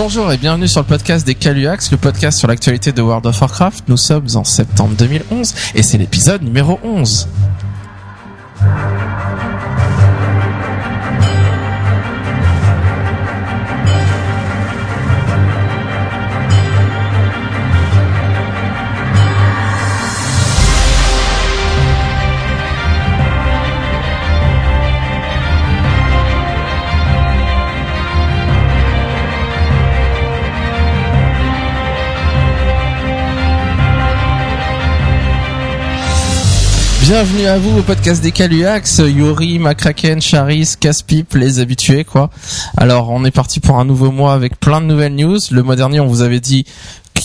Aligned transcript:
Bonjour 0.00 0.32
et 0.32 0.36
bienvenue 0.36 0.68
sur 0.68 0.80
le 0.80 0.86
podcast 0.86 1.26
des 1.26 1.34
Caluax, 1.34 1.90
le 1.90 1.96
podcast 1.96 2.38
sur 2.38 2.46
l'actualité 2.46 2.92
de 2.92 3.02
World 3.02 3.26
of 3.26 3.40
Warcraft. 3.40 3.88
Nous 3.88 3.96
sommes 3.96 4.28
en 4.36 4.44
septembre 4.44 4.94
2011 4.96 5.72
et 5.74 5.82
c'est 5.82 5.98
l'épisode 5.98 6.40
numéro 6.40 6.78
11. 6.84 7.26
Bienvenue 37.08 37.46
à 37.46 37.56
vous 37.56 37.78
au 37.78 37.82
podcast 37.82 38.22
des 38.22 38.32
Caluax, 38.32 38.98
Yuri, 38.98 39.58
Macraken, 39.58 40.20
Charis, 40.20 40.74
Caspip, 40.78 41.32
les 41.32 41.58
habitués 41.58 42.04
quoi. 42.04 42.28
Alors 42.76 43.08
on 43.08 43.24
est 43.24 43.30
parti 43.30 43.60
pour 43.60 43.78
un 43.78 43.86
nouveau 43.86 44.10
mois 44.10 44.34
avec 44.34 44.60
plein 44.60 44.82
de 44.82 44.86
nouvelles 44.86 45.14
news. 45.14 45.38
Le 45.50 45.62
mois 45.62 45.74
dernier 45.74 46.00
on 46.00 46.06
vous 46.06 46.20
avait 46.20 46.38
dit 46.38 46.66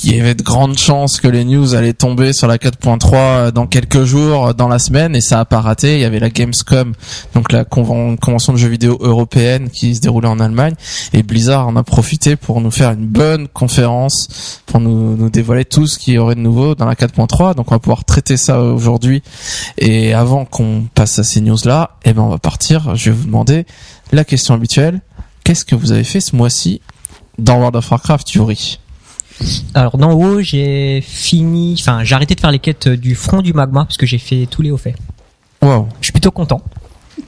qu'il 0.03 0.17
y 0.17 0.19
avait 0.19 0.35
de 0.35 0.43
grandes 0.43 0.77
chances 0.77 1.21
que 1.21 1.29
les 1.29 1.45
news 1.45 1.75
allaient 1.75 1.93
tomber 1.93 2.33
sur 2.33 2.47
la 2.47 2.57
4.3 2.57 3.51
dans 3.51 3.67
quelques 3.67 4.03
jours, 4.03 4.53
dans 4.53 4.67
la 4.67 4.77
semaine, 4.77 5.15
et 5.15 5.21
ça 5.21 5.39
a 5.39 5.45
pas 5.45 5.61
raté. 5.61 5.93
Il 5.93 6.01
y 6.01 6.03
avait 6.03 6.19
la 6.19 6.29
Gamescom, 6.29 6.91
donc 7.33 7.53
la 7.53 7.63
convention 7.63 8.51
de 8.51 8.57
jeux 8.57 8.67
vidéo 8.67 8.97
européenne 8.99 9.69
qui 9.69 9.95
se 9.95 10.01
déroulait 10.01 10.27
en 10.27 10.41
Allemagne, 10.41 10.73
et 11.13 11.23
Blizzard 11.23 11.69
en 11.69 11.77
a 11.77 11.83
profité 11.83 12.35
pour 12.35 12.59
nous 12.59 12.69
faire 12.69 12.91
une 12.91 13.07
bonne 13.07 13.47
conférence, 13.47 14.61
pour 14.65 14.81
nous, 14.81 15.15
nous 15.15 15.29
dévoiler 15.29 15.63
tout 15.63 15.87
ce 15.87 15.97
qu'il 15.97 16.15
y 16.15 16.17
aurait 16.17 16.35
de 16.35 16.41
nouveau 16.41 16.75
dans 16.75 16.85
la 16.85 16.95
4.3. 16.95 17.55
Donc 17.55 17.71
on 17.71 17.75
va 17.75 17.79
pouvoir 17.79 18.03
traiter 18.03 18.35
ça 18.35 18.59
aujourd'hui. 18.59 19.23
Et 19.77 20.13
avant 20.13 20.43
qu'on 20.43 20.85
passe 20.93 21.17
à 21.19 21.23
ces 21.23 21.39
news-là, 21.39 21.91
eh 22.03 22.11
ben 22.11 22.23
on 22.23 22.29
va 22.29 22.39
partir. 22.39 22.93
Je 22.97 23.09
vais 23.09 23.15
vous 23.15 23.25
demander 23.25 23.65
la 24.11 24.25
question 24.25 24.53
habituelle. 24.53 24.99
Qu'est-ce 25.45 25.63
que 25.63 25.75
vous 25.75 25.93
avez 25.93 26.03
fait 26.03 26.19
ce 26.19 26.35
mois-ci 26.35 26.81
dans 27.37 27.55
World 27.55 27.77
of 27.77 27.89
Warcraft, 27.89 28.33
Yuri? 28.33 28.79
Alors 29.73 29.97
dans 29.97 30.13
WoW, 30.13 30.41
j'ai 30.41 31.01
fini, 31.05 31.75
enfin 31.79 32.03
j'ai 32.03 32.15
arrêté 32.15 32.35
de 32.35 32.39
faire 32.39 32.51
les 32.51 32.59
quêtes 32.59 32.87
du 32.87 33.15
front 33.15 33.41
du 33.41 33.53
magma 33.53 33.85
parce 33.85 33.97
que 33.97 34.05
j'ai 34.05 34.17
fait 34.19 34.47
tous 34.49 34.61
les 34.61 34.71
hauts 34.71 34.77
faits. 34.77 34.95
Wow. 35.61 35.87
Je 36.01 36.05
suis 36.05 36.11
plutôt 36.13 36.31
content. 36.31 36.61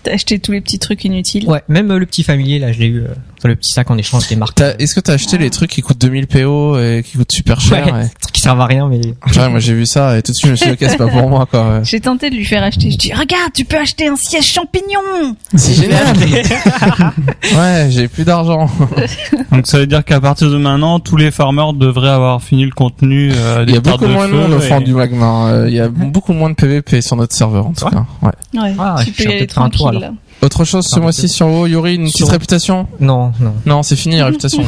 T'as 0.04 0.14
acheté 0.14 0.40
tous 0.40 0.52
les 0.52 0.62
petits 0.62 0.78
trucs 0.80 1.04
inutiles. 1.06 1.48
Ouais, 1.48 1.64
même 1.68 1.90
euh, 1.92 1.98
le 2.00 2.06
petit 2.06 2.24
familier 2.24 2.60
là, 2.60 2.72
je 2.72 2.80
l'ai 2.80 2.88
eu. 2.88 3.02
euh, 3.02 3.08
enfin, 3.38 3.48
le 3.50 3.56
petit 3.56 3.72
sac 3.72 3.90
en 3.90 3.98
échange 3.98 4.28
des 4.28 4.36
marques. 4.36 4.60
Est-ce 4.62 4.94
que 4.94 5.00
t'as 5.00 5.14
acheté 5.14 5.38
les 5.38 5.50
trucs 5.50 5.72
qui 5.72 5.82
coûtent 5.82 6.00
2000 6.00 6.28
PO 6.28 6.78
et 6.80 7.04
qui 7.04 7.18
coûtent 7.18 7.32
super 7.32 7.60
cher 7.60 7.92
Ouais, 7.94 8.06
et- 8.06 8.10
servent 8.46 8.62
à 8.62 8.66
rien, 8.66 8.88
mais 8.88 9.02
Ouais, 9.38 9.50
moi 9.50 9.60
j'ai 9.60 9.74
vu 9.74 9.86
ça 9.86 10.18
et 10.18 10.22
tout 10.22 10.32
de 10.32 10.36
suite 10.38 10.48
je 10.48 10.52
me 10.52 10.56
suis 10.56 10.66
dit 10.68 10.72
ok 10.74 10.90
c'est 10.90 10.98
pas 10.98 11.08
pour 11.08 11.30
moi 11.30 11.46
quoi. 11.50 11.82
J'ai 11.84 12.00
tenté 12.00 12.30
de 12.30 12.36
lui 12.36 12.46
faire 12.46 12.64
acheter. 12.64 12.92
Je 12.92 12.98
dis 12.98 13.12
regarde, 13.14 13.52
tu 13.54 13.66
peux 13.66 13.78
acheter 13.78 14.08
un 14.08 14.16
siège 14.16 14.46
champignon. 14.46 15.36
C'est 15.56 15.74
génial. 15.74 16.16
ouais, 17.56 17.88
j'ai 17.90 18.08
plus 18.08 18.24
d'argent. 18.24 18.70
Donc 19.52 19.68
ça 19.68 19.80
veut 19.80 19.88
dire 19.88 20.04
qu'à 20.04 20.20
partir 20.20 20.50
de 20.50 20.58
maintenant, 20.58 21.00
tous 21.00 21.18
les 21.18 21.32
farmers 21.32 21.74
devraient 21.74 22.10
avoir 22.10 22.42
fini 22.42 22.66
le 22.66 22.72
contenu 22.72 23.32
euh, 23.34 23.60
Il 23.62 23.66
des 23.68 23.74
y 23.74 23.78
a 23.78 23.80
beaucoup 23.82 24.06
de 24.06 24.12
moins 24.12 24.28
de 24.28 24.32
feu 24.32 24.38
monde 24.40 24.54
au 24.54 24.60
et- 24.60 24.68
fond 24.68 24.82
du 24.82 24.94
magma. 24.94 25.48
Euh, 25.48 25.66
Il 25.70 25.76
y 25.76 25.80
a 25.80 25.88
beaucoup 25.90 26.34
moins 26.34 26.50
de 26.50 26.56
PVP 26.56 27.02
sur 27.02 27.16
notre 27.16 27.36
serveur 27.36 27.68
en 27.68 27.74
tout 27.74 27.86
Ouais. 27.86 27.92
cas. 27.92 28.06
Ouais. 28.22 28.62
Ouais, 28.62 28.74
Ah, 28.80 28.96
tu 29.04 29.12
je 29.12 29.18
peux 29.18 29.24
y 29.24 29.28
aller 29.28 29.38
peut-être 29.40 29.54
faire 29.54 29.64
un 29.64 29.70
tour, 29.70 29.86
tranquille. 29.88 30.02
là. 30.02 30.12
Autre 30.42 30.64
chose 30.66 30.86
ce 30.88 30.98
Ah, 30.98 31.00
mois-ci 31.00 31.28
sur 31.30 31.48
WoW, 31.48 31.68
Yuri, 31.68 31.96
une 31.96 32.04
petite 32.04 32.18
Sur- 32.18 32.30
réputation? 32.30 32.88
Non, 33.00 33.32
non. 33.40 33.54
Non, 33.66 33.84
c'est 33.84 33.96
fini 33.96 34.18
la 34.18 34.26
réputation. 34.28 34.64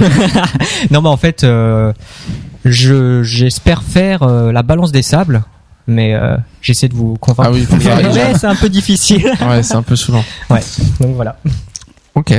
Non, 0.91 1.01
bah 1.01 1.09
en 1.09 1.17
fait, 1.17 1.43
euh, 1.43 1.91
je 2.69 3.23
j'espère 3.23 3.83
faire 3.83 4.23
euh, 4.23 4.51
la 4.51 4.63
balance 4.63 4.91
des 4.91 5.01
sables, 5.01 5.43
mais 5.87 6.13
euh, 6.13 6.37
j'essaie 6.61 6.87
de 6.87 6.95
vous 6.95 7.15
convaincre. 7.17 7.49
ah 7.49 7.53
oui, 7.53 7.65
faut 7.65 7.89
arrive. 7.89 8.09
mais 8.13 8.33
c'est 8.37 8.47
un 8.47 8.55
peu 8.55 8.69
difficile. 8.69 9.31
Ouais, 9.47 9.63
c'est 9.63 9.75
un 9.75 9.83
peu 9.83 9.95
saoulant. 9.95 10.23
Donc 10.99 11.15
voilà. 11.15 11.37
Ok. 12.15 12.33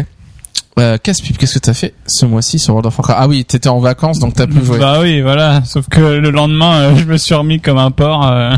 Euh, 0.78 0.96
Casse-pipe, 0.96 1.36
qu'est-ce 1.38 1.54
que 1.54 1.58
t'as 1.58 1.74
fait 1.74 1.94
ce 2.06 2.24
mois-ci 2.24 2.58
sur 2.58 2.74
World 2.74 2.86
of 2.86 2.96
Warcraft? 2.98 3.18
Ah 3.20 3.26
oui, 3.26 3.44
t'étais 3.44 3.68
en 3.68 3.80
vacances 3.80 4.20
donc 4.20 4.34
t'as 4.34 4.46
pu 4.46 4.64
jouer. 4.64 4.78
Bah 4.78 4.98
oui, 5.00 5.20
voilà. 5.22 5.64
Sauf 5.64 5.88
que 5.88 6.00
le 6.00 6.30
lendemain, 6.30 6.74
euh, 6.74 6.96
je 6.96 7.04
me 7.04 7.16
suis 7.16 7.34
remis 7.34 7.60
comme 7.60 7.78
un 7.78 7.90
porc 7.90 8.26
euh, 8.30 8.54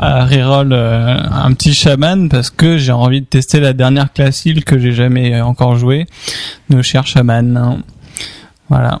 à 0.00 0.24
reroll 0.24 0.72
euh, 0.72 1.20
un 1.30 1.52
petit 1.52 1.72
chaman 1.72 2.28
parce 2.28 2.50
que 2.50 2.78
j'ai 2.78 2.90
envie 2.90 3.20
de 3.20 3.26
tester 3.26 3.60
la 3.60 3.74
dernière 3.74 4.12
classe 4.12 4.44
heal 4.44 4.64
que 4.64 4.78
j'ai 4.78 4.92
jamais 4.92 5.40
encore 5.40 5.76
joué, 5.76 6.06
de 6.68 6.82
cher 6.82 7.06
chaman. 7.06 7.82
Voilà. 8.68 9.00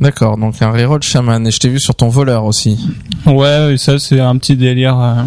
D'accord, 0.00 0.36
donc 0.38 0.54
un 0.62 0.70
reroll 0.70 1.02
shaman 1.02 1.44
et 1.46 1.50
je 1.50 1.58
t'ai 1.58 1.68
vu 1.68 1.80
sur 1.80 1.94
ton 1.94 2.08
voleur 2.08 2.44
aussi. 2.44 2.78
Ouais, 3.26 3.74
et 3.74 3.78
ça 3.78 3.98
c'est 3.98 4.20
un 4.20 4.36
petit 4.36 4.54
délire. 4.54 4.96
euh, 4.98 5.22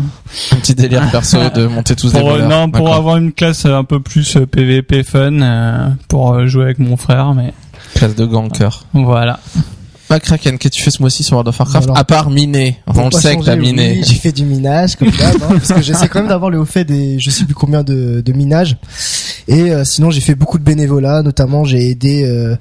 Un 0.51 0.55
petit 0.57 0.73
délire 0.75 1.09
perso 1.11 1.37
de 1.55 1.67
monter 1.67 1.95
tous 1.95 2.13
des 2.13 2.19
pour, 2.19 2.29
euh, 2.29 2.33
voleurs. 2.39 2.49
non, 2.49 2.71
pour 2.71 2.93
avoir 2.93 3.17
une 3.17 3.33
classe 3.33 3.65
un 3.65 3.83
peu 3.83 3.99
plus 3.99 4.37
euh, 4.37 4.45
PVP 4.45 5.03
fun 5.03 5.41
euh, 5.41 5.89
pour 6.07 6.33
euh, 6.33 6.47
jouer 6.47 6.63
avec 6.63 6.79
mon 6.79 6.95
frère, 6.95 7.33
mais 7.33 7.53
classe 7.95 8.15
de 8.15 8.25
ganker. 8.25 8.85
voilà. 8.93 9.39
Macraken, 10.11 10.57
qu'est-ce 10.57 10.71
que 10.71 10.77
tu 10.77 10.81
fais 10.83 10.91
ce 10.91 11.01
mois-ci 11.01 11.23
sur 11.23 11.33
World 11.33 11.47
of 11.47 11.57
Warcraft 11.59 11.85
Alors, 11.85 11.97
À 11.97 12.03
part 12.03 12.29
miner. 12.29 12.77
On 12.87 13.05
le 13.05 13.11
sait 13.11 13.37
que 13.37 13.43
t'as 13.45 13.55
miné. 13.55 13.93
oui, 13.97 14.03
j'ai 14.05 14.15
fait 14.15 14.31
du 14.33 14.43
minage 14.43 14.95
comme 14.97 15.09
d'hab, 15.09 15.35
hein, 15.41 15.47
parce 15.51 15.71
que 15.71 15.81
j'essaie 15.81 16.07
quand 16.09 16.19
même 16.19 16.27
d'avoir 16.29 16.51
le 16.51 16.59
haut 16.59 16.65
fait 16.65 16.83
des, 16.83 17.17
je 17.19 17.29
sais 17.29 17.45
plus 17.45 17.53
combien 17.55 17.81
de, 17.83 18.21
de 18.25 18.33
minage. 18.33 18.77
Et 19.47 19.71
euh, 19.71 19.83
sinon, 19.85 20.11
j'ai 20.11 20.21
fait 20.21 20.35
beaucoup 20.35 20.59
de 20.59 20.63
bénévolat, 20.63 21.23
notamment 21.23 21.63
j'ai 21.63 21.89
aidé 21.89 22.23
euh, 22.25 22.55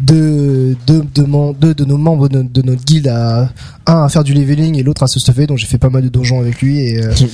deux, 0.00 0.76
deux, 0.86 1.02
deux, 1.14 1.26
deux 1.58 1.74
de 1.74 1.84
nos 1.84 1.96
membres 1.96 2.28
de, 2.28 2.42
de 2.42 2.62
notre 2.62 2.84
guilde 2.84 3.08
à 3.08 3.50
un 3.86 4.04
à 4.04 4.08
faire 4.08 4.24
du 4.24 4.34
leveling 4.34 4.76
et 4.78 4.82
l'autre 4.82 5.02
à 5.02 5.06
se 5.06 5.18
stuffer. 5.20 5.46
Donc 5.46 5.58
j'ai 5.58 5.66
fait 5.66 5.78
pas 5.78 5.90
mal 5.90 6.02
de 6.02 6.08
donjons 6.08 6.40
avec 6.40 6.60
lui 6.60 6.78
et 6.80 7.02
euh, 7.04 7.12
il 7.20 7.28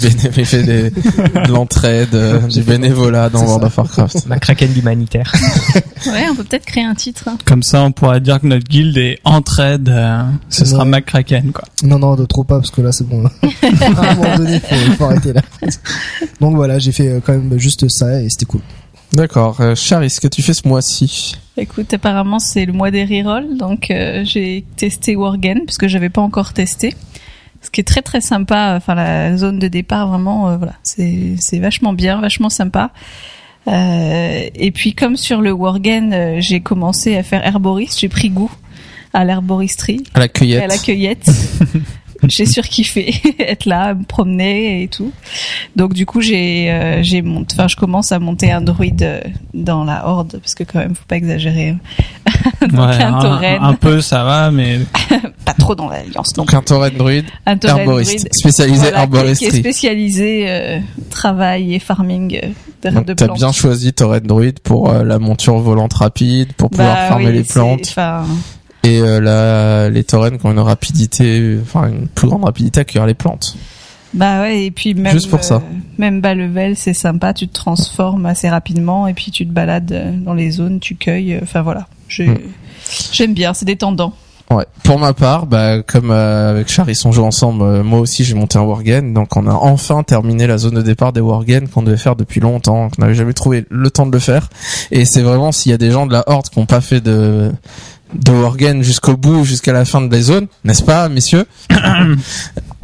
fait 0.44 0.62
des- 0.62 0.90
de 0.90 1.50
l'entraide, 1.52 2.08
euh, 2.14 2.38
du 2.40 2.62
bénévolat 2.62 3.28
dans 3.30 3.40
World 3.44 3.60
ça. 3.62 3.66
of 3.66 3.78
Warcraft. 3.78 4.26
Ma 4.26 4.38
kraken 4.38 4.72
d'humanitaire. 4.72 5.32
Ouais, 6.04 6.26
on 6.28 6.34
peut 6.34 6.42
peut-être 6.42 6.66
créer 6.66 6.82
un 6.82 6.96
titre. 6.96 7.28
hein. 7.28 7.38
Comme 7.44 7.62
ça, 7.62 7.80
on 7.84 7.92
pourra 7.92 8.18
dire 8.18 8.40
que 8.40 8.46
notre 8.48 8.66
guilde 8.66 8.96
est 8.98 9.20
entraide. 9.22 9.88
euh, 9.88 10.24
ce 10.48 10.64
sera 10.64 10.82
Ouais. 10.82 10.90
McCracken, 10.90 11.52
quoi. 11.52 11.62
non 11.84 12.00
non 12.00 12.16
de 12.16 12.24
trop 12.24 12.42
pas 12.42 12.56
parce 12.56 12.72
que 12.72 12.80
là 12.80 12.90
c'est 12.90 13.06
bon. 13.06 13.24
à 13.24 13.30
un 14.10 14.14
moment 14.16 14.36
donné, 14.36 14.58
faut, 14.58 14.74
faut 14.98 15.04
arrêter 15.04 15.32
là. 15.32 15.42
Donc 16.40 16.56
voilà, 16.56 16.80
j'ai 16.80 16.90
fait 16.90 17.06
euh, 17.08 17.20
quand 17.24 17.32
même 17.34 17.56
juste 17.56 17.88
ça 17.88 18.20
et 18.20 18.28
c'était 18.28 18.46
cool. 18.46 18.62
D'accord. 19.12 19.60
Euh, 19.60 19.74
Charis, 19.74 20.10
ce 20.10 20.20
que 20.20 20.28
tu 20.28 20.42
fais 20.42 20.54
ce 20.54 20.66
mois-ci 20.66 21.36
Écoute, 21.56 21.92
apparemment 21.92 22.38
c'est 22.38 22.64
le 22.64 22.72
mois 22.72 22.90
des 22.90 23.04
rerolls, 23.04 23.56
donc 23.58 23.90
euh, 23.90 24.24
j'ai 24.24 24.64
testé 24.76 25.16
Worgen 25.16 25.66
parce 25.66 25.76
que 25.76 25.86
j'avais 25.86 26.08
pas 26.08 26.22
encore 26.22 26.52
testé. 26.54 26.94
Ce 27.60 27.70
qui 27.70 27.80
est 27.80 27.84
très 27.84 28.02
très 28.02 28.20
sympa, 28.20 28.74
enfin 28.76 28.94
la 28.94 29.36
zone 29.36 29.58
de 29.58 29.68
départ 29.68 30.08
vraiment, 30.08 30.48
euh, 30.48 30.56
voilà, 30.56 30.74
c'est 30.82 31.34
c'est 31.38 31.58
vachement 31.58 31.92
bien, 31.92 32.20
vachement 32.20 32.48
sympa. 32.48 32.90
Euh, 33.68 34.48
et 34.54 34.70
puis 34.72 34.94
comme 34.94 35.16
sur 35.16 35.40
le 35.40 35.52
Worgen, 35.52 36.12
euh, 36.12 36.36
j'ai 36.40 36.60
commencé 36.60 37.16
à 37.16 37.22
faire 37.22 37.46
herboriste, 37.46 38.00
j'ai 38.00 38.08
pris 38.08 38.30
goût 38.30 38.50
à 39.12 39.24
l'herboristerie, 39.24 40.02
À 40.14 40.20
la 40.20 40.24
et 40.24 40.28
cueillette. 40.30 40.62
à 40.62 40.66
la 40.66 40.78
cueillette. 40.78 41.26
j'ai 42.28 42.46
surkiffé 42.46 43.14
être 43.38 43.66
là, 43.66 43.94
me 43.94 44.04
promener 44.04 44.82
et 44.82 44.88
tout. 44.88 45.12
Donc 45.76 45.94
du 45.94 46.06
coup 46.06 46.20
j'ai 46.20 46.70
euh, 46.70 47.02
j'ai 47.02 47.22
monté, 47.22 47.54
enfin 47.56 47.68
je 47.68 47.76
commence 47.76 48.12
à 48.12 48.18
monter 48.18 48.50
un 48.50 48.60
druide 48.60 49.02
euh, 49.02 49.20
dans 49.54 49.84
la 49.84 50.06
horde 50.06 50.38
parce 50.40 50.54
que 50.54 50.64
quand 50.64 50.78
même 50.78 50.94
faut 50.94 51.04
pas 51.06 51.16
exagérer, 51.16 51.76
Donc, 52.60 52.78
un 52.80 53.20
tauren. 53.20 53.58
un 53.62 53.74
peu, 53.74 54.00
ça 54.00 54.24
va, 54.24 54.50
mais 54.50 54.80
pas 55.44 55.54
trop 55.54 55.74
dans 55.74 55.88
l'alliance 55.88 56.36
non 56.36 56.44
Donc 56.44 56.54
un 56.54 56.62
tauren 56.62 56.92
druide, 56.96 57.26
un 57.46 57.58
herboriste, 57.58 58.18
druide, 58.18 58.34
spécialisé 58.34 58.90
voilà, 58.90 59.32
qui, 59.34 59.38
qui 59.38 59.44
est 59.46 59.58
spécialisé 59.58 60.44
euh, 60.48 60.78
travail 61.10 61.74
et 61.74 61.78
farming 61.78 62.38
euh, 62.42 62.48
de, 62.88 62.94
Donc 62.94 63.06
de 63.06 63.14
t'as 63.14 63.26
plantes. 63.26 63.38
bien 63.38 63.52
choisi 63.52 63.92
tauren 63.92 64.20
druide 64.20 64.60
pour 64.60 64.90
euh, 64.90 65.04
la 65.04 65.18
monture 65.18 65.58
volante 65.58 65.94
rapide, 65.94 66.52
pour 66.54 66.70
pouvoir 66.70 66.94
Bah 66.94 67.08
farmer 67.08 67.26
oui, 67.26 67.32
les 67.32 67.44
plantes 67.44 67.86
enfin, 67.88 68.24
et 68.84 69.00
euh, 69.00 69.20
la, 69.20 69.90
les 69.90 70.04
taurens 70.04 70.38
qui 70.38 70.46
ont 70.46 70.52
une 70.52 70.58
rapidité, 70.58 71.58
enfin 71.62 71.88
une 71.88 72.08
plus 72.08 72.28
grande 72.28 72.44
rapidité 72.44 72.80
à 72.80 72.84
cueillir 72.84 73.06
les 73.06 73.14
plantes. 73.14 73.56
Bah 74.14 74.42
ouais, 74.42 74.66
et 74.66 74.70
puis 74.70 74.94
même 74.94 75.12
Juste 75.12 75.30
pour 75.30 75.42
ça. 75.42 75.56
euh, 75.56 75.58
même 75.96 76.20
bas 76.20 76.34
level, 76.34 76.76
c'est 76.76 76.92
sympa, 76.92 77.32
tu 77.32 77.48
te 77.48 77.54
transformes 77.54 78.26
assez 78.26 78.48
rapidement 78.48 79.06
et 79.06 79.14
puis 79.14 79.30
tu 79.30 79.46
te 79.46 79.52
balades 79.52 79.92
euh, 79.92 80.12
dans 80.12 80.34
les 80.34 80.50
zones, 80.50 80.80
tu 80.80 80.96
cueilles, 80.96 81.38
enfin 81.42 81.62
voilà. 81.62 81.86
Hmm. 82.18 82.34
j'aime 83.12 83.32
bien, 83.32 83.54
c'est 83.54 83.64
détendant. 83.64 84.12
Ouais. 84.50 84.66
Pour 84.84 84.98
ma 84.98 85.14
part, 85.14 85.46
bah, 85.46 85.82
comme 85.82 86.10
euh, 86.10 86.50
avec 86.50 86.68
Charis 86.68 87.00
on 87.06 87.12
joue 87.12 87.24
ensemble, 87.24 87.62
euh, 87.62 87.82
moi 87.82 88.00
aussi 88.00 88.22
j'ai 88.24 88.34
monté 88.34 88.58
un 88.58 88.62
Worgen, 88.62 89.14
donc 89.14 89.34
on 89.36 89.46
a 89.46 89.52
enfin 89.52 90.02
terminé 90.02 90.46
la 90.46 90.58
zone 90.58 90.74
de 90.74 90.82
départ 90.82 91.12
des 91.12 91.20
Worgen 91.20 91.68
qu'on 91.68 91.82
devait 91.82 91.96
faire 91.96 92.16
depuis 92.16 92.40
longtemps, 92.40 92.90
qu'on 92.90 93.00
n'avait 93.00 93.14
jamais 93.14 93.32
trouvé 93.32 93.64
le 93.70 93.90
temps 93.90 94.04
de 94.04 94.12
le 94.12 94.18
faire. 94.18 94.50
Et 94.90 95.04
c'est 95.06 95.22
vraiment 95.22 95.52
s'il 95.52 95.70
y 95.70 95.74
a 95.74 95.78
des 95.78 95.90
gens 95.90 96.06
de 96.06 96.12
la 96.12 96.24
Horde 96.26 96.48
qui 96.50 96.58
n'ont 96.58 96.66
pas 96.66 96.82
fait 96.82 97.00
de 97.00 97.50
de 98.14 98.32
Worgen 98.32 98.82
jusqu'au 98.82 99.16
bout, 99.16 99.44
jusqu'à 99.44 99.72
la 99.72 99.84
fin 99.84 100.00
de 100.00 100.14
la 100.14 100.20
zone, 100.22 100.46
n'est-ce 100.64 100.82
pas, 100.82 101.08
messieurs 101.08 101.46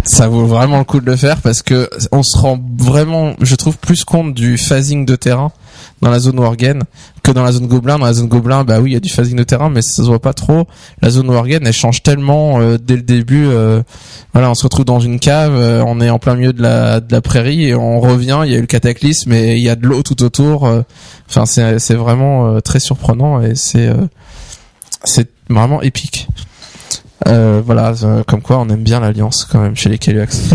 Ça 0.04 0.28
vaut 0.28 0.46
vraiment 0.46 0.78
le 0.78 0.84
coup 0.84 1.00
de 1.00 1.06
le 1.06 1.16
faire 1.16 1.38
parce 1.42 1.60
que 1.60 1.90
on 2.12 2.22
se 2.22 2.38
rend 2.38 2.58
vraiment, 2.78 3.34
je 3.40 3.54
trouve, 3.56 3.76
plus 3.78 4.04
compte 4.04 4.32
du 4.32 4.56
phasing 4.56 5.04
de 5.04 5.16
terrain 5.16 5.50
dans 6.00 6.10
la 6.10 6.18
zone 6.20 6.38
Worgen 6.38 6.82
que 7.22 7.32
dans 7.32 7.42
la 7.42 7.52
zone 7.52 7.66
Gobelin. 7.66 7.98
Dans 7.98 8.06
la 8.06 8.12
zone 8.14 8.28
Gobelin, 8.28 8.64
bah 8.64 8.80
oui, 8.80 8.90
il 8.90 8.94
y 8.94 8.96
a 8.96 9.00
du 9.00 9.10
phasing 9.10 9.36
de 9.36 9.42
terrain, 9.42 9.68
mais 9.68 9.82
ça 9.82 9.96
se 9.96 10.02
voit 10.02 10.20
pas 10.20 10.32
trop. 10.32 10.66
La 11.02 11.10
zone 11.10 11.28
Worgen, 11.28 11.66
elle 11.66 11.72
change 11.72 12.02
tellement 12.02 12.60
euh, 12.60 12.78
dès 12.82 12.96
le 12.96 13.02
début. 13.02 13.46
euh, 13.48 13.82
voilà, 14.32 14.50
on 14.50 14.54
se 14.54 14.62
retrouve 14.62 14.84
dans 14.86 15.00
une 15.00 15.18
cave, 15.18 15.52
euh, 15.54 15.82
on 15.86 16.00
est 16.00 16.08
en 16.10 16.18
plein 16.20 16.36
milieu 16.36 16.52
de 16.52 16.62
la, 16.62 17.00
de 17.00 17.12
la 17.12 17.20
prairie 17.20 17.66
et 17.66 17.74
on 17.74 18.00
revient. 18.00 18.40
Il 18.46 18.52
y 18.52 18.54
a 18.54 18.58
eu 18.58 18.62
le 18.62 18.66
cataclysme 18.66 19.32
et 19.32 19.56
il 19.56 19.62
y 19.62 19.68
a 19.68 19.74
de 19.76 19.84
l'eau 19.86 20.02
tout 20.02 20.22
autour. 20.22 20.66
euh. 20.66 20.82
Enfin, 21.28 21.44
c'est 21.44 21.78
c'est 21.80 21.94
vraiment 21.96 22.60
très 22.62 22.80
surprenant 22.80 23.42
et 23.42 23.54
c'est 23.56 23.88
euh, 23.88 23.94
c'est 25.04 25.28
vraiment 25.48 25.82
épique. 25.82 26.28
Euh, 27.26 27.60
voilà, 27.64 27.92
euh, 28.02 28.22
comme 28.24 28.42
quoi 28.42 28.58
on 28.58 28.68
aime 28.68 28.82
bien 28.82 29.00
l'alliance 29.00 29.44
quand 29.44 29.60
même 29.60 29.76
chez 29.76 29.88
les 29.88 29.98
Caluax. 29.98 30.50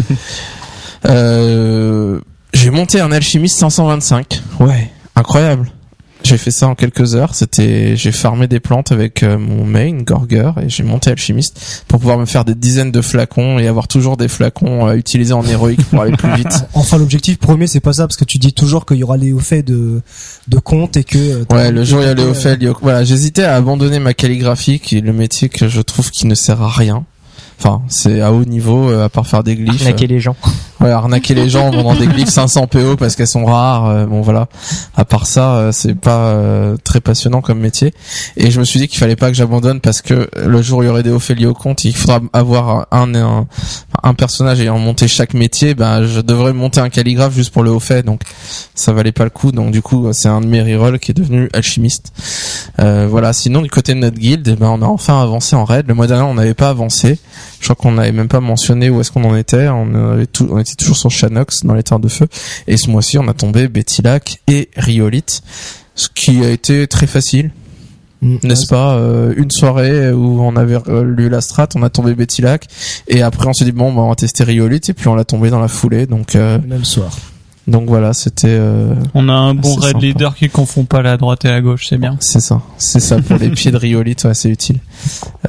euh, 1.05 2.19
j'ai 2.53 2.69
monté 2.69 2.99
un 2.99 3.11
alchimiste 3.11 3.59
525. 3.59 4.41
Ouais, 4.59 4.89
incroyable. 5.15 5.71
J'ai 6.23 6.37
fait 6.37 6.51
ça 6.51 6.67
en 6.67 6.75
quelques 6.75 7.15
heures. 7.15 7.35
C'était, 7.35 7.95
j'ai 7.97 8.11
farmé 8.13 8.47
des 8.47 8.59
plantes 8.59 8.91
avec 8.91 9.23
euh, 9.23 9.37
mon 9.37 9.65
main 9.65 9.91
Gorger 9.91 10.51
et 10.61 10.69
j'ai 10.69 10.83
monté 10.83 11.11
alchimiste 11.11 11.83
pour 11.87 11.99
pouvoir 11.99 12.17
me 12.17 12.25
faire 12.25 12.45
des 12.45 12.55
dizaines 12.55 12.91
de 12.91 13.01
flacons 13.01 13.59
et 13.59 13.67
avoir 13.67 13.87
toujours 13.89 14.15
des 14.15 14.27
flacons 14.29 14.85
à 14.85 14.95
utiliser 14.95 15.33
en 15.33 15.45
héroïque 15.45 15.83
pour 15.89 16.01
aller 16.01 16.15
plus 16.15 16.33
vite. 16.35 16.65
Enfin, 16.73 16.97
l'objectif 16.97 17.37
premier, 17.39 17.67
c'est 17.67 17.79
pas 17.81 17.93
ça, 17.93 18.07
parce 18.07 18.15
que 18.17 18.23
tu 18.25 18.37
dis 18.37 18.53
toujours 18.53 18.85
qu'il 18.85 18.97
y 18.97 19.03
aura 19.03 19.17
les 19.17 19.31
hauts 19.33 19.39
faits 19.39 19.65
de, 19.65 20.01
de 20.47 20.59
compte 20.59 20.97
et 20.97 21.03
que... 21.03 21.17
euh, 21.17 21.45
Ouais, 21.51 21.71
le 21.71 21.83
jour 21.83 21.99
où 21.99 22.01
il 22.01 22.05
y 22.05 22.09
a 22.09 22.13
Léophèle, 22.13 22.59
Léo- 22.59 22.77
voilà, 22.81 23.03
j'hésitais 23.03 23.43
à 23.43 23.55
abandonner 23.55 23.99
ma 23.99 24.13
calligraphie, 24.13 24.79
qui 24.79 24.97
est 24.97 25.01
le 25.01 25.13
métier 25.13 25.49
que 25.49 25.67
je 25.67 25.81
trouve 25.81 26.09
qui 26.09 26.25
ne 26.27 26.35
sert 26.35 26.61
à 26.61 26.69
rien. 26.69 27.05
Enfin, 27.59 27.81
c'est 27.87 28.21
à 28.21 28.31
haut 28.33 28.43
niveau, 28.45 28.89
euh, 28.89 29.05
à 29.05 29.09
part 29.09 29.25
faire 29.27 29.43
des 29.43 29.55
glyphes. 29.55 29.81
Arnaquer 29.81 30.07
les 30.07 30.19
gens. 30.19 30.35
Ouais, 30.81 30.89
arnaquer 30.91 31.33
les 31.33 31.49
gens 31.49 31.67
en 31.67 31.71
vendant 31.71 31.95
des 31.95 32.07
glyphes 32.07 32.27
500 32.29 32.67
PO 32.67 32.97
parce 32.97 33.15
qu'elles 33.15 33.27
sont 33.27 33.45
rares. 33.45 33.87
euh, 33.87 34.05
bon 34.05 34.21
voilà. 34.21 34.47
À 34.97 35.05
part 35.05 35.25
ça, 35.27 35.55
euh, 35.55 35.71
c'est 35.71 35.95
pas 35.95 36.25
euh, 36.31 36.75
très 36.83 36.99
passionnant 36.99 37.39
comme 37.41 37.59
métier. 37.59 37.93
Et 38.35 38.51
je 38.51 38.59
me 38.59 38.65
suis 38.65 38.79
dit 38.79 38.87
qu'il 38.89 38.99
fallait 38.99 39.15
pas 39.15 39.29
que 39.29 39.33
j'abandonne 39.35 39.79
parce 39.79 40.01
que 40.01 40.29
le 40.35 40.61
jour 40.61 40.79
où 40.79 40.83
il 40.83 40.87
y 40.87 40.89
aurait 40.89 41.03
des 41.03 41.11
Ophélie 41.11 41.45
au 41.45 41.53
compte, 41.53 41.85
il 41.85 41.95
faudra 41.95 42.19
avoir 42.33 42.87
un, 42.91 43.15
un 43.15 43.47
un 44.05 44.13
personnage 44.13 44.59
ayant 44.59 44.77
monté 44.77 45.07
chaque 45.07 45.33
métier. 45.33 45.73
Ben 45.73 46.05
je 46.05 46.19
devrais 46.19 46.51
monter 46.51 46.81
un 46.81 46.89
calligraphe 46.89 47.33
juste 47.33 47.53
pour 47.53 47.63
le 47.63 47.71
haut 47.71 47.79
fait. 47.79 48.03
Donc 48.03 48.21
ça 48.75 48.91
valait 48.91 49.13
pas 49.13 49.23
le 49.23 49.29
coup. 49.29 49.53
Donc 49.53 49.71
du 49.71 49.81
coup, 49.81 50.11
c'est 50.11 50.27
un 50.27 50.41
de 50.41 50.47
mes 50.47 50.61
rerolls 50.61 50.99
qui 50.99 51.11
est 51.11 51.13
devenu 51.13 51.49
alchimiste. 51.53 52.11
Euh, 52.81 53.07
voilà. 53.09 53.31
Sinon 53.31 53.61
du 53.61 53.69
côté 53.69 53.93
de 53.93 53.99
notre 53.99 54.17
guilde, 54.17 54.49
eh 54.51 54.55
ben 54.57 54.67
on 54.67 54.81
a 54.81 54.85
enfin 54.85 55.21
avancé 55.21 55.55
en 55.55 55.63
raid. 55.63 55.85
Le 55.87 55.93
mois 55.93 56.07
dernier, 56.07 56.23
on 56.23 56.33
n'avait 56.33 56.53
pas 56.55 56.69
avancé. 56.69 57.19
Je 57.63 57.73
crois 57.73 57.75
qu'on 57.77 57.93
n'avait 57.93 58.11
même 58.11 58.27
pas 58.27 58.41
mentionné 58.41 58.89
où 58.89 58.99
est-ce 58.99 59.11
qu'on 59.11 59.23
en 59.23 59.35
était. 59.37 59.69
On, 59.69 59.95
avait 60.11 60.25
tout, 60.27 60.47
on 60.51 60.59
était 60.59 60.75
toujours 60.75 60.97
sur 60.97 61.09
Shanox 61.09 61.63
dans 61.63 61.73
les 61.73 61.83
terres 61.83 61.99
de 61.99 62.09
feu. 62.09 62.27
Et 62.67 62.75
ce 62.77 62.89
mois-ci, 62.89 63.17
on 63.17 63.27
a 63.29 63.33
tombé 63.33 63.69
Bettilac 63.69 64.41
et 64.47 64.69
Riolite, 64.75 65.41
ce 65.95 66.09
qui 66.13 66.43
a 66.43 66.49
été 66.49 66.87
très 66.87 67.07
facile, 67.07 67.51
Mm. 68.23 68.37
n'est-ce 68.43 68.67
pas 68.67 68.95
Euh, 68.95 69.33
Une 69.35 69.51
soirée 69.51 70.11
où 70.11 70.41
on 70.41 70.55
avait 70.55 70.77
euh, 70.87 71.03
lu 71.03 71.27
la 71.29 71.41
strat, 71.41 71.67
on 71.75 71.83
a 71.83 71.89
tombé 71.89 72.15
Bettilac, 72.15 72.67
et 73.07 73.21
après 73.21 73.47
on 73.47 73.53
s'est 73.53 73.65
dit 73.65 73.73
bon, 73.73 73.93
bah, 73.93 74.01
on 74.01 74.09
va 74.09 74.15
tester 74.15 74.43
Riolite, 74.45 74.89
et 74.89 74.93
puis 74.93 75.07
on 75.09 75.15
l'a 75.15 75.25
tombé 75.25 75.49
dans 75.49 75.59
la 75.59 75.67
foulée. 75.67 76.05
Donc, 76.05 76.35
euh, 76.35 76.57
même 76.65 76.85
soir. 76.85 77.11
Donc 77.65 77.87
voilà, 77.87 78.13
c'était. 78.13 78.47
euh, 78.49 78.93
On 79.13 79.29
a 79.29 79.33
un 79.33 79.53
bon 79.53 79.75
raid 79.75 79.93
sympa. 79.93 80.05
leader 80.05 80.35
qui 80.35 80.49
confond 80.49 80.83
pas 80.83 81.01
la 81.01 81.15
droite 81.17 81.45
et 81.45 81.49
la 81.49 81.61
gauche, 81.61 81.87
c'est 81.89 81.97
bien. 81.97 82.17
C'est 82.19 82.41
ça, 82.41 82.61
c'est 82.77 82.99
ça 82.99 83.17
pour 83.21 83.37
les 83.37 83.49
pieds 83.51 83.71
de 83.71 83.77
Riolite, 83.77 84.25
ouais, 84.25 84.33
c'est 84.33 84.49
utile. 84.49 84.79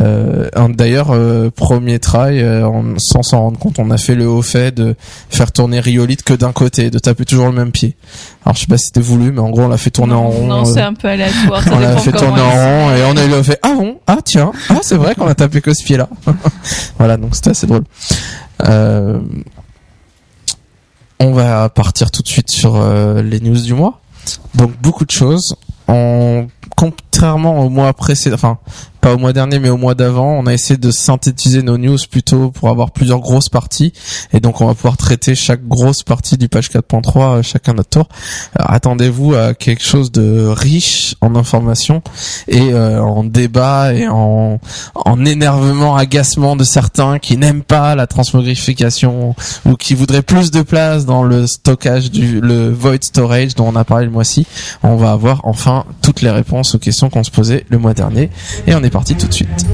Euh, 0.00 0.48
D'ailleurs, 0.68 1.10
euh, 1.10 1.50
premier 1.50 1.98
try, 1.98 2.40
euh, 2.40 2.66
en- 2.66 2.98
sans 2.98 3.22
s'en 3.22 3.40
rendre 3.40 3.58
compte, 3.58 3.78
on 3.78 3.90
a 3.90 3.98
fait 3.98 4.14
le 4.14 4.28
haut 4.28 4.42
fait 4.42 4.72
de 4.74 4.94
faire 5.28 5.50
tourner 5.52 5.80
Riolite 5.80 6.22
que 6.22 6.34
d'un 6.34 6.52
côté, 6.52 6.90
de 6.90 6.98
taper 6.98 7.24
toujours 7.24 7.46
le 7.46 7.52
même 7.52 7.72
pied. 7.72 7.96
Alors 8.44 8.54
je 8.56 8.60
sais 8.60 8.66
pas 8.66 8.78
si 8.78 8.86
c'était 8.86 9.00
voulu, 9.00 9.32
mais 9.32 9.40
en 9.40 9.50
gros 9.50 9.62
on 9.62 9.68
l'a 9.68 9.76
fait 9.78 9.90
tourner 9.90 10.14
en 10.14 10.28
rond. 10.28 10.46
Non, 10.46 10.62
euh, 10.62 10.72
c'est 10.72 10.80
un 10.82 10.94
peu 10.94 11.08
aléatoire. 11.08 11.64
on 11.72 11.78
l'a 11.78 11.96
fait 11.96 12.12
tourner 12.12 12.40
en 12.40 12.50
rond 12.50 12.90
et 12.94 13.02
on 13.12 13.16
a 13.16 13.24
eu 13.24 13.28
le 13.28 13.42
fait 13.42 13.58
ah 13.62 13.72
bon 13.74 13.96
ah 14.06 14.18
tiens 14.24 14.52
ah 14.68 14.78
c'est 14.82 14.96
vrai 14.96 15.14
qu'on 15.14 15.26
a 15.26 15.34
tapé 15.34 15.60
que 15.62 15.72
ce 15.72 15.82
pied 15.82 15.96
là 15.96 16.08
voilà 16.98 17.16
donc 17.16 17.34
c'était 17.34 17.50
assez 17.50 17.66
drôle 17.66 17.84
euh, 18.66 19.18
on 21.20 21.32
va 21.32 21.68
partir 21.68 22.10
tout 22.10 22.22
de 22.22 22.28
suite 22.28 22.50
sur 22.50 22.76
euh, 22.76 23.22
les 23.22 23.40
news 23.40 23.60
du 23.60 23.74
mois. 23.74 24.00
Donc 24.54 24.72
beaucoup 24.80 25.04
de 25.04 25.10
choses. 25.10 25.56
En 25.86 26.46
contrairement 27.14 27.60
au 27.60 27.68
mois 27.68 27.92
précédent 27.92 28.34
enfin 28.34 28.58
pas 29.00 29.14
au 29.14 29.18
mois 29.18 29.32
dernier 29.32 29.60
mais 29.60 29.68
au 29.68 29.76
mois 29.76 29.94
d'avant 29.94 30.32
on 30.32 30.46
a 30.46 30.52
essayé 30.52 30.76
de 30.76 30.90
synthétiser 30.90 31.62
nos 31.62 31.78
news 31.78 31.98
plutôt 32.10 32.50
pour 32.50 32.70
avoir 32.70 32.90
plusieurs 32.90 33.20
grosses 33.20 33.48
parties 33.48 33.92
et 34.32 34.40
donc 34.40 34.60
on 34.60 34.66
va 34.66 34.74
pouvoir 34.74 34.96
traiter 34.96 35.36
chaque 35.36 35.64
grosse 35.68 36.02
partie 36.02 36.38
du 36.38 36.48
page 36.48 36.70
4.3 36.70 37.20
euh, 37.20 37.42
chacun 37.42 37.74
notre 37.74 37.90
tour 37.90 38.08
attendez-vous 38.56 39.34
à 39.34 39.54
quelque 39.54 39.84
chose 39.84 40.10
de 40.10 40.46
riche 40.48 41.14
en 41.20 41.36
informations 41.36 42.02
et 42.48 42.72
euh, 42.72 43.00
en 43.00 43.24
débat 43.24 43.94
et 43.94 44.08
en, 44.08 44.58
en 44.94 45.24
énervement, 45.24 45.96
agacement 45.96 46.56
de 46.56 46.64
certains 46.64 47.18
qui 47.18 47.36
n'aiment 47.36 47.62
pas 47.62 47.94
la 47.94 48.06
transmogrification 48.06 49.34
ou 49.64 49.76
qui 49.76 49.94
voudraient 49.94 50.22
plus 50.22 50.50
de 50.50 50.62
place 50.62 51.04
dans 51.06 51.22
le 51.22 51.46
stockage 51.46 52.10
du 52.10 52.40
le 52.40 52.72
void 52.72 53.02
storage 53.02 53.54
dont 53.54 53.68
on 53.68 53.76
a 53.76 53.84
parlé 53.84 54.06
le 54.06 54.10
mois-ci. 54.10 54.46
On 54.82 54.96
va 54.96 55.12
avoir 55.12 55.40
enfin 55.44 55.84
toutes 56.02 56.22
les 56.22 56.30
réponses 56.30 56.74
aux 56.74 56.78
questions 56.78 57.03
qu'on 57.10 57.24
se 57.24 57.30
posait 57.30 57.64
le 57.68 57.78
mois 57.78 57.94
dernier 57.94 58.30
et 58.66 58.74
on 58.74 58.82
est 58.82 58.90
parti 58.90 59.14
tout 59.14 59.26
de 59.26 59.32
suite. 59.32 59.66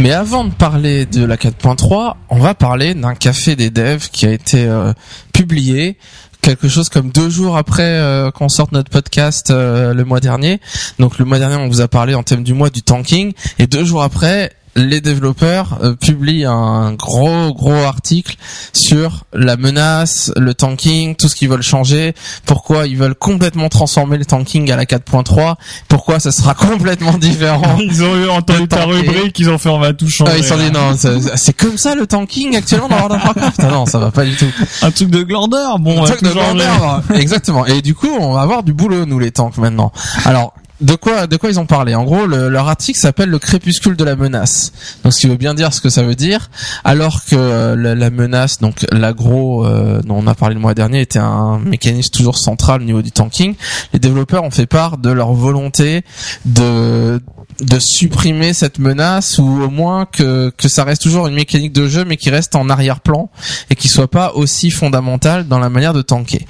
Mais 0.00 0.12
avant 0.12 0.44
de 0.44 0.50
parler 0.50 1.04
de 1.04 1.22
la 1.26 1.36
4.3, 1.36 2.14
on 2.30 2.38
va 2.38 2.54
parler 2.54 2.94
d'un 2.94 3.14
café 3.14 3.54
des 3.54 3.68
devs 3.68 4.08
qui 4.10 4.24
a 4.24 4.32
été 4.32 4.64
euh, 4.64 4.94
publié 5.34 5.98
quelque 6.40 6.68
chose 6.68 6.88
comme 6.88 7.10
deux 7.10 7.28
jours 7.28 7.58
après 7.58 7.82
euh, 7.82 8.30
qu'on 8.30 8.48
sorte 8.48 8.72
notre 8.72 8.88
podcast 8.90 9.50
euh, 9.50 9.92
le 9.92 10.04
mois 10.06 10.20
dernier. 10.20 10.58
Donc 10.98 11.18
le 11.18 11.26
mois 11.26 11.38
dernier, 11.38 11.56
on 11.56 11.68
vous 11.68 11.82
a 11.82 11.88
parlé 11.88 12.14
en 12.14 12.22
thème 12.22 12.44
du 12.44 12.54
mois 12.54 12.70
du 12.70 12.80
tanking, 12.80 13.34
et 13.58 13.66
deux 13.66 13.84
jours 13.84 14.02
après, 14.02 14.52
les 14.76 15.00
développeurs 15.00 15.78
euh, 15.82 15.94
publient 15.94 16.44
un 16.44 16.92
gros 16.92 17.52
gros 17.52 17.72
article 17.72 18.36
sur 18.72 19.24
la 19.32 19.56
menace, 19.56 20.32
le 20.36 20.54
tanking, 20.54 21.16
tout 21.16 21.28
ce 21.28 21.34
qu'ils 21.34 21.48
veulent 21.48 21.62
changer, 21.62 22.14
pourquoi 22.46 22.86
ils 22.86 22.96
veulent 22.96 23.14
complètement 23.14 23.68
transformer 23.68 24.16
le 24.16 24.24
tanking 24.24 24.70
à 24.70 24.76
la 24.76 24.84
4.3, 24.84 25.56
pourquoi 25.88 26.20
ça 26.20 26.32
sera 26.32 26.54
complètement 26.70 27.18
différent. 27.18 27.78
Ils 27.80 28.02
ont 28.02 28.16
eu 28.16 28.28
entendu 28.28 28.68
ta 28.68 28.84
rubrique, 28.84 29.38
ils 29.38 29.50
ont 29.50 29.58
fait 29.58 29.68
on 29.68 29.78
va 29.78 29.92
tout 29.92 30.08
changer. 30.08 30.32
Ah, 30.34 30.38
ils 30.38 30.44
se 30.44 30.50
sont 30.50 30.56
dit 30.56 30.70
non, 30.70 30.94
c'est 31.36 31.52
comme 31.52 31.78
ça 31.78 31.94
le 31.94 32.06
tanking 32.06 32.56
actuellement 32.56 32.88
dans 32.88 32.96
World 32.96 33.16
of 33.16 33.24
Warcraft. 33.24 33.62
Non, 33.64 33.86
ça 33.86 33.98
va 33.98 34.10
pas 34.10 34.24
du 34.24 34.36
tout. 34.36 34.50
Un 34.82 34.90
truc 34.90 35.10
de 35.10 35.22
glandeur, 35.22 35.78
bon, 35.78 35.98
on 35.98 36.04
Un 36.04 36.06
truc 36.06 36.22
de 36.22 36.30
grandeur. 36.30 37.02
Exactement. 37.14 37.66
Et 37.66 37.82
du 37.82 37.94
coup, 37.94 38.08
on 38.08 38.32
va 38.34 38.42
avoir 38.42 38.62
du 38.62 38.72
boulot 38.72 39.06
nous 39.06 39.18
les 39.18 39.30
tanks 39.30 39.58
maintenant. 39.58 39.92
Alors. 40.24 40.54
De 40.80 40.94
quoi, 40.94 41.26
de 41.26 41.36
quoi 41.36 41.50
ils 41.50 41.60
ont 41.60 41.66
parlé? 41.66 41.94
En 41.94 42.04
gros, 42.04 42.24
le- 42.26 42.48
leur 42.48 42.68
article 42.68 42.98
s'appelle 42.98 43.28
le 43.28 43.38
crépuscule 43.38 43.96
de 43.96 44.04
la 44.04 44.16
menace. 44.16 44.72
Donc, 45.04 45.12
ce 45.12 45.20
qui 45.20 45.26
veut 45.26 45.36
bien 45.36 45.52
dire 45.54 45.74
ce 45.74 45.80
que 45.82 45.90
ça 45.90 46.02
veut 46.02 46.14
dire. 46.14 46.50
Alors 46.84 47.24
que 47.26 47.36
euh, 47.36 47.76
la, 47.76 47.94
la 47.94 48.10
menace, 48.10 48.58
donc 48.60 48.86
l'agro 48.90 49.66
euh, 49.66 50.00
dont 50.02 50.16
on 50.16 50.26
a 50.26 50.34
parlé 50.34 50.54
le 50.54 50.60
mois 50.60 50.72
dernier, 50.74 51.02
était 51.02 51.18
un 51.18 51.58
mécanisme 51.58 52.10
toujours 52.10 52.38
central 52.38 52.80
au 52.80 52.84
niveau 52.84 53.02
du 53.02 53.12
tanking. 53.12 53.54
Les 53.92 53.98
développeurs 53.98 54.42
ont 54.42 54.50
fait 54.50 54.66
part 54.66 54.96
de 54.96 55.10
leur 55.10 55.32
volonté 55.34 56.02
de 56.46 57.20
de 57.60 57.78
supprimer 57.78 58.54
cette 58.54 58.78
menace 58.78 59.36
ou 59.38 59.44
au 59.44 59.68
moins 59.68 60.06
que 60.06 60.50
que 60.56 60.66
ça 60.68 60.82
reste 60.84 61.02
toujours 61.02 61.26
une 61.26 61.34
mécanique 61.34 61.74
de 61.74 61.88
jeu 61.88 62.06
mais 62.06 62.16
qui 62.16 62.30
reste 62.30 62.54
en 62.56 62.70
arrière-plan 62.70 63.28
et 63.68 63.74
qui 63.74 63.88
soit 63.88 64.10
pas 64.10 64.32
aussi 64.34 64.70
fondamentale 64.70 65.46
dans 65.46 65.58
la 65.58 65.68
manière 65.68 65.92
de 65.92 66.00
tanker. 66.00 66.46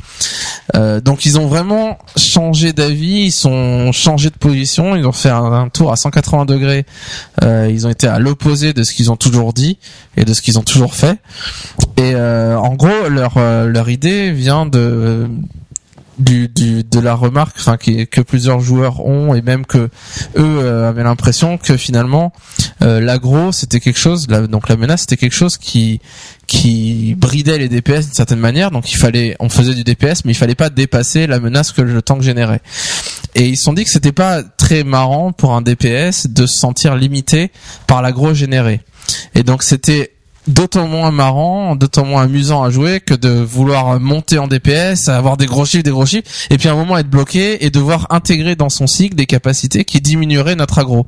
Euh, 0.77 1.01
donc 1.01 1.27
ils 1.27 1.37
ont 1.37 1.49
vraiment 1.49 1.99
changé 2.17 2.73
d'avis, 2.73 3.25
ils 3.25 3.33
sont 3.33 3.91
de 4.29 4.37
position, 4.37 4.95
ils 4.97 5.07
ont 5.07 5.12
fait 5.12 5.31
un, 5.31 5.69
tour 5.71 5.93
à 5.93 5.97
180 5.97 6.45
degrés. 6.45 6.85
Euh, 7.43 7.69
ils 7.71 7.87
ont 7.87 7.91
été 7.91 8.07
à 8.07 8.19
l'opposé 8.19 8.75
de 8.75 8.83
ce 8.83 8.93
qu'ils 8.93 9.11
ont 9.11 9.17
toujours 9.17 9.55
dit 9.55 9.79
et 10.17 10.25
de 10.25 10.35
ce 10.35 10.43
qu'ils 10.43 10.59
ont 10.59 10.62
toujours 10.62 10.95
fait. 10.95 11.19
Et 11.97 12.15
euh, 12.15 12.59
en 12.59 12.75
gros, 12.75 13.09
leur 13.09 13.35
euh, 13.39 13.67
leur 13.67 13.89
idée 13.89 14.33
vient 14.33 14.67
de 14.67 15.29
du, 16.21 16.49
de 16.49 17.00
la 17.00 17.15
remarque 17.15 17.57
enfin 17.59 17.77
que 17.79 18.21
plusieurs 18.21 18.61
joueurs 18.61 19.05
ont 19.07 19.35
et 19.35 19.41
même 19.41 19.65
que 19.65 19.89
eux 20.37 20.85
avaient 20.87 21.03
l'impression 21.03 21.57
que 21.57 21.77
finalement 21.77 22.33
euh, 22.83 23.00
l'agro 23.00 23.53
c'était 23.53 23.81
quelque 23.81 23.99
chose 23.99 24.27
la, 24.29 24.47
donc 24.47 24.69
la 24.69 24.77
menace 24.77 25.03
c'était 25.03 25.17
quelque 25.17 25.35
chose 25.35 25.57
qui 25.57 26.00
qui 26.50 27.14
bridait 27.16 27.59
les 27.59 27.69
DPS 27.69 28.07
d'une 28.07 28.12
certaine 28.12 28.40
manière. 28.40 28.73
Donc 28.73 28.90
il 28.90 28.97
fallait 28.97 29.37
on 29.38 29.49
faisait 29.49 29.73
du 29.73 29.85
DPS 29.85 30.25
mais 30.25 30.33
il 30.33 30.35
fallait 30.35 30.57
pas 30.57 30.69
dépasser 30.69 31.28
la 31.28 31.38
menace 31.38 31.71
que 31.71 31.80
le 31.80 32.02
tank 32.02 32.23
générait. 32.23 32.61
Et 33.37 33.47
ils 33.47 33.57
se 33.57 33.62
sont 33.62 33.73
dit 33.73 33.85
que 33.85 33.90
c'était 33.90 34.11
pas 34.11 34.42
très 34.42 34.83
marrant 34.83 35.30
pour 35.30 35.54
un 35.54 35.62
DPS 35.62 36.26
de 36.26 36.47
se 36.47 36.59
sentir 36.59 36.97
limité 36.97 37.52
par 37.87 38.02
l'agro 38.02 38.35
généré. 38.35 38.80
Et 39.37 39.45
donc 39.45 39.62
c'était 39.62 40.11
d'autant 40.50 40.87
moins 40.87 41.11
marrant, 41.11 41.76
d'autant 41.76 42.04
moins 42.04 42.25
amusant 42.25 42.62
à 42.62 42.71
jouer 42.71 43.00
que 43.00 43.14
de 43.14 43.28
vouloir 43.28 43.99
monter 44.00 44.38
en 44.38 44.49
DPS, 44.49 45.09
avoir 45.09 45.37
des 45.37 45.47
gros 45.47 45.64
chiffres, 45.64 45.85
des 45.85 45.90
gros 45.90 46.07
chiffres, 46.07 46.28
et 46.50 46.59
puis 46.59 46.69
à 46.69 46.73
un 46.73 46.76
moment 46.76 46.99
être 46.99 47.09
bloqué 47.09 47.64
et 47.64 47.71
devoir 47.71 48.07
intégrer 48.11 48.57
dans 48.57 48.69
son 48.69 48.87
cycle 48.87 49.14
des 49.14 49.26
capacités 49.26 49.85
qui 49.85 50.00
diminueraient 50.00 50.57
notre 50.57 50.78
aggro. 50.78 51.07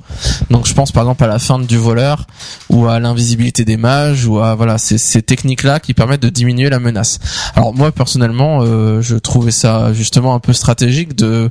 Donc 0.51 0.67
je 0.67 0.75
pense 0.75 0.93
par 0.93 1.03
exemple 1.03 1.25
à 1.25 1.27
la 1.27 1.39
feinte 1.39 1.67
du 1.67 1.77
voleur 1.77 2.27
ou 2.71 2.87
à 2.87 3.01
l'invisibilité 3.01 3.65
des 3.65 3.77
mages 3.77 4.27
ou 4.27 4.39
à 4.39 4.55
voilà 4.55 4.79
ces, 4.79 4.99
ces 4.99 5.23
techniques-là 5.23 5.81
qui 5.81 5.93
permettent 5.93 6.23
de 6.23 6.29
diminuer 6.29 6.71
la 6.71 6.79
menace. 6.79 7.19
Alors 7.57 7.75
moi 7.75 7.91
personnellement, 7.93 8.61
euh, 8.63 9.03
je 9.03 9.17
trouvais 9.17 9.51
ça 9.51 9.93
justement 9.93 10.35
un 10.35 10.41
peu 10.41 10.53
stratégique 10.53 11.17
de 11.17 11.51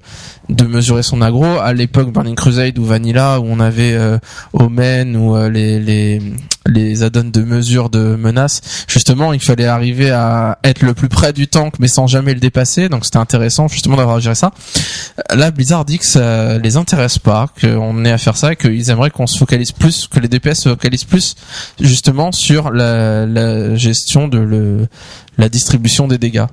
de 0.52 0.66
mesurer 0.66 1.02
son 1.02 1.22
aggro 1.22 1.46
à 1.60 1.74
l'époque 1.74 2.12
Burning 2.12 2.36
Crusade 2.36 2.78
ou 2.78 2.86
Vanilla 2.86 3.40
où 3.40 3.46
on 3.48 3.60
avait 3.60 3.94
euh, 3.94 4.18
Omen 4.54 5.16
ou 5.16 5.36
euh, 5.36 5.50
les 5.50 5.80
les 5.80 6.22
les 6.68 7.04
add-ons 7.04 7.32
de 7.32 7.42
mesure 7.42 7.90
de 7.90 8.16
menace 8.16 8.62
justement 8.88 9.34
il 9.34 9.40
fallait 9.40 9.66
arriver 9.66 10.12
à 10.12 10.60
être 10.64 10.82
le 10.84 10.94
plus 10.94 11.10
près 11.10 11.34
du 11.34 11.48
tank 11.48 11.76
mais 11.80 11.88
sans 11.88 12.06
jamais 12.08 12.34
le 12.34 12.40
dépasser. 12.40 12.90
Donc 12.90 13.06
c'était 13.06 13.18
intéressant 13.18 13.68
justement 13.68 13.98
d'avoir 13.98 14.20
géré 14.20 14.36
ça. 14.36 14.52
Là 15.34 15.52
Blizzard 15.52 15.86
dit 15.86 16.00
que 16.00 16.06
ça 16.06 16.58
les 16.58 16.78
intéresse 16.78 17.18
pas 17.18 17.48
qu'on 17.60 18.06
ait 18.06 18.12
à 18.12 18.18
faire 18.18 18.38
ça 18.38 18.56
qu'ils 18.56 18.90
aimeraient 18.90 19.10
qu'on 19.10 19.28
se 19.28 19.38
focalise 19.38 19.72
plus 19.72 20.08
que 20.08 20.20
les 20.20 20.28
DPS 20.28 20.60
se 20.60 20.70
focalisent 20.70 21.06
plus 21.06 21.36
justement 21.80 22.32
sur 22.32 22.72
la, 22.72 23.26
la 23.26 23.76
gestion 23.76 24.28
de 24.28 24.38
le 24.38 24.88
la 25.38 25.50
distribution 25.50 26.08
des 26.08 26.18
dégâts. 26.18 26.46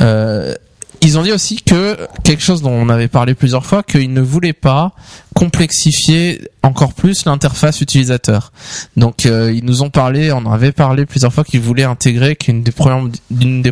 Euh, 0.00 0.54
ils 1.02 1.18
ont 1.18 1.22
dit 1.22 1.32
aussi 1.32 1.56
que 1.62 1.96
quelque 2.24 2.42
chose 2.42 2.62
dont 2.62 2.72
on 2.72 2.88
avait 2.88 3.08
parlé 3.08 3.34
plusieurs 3.34 3.64
fois, 3.64 3.82
qu'ils 3.82 4.12
ne 4.12 4.20
voulaient 4.20 4.52
pas 4.52 4.92
complexifier 5.34 6.48
encore 6.62 6.92
plus 6.92 7.24
l'interface 7.24 7.80
utilisateur. 7.80 8.52
Donc 8.96 9.24
euh, 9.24 9.52
ils 9.54 9.64
nous 9.64 9.82
ont 9.82 9.88
parlé, 9.88 10.30
on 10.32 10.38
en 10.38 10.52
avait 10.52 10.72
parlé 10.72 11.06
plusieurs 11.06 11.32
fois 11.32 11.44
qu'ils 11.44 11.60
voulaient 11.60 11.84
intégrer 11.84 12.36
qu'une 12.36 12.62
des 12.62 12.72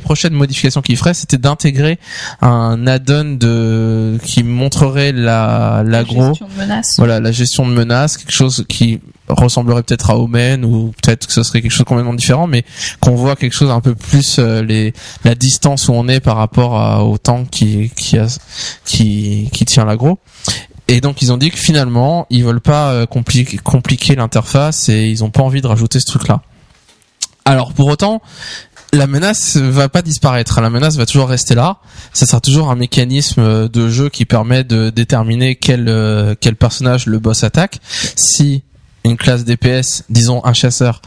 prochaines 0.00 0.34
modifications 0.34 0.80
qu'ils 0.80 0.96
feraient, 0.96 1.14
c'était 1.14 1.36
d'intégrer 1.36 1.98
un 2.40 2.86
add-on 2.86 3.36
de 3.36 4.18
qui 4.24 4.42
montrerait 4.42 5.12
la 5.12 5.82
l'agro, 5.84 6.28
Gestion 6.28 6.48
de 6.48 6.60
menace. 6.62 6.94
voilà 6.96 7.20
la 7.20 7.32
gestion 7.32 7.68
de 7.68 7.74
menaces, 7.74 8.16
quelque 8.16 8.32
chose 8.32 8.64
qui 8.68 9.00
ressemblerait 9.28 9.82
peut-être 9.82 10.10
à 10.10 10.18
Omen 10.18 10.64
ou 10.64 10.92
peut-être 11.02 11.26
que 11.26 11.32
ce 11.32 11.42
serait 11.42 11.62
quelque 11.62 11.72
chose 11.72 11.86
complètement 11.86 12.14
différent, 12.14 12.46
mais 12.46 12.64
qu'on 13.00 13.14
voit 13.14 13.36
quelque 13.36 13.54
chose 13.54 13.70
un 13.70 13.80
peu 13.80 13.94
plus 13.94 14.38
euh, 14.38 14.62
les 14.62 14.92
la 15.24 15.34
distance 15.34 15.88
où 15.88 15.92
on 15.92 16.08
est 16.08 16.20
par 16.20 16.36
rapport 16.36 16.78
à, 16.78 17.04
au 17.04 17.18
tank 17.18 17.50
qui 17.50 17.90
qui 17.90 18.18
a, 18.18 18.26
qui 18.84 19.48
qui 19.52 19.64
tient 19.64 19.84
l'agro. 19.84 20.18
Et 20.88 21.00
donc 21.00 21.20
ils 21.22 21.32
ont 21.32 21.36
dit 21.36 21.50
que 21.50 21.58
finalement 21.58 22.26
ils 22.30 22.44
veulent 22.44 22.60
pas 22.60 22.92
euh, 22.92 23.06
compliquer, 23.06 23.58
compliquer 23.58 24.14
l'interface 24.14 24.88
et 24.88 25.08
ils 25.08 25.22
ont 25.22 25.30
pas 25.30 25.42
envie 25.42 25.60
de 25.60 25.66
rajouter 25.66 26.00
ce 26.00 26.06
truc-là. 26.06 26.42
Alors 27.44 27.72
pour 27.72 27.86
autant, 27.88 28.22
la 28.92 29.06
menace 29.06 29.56
va 29.56 29.88
pas 29.88 30.02
disparaître. 30.02 30.60
La 30.60 30.70
menace 30.70 30.96
va 30.96 31.06
toujours 31.06 31.28
rester 31.28 31.54
là. 31.54 31.78
Ça 32.12 32.26
sera 32.26 32.40
toujours 32.40 32.70
un 32.70 32.74
mécanisme 32.74 33.68
de 33.68 33.88
jeu 33.88 34.08
qui 34.08 34.24
permet 34.24 34.64
de 34.64 34.90
déterminer 34.90 35.56
quel 35.56 35.88
euh, 35.88 36.34
quel 36.40 36.56
personnage 36.56 37.06
le 37.06 37.18
boss 37.18 37.44
attaque. 37.44 37.80
Si 38.16 38.62
une 39.08 39.16
classe 39.16 39.44
DPS, 39.44 40.04
disons 40.08 40.44
un 40.44 40.52
chasseur, 40.52 41.02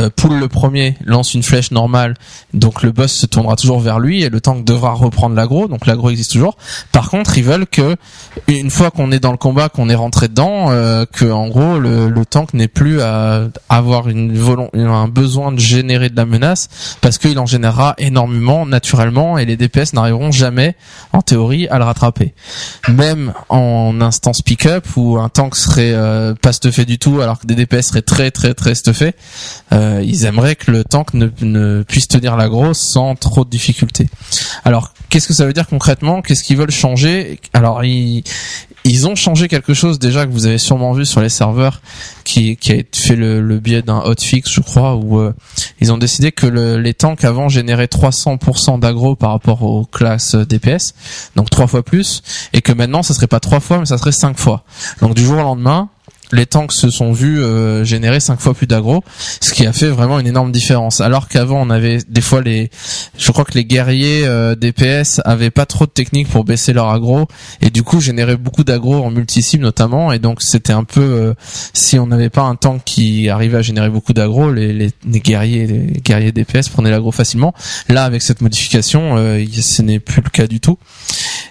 euh, 0.00 0.10
pull 0.10 0.38
le 0.38 0.48
premier, 0.48 0.96
lance 1.04 1.34
une 1.34 1.42
flèche 1.42 1.70
normale, 1.70 2.14
donc 2.54 2.82
le 2.82 2.92
boss 2.92 3.12
se 3.12 3.26
tournera 3.26 3.56
toujours 3.56 3.80
vers 3.80 3.98
lui 3.98 4.22
et 4.22 4.28
le 4.28 4.40
tank 4.40 4.64
devra 4.64 4.92
reprendre 4.92 5.34
l'agro, 5.34 5.68
donc 5.68 5.86
l'agro 5.86 6.10
existe 6.10 6.32
toujours. 6.32 6.56
Par 6.92 7.10
contre, 7.10 7.38
ils 7.38 7.44
veulent 7.44 7.66
que 7.66 7.96
une 8.48 8.70
fois 8.70 8.90
qu'on 8.90 9.12
est 9.12 9.20
dans 9.20 9.32
le 9.32 9.38
combat, 9.38 9.68
qu'on 9.68 9.88
est 9.88 9.94
rentré 9.94 10.28
dedans, 10.28 10.70
euh, 10.70 11.04
que 11.10 11.30
en 11.30 11.48
gros 11.48 11.78
le, 11.78 12.08
le 12.08 12.24
tank 12.24 12.54
n'ait 12.54 12.68
plus 12.68 13.00
à 13.00 13.48
avoir 13.68 14.08
une 14.08 14.30
un 14.88 15.08
besoin 15.08 15.52
de 15.52 15.58
générer 15.58 16.08
de 16.08 16.16
la 16.16 16.26
menace 16.26 16.68
parce 17.00 17.18
qu'il 17.18 17.38
en 17.38 17.46
générera 17.46 17.94
énormément 17.98 18.66
naturellement 18.66 19.38
et 19.38 19.44
les 19.44 19.56
DPS 19.56 19.92
n'arriveront 19.92 20.30
jamais 20.30 20.76
en 21.12 21.22
théorie 21.22 21.68
à 21.68 21.78
le 21.78 21.84
rattraper. 21.84 22.34
Même 22.88 23.32
en 23.48 24.00
instance 24.00 24.42
pick-up 24.42 24.86
où 24.96 25.18
un 25.18 25.28
tank 25.28 25.56
serait 25.56 25.92
euh, 25.92 26.34
pas 26.34 26.52
stuffé 26.52 26.84
du 26.84 26.98
tout 26.98 27.20
alors 27.20 27.38
que 27.38 27.46
des 27.46 27.54
DPS 27.54 27.88
seraient 27.88 28.02
très 28.02 28.30
très 28.30 28.54
très 28.54 28.74
stuffés, 28.74 29.14
euh, 29.72 29.89
ils 30.02 30.24
aimeraient 30.24 30.56
que 30.56 30.70
le 30.70 30.84
tank 30.84 31.14
ne, 31.14 31.28
ne 31.42 31.82
puisse 31.82 32.08
tenir 32.08 32.36
la 32.36 32.48
grosse 32.48 32.78
sans 32.92 33.14
trop 33.16 33.44
de 33.44 33.50
difficultés. 33.50 34.08
Alors, 34.64 34.92
qu'est-ce 35.08 35.28
que 35.28 35.34
ça 35.34 35.46
veut 35.46 35.52
dire 35.52 35.66
concrètement? 35.66 36.22
Qu'est-ce 36.22 36.42
qu'ils 36.44 36.56
veulent 36.56 36.70
changer? 36.70 37.40
Alors, 37.52 37.84
ils, 37.84 38.22
ils 38.84 39.06
ont 39.06 39.14
changé 39.14 39.48
quelque 39.48 39.74
chose 39.74 39.98
déjà 39.98 40.24
que 40.26 40.30
vous 40.32 40.46
avez 40.46 40.58
sûrement 40.58 40.92
vu 40.92 41.04
sur 41.04 41.20
les 41.20 41.28
serveurs 41.28 41.80
qui, 42.24 42.56
qui 42.56 42.72
a 42.72 42.76
fait 42.94 43.16
le, 43.16 43.40
le 43.40 43.58
biais 43.58 43.82
d'un 43.82 43.98
hotfix, 44.00 44.42
je 44.50 44.60
crois, 44.60 44.94
où 44.96 45.18
euh, 45.18 45.34
ils 45.80 45.92
ont 45.92 45.98
décidé 45.98 46.32
que 46.32 46.46
le- 46.46 46.78
les 46.78 46.94
tanks 46.94 47.24
avant 47.24 47.48
généraient 47.48 47.86
300% 47.86 48.78
d'aggro 48.80 49.16
par 49.16 49.30
rapport 49.32 49.62
aux 49.62 49.84
classes 49.84 50.34
euh, 50.34 50.44
DPS, 50.46 50.94
donc 51.36 51.50
trois 51.50 51.66
fois 51.66 51.82
plus, 51.82 52.22
et 52.52 52.62
que 52.62 52.72
maintenant 52.72 53.02
ça 53.02 53.12
serait 53.14 53.26
pas 53.26 53.40
trois 53.40 53.60
fois, 53.60 53.78
mais 53.78 53.86
ça 53.86 53.98
serait 53.98 54.12
cinq 54.12 54.38
fois. 54.38 54.64
Donc 55.02 55.14
du 55.14 55.24
jour 55.24 55.38
au 55.38 55.42
lendemain, 55.42 55.88
les 56.32 56.46
tanks 56.46 56.72
se 56.72 56.90
sont 56.90 57.12
vus 57.12 57.42
euh, 57.42 57.84
générer 57.84 58.20
cinq 58.20 58.40
fois 58.40 58.54
plus 58.54 58.66
d'aggro, 58.66 59.02
ce 59.40 59.52
qui 59.52 59.66
a 59.66 59.72
fait 59.72 59.88
vraiment 59.88 60.18
une 60.18 60.26
énorme 60.26 60.52
différence. 60.52 61.00
Alors 61.00 61.28
qu'avant 61.28 61.60
on 61.60 61.70
avait 61.70 61.98
des 62.08 62.20
fois 62.20 62.40
les, 62.42 62.70
je 63.18 63.32
crois 63.32 63.44
que 63.44 63.52
les 63.54 63.64
guerriers 63.64 64.26
euh, 64.26 64.54
DPS 64.54 65.20
avaient 65.24 65.50
pas 65.50 65.66
trop 65.66 65.86
de 65.86 65.90
techniques 65.90 66.28
pour 66.28 66.44
baisser 66.44 66.72
leur 66.72 66.90
aggro 66.90 67.26
et 67.60 67.70
du 67.70 67.82
coup 67.82 68.00
généraient 68.00 68.36
beaucoup 68.36 68.64
d'aggro 68.64 69.02
en 69.02 69.10
multi-cible 69.10 69.62
notamment 69.62 70.12
et 70.12 70.18
donc 70.18 70.42
c'était 70.42 70.72
un 70.72 70.84
peu 70.84 71.00
euh, 71.00 71.34
si 71.72 71.98
on 71.98 72.06
n'avait 72.06 72.30
pas 72.30 72.42
un 72.42 72.54
tank 72.54 72.82
qui 72.84 73.28
arrivait 73.28 73.58
à 73.58 73.62
générer 73.62 73.90
beaucoup 73.90 74.12
d'aggro, 74.12 74.52
les, 74.52 74.72
les, 74.72 74.90
les 75.08 75.20
guerriers 75.20 75.66
les 75.66 76.00
guerriers 76.00 76.32
DPS 76.32 76.68
prenaient 76.68 76.90
l'aggro 76.90 77.12
facilement. 77.12 77.54
Là 77.88 78.04
avec 78.04 78.22
cette 78.22 78.40
modification, 78.40 79.16
euh, 79.16 79.44
ce 79.60 79.82
n'est 79.82 80.00
plus 80.00 80.22
le 80.22 80.30
cas 80.30 80.46
du 80.46 80.60
tout. 80.60 80.78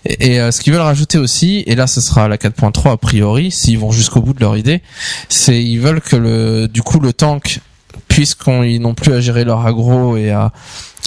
Et, 0.06 0.40
euh, 0.40 0.52
ce 0.52 0.62
qu'ils 0.62 0.74
veulent 0.74 0.82
rajouter 0.82 1.18
aussi, 1.18 1.64
et 1.68 1.76
là 1.76 1.88
ce 1.88 2.02
sera 2.02 2.28
la 2.28 2.38
4.3 2.38 2.92
a 2.92 2.98
priori, 2.98 3.52
s'ils 3.52 3.78
vont 3.78 3.92
jusqu'au 3.92 4.22
bout 4.22 4.34
de 4.34 4.40
leur 4.40 4.58
idée, 4.58 4.82
c'est 5.28 5.62
ils 5.62 5.80
veulent 5.80 6.02
que 6.02 6.16
le 6.16 6.68
du 6.68 6.82
coup 6.82 7.00
le 7.00 7.14
tank 7.14 7.60
puisqu'ils 8.08 8.80
n'ont 8.80 8.94
plus 8.94 9.14
à 9.14 9.22
gérer 9.22 9.44
leur 9.44 9.66
aggro 9.66 10.18
et 10.18 10.32
à, 10.32 10.52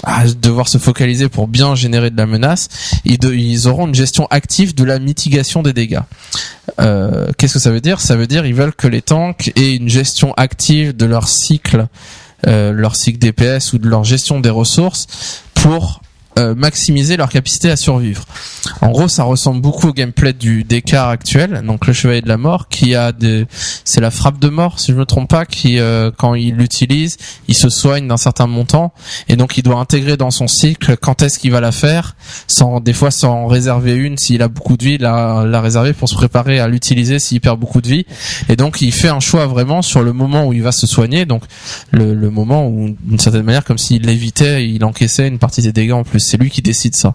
à 0.03 0.25
devoir 0.25 0.67
se 0.67 0.77
focaliser 0.77 1.29
pour 1.29 1.47
bien 1.47 1.75
générer 1.75 2.09
de 2.09 2.17
la 2.17 2.25
menace, 2.25 2.69
ils, 3.05 3.23
ils 3.23 3.67
auront 3.67 3.87
une 3.87 3.95
gestion 3.95 4.27
active 4.29 4.75
de 4.75 4.83
la 4.83 4.99
mitigation 4.99 5.63
des 5.63 5.73
dégâts. 5.73 6.01
Euh, 6.79 7.27
Qu'est-ce 7.37 7.55
que 7.55 7.59
ça 7.59 7.71
veut 7.71 7.81
dire? 7.81 7.99
Ça 7.99 8.15
veut 8.15 8.27
dire 8.27 8.45
ils 8.45 8.55
veulent 8.55 8.75
que 8.75 8.87
les 8.87 9.01
tanks 9.01 9.51
aient 9.55 9.75
une 9.75 9.89
gestion 9.89 10.33
active 10.35 10.95
de 10.95 11.05
leur 11.05 11.27
cycle, 11.27 11.87
euh, 12.47 12.71
leur 12.71 12.95
cycle 12.95 13.19
DPS 13.19 13.73
ou 13.73 13.77
de 13.77 13.87
leur 13.87 14.03
gestion 14.03 14.39
des 14.39 14.49
ressources 14.49 15.41
pour 15.53 16.01
euh, 16.39 16.55
maximiser 16.55 17.15
leur 17.15 17.29
capacité 17.29 17.69
à 17.69 17.75
survivre. 17.75 18.25
En 18.81 18.89
gros, 18.89 19.07
ça 19.07 19.23
ressemble 19.23 19.61
beaucoup 19.61 19.89
au 19.89 19.93
gameplay 19.93 20.33
du 20.33 20.63
DK 20.63 20.93
actuel, 20.93 21.61
donc 21.65 21.85
le 21.85 21.93
chevalier 21.93 22.21
de 22.21 22.27
la 22.27 22.37
mort, 22.37 22.69
qui 22.69 22.95
a 22.95 23.11
des, 23.11 23.45
c'est 23.85 24.01
la 24.01 24.09
frappe 24.09 24.39
de 24.39 24.49
mort, 24.49 24.79
si 24.79 24.91
je 24.91 24.97
me 24.97 25.05
trompe 25.05 25.29
pas, 25.29 25.45
qui 25.45 25.79
euh, 25.79 26.09
quand 26.17 26.33
il 26.33 26.55
l'utilise, 26.55 27.17
il 27.47 27.55
se 27.55 27.69
soigne 27.69 28.07
d'un 28.07 28.17
certain 28.17 28.47
montant, 28.47 28.93
et 29.29 29.35
donc 29.35 29.57
il 29.57 29.63
doit 29.63 29.77
intégrer 29.77 30.17
dans 30.17 30.31
son 30.31 30.47
cycle 30.47 30.97
quand 30.97 31.21
est-ce 31.21 31.37
qu'il 31.37 31.51
va 31.51 31.61
la 31.61 31.71
faire, 31.71 32.15
sans 32.47 32.79
des 32.79 32.93
fois 32.93 33.11
sans 33.11 33.45
réserver 33.45 33.93
une 33.93 34.17
s'il 34.17 34.41
a 34.41 34.47
beaucoup 34.47 34.75
de 34.75 34.83
vie, 34.83 34.97
la, 34.97 35.43
la 35.45 35.61
réserver 35.61 35.93
pour 35.93 36.09
se 36.09 36.15
préparer 36.15 36.59
à 36.59 36.67
l'utiliser 36.67 37.19
s'il 37.19 37.41
perd 37.41 37.59
beaucoup 37.59 37.81
de 37.81 37.87
vie, 37.87 38.05
et 38.49 38.55
donc 38.55 38.81
il 38.81 38.91
fait 38.91 39.09
un 39.09 39.19
choix 39.19 39.45
vraiment 39.45 39.83
sur 39.83 40.01
le 40.01 40.13
moment 40.13 40.47
où 40.47 40.53
il 40.53 40.63
va 40.63 40.71
se 40.71 40.87
soigner, 40.87 41.25
donc 41.25 41.43
le, 41.91 42.15
le 42.15 42.29
moment 42.31 42.67
où 42.67 42.95
d'une 43.03 43.19
certaine 43.19 43.43
manière 43.43 43.65
comme 43.65 43.77
s'il 43.77 44.01
l'évitait, 44.01 44.67
il 44.67 44.83
encaissait 44.83 45.27
une 45.27 45.37
partie 45.37 45.61
des 45.61 45.71
dégâts 45.71 45.91
en 45.91 46.03
plus. 46.03 46.22
C'est 46.23 46.37
lui 46.37 46.49
qui 46.49 46.61
décide 46.61 46.95
ça. 46.95 47.13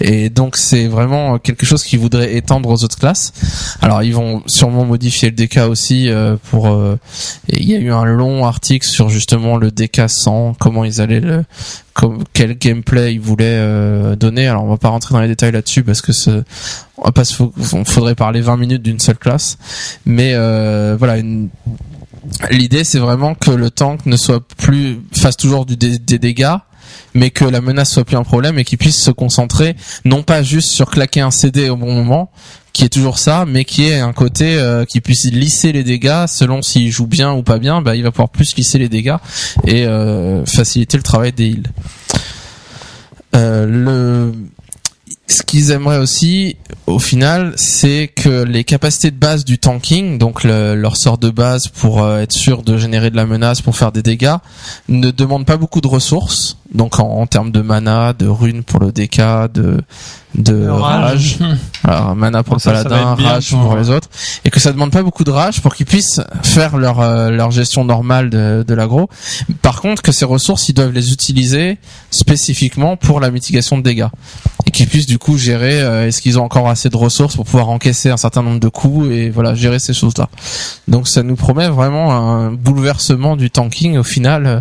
Et 0.00 0.30
donc 0.30 0.56
c'est 0.56 0.86
vraiment 0.86 1.38
quelque 1.38 1.66
chose 1.66 1.82
qu'ils 1.82 1.98
voudraient 1.98 2.36
étendre 2.36 2.68
aux 2.68 2.84
autres 2.84 2.98
classes. 2.98 3.32
Alors 3.80 4.02
ils 4.02 4.14
vont 4.14 4.42
sûrement 4.46 4.84
modifier 4.84 5.30
le 5.30 5.36
DK 5.36 5.58
aussi 5.68 6.08
euh, 6.08 6.36
pour. 6.50 6.68
euh, 6.68 6.98
il 7.48 7.68
y 7.68 7.74
a 7.74 7.78
eu 7.78 7.90
un 7.90 8.04
long 8.04 8.44
article 8.46 8.86
sur 8.86 9.08
justement 9.08 9.56
le 9.56 9.70
DK 9.70 10.02
100, 10.08 10.54
comment 10.58 10.84
ils 10.84 11.00
allaient 11.00 11.20
le, 11.20 11.44
comme 11.92 12.24
quel 12.32 12.56
gameplay 12.56 13.14
ils 13.14 13.20
voulaient 13.20 13.44
euh, 13.46 14.16
donner. 14.16 14.46
Alors 14.46 14.64
on 14.64 14.68
va 14.68 14.76
pas 14.76 14.88
rentrer 14.88 15.14
dans 15.14 15.20
les 15.20 15.28
détails 15.28 15.52
là-dessus 15.52 15.82
parce 15.82 16.02
que 16.02 16.12
ce, 16.12 16.42
on 16.98 17.04
va 17.04 17.12
pas 17.12 17.24
se 17.24 17.42
on 17.72 17.84
faudrait 17.84 18.14
parler 18.14 18.40
20 18.40 18.56
minutes 18.56 18.82
d'une 18.82 19.00
seule 19.00 19.18
classe. 19.18 19.58
Mais 20.06 20.34
voilà 20.96 21.16
L'idée, 22.50 22.84
c'est 22.84 22.98
vraiment 22.98 23.34
que 23.34 23.50
le 23.50 23.70
tank 23.70 24.06
ne 24.06 24.16
soit 24.16 24.40
plus 24.56 25.00
fasse 25.16 25.36
toujours 25.36 25.66
du 25.66 25.76
des 25.76 26.18
dégâts, 26.18 26.56
mais 27.14 27.30
que 27.30 27.44
la 27.44 27.60
menace 27.60 27.90
soit 27.90 28.04
plus 28.04 28.16
un 28.16 28.24
problème 28.24 28.58
et 28.58 28.64
qu'il 28.64 28.78
puisse 28.78 29.00
se 29.02 29.10
concentrer 29.10 29.76
non 30.04 30.22
pas 30.22 30.42
juste 30.42 30.70
sur 30.70 30.90
claquer 30.90 31.20
un 31.20 31.30
CD 31.30 31.68
au 31.70 31.76
bon 31.76 31.92
moment, 31.92 32.30
qui 32.72 32.84
est 32.84 32.88
toujours 32.88 33.18
ça, 33.18 33.44
mais 33.46 33.64
qui 33.64 33.86
est 33.86 34.00
un 34.00 34.12
côté 34.12 34.56
euh, 34.58 34.84
qui 34.84 35.00
puisse 35.00 35.24
lisser 35.26 35.70
les 35.72 35.84
dégâts 35.84 36.26
selon 36.26 36.60
s'il 36.60 36.90
joue 36.90 37.06
bien 37.06 37.32
ou 37.32 37.42
pas 37.42 37.58
bien, 37.58 37.80
bah 37.82 37.94
il 37.94 38.02
va 38.02 38.10
pouvoir 38.10 38.28
plus 38.30 38.56
lisser 38.56 38.78
les 38.78 38.88
dégâts 38.88 39.14
et 39.64 39.86
euh, 39.86 40.44
faciliter 40.44 40.96
le 40.96 41.02
travail 41.04 41.32
des 41.32 41.46
heals. 41.46 41.66
Euh, 43.36 43.66
le 43.66 44.32
ce 45.26 45.42
qu'ils 45.42 45.70
aimeraient 45.70 45.98
aussi, 45.98 46.56
au 46.86 46.98
final, 46.98 47.54
c'est 47.56 48.08
que 48.14 48.42
les 48.44 48.62
capacités 48.62 49.10
de 49.10 49.16
base 49.16 49.44
du 49.46 49.58
tanking, 49.58 50.18
donc 50.18 50.44
le- 50.44 50.74
leur 50.74 50.98
sort 50.98 51.16
de 51.16 51.30
base 51.30 51.68
pour 51.68 52.02
euh, 52.02 52.20
être 52.20 52.32
sûr 52.32 52.62
de 52.62 52.76
générer 52.76 53.10
de 53.10 53.16
la 53.16 53.24
menace, 53.24 53.62
pour 53.62 53.74
faire 53.74 53.90
des 53.90 54.02
dégâts, 54.02 54.34
ne 54.88 55.10
demandent 55.10 55.46
pas 55.46 55.56
beaucoup 55.56 55.80
de 55.80 55.88
ressources. 55.88 56.58
Donc 56.74 56.98
en, 56.98 57.04
en 57.08 57.26
termes 57.26 57.52
de 57.52 57.60
mana, 57.60 58.12
de 58.12 58.26
runes 58.26 58.64
pour 58.64 58.80
le 58.80 58.90
DK, 58.92 59.52
de 59.54 59.80
de 60.34 60.66
rage, 60.66 61.38
alors, 61.84 62.16
mana 62.16 62.42
pour 62.42 62.54
le 62.56 62.60
Ça, 62.60 62.72
paladin, 62.72 63.14
rage 63.14 63.50
pour- 63.50 63.60
pour 63.62 63.76
les 63.76 63.88
autres, 63.90 64.08
et 64.44 64.50
que 64.50 64.58
ça 64.58 64.72
demande 64.72 64.90
pas 64.90 65.04
beaucoup 65.04 65.22
de 65.22 65.30
rage 65.30 65.60
pour 65.60 65.76
qu'ils 65.76 65.86
puissent 65.86 66.20
faire 66.42 66.76
leur 66.76 66.98
euh, 67.00 67.30
leur 67.30 67.52
gestion 67.52 67.84
normale 67.84 68.30
de, 68.30 68.64
de 68.66 68.74
l'agro. 68.74 69.08
Par 69.62 69.80
contre, 69.80 70.02
que 70.02 70.10
ces 70.10 70.24
ressources, 70.24 70.68
ils 70.68 70.72
doivent 70.74 70.90
les 70.90 71.12
utiliser 71.12 71.78
spécifiquement 72.10 72.96
pour 72.96 73.20
la 73.20 73.30
mitigation 73.30 73.78
de 73.78 73.82
dégâts 73.84 74.08
et 74.66 74.72
qu'ils 74.72 74.88
puissent 74.88 75.06
du 75.06 75.18
coup 75.18 75.38
gérer 75.38 75.80
euh, 75.80 76.08
est-ce 76.08 76.20
qu'ils 76.20 76.38
ont 76.40 76.44
encore 76.44 76.68
assez 76.68 76.88
de 76.88 76.96
ressources 76.96 77.36
pour 77.36 77.44
pouvoir 77.44 77.68
encaisser 77.68 78.10
un 78.10 78.16
certain 78.16 78.42
nombre 78.42 78.58
de 78.58 78.68
coups 78.68 79.08
et 79.10 79.30
voilà 79.30 79.54
gérer 79.54 79.78
ces 79.78 79.94
choses-là. 79.94 80.28
Donc 80.88 81.06
ça 81.06 81.22
nous 81.22 81.36
promet 81.36 81.68
vraiment 81.68 82.12
un 82.12 82.50
bouleversement 82.50 83.36
du 83.36 83.50
tanking 83.50 83.96
au 83.98 84.02
final. 84.02 84.46
euh, 84.46 84.60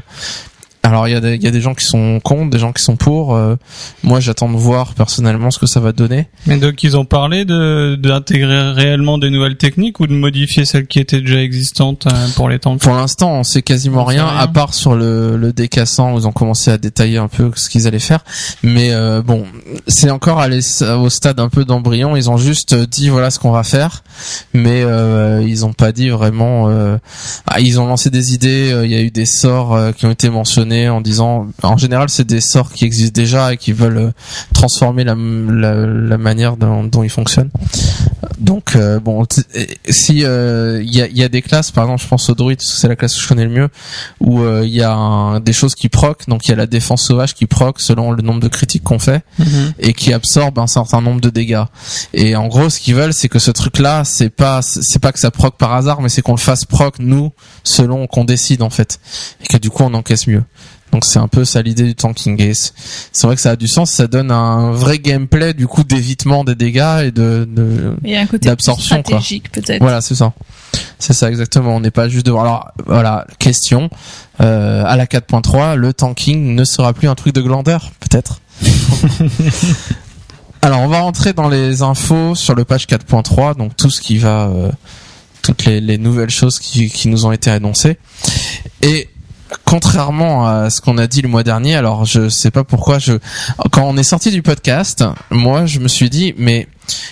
alors 0.83 1.07
il 1.07 1.11
y 1.11 1.15
a 1.15 1.21
des 1.21 1.35
il 1.35 1.43
y 1.43 1.47
a 1.47 1.51
des 1.51 1.61
gens 1.61 1.73
qui 1.73 1.85
sont 1.85 2.19
contre, 2.21 2.49
des 2.49 2.59
gens 2.59 2.73
qui 2.73 2.83
sont 2.83 2.95
pour. 2.97 3.35
euh, 3.35 3.55
moi 4.03 4.19
j'attends 4.19 4.49
de 4.51 4.57
voir 4.57 4.93
personnellement 4.93 5.49
ce 5.49 5.57
que 5.59 5.65
ça 5.65 5.79
va 5.79 5.91
donner. 5.93 6.27
Mais 6.45 6.57
donc 6.57 6.83
ils 6.83 6.97
ont 6.97 7.05
parlé 7.05 7.45
de 7.45 7.95
d'intégrer 7.95 8.71
réellement 8.71 9.17
des 9.17 9.29
nouvelles 9.29 9.55
techniques 9.57 9.99
ou 10.01 10.07
de 10.07 10.13
modifier 10.13 10.65
celles 10.65 10.87
qui 10.87 10.99
étaient 10.99 11.21
déjà 11.21 11.41
existantes 11.41 12.05
euh, 12.07 12.27
pour 12.35 12.49
les 12.49 12.59
tanks. 12.59 12.81
Pour 12.81 12.93
l'instant, 12.95 13.31
on 13.31 13.43
sait 13.43 13.61
quasiment 13.61 14.01
On 14.01 14.05
rien, 14.05 14.27
rien. 14.27 14.37
à 14.37 14.47
part 14.47 14.73
sur 14.73 14.95
le, 14.95 15.37
le 15.37 15.53
décassant 15.53 16.13
où 16.13 16.19
ils 16.19 16.27
ont 16.27 16.31
commencé 16.33 16.69
à 16.69 16.77
détailler 16.77 17.17
un 17.17 17.27
peu 17.29 17.49
ce 17.55 17.69
qu'ils 17.69 17.87
allaient 17.87 17.99
faire. 17.99 18.23
Mais 18.61 18.91
euh, 18.91 19.21
bon, 19.21 19.45
c'est 19.87 20.09
encore 20.11 20.39
allé 20.39 20.59
au 20.99 21.09
stade 21.09 21.39
un 21.39 21.49
peu 21.49 21.63
d'embryon. 21.65 22.15
Ils 22.17 22.29
ont 22.29 22.37
juste 22.37 22.75
dit 22.75 23.07
voilà 23.09 23.31
ce 23.31 23.39
qu'on 23.39 23.51
va 23.51 23.63
faire, 23.63 24.03
mais 24.53 24.83
euh, 24.83 25.41
ils 25.47 25.65
ont 25.65 25.73
pas 25.73 25.91
dit 25.93 26.09
vraiment. 26.09 26.67
euh, 26.69 26.97
ah, 27.47 27.61
ils 27.61 27.79
ont 27.79 27.87
lancé 27.87 28.09
des 28.09 28.33
idées. 28.33 28.71
euh, 28.73 28.85
Il 28.85 28.91
y 28.91 28.95
a 28.95 29.01
eu 29.01 29.11
des 29.11 29.25
sorts 29.25 29.73
euh, 29.75 29.91
qui 29.93 30.05
ont 30.05 30.11
été 30.11 30.29
mentionnés 30.29 30.72
en 30.89 31.01
disant, 31.01 31.47
en 31.63 31.77
général, 31.77 32.09
c'est 32.09 32.25
des 32.27 32.41
sorts 32.41 32.71
qui 32.71 32.85
existent 32.85 33.13
déjà 33.19 33.53
et 33.53 33.57
qui 33.57 33.71
veulent 33.73 33.97
euh, 33.97 34.11
transformer 34.53 35.03
la, 35.03 35.15
la, 35.15 35.73
la 35.85 36.17
manière 36.17 36.57
dont, 36.57 36.83
dont 36.83 37.03
ils 37.03 37.09
fonctionnent. 37.09 37.49
Donc 38.39 38.75
euh, 38.75 38.99
bon, 38.99 39.25
si 39.89 40.25
euh, 40.25 40.81
il 40.83 40.93
y, 40.95 41.01
a, 41.01 41.07
y 41.07 41.23
a 41.23 41.29
des 41.29 41.41
classes, 41.41 41.71
par 41.71 41.85
exemple, 41.85 42.01
je 42.03 42.07
pense 42.07 42.29
au 42.29 42.35
druide, 42.35 42.59
c'est 42.61 42.87
la 42.87 42.95
classe 42.95 43.15
que 43.15 43.21
je 43.21 43.27
connais 43.27 43.45
le 43.45 43.51
mieux, 43.51 43.69
où 44.19 44.41
euh, 44.41 44.63
il 44.65 44.73
y 44.73 44.81
a 44.81 44.91
un- 44.93 45.39
des 45.39 45.53
choses 45.53 45.75
qui 45.75 45.87
proc, 45.89 46.27
donc 46.27 46.45
il 46.47 46.49
y 46.49 46.53
a 46.53 46.57
la 46.57 46.65
défense 46.67 47.03
sauvage 47.03 47.33
qui 47.33 47.45
proc 47.45 47.79
selon 47.79 48.11
le 48.11 48.21
nombre 48.21 48.39
de 48.41 48.47
critiques 48.47 48.83
qu'on 48.83 48.99
fait 48.99 49.23
et 49.79 49.93
qui 49.93 50.13
absorbe 50.13 50.59
un 50.59 50.67
certain 50.67 51.01
nombre 51.01 51.21
de 51.21 51.29
dégâts. 51.29 51.63
Et 52.13 52.35
en 52.35 52.47
gros, 52.47 52.69
ce 52.69 52.79
qu'ils 52.79 52.95
veulent, 52.95 53.13
c'est 53.13 53.29
que 53.29 53.39
ce 53.39 53.51
truc-là, 53.51 54.03
c'est 54.03 54.29
pas 54.29 54.61
c'est 54.61 54.99
pas 54.99 55.11
que 55.11 55.19
ça 55.19 55.31
proc 55.31 55.55
par 55.57 55.73
hasard, 55.73 56.01
mais 56.01 56.09
c'est 56.09 56.21
qu'on 56.21 56.33
le 56.33 56.37
fasse 56.37 56.65
proc 56.65 56.95
nous 56.99 57.31
selon 57.63 58.07
qu'on 58.07 58.25
décide 58.25 58.61
en 58.61 58.69
fait, 58.69 58.99
et 59.41 59.47
que 59.47 59.57
du 59.57 59.69
coup 59.69 59.83
on 59.83 59.93
encaisse 59.93 60.27
mieux. 60.27 60.43
Donc 60.91 61.05
c'est 61.05 61.17
un 61.17 61.27
peu 61.27 61.43
ça 61.43 61.63
l'idée 61.63 61.85
du 61.85 61.95
tanking. 61.95 62.39
Et 62.39 62.53
c'est 62.53 62.71
c'est 63.11 63.25
vrai 63.25 63.35
que 63.35 63.41
ça 63.41 63.51
a 63.51 63.55
du 63.55 63.67
sens, 63.67 63.91
ça 63.91 64.05
donne 64.05 64.29
un 64.29 64.71
vrai 64.71 64.99
gameplay 64.99 65.53
du 65.53 65.67
coup 65.67 65.83
d'évitement 65.83 66.43
des 66.43 66.55
dégâts 66.55 67.05
et 67.05 67.11
de, 67.11 67.47
D'absorption, 68.41 69.01
quoi. 69.01 69.19
stratégique 69.19 69.51
peut-être. 69.51 69.81
voilà, 69.81 70.01
c'est 70.01 70.15
ça. 70.15 70.33
C'est 70.99 71.13
ça 71.13 71.29
exactement. 71.29 71.75
On 71.75 71.79
n'est 71.79 71.91
pas 71.91 72.09
juste 72.09 72.25
devant. 72.25 72.41
Alors 72.41 72.71
voilà, 72.85 73.25
question 73.39 73.89
euh, 74.39 74.83
à 74.85 74.95
la 74.95 75.05
4.3, 75.05 75.75
le 75.75 75.93
tanking 75.93 76.55
ne 76.55 76.63
sera 76.63 76.93
plus 76.93 77.07
un 77.07 77.15
truc 77.15 77.33
de 77.33 77.41
glandeur, 77.41 77.91
peut-être? 77.99 78.41
Alors 80.61 80.79
on 80.79 80.87
va 80.87 81.01
rentrer 81.01 81.33
dans 81.33 81.49
les 81.49 81.81
infos 81.81 82.35
sur 82.35 82.55
le 82.55 82.63
patch 82.65 82.85
4.3, 82.85 83.57
donc 83.57 83.75
tout 83.75 83.89
ce 83.89 83.99
qui 83.99 84.17
va, 84.17 84.47
euh, 84.47 84.71
toutes 85.43 85.65
les, 85.65 85.79
les 85.79 85.99
nouvelles 85.99 86.31
choses 86.31 86.57
qui, 86.59 86.89
qui 86.89 87.07
nous 87.07 87.27
ont 87.27 87.31
été 87.31 87.51
annoncées. 87.51 87.97
Et 88.81 89.09
contrairement 89.77 90.45
à 90.47 90.69
ce 90.69 90.81
qu'on 90.81 90.99
a 90.99 91.07
dit 91.07 91.23
le 91.23 91.29
mois 91.29 91.41
dernier, 91.41 91.73
alors 91.75 92.05
je 92.05 92.29
sais 92.29 92.51
pas 92.51 92.63
pourquoi 92.63 92.99
je, 92.99 93.13
quand 93.71 93.81
on 93.87 93.97
est 93.97 94.03
sorti 94.03 94.29
du 94.29 94.43
podcast, 94.43 95.03
moi 95.31 95.65
je 95.65 95.79
me 95.79 95.87
suis 95.87 96.11
dit 96.11 96.35
mais 96.37 96.67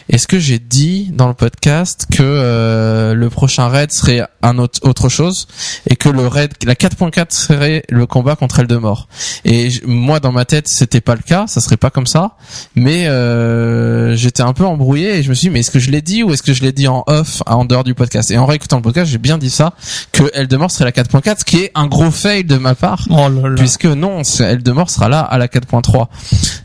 est-ce 0.10 0.28
que 0.28 0.38
j'ai 0.38 0.60
dit 0.60 1.10
dans 1.14 1.28
le 1.30 1.34
podcast 1.34 2.06
que 2.12 2.22
euh, 2.22 3.14
le 3.16 3.30
prochain 3.30 3.68
raid 3.70 3.92
serait 3.92 4.22
un 4.44 4.58
autre 4.60 4.80
autre 4.84 5.08
chose 5.10 5.48
et 5.90 5.96
que 5.96 6.10
le 6.10 6.28
raid 6.28 6.52
la 6.66 6.76
4.4 6.76 7.28
serait 7.34 7.84
le 7.90 8.06
combat 8.06 8.36
contre 8.36 8.60
Eldemort 8.60 9.08
Et 9.46 9.70
j- 9.70 9.82
moi 9.86 10.20
dans 10.20 10.34
ma 10.34 10.44
tête 10.46 10.68
c'était 10.68 11.00
pas 11.02 11.16
le 11.16 11.22
cas, 11.22 11.46
ça 11.48 11.62
serait 11.62 11.78
pas 11.78 11.90
comme 11.90 12.06
ça, 12.06 12.36
mais 12.76 13.08
euh, 13.08 14.14
j'étais 14.18 14.44
un 14.44 14.54
peu 14.54 14.66
embrouillé 14.66 15.16
et 15.18 15.24
je 15.24 15.30
me 15.30 15.34
suis 15.36 15.48
dit 15.48 15.54
mais 15.54 15.62
est-ce 15.62 15.72
que 15.72 15.80
je 15.80 15.90
l'ai 15.90 16.02
dit 16.04 16.22
ou 16.22 16.32
est-ce 16.34 16.44
que 16.44 16.54
je 16.54 16.62
l'ai 16.62 16.74
dit 16.74 16.88
en 16.90 17.04
off 17.08 17.42
en 17.48 17.66
dehors 17.66 17.86
du 17.86 17.96
podcast? 17.96 18.30
Et 18.30 18.38
en 18.38 18.46
réécoutant 18.46 18.76
le 18.76 18.84
podcast, 18.84 19.10
j'ai 19.10 19.18
bien 19.20 19.38
dit 19.40 19.50
ça 19.50 19.74
que 20.12 20.30
Eldemort 20.34 20.70
serait 20.70 20.86
la 20.86 20.92
4.4, 20.92 21.40
ce 21.40 21.46
qui 21.46 21.58
est 21.60 21.72
un 21.76 21.88
gros 21.88 22.12
fail 22.12 22.44
de 22.52 22.58
ma 22.58 22.76
part 22.76 23.06
Oh 23.10 23.30
là 23.30 23.50
là. 23.50 23.56
puisque 23.56 23.86
non, 23.86 24.22
Eldemort 24.40 24.90
sera 24.90 25.10
là 25.10 25.22
à 25.22 25.38
la 25.38 25.48
4.3. 25.48 26.08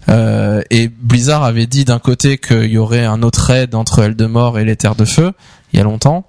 Euh, 0.08 0.62
et 0.70 0.88
Blizzard 0.88 1.44
avait 1.44 1.66
dit 1.66 1.84
d'un 1.84 1.98
côté 1.98 2.38
qu'il 2.38 2.66
y 2.66 2.78
aurait 2.78 3.04
un 3.04 3.22
autre 3.22 3.40
raid 3.46 3.74
entre 3.74 4.00
Eldemort 4.02 4.58
et 4.58 4.64
les 4.64 4.76
Terres 4.76 4.96
de 4.96 5.04
Feu, 5.04 5.32
il 5.72 5.78
y 5.78 5.80
a 5.80 5.84
longtemps. 5.84 6.26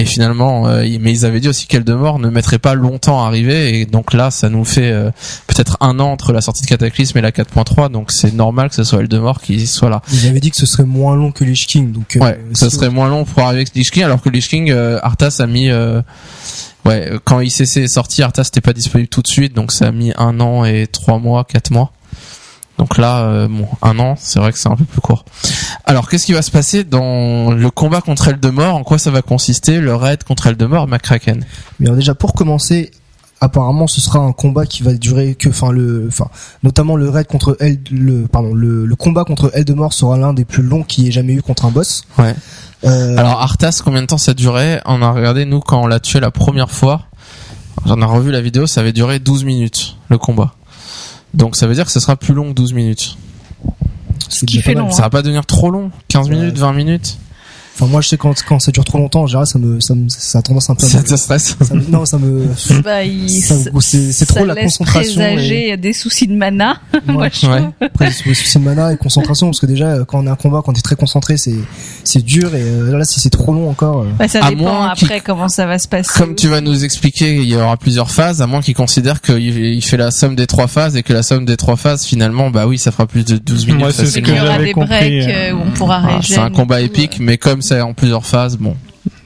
Et 0.00 0.04
finalement, 0.04 0.68
euh, 0.68 0.84
mais 1.00 1.10
ils 1.10 1.24
avaient 1.26 1.40
dit 1.40 1.48
aussi 1.48 1.66
qu'Eldemort 1.66 2.20
ne 2.20 2.28
mettrait 2.28 2.60
pas 2.60 2.74
longtemps 2.74 3.24
à 3.24 3.26
arriver. 3.26 3.80
Et 3.80 3.84
donc 3.84 4.14
là, 4.14 4.30
ça 4.30 4.48
nous 4.48 4.64
fait 4.64 4.92
euh, 4.92 5.10
peut-être 5.48 5.76
un 5.80 5.98
an 5.98 6.12
entre 6.12 6.32
la 6.32 6.40
sortie 6.40 6.62
de 6.62 6.68
Cataclysme 6.68 7.18
et 7.18 7.20
la 7.20 7.32
4.3. 7.32 7.90
Donc 7.90 8.12
c'est 8.12 8.32
normal 8.32 8.68
que 8.68 8.76
ce 8.76 8.84
soit 8.84 9.00
Eldemort 9.00 9.40
qui 9.40 9.66
soit 9.66 9.90
là. 9.90 10.00
Ils 10.12 10.28
avaient 10.28 10.38
dit 10.38 10.52
que 10.52 10.56
ce 10.56 10.66
serait 10.66 10.84
moins 10.84 11.16
long 11.16 11.32
que 11.32 11.42
Lich 11.42 11.66
King, 11.66 11.90
donc 11.90 12.14
euh, 12.14 12.20
Ouais, 12.20 12.38
ça 12.52 12.70
serait 12.70 12.90
moins 12.90 13.08
long 13.08 13.24
pour 13.24 13.42
arriver 13.42 13.62
avec 13.62 13.74
Lich 13.74 13.90
King, 13.90 14.04
alors 14.04 14.22
que 14.22 14.28
Lich 14.28 14.46
King, 14.46 14.70
euh, 14.70 15.00
Arthas 15.02 15.38
a 15.40 15.48
mis, 15.48 15.68
euh, 15.68 16.00
ouais, 16.88 17.12
euh, 17.12 17.18
quand 17.22 17.40
ICC 17.40 17.78
est 17.78 17.88
sorti, 17.88 18.22
Arthas 18.22 18.44
n'était 18.44 18.60
pas 18.60 18.72
disponible 18.72 19.08
tout 19.08 19.22
de 19.22 19.28
suite, 19.28 19.54
donc 19.54 19.72
ça 19.72 19.86
a 19.88 19.92
mis 19.92 20.12
un 20.16 20.40
an 20.40 20.64
et 20.64 20.86
trois 20.86 21.18
mois, 21.18 21.44
quatre 21.44 21.70
mois. 21.70 21.92
Donc 22.78 22.96
là, 22.96 23.22
euh, 23.22 23.48
bon, 23.48 23.66
un 23.82 23.98
an, 23.98 24.14
c'est 24.16 24.38
vrai 24.38 24.52
que 24.52 24.58
c'est 24.58 24.68
un 24.68 24.76
peu 24.76 24.84
plus 24.84 25.00
court. 25.00 25.24
Alors, 25.84 26.08
qu'est-ce 26.08 26.26
qui 26.26 26.32
va 26.32 26.42
se 26.42 26.50
passer 26.52 26.84
dans 26.84 27.50
le 27.50 27.70
combat 27.70 28.00
contre 28.00 28.28
Eldemort? 28.28 28.76
En 28.76 28.84
quoi 28.84 28.98
ça 28.98 29.10
va 29.10 29.20
consister 29.20 29.80
le 29.80 29.96
raid 29.96 30.22
contre 30.22 30.46
Eldemort, 30.46 30.86
McCracken? 30.86 31.44
Mais 31.80 31.86
alors 31.86 31.96
déjà 31.96 32.14
pour 32.14 32.34
commencer, 32.34 32.92
apparemment 33.40 33.88
ce 33.88 34.00
sera 34.00 34.20
un 34.20 34.30
combat 34.30 34.64
qui 34.64 34.84
va 34.84 34.94
durer 34.94 35.34
que, 35.34 35.48
enfin 35.48 35.72
le, 35.72 36.06
enfin 36.06 36.28
notamment 36.62 36.94
le 36.94 37.08
raid 37.08 37.26
contre 37.26 37.56
El, 37.58 37.80
le, 37.90 38.26
pardon, 38.26 38.54
le, 38.54 38.86
le 38.86 38.96
combat 38.96 39.24
contre 39.24 39.50
Eldemort 39.54 39.92
sera 39.92 40.16
l'un 40.16 40.32
des 40.32 40.44
plus 40.44 40.62
longs 40.62 40.84
qu'il 40.84 41.04
y 41.04 41.08
ait 41.08 41.12
jamais 41.12 41.32
eu 41.32 41.42
contre 41.42 41.64
un 41.64 41.70
boss. 41.70 42.02
Ouais. 42.16 42.34
Euh, 42.84 43.16
Alors 43.16 43.40
Arthas, 43.40 43.80
combien 43.84 44.02
de 44.02 44.06
temps 44.06 44.18
ça 44.18 44.34
durait 44.34 44.80
On 44.86 45.02
a 45.02 45.10
regardé 45.10 45.44
nous 45.44 45.60
quand 45.60 45.82
on 45.82 45.86
l'a 45.86 46.00
tué 46.00 46.20
la 46.20 46.30
première 46.30 46.70
fois. 46.70 47.02
J'en 47.86 48.00
ai 48.00 48.04
revu 48.04 48.30
la 48.30 48.40
vidéo, 48.40 48.66
ça 48.66 48.80
avait 48.80 48.92
duré 48.92 49.18
12 49.18 49.44
minutes 49.44 49.96
le 50.08 50.18
combat. 50.18 50.52
Donc 51.34 51.56
ça 51.56 51.66
veut 51.66 51.74
dire 51.74 51.84
que 51.86 51.92
ce 51.92 52.00
sera 52.00 52.16
plus 52.16 52.34
long 52.34 52.48
que 52.50 52.54
12 52.54 52.72
minutes. 52.72 53.16
c'est 54.28 54.46
qui 54.46 54.60
fait 54.60 54.74
long, 54.74 54.90
Ça 54.90 55.02
va 55.02 55.10
pas 55.10 55.22
devenir 55.22 55.44
trop 55.46 55.70
long 55.70 55.90
15 56.08 56.28
Ouais. 56.28 56.36
minutes, 56.36 56.58
20 56.58 56.72
minutes 56.72 57.18
Enfin 57.80 57.86
moi 57.90 58.00
je 58.00 58.08
sais 58.08 58.16
quand 58.16 58.34
quand 58.46 58.58
ça 58.58 58.72
dure 58.72 58.84
trop 58.84 58.98
longtemps, 58.98 59.22
en 59.22 59.26
général 59.26 59.46
ça 59.46 59.58
me 59.58 59.78
ça 59.80 59.94
me 59.94 60.08
ça 60.08 60.38
a 60.40 60.42
tendance 60.42 60.68
un 60.70 60.74
peu. 60.74 60.84
à 60.84 60.88
Ça 60.88 60.98
me- 60.98 61.04
te 61.04 61.16
stresse 61.16 61.56
non 61.88 62.04
ça 62.04 62.18
me 62.18 62.46
Bah, 62.82 62.98
c'est 63.80 64.26
trop 64.26 64.40
ça 64.40 64.44
la 64.46 64.54
concentration. 64.56 65.20
et- 65.22 65.34
présager 65.34 65.76
des 65.76 65.92
soucis 65.92 66.26
de 66.26 66.34
mana. 66.34 66.80
Moi, 67.06 67.28
je 67.32 67.46
Ouais. 67.46 67.62
Après, 67.80 68.10
c'est 68.10 68.34
souci 68.34 68.58
de 68.58 68.64
mana 68.64 68.92
et 68.92 68.96
concentration 68.96 69.46
parce 69.46 69.60
que 69.60 69.66
déjà 69.66 69.98
quand 70.06 70.22
on 70.22 70.26
a 70.26 70.32
un 70.32 70.36
combat, 70.36 70.60
quand 70.64 70.72
t'es 70.72 70.82
très 70.82 70.96
concentré, 70.96 71.36
c'est 71.36 71.54
c'est 72.04 72.22
dur 72.24 72.54
et 72.54 72.60
euh, 72.62 72.96
là 72.98 73.04
si 73.04 73.20
c'est 73.20 73.30
trop 73.30 73.52
long 73.52 73.70
encore. 73.70 74.02
euh, 74.02 74.06
Bah, 74.18 74.28
ça 74.28 74.44
À 74.44 74.50
dépend 74.50 74.62
moins 74.62 74.88
après 74.88 75.20
comment 75.20 75.48
ça 75.48 75.66
va 75.66 75.78
se 75.78 75.88
passer. 75.88 76.10
Comme 76.18 76.34
tu 76.34 76.48
vas 76.48 76.60
nous 76.60 76.84
expliquer, 76.84 77.36
il 77.36 77.48
y 77.48 77.56
aura 77.56 77.76
plusieurs 77.76 78.10
phases, 78.10 78.42
à 78.42 78.46
moins 78.46 78.60
qu'il 78.60 78.74
considère 78.74 79.20
qu'il 79.20 79.38
il 79.38 79.82
fait 79.82 79.96
la 79.96 80.10
somme 80.10 80.34
des 80.36 80.46
trois 80.46 80.66
phases 80.66 80.96
et 80.96 81.02
que 81.02 81.12
la 81.12 81.22
somme 81.22 81.44
des 81.46 81.56
trois 81.56 81.76
phases, 81.76 82.04
finalement, 82.04 82.50
bah 82.50 82.66
oui, 82.66 82.78
ça 82.78 82.90
fera 82.90 83.06
plus 83.06 83.24
de 83.24 83.36
12 83.38 83.66
minutes. 83.66 83.80
Moi, 83.80 83.92
c'est 83.92 84.06
ce 84.06 84.18
que 84.18 84.34
j'avais 84.34 84.64
des 84.66 84.72
compris, 84.72 85.22
euh. 85.22 85.52
où 85.54 85.60
on 85.66 85.70
pourra 85.70 85.96
Ah, 86.04 86.16
régénérer. 86.16 86.22
c'est 86.34 86.38
un 86.40 86.50
combat 86.50 86.80
épique, 86.80 87.18
mais 87.20 87.38
comme 87.38 87.62
c'est 87.68 87.80
en 87.80 87.94
plusieurs 87.94 88.24
phases, 88.26 88.56
bon. 88.56 88.76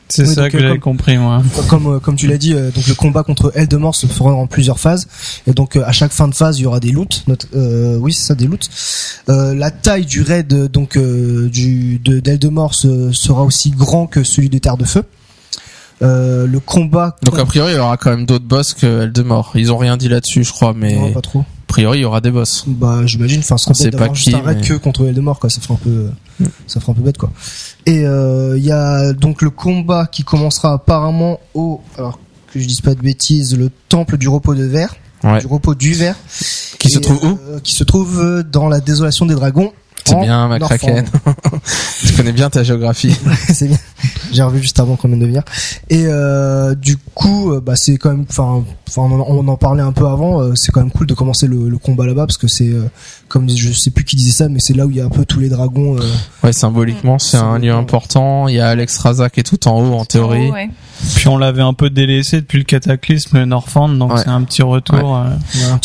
C'est 0.09 0.27
Oui, 0.29 0.35
ça 0.35 0.43
donc, 0.43 0.51
que 0.51 0.57
euh, 0.59 0.61
j'avais 0.61 0.79
compris 0.79 1.17
moi. 1.17 1.43
comme 1.71 1.87
euh, 1.87 1.99
comme 1.99 2.17
tu 2.17 2.27
l'as 2.27 2.37
dit, 2.37 2.53
euh, 2.53 2.71
donc 2.71 2.87
le 2.87 2.95
combat 2.95 3.23
contre 3.23 3.51
Eldemort 3.55 3.95
se 3.95 4.07
fera 4.07 4.33
en 4.35 4.47
plusieurs 4.47 4.79
phases 4.79 5.09
et 5.47 5.53
donc 5.53 5.75
euh, 5.77 5.85
à 5.87 5.93
chaque 5.93 6.13
fin 6.13 6.29
de 6.29 6.35
phase 6.35 6.59
il 6.59 6.65
y 6.65 6.67
aura 6.67 6.81
des 6.81 6.91
loots. 6.91 7.23
Notre, 7.29 7.47
euh, 7.57 7.97
oui 7.97 8.13
c'est 8.13 8.27
ça 8.27 8.35
des 8.35 8.47
loots. 8.47 8.69
Euh, 9.31 9.55
la 9.55 9.71
taille 9.71 10.05
du 10.05 10.21
raid 10.21 10.53
donc 10.71 10.99
euh, 10.99 11.49
du 11.49 11.99
de 11.99 12.21
d'Eldemort 12.21 12.75
se- 12.75 13.11
sera 13.13 13.43
aussi 13.43 13.71
grand 13.71 14.07
que 14.07 14.23
celui 14.23 14.51
de 14.51 14.59
Terre 14.59 14.77
de 14.77 14.85
Feu. 14.85 15.03
Euh, 16.03 16.47
le 16.47 16.59
combat 16.61 17.17
Donc 17.23 17.39
a 17.39 17.45
priori, 17.47 17.73
il 17.73 17.77
y 17.77 17.79
aura 17.79 17.97
quand 17.97 18.11
même 18.11 18.27
d'autres 18.27 18.45
boss 18.45 18.75
que 18.75 19.05
Eldemort. 19.05 19.53
Ils 19.55 19.73
ont 19.73 19.79
rien 19.79 19.97
dit 19.97 20.09
là-dessus, 20.09 20.43
je 20.45 20.51
crois, 20.53 20.75
mais 20.77 20.97
non, 20.97 21.13
pas 21.13 21.21
trop. 21.23 21.45
Priori, 21.73 21.99
il 21.99 22.03
y 22.03 22.05
aura 22.05 22.21
des 22.21 22.31
boss. 22.31 22.65
Bah 22.67 23.01
j'imagine. 23.07 23.41
Enfin, 23.41 23.57
ce 23.57 23.71
On 23.71 23.75
serait 23.75 23.91
pas 23.91 23.99
d'avoir 23.99 24.13
qui, 24.17 24.25
juste 24.25 24.37
un 24.37 24.41
raid 24.43 24.59
mais- 24.61 24.67
que 24.69 24.75
contre 24.75 25.07
Eldemort 25.07 25.39
quoi. 25.41 25.49
Ça 25.51 25.61
ferait 25.61 25.75
un 25.75 25.77
peu, 25.79 26.11
ça 26.67 26.81
ferait 26.81 26.93
un 26.93 26.95
peu 26.95 27.03
bête 27.03 27.19
quoi. 27.19 27.31
Et 27.87 28.05
euh, 28.07 28.57
il 28.59 28.65
y 28.65 28.71
a 28.73 29.13
donc 29.13 29.43
le 29.43 29.51
combat 29.51 30.07
qui 30.07 30.23
commencera 30.25 30.73
apparemment 30.75 31.41
au, 31.55 31.81
alors 31.97 32.19
que 32.53 32.61
je 32.61 32.67
dise 32.67 32.81
pas 32.83 32.95
de 32.95 33.01
bêtises, 33.01 33.57
le 33.57 33.71
temple 33.89 34.19
du 34.19 34.29
repos 34.29 34.55
de 34.55 34.65
verre, 34.65 34.95
Ouais. 35.25 35.39
du 35.41 35.47
repos 35.47 35.75
du 35.75 35.93
verre, 35.95 36.17
Qui 36.79 36.91
se 36.91 36.99
trouve 36.99 37.25
où? 37.25 37.39
euh, 37.49 37.61
Qui 37.61 37.75
se 37.75 37.85
trouve 37.85 38.21
euh, 38.21 38.43
dans 38.43 38.69
la 38.69 38.81
désolation 38.81 39.25
des 39.25 39.35
dragons. 39.35 39.73
C'est 40.05 40.15
en 40.15 40.23
bien, 40.23 40.59
kraken. 40.59 41.05
tu 42.07 42.13
connais 42.15 42.33
bien 42.33 42.51
ta 42.51 42.63
géographie. 42.63 43.17
c'est 43.53 43.69
bien. 43.69 43.79
J'ai 44.33 44.43
revu 44.43 44.61
juste 44.61 44.81
avant 44.81 44.97
qu'on 44.97 45.09
vienne 45.09 45.21
de 45.21 45.27
venir. 45.27 45.43
Et 45.91 46.05
euh, 46.07 46.75
du 46.75 46.97
coup, 46.97 47.53
euh, 47.53 47.61
bah 47.61 47.75
c'est 47.77 47.97
quand 47.99 48.11
même, 48.11 48.25
enfin, 48.29 48.65
enfin, 48.89 49.03
on, 49.03 49.21
en- 49.21 49.27
on 49.29 49.47
en 49.49 49.57
parlait 49.57 49.83
un 49.83 49.93
peu 49.93 50.07
avant. 50.07 50.41
euh, 50.43 50.53
c'est 50.57 50.73
quand 50.73 50.81
même 50.81 50.91
cool 50.91 51.07
de 51.07 51.15
commencer 51.15 51.47
le, 51.47 51.69
le 51.69 51.79
combat 51.79 52.07
là-bas 52.07 52.27
parce 52.27 52.39
que 52.39 52.49
c'est, 52.49 52.69
euh, 52.69 52.85
comme 53.33 53.49
je 53.49 53.73
sais 53.73 53.91
plus 53.91 54.05
qui 54.05 54.15
disait 54.17 54.31
ça, 54.33 54.49
mais 54.51 54.61
c'est 54.61 54.75
là 54.75 54.85
où 54.85 54.91
il 54.91 54.97
y 54.97 55.01
a 55.01 55.07
un 55.07 55.09
peu 55.09 55.25
tous 55.25 55.41
les 55.41 55.49
dragons. 55.49 55.97
euh, 55.97 56.03
Ouais, 56.45 56.53
symboliquement, 56.53 57.19
c'est 57.19 57.39
un 57.39 57.59
lieu 57.59 57.73
important. 57.73 58.47
Il 58.47 58.57
y 58.57 58.61
a 58.61 58.69
Alex 58.69 58.99
Raza 58.99 59.31
qui 59.31 59.41
est 59.41 59.43
tout 59.43 59.67
en 59.69 59.81
haut, 59.81 59.95
en 59.95 60.05
théorie. 60.05 60.51
Ouais. 60.51 60.69
Puis 61.17 61.29
on 61.29 61.39
l'avait 61.39 61.63
un 61.63 61.73
peu 61.73 61.89
délaissé 61.89 62.43
depuis 62.43 62.59
le 62.59 62.65
cataclysme 62.65 63.43
Norfand, 63.45 63.89
donc 63.89 64.13
Ouais. 64.13 64.21
c'est 64.23 64.29
un 64.29 64.43
petit 64.43 64.61
retour. 64.63 65.17
euh, 65.17 65.31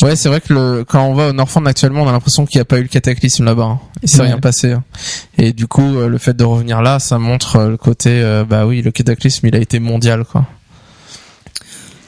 Ouais, 0.01 0.17
c'est 0.17 0.27
vrai 0.27 0.41
que 0.41 0.53
le, 0.53 0.83
quand 0.85 1.03
on 1.05 1.13
va 1.13 1.29
au 1.29 1.33
Norfand 1.33 1.65
actuellement, 1.65 2.01
on 2.03 2.07
a 2.09 2.11
l'impression 2.11 2.45
qu'il 2.45 2.57
n'y 2.59 2.63
a 2.63 2.65
pas 2.65 2.79
eu 2.79 2.83
le 2.83 2.89
cataclysme 2.89 3.45
là-bas. 3.45 3.63
hein. 3.63 3.79
Il 4.03 4.09
s'est 4.09 4.19
Ouais. 4.19 4.27
rien 4.27 4.39
passé. 4.39 4.73
hein. 4.73 4.83
Et 5.37 5.53
du 5.53 5.67
coup, 5.67 5.81
euh, 5.95 6.09
le 6.09 6.17
fait 6.17 6.35
de 6.35 6.43
revenir 6.43 6.81
là, 6.81 6.99
ça 6.99 7.17
montre 7.17 7.55
euh, 7.55 7.69
le 7.69 7.77
côté, 7.77 8.09
euh, 8.21 8.43
bah 8.43 8.65
oui, 8.65 8.81
le 8.81 8.91
cataclysme, 8.91 9.47
il 9.47 9.55
a 9.55 9.59
été 9.59 9.79
mondial, 9.79 10.25
quoi. 10.25 10.45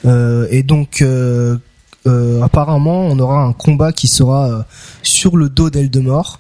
Euh, 0.06 0.48
et 0.50 0.64
donc, 0.64 1.02
euh, 1.02 1.58
euh, 2.08 2.42
apparemment, 2.42 3.02
on 3.08 3.20
aura 3.20 3.44
un 3.44 3.54
combat 3.54 3.92
qui 3.92 4.08
sera 4.08 4.50
euh, 4.50 4.62
sur 5.04 5.36
le 5.38 5.50
dos 5.50 5.70
d'Eldemort. 5.70 6.40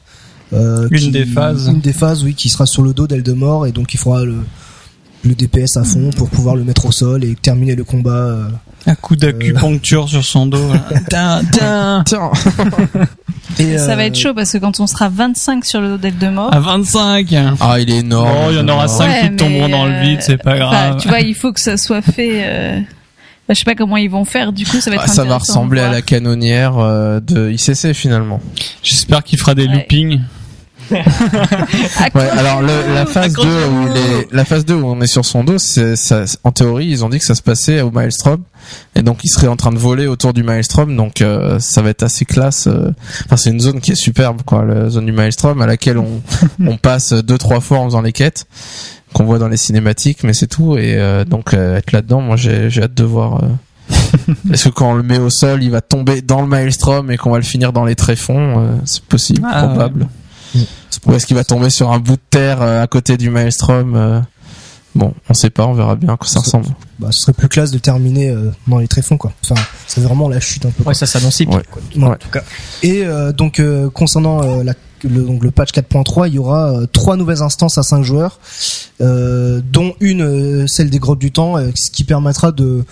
Euh, 0.53 0.87
Une 0.91 0.99
qui- 0.99 1.11
des 1.11 1.25
phases. 1.25 1.67
Une 1.67 1.79
des 1.81 1.93
phases, 1.93 2.23
oui, 2.23 2.33
qui 2.33 2.49
sera 2.49 2.65
sur 2.65 2.81
le 2.81 2.93
dos 2.93 3.07
d'Eldemort 3.07 3.67
et 3.67 3.71
donc 3.71 3.93
il 3.93 3.97
faudra 3.97 4.23
le, 4.23 4.37
le 5.23 5.35
DPS 5.35 5.77
à 5.77 5.83
fond 5.83 6.09
pour 6.15 6.29
pouvoir 6.29 6.55
le 6.55 6.63
mettre 6.63 6.85
au 6.87 6.91
sol 6.91 7.23
et 7.23 7.35
terminer 7.35 7.75
le 7.75 7.83
combat. 7.83 8.11
euh. 8.11 8.47
Un 8.87 8.95
coup 8.95 9.15
d'acupuncture 9.17 10.07
sur 10.07 10.23
son 10.23 10.45
dos. 10.47 10.71
Tin, 11.09 11.41
tin. 11.51 12.03
Tiens. 12.05 12.31
Et, 13.59 13.77
Ça 13.77 13.95
va 13.95 14.03
euh, 14.03 14.05
être 14.05 14.15
chaud 14.15 14.33
parce 14.33 14.53
que 14.53 14.57
quand 14.59 14.79
on 14.79 14.87
sera 14.87 15.09
25 15.09 15.65
sur 15.65 15.81
le 15.81 15.89
dos 15.89 15.97
d'Eldemort. 15.97 16.53
À 16.53 16.59
25. 16.61 17.35
Ah, 17.59 17.79
il 17.79 17.89
est 17.89 17.97
énorme. 17.99 18.29
Oh, 18.31 18.47
il 18.51 18.55
y 18.55 18.59
en 18.59 18.67
aura 18.69 18.83
Eldemort. 18.85 18.89
cinq. 18.89 19.29
qui 19.31 19.35
tomberont 19.35 19.69
dans 19.69 19.85
le 19.85 19.99
vide, 20.01 20.19
c'est 20.21 20.37
pas 20.37 20.51
enfin, 20.53 20.59
grave. 20.59 20.97
tu 21.01 21.07
vois, 21.09 21.19
il 21.19 21.35
faut 21.35 21.51
que 21.51 21.59
ça 21.59 21.75
soit 21.77 22.01
fait. 22.01 22.85
Bah, 23.49 23.55
je 23.55 23.59
sais 23.59 23.65
pas 23.65 23.73
comment 23.73 23.97
ils 23.97 24.12
vont 24.12 24.25
faire. 24.25 24.53
Du 24.53 24.63
coup, 24.63 24.79
ça 24.79 24.91
va 24.91 24.97
être. 24.97 25.05
Ah, 25.05 25.12
ça 25.12 25.23
va 25.23 25.39
ressembler 25.39 25.81
à 25.81 25.89
la 25.91 26.03
canonnière 26.03 26.77
euh, 26.77 27.19
de 27.19 27.49
ICC 27.49 27.93
finalement. 27.93 28.39
J'espère 28.83 29.23
qu'il 29.23 29.39
fera 29.39 29.55
des 29.55 29.65
Ouais. 29.65 29.73
loopings. 29.73 30.19
Ouais, 30.91 32.27
alors 32.29 32.62
le, 32.62 32.93
la 32.95 33.05
phase 33.05 33.33
2 33.33 33.41
où 33.41 33.88
il 33.91 33.97
est, 33.97 34.27
la 34.31 34.43
phase 34.43 34.65
2 34.65 34.73
où 34.73 34.88
on 34.88 34.99
est 35.01 35.07
sur 35.07 35.23
son 35.23 35.43
dos, 35.43 35.59
c'est 35.59 35.95
ça, 35.95 36.23
en 36.43 36.51
théorie, 36.51 36.88
ils 36.88 37.05
ont 37.05 37.09
dit 37.09 37.19
que 37.19 37.25
ça 37.25 37.35
se 37.35 37.43
passait 37.43 37.81
au 37.81 37.91
Maelstrom 37.91 38.41
et 38.95 39.03
donc 39.03 39.19
il 39.23 39.29
serait 39.29 39.45
en 39.47 39.55
train 39.55 39.71
de 39.71 39.77
voler 39.77 40.07
autour 40.07 40.33
du 40.33 40.41
Maelstrom 40.41 40.95
donc 40.95 41.21
euh, 41.21 41.59
ça 41.59 41.81
va 41.83 41.89
être 41.91 42.01
assez 42.03 42.25
classe 42.25 42.65
euh. 42.67 42.91
enfin 43.25 43.38
c'est 43.38 43.51
une 43.51 43.59
zone 43.59 43.81
qui 43.81 43.91
est 43.91 43.95
superbe 43.95 44.41
quoi, 44.45 44.65
la 44.65 44.89
zone 44.89 45.05
du 45.05 45.12
Maelstrom 45.12 45.62
à 45.62 45.67
laquelle 45.67 45.97
on 45.99 46.21
on 46.65 46.77
passe 46.77 47.13
deux 47.13 47.38
trois 47.38 47.59
fois 47.62 47.79
en 47.79 47.85
faisant 47.85 48.01
les 48.01 48.12
quêtes 48.12 48.45
qu'on 49.13 49.25
voit 49.25 49.39
dans 49.39 49.47
les 49.47 49.57
cinématiques 49.57 50.23
mais 50.23 50.33
c'est 50.33 50.47
tout 50.47 50.77
et 50.77 50.95
euh, 50.95 51.25
donc 51.25 51.53
euh, 51.53 51.77
être 51.77 51.91
là-dedans, 51.91 52.21
moi 52.21 52.35
j'ai 52.37 52.69
hâte 52.81 52.93
de 52.93 53.03
voir 53.03 53.43
euh, 53.43 53.47
est-ce 54.53 54.65
que 54.65 54.73
quand 54.73 54.91
on 54.91 54.95
le 54.95 55.03
met 55.03 55.17
au 55.19 55.29
sol, 55.29 55.63
il 55.63 55.71
va 55.71 55.81
tomber 55.81 56.21
dans 56.21 56.41
le 56.41 56.47
Maelstrom 56.47 57.09
et 57.11 57.17
qu'on 57.17 57.31
va 57.31 57.37
le 57.37 57.43
finir 57.43 57.73
dans 57.73 57.85
les 57.85 57.95
tréfonds 57.95 58.59
euh, 58.59 58.75
C'est 58.85 59.03
possible, 59.03 59.41
Ah, 59.51 59.67
probable. 59.67 60.07
c'est 60.89 61.05
Ou 61.07 61.13
est-ce 61.13 61.25
qu'il 61.25 61.35
va 61.35 61.43
tomber 61.43 61.69
sur 61.69 61.91
un 61.91 61.99
bout 61.99 62.15
de 62.15 62.21
terre 62.29 62.61
à 62.61 62.85
côté 62.87 63.17
du 63.17 63.29
Maelstrom 63.29 64.23
Bon, 64.95 65.13
on 65.29 65.33
sait 65.35 65.51
pas, 65.51 65.67
on 65.67 65.73
verra 65.73 65.95
bien 65.95 66.13
à 66.13 66.17
quoi 66.17 66.27
ça 66.27 66.39
ressemble. 66.39 66.65
bah, 66.97 67.09
ce 67.11 67.21
serait 67.21 67.33
plus 67.33 67.47
classe 67.47 67.69
de 67.69 67.77
terminer 67.77 68.29
euh, 68.29 68.51
dans 68.67 68.79
les 68.79 68.87
tréfonds 68.87 69.17
quoi. 69.17 69.31
Enfin, 69.43 69.61
c'est 69.85 70.01
vraiment 70.01 70.27
la 70.27 70.39
chute 70.39 70.65
un 70.65 70.69
peu. 70.71 70.83
quoi. 70.83 70.89
Ouais, 70.89 70.93
ça 70.95 71.05
s'annonce 71.05 71.39
Ouais. 71.41 71.45
quoi. 71.45 71.61
Ouais. 71.95 72.03
En 72.07 72.15
tout 72.15 72.29
cas. 72.29 72.41
Et 72.81 73.05
euh, 73.05 73.31
donc 73.31 73.59
euh, 73.59 73.89
concernant 73.91 74.41
euh, 74.43 74.63
la, 74.63 74.73
le, 75.03 75.21
donc 75.23 75.43
le 75.43 75.51
patch 75.51 75.71
4.3, 75.71 76.27
il 76.27 76.35
y 76.35 76.39
aura 76.39 76.71
euh, 76.71 76.85
trois 76.91 77.15
nouvelles 77.17 77.41
instances 77.41 77.77
à 77.77 77.83
5 77.83 78.03
joueurs, 78.03 78.39
euh, 79.01 79.62
dont 79.71 79.93
une 79.99 80.21
euh, 80.21 80.65
celle 80.67 80.89
des 80.89 80.99
grottes 80.99 81.19
du 81.19 81.31
temps, 81.31 81.57
euh, 81.57 81.69
ce 81.75 81.89
qui 81.91 82.03
permettra 82.03 82.51
de 82.51 82.83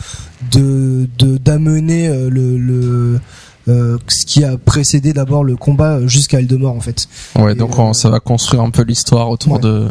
de 0.51 1.07
de- 1.17 1.37
d'amener 1.37 2.07
euh, 2.07 2.29
le, 2.29 2.57
le 2.57 3.19
euh, 3.67 3.97
ce 4.07 4.25
qui 4.25 4.43
a 4.45 4.57
précédé 4.57 5.11
d'abord 5.13 5.43
le 5.43 5.55
combat 5.57 5.99
jusqu'à 6.07 6.39
Eldemort 6.39 6.75
en 6.75 6.79
fait. 6.79 7.07
Ouais, 7.37 7.51
Et, 7.51 7.55
donc 7.55 7.71
euh, 7.77 7.81
on- 7.81 7.93
ça 7.93 8.09
va 8.09 8.19
construire 8.19 8.61
un 8.61 8.69
peu 8.69 8.83
l'histoire 8.83 9.29
autour 9.29 9.53
Ouais. 9.53 9.59
de. 9.59 9.87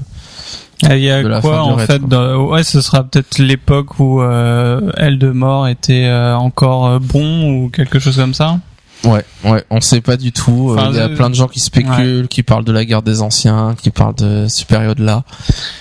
Il 0.82 0.98
y 0.98 1.10
a 1.10 1.40
quoi 1.40 1.62
en 1.62 1.74
raid, 1.74 1.86
fait 1.86 1.98
dans- 2.06 2.48
Ouais, 2.50 2.62
ce 2.62 2.82
sera 2.82 3.02
peut-être 3.02 3.38
l'époque 3.38 3.98
où 3.98 4.20
euh, 4.20 4.92
Eldemort 4.98 5.68
était 5.68 6.04
euh, 6.04 6.36
encore 6.36 6.86
euh, 6.86 6.98
bon 6.98 7.50
ou 7.64 7.68
quelque 7.70 7.98
chose 7.98 8.16
comme 8.16 8.34
ça? 8.34 8.58
Ouais, 9.04 9.24
ouais, 9.44 9.62
on 9.70 9.80
sait 9.80 10.00
pas 10.00 10.16
du 10.16 10.32
tout. 10.32 10.70
euh, 10.70 10.74
Enfin, 10.78 10.88
Il 10.90 10.96
y 10.96 11.00
a 11.00 11.08
plein 11.08 11.28
de 11.30 11.34
gens 11.34 11.46
qui 11.48 11.60
spéculent, 11.60 12.26
qui 12.28 12.42
parlent 12.42 12.64
de 12.64 12.72
la 12.72 12.84
guerre 12.84 13.02
des 13.02 13.20
anciens, 13.22 13.74
qui 13.80 13.90
parlent 13.90 14.14
de 14.16 14.46
cette 14.48 14.66
période-là, 14.66 15.22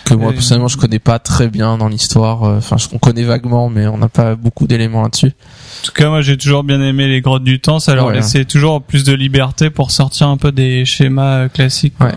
que 0.04 0.13
moi 0.13 0.30
Euh, 0.30 0.34
personnellement 0.34 0.67
je 0.67 0.78
connais 0.78 0.99
pas 0.99 1.17
très 1.17 1.47
bien 1.47 1.78
dans 1.78 1.88
l'histoire. 1.88 2.43
euh, 2.43 2.58
Enfin, 2.58 2.78
je- 2.78 2.88
on 2.91 2.97
connaît 2.99 3.23
vaguement, 3.23 3.69
mais 3.69 3.88
on 3.88 3.97
n'a 3.97 4.10
pas 4.10 4.36
beaucoup 4.36 4.67
d'éléments 4.67 5.01
là-dessus. 5.01 5.28
En 5.28 5.86
tout 5.86 5.91
cas, 5.93 6.10
moi 6.10 6.21
j'ai 6.21 6.38
toujours 6.38 6.63
bien 6.63 6.82
aimé 6.82 7.08
les 7.08 7.21
grottes 7.21 7.43
du 7.43 7.60
temps. 7.60 7.80
Ça 7.80 7.95
leur 7.95 8.08
Ouais. 8.08 8.15
laissait 8.15 8.45
toujours 8.45 8.82
plus 8.84 9.04
de 9.04 9.13
liberté 9.13 9.69
pour 9.69 9.91
sortir 9.91 10.28
un 10.28 10.38
peu 10.38 10.51
des 10.51 10.86
schémas 10.86 11.47
classiques. 11.49 11.95
Ouais. 12.01 12.13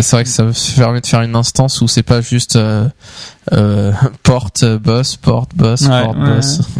C'est 0.00 0.16
vrai 0.16 0.24
que 0.24 0.30
ça 0.30 0.44
permet 0.76 1.00
de 1.00 1.06
faire 1.06 1.22
une 1.22 1.34
instance 1.34 1.80
où 1.80 1.88
c'est 1.88 2.02
pas 2.04 2.20
juste 2.20 2.56
euh, 2.56 2.88
euh, 3.52 3.92
porte 4.22 4.64
boss 4.64 5.16
porte 5.16 5.54
boss 5.56 5.86
porte 5.88 6.18
boss. 6.18 6.60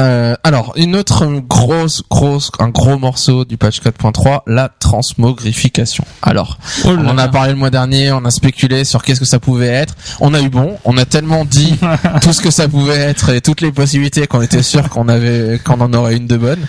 Euh, 0.00 0.34
alors 0.44 0.72
une 0.76 0.96
autre 0.96 1.26
grosse 1.46 2.02
grosse 2.08 2.50
un 2.58 2.70
gros 2.70 2.98
morceau 2.98 3.44
du 3.44 3.58
patch 3.58 3.82
4.3 3.82 4.40
la 4.46 4.70
transmogrification. 4.70 6.04
Alors 6.22 6.56
Oh 6.84 6.90
on 6.90 7.06
en 7.06 7.18
a 7.18 7.28
parlé 7.28 7.52
le 7.52 7.58
mois 7.58 7.70
dernier, 7.70 8.10
on 8.12 8.24
a 8.24 8.30
spéculé 8.30 8.84
sur 8.84 9.02
qu'est-ce 9.02 9.20
que 9.20 9.26
ça 9.26 9.38
pouvait 9.38 9.68
être. 9.68 9.94
On 10.20 10.32
a 10.32 10.40
eu 10.40 10.48
bon, 10.48 10.78
on 10.84 10.96
a 10.96 11.04
tellement 11.04 11.44
dit 11.44 11.78
tout 12.22 12.32
ce 12.32 12.40
que 12.40 12.50
ça 12.50 12.66
pouvait 12.66 12.96
être 12.96 13.28
et 13.28 13.42
toutes 13.42 13.60
les 13.60 13.72
possibilités 13.72 14.26
qu'on 14.26 14.40
était 14.40 14.62
sûr 14.62 14.88
qu'on 14.88 15.08
avait 15.08 15.60
qu'on 15.62 15.80
en 15.80 15.92
aurait 15.92 16.16
une 16.16 16.26
de 16.26 16.38
bonne. 16.38 16.66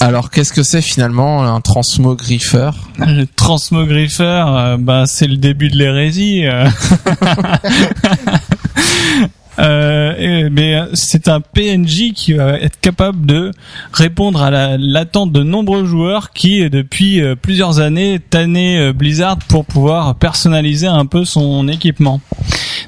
Alors 0.00 0.28
qu'est-ce 0.30 0.52
que 0.52 0.62
c'est 0.62 0.82
finalement 0.82 1.44
un 1.44 1.62
transmogriffeur? 1.62 2.74
Le 2.98 3.24
transmogriffeur, 3.24 4.54
euh, 4.54 4.76
bah, 4.78 5.04
c'est 5.06 5.26
le 5.26 5.38
début 5.38 5.70
de 5.70 5.78
l'hérésie. 5.78 6.44
euh. 9.60 10.48
Euh, 10.50 10.86
c'est 10.94 11.28
un 11.28 11.40
PNJ 11.40 12.12
qui 12.14 12.34
va 12.34 12.58
être 12.58 12.78
capable 12.80 13.26
de 13.26 13.50
répondre 13.92 14.42
à 14.42 14.50
la- 14.50 14.76
l'attente 14.78 15.32
de 15.32 15.42
nombreux 15.42 15.84
joueurs 15.84 16.32
qui, 16.32 16.62
euh, 16.62 16.68
depuis 16.68 17.20
euh, 17.20 17.34
plusieurs 17.34 17.78
années, 17.80 18.20
tannaient 18.30 18.92
Blizzard 18.92 19.38
pour 19.48 19.64
pouvoir 19.64 20.14
personnaliser 20.16 20.86
un 20.86 21.06
peu 21.06 21.24
son 21.24 21.68
équipement. 21.68 22.20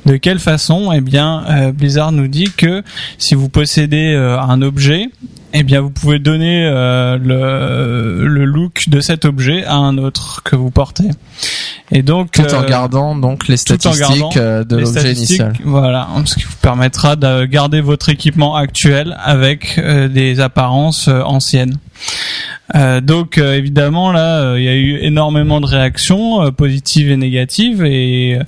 De 0.06 0.16
quelle 0.16 0.38
façon 0.38 0.92
Eh 0.92 1.00
bien, 1.00 1.44
euh, 1.48 1.72
Blizzard 1.72 2.12
nous 2.12 2.28
dit 2.28 2.50
que 2.56 2.82
si 3.18 3.34
vous 3.34 3.48
possédez 3.48 4.14
euh, 4.14 4.38
un 4.40 4.60
objet, 4.62 5.08
eh 5.54 5.62
bien, 5.62 5.80
vous 5.80 5.90
pouvez 5.90 6.18
donner 6.18 6.66
euh, 6.66 7.18
le, 7.18 8.26
le 8.26 8.44
look 8.44 8.88
de 8.88 9.00
cet 9.00 9.24
objet 9.24 9.64
à 9.64 9.74
un 9.74 9.98
autre 9.98 10.42
que 10.44 10.56
vous 10.56 10.70
portez. 10.70 11.10
Et 11.90 12.02
donc, 12.02 12.32
tout 12.32 12.54
en 12.54 12.64
gardant 12.64 13.14
donc 13.14 13.48
les 13.48 13.58
statistiques 13.58 14.34
de 14.38 14.76
l'objet 14.76 15.12
initial. 15.12 15.52
Voilà, 15.64 16.08
ce 16.24 16.36
qui 16.36 16.44
vous 16.44 16.56
permettra 16.62 17.16
de 17.16 17.44
garder 17.44 17.82
votre 17.82 18.08
équipement 18.08 18.56
actuel 18.56 19.16
avec 19.22 19.78
euh, 19.78 20.08
des 20.08 20.40
apparences 20.40 21.08
euh, 21.08 21.20
anciennes. 21.20 21.76
Euh, 22.74 23.00
donc 23.00 23.38
euh, 23.38 23.54
évidemment 23.54 24.12
là, 24.12 24.40
euh, 24.40 24.58
il 24.58 24.64
y 24.64 24.68
a 24.68 24.74
eu 24.74 24.98
énormément 25.02 25.60
de 25.60 25.66
réactions 25.66 26.42
euh, 26.42 26.50
positives 26.50 27.10
et 27.10 27.16
négatives 27.16 27.84
et 27.84 28.38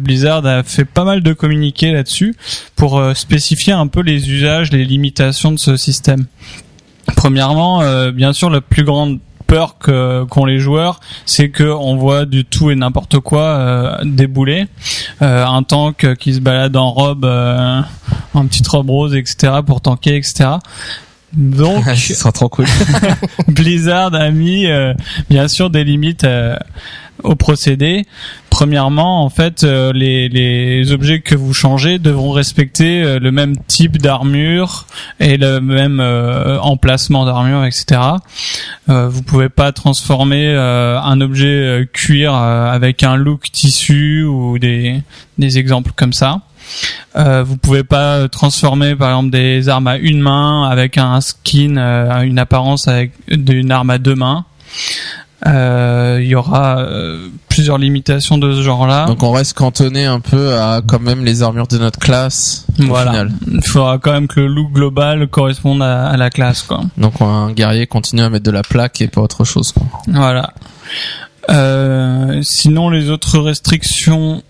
Blizzard 0.00 0.46
a 0.46 0.62
fait 0.62 0.84
pas 0.84 1.04
mal 1.04 1.22
de 1.22 1.32
communiqués 1.32 1.92
là-dessus 1.92 2.34
pour 2.76 3.02
spécifier 3.14 3.72
un 3.72 3.86
peu 3.86 4.00
les 4.00 4.30
usages, 4.30 4.72
les 4.72 4.84
limitations 4.84 5.52
de 5.52 5.58
ce 5.58 5.76
système. 5.76 6.26
Premièrement, 7.16 7.82
bien 8.12 8.32
sûr, 8.32 8.50
la 8.50 8.60
plus 8.60 8.84
grande 8.84 9.20
peur 9.50 9.78
que 9.78 10.24
qu'ont 10.30 10.44
les 10.44 10.60
joueurs, 10.60 11.00
c'est 11.26 11.50
que 11.50 11.64
on 11.64 11.96
voit 11.96 12.24
du 12.24 12.44
tout 12.44 12.70
et 12.70 12.76
n'importe 12.76 13.18
quoi 13.18 13.42
euh, 13.42 13.98
débouler. 14.04 14.66
Euh, 15.22 15.44
un 15.44 15.64
tank 15.64 16.14
qui 16.18 16.34
se 16.34 16.40
balade 16.40 16.76
en 16.76 16.92
robe, 16.92 17.24
euh, 17.24 17.80
en 18.32 18.46
petite 18.46 18.68
robe 18.68 18.90
rose, 18.90 19.16
etc. 19.16 19.54
pour 19.66 19.80
tanker, 19.80 20.14
etc. 20.14 20.50
Donc, 21.32 21.84
Ce 21.94 22.14
sera 22.14 22.32
trop 22.32 22.48
cool. 22.48 22.66
Blizzard 23.48 24.14
a 24.14 24.30
mis 24.30 24.66
euh, 24.66 24.94
bien 25.28 25.48
sûr 25.48 25.70
des 25.70 25.84
limites 25.84 26.24
euh, 26.24 26.56
au 27.22 27.34
procédé. 27.34 28.06
Premièrement, 28.50 29.24
en 29.24 29.30
fait, 29.30 29.62
euh, 29.62 29.92
les, 29.92 30.28
les 30.28 30.92
objets 30.92 31.20
que 31.20 31.34
vous 31.34 31.54
changez 31.54 31.98
devront 31.98 32.32
respecter 32.32 33.02
euh, 33.02 33.18
le 33.18 33.30
même 33.30 33.56
type 33.68 33.98
d'armure 33.98 34.86
et 35.20 35.36
le 35.36 35.60
même 35.60 36.00
euh, 36.00 36.58
emplacement 36.60 37.24
d'armure, 37.24 37.64
etc. 37.64 38.00
Euh, 38.88 39.08
vous 39.08 39.22
pouvez 39.22 39.48
pas 39.48 39.72
transformer 39.72 40.48
euh, 40.48 41.00
un 41.00 41.20
objet 41.20 41.46
euh, 41.46 41.84
cuir 41.90 42.34
euh, 42.34 42.70
avec 42.70 43.02
un 43.02 43.16
look 43.16 43.50
tissu 43.52 44.24
ou 44.24 44.58
des, 44.58 45.02
des 45.38 45.58
exemples 45.58 45.92
comme 45.94 46.12
ça. 46.12 46.40
Euh, 47.16 47.42
vous 47.42 47.56
pouvez 47.56 47.82
pas 47.84 48.28
transformer 48.28 48.94
par 48.94 49.10
exemple 49.10 49.30
des 49.30 49.68
armes 49.68 49.86
à 49.88 49.96
une 49.96 50.20
main 50.20 50.68
avec 50.68 50.98
un 50.98 51.20
skin, 51.20 51.76
euh, 51.76 52.20
une 52.22 52.38
apparence 52.38 52.86
avec 52.88 53.12
d'une 53.28 53.72
arme 53.72 53.90
à 53.90 53.98
deux 53.98 54.14
mains. 54.14 54.44
Euh, 55.46 56.18
Il 56.20 56.28
y 56.28 56.34
aura 56.34 56.80
euh, 56.80 57.28
plusieurs 57.48 57.78
limitations 57.78 58.36
de 58.36 58.52
ce 58.52 58.62
genre-là. 58.62 59.06
Donc 59.06 59.22
on 59.22 59.32
reste 59.32 59.54
cantonné 59.54 60.04
un 60.04 60.20
peu 60.20 60.54
à 60.54 60.82
quand 60.86 61.00
même 61.00 61.24
les 61.24 61.42
armures 61.42 61.66
de 61.66 61.78
notre 61.78 61.98
classe. 61.98 62.66
Voilà. 62.78 63.24
Il 63.50 63.62
faudra 63.64 63.98
quand 63.98 64.12
même 64.12 64.28
que 64.28 64.40
le 64.40 64.48
look 64.48 64.70
global 64.72 65.26
corresponde 65.28 65.82
à, 65.82 66.08
à 66.08 66.16
la 66.16 66.28
classe, 66.30 66.62
quoi. 66.62 66.82
Donc 66.98 67.14
un 67.20 67.52
guerrier 67.52 67.86
continue 67.86 68.22
à 68.22 68.28
mettre 68.28 68.44
de 68.44 68.50
la 68.50 68.62
plaque 68.62 69.00
et 69.00 69.08
pas 69.08 69.22
autre 69.22 69.44
chose. 69.44 69.72
Quoi. 69.72 69.86
Voilà. 70.08 70.52
Euh, 71.48 72.40
sinon, 72.42 72.90
les 72.90 73.10
autres 73.10 73.38
restrictions. 73.38 74.42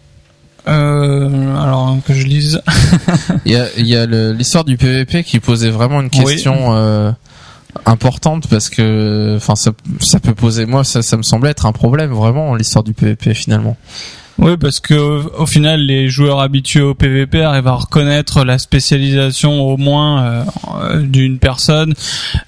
Euh, 0.68 1.56
alors 1.56 1.96
que 2.06 2.12
je 2.14 2.26
lise. 2.26 2.60
Il 3.46 3.52
y 3.52 3.96
a, 3.96 4.02
a 4.02 4.06
l'histoire 4.32 4.64
du 4.64 4.76
PVP 4.76 5.24
qui 5.24 5.40
posait 5.40 5.70
vraiment 5.70 6.00
une 6.00 6.10
Oui. 6.14 6.24
question 6.24 6.74
euh, 6.76 7.10
importante 7.86 8.46
parce 8.48 8.68
que, 8.68 9.34
enfin, 9.36 9.56
ça, 9.56 9.72
ça 10.00 10.20
peut 10.20 10.34
poser. 10.34 10.66
Moi, 10.66 10.84
ça, 10.84 11.02
ça 11.02 11.16
me 11.16 11.22
semblait 11.22 11.50
être 11.50 11.66
un 11.66 11.72
problème 11.72 12.12
vraiment 12.12 12.54
l'histoire 12.54 12.84
du 12.84 12.92
PVP 12.92 13.34
finalement. 13.34 13.76
Oui, 14.38 14.56
parce 14.56 14.80
que 14.80 14.94
au, 15.38 15.44
final, 15.46 15.80
les 15.80 16.08
joueurs 16.08 16.40
habitués 16.40 16.80
au 16.80 16.94
PVP 16.94 17.42
arrivent 17.42 17.66
à 17.66 17.74
reconnaître 17.74 18.42
la 18.44 18.58
spécialisation 18.58 19.60
au 19.60 19.76
moins 19.76 20.24
euh, 20.82 21.02
d'une 21.02 21.38
personne. 21.38 21.92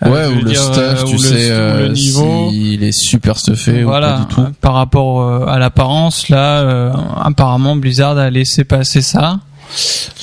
Euh, 0.05 0.09
ouais, 0.11 0.27
ou 0.35 0.39
le 0.45 0.51
dire, 0.51 0.63
stuff, 0.63 0.77
euh, 0.79 1.05
tu 1.05 1.13
le- 1.13 1.19
sais, 1.19 1.51
euh, 1.51 1.89
le 1.89 1.93
niveau. 1.93 2.49
s'il 2.51 2.83
est 2.83 2.93
super 2.93 3.39
stuffé 3.39 3.83
voilà, 3.83 4.15
ou 4.15 4.19
pas 4.19 4.21
du 4.21 4.35
tout. 4.49 4.55
par 4.63 4.75
rapport 4.75 5.49
à 5.49 5.59
l'apparence, 5.59 6.29
là, 6.31 6.61
euh, 6.61 6.93
apparemment 7.23 7.77
Blizzard 7.77 8.17
a 8.17 8.31
laissé 8.31 8.65
passer 8.65 9.03
ça. 9.03 9.41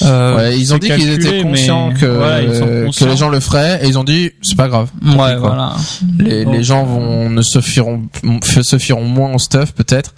Euh, 0.03 0.35
Ouais, 0.37 0.57
ils 0.59 0.73
ont 0.73 0.77
dit 0.77 0.89
qu'ils 0.89 1.09
étaient 1.11 1.41
conscients 1.41 1.91
que, 1.93 2.05
voilà, 2.05 2.85
conscients. 2.85 3.07
les 3.07 3.17
gens 3.17 3.29
le 3.29 3.39
feraient 3.39 3.79
et 3.83 3.87
ils 3.87 3.97
ont 3.97 4.03
dit 4.03 4.31
c'est 4.41 4.55
pas 4.55 4.67
grave. 4.67 4.89
Ouais, 5.03 5.35
voilà. 5.35 5.75
Les, 6.19 6.45
Donc, 6.45 6.53
les 6.53 6.63
gens 6.63 6.83
vont 6.85 7.29
ne 7.29 7.41
se 7.41 7.59
fieront 7.61 8.03
se 8.43 8.77
fieront 8.77 9.03
moins 9.03 9.33
au 9.33 9.39
stuff 9.39 9.73
peut-être. 9.73 10.13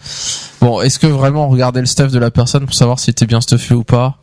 Bon, 0.62 0.82
est-ce 0.82 1.00
que 1.00 1.08
vraiment 1.08 1.48
regarder 1.50 1.80
le 1.80 1.86
stuff 1.88 2.12
de 2.12 2.20
la 2.20 2.30
personne 2.32 2.66
pour 2.66 2.76
savoir 2.76 3.00
si 3.00 3.14
t'es 3.14 3.26
bien 3.26 3.42
stuffé 3.42 3.74
ou 3.74 3.84
pas? 3.84 4.18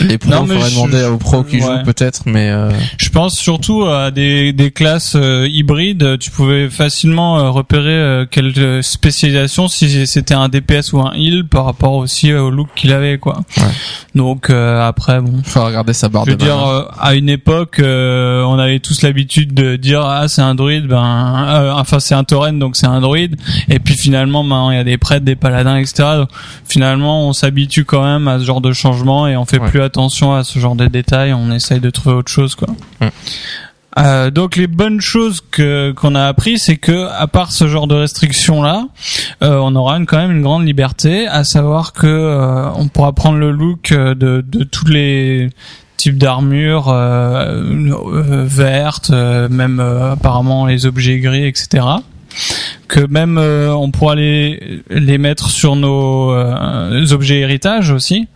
Les 0.00 0.16
pros, 0.18 0.30
Non, 0.30 0.46
faudrait 0.46 0.68
je- 0.70 0.74
demander 0.74 1.04
aux 1.04 1.16
pros 1.18 1.42
qui 1.42 1.56
ouais. 1.56 1.60
jouent 1.62 1.82
peut-être, 1.84 2.22
mais 2.26 2.50
euh, 2.50 2.70
Je 2.98 3.08
pense 3.08 3.34
surtout 3.34 3.84
à 3.84 4.10
des, 4.10 4.52
des 4.52 4.70
classes 4.70 5.14
euh, 5.16 5.46
hybrides. 5.50 6.18
Tu 6.18 6.30
pouvais 6.30 6.70
facilement 6.70 7.38
euh, 7.38 7.50
repérer 7.50 7.90
euh, 7.90 8.26
quelle 8.30 8.82
spécialisation 8.82 9.68
si 9.68 10.06
c'était 10.06 10.34
un 10.34 10.48
DPS 10.48 10.92
ou 10.92 11.00
un 11.00 11.12
heal 11.14 11.44
par 11.48 11.64
rapport 11.64 11.94
aussi 11.94 12.32
au 12.32 12.50
look 12.50 12.68
qu'il 12.76 12.92
avait, 12.92 13.18
quoi. 13.18 13.40
Ouais. 13.56 13.62
Donc 14.14 14.50
euh, 14.50 14.80
après, 14.86 15.20
bon. 15.20 15.40
faut 15.44 15.64
regarder 15.64 15.92
sa 15.92 16.08
barre 16.08 16.24
Je 16.26 16.30
veux 16.30 16.36
de 16.36 16.44
dire, 16.44 16.64
euh, 16.66 16.84
à 17.00 17.14
une 17.14 17.28
époque, 17.28 17.78
euh, 17.80 18.42
on 18.44 18.58
avait 18.58 18.78
tous 18.78 19.02
l'habitude 19.02 19.52
de 19.54 19.76
dire 19.76 20.02
ah 20.02 20.28
c'est 20.28 20.42
un 20.42 20.54
druide, 20.54 20.86
ben 20.86 21.44
euh, 21.48 21.72
enfin 21.72 21.98
c'est 22.00 22.14
un 22.14 22.24
tauren 22.24 22.58
donc 22.58 22.76
c'est 22.76 22.86
un 22.86 23.00
druide. 23.00 23.36
Et 23.68 23.78
puis 23.78 23.94
finalement, 23.94 24.42
maintenant 24.42 24.70
il 24.70 24.76
y 24.76 24.80
a 24.80 24.84
des 24.84 24.98
prêtres, 24.98 25.24
des 25.24 25.36
paladins, 25.36 25.76
etc. 25.76 26.04
Donc, 26.18 26.28
finalement, 26.68 27.28
on 27.28 27.32
s'habitue 27.32 27.84
quand 27.84 28.04
même 28.04 28.28
à 28.28 28.38
ce 28.38 28.44
genre 28.44 28.60
de 28.60 28.72
changement 28.72 29.26
et 29.26 29.36
on 29.36 29.44
fait 29.44 29.58
Ouais. 29.62 29.68
plus 29.70 29.71
attention 29.80 30.34
à 30.34 30.44
ce 30.44 30.58
genre 30.58 30.76
de 30.76 30.86
détails. 30.86 31.32
On 31.32 31.50
essaye 31.52 31.80
de 31.80 31.90
trouver 31.90 32.16
autre 32.16 32.30
chose, 32.30 32.54
quoi. 32.54 32.68
Mm. 33.00 33.06
Euh, 33.98 34.30
donc 34.30 34.56
les 34.56 34.68
bonnes 34.68 35.02
choses 35.02 35.42
que 35.50 35.92
qu'on 35.92 36.14
a 36.14 36.24
appris, 36.24 36.58
c'est 36.58 36.78
que 36.78 37.08
à 37.10 37.26
part 37.26 37.52
ce 37.52 37.68
genre 37.68 37.86
de 37.86 37.94
restrictions 37.94 38.62
là, 38.62 38.86
on 39.42 39.76
aura 39.76 39.98
une, 39.98 40.06
quand 40.06 40.16
même 40.16 40.30
une 40.30 40.40
grande 40.40 40.66
liberté, 40.66 41.26
à 41.26 41.44
savoir 41.44 41.92
que 41.92 42.06
euh, 42.06 42.70
on 42.72 42.88
pourra 42.88 43.12
prendre 43.12 43.36
le 43.36 43.50
look 43.50 43.92
euh, 43.92 44.14
de, 44.14 44.42
de 44.46 44.64
tous 44.64 44.86
les 44.86 45.50
types 46.02 46.18
d'armure 46.18 46.88
euh, 46.88 47.62
euh, 47.70 48.44
vertes, 48.44 49.10
euh, 49.10 49.48
même 49.48 49.78
euh, 49.78 50.14
apparemment 50.14 50.66
les 50.66 50.84
objets 50.84 51.20
gris, 51.20 51.46
etc. 51.46 51.86
Que 52.88 53.06
même 53.06 53.38
euh, 53.38 53.74
on 53.74 53.90
pourra 53.90 54.14
les 54.14 54.82
les 54.90 55.18
mettre 55.18 55.48
sur 55.50 55.76
nos 55.76 56.32
euh, 56.32 57.06
objets 57.10 57.40
héritage 57.40 57.90
aussi. 57.90 58.28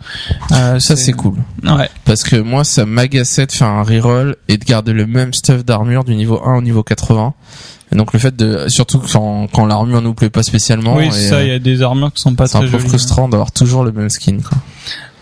Euh, 0.52 0.78
Ça 0.78 0.96
c'est 0.96 1.12
cool. 1.12 1.34
Ouais. 1.62 1.90
Parce 2.04 2.22
que 2.22 2.36
moi 2.36 2.64
ça 2.64 2.86
m'agaçait 2.86 3.46
de 3.46 3.52
faire 3.52 3.68
un 3.68 3.82
reroll 3.82 4.36
et 4.48 4.56
de 4.56 4.64
garder 4.64 4.92
le 4.92 5.06
même 5.06 5.34
stuff 5.34 5.64
d'armure 5.64 6.04
du 6.04 6.14
niveau 6.14 6.40
1 6.44 6.58
au 6.58 6.62
niveau 6.62 6.82
80. 6.82 7.34
Et 7.92 7.96
donc 7.96 8.12
le 8.12 8.18
fait 8.18 8.34
de 8.34 8.64
surtout 8.68 8.98
quand, 8.98 9.46
quand 9.52 9.66
l'armure 9.66 10.02
nous 10.02 10.14
plaît 10.14 10.30
pas 10.30 10.42
spécialement 10.42 10.96
Oui, 10.96 11.06
et, 11.06 11.10
ça, 11.12 11.42
il 11.42 11.48
y 11.48 11.52
a 11.52 11.58
des 11.58 11.82
armures 11.82 12.12
qui 12.12 12.20
sont 12.20 12.34
pas 12.34 12.46
c'est 12.46 12.56
un 12.56 12.62
peu 12.62 12.66
jolies. 12.66 12.88
frustrant 12.88 13.28
d'avoir 13.28 13.52
toujours 13.52 13.84
le 13.84 13.92
même 13.92 14.10
skin 14.10 14.38
quoi. 14.38 14.58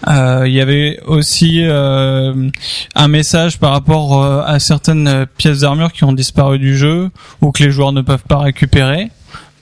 Euh, 0.09 0.45
Il 0.47 0.53
y 0.53 0.61
avait 0.61 1.01
aussi 1.07 1.61
euh, 1.63 2.51
un 2.95 3.09
message 3.09 3.59
par 3.59 3.73
rapport 3.73 4.23
euh, 4.23 4.43
à 4.45 4.59
certaines 4.59 5.27
pièces 5.37 5.61
d'armure 5.61 5.93
qui 5.93 6.05
ont 6.05 6.13
disparu 6.13 6.59
du 6.59 6.77
jeu 6.77 7.11
ou 7.41 7.53
que 7.53 7.63
les 7.63 7.71
joueurs 7.71 7.93
ne 7.93 8.03
peuvent 8.03 8.25
pas 8.29 8.39
récupérer. 8.39 9.11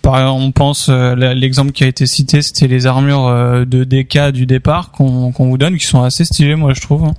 Par 0.02 0.18
exemple, 0.18 0.42
on 0.42 0.50
pense 0.50 0.88
euh, 0.88 1.14
l'exemple 1.14 1.70
qui 1.70 1.84
a 1.84 1.86
été 1.86 2.06
cité, 2.06 2.42
c'était 2.42 2.66
les 2.66 2.86
armures 2.86 3.28
euh, 3.28 3.64
de 3.64 3.84
DK 3.84 4.32
du 4.32 4.46
départ 4.46 4.90
qu'on 4.90 5.30
qu'on 5.30 5.48
vous 5.48 5.58
donne, 5.58 5.76
qui 5.76 5.86
sont 5.86 6.02
assez 6.02 6.24
stylées, 6.24 6.56
moi 6.56 6.72
je 6.74 6.80
trouve, 6.80 7.04
hein. 7.04 7.14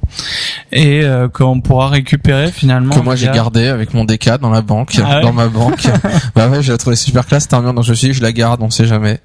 et 0.73 1.01
euh, 1.03 1.29
qu'on 1.29 1.61
pourra 1.61 1.87
récupérer 1.87 2.51
finalement. 2.51 2.93
que 2.93 2.99
moi 2.99 3.15
j'ai 3.15 3.29
gardé 3.29 3.67
avec 3.67 3.93
mon 3.93 4.03
DK 4.03 4.37
dans 4.41 4.49
la 4.49 4.61
banque, 4.61 4.95
Ah 5.01 5.17
ouais 5.17 5.21
dans 5.21 5.31
ma 5.31 5.47
banque. 5.47 5.87
bah 6.35 6.49
ouais, 6.49 6.61
j'ai 6.61 6.77
trouvé 6.77 6.97
super 6.97 7.25
classe 7.25 7.43
cette 7.43 7.53
armure 7.53 7.73
donc 7.73 7.85
je 7.85 7.91
me 7.91 7.95
suis 7.95 8.09
dit 8.09 8.13
je 8.13 8.21
la 8.21 8.33
garde, 8.33 8.61
on 8.61 8.69
sait 8.69 8.85
jamais. 8.85 9.21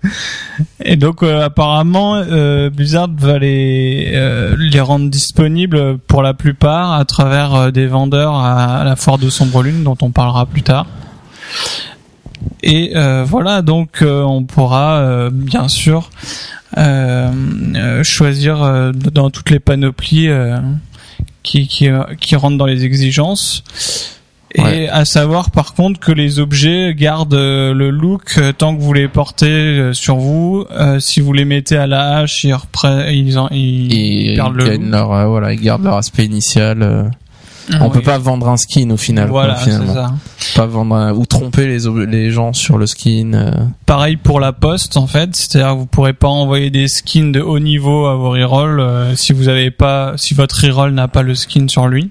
Et 0.85 0.95
donc 0.95 1.25
euh, 1.25 1.45
apparemment 1.45 2.15
euh, 2.15 2.71
Blizzard 2.71 3.09
va 3.19 3.39
les 3.39 4.13
euh, 4.15 4.55
les 4.57 4.81
rendre 4.81 5.11
disponibles 5.11 5.99
pour 5.99 6.23
la 6.23 6.33
plupart 6.33 6.93
à 6.93 7.05
travers 7.05 7.73
des 7.73 7.89
vendeurs 7.89 8.35
à, 8.35 8.79
à 8.79 8.85
la 8.85 8.95
foire 8.95 9.19
de 9.19 9.29
Sombre 9.31 9.65
Lune 9.65 9.83
dont 9.83 9.99
on 10.01 10.11
parlera 10.11 10.47
plus 10.47 10.63
tard. 10.63 10.87
Et 12.63 12.93
euh, 12.97 13.25
voilà 13.27 13.63
donc 13.63 14.03
euh, 14.03 14.23
on 14.23 14.45
pourra 14.45 14.99
euh, 14.99 15.31
bien 15.33 15.69
sûr 15.69 16.11
choisir 18.03 18.93
dans 19.13 19.31
toutes 19.31 19.51
les 19.51 19.59
panoplies 19.59 20.29
qui, 21.43 21.67
qui 21.67 21.89
qui 22.21 22.37
rentrent 22.37 22.59
dans 22.59 22.67
les 22.67 22.85
exigences. 22.85 23.65
Et 24.55 24.63
Ouais. 24.63 24.89
à 24.89 25.05
savoir 25.05 25.51
par 25.51 25.75
contre 25.75 26.01
que 26.01 26.11
les 26.13 26.39
objets 26.39 26.95
gardent 26.95 27.35
le 27.35 27.91
look 27.91 28.39
tant 28.57 28.75
que 28.77 28.81
vous 28.81 28.93
les 28.93 29.09
portez 29.09 29.91
sur 29.93 30.17
vous. 30.17 30.67
Si 31.01 31.21
vous 31.21 31.33
les 31.33 31.45
mettez 31.45 31.77
à 31.77 31.87
la 31.87 32.19
hache, 32.19 32.45
ils, 32.45 32.55
en, 33.39 33.49
ils, 33.51 33.93
ils 34.31 34.37
perdent 34.37 34.57
le 34.57 34.65
gagnent 34.65 34.83
look. 34.85 34.91
leur 34.93 35.29
voilà, 35.29 35.53
ils 35.53 35.61
gardent 35.61 35.85
leur 35.85 35.97
aspect 35.97 36.25
initial. 36.25 37.11
Euh. 37.71 37.75
Ah 37.75 37.79
on 37.83 37.87
oui. 37.87 37.93
peut 37.95 38.03
pas 38.03 38.19
vendre 38.19 38.49
un 38.49 38.57
skin 38.57 38.91
au 38.91 38.97
final. 38.97 39.29
Voilà, 39.29 39.57
finalement. 39.57 39.95
ça. 39.95 40.15
Pas 40.55 40.67
vendre 40.67 40.95
un- 40.95 41.13
ou 41.13 41.27
tromper 41.27 41.67
les 41.67 41.87
ob- 41.87 42.09
les 42.09 42.31
gens 42.31 42.53
sur 42.53 42.79
le 42.79 42.87
skin. 42.87 43.33
euh. 43.35 43.51
Pareil 43.87 44.17
pour 44.17 44.41
la 44.41 44.53
poste 44.53 44.97
en 44.97 45.07
fait, 45.07 45.35
c'est-à-dire 45.37 45.77
vous 45.77 45.87
pourrez 45.87 46.13
pas 46.15 46.29
envoyer 46.29 46.71
des 46.71 46.89
skins 46.89 47.33
de 47.33 47.41
haut 47.41 47.59
niveau 47.59 48.07
à 48.07 48.15
vos 48.17 48.31
rerolls 48.31 48.81
euh, 48.81 49.15
si 49.17 49.33
vous 49.33 49.49
avez 49.49 49.71
pas, 49.71 50.15
si 50.17 50.35
votre 50.35 50.65
reroll 50.65 50.93
n'a 50.93 51.09
pas 51.09 51.23
le 51.23 51.35
skin 51.35 51.69
sur 51.69 51.89
lui. 51.89 52.11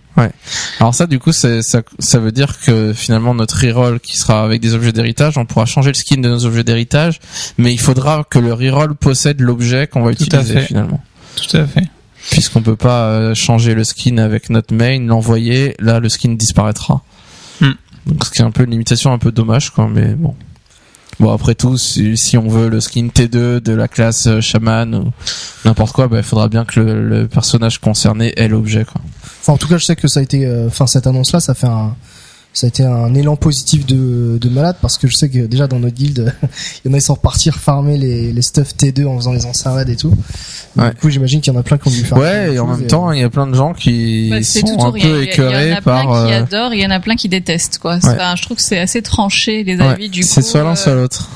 Alors 0.79 0.95
ça, 0.95 1.05
du 1.05 1.19
coup, 1.19 1.31
ça, 1.31 1.61
ça 1.61 2.19
veut 2.19 2.31
dire 2.31 2.59
que 2.59 2.91
finalement 2.93 3.35
notre 3.35 3.59
reroll 3.63 3.99
qui 3.99 4.17
sera 4.17 4.43
avec 4.43 4.61
des 4.61 4.73
objets 4.73 4.91
d'héritage, 4.91 5.37
on 5.37 5.45
pourra 5.45 5.65
changer 5.65 5.89
le 5.89 5.93
skin 5.95 6.17
de 6.21 6.27
nos 6.29 6.45
objets 6.45 6.63
d'héritage, 6.63 7.19
mais 7.59 7.71
il 7.71 7.79
faudra 7.79 8.23
que 8.27 8.39
le 8.39 8.51
reroll 8.53 8.95
possède 8.95 9.41
l'objet 9.41 9.85
qu'on 9.87 10.01
va 10.01 10.13
Tout 10.15 10.23
à 10.31 10.37
utiliser 10.37 10.53
fait. 10.55 10.65
finalement. 10.65 11.01
Tout 11.35 11.57
à 11.57 11.65
fait. 11.67 11.83
Puisqu'on 12.31 12.61
peut 12.61 12.75
pas 12.75 13.05
euh, 13.05 13.35
changer 13.35 13.73
le 13.73 13.83
skin 13.83 14.17
avec 14.17 14.49
notre 14.49 14.73
main, 14.73 14.99
l'envoyer, 14.99 15.75
là 15.79 15.99
le 15.99 16.09
skin 16.09 16.33
disparaîtra. 16.33 17.01
Hmm. 17.61 17.71
Donc 18.05 18.25
ce 18.25 18.31
qui 18.31 18.41
est 18.41 18.45
un 18.45 18.51
peu 18.51 18.63
une 18.63 18.71
limitation 18.71 19.11
un 19.13 19.17
peu 19.17 19.31
dommage 19.31 19.71
quoi, 19.71 19.87
mais 19.87 20.13
bon. 20.13 20.35
Bon 21.19 21.31
après 21.33 21.55
tout, 21.55 21.77
si, 21.77 22.15
si 22.15 22.37
on 22.37 22.47
veut 22.47 22.69
le 22.69 22.79
skin 22.79 23.07
T2 23.07 23.59
de 23.59 23.73
la 23.73 23.87
classe 23.87 24.27
euh, 24.27 24.41
chaman 24.41 24.93
ou 24.93 25.11
n'importe 25.65 25.93
quoi, 25.93 26.07
bah, 26.07 26.17
il 26.17 26.23
faudra 26.23 26.47
bien 26.47 26.63
que 26.63 26.79
le, 26.79 27.07
le 27.07 27.27
personnage 27.27 27.79
concerné 27.79 28.33
ait 28.37 28.47
l'objet 28.47 28.85
quoi. 28.85 29.01
Enfin, 29.47 29.53
en 29.53 29.57
tout 29.57 29.69
cas, 29.69 29.77
je 29.77 29.85
sais 29.85 29.95
que 29.95 30.09
ça 30.09 30.19
a 30.19 30.23
été, 30.23 30.45
euh, 30.45 30.67
enfin, 30.67 30.87
cette 30.87 31.07
annonce-là, 31.07 31.39
ça 31.39 31.53
fait 31.53 31.67
un, 31.67 31.95
ça 32.53 32.65
a 32.65 32.69
été 32.69 32.83
un 32.83 33.13
élan 33.13 33.35
positif 33.35 33.85
de, 33.85 34.39
de 34.41 34.49
malade 34.49 34.77
parce 34.81 34.97
que 34.97 35.07
je 35.07 35.15
sais 35.15 35.29
que 35.29 35.45
déjà 35.45 35.67
dans 35.67 35.77
notre 35.79 35.93
guild, 35.95 36.33
il 36.85 36.89
y 36.89 36.91
en 36.91 36.93
a 36.95 36.99
qui 36.99 37.05
sont 37.05 37.13
repartis 37.13 37.51
farmer 37.51 37.97
les, 37.97 38.33
les 38.33 38.41
stuff 38.41 38.73
T2 38.75 39.05
en 39.05 39.15
faisant 39.17 39.33
les 39.33 39.45
encerades 39.45 39.89
et 39.89 39.95
tout. 39.95 40.11
Ouais. 40.75 40.89
Du 40.89 40.95
coup, 40.95 41.09
j'imagine 41.11 41.39
qu'il 41.41 41.53
y 41.53 41.55
en 41.55 41.59
a 41.59 41.63
plein 41.63 41.77
qui 41.77 41.87
ont 41.87 41.91
dû 41.91 42.03
faire. 42.03 42.17
Ouais, 42.17 42.53
et 42.55 42.59
en 42.59 42.65
même 42.67 42.87
temps, 42.87 43.11
il 43.11 43.19
y 43.19 43.23
a 43.23 43.29
plein 43.29 43.45
de 43.45 43.53
gens 43.55 43.73
qui 43.73 44.29
Bah, 44.31 44.41
sont 44.41 44.85
un 44.85 44.91
peu 44.91 44.97
y 44.97 45.03
a- 45.03 45.07
Il 45.07 45.19
y, 45.19 45.23
écœurés 45.25 45.73
en 45.73 45.77
a 45.77 45.81
par. 45.81 46.01
plein 46.01 46.27
qui 46.27 46.33
euh, 46.33 46.39
adorent, 46.39 46.73
il 46.73 46.79
y 46.81 46.85
en 46.85 46.89
a 46.91 46.99
plein 46.99 47.15
qui 47.15 47.29
détestent, 47.29 47.77
quoi. 47.77 47.95
Ouais. 47.97 47.99
Enfin, 48.03 48.35
je 48.35 48.41
trouve 48.41 48.57
que 48.57 48.63
c'est 48.63 48.79
assez 48.79 49.01
tranché 49.03 49.63
les 49.63 49.75
ouais, 49.77 49.83
avis 49.85 50.09
du 50.09 50.21
coup. 50.21 50.27
c'est 50.27 50.41
soit 50.41 50.63
l'un 50.63 50.71
euh, 50.71 50.75
soit 50.75 50.95
l'autre. 50.95 51.29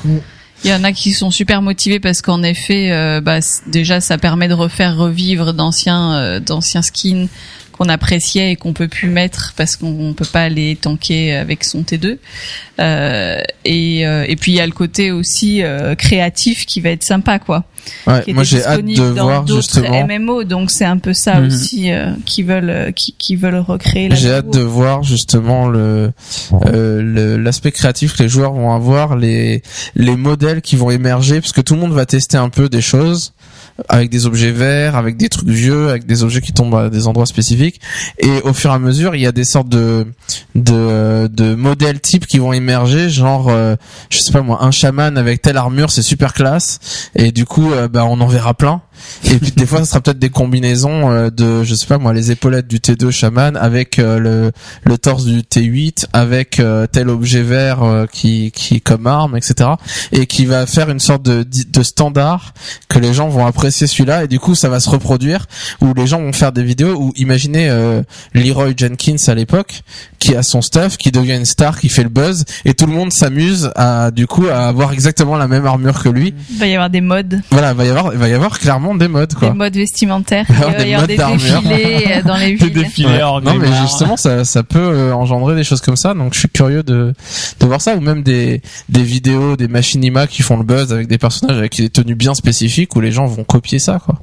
Il 0.64 0.70
y 0.70 0.74
en 0.74 0.84
a 0.84 0.92
qui 0.92 1.10
sont 1.12 1.32
super 1.32 1.60
motivés 1.60 1.98
parce 1.98 2.22
qu'en 2.22 2.42
effet, 2.44 2.92
euh, 2.92 3.20
bah, 3.20 3.38
déjà, 3.66 4.00
ça 4.00 4.16
permet 4.18 4.46
de 4.48 4.54
refaire 4.54 4.96
revivre 4.96 5.52
d'anciens, 5.54 6.14
euh, 6.14 6.40
d'anciens 6.40 6.82
skins 6.82 7.26
qu'on 7.72 7.88
appréciait 7.88 8.52
et 8.52 8.56
qu'on 8.56 8.72
peut 8.72 8.88
plus 8.88 9.08
mettre 9.08 9.54
parce 9.56 9.76
qu'on 9.76 10.14
peut 10.16 10.24
pas 10.24 10.48
les 10.48 10.76
tanker 10.76 11.34
avec 11.36 11.64
son 11.64 11.82
T2. 11.82 12.18
Euh, 12.80 13.40
et, 13.64 14.06
euh, 14.06 14.24
et 14.28 14.36
puis 14.36 14.52
il 14.52 14.54
y 14.56 14.60
a 14.60 14.66
le 14.66 14.72
côté 14.72 15.10
aussi 15.12 15.62
euh, 15.62 15.94
créatif 15.94 16.66
qui 16.66 16.80
va 16.80 16.90
être 16.90 17.04
sympa, 17.04 17.38
quoi. 17.38 17.64
Ouais, 18.06 18.22
qui 18.22 18.32
moi 18.32 18.44
j'ai 18.44 18.64
hâte 18.64 18.84
de 18.84 19.02
voir 19.02 19.44
justement. 19.46 20.06
MMO, 20.06 20.44
donc 20.44 20.70
c'est 20.70 20.84
un 20.84 20.98
peu 20.98 21.12
ça 21.12 21.40
Mhm. 21.40 21.46
aussi 21.46 21.90
euh, 21.92 22.10
qui 22.26 22.44
veulent 22.44 22.70
euh, 22.70 22.92
qui, 22.92 23.12
qui 23.18 23.34
veulent 23.34 23.56
recréer. 23.56 24.08
J'ai 24.14 24.30
hâte 24.32 24.50
de 24.52 24.60
voir 24.60 25.02
justement 25.02 25.66
le 25.68 26.12
euh, 26.66 27.36
l'aspect 27.38 27.72
créatif 27.72 28.16
que 28.16 28.22
les 28.22 28.28
joueurs 28.28 28.52
vont 28.52 28.72
avoir, 28.72 29.16
les 29.16 29.62
les 29.96 30.16
modèles 30.16 30.62
qui 30.62 30.76
vont 30.76 30.90
émerger, 30.90 31.40
parce 31.40 31.52
que 31.52 31.60
tout 31.60 31.74
le 31.74 31.80
monde 31.80 31.92
va 31.92 32.06
tester 32.06 32.36
un 32.36 32.48
peu 32.50 32.68
des 32.68 32.82
choses 32.82 33.32
avec 33.88 34.10
des 34.10 34.26
objets 34.26 34.50
verts, 34.50 34.96
avec 34.96 35.16
des 35.16 35.28
trucs 35.28 35.48
vieux, 35.48 35.88
avec 35.88 36.06
des 36.06 36.22
objets 36.22 36.40
qui 36.40 36.52
tombent 36.52 36.74
à 36.74 36.90
des 36.90 37.06
endroits 37.06 37.26
spécifiques, 37.26 37.80
et 38.18 38.40
au 38.44 38.52
fur 38.52 38.70
et 38.70 38.74
à 38.74 38.78
mesure, 38.78 39.14
il 39.14 39.20
y 39.20 39.26
a 39.26 39.32
des 39.32 39.44
sortes 39.44 39.68
de 39.68 40.06
de, 40.54 41.28
de 41.28 41.54
modèles 41.54 42.00
types 42.00 42.26
qui 42.26 42.38
vont 42.38 42.52
émerger, 42.52 43.10
genre 43.10 43.48
euh, 43.48 43.76
je 44.10 44.18
sais 44.18 44.32
pas 44.32 44.42
moi, 44.42 44.62
un 44.62 44.70
chaman 44.70 45.16
avec 45.16 45.42
telle 45.42 45.56
armure, 45.56 45.90
c'est 45.90 46.02
super 46.02 46.32
classe, 46.32 47.08
et 47.14 47.32
du 47.32 47.44
coup, 47.44 47.72
euh, 47.72 47.88
bah 47.88 48.04
on 48.04 48.20
en 48.20 48.26
verra 48.26 48.54
plein. 48.54 48.82
Et 49.24 49.36
puis 49.38 49.52
des 49.52 49.66
fois, 49.66 49.78
ça 49.80 49.84
sera 49.86 50.00
peut-être 50.00 50.18
des 50.18 50.30
combinaisons 50.30 51.10
euh, 51.10 51.30
de, 51.30 51.64
je 51.64 51.74
sais 51.74 51.86
pas 51.86 51.98
moi, 51.98 52.12
les 52.12 52.30
épaulettes 52.30 52.68
du 52.68 52.78
T2 52.78 53.10
chaman 53.10 53.56
avec 53.56 53.98
euh, 53.98 54.18
le, 54.18 54.52
le 54.84 54.98
torse 54.98 55.24
du 55.24 55.40
T8, 55.40 56.06
avec 56.12 56.60
euh, 56.60 56.86
tel 56.86 57.08
objet 57.08 57.42
vert 57.42 57.82
euh, 57.82 58.06
qui, 58.06 58.50
qui 58.52 58.80
comme 58.80 59.06
arme, 59.06 59.36
etc. 59.36 59.70
Et 60.12 60.26
qui 60.26 60.46
va 60.46 60.66
faire 60.66 60.90
une 60.90 61.00
sorte 61.00 61.22
de, 61.22 61.44
de 61.44 61.82
standard 61.82 62.54
que 62.88 62.98
les 62.98 63.14
gens 63.14 63.28
vont 63.28 63.46
apprécier 63.46 63.86
celui-là. 63.86 64.24
Et 64.24 64.28
du 64.28 64.38
coup, 64.38 64.54
ça 64.54 64.68
va 64.68 64.80
se 64.80 64.90
reproduire 64.90 65.46
où 65.80 65.92
les 65.94 66.06
gens 66.06 66.20
vont 66.20 66.32
faire 66.32 66.52
des 66.52 66.62
vidéos 66.62 66.94
où 66.98 67.12
imaginez 67.16 67.68
euh, 67.68 68.02
Leroy 68.34 68.72
Jenkins 68.76 69.16
à 69.26 69.34
l'époque 69.34 69.82
qui 70.18 70.36
a 70.36 70.42
son 70.42 70.62
stuff, 70.62 70.96
qui 70.96 71.10
devient 71.10 71.34
une 71.34 71.44
star, 71.44 71.80
qui 71.80 71.88
fait 71.88 72.04
le 72.04 72.08
buzz, 72.08 72.44
et 72.64 72.74
tout 72.74 72.86
le 72.86 72.92
monde 72.92 73.12
s'amuse 73.12 73.70
à 73.74 74.10
du 74.12 74.28
coup 74.28 74.46
à 74.46 74.68
avoir 74.68 74.92
exactement 74.92 75.36
la 75.36 75.48
même 75.48 75.66
armure 75.66 76.00
que 76.00 76.08
lui. 76.08 76.32
Il 76.50 76.58
va 76.58 76.66
y 76.66 76.74
avoir 76.74 76.90
des 76.90 77.00
modes, 77.00 77.40
Voilà, 77.50 77.72
il 77.72 77.76
va 77.76 77.84
y 77.84 77.88
avoir, 77.88 78.12
il 78.12 78.18
va 78.18 78.28
y 78.28 78.32
avoir 78.32 78.58
clairement 78.60 78.91
des 78.98 79.08
modes 79.08 79.34
quoi. 79.34 79.50
des 79.50 79.54
modes 79.56 79.74
vestimentaires, 79.74 80.46
y 80.48 80.76
des 80.76 80.84
des 80.84 80.96
modes 80.96 81.12
d'armure. 81.16 81.38
défilés 81.62 82.06
euh, 82.08 82.22
dans 82.22 82.36
les 82.36 82.52
Des 82.52 82.54
villes. 82.66 82.72
défilés 82.72 83.08
Ouais. 83.08 83.22
hors 83.22 83.42
Non 83.42 83.54
mais 83.54 83.68
justement 83.82 84.16
ça 84.16 84.44
ça 84.44 84.62
peut 84.62 84.78
euh, 84.78 85.12
engendrer 85.12 85.54
des 85.54 85.64
choses 85.64 85.80
comme 85.80 85.96
ça 85.96 86.14
donc 86.14 86.34
je 86.34 86.38
suis 86.40 86.48
curieux 86.48 86.82
de 86.82 87.14
de 87.60 87.66
voir 87.66 87.80
ça 87.80 87.94
ou 87.96 88.00
même 88.00 88.22
des 88.22 88.62
des 88.88 89.02
vidéos 89.02 89.56
des 89.56 89.68
machinima 89.68 90.26
qui 90.26 90.42
font 90.42 90.56
le 90.56 90.64
buzz 90.64 90.92
avec 90.92 91.08
des 91.08 91.18
personnages 91.18 91.56
avec 91.58 91.76
des 91.76 91.90
tenues 91.90 92.14
bien 92.14 92.34
spécifiques 92.34 92.94
où 92.96 93.00
les 93.00 93.12
gens 93.12 93.26
vont 93.26 93.44
copier 93.44 93.78
ça 93.78 93.98
quoi. 94.04 94.16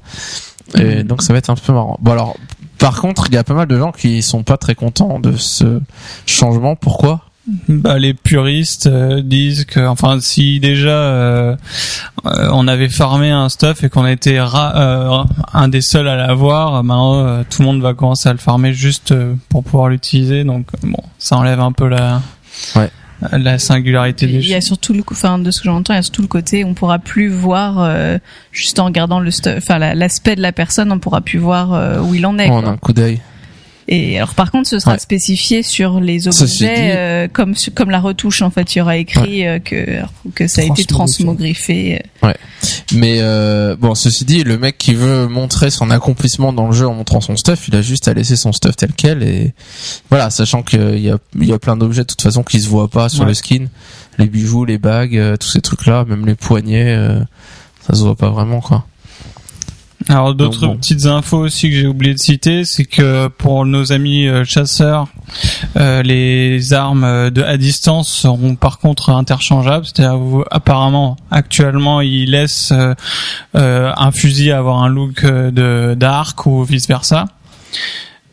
Et 0.77 1.03
donc 1.03 1.23
ça 1.23 1.33
va 1.33 1.39
être 1.39 1.49
un 1.49 1.55
peu 1.55 1.73
marrant. 1.73 1.97
Bon 2.01 2.11
alors 2.11 2.35
par 2.77 3.01
contre, 3.01 3.25
il 3.27 3.33
y 3.33 3.37
a 3.37 3.43
pas 3.43 3.53
mal 3.55 3.67
de 3.67 3.77
gens 3.77 3.91
qui 3.91 4.21
sont 4.21 4.43
pas 4.43 4.55
très 4.55 4.73
contents 4.73 5.19
de 5.19 5.35
ce 5.35 5.81
changement. 6.25 6.77
Pourquoi? 6.77 7.25
Bah, 7.67 7.97
les 7.97 8.13
puristes 8.13 8.87
euh, 8.87 9.21
disent 9.21 9.65
que, 9.65 9.79
enfin, 9.85 10.19
si 10.21 10.59
déjà 10.59 10.89
euh, 10.89 11.55
euh, 12.25 12.49
on 12.53 12.67
avait 12.67 12.89
farmé 12.89 13.29
un 13.31 13.49
stuff 13.49 13.83
et 13.83 13.89
qu'on 13.89 14.03
a 14.03 14.11
été 14.11 14.39
ra- 14.39 14.75
euh, 14.75 15.23
un 15.53 15.67
des 15.67 15.81
seuls 15.81 16.07
à 16.07 16.15
l'avoir, 16.15 16.83
maintenant 16.83 17.25
euh, 17.25 17.43
tout 17.49 17.61
le 17.61 17.67
monde 17.67 17.81
va 17.81 17.93
commencer 17.93 18.29
à 18.29 18.33
le 18.33 18.37
farmer 18.39 18.73
juste 18.73 19.11
euh, 19.11 19.33
pour 19.49 19.63
pouvoir 19.63 19.89
l'utiliser. 19.89 20.43
Donc 20.43 20.67
bon, 20.83 21.01
ça 21.17 21.37
enlève 21.37 21.59
un 21.59 21.71
peu 21.71 21.87
la 21.87 22.21
Ouais. 22.75 22.89
la 23.31 23.59
singularité 23.59 24.25
Il 24.27 24.47
y 24.47 24.53
a 24.55 24.61
surtout 24.61 24.93
le, 24.93 25.03
enfin 25.11 25.39
de 25.39 25.51
ce 25.51 25.59
que 25.59 25.65
j'entends, 25.65 25.93
il 25.93 25.97
y 25.97 25.99
a 25.99 26.03
surtout 26.03 26.21
le 26.21 26.27
côté, 26.27 26.63
on 26.65 26.73
pourra 26.73 26.99
plus 26.99 27.29
voir 27.29 27.79
euh, 27.79 28.17
juste 28.51 28.79
en 28.79 28.85
regardant 28.85 29.19
le, 29.19 29.29
stu- 29.31 29.49
enfin 29.57 29.77
la- 29.77 29.95
l'aspect 29.95 30.35
de 30.35 30.41
la 30.41 30.51
personne, 30.51 30.91
on 30.91 30.99
pourra 30.99 31.21
plus 31.21 31.39
voir 31.39 31.73
euh, 31.73 31.99
où 31.99 32.13
il 32.15 32.25
en 32.25 32.37
est. 32.39 32.49
A 32.49 32.53
un 32.53 32.77
coup 32.77 32.93
d'œil. 32.93 33.21
Et 33.91 34.17
alors 34.17 34.35
par 34.35 34.51
contre, 34.51 34.69
ce 34.69 34.77
sera 34.77 34.93
Ouais. 34.93 34.99
spécifié 34.99 35.63
sur 35.63 35.99
les 35.99 36.27
objets, 36.27 36.91
euh, 36.95 37.27
comme 37.27 37.55
comme 37.73 37.89
la 37.89 37.99
retouche 37.99 38.43
en 38.43 38.51
fait, 38.51 38.75
il 38.75 38.77
y 38.77 38.81
aura 38.81 38.97
écrit 38.97 39.47
euh, 39.47 39.57
que 39.57 40.01
que 40.35 40.47
ça 40.47 40.61
a 40.61 40.65
été 40.65 40.85
transmogriffé. 40.85 42.03
Mais 42.93 43.17
euh, 43.21 43.75
bon, 43.75 43.95
ceci 43.95 44.25
dit, 44.25 44.43
le 44.43 44.57
mec 44.57 44.77
qui 44.77 44.93
veut 44.93 45.27
montrer 45.27 45.69
son 45.71 45.89
accomplissement 45.89 46.53
dans 46.53 46.67
le 46.67 46.73
jeu 46.73 46.87
en 46.87 46.93
montrant 46.93 47.21
son 47.21 47.35
stuff, 47.35 47.67
il 47.67 47.75
a 47.75 47.81
juste 47.81 48.07
à 48.07 48.13
laisser 48.13 48.35
son 48.35 48.51
stuff 48.51 48.75
tel 48.75 48.91
quel 48.95 49.23
et 49.23 49.53
voilà, 50.09 50.29
sachant 50.29 50.61
qu'il 50.63 50.99
y 50.99 51.09
a 51.09 51.17
il 51.39 51.45
y 51.47 51.53
a 51.53 51.59
plein 51.59 51.75
d'objets 51.77 52.01
de 52.01 52.07
toute 52.07 52.21
façon 52.21 52.43
qui 52.43 52.59
se 52.61 52.67
voient 52.67 52.89
pas 52.89 53.09
sur 53.09 53.21
Ouais. 53.21 53.27
le 53.29 53.33
skin, 53.33 53.65
les 54.19 54.27
bijoux, 54.27 54.65
les 54.65 54.77
bagues, 54.77 55.17
euh, 55.17 55.35
tous 55.37 55.47
ces 55.49 55.61
trucs 55.61 55.85
là, 55.87 56.05
même 56.07 56.25
les 56.27 56.35
poignets, 56.35 56.93
euh, 56.95 57.19
ça 57.87 57.95
se 57.95 58.01
voit 58.01 58.15
pas 58.15 58.29
vraiment 58.29 58.59
quoi. 58.61 58.85
Alors 60.09 60.33
d'autres 60.33 60.65
bon. 60.65 60.75
petites 60.75 61.05
infos 61.05 61.37
aussi 61.37 61.69
que 61.69 61.75
j'ai 61.75 61.85
oublié 61.85 62.13
de 62.15 62.19
citer, 62.19 62.65
c'est 62.65 62.83
que 62.85 63.27
pour 63.27 63.63
nos 63.65 63.91
amis 63.91 64.27
euh, 64.27 64.43
chasseurs, 64.43 65.07
euh, 65.77 66.01
les 66.01 66.73
armes 66.73 67.03
euh, 67.03 67.29
de 67.29 67.43
à 67.43 67.57
distance 67.57 68.09
seront 68.11 68.55
par 68.55 68.79
contre 68.79 69.11
interchangeables. 69.11 69.85
C'est-à-dire 69.85 70.19
apparemment 70.49 71.15
actuellement 71.29 72.01
ils 72.01 72.31
laissent 72.31 72.73
euh, 72.73 73.93
un 73.95 74.11
fusil 74.11 74.51
avoir 74.51 74.81
un 74.83 74.89
look 74.89 75.23
de 75.23 75.95
d'arc 75.95 76.43
ou 76.47 76.63
vice 76.63 76.87
versa. 76.87 77.25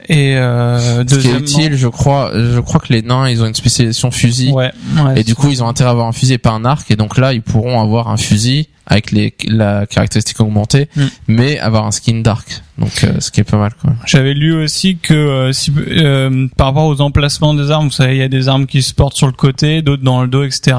Et 0.09 0.37
euh, 0.37 1.05
Ce 1.07 1.17
qui 1.17 1.29
est 1.29 1.39
utile, 1.39 1.77
je 1.77 1.89
crois, 1.89 2.31
je 2.33 2.61
crois 2.61 2.81
que 2.81 2.93
les 2.93 3.03
nains, 3.03 3.29
ils 3.29 3.43
ont 3.43 3.47
une 3.47 3.55
spécialisation 3.55 4.11
fusil. 4.12 4.53
Ouais, 4.53 4.71
ouais, 5.05 5.21
Et 5.21 5.25
du 5.25 5.35
coup, 5.35 5.51
ils 5.51 5.65
ont 5.65 5.69
intérêt 5.69 5.89
à 5.89 5.93
avoir 5.93 6.07
un 6.07 6.12
fusil 6.12 6.35
et 6.35 6.39
pas 6.39 6.53
un 6.53 6.65
arc. 6.65 6.89
Et 6.93 6.97
donc 6.97 7.19
là, 7.19 7.33
ils 7.33 7.43
pourront 7.43 7.81
avoir 7.81 8.09
un 8.09 8.17
fusil 8.17 8.69
avec 8.87 9.11
les, 9.11 9.35
la 9.49 9.87
caractéristique 9.87 10.40
augmentée, 10.40 10.88
Mm. 10.96 11.03
mais 11.29 11.59
avoir 11.59 11.87
un 11.87 11.90
skin 11.90 12.20
dark. 12.20 12.62
Donc, 12.79 13.05
euh, 13.05 13.20
ce 13.20 13.31
qui 13.31 13.40
est 13.40 13.44
pas 13.44 13.57
mal, 13.57 13.72
quoi. 13.81 13.94
J'avais 14.07 14.35
lu 14.35 14.55
aussi 14.55 14.96
que 14.99 15.14
euh, 15.14 15.53
si, 15.53 15.72
euh, 15.77 16.46
par 16.57 16.68
rapport 16.68 16.85
aux 16.87 17.01
emplacements 17.01 17.55
des 17.55 17.70
armes, 17.70 17.87
vous 17.87 17.92
savez, 17.92 18.14
il 18.16 18.18
y 18.18 18.22
a 18.22 18.29
des 18.29 18.49
armes 18.49 18.66
qui 18.66 18.83
se 18.83 18.94
portent 18.94 19.16
sur 19.16 19.27
le 19.27 19.33
côté, 19.33 19.83
d'autres 19.83 20.03
dans 20.05 20.22
le 20.22 20.29
dos, 20.29 20.44
etc. 20.44 20.77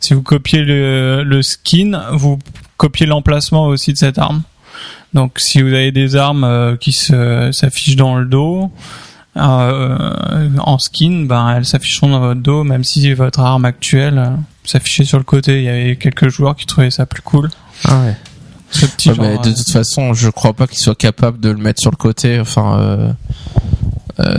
Si 0.00 0.14
vous 0.14 0.22
copiez 0.22 0.60
le, 0.62 1.22
le 1.24 1.42
skin, 1.42 2.02
vous 2.12 2.38
copiez 2.76 3.06
l'emplacement 3.06 3.66
aussi 3.66 3.92
de 3.92 3.98
cette 3.98 4.18
arme. 4.18 4.42
Donc, 5.12 5.40
si 5.40 5.60
vous 5.60 5.68
avez 5.68 5.90
des 5.92 6.14
armes 6.16 6.44
euh, 6.44 6.76
qui 6.76 6.92
s'affichent 6.92 7.96
dans 7.96 8.16
le 8.16 8.26
dos, 8.26 8.70
euh, 9.36 10.48
en 10.58 10.78
skin, 10.78 11.24
ben 11.26 11.54
elles 11.56 11.64
s'afficheront 11.64 12.08
dans 12.08 12.20
votre 12.20 12.40
dos, 12.40 12.64
même 12.64 12.82
si 12.84 13.12
votre 13.14 13.40
arme 13.40 13.64
actuelle 13.64 14.18
euh, 14.18 14.30
s'affichait 14.64 15.04
sur 15.04 15.18
le 15.18 15.24
côté. 15.24 15.58
Il 15.58 15.64
y 15.64 15.68
avait 15.68 15.96
quelques 15.96 16.28
joueurs 16.28 16.56
qui 16.56 16.66
trouvaient 16.66 16.90
ça 16.90 17.06
plus 17.06 17.22
cool. 17.22 17.48
Ah 17.84 18.00
ouais. 18.02 18.16
Ce 18.72 18.86
petit 18.86 19.08
Ouais, 19.10 19.14
genre, 19.16 19.24
mais 19.24 19.38
de 19.38 19.48
euh, 19.48 19.54
toute 19.54 19.70
façon, 19.72 20.14
je 20.14 20.30
crois 20.30 20.52
pas 20.52 20.66
qu'ils 20.66 20.78
soient 20.78 20.94
capables 20.94 21.40
de 21.40 21.48
le 21.50 21.58
mettre 21.58 21.80
sur 21.80 21.90
le 21.90 21.96
côté. 21.96 22.38
Enfin, 22.40 23.14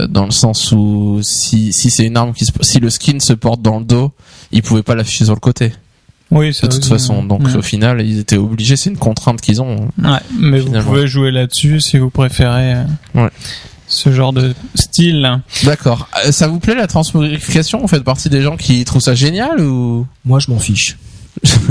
dans 0.08 0.24
le 0.26 0.30
sens 0.30 0.70
où 0.72 1.18
si 1.22 1.72
si 1.72 1.90
c'est 1.90 2.06
une 2.06 2.16
arme 2.16 2.32
qui 2.34 2.44
se, 2.44 2.52
si 2.60 2.78
le 2.78 2.88
skin 2.88 3.18
se 3.18 3.32
porte 3.32 3.60
dans 3.62 3.78
le 3.80 3.84
dos, 3.84 4.12
ils 4.52 4.62
pouvaient 4.62 4.84
pas 4.84 4.94
l'afficher 4.94 5.24
sur 5.24 5.34
le 5.34 5.40
côté. 5.40 5.72
oui, 6.30 6.54
ça 6.54 6.66
De 6.68 6.72
toute 6.72 6.82
aussi, 6.82 6.90
façon, 6.90 7.24
donc 7.24 7.44
ouais. 7.46 7.56
au 7.56 7.62
final, 7.62 8.00
ils 8.00 8.18
étaient 8.20 8.36
obligés. 8.36 8.76
C'est 8.76 8.90
une 8.90 8.96
contrainte 8.98 9.40
qu'ils 9.40 9.60
ont. 9.60 9.88
Ouais, 9.98 10.18
mais 10.38 10.60
Finalement. 10.60 10.80
vous 10.84 10.88
pouvez 10.94 11.06
jouer 11.08 11.30
là-dessus 11.32 11.80
si 11.80 11.98
vous 11.98 12.10
préférez 12.10 12.76
Ouais. 13.14 13.30
Ce 13.92 14.10
genre 14.12 14.32
de 14.32 14.54
style. 14.74 15.40
D'accord. 15.64 16.08
Euh, 16.24 16.32
Ça 16.32 16.48
vous 16.48 16.58
plaît 16.58 16.74
la 16.74 16.86
transmogrification? 16.86 17.80
Vous 17.80 17.88
faites 17.88 18.04
partie 18.04 18.28
des 18.30 18.42
gens 18.42 18.56
qui 18.56 18.84
trouvent 18.84 19.02
ça 19.02 19.14
génial 19.14 19.60
ou? 19.60 20.06
Moi, 20.24 20.38
je 20.40 20.50
m'en 20.50 20.58
fiche. 20.58 20.96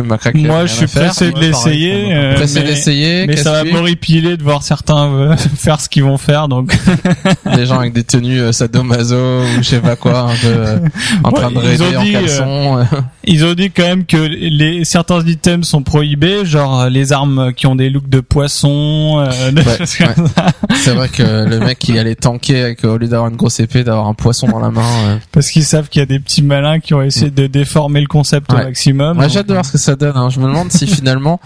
Macaque, 0.03 0.35
il 0.35 0.47
Moi, 0.47 0.65
je 0.65 0.73
suis 0.73 0.87
pressé 0.87 1.31
de 1.31 1.39
l'essayer, 1.39 2.13
euh, 2.13 2.35
Pressé 2.35 2.61
mais, 2.61 2.65
d'essayer. 2.67 3.27
mais 3.27 3.37
ça 3.37 3.51
va 3.51 3.63
m'horripiler 3.63 4.35
de 4.35 4.43
voir 4.43 4.63
certains 4.63 5.05
euh, 5.13 5.35
faire 5.55 5.79
ce 5.79 5.87
qu'ils 5.87 6.03
vont 6.03 6.17
faire. 6.17 6.47
Donc, 6.47 6.75
des 7.55 7.65
gens 7.65 7.79
avec 7.79 7.93
des 7.93 8.03
tenues 8.03 8.39
euh, 8.41 8.51
sadomaso 8.51 9.15
ou 9.15 9.45
je 9.57 9.61
sais 9.61 9.79
pas 9.79 9.95
quoi, 9.95 10.19
un 10.21 10.35
peu 10.35 10.47
euh, 10.47 10.77
en 11.23 11.29
Ouais, 11.29 11.39
train 11.39 11.51
de 11.51 11.57
raider 11.59 11.95
en 11.95 12.03
dit, 12.03 12.11
caleçon. 12.11 12.77
euh. 12.79 12.83
ils 13.23 13.45
ont 13.45 13.53
dit 13.53 13.69
quand 13.71 13.83
même 13.83 14.05
que 14.05 14.17
les 14.17 14.83
certains 14.83 15.21
items 15.25 15.67
sont 15.67 15.83
prohibés, 15.83 16.43
genre 16.45 16.89
les 16.89 17.13
armes 17.13 17.53
qui 17.53 17.67
ont 17.67 17.75
des 17.75 17.89
looks 17.89 18.09
de 18.09 18.19
poisson, 18.19 19.19
euh, 19.25 19.51
des 19.51 19.61
Ouais, 19.61 19.77
choses 19.77 19.95
comme 19.95 20.07
ouais. 20.25 20.31
ça. 20.35 20.45
C'est 20.75 20.91
vrai 20.93 21.07
que 21.09 21.21
le 21.47 21.59
mec 21.59 21.77
qui 21.79 21.97
allait 21.99 22.15
tanker 22.15 22.61
avec 22.63 22.83
au 22.83 22.97
lieu 22.97 23.07
d'avoir 23.07 23.29
une 23.29 23.35
grosse 23.37 23.59
épée, 23.59 23.83
d'avoir 23.83 24.07
un 24.07 24.13
poisson 24.15 24.47
dans 24.47 24.59
la 24.59 24.71
main. 24.71 24.81
euh. 25.07 25.17
parce 25.31 25.49
qu'ils 25.49 25.65
savent 25.65 25.87
qu'il 25.87 25.99
y 25.99 26.03
a 26.03 26.07
des 26.07 26.19
petits 26.19 26.41
malins 26.41 26.79
qui 26.79 26.93
ont 26.93 27.01
essayé 27.01 27.29
de 27.29 27.47
déformer 27.47 28.01
le 28.01 28.07
concept 28.07 28.51
Ouais. 28.51 28.61
au 28.61 28.63
maximum. 28.63 29.19
Voir 29.53 29.65
ce 29.65 29.71
que 29.73 29.77
ça 29.77 29.95
donne. 29.95 30.15
hein. 30.15 30.29
Je 30.29 30.39
me 30.39 30.47
demande 30.47 30.71
si 30.71 30.87
finalement 30.87 31.39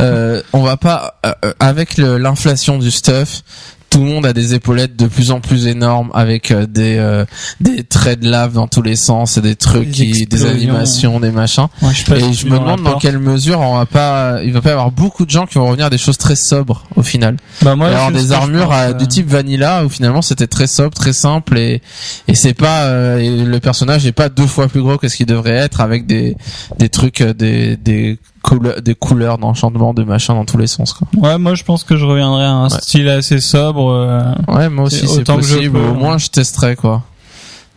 euh, 0.00 0.42
on 0.52 0.62
va 0.62 0.76
pas 0.76 1.14
euh, 1.26 1.32
euh, 1.44 1.52
avec 1.60 1.96
l'inflation 1.96 2.78
du 2.78 2.90
stuff. 2.90 3.42
Tout 3.90 3.98
le 3.98 4.04
monde 4.04 4.24
a 4.24 4.32
des 4.32 4.54
épaulettes 4.54 4.94
de 4.96 5.06
plus 5.08 5.32
en 5.32 5.40
plus 5.40 5.66
énormes 5.66 6.10
avec 6.14 6.52
euh, 6.52 6.66
des 6.66 6.96
euh, 6.98 7.24
des 7.60 7.82
traits 7.82 8.20
de 8.20 8.30
lave 8.30 8.52
dans 8.52 8.68
tous 8.68 8.82
les 8.82 8.94
sens 8.94 9.36
et 9.36 9.40
des 9.40 9.56
trucs 9.56 9.88
Des 9.88 10.12
qui 10.12 10.26
des 10.26 10.46
animations, 10.46 11.18
des 11.18 11.32
machins. 11.32 11.66
Ouais, 11.82 11.90
je 11.92 12.14
Et 12.14 12.32
je 12.32 12.46
me 12.46 12.58
demande 12.58 12.82
dans 12.84 12.98
quelle 12.98 13.18
mesure 13.18 13.58
on 13.60 13.76
va 13.76 13.86
pas, 13.86 14.40
il 14.44 14.52
va 14.52 14.60
pas 14.60 14.68
y 14.68 14.72
avoir 14.72 14.92
beaucoup 14.92 15.26
de 15.26 15.30
gens 15.30 15.44
qui 15.44 15.54
vont 15.58 15.66
revenir 15.66 15.86
à 15.86 15.90
des 15.90 15.98
choses 15.98 16.18
très 16.18 16.36
sobres 16.36 16.84
au 16.94 17.02
final. 17.02 17.36
Bah, 17.62 17.74
moi, 17.74 17.88
alors 17.88 18.12
des 18.12 18.30
armures 18.30 18.66
pense, 18.68 18.74
à- 18.74 18.88
euh. 18.90 18.92
du 18.92 19.08
type 19.08 19.28
vanilla 19.28 19.84
où 19.84 19.88
finalement 19.88 20.22
c'était 20.22 20.46
très 20.46 20.68
sobre, 20.68 20.94
très 20.94 21.12
simple 21.12 21.58
et 21.58 21.82
et 22.28 22.34
c'est 22.36 22.54
pas 22.54 22.84
euh, 22.84 23.18
et 23.18 23.44
le 23.44 23.58
personnage 23.60 24.06
est 24.06 24.12
pas 24.12 24.28
deux 24.28 24.46
fois 24.46 24.68
plus 24.68 24.82
gros 24.82 24.98
que 24.98 25.08
ce 25.08 25.16
qu'il 25.16 25.26
devrait 25.26 25.50
être 25.56 25.80
avec 25.80 26.06
des 26.06 26.36
des 26.78 26.88
trucs 26.88 27.20
euh, 27.22 27.34
des 27.34 27.76
des 27.76 28.18
couleurs 28.42 28.80
des 28.82 28.94
couleurs 28.94 29.38
d'enchantement 29.38 29.92
de 29.94 30.02
machin 30.04 30.34
dans 30.34 30.44
tous 30.44 30.58
les 30.58 30.66
sens 30.66 30.92
quoi. 30.92 31.06
Ouais, 31.16 31.38
moi 31.38 31.54
je 31.54 31.64
pense 31.64 31.84
que 31.84 31.96
je 31.96 32.04
reviendrai 32.04 32.44
à 32.44 32.50
un 32.52 32.64
Ouais. 32.70 32.80
style 32.80 33.08
assez 33.08 33.40
sobre. 33.40 33.90
euh, 33.90 34.22
Ouais, 34.48 34.68
moi 34.68 34.86
aussi 34.86 35.06
C'est 35.06 35.24
que 35.24 35.32
je 35.42 35.54
possible. 35.54 35.78
peux, 35.78 35.84
Au 35.86 35.90
hein. 35.90 35.94
moins 35.94 36.18
je 36.18 36.28
testerai 36.28 36.76
quoi. 36.76 37.02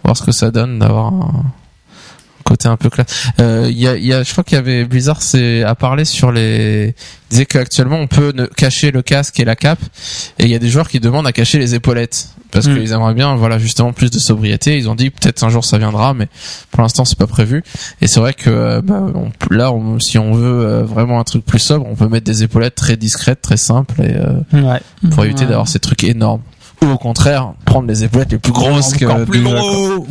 Voir 0.03 0.17
ce 0.17 0.23
que 0.23 0.31
ça 0.31 0.51
donne 0.51 0.79
d'avoir 0.79 1.07
un 1.07 1.31
côté 2.43 2.67
un 2.67 2.77
peu 2.77 2.89
classe. 2.89 3.07
Euh, 3.39 3.67
Il 3.69 3.77
y 3.79 3.87
a, 3.87 3.95
il 3.95 4.05
y 4.05 4.13
a, 4.13 4.23
je 4.23 4.31
crois 4.31 4.43
qu'il 4.43 4.55
y 4.55 4.59
avait 4.59 4.85
Blizzard, 4.85 5.21
c'est 5.21 5.63
à 5.63 5.75
parler 5.75 6.05
sur 6.05 6.31
les. 6.31 6.93
Il 7.29 7.33
disait 7.37 7.45
qu'actuellement 7.47 7.97
on 7.97 8.07
peut 8.07 8.31
ne- 8.35 8.45
cacher 8.45 8.91
le 8.91 9.01
casque 9.01 9.39
et 9.39 9.45
la 9.45 9.55
cape, 9.55 9.79
et 10.37 10.43
il 10.43 10.49
y 10.51 10.55
a 10.55 10.59
des 10.59 10.69
joueurs 10.69 10.87
qui 10.87 10.99
demandent 10.99 11.25
à 11.25 11.31
cacher 11.31 11.57
les 11.57 11.73
épaulettes 11.73 12.27
parce 12.51 12.67
Mm. 12.67 12.75
qu'ils 12.77 12.91
aimeraient 12.91 13.15
bien, 13.15 13.35
voilà, 13.35 13.57
justement 13.57 13.91
plus 13.93 14.11
de 14.11 14.19
sobriété. 14.19 14.77
Ils 14.77 14.87
ont 14.87 14.93
dit 14.93 15.09
peut-être 15.09 15.43
un 15.43 15.49
jour 15.49 15.65
ça 15.65 15.79
viendra, 15.79 16.13
mais 16.13 16.27
pour 16.69 16.81
l'instant 16.83 17.05
c'est 17.05 17.17
pas 17.17 17.25
prévu. 17.25 17.63
Et 18.01 18.07
c'est 18.07 18.19
vrai 18.19 18.35
que 18.35 18.51
euh, 18.51 18.81
bah, 18.83 19.01
on- 19.15 19.31
là, 19.51 19.71
on- 19.71 19.99
si 19.99 20.19
on 20.19 20.33
veut 20.33 20.63
euh, 20.65 20.83
vraiment 20.83 21.19
un 21.19 21.23
truc 21.23 21.43
plus 21.43 21.57
sobre, 21.59 21.87
on 21.89 21.95
peut 21.95 22.07
mettre 22.07 22.25
des 22.25 22.43
épaulettes 22.43 22.75
très 22.75 22.97
discrètes, 22.97 23.41
très 23.41 23.57
simples, 23.57 23.99
et 24.03 24.13
euh, 24.15 24.61
Ouais. 24.61 24.81
pour 25.09 25.25
éviter 25.25 25.45
d'avoir 25.47 25.67
ces 25.67 25.79
trucs 25.79 26.03
énormes. 26.03 26.41
Ou 26.83 26.91
au 26.91 26.97
contraire, 26.97 27.53
prendre 27.65 27.87
les 27.87 28.03
épaulettes 28.03 28.31
les 28.31 28.37
plus 28.39 28.51
grosses 28.51 28.93
que 28.93 29.05
Encore 29.05 29.25
plus 29.25 29.41
gros. 29.41 30.05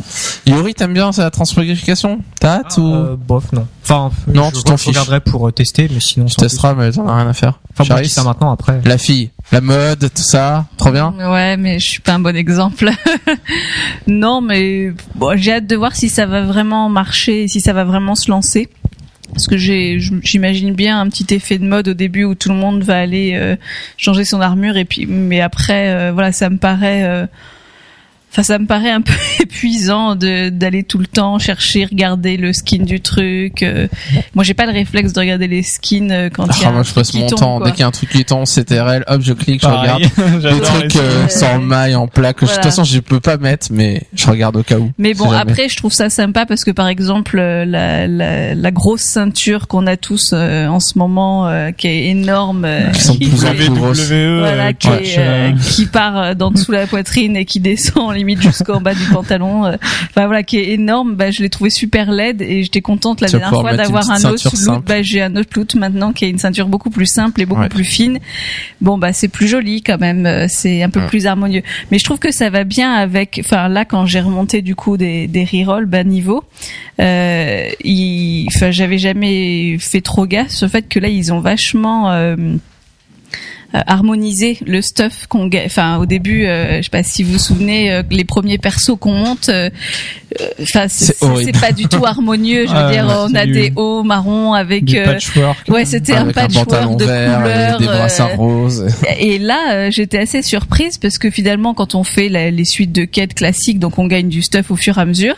Yuri, 0.47 0.73
t'aimes 0.73 0.93
bien 0.93 1.11
sa 1.11 1.29
transpogrification 1.29 2.19
T'as 2.39 2.59
hâte 2.59 2.77
ou? 2.77 2.93
Euh, 2.93 3.15
bof, 3.15 3.51
non. 3.53 3.67
Enfin, 3.83 4.11
Non, 4.33 4.49
je, 4.53 4.57
tu 4.59 4.63
t'en 4.63 4.77
je 4.77 4.81
fiches. 4.83 4.87
regarderai 4.89 5.19
pour 5.19 5.47
euh, 5.47 5.51
tester, 5.51 5.89
mais 5.93 5.99
sinon. 5.99 6.25
tu 6.25 6.35
testeras, 6.35 6.73
mais 6.73 6.91
t'en 6.91 7.07
as 7.07 7.15
rien 7.17 7.27
à 7.27 7.33
faire. 7.33 7.59
Enfin, 7.73 7.83
je 7.83 7.89
Charis 7.89 8.09
ça 8.09 8.23
maintenant, 8.23 8.51
après. 8.51 8.81
La 8.85 8.97
fille, 8.97 9.29
la 9.51 9.61
mode, 9.61 10.09
tout 10.15 10.21
ça, 10.23 10.65
trop 10.77 10.91
bien? 10.91 11.13
Ouais, 11.19 11.57
mais 11.57 11.79
je 11.79 11.85
suis 11.87 12.01
pas 12.01 12.13
un 12.13 12.19
bon 12.19 12.35
exemple. 12.35 12.89
non, 14.07 14.41
mais 14.41 14.93
bon, 15.15 15.37
j'ai 15.37 15.53
hâte 15.53 15.67
de 15.67 15.75
voir 15.75 15.95
si 15.95 16.09
ça 16.09 16.25
va 16.25 16.41
vraiment 16.43 16.89
marcher, 16.89 17.47
si 17.47 17.61
ça 17.61 17.73
va 17.73 17.83
vraiment 17.83 18.15
se 18.15 18.29
lancer. 18.31 18.69
Parce 19.33 19.47
que 19.47 19.57
j'imagine 19.57 20.73
bien 20.73 20.99
un 20.99 21.09
petit 21.09 21.33
effet 21.33 21.57
de 21.57 21.65
mode 21.65 21.89
au 21.89 21.93
début 21.93 22.23
où 22.23 22.35
tout 22.35 22.49
le 22.49 22.55
monde 22.55 22.83
va 22.83 22.99
aller 22.99 23.33
euh, 23.35 23.55
changer 23.97 24.25
son 24.25 24.41
armure 24.41 24.77
et 24.77 24.85
puis, 24.85 25.05
mais 25.05 25.41
après, 25.41 25.89
euh, 25.89 26.11
voilà, 26.13 26.31
ça 26.31 26.49
me 26.49 26.57
paraît. 26.57 27.27
Enfin, 28.33 28.41
ça 28.41 28.57
me 28.57 28.65
paraît 28.65 28.89
un 28.89 29.01
peu 29.01 29.13
épuisant 29.43 30.15
de 30.15 30.49
d'aller 30.49 30.81
tout 30.83 30.97
le 30.97 31.05
temps 31.05 31.37
chercher, 31.37 31.85
regarder 31.85 32.35
le 32.35 32.51
skin 32.51 32.79
du 32.83 32.99
truc. 32.99 33.61
euh. 33.61 33.87
Moi, 34.33 34.43
j'ai 34.43 34.55
pas 34.55 34.65
le 34.65 34.71
réflexe 34.71 35.13
de 35.13 35.19
regarder 35.19 35.47
les 35.47 35.61
skins 35.61 36.11
euh, 36.11 36.29
quand 36.33 36.45
il 36.45 36.61
y 36.61 36.65
a 36.65 36.67
Ah, 36.67 36.69
un 36.69 36.73
moi, 36.73 36.81
je 36.83 36.87
truc 36.89 36.95
passe 36.95 37.11
qui 37.11 37.19
mon 37.19 37.27
tombe, 37.27 37.39
temps. 37.39 37.57
quoi. 37.59 37.67
Dès 37.67 37.71
qu'il 37.73 37.81
y 37.81 37.83
a 37.83 37.87
un 37.87 37.91
truc 37.91 38.09
qui 38.09 38.25
tombe, 38.25 38.45
CTRL, 38.45 39.03
hop, 39.07 39.21
je 39.21 39.33
clique, 39.33 39.61
je 39.61 39.67
regarde. 39.67 40.01
Des 40.41 40.61
trucs 40.61 40.95
euh, 40.95 41.27
sans 41.27 41.59
maille, 41.59 41.93
en 41.95 42.07
plaque. 42.07 42.37
que 42.37 42.45
je- 42.47 42.51
De 42.51 42.55
toute 42.55 42.63
Voilà. 42.63 42.71
façon, 42.71 42.83
je 42.83 42.99
peux 42.99 43.19
pas 43.19 43.37
mettre, 43.37 43.67
mais 43.71 44.01
je 44.15 44.25
regarde 44.27 44.55
au 44.55 44.63
cas 44.63 44.77
où. 44.79 44.91
Mais 44.97 45.13
bon, 45.13 45.29
après, 45.31 45.69
je 45.69 45.75
trouve 45.77 45.93
ça 45.93 46.09
sympa 46.09 46.47
parce 46.47 46.63
que 46.63 46.71
par 46.71 46.87
exemple, 46.87 47.37
euh, 47.37 47.65
la, 47.65 48.07
la, 48.07 48.55
la 48.55 48.71
grosse 48.71 49.01
ceinture 49.01 49.67
qu'on 49.67 49.85
a 49.85 49.95
tous 49.95 50.31
euh, 50.33 50.65
en 50.67 50.79
ce 50.79 50.97
moment, 50.97 51.47
euh, 51.47 51.69
qui 51.71 51.87
est 51.87 52.05
énorme, 52.07 52.65
euh, 52.65 52.89
Qui 52.91 53.01
sont 53.01 53.13
de 53.13 53.19
qui, 53.19 53.29
plus 53.29 53.45
en 53.45 53.53
plus 53.53 53.69
grosses. 53.69 54.09
WWE. 54.09 54.39
voilà, 54.39 54.67
euh, 54.69 54.71
qui, 54.73 54.87
catch, 54.87 55.17
est, 55.17 55.53
qui 55.61 55.85
part 55.85 56.35
d'en 56.35 56.49
dessous 56.49 56.71
la 56.71 56.87
poitrine 56.87 57.37
et 57.37 57.45
qui 57.45 57.59
descend 57.59 58.11
limite 58.23 58.41
jusqu'en 58.41 58.81
bas 58.81 58.93
du 58.93 59.05
pantalon. 59.11 59.65
euh, 59.65 59.75
Enfin 60.09 60.25
voilà, 60.25 60.43
qui 60.43 60.57
est 60.57 60.69
énorme. 60.71 61.15
Bah, 61.15 61.31
je 61.31 61.41
l'ai 61.41 61.49
trouvé 61.49 61.69
super 61.69 62.11
laide 62.11 62.41
et 62.41 62.63
j'étais 62.63 62.81
contente 62.81 63.21
la 63.21 63.27
dernière 63.29 63.49
fois 63.49 63.75
d'avoir 63.75 64.09
un 64.09 64.23
autre 64.25 64.55
simple. 64.55 64.83
Bah, 64.87 65.01
j'ai 65.01 65.21
un 65.21 65.35
autre 65.35 65.49
look 65.55 65.75
maintenant 65.75 66.11
qui 66.13 66.25
est 66.25 66.29
une 66.29 66.37
ceinture 66.39 66.67
beaucoup 66.67 66.89
plus 66.89 67.05
simple 67.05 67.41
et 67.41 67.45
beaucoup 67.45 67.61
Ouais. 67.61 67.69
plus 67.69 67.83
fine. 67.85 68.19
Bon 68.81 68.97
bah 68.97 69.13
c'est 69.13 69.27
plus 69.29 69.47
joli 69.47 69.81
quand 69.81 69.99
même, 69.99 70.25
euh, 70.25 70.45
c'est 70.49 70.83
un 70.83 70.89
peu 70.89 70.99
Ouais. 71.01 71.07
plus 71.07 71.25
harmonieux. 71.27 71.61
Mais 71.91 71.99
je 71.99 72.03
trouve 72.03 72.19
que 72.19 72.31
ça 72.31 72.49
va 72.49 72.63
bien 72.63 72.91
avec. 72.93 73.39
Enfin 73.43 73.67
là 73.69 73.85
quand 73.85 74.05
j'ai 74.05 74.19
remonté 74.21 74.61
du 74.61 74.75
coup 74.75 74.97
des 74.97 75.27
des 75.27 75.45
rerolls 75.45 75.85
bas 75.85 76.03
niveau, 76.03 76.43
euh, 76.99 77.67
il- 77.83 78.47
enfin 78.47 78.71
j'avais 78.71 78.97
jamais 78.97 79.77
fait 79.79 80.01
trop 80.01 80.25
gaffe 80.25 80.61
le 80.61 80.67
fait 80.67 80.87
que 80.87 80.99
là 80.99 81.07
ils 81.07 81.31
ont 81.33 81.39
vachement 81.39 82.11
euh, 82.11 82.35
harmoniser 83.87 84.57
le 84.65 84.81
stuff 84.81 85.25
qu'on 85.27 85.47
ga- 85.47 85.63
enfin 85.65 85.97
au 85.97 86.05
début 86.05 86.45
euh, 86.45 86.77
je 86.77 86.83
sais 86.83 86.89
pas 86.89 87.03
si 87.03 87.23
vous 87.23 87.33
vous 87.33 87.39
souvenez 87.39 87.91
euh, 87.91 88.03
les 88.11 88.23
premiers 88.23 88.57
persos 88.57 88.95
qu'on 88.99 89.13
monte 89.13 89.49
euh, 89.49 89.69
euh, 90.41 90.47
enfin 90.61 90.87
c'est 90.87 91.59
pas 91.59 91.71
du 91.71 91.87
tout 91.87 92.05
harmonieux 92.05 92.65
je 92.67 92.73
veux 92.73 92.91
dire 92.91 93.05
ouais, 93.07 93.13
on 93.29 93.33
a 93.35 93.45
du- 93.45 93.51
des 93.53 93.71
hauts 93.75 94.03
marrons 94.03 94.53
avec 94.53 94.85
du 94.85 94.97
euh, 94.97 95.05
patchwork. 95.05 95.67
ouais 95.69 95.85
c'était 95.85 96.13
un 96.13 96.27
patchwork 96.31 96.97
de 96.97 97.05
vert 97.05 97.37
couleurs 97.41 97.75
et 97.75 97.83
des 97.83 97.87
euh, 97.89 97.97
brassards 97.97 98.35
roses. 98.37 98.85
et 99.19 99.39
là, 99.39 99.73
euh, 99.73 99.91
j'étais 99.91 100.19
assez 100.19 100.41
surprise 100.41 100.97
parce 100.97 101.17
que 101.17 101.29
finalement, 101.29 101.73
quand 101.73 101.95
on 101.95 102.03
fait 102.03 102.29
la- 102.29 102.51
les 102.51 102.65
suites 102.65 102.91
de 102.91 103.05
quêtes 103.05 103.33
classiques, 103.33 103.79
donc 103.79 103.97
on 103.99 104.07
gagne 104.07 104.29
du 104.29 104.41
stuff 104.41 104.71
au 104.71 104.75
fur 104.75 104.97
et 104.97 105.01
à 105.01 105.05
mesure, 105.05 105.35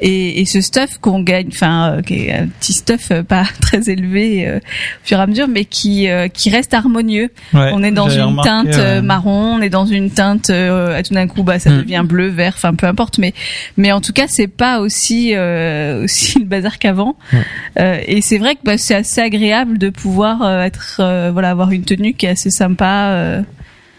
et, 0.00 0.40
et 0.40 0.44
ce 0.46 0.60
stuff 0.60 0.98
qu'on 1.00 1.20
gagne, 1.22 1.48
enfin, 1.48 1.96
euh, 1.98 2.02
qui 2.02 2.14
est 2.26 2.32
un 2.32 2.46
petit 2.46 2.72
stuff 2.72 3.08
euh, 3.10 3.22
pas 3.22 3.44
très 3.60 3.90
élevé 3.90 4.46
euh, 4.46 4.56
au 4.58 4.60
fur 5.06 5.18
et 5.18 5.22
à 5.22 5.26
mesure, 5.26 5.48
mais 5.48 5.64
qui 5.64 6.08
euh, 6.08 6.28
qui 6.28 6.50
reste 6.50 6.74
harmonieux. 6.74 7.30
Ouais, 7.52 7.72
on 7.74 7.82
est 7.82 7.90
dans 7.90 8.08
une 8.08 8.22
remarqué, 8.22 8.48
teinte 8.48 8.74
euh, 8.78 8.96
ouais. 8.96 9.02
marron, 9.02 9.56
on 9.56 9.60
est 9.60 9.68
dans 9.68 9.86
une 9.86 10.10
teinte, 10.10 10.50
euh, 10.50 11.02
tout 11.02 11.12
d'un 11.14 11.26
coup, 11.26 11.42
bah 11.42 11.58
ça 11.58 11.70
Hmm. 11.70 11.78
devient 11.82 12.02
bleu, 12.04 12.28
vert, 12.28 12.54
enfin 12.56 12.74
peu 12.74 12.86
importe, 12.86 13.18
mais 13.18 13.34
mais 13.76 13.92
en 13.92 14.00
tout 14.00 14.12
cas, 14.12 14.26
c'est 14.28 14.46
pas 14.48 14.80
aussi 14.80 15.32
euh, 15.34 16.04
aussi 16.04 16.38
le 16.38 16.44
bazar 16.46 16.78
qu'avant. 16.78 17.16
Euh, 17.78 17.98
et 18.06 18.20
c'est 18.22 18.38
vrai 18.38 18.54
que 18.54 18.60
bah, 18.64 18.78
c'est 18.78 18.94
assez 18.94 19.20
agréable 19.20 19.78
de 19.78 19.90
pouvoir 19.90 20.42
euh, 20.42 20.62
être, 20.62 20.96
euh, 21.00 21.30
voilà, 21.32 21.50
avoir 21.50 21.70
une 21.72 21.84
tenue 21.84 22.14
qui 22.14 22.26
est 22.26 22.30
assez 22.30 22.50
sympa. 22.50 23.10
euh, 23.12 23.42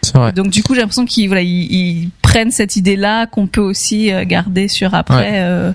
C'est 0.01 0.15
vrai. 0.17 0.31
donc 0.31 0.49
du 0.49 0.63
coup, 0.63 0.73
j'ai 0.75 0.81
l'impression 0.81 1.05
qu'ils 1.05 1.27
voilà, 1.27 1.41
ils, 1.41 1.71
ils 1.71 2.09
prennent 2.21 2.51
cette 2.51 2.75
idée-là 2.75 3.25
qu'on 3.25 3.47
peut 3.47 3.61
aussi 3.61 4.11
euh, 4.13 4.23
garder 4.25 4.67
sur 4.67 4.93
après, 4.93 5.15
Ouais. 5.15 5.29
euh, 5.35 5.71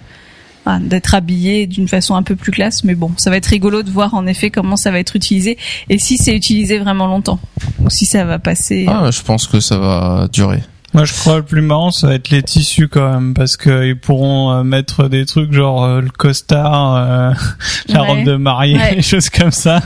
d'être 0.80 1.14
habillé 1.14 1.66
d'une 1.66 1.88
façon 1.88 2.14
un 2.14 2.22
peu 2.22 2.36
plus 2.36 2.52
classe. 2.52 2.84
Mais 2.84 2.94
bon, 2.94 3.10
ça 3.16 3.30
va 3.30 3.36
être 3.36 3.46
rigolo 3.46 3.82
de 3.82 3.90
voir 3.90 4.14
en 4.14 4.26
effet 4.26 4.50
comment 4.50 4.76
ça 4.76 4.90
va 4.90 4.98
être 4.98 5.16
utilisé 5.16 5.58
et 5.88 5.98
si 5.98 6.18
c'est 6.18 6.34
utilisé 6.34 6.78
vraiment 6.78 7.06
longtemps 7.06 7.40
ou 7.80 7.90
si 7.90 8.06
ça 8.06 8.24
va 8.24 8.38
passer. 8.38 8.86
Ah, 8.88 9.10
je 9.10 9.22
pense 9.22 9.46
que 9.46 9.60
ça 9.60 9.78
va 9.78 10.28
durer. 10.32 10.60
Moi, 10.92 11.04
je 11.04 11.12
crois 11.12 11.36
le 11.36 11.44
plus 11.44 11.60
marrant, 11.62 11.92
ça 11.92 12.08
va 12.08 12.14
être 12.14 12.30
les 12.30 12.42
tissus 12.42 12.88
quand 12.88 13.08
même, 13.12 13.32
parce 13.32 13.56
que 13.56 13.86
ils 13.86 13.96
pourront 13.98 14.50
euh, 14.52 14.62
mettre 14.64 15.06
des 15.08 15.24
trucs 15.24 15.52
genre 15.52 15.84
euh, 15.84 16.00
le 16.00 16.10
costard, 16.10 16.96
euh, 16.96 17.32
la 17.88 18.02
Ouais. 18.02 18.08
robe 18.08 18.24
de 18.24 18.34
mariée, 18.34 18.76
Ouais. 18.76 18.94
des 18.96 19.02
choses 19.02 19.30
comme 19.30 19.52
ça. 19.52 19.80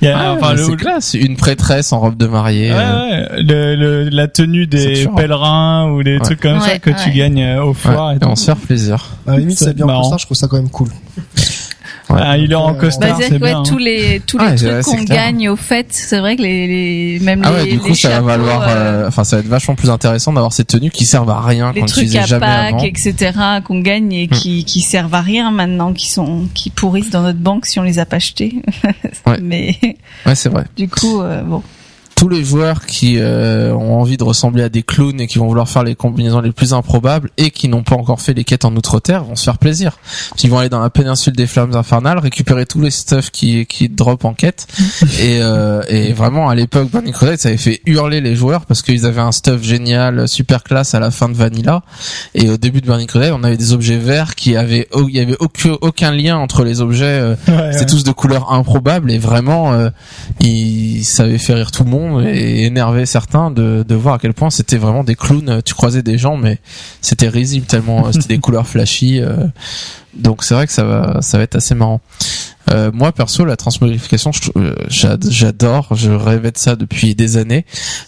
Il 0.00 0.08
y 0.08 0.10
a, 0.10 0.18
Ah, 0.18 0.32
enfin, 0.32 0.54
le, 0.54 0.64
c'est 0.64 0.76
classe. 0.76 1.12
Une 1.14 1.36
prêtresse 1.36 1.92
en 1.92 2.00
robe 2.00 2.16
de 2.16 2.26
mariée. 2.26 2.70
Ouais, 2.72 2.78
euh, 2.78 3.36
ouais, 3.36 3.42
le, 3.42 3.76
le- 3.76 4.08
la 4.08 4.28
tenue 4.28 4.66
des 4.66 5.06
pèlerins 5.14 5.90
ou 5.90 6.02
des 6.02 6.14
Ouais. 6.14 6.20
trucs 6.24 6.40
comme 6.40 6.60
ça 6.60 6.68
Ouais, 6.68 6.78
que 6.78 6.90
tu 7.04 7.10
gagnes 7.10 7.42
euh, 7.42 7.62
au 7.62 7.68
ouais, 7.68 7.74
foire 7.74 8.12
et 8.12 8.16
et 8.16 8.24
on 8.24 8.34
se 8.34 8.46
faire 8.46 8.56
plaisir. 8.56 9.04
À 9.26 9.32
la 9.32 9.38
limite, 9.38 9.58
C'est 9.58 9.74
bien 9.74 9.84
marrant. 9.84 10.00
pour 10.02 10.10
ça, 10.10 10.16
je 10.18 10.24
trouve 10.24 10.36
ça 10.38 10.48
quand 10.48 10.56
même 10.56 10.70
cool. 10.70 10.88
Ouais. 12.08 12.20
Ah, 12.22 12.38
il 12.38 12.52
est 12.52 12.54
en 12.54 12.68
Bah, 12.68 12.72
Bah, 12.74 12.80
costard, 12.80 13.18
c'est 13.20 13.38
bien. 13.40 13.62
tous 13.64 13.78
les 13.78 14.20
tous 14.26 14.38
les 14.38 14.44
Ah, 14.46 14.54
trucs 14.54 14.82
qu'on 14.82 15.02
gagne 15.02 15.48
au 15.48 15.56
fait, 15.56 15.86
c'est 15.90 16.20
vrai 16.20 16.36
que 16.36 16.42
les, 16.42 16.66
les 17.16 17.18
même 17.20 17.42
Ah 17.44 17.50
les, 17.50 17.56
ouais, 17.64 17.70
du 17.72 17.78
coup, 17.80 17.88
les 17.88 17.94
ça 17.96 18.08
va 18.08 18.14
chapeaux, 18.14 18.26
valoir, 18.26 18.62
euh, 18.62 18.74
euh, 19.04 19.08
enfin, 19.08 19.24
ça 19.24 19.36
va 19.36 19.40
être 19.40 19.48
vachement 19.48 19.74
plus 19.74 19.90
intéressant 19.90 20.32
d'avoir 20.32 20.52
ces 20.52 20.64
tenues 20.64 20.90
qui 20.90 21.04
servent 21.04 21.30
à 21.30 21.40
rien 21.40 21.72
les 21.72 21.80
qu'on 21.80 21.86
trucs 21.86 22.14
à 22.14 22.24
jamais 22.24 22.46
Pâques, 22.46 22.74
avant. 22.74 22.84
etc. 22.84 23.32
qu'on 23.64 23.80
gagne 23.80 24.12
et 24.12 24.28
qui 24.28 24.64
qui 24.64 24.82
servent 24.82 25.14
à 25.14 25.20
rien 25.20 25.50
maintenant, 25.50 25.92
qui 25.92 26.08
sont 26.08 26.46
qui 26.54 26.70
pourrissent 26.70 27.10
dans 27.10 27.22
notre 27.22 27.40
banque 27.40 27.66
si 27.66 27.80
on 27.80 27.82
les 27.82 27.98
a 27.98 28.06
pas 28.06 28.16
achetés. 28.16 28.54
Ouais. 29.26 29.38
Mais 29.42 29.74
Ouais, 30.24 30.34
c'est 30.36 30.48
vrai. 30.48 30.64
du 30.76 30.88
coup, 30.88 31.20
euh, 31.20 31.42
bon. 31.42 31.62
Tous 32.16 32.30
les 32.30 32.42
joueurs 32.42 32.86
qui 32.86 33.18
euh, 33.18 33.74
ont 33.74 34.00
envie 34.00 34.16
de 34.16 34.24
ressembler 34.24 34.62
à 34.62 34.70
des 34.70 34.82
clowns 34.82 35.20
et 35.20 35.26
qui 35.26 35.38
vont 35.38 35.46
vouloir 35.48 35.68
faire 35.68 35.84
les 35.84 35.94
combinaisons 35.94 36.40
les 36.40 36.50
plus 36.50 36.72
improbables 36.72 37.28
et 37.36 37.50
qui 37.50 37.68
n'ont 37.68 37.82
pas 37.82 37.94
encore 37.94 38.22
fait 38.22 38.32
les 38.32 38.42
quêtes 38.42 38.64
en 38.64 38.74
outre-terre 38.74 39.22
vont 39.24 39.36
se 39.36 39.44
faire 39.44 39.58
plaisir. 39.58 39.98
Ils 40.42 40.50
vont 40.50 40.58
aller 40.58 40.70
dans 40.70 40.80
la 40.80 40.88
péninsule 40.88 41.34
des 41.34 41.46
flammes 41.46 41.76
infernales, 41.76 42.18
récupérer 42.18 42.64
tous 42.64 42.80
les 42.80 42.90
stuff 42.90 43.30
qui 43.30 43.66
qui 43.66 43.90
drop 43.90 44.24
en 44.24 44.32
quête 44.32 44.66
et 45.20 45.40
euh, 45.42 45.82
et 45.88 46.14
vraiment 46.14 46.48
à 46.48 46.54
l'époque 46.54 46.90
Burning 46.90 47.12
Crusade 47.12 47.38
ça 47.38 47.48
avait 47.50 47.58
fait 47.58 47.82
hurler 47.84 48.22
les 48.22 48.34
joueurs 48.34 48.64
parce 48.64 48.80
qu'ils 48.80 49.04
avaient 49.04 49.20
un 49.20 49.32
stuff 49.32 49.62
génial, 49.62 50.26
super 50.26 50.64
classe 50.64 50.94
à 50.94 51.00
la 51.00 51.10
fin 51.10 51.28
de 51.28 51.34
Vanilla 51.34 51.82
et 52.34 52.48
au 52.48 52.56
début 52.56 52.80
de 52.80 52.86
Burning 52.86 53.06
Crusade 53.08 53.34
on 53.36 53.44
avait 53.44 53.58
des 53.58 53.74
objets 53.74 53.98
verts 53.98 54.34
qui 54.36 54.56
avaient 54.56 54.88
il 54.96 55.14
y 55.14 55.20
avait 55.20 55.36
aucun 55.38 55.76
aucun 55.82 56.12
lien 56.12 56.38
entre 56.38 56.64
les 56.64 56.80
objets 56.80 57.04
euh, 57.04 57.34
Ouais, 57.48 57.72
c'était 57.72 57.80
ouais. 57.80 57.86
tous 57.86 58.04
de 58.04 58.12
couleurs 58.12 58.52
improbables 58.52 59.10
et 59.10 59.18
vraiment 59.18 59.74
euh, 59.74 59.90
il 60.40 61.04
ça 61.04 61.24
avait 61.24 61.36
fait 61.36 61.52
rire 61.52 61.70
tout 61.70 61.84
le 61.84 61.90
monde 61.90 62.05
et 62.20 62.64
énerver 62.64 63.06
certains 63.06 63.50
de, 63.50 63.84
de 63.86 63.94
voir 63.94 64.14
à 64.14 64.18
quel 64.18 64.34
point 64.34 64.50
c'était 64.50 64.76
vraiment 64.76 65.04
des 65.04 65.14
clowns. 65.14 65.60
Tu 65.64 65.74
croisais 65.74 66.02
des 66.02 66.18
gens 66.18 66.36
mais 66.36 66.58
c'était 67.00 67.28
risible 67.28 67.66
tellement 67.66 68.06
euh, 68.06 68.12
c'était 68.12 68.34
des 68.34 68.38
couleurs 68.46 68.66
flashy 68.66 69.20
euh, 69.20 69.46
donc 70.14 70.44
c'est 70.44 70.54
vrai 70.54 70.66
que 70.66 70.72
ça 70.72 70.84
va 70.84 71.20
ça 71.22 71.38
va 71.38 71.44
être 71.44 71.56
assez 71.56 71.74
marrant. 71.74 72.00
Euh, 72.70 72.90
moi 72.92 73.12
perso 73.12 73.44
la 73.44 73.56
transmogrification 73.56 74.32
j'adore 74.88 75.88
je 75.94 76.10
rêvais 76.10 76.50
de 76.50 76.58
ça 76.58 76.76
depuis 76.76 77.14
des 77.14 77.36
années. 77.36 77.64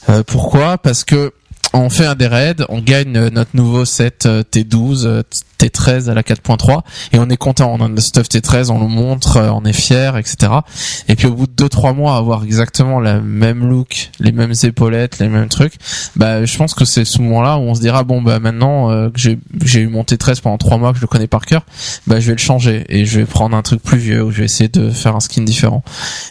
Euh, 0.08 0.22
pourquoi? 0.26 0.78
Parce 0.78 1.04
que 1.04 1.32
on 1.72 1.90
fait 1.90 2.06
un 2.06 2.14
des 2.14 2.26
raids, 2.26 2.64
on 2.68 2.80
gagne 2.80 3.16
euh, 3.16 3.30
notre 3.30 3.54
nouveau 3.54 3.84
set 3.84 4.26
euh, 4.26 4.42
T12, 4.42 5.06
euh, 5.06 5.22
T13 5.58 6.08
à 6.08 6.14
la 6.14 6.22
4.3 6.22 6.82
et 7.12 7.18
on 7.18 7.28
est 7.28 7.36
content, 7.36 7.72
on 7.72 7.84
a 7.84 7.88
notre 7.88 8.02
stuff 8.02 8.28
T13, 8.28 8.70
on 8.70 8.80
le 8.80 8.86
montre, 8.86 9.38
euh, 9.38 9.50
on 9.50 9.64
est 9.64 9.72
fier, 9.72 10.16
etc. 10.16 10.52
Et 11.08 11.16
puis 11.16 11.26
au 11.26 11.34
bout 11.34 11.46
de 11.46 11.64
2-3 11.66 11.94
mois, 11.94 12.16
avoir 12.16 12.44
exactement 12.44 13.00
la 13.00 13.20
même 13.20 13.68
look, 13.68 14.10
les 14.20 14.32
mêmes 14.32 14.54
épaulettes, 14.62 15.18
les 15.18 15.28
mêmes 15.28 15.48
trucs, 15.48 15.74
bah 16.16 16.44
je 16.44 16.56
pense 16.56 16.74
que 16.74 16.84
c'est 16.84 17.04
ce 17.04 17.20
moment-là 17.22 17.58
où 17.58 17.62
on 17.62 17.74
se 17.74 17.80
dira 17.80 18.04
bon 18.04 18.22
bah 18.22 18.38
maintenant 18.38 18.90
euh, 18.90 19.10
que 19.10 19.18
j'ai 19.18 19.80
eu 19.80 19.88
mon 19.88 20.02
T13 20.02 20.40
pendant 20.40 20.58
3 20.58 20.78
mois 20.78 20.92
que 20.92 20.98
je 20.98 21.02
le 21.02 21.08
connais 21.08 21.26
par 21.26 21.44
cœur, 21.44 21.64
bah 22.06 22.20
je 22.20 22.26
vais 22.26 22.32
le 22.32 22.38
changer 22.38 22.84
et 22.88 23.04
je 23.04 23.18
vais 23.18 23.26
prendre 23.26 23.56
un 23.56 23.62
truc 23.62 23.82
plus 23.82 23.98
vieux 23.98 24.22
où 24.22 24.30
je 24.30 24.38
vais 24.38 24.44
essayer 24.44 24.68
de 24.68 24.90
faire 24.90 25.16
un 25.16 25.20
skin 25.20 25.42
différent. 25.42 25.82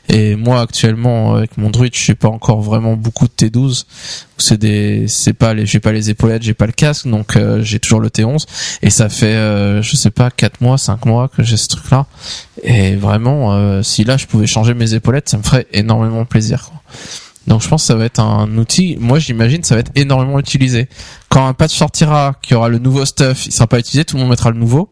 Et 0.07 0.35
moi 0.35 0.61
actuellement 0.61 1.35
avec 1.35 1.57
mon 1.57 1.69
druide, 1.69 1.95
je 1.95 2.03
sais 2.03 2.15
pas 2.15 2.29
encore 2.29 2.61
vraiment 2.61 2.95
beaucoup 2.95 3.27
de 3.27 3.33
T12 3.33 3.85
c'est 4.37 4.57
des 4.57 5.07
c'est 5.07 5.33
pas 5.33 5.53
les 5.53 5.65
j'ai 5.65 5.79
pas 5.79 5.91
les 5.91 6.09
épaulettes 6.09 6.43
j'ai 6.43 6.53
pas 6.53 6.65
le 6.65 6.71
casque 6.71 7.07
donc 7.07 7.35
euh, 7.35 7.61
j'ai 7.61 7.79
toujours 7.79 7.99
le 7.99 8.09
T11 8.09 8.45
et 8.81 8.89
ça 8.89 9.09
fait 9.09 9.35
euh, 9.35 9.81
je 9.81 9.95
sais 9.95 10.11
pas 10.11 10.29
4 10.29 10.61
mois 10.61 10.77
5 10.77 11.05
mois 11.05 11.27
que 11.27 11.43
j'ai 11.43 11.57
ce 11.57 11.67
truc 11.67 11.89
là 11.91 12.05
et 12.63 12.95
vraiment 12.95 13.53
euh, 13.53 13.81
si 13.81 14.03
là 14.03 14.17
je 14.17 14.25
pouvais 14.27 14.47
changer 14.47 14.73
mes 14.73 14.93
épaulettes 14.93 15.29
ça 15.29 15.37
me 15.37 15.43
ferait 15.43 15.67
énormément 15.73 16.25
plaisir 16.25 16.69
quoi. 16.69 16.81
donc 17.47 17.61
je 17.61 17.67
pense 17.67 17.83
que 17.83 17.87
ça 17.87 17.95
va 17.95 18.05
être 18.05 18.19
un 18.19 18.57
outil 18.57 18.97
moi 18.99 19.19
j'imagine 19.19 19.63
ça 19.63 19.75
va 19.75 19.81
être 19.81 19.91
énormément 19.95 20.39
utilisé. 20.39 20.87
Quand 21.29 21.47
un 21.47 21.53
patch 21.53 21.75
sortira 21.75 22.35
qui 22.41 22.53
aura 22.53 22.69
le 22.69 22.79
nouveau 22.79 23.05
stuff 23.05 23.47
il 23.47 23.51
sera 23.51 23.67
pas 23.67 23.79
utilisé 23.79 24.05
tout 24.05 24.15
le 24.15 24.21
monde 24.21 24.29
mettra 24.29 24.51
le 24.51 24.57
nouveau 24.57 24.89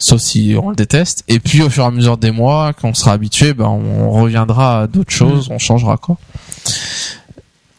sauf 0.00 0.20
si 0.20 0.54
on 0.56 0.70
le 0.70 0.76
déteste. 0.76 1.24
Et 1.26 1.40
puis 1.40 1.60
au 1.60 1.70
fur 1.70 1.82
et 1.82 1.86
à 1.86 1.90
mesure 1.90 2.18
des 2.18 2.30
mois 2.30 2.72
quand 2.72 2.88
on 2.88 2.94
sera 2.94 3.12
habitué 3.12 3.52
ben 3.52 3.66
on 3.66 4.10
reviendra 4.12 4.82
à 4.82 4.86
d'autres 4.86 5.12
choses 5.12 5.48
on 5.50 5.58
changera 5.58 5.96
quoi 5.96 6.16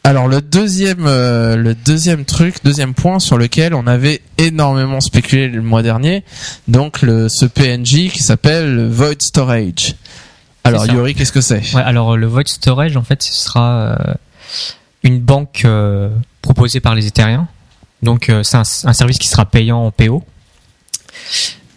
alors 0.04 0.28
le 0.28 0.40
deuxième, 0.40 1.06
euh, 1.06 1.56
le 1.56 1.74
deuxième 1.74 2.24
truc, 2.24 2.56
deuxième 2.64 2.94
point 2.94 3.18
sur 3.18 3.36
lequel 3.38 3.74
on 3.74 3.86
avait 3.86 4.22
énormément 4.38 5.00
spéculé 5.00 5.48
le 5.48 5.62
mois 5.62 5.82
dernier, 5.82 6.24
donc 6.68 7.02
le 7.02 7.28
ce 7.28 7.44
PNJ 7.46 8.10
qui 8.10 8.22
s'appelle 8.22 8.86
Void 8.88 9.20
Storage. 9.20 9.94
Alors. 10.64 10.86
Yuri, 10.86 11.14
qu'est-ce 11.14 11.32
que 11.32 11.40
c'est? 11.40 11.74
Ouais, 11.74 11.82
alors 11.82 12.16
le 12.16 12.26
Void 12.26 12.46
Storage, 12.46 12.96
en 12.96 13.02
fait, 13.02 13.22
ce 13.22 13.32
sera 13.32 13.70
euh, 13.72 14.14
une 15.02 15.18
banque 15.20 15.62
euh, 15.64 16.10
proposée 16.42 16.80
par 16.80 16.94
les 16.94 17.06
Ethereens. 17.06 17.48
Donc 18.02 18.28
euh, 18.28 18.42
c'est 18.42 18.56
un, 18.56 18.62
un 18.84 18.92
service 18.92 19.18
qui 19.18 19.28
sera 19.28 19.44
payant 19.44 19.84
en 19.86 19.90
PO. 19.90 20.24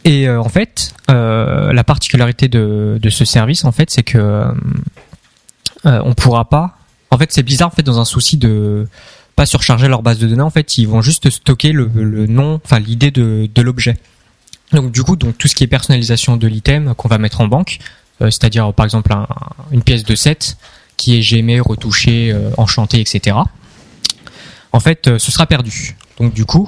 Et 0.06 0.28
euh, 0.28 0.42
en 0.42 0.50
fait, 0.50 0.94
euh, 1.10 1.72
la 1.72 1.84
particularité 1.84 2.48
de, 2.48 3.00
de 3.02 3.10
ce 3.10 3.26
service, 3.26 3.64
en 3.66 3.72
fait, 3.72 3.90
c'est 3.90 4.04
que 4.04 4.18
euh, 4.18 4.46
euh, 5.86 6.02
on 6.04 6.14
pourra 6.14 6.46
pas. 6.50 6.78
En 7.14 7.18
fait, 7.18 7.32
c'est 7.32 7.44
bizarre, 7.44 7.68
en 7.68 7.72
fait, 7.72 7.84
dans 7.84 8.00
un 8.00 8.06
souci 8.06 8.38
de 8.38 8.88
pas 9.36 9.46
surcharger 9.46 9.88
leur 9.88 10.02
base 10.02 10.18
de 10.20 10.28
données. 10.28 10.42
En 10.42 10.50
fait, 10.50 10.78
ils 10.78 10.88
vont 10.88 11.02
juste 11.02 11.30
stocker 11.30 11.72
le, 11.72 11.88
nom, 12.28 12.60
enfin 12.64 12.80
l'idée 12.80 13.12
de, 13.12 13.50
l'objet. 13.62 13.98
Donc 14.72 14.92
du 14.92 15.04
coup, 15.04 15.16
donc 15.16 15.38
tout 15.38 15.48
ce 15.48 15.54
qui 15.54 15.64
est 15.64 15.68
personnalisation 15.68 16.38
de 16.38 16.48
l'item 16.48 16.96
qu'on 16.96 17.08
va 17.08 17.20
mettre 17.20 17.42
en 17.42 17.48
banque, 17.48 17.78
euh, 18.22 18.32
c'est-à-dire 18.32 18.74
par 18.74 18.86
exemple 18.86 19.14
un- 19.14 19.28
une 19.72 19.84
pièce 19.84 20.04
de 20.04 20.16
7 20.16 20.58
qui 20.98 21.16
est 21.18 21.22
gémée, 21.22 21.60
retouchée, 21.60 22.32
euh, 22.32 22.50
enchantée, 22.58 23.00
etc. 23.00 23.38
En 24.72 24.80
fait, 24.80 25.08
euh, 25.08 25.20
ce 25.20 25.32
sera 25.32 25.46
perdu. 25.46 25.96
Donc 26.20 26.34
du 26.34 26.46
coup, 26.46 26.68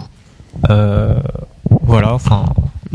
voilà, 0.67 2.13
enfin, 2.13 2.45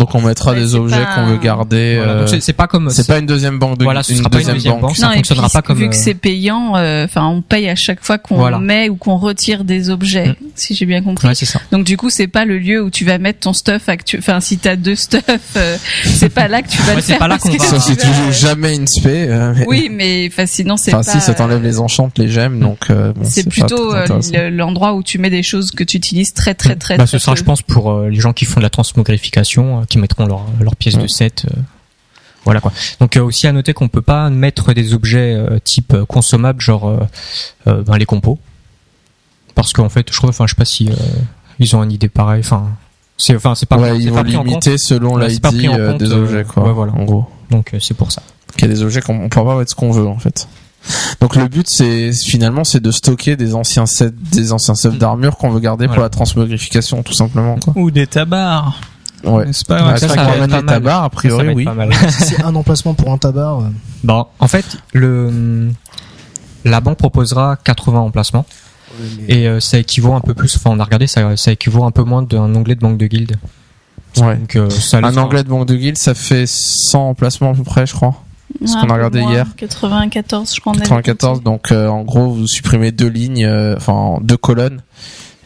Donc 0.01 0.14
on 0.14 0.20
mettra 0.22 0.53
Ouais, 0.53 0.59
des 0.59 0.74
objets 0.74 0.96
pas 1.05 1.14
qu'on 1.14 1.26
veut 1.26 1.36
garder. 1.36 1.96
voilà. 1.98 2.12
euh, 2.12 2.18
Donc, 2.20 2.28
c'est 2.30 2.40
c'est 2.40 2.53
pas 2.55 2.66
comme 2.66 2.90
c'est 2.90 3.07
pas 3.07 3.18
une 3.18 3.26
deuxième 3.26 3.59
banque 3.59 3.78
de 3.78 3.84
Voilà, 3.84 4.03
ce 4.03 4.14
sera 4.14 4.28
pas 4.30 4.40
une 4.40 4.46
deuxième 4.55 4.80
banque. 4.80 4.96
Ça 4.96 5.07
non, 5.07 5.12
et 5.12 5.16
fonctionnera 5.16 5.46
puis, 5.48 5.53
pas 5.53 5.62
comme, 5.62 5.76
vu 5.78 5.88
que 5.90 5.94
euh, 5.94 5.98
c'est 5.98 6.14
payant, 6.14 6.74
euh, 6.76 7.05
enfin, 7.05 7.26
on 7.28 7.42
paye 7.42 7.68
à 7.68 7.74
chaque 7.76 8.03
fois 8.05 8.18
qu'on 8.18 8.36
Voilà. 8.36 8.59
met 8.59 8.88
ou 8.88 8.96
qu'on 8.96 9.16
retire 9.18 9.62
des 9.64 9.90
objets, 9.90 10.28
Mm. 10.28 10.34
si 10.57 10.74
j'ai 10.74 10.86
bien 10.86 11.03
compris. 11.03 11.28
Ouais, 11.28 11.34
c'est 11.34 11.44
ça. 11.46 11.61
Donc 11.70 11.84
du 11.84 11.96
coup, 11.96 12.09
c'est 12.11 12.26
pas 12.28 12.44
le 12.46 12.59
lieu 12.59 12.82
où 12.82 12.88
tu 12.90 13.05
vas 13.05 13.18
mettre 13.18 13.40
ton 13.40 13.53
stuff 13.53 13.88
actu... 13.88 14.16
Enfin, 14.18 14.40
si 14.40 14.57
t'as 14.59 14.76
deux 14.76 14.94
stuff, 14.96 15.22
euh, 15.57 15.76
c'est 16.05 16.30
pas 16.30 16.48
là 16.48 16.62
que 16.62 16.68
tu 16.68 16.78
vas 16.78 16.88
Ouais, 16.90 16.96
le 16.96 17.01
c'est 17.03 17.09
faire. 17.09 17.18
pas 17.18 17.28
là 17.28 17.38
qu'on 17.38 17.51
va- 17.51 17.59
Sauf 17.64 17.82
si 17.84 17.96
tu 17.96 18.07
joues 18.07 18.32
jamais 18.32 18.74
une 18.74 18.86
spé. 18.86 19.26
euh, 19.28 19.53
mais- 19.57 19.66
Oui, 19.68 19.90
mais 19.92 20.28
enfin, 20.32 20.46
sinon 20.46 20.76
c'est 20.78 20.94
Enfin 20.94 21.05
pas. 21.05 21.18
si 21.18 21.24
ça 21.24 21.34
t'enlève 21.34 21.62
les 21.62 21.78
enchantes, 21.78 22.16
les 22.18 22.28
gemmes, 22.28 22.59
donc 22.59 22.88
euh, 22.90 23.12
bon, 23.12 23.22
C'est 23.28 23.46
plutôt 23.48 23.94
euh, 23.94 24.51
l'endroit 24.51 24.94
où 24.94 25.03
tu 25.03 25.18
mets 25.18 25.28
des 25.30 25.42
choses 25.42 25.70
que 25.72 25.84
tu 25.84 25.98
utilises 25.98 26.32
très 26.32 26.55
très 26.55 26.76
très. 26.76 26.96
Bah, 26.96 27.05
très 27.05 27.11
ce 27.12 27.18
sera, 27.18 27.34
je 27.36 27.42
pense, 27.42 27.61
pour 27.62 27.90
euh, 27.92 28.09
les 28.09 28.18
gens 28.20 28.32
qui 28.32 28.46
font 28.46 28.61
de 28.61 28.64
la 28.64 28.70
transmogrification, 28.70 29.80
euh, 29.80 29.84
qui 29.91 29.99
mettront 29.99 30.24
leur, 30.26 30.47
leur 30.61 30.74
pièce 30.76 30.97
de 30.97 31.07
7. 31.07 31.45
euh, 31.45 31.61
voilà 32.47 32.61
quoi. 32.62 32.72
Donc 33.01 33.16
euh, 33.18 33.20
aussi 33.22 33.47
à 33.47 33.53
noter 33.53 33.74
qu'on 33.74 33.88
peut 33.88 34.01
pas 34.01 34.30
mettre 34.30 34.72
des 34.72 34.95
objets 34.95 35.34
euh, 35.34 35.59
type 35.62 35.95
consommables, 36.09 36.62
genre 36.62 36.88
euh, 36.88 36.99
euh, 37.66 37.82
ben, 37.82 37.99
les 37.99 38.07
compos, 38.07 38.38
parce 39.55 39.74
qu'en 39.74 39.91
fait, 39.91 40.07
je 40.11 40.16
crois, 40.16 40.30
enfin, 40.30 40.47
je 40.47 40.53
sais 40.55 40.57
pas 40.57 40.64
si 40.64 40.88
euh, 40.88 40.95
ils 41.59 41.76
ont 41.76 41.82
une 41.84 41.93
idée 41.93 42.09
pareille. 42.09 42.41
Enfin, 42.41 42.68
c'est, 43.18 43.36
enfin, 43.36 43.55
c'est 43.55 43.66
pas, 43.68 43.76
ouais, 43.76 43.99
ils 43.99 44.11
vont 44.11 44.16
compte. 44.24 44.28
limiter 44.47 44.78
selon 44.78 45.16
Ouais, 45.16 45.28
l'ID 45.28 45.45
euh, 45.68 45.99
des 45.99 46.12
objets, 46.12 46.45
quoi. 46.45 46.64
ouais, 46.66 46.72
voilà. 46.72 46.93
En 46.95 47.05
gros. 47.05 47.26
Donc 47.51 47.74
euh, 47.74 47.78
c'est 47.80 47.95
pour 47.95 48.11
ça. 48.11 48.22
qu'il 48.55 48.62
y 48.62 48.70
a 48.70 48.74
des 48.74 48.82
objets 48.82 49.03
qu'on 49.03 49.24
on 49.24 49.28
peut 49.28 49.45
pas 49.45 49.59
mettre 49.59 49.70
ce 49.70 49.74
qu'on 49.74 49.91
veut 49.91 50.07
en 50.07 50.18
fait. 50.18 50.49
Donc 51.20 51.36
le 51.36 51.47
but 51.47 51.68
c'est 51.68 52.11
finalement 52.12 52.64
c'est 52.64 52.80
de 52.80 52.91
stocker 52.91 53.36
des 53.36 53.55
anciens 53.55 53.84
sets 53.84 54.12
des 54.32 54.53
anciens 54.55 54.74
sets 54.74 54.93
d'armure 54.93 55.36
qu'on 55.36 55.51
veut 55.51 55.61
garder 55.61 55.88
pour 55.88 55.99
la 56.01 56.09
transmogrification 56.09 57.03
tout 57.03 57.12
simplement 57.12 57.57
quoi. 57.59 57.74
Ou 57.76 57.91
des 57.91 58.07
tabards. 58.07 58.80
Ouais. 59.25 59.47
N'est-ce 59.47 59.64
pas 59.64 59.83
Ouais, 59.85 59.93
ouais, 59.93 59.97
ça, 59.99 60.09
ça, 60.09 60.14
ça 60.14 60.25
va 60.25 60.37
être 60.45 60.57
les 60.61 60.66
tabards, 60.66 61.05
a 61.05 61.05
Ça, 61.05 61.05
ça 61.05 61.09
priori 61.11 61.47
être 61.49 61.57
oui. 61.57 61.64
pas 61.64 61.75
mal. 61.75 61.91
Si 62.11 62.23
c'est 62.25 62.43
un 62.43 62.55
emplacement 62.55 62.95
pour 62.95 63.12
un 63.12 63.18
tabac. 63.18 63.59
euh, 63.61 63.68
Bon, 64.05 64.27
en 64.39 64.49
fait, 64.49 64.64
le 64.93 65.71
la 66.64 66.81
banque 66.81 66.99
proposera 66.99 67.57
80 67.57 67.99
emplacements 68.01 68.45
et 69.29 69.47
euh, 69.49 69.61
ça 69.61 69.79
équivaut 69.79 70.12
un 70.14 70.21
peu 70.21 70.35
plus. 70.35 70.55
Enfin, 70.57 70.71
on 70.75 70.81
a 70.81 70.85
regardé, 70.85 71.07
ça, 71.07 71.37
ça 71.37 71.53
équivaut 71.53 71.85
un 71.85 71.91
peu 71.91 72.03
moins 72.03 72.23
d'un 72.23 72.55
onglet 72.55 72.75
de 72.75 72.81
banque 72.81 72.99
de 72.99 73.07
guilde. 73.07 73.37
Ouais. 74.18 74.37
Donc, 74.37 74.57
euh, 74.57 74.68
ça 74.71 74.99
Un 74.99 75.16
anglais 75.16 75.43
de 75.45 75.49
banque 75.49 75.66
de 75.68 75.77
guild 75.77 75.97
ça 75.97 76.14
fait 76.14 76.45
100 76.47 77.11
emplacements 77.11 77.53
à 77.53 77.55
peu 77.55 77.62
près 77.62 77.87
je 77.87 77.95
crois. 77.95 78.14
ce 78.64 78.75
Ouais, 78.75 78.81
qu'on 78.81 78.91
a 78.91 78.95
regardé 78.95 79.21
moins, 79.21 79.33
hier. 79.33 79.47
94, 79.57 80.53
je 80.55 80.61
crois. 80.61 80.73
on 80.73 80.77
avait 80.77 80.85
94 80.87 81.39
compté. 81.39 81.45
donc 81.45 81.71
euh, 81.73 81.87
en 81.89 82.03
gros 82.03 82.31
vous 82.31 82.47
supprimez 82.49 82.91
deux 82.91 83.07
lignes 83.09 83.45
euh, 83.45 83.77
enfin 83.77 84.18
deux 84.23 84.37
colonnes 84.37 84.83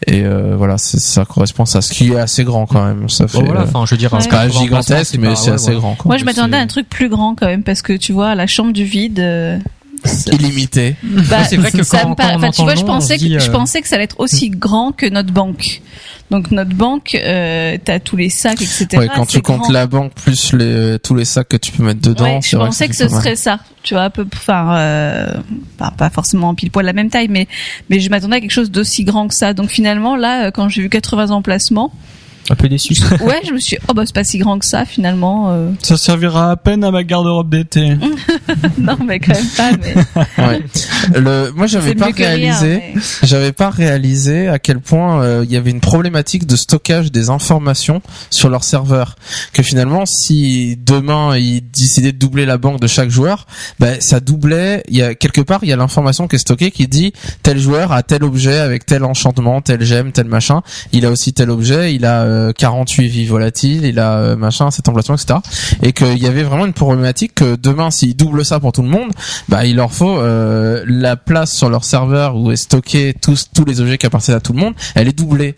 et 0.07 0.25
euh, 0.25 0.55
voilà 0.57 0.79
c'est- 0.79 1.01
ça 1.01 1.25
correspond 1.25 1.65
à 1.65 1.81
ce 1.81 1.93
qui 1.93 2.13
est 2.13 2.17
assez 2.19 2.45
grand 2.45 2.67
quand 2.67 2.85
même 2.85 3.09
ça 3.09 3.27
fait 3.29 3.39
Bon, 3.39 3.45
voilà, 3.47 3.61
euh, 3.61 3.65
enfin, 3.65 3.85
je 3.87 3.91
veux 3.93 3.97
dire, 3.99 4.13
Ouais. 4.13 4.21
c'est 4.21 4.29
pas 4.29 4.47
80 4.47 4.61
gigantesque 4.61 5.17
mais 5.19 5.35
c'est 5.37 5.49
ouais, 5.51 5.55
assez 5.55 5.65
voilà. 5.67 5.79
grand 5.81 5.95
quoi. 5.95 6.09
Moi, 6.11 6.17
je 6.19 6.25
m'attendais 6.25 6.57
à 6.57 6.61
un 6.61 6.67
truc 6.67 6.89
plus 6.89 7.09
grand 7.09 7.35
quand 7.35 7.47
même 7.47 7.63
parce 7.63 7.83
que 7.83 7.93
tu 7.95 8.13
vois, 8.13 8.35
la 8.35 8.47
chambre 8.47 8.73
du 8.73 8.85
vide. 8.85 9.19
euh, 9.21 9.59
c'est- 10.05 10.35
illimité 10.35 10.97
Bah, 11.03 11.45
c'est 11.45 11.57
vrai 11.57 11.71
que 11.73 11.83
ça 11.83 12.01
quand- 12.03 12.09
on 12.11 12.13
enfin, 12.37 12.51
tu 12.51 12.63
vois, 12.63 12.75
je 12.75 12.85
pensais 12.85 13.17
dit, 13.17 13.31
que 13.33 13.39
je 13.39 13.49
euh, 13.49 13.53
pensais 13.53 13.81
que 13.81 13.89
ça 13.89 13.95
allait 13.95 14.05
être 14.05 14.21
aussi 14.21 14.51
grand 14.51 14.93
que 14.93 15.07
notre 15.09 15.33
banque. 15.33 15.81
Donc 16.31 16.51
notre 16.51 16.75
banque, 16.75 17.15
euh, 17.15 17.77
t'as 17.85 18.01
tous 18.01 18.17
les 18.17 18.31
sacs, 18.31 18.61
etc. 18.63 18.89
Ouais, 18.97 19.09
quand 19.15 19.27
tu 19.27 19.43
comptes 19.43 19.69
la 19.71 19.87
banque 19.87 20.15
plus 20.15 20.53
les, 20.55 20.99
tous 20.99 21.15
les 21.15 21.25
sacs 21.27 21.49
que 21.49 21.57
tu 21.57 21.71
peux 21.71 21.83
mettre 21.83 22.01
dedans, 22.01 22.25
Ouais, 22.25 22.41
je 22.43 22.57
pensais 22.57 22.89
que 22.89 22.97
ce 22.97 23.05
mal. 23.05 23.13
serait 23.23 23.37
ça. 23.37 23.61
Tu 23.83 23.95
vois, 23.95 24.05
un 24.05 24.11
peu, 24.11 24.27
enfin, 24.35 24.75
euh, 24.77 25.35
pas, 25.77 25.91
pas 25.91 26.09
forcément 26.11 26.55
pile 26.55 26.71
poil 26.71 26.87
la 26.87 26.95
même 26.95 27.11
taille, 27.11 27.29
mais 27.29 27.47
mais 27.91 28.01
je 28.01 28.09
m'attendais 28.09 28.37
à 28.37 28.41
quelque 28.41 28.51
chose 28.51 28.71
d'aussi 28.71 29.05
grand 29.05 29.29
que 29.29 29.35
ça. 29.35 29.53
Donc 29.53 29.69
finalement, 29.69 30.17
là, 30.17 30.47
euh, 30.47 30.51
quand 30.51 30.69
j'ai 30.71 30.81
vu 30.83 30.89
80 30.89 31.31
emplacements, 31.31 31.93
un 32.51 32.55
peu 32.55 32.69
déçu. 32.69 32.95
ouais, 33.23 33.41
je 33.47 33.53
me 33.53 33.59
suis, 33.59 33.77
dit, 33.77 33.83
oh 33.89 33.95
bah 33.95 34.03
c'est 34.07 34.15
pas 34.15 34.25
si 34.25 34.39
grand 34.39 34.59
que 34.59 34.67
ça 34.67 34.85
finalement. 34.85 35.51
euh. 35.53 35.71
Ça 35.83 35.97
servira 35.97 36.51
à 36.51 36.57
peine 36.57 36.85
à 36.85 36.91
ma 36.91 37.03
garde-robe 37.05 37.49
d'été. 37.51 37.97
non, 38.79 38.97
mais 39.07 39.19
quand 39.19 39.35
même 39.35 39.47
pas. 39.57 39.71
Mais 39.83 39.95
Ouais. 40.45 40.61
Le, 41.15 41.51
moi, 41.55 41.67
j'avais 41.67 41.95
pas 41.95 42.11
réalisé, 42.15 42.83
mais- 42.95 43.01
j'avais 43.23 43.53
pas 43.53 43.71
réalisé 43.71 44.49
à 44.49 44.59
quel 44.59 44.81
point 44.81 45.23
euh, 45.23 45.45
il 45.45 45.53
y 45.53 45.57
avait 45.57 45.71
une 45.71 45.81
problématique 45.81 46.47
de 46.47 46.57
stockage 46.57 47.11
des 47.13 47.31
informations 47.31 48.03
sur 48.31 48.49
leur 48.51 48.65
serveur. 48.65 49.17
Que 49.53 49.63
finalement, 49.63 50.05
si 50.07 50.77
demain 50.85 51.37
ils 51.37 51.63
décidaient 51.71 52.13
de 52.13 52.19
doubler 52.19 52.47
la 52.47 52.59
banque 52.59 52.81
de 52.81 52.87
chaque 52.87 53.11
joueur, 53.11 53.47
ben 53.81 53.97
ça 54.01 54.21
doublait. 54.21 54.83
Il 54.89 54.97
y 54.97 55.03
a 55.03 55.15
quelque 55.15 55.41
part, 55.41 55.61
il 55.63 55.69
y 55.69 55.73
a 55.73 55.77
l'information 55.77 56.29
qui 56.29 56.37
est 56.37 56.41
stockée 56.41 56.71
qui 56.71 56.89
dit 56.89 57.13
tel 57.43 57.59
joueur 57.59 57.93
a 57.93 58.03
tel 58.03 58.25
objet 58.25 58.59
avec 58.59 58.85
tel 58.87 59.05
enchantement, 59.05 59.61
tel 59.61 59.83
gemme, 59.83 60.13
tel 60.13 60.27
machin. 60.27 60.63
Il 60.93 61.07
a 61.07 61.11
aussi 61.11 61.33
tel 61.33 61.51
objet. 61.51 61.95
Il 61.95 62.05
a 62.05 62.25
euh, 62.35 62.53
48 62.53 63.09
vies 63.09 63.27
volatiles. 63.27 63.85
Il 63.85 63.99
a 63.99 64.19
euh, 64.19 64.37
machin, 64.37 64.71
cet 64.71 64.89
emplacement, 64.89 65.15
etc. 65.17 65.39
Et 65.83 65.93
qu'il 65.93 66.19
y 66.23 66.27
avait 66.27 66.43
vraiment 66.43 66.67
une 66.67 66.73
problématique 66.73 67.35
que 67.37 67.57
demain, 67.57 67.91
s'ils 67.91 68.17
doublent 68.17 68.45
ça 68.45 68.61
pour 68.61 68.73
tout 68.73 68.83
le 68.83 68.89
monde, 68.89 69.13
bah 69.49 69.65
il 69.65 69.77
leur 69.77 69.93
faut 69.93 70.19
euh, 70.19 70.85
la 70.87 71.17
place 71.17 71.53
sur 71.53 71.71
leur 71.71 71.85
serveur 71.85 72.37
où 72.37 72.51
est 72.51 72.57
stocké 72.57 73.15
tous 73.21 73.49
tous 73.55 73.65
les 73.65 73.81
objets 73.81 73.99
qui 73.99 74.07
appartiennent 74.07 74.37
à 74.37 74.41
tout 74.41 74.53
le 74.53 74.59
monde, 74.61 74.75
elle 74.95 75.09
est 75.09 75.17
doublée. 75.17 75.55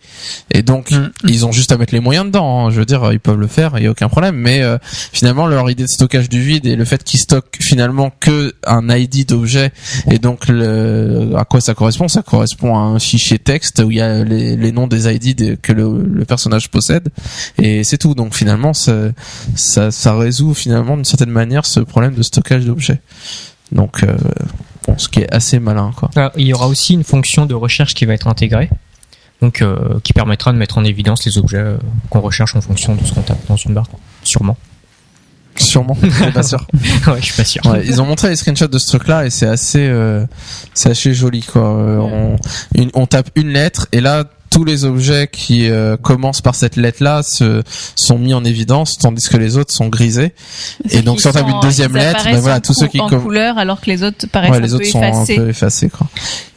Et 0.51 0.63
donc 0.63 0.91
Mm. 0.91 1.11
ils 1.25 1.47
ont 1.47 1.53
juste 1.53 1.73
à 1.73 1.79
mettre 1.79 1.95
les 1.95 2.01
moyens 2.01 2.27
dedans. 2.27 2.67
hein. 2.67 2.71
Je 2.71 2.79
veux 2.79 2.85
dire, 2.85 3.13
ils 3.13 3.21
peuvent 3.21 3.39
le 3.41 3.47
faire, 3.47 3.73
il 3.79 3.85
y 3.85 3.87
a 3.87 3.91
aucun 3.91 4.09
problème. 4.09 4.37
Mais 4.37 4.63
euh, 4.63 4.79
finalement 4.83 5.47
leur 5.47 5.69
idée 5.71 5.85
de 5.85 5.89
stockage 5.89 6.29
du 6.29 6.41
vide 6.41 6.67
et 6.67 6.77
le 6.77 6.85
fait 6.85 7.03
qu'ils 7.03 7.21
stockent 7.21 7.57
finalement 7.61 8.11
que 8.21 8.55
un 8.67 8.89
ID 8.89 9.27
d'objet 9.27 9.73
et 10.11 10.19
donc 10.19 10.49
le, 10.49 11.33
à 11.37 11.45
quoi 11.45 11.61
ça 11.61 11.75
correspond? 11.75 12.09
Ça 12.09 12.23
correspond 12.23 12.77
à 12.77 12.81
un 12.81 12.99
fichier 12.99 13.39
texte 13.39 13.83
où 13.85 13.91
il 13.91 13.97
y 13.97 14.01
a 14.01 14.23
les, 14.25 14.57
les 14.57 14.73
noms 14.73 14.87
des 14.87 15.13
ID 15.13 15.61
que 15.61 15.73
le, 15.73 16.03
le 16.03 16.25
personnage 16.25 16.66
possède 16.69 17.09
et 17.59 17.85
c'est 17.85 17.99
tout. 17.99 18.15
Donc 18.15 18.35
finalement 18.35 18.73
ça, 18.75 18.93
ça 19.55 19.91
ça 19.91 20.17
résout 20.17 20.55
finalement 20.55 20.97
d'une 20.97 21.05
certaine 21.05 21.31
manière 21.31 21.67
ce 21.67 21.81
problème 21.81 22.15
de 22.15 22.23
stockage 22.23 22.65
d'objets. 22.65 23.01
Donc 23.73 24.03
euh, 24.03 24.17
bon, 24.87 24.97
ce 24.99 25.09
qui 25.09 25.21
est 25.21 25.33
assez 25.35 25.59
malin 25.59 25.93
quoi. 25.97 26.11
Alors, 26.17 26.33
il 26.37 26.47
y 26.47 26.53
aura 26.53 26.69
aussi 26.69 26.95
une 26.95 27.05
fonction 27.05 27.47
de 27.47 27.55
recherche 27.55 27.95
qui 27.95 28.05
va 28.05 28.15
être 28.15 28.29
intégrée, 28.29 28.71
donc 29.43 29.61
euh, 29.63 29.99
qui 30.05 30.13
permettra 30.13 30.53
de 30.53 30.59
mettre 30.59 30.79
en 30.79 30.85
évidence 30.85 31.25
les 31.27 31.37
objets 31.39 31.59
euh, 31.59 31.77
qu'on 32.11 32.21
recherche 32.21 32.55
en 32.57 32.61
fonction 32.61 32.95
de 32.95 33.05
ce 33.05 33.13
qu'on 33.13 33.23
tape 33.23 33.45
dans 33.49 33.57
une 33.57 33.75
barre. 33.75 33.89
Sûrement. 34.23 34.57
Sûrement, 35.59 35.97
je 36.03 36.11
suis 36.11 36.33
pas 36.33 36.43
sûr. 36.43 36.67
ouais, 37.07 37.17
je 37.19 37.25
suis 37.25 37.35
pas 37.35 37.45
sûr. 37.45 37.65
Ouais, 37.65 37.83
ils 37.87 38.03
ont 38.03 38.05
montré 38.05 38.29
les 38.29 38.37
screenshots 38.37 38.67
de 38.69 38.77
ce 38.79 38.89
truc-là 38.89 39.25
et 39.25 39.31
c'est 39.31 39.47
assez, 39.47 39.89
euh, 39.89 40.27
c'est 40.75 40.91
assez 40.91 41.15
joli 41.15 41.41
quoi. 41.41 41.63
Euh, 41.63 41.97
on, 41.99 42.37
une- 42.75 42.91
on 42.93 43.07
tape 43.07 43.31
une 43.37 43.49
lettre 43.49 43.87
et 43.93 44.03
là 44.03 44.25
tous 44.57 44.65
les 44.65 44.85
objets 44.87 45.29
qui 45.31 45.69
euh, 45.69 45.99
commencent 45.99 46.41
par 46.41 46.55
cette 46.55 46.77
lettre-là 46.77 47.23
se, 47.23 47.63
sont 47.95 48.19
mis 48.19 48.33
en 48.33 48.43
évidence, 48.43 48.97
tandis 48.99 49.29
que 49.29 49.37
les 49.37 49.59
autres 49.59 49.75
sont 49.75 49.89
grisés. 49.89 50.33
Et 50.91 51.03
donc, 51.03 51.21
sont- 51.21 51.31
une 51.47 51.61
deuxième 51.61 51.91
ils 51.91 51.99
lettre, 51.99 52.25
ben 52.25 52.41
voilà, 52.41 52.61
tous 52.61 52.73
ceux 52.73 52.87
qui 52.87 52.99
en 52.99 53.09
couleur 53.09 53.59
alors 53.59 53.81
que 53.83 53.87
les 53.91 54.03
autres 54.03 54.27
paraissent 54.29 54.51
Ouais, 54.53 54.57
un 54.57 54.61
les 54.61 54.69
peu 54.69 54.75
autres 54.77 54.87
sont 54.87 55.03
effacés. 55.03 55.35
un 55.35 55.43
peu 55.43 55.49
effacés, 55.51 55.89
quoi. 55.91 56.07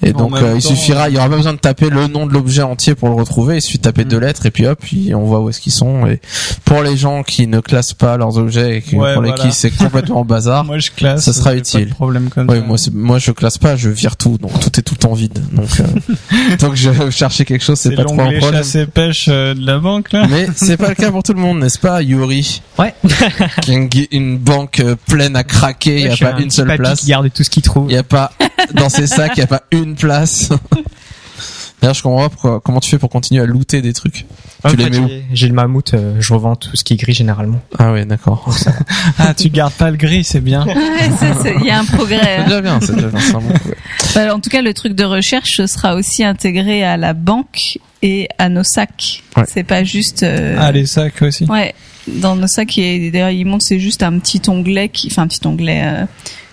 Et 0.01 0.13
En 0.13 0.17
donc, 0.17 0.37
euh, 0.37 0.53
il 0.55 0.63
temps, 0.63 0.69
suffira, 0.69 1.09
il 1.09 1.15
y 1.15 1.17
aura 1.17 1.27
pas 1.27 1.35
besoin 1.35 1.51
de 1.53 1.57
taper 1.59 1.89
le 1.89 2.07
nom 2.07 2.25
de 2.25 2.31
l'objet 2.31 2.61
entier 2.61 2.95
pour 2.95 3.09
le 3.09 3.15
retrouver. 3.15 3.57
Il 3.57 3.61
suffit 3.61 3.79
de 3.79 3.83
taper 3.83 4.05
Mm. 4.05 4.09
deux 4.09 4.19
lettres 4.19 4.45
et 4.45 4.51
puis 4.51 4.65
hop, 4.65 4.79
puis 4.81 5.13
on 5.13 5.25
voit 5.25 5.41
où 5.41 5.49
est-ce 5.49 5.59
qu'ils 5.59 5.73
sont. 5.73 6.07
Et 6.07 6.21
pour 6.63 6.81
les 6.83 6.95
gens 6.95 7.23
qui 7.23 7.47
ne 7.47 7.59
classent 7.59 7.93
pas 7.93 8.15
leurs 8.15 8.37
objets 8.37 8.77
et 8.77 8.81
qui, 8.81 8.95
Ouais, 8.95 9.13
pour 9.13 9.23
voilà. 9.23 9.35
lesquels 9.35 9.51
c'est 9.53 9.71
complètement 9.71 10.23
bazar, 10.25 10.63
Moi, 10.63 10.77
je 10.79 10.91
classe. 10.91 11.25
Ça 11.25 11.33
sera 11.33 11.53
utile. 11.53 11.89
Problème 11.89 12.29
comme 12.29 12.47
Ouais, 12.49 12.59
ça. 12.59 12.65
moi, 12.65 12.77
moi, 12.93 13.19
je 13.19 13.31
classe 13.31 13.57
pas, 13.57 13.75
je 13.75 13.89
vire 13.89 14.15
tout, 14.15 14.37
donc 14.37 14.57
tout 14.61 14.79
est 14.79 14.83
tout 14.83 14.93
le 14.93 14.99
temps 14.99 15.13
vide. 15.13 15.37
Donc, 15.51 15.67
euh, 15.81 16.55
donc 16.61 16.75
je 16.75 17.09
chercher 17.09 17.43
quelque 17.43 17.63
chose, 17.65 17.79
c'est 17.89 17.95
pas 17.95 18.03
trop 18.05 18.13
un 18.13 18.23
l'onglet 18.25 18.39
problème. 18.39 18.61
chasse 18.63 18.75
et 18.75 18.85
pêche 18.85 19.25
euh, 19.29 19.53
de 19.53 19.65
la 19.65 19.79
banque 19.79 20.11
là. 20.11 20.25
Mais 20.29 20.47
c'est 20.55 20.77
pas 20.77 20.89
le 20.89 20.95
cas 20.95 21.11
pour 21.11 21.23
tout 21.23 21.33
le 21.33 21.39
monde, 21.39 21.59
n'est-ce 21.59 21.79
pas, 21.79 22.01
Yuri 22.01 22.61
Ouais. 22.77 22.93
Qui 23.61 23.71
a 23.71 23.73
une, 23.75 23.89
une 24.11 24.37
banque 24.37 24.79
euh, 24.79 24.95
pleine 25.07 25.35
à 25.35 25.43
craquer, 25.43 25.99
il 26.01 26.05
y 26.07 26.09
a 26.09 26.17
pas 26.17 26.35
un 26.35 26.39
une 26.39 26.51
seule 26.51 26.75
place. 26.77 27.01
qui 27.01 27.07
garde 27.07 27.31
tout 27.33 27.43
ce 27.43 27.49
qu'il 27.49 27.63
trouve. 27.63 27.87
Il 27.89 27.93
y 27.93 27.97
a 27.97 28.03
pas 28.03 28.31
dans 28.73 28.89
ces 28.89 29.07
sacs, 29.07 29.31
il 29.35 29.39
y 29.39 29.43
a 29.43 29.47
pas 29.47 29.63
une 29.71 29.95
place. 29.95 30.49
D'ailleurs, 31.81 31.93
je 31.95 32.03
comprends 32.03 32.23
pas 32.23 32.29
pourquoi, 32.29 32.59
comment 32.59 32.79
tu 32.81 32.89
fais 32.89 32.97
pour 32.97 33.09
continuer 33.09 33.41
à 33.41 33.45
looter 33.45 33.81
des 33.81 33.93
trucs. 33.93 34.25
Tu 34.67 34.75
les 34.75 34.89
mets 34.89 34.97
où 34.99 35.07
j'ai- 35.33 35.47
le 35.47 35.53
mammouth, 35.53 35.93
euh, 35.93 36.15
je 36.19 36.33
revends 36.33 36.55
tout 36.55 36.75
ce 36.75 36.83
qui 36.83 36.93
est 36.93 36.97
gris 36.97 37.13
généralement. 37.13 37.61
Ah 37.77 37.93
ouais, 37.93 38.05
d'accord. 38.05 38.53
Ah, 39.19 39.33
tu 39.33 39.49
gardes 39.49 39.73
pas 39.73 39.89
le 39.91 39.97
gris, 39.97 40.23
c'est 40.23 40.41
bien. 40.41 40.65
Ouais, 40.65 40.73
c'est- 41.19 41.33
c'est- 41.43 41.55
Il 41.59 41.65
y 41.65 41.69
a 41.71 41.79
un 41.79 41.85
progrès. 41.85 42.19
C'est 42.21 42.37
hein. 42.37 42.43
déjà 42.45 42.61
bien, 42.61 42.79
c'est 42.81 42.95
déjà 42.95 43.07
bien. 43.07 43.19
c'est 43.19 43.35
un 43.35 43.39
bon 43.39 43.49
progrès. 43.53 43.77
Bah, 44.15 44.35
en 44.35 44.39
tout 44.39 44.49
cas, 44.49 44.61
le 44.61 44.73
truc 44.73 44.93
de 44.95 45.03
recherche 45.05 45.65
sera 45.65 45.95
aussi 45.95 46.23
intégré 46.23 46.83
à 46.83 46.97
la 46.97 47.13
banque 47.13 47.77
et 48.01 48.27
à 48.37 48.49
nos 48.49 48.63
sacs. 48.63 49.23
Ouais. 49.37 49.43
C'est 49.47 49.63
pas 49.63 49.83
juste. 49.83 50.23
euh, 50.23 50.57
Ah, 50.59 50.71
les 50.71 50.85
sacs 50.85 51.21
aussi. 51.21 51.45
Ouais, 51.45 51.73
dans 52.07 52.35
nos 52.35 52.47
sacs, 52.47 52.77
et 52.77 53.11
d'ailleurs, 53.11 53.29
il 53.29 53.45
montre 53.45 53.65
c'est 53.65 53.79
juste 53.79 54.03
un 54.03 54.17
petit 54.19 54.41
onglet, 54.49 54.89
qui, 54.89 55.07
enfin 55.11 55.23
un 55.23 55.27
petit 55.27 55.45
onglet, 55.45 55.81
euh, 55.83 56.05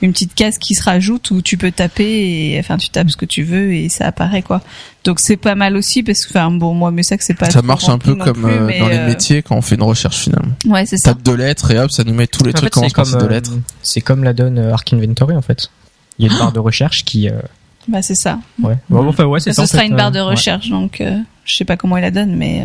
une 0.03 0.13
petite 0.13 0.35
case 0.35 0.59
qui 0.59 0.75
se 0.75 0.83
rajoute 0.85 1.31
où 1.31 1.41
tu 1.43 1.57
peux 1.57 1.71
taper 1.73 2.05
et 2.53 2.59
enfin 2.61 2.77
tu 2.77 2.89
tapes 2.91 3.11
ce 3.11 3.17
que 3.17 3.25
tu 3.25 3.43
veux 3.43 3.73
et 3.73 3.89
ça 3.89 4.07
apparaît 4.07 4.43
quoi. 4.43 4.61
Donc 5.05 5.21
c'est 5.21 5.37
pas 5.37 5.55
mal 5.55 5.77
aussi 5.77 6.03
parce 6.03 6.25
que 6.27 6.31
enfin 6.31 6.51
bon 6.51 6.75
moi 6.75 6.91
mes 6.91 7.03
sacs 7.03 7.23
c'est 7.23 7.35
pas 7.35 7.49
Ça 7.51 7.63
marche 7.63 7.89
un 7.89 7.99
peu 7.99 8.15
comme 8.15 8.43
plus, 8.43 8.53
euh, 8.53 8.67
mais, 8.67 8.79
dans 8.81 8.89
les 8.89 8.97
euh, 8.99 9.07
métiers 9.07 9.43
quand 9.43 9.57
on 9.57 9.63
fait 9.63 9.77
une 9.77 9.83
recherche 9.85 10.19
finalement. 10.19 10.53
Ouais 10.67 10.85
c'est 10.87 10.97
ça. 10.99 11.11
Tape 11.15 11.23
deux 11.23 11.35
lettres 11.37 11.71
et 11.71 11.79
hop, 11.79 11.91
ça 11.91 12.05
nous 12.05 12.15
met 12.15 12.27
tous 12.27 12.45
les 12.45 12.51
En 12.51 12.55
trucs 12.55 12.75
fait, 12.75 12.81
par 12.93 13.05
comme, 13.05 13.19
deux 13.21 13.27
euh, 13.27 13.29
lettres. 13.29 13.53
c'est 13.83 14.01
comme 14.01 14.23
la 14.25 14.33
donne 14.33 14.59
euh, 14.59 14.73
Arc 14.75 14.93
Inventory 14.93 15.35
en 15.37 15.43
fait. 15.43 15.71
Il 16.19 16.27
y 16.27 16.29
a 16.29 16.33
une 16.33 16.39
barre 16.39 16.53
de 16.53 16.61
recherche 16.61 17.05
qui. 17.05 17.29
euh, 17.31 17.41
Bah 17.89 18.03
c'est 18.03 18.15
ça. 18.15 18.39
ouais. 18.63 18.77
Bon, 18.91 19.07
enfin, 19.09 19.25
ouais, 19.25 19.41
c'est 19.41 19.53
Ça, 19.53 19.63
ça. 19.63 19.67
ce 19.67 19.69
en 19.69 19.73
sera 19.73 19.83
fait, 19.83 19.89
une 19.89 19.97
barre 19.97 20.11
de 20.13 20.19
euh, 20.19 20.25
ouais. 20.25 20.31
recherche 20.33 20.69
donc 20.69 21.01
euh, 21.01 21.19
je 21.45 21.57
sais 21.57 21.65
pas 21.65 21.77
comment 21.77 21.97
il 21.97 22.03
la 22.03 22.11
donne 22.11 22.35
mais 22.37 22.65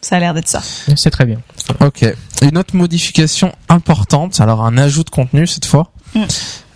ça 0.00 0.16
a 0.16 0.20
l'air 0.20 0.34
d'être 0.34 0.48
ça. 0.48 0.62
C'est 0.96 1.10
très 1.10 1.24
bien. 1.26 1.38
Ok. 1.80 2.04
Une 2.42 2.56
autre 2.58 2.76
modification 2.76 3.52
importante, 3.68 4.40
alors 4.40 4.64
un 4.64 4.78
ajout 4.78 5.02
de 5.04 5.10
contenu 5.10 5.46
cette 5.46 5.64
fois, 5.64 5.90
Mm. 6.14 6.22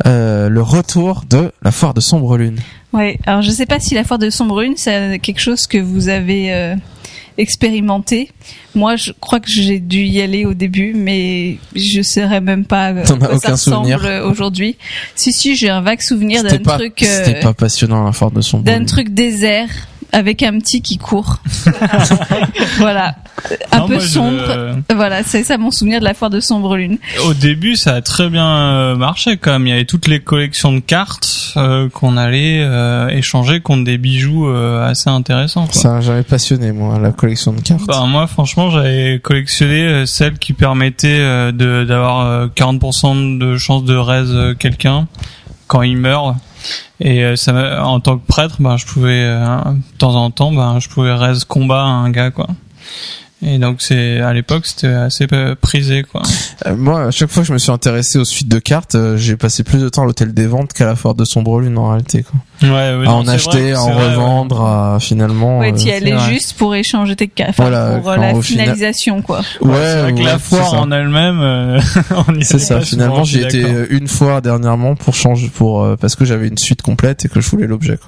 euh, 0.06 0.48
le 0.48 0.62
retour 0.62 1.24
de 1.28 1.52
la 1.62 1.72
foire 1.72 1.94
de 1.94 2.00
Sombre 2.00 2.36
Lune. 2.36 2.58
Ouais, 2.92 3.18
alors 3.26 3.42
je 3.42 3.50
sais 3.50 3.66
pas 3.66 3.80
si 3.80 3.94
la 3.94 4.04
foire 4.04 4.18
de 4.18 4.30
Sombrune, 4.30 4.74
c'est 4.76 5.18
quelque 5.18 5.40
chose 5.40 5.66
que 5.66 5.78
vous 5.78 6.08
avez 6.08 6.52
euh, 6.52 6.74
expérimenté. 7.38 8.30
Moi, 8.74 8.96
je 8.96 9.12
crois 9.12 9.40
que 9.40 9.50
j'ai 9.50 9.80
dû 9.80 10.00
y 10.00 10.20
aller 10.20 10.44
au 10.44 10.54
début, 10.54 10.92
mais 10.94 11.56
je 11.74 12.02
saurais 12.02 12.40
même 12.40 12.64
pas 12.64 12.92
euh, 12.92 13.02
à 13.02 13.16
quoi 13.16 13.28
aucun 13.28 13.38
ça 13.38 13.52
ressemble 13.52 13.88
souvenir 13.88 14.24
aujourd'hui. 14.26 14.76
Si, 15.14 15.32
si, 15.32 15.56
j'ai 15.56 15.70
un 15.70 15.80
vague 15.80 16.02
souvenir 16.02 16.42
d'un 16.42 16.58
truc, 16.58 17.02
euh, 17.02 17.06
c'était 17.24 17.40
pas 17.40 17.54
passionnant 17.54 18.04
la 18.04 18.12
foire 18.12 18.30
de 18.30 18.40
Sombre 18.40 18.64
d'un 18.64 18.78
Lune. 18.78 18.86
truc 18.86 19.08
désert 19.10 19.70
avec 20.12 20.42
un 20.42 20.58
petit 20.58 20.82
qui 20.82 20.98
court. 20.98 21.38
voilà, 22.78 23.14
un 23.72 23.78
Non, 23.80 23.86
peu 23.88 23.98
je- 23.98 24.06
sombre. 24.06 24.76
Voilà, 24.94 25.22
c'est 25.22 25.42
ça 25.44 25.58
mon 25.58 25.70
souvenir 25.70 26.00
de 26.00 26.04
la 26.04 26.14
foire 26.14 26.30
de 26.30 26.40
Sombre 26.40 26.76
Lune. 26.76 26.98
Au 27.26 27.34
début, 27.34 27.76
ça 27.76 27.94
a 27.94 28.00
très 28.02 28.28
bien 28.28 28.46
euh, 28.46 28.96
marché 28.96 29.36
quand 29.36 29.52
même. 29.52 29.66
Il 29.66 29.70
y 29.70 29.72
avait 29.72 29.84
toutes 29.84 30.06
les 30.08 30.20
collections 30.20 30.72
de 30.72 30.80
cartes 30.80 31.52
euh, 31.56 31.88
qu'on 31.88 32.16
allait 32.16 32.60
euh, 32.62 33.08
échanger 33.08 33.60
contre 33.60 33.84
des 33.84 33.98
bijoux 33.98 34.46
euh, 34.48 34.86
assez 34.86 35.10
intéressants. 35.10 35.66
Quoi. 35.66 35.74
Ça 35.80 36.00
j'avais 36.00 36.22
passionné 36.22 36.72
moi 36.72 36.98
la 36.98 37.10
collection 37.12 37.52
de 37.52 37.60
cartes. 37.60 37.86
Bah, 37.86 38.04
moi, 38.06 38.26
franchement, 38.26 38.70
j'avais 38.70 39.20
collectionné 39.22 40.04
celles 40.06 40.38
qui 40.38 40.52
permettaient 40.52 41.08
euh, 41.20 41.52
de 41.52 41.84
d'avoir 41.84 42.26
euh, 42.26 42.46
40% 42.54 43.38
de 43.38 43.56
chance 43.56 43.84
de 43.84 43.94
raise 43.96 44.30
euh, 44.32 44.54
quelqu'un 44.54 45.06
quand 45.66 45.82
il 45.82 45.96
meurt. 45.96 46.36
Et 47.00 47.24
euh, 47.24 47.36
ça, 47.36 47.84
en 47.84 48.00
tant 48.00 48.18
que 48.18 48.26
prêtre, 48.26 48.56
ben, 48.60 48.76
je 48.76 48.86
pouvais 48.86 49.24
euh, 49.24 49.46
de 49.64 49.98
temps 49.98 50.14
en 50.14 50.30
temps, 50.30 50.52
ben, 50.52 50.78
je 50.80 50.88
pouvais 50.88 51.12
raise 51.12 51.44
combat 51.44 51.82
à 51.82 51.86
un 51.86 52.10
gars, 52.10 52.30
quoi. 52.30 52.48
Et 53.44 53.58
donc 53.58 53.82
c'est 53.82 54.20
à 54.20 54.32
l'époque, 54.32 54.66
c'était 54.66 54.86
assez 54.86 55.26
prisé, 55.60 56.04
quoi. 56.04 56.22
Euh, 56.66 56.76
moi, 56.76 57.06
à 57.06 57.10
chaque 57.10 57.28
fois 57.28 57.42
que 57.42 57.48
je 57.48 57.52
me 57.52 57.58
suis 57.58 57.72
intéressé 57.72 58.18
aux 58.18 58.24
suites 58.24 58.48
de 58.48 58.60
cartes, 58.60 58.94
euh, 58.94 59.16
j'ai 59.16 59.36
passé 59.36 59.64
plus 59.64 59.80
de 59.80 59.88
temps 59.88 60.02
à 60.02 60.04
l'hôtel 60.04 60.32
des 60.32 60.46
ventes 60.46 60.72
qu'à 60.72 60.86
la 60.86 60.94
foire 60.94 61.14
de 61.16 61.24
Sombre 61.24 61.60
Lune 61.60 61.76
en 61.76 61.88
réalité. 61.90 62.22
Quoi. 62.22 62.40
Ouais, 62.62 62.68
ouais, 62.70 63.02
à 63.02 63.10
non, 63.10 63.10
en 63.10 63.26
acheter, 63.28 63.58
vrai, 63.58 63.72
à 63.72 63.82
en 63.82 63.90
vrai, 63.92 64.04
ouais. 64.06 64.10
revendre, 64.14 64.64
à 64.64 64.98
finalement. 65.00 65.58
Ouais, 65.58 65.72
euh, 65.72 65.76
t'y 65.76 65.90
allais 65.90 66.12
vrai. 66.12 66.32
juste 66.32 66.52
pour 66.56 66.72
échanger 66.76 67.16
tes 67.16 67.26
cartes, 67.26 67.50
enfin, 67.58 67.64
Voilà, 67.64 67.98
pour 67.98 68.10
euh, 68.10 68.16
la 68.16 68.28
final- 68.28 68.42
finalisation, 68.42 69.22
quoi. 69.22 69.40
Ouais, 69.60 70.02
vrai 70.02 70.14
que 70.14 70.22
la 70.22 70.38
foire 70.38 70.74
en 70.74 70.92
elle-même, 70.92 71.40
euh, 71.40 71.80
on 72.28 72.34
y 72.36 72.44
C'est 72.44 72.60
ça. 72.60 72.76
pas 72.76 72.84
Finalement, 72.84 73.24
j'y 73.24 73.40
étais 73.40 73.64
une 73.90 74.06
fois 74.06 74.40
dernièrement 74.40 74.94
pour 74.94 75.14
changer, 75.16 75.48
pour 75.52 75.82
euh, 75.82 75.96
parce 76.00 76.14
que 76.14 76.24
j'avais 76.24 76.46
une 76.46 76.58
suite 76.58 76.82
complète 76.82 77.24
et 77.24 77.28
que 77.28 77.40
je 77.40 77.50
voulais 77.50 77.66
l'objet. 77.66 77.98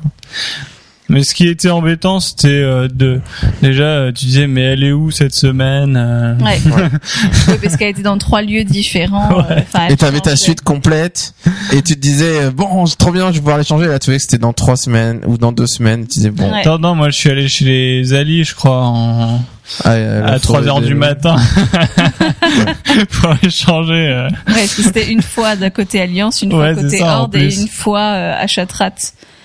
Mais 1.11 1.23
ce 1.23 1.35
qui 1.35 1.47
était 1.49 1.69
embêtant, 1.71 2.19
c'était 2.19 2.49
euh, 2.49 2.89
de 2.91 3.21
déjà, 3.61 3.83
euh, 3.85 4.13
tu 4.13 4.25
disais, 4.25 4.47
mais 4.47 4.63
elle 4.63 4.83
est 4.83 4.93
où 4.93 5.11
cette 5.11 5.35
semaine 5.35 5.97
euh, 5.99 6.35
Ouais. 6.39 6.59
Ouais, 7.49 7.59
parce 7.63 7.77
qu'elle 7.77 7.91
était 7.91 8.01
dans 8.03 8.17
trois 8.17 8.41
lieux 8.41 8.65
différents. 8.65 9.31
euh, 9.51 9.59
enfin, 9.61 9.85
elle 9.87 9.93
Et 9.93 9.97
t'avais 9.99 10.21
ta 10.21 10.35
suite 10.35 10.63
complète 10.63 11.35
et 11.73 11.83
tu 11.83 11.95
te 11.95 12.01
disais 12.01 12.45
euh, 12.45 12.51
bon, 12.51 12.87
c'est 12.87 12.97
trop 12.97 13.11
bien, 13.13 13.27
je 13.29 13.35
vais 13.35 13.41
pouvoir 13.41 13.59
les 13.59 13.65
changer. 13.65 13.87
Là, 13.87 13.99
tu 13.99 14.11
vois 14.11 14.17
que 14.17 14.23
c'était 14.23 14.39
dans 14.39 14.55
trois 14.55 14.77
semaines 14.77 15.21
ou 15.27 15.37
dans 15.37 15.53
deux 15.53 15.67
semaines. 15.67 16.03
Tu 16.07 16.21
disais 16.21 16.31
bon, 16.31 16.51
Ouais. 16.51 16.61
Attends, 16.61 16.79
non, 16.79 16.95
moi 16.95 17.11
je 17.11 17.19
suis 17.19 17.29
allé 17.31 17.49
chez 17.49 17.65
les 17.67 18.15
Ali, 18.15 18.43
je 18.45 18.55
crois, 18.55 18.81
en... 18.87 19.41
ah, 19.85 19.91
euh, 19.91 20.27
à 20.27 20.39
3 20.41 20.61
forêt 20.61 20.69
heures 20.71 20.81
du 20.81 20.95
matin 20.95 21.37
pour 23.13 23.35
échanger. 23.43 24.09
euh. 24.09 24.29
Ouais, 24.49 24.67
c'était 24.67 25.11
une 25.11 25.23
fois 25.23 25.55
d'un 25.57 25.71
côté 25.71 26.01
Alliance, 26.01 26.41
une 26.43 26.51
fois 26.51 26.71
Ouais, 26.71 26.75
côté 26.75 26.99
ça, 26.99 27.19
Horde 27.21 27.35
et 27.37 27.55
une 27.55 27.69
fois 27.69 28.01
euh, 28.01 28.35
à 28.43 28.47
Chatrat. 28.47 28.91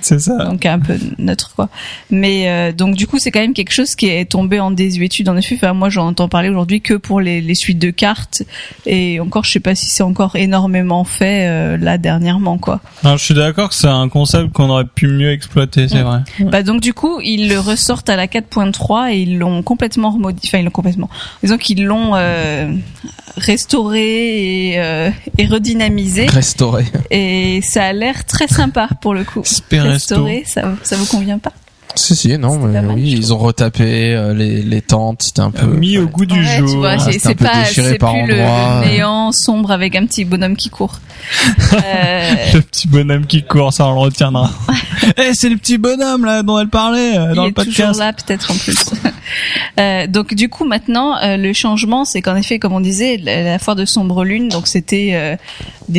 C'est 0.01 0.19
ça. 0.19 0.45
Donc 0.45 0.65
un 0.65 0.79
peu 0.79 0.97
neutre 1.17 1.51
quoi. 1.55 1.69
Mais 2.09 2.49
euh, 2.49 2.71
donc 2.71 2.95
du 2.95 3.07
coup 3.07 3.19
c'est 3.19 3.31
quand 3.31 3.39
même 3.41 3.53
quelque 3.53 3.73
chose 3.73 3.95
qui 3.95 4.07
est 4.07 4.25
tombé 4.25 4.59
en 4.59 4.71
désuétude 4.71 5.27
en 5.29 5.35
effet. 5.37 5.55
Enfin 5.55 5.73
moi 5.73 5.89
j'en 5.89 6.07
entends 6.07 6.29
parler 6.29 6.49
aujourd'hui 6.49 6.81
que 6.81 6.93
pour 6.93 7.19
les, 7.21 7.41
les 7.41 7.55
suites 7.55 7.79
de 7.79 7.89
cartes 7.91 8.43
et 8.85 9.19
encore 9.19 9.43
je 9.43 9.51
sais 9.51 9.59
pas 9.59 9.75
si 9.75 9.87
c'est 9.87 10.03
encore 10.03 10.35
énormément 10.35 11.03
fait 11.03 11.47
euh, 11.47 11.77
là 11.77 11.97
dernièrement 11.97 12.57
quoi. 12.57 12.79
Non, 13.03 13.17
je 13.17 13.23
suis 13.25 13.33
d'accord 13.33 13.69
que 13.69 13.75
c'est 13.75 13.87
un 13.87 14.09
concept 14.09 14.53
qu'on 14.53 14.69
aurait 14.69 14.85
pu 14.85 15.07
mieux 15.07 15.31
exploiter, 15.31 15.87
c'est 15.87 15.99
Mm. 15.99 16.03
vrai. 16.03 16.19
Bah 16.51 16.63
donc 16.63 16.81
du 16.81 16.93
coup 16.93 17.19
ils 17.21 17.49
le 17.49 17.59
ressortent 17.59 18.09
à 18.09 18.15
la 18.15 18.27
4.3 18.27 19.11
et 19.11 19.19
ils 19.21 19.37
l'ont 19.37 19.61
complètement 19.63 20.11
remodifié. 20.11 20.49
Enfin 20.49 20.59
ils 20.59 20.65
l'ont 20.65 20.71
complètement. 20.71 21.09
Disons 21.43 21.57
qu'ils 21.57 21.83
l'ont 21.83 22.11
euh, 22.15 22.71
restauré 23.37 24.69
et, 24.71 24.79
euh, 24.79 25.09
et 25.37 25.45
redynamisé 25.45 26.25
restauré. 26.27 26.85
et 27.11 27.61
ça 27.63 27.85
a 27.85 27.93
l'air 27.93 28.25
très 28.25 28.47
sympa 28.47 28.89
pour 29.01 29.13
le 29.13 29.23
coup. 29.23 29.41
Spé 29.97 30.15
Resto. 30.15 30.23
Restauré, 30.25 30.43
ça, 30.45 30.75
ça 30.83 30.95
vous 30.95 31.05
convient 31.05 31.39
pas? 31.39 31.53
Si 31.99 32.15
si, 32.15 32.37
non, 32.37 32.57
mais 32.59 32.81
mal, 32.81 32.91
oui, 32.95 33.11
ils 33.11 33.33
ont 33.33 33.37
retapé 33.37 34.13
euh, 34.15 34.33
les 34.33 34.61
les 34.61 34.81
tentes, 34.81 35.21
c'était 35.21 35.41
un 35.41 35.51
peu 35.51 35.65
Euh, 35.65 35.77
mis 35.77 35.97
au 35.97 36.07
goût 36.07 36.25
du 36.25 36.39
Ouais, 36.39 36.57
jour. 36.57 36.85
Ah, 36.85 36.97
c'est 36.97 37.35
pas, 37.35 37.63
déchiré 37.65 37.89
c'est 37.89 37.97
par 37.97 38.13
plus 38.13 38.25
le, 38.27 38.41
endroits. 38.41 38.81
le 38.85 38.89
néant 38.91 39.31
sombre 39.33 39.71
avec 39.71 39.95
un 39.97 40.05
petit 40.05 40.23
bonhomme 40.23 40.55
qui 40.55 40.69
court. 40.69 40.99
Euh, 41.73 42.35
Le 42.53 42.61
petit 42.61 42.87
bonhomme 42.87 43.25
qui 43.25 43.43
court, 43.43 43.73
ça 43.73 43.85
on 43.87 43.93
le 43.95 43.99
retiendra. 43.99 44.49
Eh, 45.17 45.33
c'est 45.33 45.49
le 45.49 45.55
petit 45.57 45.77
bonhomme 45.77 46.25
là 46.25 46.43
dont 46.43 46.59
elle 46.59 46.67
parlait 46.67 47.17
euh, 47.17 47.33
dans 47.33 47.45
il 47.45 47.53
le 47.55 47.61
est 47.61 47.65
toujours 47.65 47.95
là, 47.97 48.13
peut-être 48.13 48.51
en 48.51 48.55
plus. 48.55 48.75
Euh, 49.79 50.07
donc 50.07 50.33
du 50.33 50.49
coup 50.49 50.65
maintenant 50.65 51.15
euh, 51.21 51.37
le 51.37 51.53
changement 51.53 52.03
c'est 52.03 52.19
qu'en 52.19 52.35
effet 52.35 52.57
comme 52.57 52.73
on 52.73 52.79
disait 52.79 53.17
la, 53.17 53.43
la 53.43 53.59
foire 53.59 53.75
de 53.75 53.85
sombre 53.85 54.25
lune 54.25 54.49
donc 54.49 54.65
c'était 54.65 55.11
euh, 55.13 55.35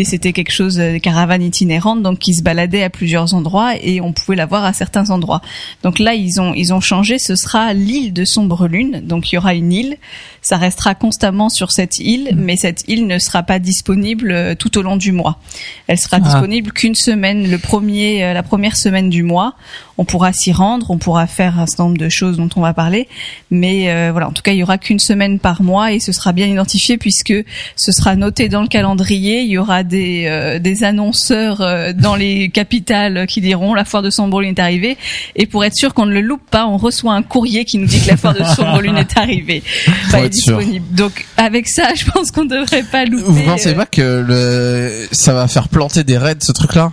c'était 0.05 0.33
quelque 0.33 0.51
chose 0.53 0.77
des 0.77 0.99
caravanes 0.99 1.43
itinérantes 1.43 2.03
donc 2.03 2.19
qui 2.19 2.35
se 2.35 2.43
baladaient 2.43 2.83
à 2.83 2.91
plusieurs 2.91 3.33
endroits 3.35 3.75
et 3.81 4.01
on 4.01 4.13
pouvait 4.13 4.37
la 4.37 4.47
voir 4.47 4.65
à 4.65 4.73
certains 4.73 5.11
endroits. 5.11 5.43
Donc 5.85 5.90
là 5.99 6.15
ils 6.15 6.41
ont 6.41 6.55
ils 6.55 6.73
ont 6.73 6.81
changé 6.81 7.19
ce 7.19 7.35
sera 7.37 7.73
l'île 7.75 8.13
de 8.13 8.25
sombre 8.25 8.69
lune 8.69 9.03
donc 9.05 9.31
il 9.33 9.35
y 9.35 9.39
aura 9.39 9.55
une 9.55 9.73
île 9.73 9.97
ça 10.43 10.57
restera 10.57 10.95
constamment 10.95 11.49
sur 11.49 11.71
cette 11.73 11.99
île 11.99 12.31
mais 12.37 12.57
cette 12.57 12.85
île 12.89 13.07
ne 13.07 13.19
sera 13.19 13.43
pas 13.43 13.59
disponible 13.59 14.31
euh, 14.33 14.55
tout 14.55 14.79
au 14.79 14.83
long 14.83 14.97
du 14.97 15.13
mois. 15.13 15.39
Elle 15.87 15.99
sera 15.99 16.17
Ah. 16.19 16.21
disponible 16.21 16.73
qu'une 16.73 16.95
semaine 16.95 17.51
le 17.51 17.59
premier 17.59 18.25
euh, 18.25 18.33
la 18.33 18.43
première 18.43 18.77
semaine 18.77 19.11
du 19.11 19.23
mois. 19.23 19.55
On 19.99 20.07
pourra 20.07 20.33
s'y 20.33 20.51
rendre, 20.51 20.91
on 20.91 20.97
pourra 20.97 21.27
faire 21.27 21.59
un 21.61 21.67
certain 21.67 21.85
nombre 21.85 21.99
de 21.99 22.09
choses 22.09 22.39
dont 22.39 22.49
on 22.57 22.63
va 22.63 22.73
parler, 22.73 23.07
mais 23.51 23.91
euh, 23.91 24.09
voilà, 24.13 24.29
en 24.29 24.33
tout 24.33 24.41
cas, 24.41 24.53
il 24.53 24.57
y 24.57 24.63
aura 24.63 24.79
qu'une 24.79 24.99
semaine 24.99 25.39
par 25.39 25.61
mois 25.63 25.93
et 25.93 26.01
ce 26.01 26.11
sera 26.13 26.33
bien 26.33 26.47
identifié 26.47 26.97
puisque 26.97 27.35
ce 27.77 27.93
sera 27.93 28.17
noté 28.17 28.49
dans 28.49 28.63
le 28.63 28.67
calendrier. 28.69 29.43
Il 29.43 29.51
y 29.51 29.59
aura 29.59 29.83
des 29.83 30.25
euh, 30.27 30.59
des 30.59 30.85
annonceurs 30.85 31.61
euh, 31.61 31.93
dans 31.93 32.17
les 32.17 32.49
capitales 32.49 33.27
qui 33.27 33.43
diront 33.43 33.75
la 33.75 33.85
foire 33.85 34.03
de 34.03 34.09
Sombrolune 34.09 34.55
est 34.57 34.59
arrivée 34.59 34.97
et 35.37 35.45
pour 35.45 35.65
être 35.71 35.77
sûr 35.77 35.95
qu'on 35.95 36.07
ne 36.07 36.13
le 36.13 36.21
loupe 36.21 36.49
pas, 36.51 36.67
on 36.67 36.77
reçoit 36.77 37.15
un 37.15 37.23
courrier 37.23 37.65
qui 37.65 37.79
nous 37.79 37.87
dit 37.87 38.01
que 38.01 38.09
la 38.09 38.17
foire 38.17 38.35
de 38.35 38.45
Sombrolune 38.45 38.97
est 38.99 39.17
arrivée, 39.17 39.63
pas 40.11 40.19
est 40.21 40.33
sûr. 40.35 40.59
disponible. 40.59 40.87
Donc 40.95 41.27
avec 41.37 41.69
ça, 41.69 41.95
je 41.95 42.05
pense 42.11 42.31
qu'on 42.31 42.45
devrait 42.45 42.83
pas 42.83 43.05
louper. 43.05 43.25
Vous 43.25 43.43
pensez 43.45 43.71
euh, 43.71 43.75
pas 43.75 43.87
que 43.87 44.25
le 44.27 45.09
ça 45.13 45.33
va 45.33 45.49
faire 45.49 45.69
planter 45.69 46.05
des 46.05 46.19
raids 46.19 46.37
ce 46.41 46.53
truc-là? 46.53 46.93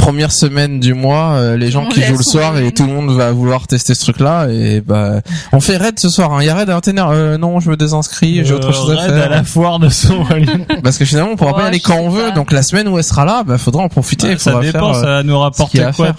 Première 0.00 0.32
semaine 0.32 0.80
du 0.80 0.94
mois, 0.94 1.32
euh, 1.34 1.56
les 1.56 1.70
gens 1.70 1.84
On 1.86 1.88
qui 1.88 2.02
jouent 2.02 2.16
le 2.16 2.22
soir 2.22 2.56
et 2.58 2.72
tout 2.72 2.84
le 2.86 2.92
monde 2.92 3.10
va 3.16 3.32
vouloir 3.32 3.66
tester 3.66 3.94
ce 3.94 4.00
truc-là 4.00 4.48
et 4.48 4.80
bah 4.80 5.20
on 5.52 5.60
fait 5.60 5.76
raid 5.76 5.98
ce 6.00 6.08
soir. 6.08 6.32
hein. 6.32 6.38
Il 6.40 6.46
y 6.46 6.48
a 6.48 6.54
raid 6.54 6.70
à 6.70 6.76
un 6.76 6.80
ténèbre. 6.80 7.10
Euh, 7.12 7.36
non, 7.38 7.60
je 7.60 7.70
me 7.70 7.76
désinscris, 7.76 8.44
j'ai 8.44 8.54
autre 8.54 8.70
Euh, 8.70 8.72
chose 8.72 8.92
à 8.92 9.02
raid 9.02 9.10
faire. 9.12 9.24
à 9.26 9.28
la 9.28 9.44
foire 9.44 9.78
de 9.78 9.88
son 9.90 10.24
Parce 10.82 10.96
que 10.98 11.04
finalement 11.04 11.32
on 11.32 11.36
pourra 11.36 11.52
pas 11.52 11.58
y 11.58 11.62
Ouais, 11.62 11.68
aller 11.68 11.80
quand 11.80 11.96
on 11.98 12.08
veut. 12.08 12.28
pas. 12.28 12.30
Donc 12.32 12.50
la 12.50 12.62
semaine 12.62 12.88
où 12.88 12.96
elle 12.98 13.04
sera 13.04 13.24
là, 13.26 13.44
bah 13.46 13.58
faudra 13.58 13.82
en 13.82 13.88
profiter. 13.88 14.28
Ouais, 14.28 14.38
ça 14.38 14.58
dépend, 14.60 14.92
faire, 14.94 15.02
ça 15.02 15.06
euh, 15.06 15.16
va 15.18 15.22
nous 15.22 15.40
à 15.42 15.50
quoi 15.92 16.12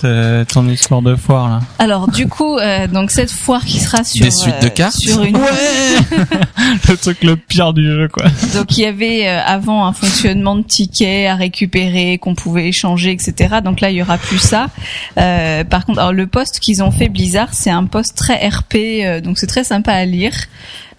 ton 0.47 0.67
histoire 0.69 1.01
de 1.01 1.15
foire 1.15 1.49
là 1.49 1.59
Alors 1.79 2.07
du 2.07 2.27
coup, 2.27 2.57
euh, 2.59 2.87
donc 2.87 3.09
cette 3.11 3.31
foire 3.31 3.65
qui 3.65 3.79
sera 3.79 4.03
sur 4.03 4.23
Des 4.23 4.31
suites 4.31 4.61
de 4.61 4.67
euh, 4.67 4.69
cartes. 4.69 4.93
sur 4.95 5.23
une 5.23 5.37
Le 6.87 6.97
truc 6.97 7.23
le 7.23 7.35
pire 7.35 7.73
du 7.73 7.85
jeu 7.85 8.07
quoi. 8.07 8.25
Donc 8.55 8.77
il 8.77 8.81
y 8.83 8.85
avait 8.85 9.27
euh, 9.27 9.39
avant 9.45 9.85
un 9.85 9.93
fonctionnement 9.93 10.55
de 10.55 10.63
tickets 10.63 11.27
à 11.27 11.35
récupérer 11.35 12.17
qu'on 12.19 12.35
pouvait 12.35 12.67
échanger, 12.67 13.11
etc. 13.11 13.55
Donc 13.63 13.70
là 13.79 13.89
il 13.91 13.95
y 13.95 14.01
aura 14.01 14.17
plus 14.17 14.39
ça. 14.39 14.67
Euh, 15.17 15.63
par 15.63 15.85
contre, 15.85 15.99
alors 15.99 16.11
le 16.13 16.27
poste 16.27 16.59
qu'ils 16.59 16.83
ont 16.83 16.91
fait 16.91 17.07
Blizzard, 17.07 17.53
c'est 17.53 17.69
un 17.69 17.85
poste 17.85 18.17
très 18.17 18.45
RP, 18.49 18.75
euh, 18.75 19.21
donc 19.21 19.37
c'est 19.37 19.47
très 19.47 19.63
sympa 19.63 19.93
à 19.93 20.03
lire. 20.03 20.33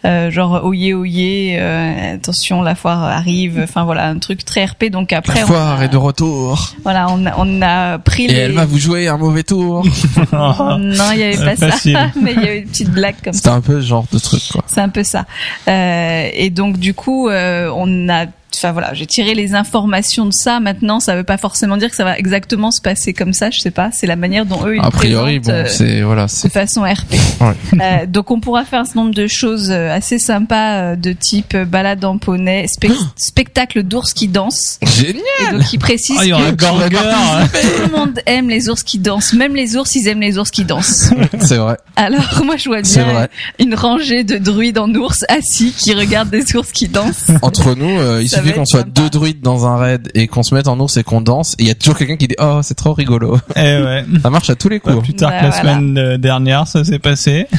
Euh, 0.05 0.33
genre 0.33 0.65
oyez 0.65 0.95
oyez, 0.95 1.57
euh, 1.61 2.15
attention 2.15 2.61
la 2.63 2.75
foire 2.75 3.05
arrive. 3.05 3.61
Enfin 3.63 3.85
voilà 3.85 4.09
un 4.09 4.19
truc 4.19 4.45
très 4.45 4.65
RP. 4.65 4.87
Donc 4.91 5.13
après 5.13 5.37
La 5.39 5.45
on 5.45 5.47
foire 5.47 5.79
a- 5.79 5.85
est 5.85 5.89
de 5.89 5.97
retour 5.97 6.73
voilà 6.83 7.07
on 7.11 7.25
a, 7.25 7.35
on 7.39 7.63
a 7.63 7.99
pris 8.01 8.25
et 8.25 8.29
les. 8.29 8.35
elle 8.35 8.51
va 8.53 8.65
vous 8.65 8.79
jouer 8.79 9.07
un 9.07 9.17
mauvais 9.17 9.45
tour. 9.45 9.87
Non 10.33 11.05
il 11.13 11.19
y 11.19 11.23
avait 11.23 11.37
pas 11.37 11.55
Facile. 11.55 11.93
ça, 11.93 12.11
mais 12.21 12.33
il 12.33 12.41
y 12.43 12.45
avait 12.49 12.59
une 12.63 12.67
petite 12.69 12.91
blague 12.91 13.15
comme 13.23 13.33
ça. 13.33 13.39
C'était 13.39 13.51
un 13.51 13.61
peu 13.61 13.81
ce 13.81 13.87
genre 13.87 14.07
de 14.13 14.19
truc 14.19 14.43
quoi. 14.51 14.65
C'est 14.67 14.81
un 14.81 14.89
peu 14.89 15.05
ça. 15.05 15.25
Euh, 15.69 16.29
et 16.33 16.51
donc 16.51 16.79
du 16.79 16.95
coup, 16.95 17.29
euh, 17.29 17.71
on 17.73 18.09
a, 18.09 18.27
enfin 18.57 18.73
voilà, 18.73 18.95
j'ai 18.95 19.07
tiré 19.07 19.35
les 19.35 19.55
informations 19.55 20.27
de 20.27 20.33
ça. 20.33 20.61
Maintenant, 20.61 21.01
ça 21.01 21.15
veut 21.17 21.25
pas 21.25 21.37
forcément 21.39 21.77
dire 21.77 21.91
que 21.91 21.97
ça 21.97 22.05
va 22.05 22.19
exactement 22.19 22.71
se 22.71 22.81
passer 22.81 23.13
comme 23.13 23.33
ça. 23.33 23.51
Je 23.51 23.61
sais 23.61 23.71
pas. 23.71 23.91
C'est 23.93 24.07
la 24.07 24.17
manière 24.17 24.47
dont 24.47 24.67
eux 24.67 24.77
ils 24.77 24.81
A 24.83 24.91
priori, 24.91 25.39
bon, 25.41 25.51
euh, 25.51 25.65
c'est 25.67 26.03
voilà, 26.03 26.25
de 26.27 26.31
c'est 26.31 26.53
façon 26.53 26.83
RP. 26.83 27.15
Ouais. 27.41 27.53
Euh, 27.83 28.07
donc 28.07 28.31
on 28.31 28.39
pourra 28.39 28.65
faire 28.65 28.81
un 28.81 28.85
certain 28.85 29.01
nombre 29.01 29.15
de 29.15 29.27
choses 29.27 29.71
euh, 29.71 29.91
assez 29.93 30.19
sympas 30.19 30.95
de 30.95 31.13
type 31.13 31.57
balade 31.57 32.05
en 32.05 32.19
poney, 32.19 32.67
spec- 32.67 32.93
spectacle 33.17 33.83
d'ours 33.83 34.13
qui 34.15 34.29
dansent. 34.29 34.79
génial. 34.99 35.23
Et 35.49 35.53
donc 35.53 35.73
ils 35.73 35.79
précisent 35.79 36.19
Ah, 36.21 36.51
que 36.53 36.55
Gorger. 36.55 36.89
tout 37.53 37.83
le 37.91 37.97
monde 37.97 38.21
aime 38.27 38.49
les 38.49 38.69
ours 38.69 38.83
qui 38.83 38.99
dansent. 38.99 39.33
Même 39.33 39.55
les 39.57 39.77
ours, 39.77 39.95
ils 39.97 40.07
aiment 40.09 40.21
les 40.21 40.39
ours 40.39 40.51
qui 40.51 40.65
dansent. 40.65 41.13
C'est 41.41 41.57
vrai, 41.57 41.77
Alors 41.97 42.43
moi 42.45 42.57
je 42.57 42.69
vois 42.69 42.83
bien 42.83 43.05
vrai. 43.05 43.29
une 43.59 43.75
rangée 43.75 44.23
de 44.25 44.37
druides 44.39 44.79
en 44.79 44.93
ours 44.95 45.25
assis 45.29 45.73
qui 45.77 45.95
regardent 45.95 46.31
des 46.31 46.55
ours 46.55 46.71
qui 46.71 46.89
dansent. 46.89 47.31
Entre 47.43 47.75
nous, 47.75 47.99
euh, 47.99 48.21
il 48.23 48.29
Ça 48.29 48.42
suffit 48.43 48.55
qu'on 48.59 48.65
soit 48.65 48.83
deux 48.85 49.11
druides 49.11 49.41
dans 49.41 49.67
un 49.67 49.77
raid 49.77 50.11
et 50.15 50.27
qu'on 50.27 50.43
se 50.43 50.55
mette 50.55 50.69
en 50.69 50.79
ours 50.81 50.97
et 50.97 51.03
qu'on 51.05 51.21
danse, 51.21 51.53
et 51.59 51.63
il 51.63 51.69
y 51.69 51.71
a 51.71 51.75
toujours 51.75 51.97
quelqu'un 51.97 52.17
qui 52.17 52.29
dit 52.29 52.37
oh 52.41 52.61
c'est 52.63 52.75
trop 52.75 52.93
rigolo. 52.93 53.39
Eh 53.57 53.61
ouais. 53.61 54.05
Ça 54.23 54.31
marche 54.31 54.51
à 54.51 54.55
tous 54.55 54.69
les 54.69 54.81
Pas 54.81 54.93
coups. 54.93 55.05
plus 55.05 55.15
tard 55.15 55.31
Bah, 55.31 55.39
que 55.41 55.45
la 55.45 55.51
voilà. 55.51 55.75
semaine 55.75 55.99
euh, 55.99 56.19
dernière, 56.19 56.67
ça 56.67 56.85
s'est 56.85 56.99
passé. 56.99 57.47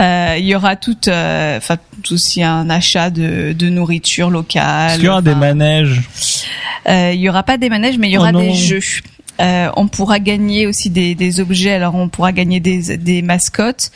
Euh, 0.00 0.36
il 0.38 0.44
y 0.46 0.54
aura 0.54 0.76
tout, 0.76 0.96
euh, 1.08 1.58
tout 2.04 2.14
aussi 2.14 2.42
un 2.44 2.70
achat 2.70 3.10
de, 3.10 3.52
de 3.52 3.68
nourriture 3.68 4.30
locale. 4.30 4.90
Est-ce 4.90 4.96
qu'il 4.98 5.06
y 5.06 5.08
aura 5.08 5.20
des 5.22 5.34
manèges 5.34 6.02
euh, 6.88 7.10
il 7.12 7.20
y 7.20 7.28
aura 7.28 7.42
pas 7.42 7.58
des 7.58 7.68
manèges, 7.68 7.98
mais 7.98 8.08
il 8.08 8.12
y 8.12 8.18
aura 8.18 8.28
Oh 8.28 8.32
non. 8.32 8.40
des 8.40 8.54
jeux. 8.54 8.80
Euh, 9.40 9.68
on 9.76 9.88
pourra 9.88 10.20
gagner 10.20 10.66
aussi 10.66 10.90
des, 10.90 11.14
des 11.14 11.40
objets. 11.40 11.72
Alors 11.72 11.96
on 11.96 12.08
pourra 12.08 12.32
gagner 12.32 12.60
des, 12.60 12.96
des 12.96 13.20
mascottes. 13.20 13.90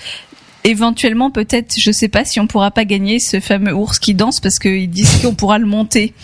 Éventuellement, 0.64 1.30
peut-être, 1.30 1.74
je 1.76 1.90
sais 1.90 2.08
pas 2.08 2.24
si 2.24 2.38
on 2.38 2.46
pourra 2.46 2.70
pas 2.70 2.84
gagner 2.84 3.18
ce 3.18 3.40
fameux 3.40 3.74
ours 3.74 3.98
qui 3.98 4.14
danse 4.14 4.38
parce 4.38 4.58
qu'ils 4.58 4.88
disent 4.88 5.20
qu'on 5.22 5.34
pourra 5.34 5.58
le 5.58 5.66
monter. 5.66 6.14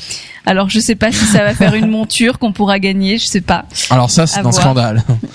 Alors 0.46 0.70
je 0.70 0.80
sais 0.80 0.94
pas 0.94 1.12
si 1.12 1.24
ça 1.26 1.44
va 1.44 1.54
faire 1.54 1.74
une 1.74 1.90
monture 1.90 2.38
qu'on 2.38 2.52
pourra 2.52 2.78
gagner, 2.78 3.18
je 3.18 3.26
sais 3.26 3.42
pas. 3.42 3.66
Alors 3.90 4.10
ça, 4.10 4.26
c'est 4.26 4.38
un 4.38 4.42
voir. 4.42 4.54
scandale. 4.54 5.02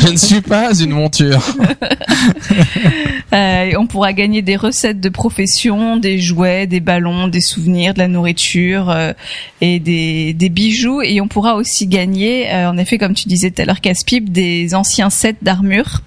Je 0.00 0.08
ne 0.10 0.16
suis 0.16 0.40
pas 0.40 0.72
une 0.78 0.92
monture. 0.92 1.40
Euh, 3.36 3.72
on 3.78 3.86
pourra 3.86 4.14
gagner 4.14 4.40
des 4.40 4.56
recettes 4.56 5.00
de 5.00 5.08
profession, 5.10 5.98
des 5.98 6.18
jouets, 6.18 6.66
des 6.66 6.80
ballons, 6.80 7.28
des 7.28 7.42
souvenirs, 7.42 7.92
de 7.92 7.98
la 7.98 8.08
nourriture 8.08 8.88
euh, 8.88 9.12
et 9.60 9.78
des, 9.78 10.48
bijoux. 10.48 11.02
Et 11.02 11.20
on 11.20 11.28
pourra 11.28 11.56
aussi 11.56 11.86
gagner, 11.86 12.50
euh, 12.50 12.70
en 12.70 12.78
effet, 12.78 12.96
comme 12.96 13.14
tu 13.14 13.28
disais 13.28 13.50
tout 13.50 13.60
à 13.60 13.66
l'heure, 13.66 13.82
Caspipe, 13.82 14.32
des 14.32 14.74
anciens 14.74 15.10
sets 15.10 15.36
d'armure 15.42 16.00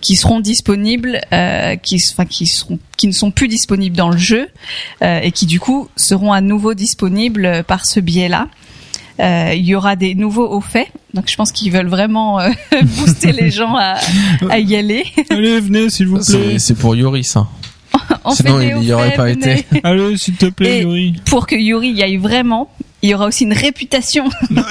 qui 0.00 0.16
seront 0.16 0.40
disponibles, 0.40 1.20
qui, 1.82 1.98
qui 2.96 3.06
ne 3.06 3.12
sont 3.12 3.30
plus 3.30 3.48
disponibles 3.48 3.96
dans 3.96 4.10
le 4.10 4.18
jeu 4.18 4.48
et 5.00 5.30
qui 5.30 5.46
du 5.46 5.60
coup 5.60 5.88
seront 5.96 6.32
à 6.32 6.40
nouveau 6.40 6.74
disponibles 6.74 7.64
par 7.66 7.86
ce 7.86 8.00
biais-là. 8.00 8.48
Euh, 9.22 9.52
il 9.54 9.64
y 9.64 9.74
aura 9.76 9.94
des 9.94 10.14
nouveaux 10.16 10.48
hauts 10.50 10.60
faits, 10.60 10.88
donc 11.14 11.30
je 11.30 11.36
pense 11.36 11.52
qu'ils 11.52 11.70
veulent 11.70 11.86
vraiment 11.88 12.40
euh, 12.40 12.50
booster 12.82 13.30
les 13.30 13.50
gens 13.50 13.76
à, 13.76 13.94
à 14.50 14.58
y 14.58 14.74
aller. 14.74 15.04
Allez, 15.30 15.60
venez 15.60 15.90
s'il 15.90 16.08
vous 16.08 16.18
plaît. 16.18 16.58
c'est 16.58 16.74
pour 16.76 16.96
Yuri 16.96 17.22
ça. 17.22 17.46
On 18.24 18.32
Sinon, 18.32 18.60
il 18.60 18.74
hauts 18.74 18.80
y 18.82 18.92
aurait 18.92 19.14
pas 19.14 19.26
venez. 19.26 19.58
été. 19.60 19.80
Allez, 19.84 20.16
s'il 20.16 20.34
te 20.34 20.46
plaît, 20.46 20.78
Et- 20.78 20.82
Yuri. 20.82 21.14
Pour 21.26 21.46
que 21.46 21.54
Yuri 21.54 21.90
y 21.90 22.02
aille 22.02 22.16
vraiment, 22.16 22.68
il 23.02 23.10
y 23.10 23.14
aura 23.14 23.26
aussi 23.26 23.44
une 23.44 23.52
réputation 23.52 24.24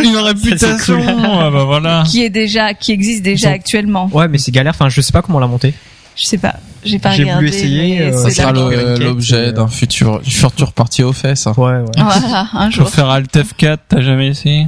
Une 0.04 0.18
réputation. 0.18 1.00
Ah 1.24 1.50
bah 1.50 1.64
voilà. 1.66 2.04
qui 2.08 2.24
est 2.24 2.30
déjà, 2.30 2.74
qui 2.74 2.92
existe 2.92 3.22
déjà 3.24 3.50
ont- 3.52 3.54
actuellement. 3.54 4.10
Ouais, 4.12 4.28
mais 4.28 4.38
c'est 4.38 4.52
galère. 4.52 4.74
Enfin, 4.76 4.90
je 4.90 5.00
sais 5.02 5.14
pas 5.14 5.22
comment 5.22 5.40
la 5.40 5.48
monter. 5.48 5.74
Je 6.18 6.26
sais 6.26 6.38
pas, 6.38 6.56
j'ai 6.84 7.00
pas 7.00 7.12
J'ai 7.12 7.24
voulu 7.24 7.30
regardé. 7.36 7.48
essayer, 7.48 8.00
mais 8.00 8.02
euh, 8.14 8.18
Ça 8.18 8.30
c'est 8.30 8.42
sera 8.42 8.52
la- 8.52 8.70
le- 8.70 9.04
l'objet 9.04 9.36
euh, 9.48 9.52
d'un 9.52 9.68
futur, 9.68 10.20
du 10.22 10.32
futur 10.32 10.74
parti 10.74 11.04
aux 11.04 11.14
fesses. 11.14 11.48
hein. 11.48 11.54
Ouais, 11.58 11.72
ouais. 11.80 11.84
Voilà, 11.98 12.48
un 12.54 12.66
Pour 12.70 12.72
jour. 12.72 12.90
faire 12.90 13.10
Alt 13.10 13.36
F4, 13.36 13.78
t'as 13.90 14.02
jamais 14.02 14.28
essayé 14.28 14.68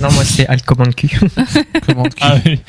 Non, 0.00 0.08
moi 0.12 0.24
c'est 0.24 0.46
Alt 0.46 0.64
Command 0.64 0.94
Q. 0.94 1.08
Comment 1.86 2.02
de 2.04 2.08
cul. 2.10 2.16
Ah 2.20 2.34
oui. 2.46 2.60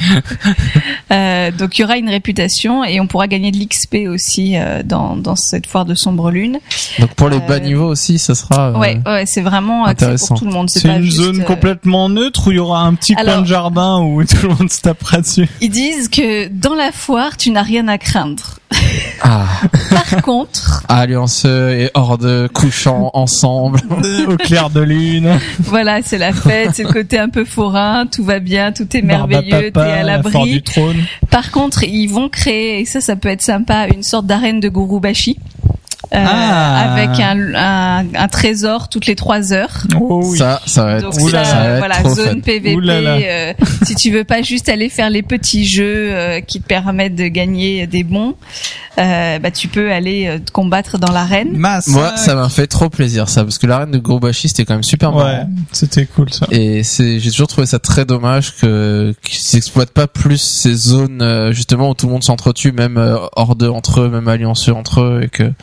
Euh, 1.11 1.51
donc 1.51 1.77
il 1.77 1.81
y 1.81 1.83
aura 1.83 1.97
une 1.97 2.09
réputation 2.09 2.83
et 2.83 2.99
on 2.99 3.07
pourra 3.07 3.27
gagner 3.27 3.51
de 3.51 3.57
l'XP 3.57 4.07
aussi 4.09 4.55
euh, 4.57 4.81
dans, 4.83 5.15
dans 5.15 5.35
cette 5.35 5.67
foire 5.67 5.85
de 5.85 5.93
sombre 5.95 6.31
lune. 6.31 6.59
Donc 6.99 7.13
pour 7.15 7.29
les 7.29 7.39
bas 7.39 7.55
Euh, 7.55 7.59
niveaux 7.59 7.87
aussi, 7.89 8.17
ça 8.19 8.33
sera. 8.35 8.69
euh, 8.69 8.77
Ouais, 8.77 8.99
ouais, 9.05 9.23
c'est 9.27 9.41
vraiment 9.41 9.85
accès 9.85 10.05
intéressant. 10.05 10.27
pour 10.29 10.39
tout 10.39 10.45
le 10.45 10.51
monde. 10.53 10.69
C'est 10.69 10.87
pas 10.87 10.95
une 10.95 11.03
juste, 11.03 11.17
zone 11.17 11.41
euh, 11.41 11.45
complètement 11.45 12.09
neutre 12.09 12.47
où 12.47 12.51
il 12.51 12.55
y 12.55 12.59
aura 12.59 12.81
un 12.83 12.93
petit 12.95 13.13
coin 13.13 13.23
Alors- 13.23 13.41
de 13.41 13.47
jardin 13.47 13.99
où 13.99 14.23
tout 14.25 14.37
le 14.47 14.49
monde 14.55 14.71
se 14.71 14.81
tapera 14.81 15.19
dessus. 15.21 15.47
Ils 15.61 15.69
disent 15.69 16.07
que 16.09 16.47
dans 16.47 16.75
la 16.75 16.91
foire, 16.91 17.37
tu 17.37 17.51
n'as 17.51 17.61
rien 17.63 17.87
à 17.87 17.97
craindre. 17.97 18.59
Ah, 19.21 19.45
Par 19.89 20.21
contre, 20.23 20.83
alliance 20.87 21.45
et 21.45 21.89
horde 21.93 22.47
couchant 22.53 23.11
ensemble. 23.13 23.79
Au 24.27 24.35
clair 24.37 24.69
de 24.69 24.81
lune. 24.81 25.39
voilà, 25.59 26.01
c'est 26.01 26.17
la 26.17 26.33
fête, 26.33 26.71
c'est 26.73 26.83
le 26.83 26.91
côté 26.91 27.19
un 27.19 27.29
peu 27.29 27.45
forain, 27.45 28.05
tout 28.07 28.23
va 28.23 28.39
bien, 28.39 28.71
tout 28.71 28.87
est 28.95 29.01
merveilleux, 29.01 29.71
t'es 29.71 29.79
à 29.79 30.03
l'abri. 30.03 30.63
Par 31.29 31.51
contre, 31.51 31.83
ils 31.83 32.07
vont 32.07 32.29
créer, 32.29 32.79
et 32.79 32.85
ça, 32.85 33.01
ça 33.01 33.15
peut 33.15 33.29
être 33.29 33.41
sympa, 33.41 33.87
une 33.87 34.03
sorte 34.03 34.25
d'arène 34.25 34.59
de 34.59 34.69
Gurubashi. 34.69 35.37
Euh, 36.13 36.17
Ah. 36.21 36.91
avec 36.93 37.21
un, 37.21 37.53
un, 37.55 38.05
un 38.15 38.27
trésor 38.27 38.89
toutes 38.89 39.05
les 39.05 39.15
trois 39.15 39.53
heures. 39.53 39.83
Oh 39.97 40.19
oui. 40.25 40.37
Ça, 40.37 40.61
ça 40.65 40.83
va 40.83 40.95
être, 40.97 41.03
Donc 41.03 41.21
Oula, 41.21 41.45
ça, 41.45 41.51
ça 41.51 41.59
va 41.61 41.69
être 41.69 41.77
voilà, 41.79 41.95
trop 41.95 42.09
zone 42.15 42.25
fun. 42.35 42.39
PVP. 42.41 42.75
Oulala. 42.75 43.15
euh, 43.15 43.53
si 43.83 43.95
tu 43.95 44.11
veux 44.11 44.25
pas 44.25 44.41
juste 44.41 44.67
aller 44.67 44.89
faire 44.89 45.09
les 45.09 45.21
petits 45.21 45.65
jeux 45.65 46.09
euh, 46.11 46.41
qui 46.41 46.59
te 46.59 46.67
permettent 46.67 47.15
de 47.15 47.27
gagner 47.27 47.87
des 47.87 48.03
bons, 48.03 48.35
euh, 48.99 49.39
bah 49.39 49.51
tu 49.51 49.69
peux 49.69 49.89
aller 49.93 50.27
euh, 50.27 50.39
te 50.39 50.51
combattre 50.51 50.97
dans 50.97 51.13
l'arène. 51.13 51.53
Masse. 51.55 51.87
Moi, 51.87 52.17
ça 52.17 52.35
m'a 52.35 52.49
fait 52.49 52.67
trop 52.67 52.89
plaisir 52.89 53.29
ça, 53.29 53.43
parce 53.45 53.57
que 53.57 53.65
l'arène 53.67 53.91
de 53.91 53.97
Gourbashi 53.97 54.49
c'était 54.49 54.65
quand 54.65 54.73
même 54.73 54.83
super 54.83 55.15
Ouais, 55.15 55.23
marrant. 55.23 55.49
c'était 55.71 56.05
cool 56.07 56.31
ça. 56.33 56.45
Et 56.51 56.83
c'est, 56.83 57.21
j'ai 57.21 57.31
toujours 57.31 57.47
trouvé 57.47 57.65
ça 57.67 57.79
très 57.79 58.03
dommage 58.03 58.57
que 58.57 59.13
qu'ils 59.23 59.39
s'exploitent 59.39 59.91
pas 59.93 60.07
plus 60.07 60.39
ces 60.41 60.73
zones 60.73 61.21
euh, 61.21 61.53
justement 61.53 61.89
où 61.89 61.93
tout 61.93 62.07
le 62.07 62.11
monde 62.11 62.23
s'entretue, 62.25 62.73
même 62.73 62.97
hors 63.37 63.55
d'eux 63.55 63.69
entre 63.69 64.01
eux, 64.01 64.09
même 64.09 64.27
allianceux 64.27 64.73
entre 64.73 64.99
eux, 65.01 65.21
et 65.23 65.29
que 65.29 65.53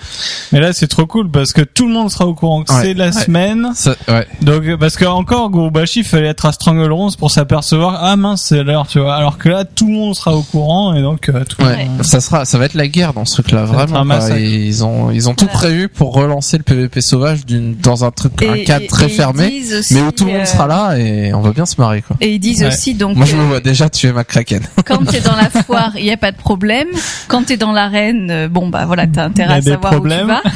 Mais 0.53 0.61
là, 0.61 0.73
c'est 0.73 0.87
trop 0.89 1.07
cool 1.07 1.31
parce 1.31 1.53
que 1.53 1.63
tout 1.63 1.87
le 1.87 1.93
monde 1.93 2.11
sera 2.11 2.27
au 2.27 2.35
courant 2.35 2.63
que 2.63 2.73
Ouais. 2.73 2.81
c'est 2.83 2.95
la 2.95 3.07
Ouais. 3.07 3.13
semaine. 3.13 3.71
Ça- 3.75 3.95
ouais. 4.09 4.27
Donc, 4.43 4.63
euh, 4.65 4.77
parce 4.77 4.97
que 4.97 5.05
encore, 5.05 5.51
Gouroubashi, 5.51 6.01
il 6.01 6.05
fallait 6.05 6.29
être 6.29 6.47
à 6.47 6.53
Strangleronce 6.53 7.17
pour 7.17 7.31
s'apercevoir, 7.31 7.99
ah 8.03 8.17
mince, 8.17 8.43
c'est 8.49 8.63
l'heure, 8.63 8.87
tu 8.87 8.99
vois. 9.01 9.15
Alors 9.17 9.39
que 9.39 9.49
là, 9.49 9.65
tout 9.65 9.87
le 9.87 9.93
monde 9.95 10.15
sera 10.15 10.35
au 10.35 10.43
courant 10.43 10.95
et 10.95 11.03
donc, 11.03 11.29
euh, 11.29 11.45
tout 11.45 11.57
le 11.61 11.67
Ouais, 11.67 11.85
monde- 11.87 12.03
ça 12.05 12.21
sera, 12.21 12.45
ça 12.45 12.59
va 12.59 12.65
être 12.67 12.75
la 12.75 12.89
guerre 12.89 13.13
dans 13.13 13.25
ce 13.25 13.35
truc-là, 13.35 13.65
vraiment. 13.65 14.05
ils 14.37 14.85
ont, 14.85 15.11
ils 15.11 15.29
ont 15.29 15.35
tout 15.35 15.47
prévu 15.47 15.89
pour 15.89 16.13
relancer 16.15 16.57
le 16.59 16.63
PVP 16.63 17.01
sauvage 17.01 17.45
d'une, 17.47 17.75
dans 17.77 18.05
un 18.05 18.11
truc, 18.11 18.33
un 18.43 18.65
cadre 18.65 18.85
et- 18.85 18.89
très 18.89 19.05
et 19.05 19.09
ils 19.09 19.15
fermé, 19.15 19.49
disent 19.51 19.75
aussi, 19.75 19.95
mais 19.95 20.03
où 20.03 20.13
tout 20.13 20.25
le 20.25 20.33
monde 20.33 20.41
euh, 20.43 20.45
sera 20.47 20.67
là 20.67 20.97
et 20.99 21.33
on 21.35 21.41
va 21.41 21.51
bien 21.53 21.67
se 21.67 21.75
marrer, 21.81 22.03
quoi. 22.03 22.17
Et 22.21 22.35
ils 22.35 22.39
disent 22.39 22.61
Ouais. 22.63 22.69
aussi 22.69 22.95
donc 22.95 23.17
Moi, 23.17 23.27
je 23.27 23.35
euh, 23.35 23.39
me 23.39 23.45
vois 23.47 23.61
déjà 23.61 23.89
tuer 23.89 24.13
ma 24.13 24.25
kraken. 24.25 24.63
quand 24.87 25.05
t'es 25.07 25.21
dans 25.21 25.37
la 25.37 25.51
foire, 25.63 25.93
il 25.97 26.05
y 26.05 26.11
a 26.13 26.17
pas 26.17 26.33
de 26.33 26.37
problème. 26.37 26.89
Quand 27.29 27.45
t'es 27.47 27.57
dans 27.57 27.73
l'arène, 27.73 28.31
euh, 28.31 28.49
bon 28.49 28.69
bah 28.69 28.85
voilà, 28.87 29.07
t'as 29.07 29.23
Il 29.23 29.25
y 29.25 29.29
intérêt 29.29 29.53
a 29.55 29.57
à 29.57 29.61
des 29.61 29.71
savoir 29.73 29.93
où 29.93 29.97
problèmes. 29.97 30.27
tu 30.27 30.28
vas. 30.29 30.43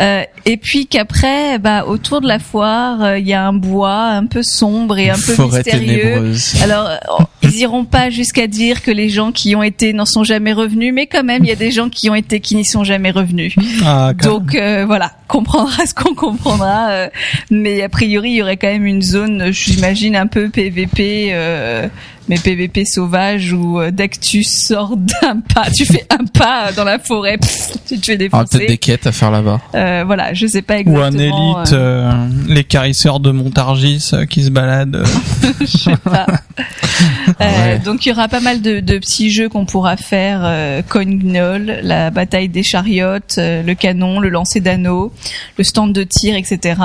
Euh, 0.00 0.22
et 0.46 0.56
puis 0.56 0.86
qu'après, 0.86 1.58
bah 1.58 1.84
autour 1.86 2.20
de 2.20 2.26
la 2.28 2.38
foire, 2.38 3.02
euh, 3.02 3.18
il 3.18 3.26
y 3.26 3.32
a 3.34 3.46
un 3.46 3.52
bois 3.52 4.04
un 4.04 4.26
peu 4.26 4.42
sombre 4.42 4.98
et 4.98 5.10
un 5.10 5.14
peu 5.14 5.34
Forêt 5.34 5.58
mystérieux. 5.58 6.00
ténébreuse. 6.02 6.54
Alors, 6.62 6.86
euh, 6.88 6.96
ils 7.42 7.56
iront 7.58 7.84
pas 7.84 8.10
jusqu'à 8.10 8.46
dire 8.46 8.82
que 8.82 8.90
les 8.90 9.08
gens 9.08 9.32
qui 9.32 9.54
ont 9.54 9.62
été 9.62 9.92
n'en 9.92 10.06
sont 10.06 10.24
jamais 10.24 10.52
revenus, 10.52 10.92
mais 10.94 11.06
quand 11.06 11.24
même, 11.24 11.44
il 11.44 11.48
y 11.48 11.52
a 11.52 11.56
des 11.56 11.70
gens 11.70 11.88
qui 11.88 12.08
ont 12.10 12.14
été 12.14 12.40
qui 12.40 12.56
n'y 12.56 12.64
sont 12.64 12.84
jamais 12.84 13.10
revenus. 13.10 13.54
Ah, 13.84 14.12
Donc 14.14 14.54
euh, 14.54 14.84
voilà, 14.86 15.12
comprendra 15.28 15.84
ce 15.86 15.94
qu'on 15.94 16.14
comprendra. 16.14 17.08
mais 17.50 17.82
a 17.82 17.88
priori, 17.88 18.30
il 18.30 18.36
y 18.36 18.42
aurait 18.42 18.56
quand 18.56 18.68
même 18.68 18.86
une 18.86 19.02
zone, 19.02 19.52
j'imagine, 19.52 20.16
un 20.16 20.26
peu 20.26 20.48
PVP, 20.48 21.30
euh, 21.32 21.88
mais 22.28 22.36
PVP 22.38 22.84
sauvage 22.84 23.52
où 23.52 23.80
euh, 23.80 23.90
dès 23.90 24.08
que 24.08 24.18
tu 24.18 24.42
sors 24.44 24.96
d'un 24.96 25.40
pas, 25.54 25.70
tu 25.74 25.84
fais 25.84 26.04
un 26.10 26.24
pas 26.24 26.72
dans 26.72 26.84
la 26.84 26.98
forêt, 26.98 27.36
pff, 27.38 27.72
tu 27.88 27.98
te 27.98 28.06
fais 28.06 28.12
y 28.12 28.28
aura 28.28 28.44
peut-être 28.44 28.50
défoncer. 28.52 28.66
des 28.66 28.78
quêtes 28.78 29.06
à 29.06 29.12
faire 29.12 29.30
là-bas. 29.30 29.60
Euh, 29.74 30.04
voilà, 30.06 30.32
je 30.34 30.46
sais 30.46 30.62
pas 30.62 30.74
Ou 30.74 30.78
exactement. 30.78 31.04
un 31.04 31.12
élite, 31.58 31.72
euh, 31.72 32.10
euh, 32.12 32.28
les 32.48 32.64
carisseurs 32.64 33.20
de 33.20 33.30
Montargis 33.32 34.10
euh, 34.12 34.24
qui 34.26 34.44
se 34.44 34.50
baladent. 34.50 34.96
euh. 34.96 35.04
je 35.60 35.66
sais 35.66 35.96
pas. 35.96 36.26
Euh, 36.28 37.44
Ouais. 37.62 37.78
Donc 37.80 38.06
il 38.06 38.10
y 38.10 38.12
aura 38.12 38.28
pas 38.28 38.40
mal 38.40 38.62
de, 38.62 38.80
de 38.80 38.98
petits 38.98 39.30
jeux 39.30 39.48
qu'on 39.48 39.64
pourra 39.66 39.96
faire, 39.96 40.40
euh, 40.44 40.82
Coignol, 40.88 41.80
la 41.82 42.10
bataille 42.10 42.48
des 42.48 42.62
chariotes, 42.62 43.36
euh, 43.38 43.62
le 43.62 43.74
canon, 43.74 44.20
le 44.20 44.28
lancer 44.28 44.60
d'anneaux, 44.60 45.12
le 45.58 45.64
stand 45.64 45.92
de 45.92 46.04
tir, 46.04 46.36
etc. 46.36 46.80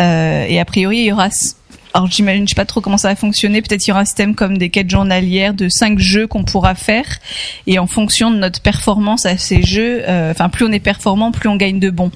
Euh, 0.00 0.44
et 0.48 0.60
a 0.60 0.64
priori 0.64 0.98
il 0.98 1.04
y 1.06 1.12
aura 1.12 1.28
alors 1.94 2.10
j'imagine, 2.10 2.46
je 2.46 2.50
sais 2.50 2.54
pas 2.54 2.64
trop 2.64 2.80
comment 2.80 2.98
ça 2.98 3.08
va 3.08 3.16
fonctionner. 3.16 3.62
Peut-être 3.62 3.86
il 3.86 3.90
y 3.90 3.92
aura 3.92 4.00
un 4.00 4.04
système 4.04 4.34
comme 4.34 4.58
des 4.58 4.70
quêtes 4.70 4.90
journalières 4.90 5.54
de 5.54 5.68
cinq 5.68 5.98
jeux 5.98 6.26
qu'on 6.26 6.44
pourra 6.44 6.74
faire, 6.74 7.18
et 7.66 7.78
en 7.78 7.86
fonction 7.86 8.30
de 8.30 8.36
notre 8.36 8.60
performance 8.60 9.26
à 9.26 9.38
ces 9.38 9.62
jeux, 9.62 10.02
euh, 10.08 10.30
enfin 10.30 10.48
plus 10.48 10.64
on 10.64 10.72
est 10.72 10.80
performant, 10.80 11.32
plus 11.32 11.48
on 11.48 11.56
gagne 11.56 11.80
de 11.80 11.90
bons. 11.90 12.10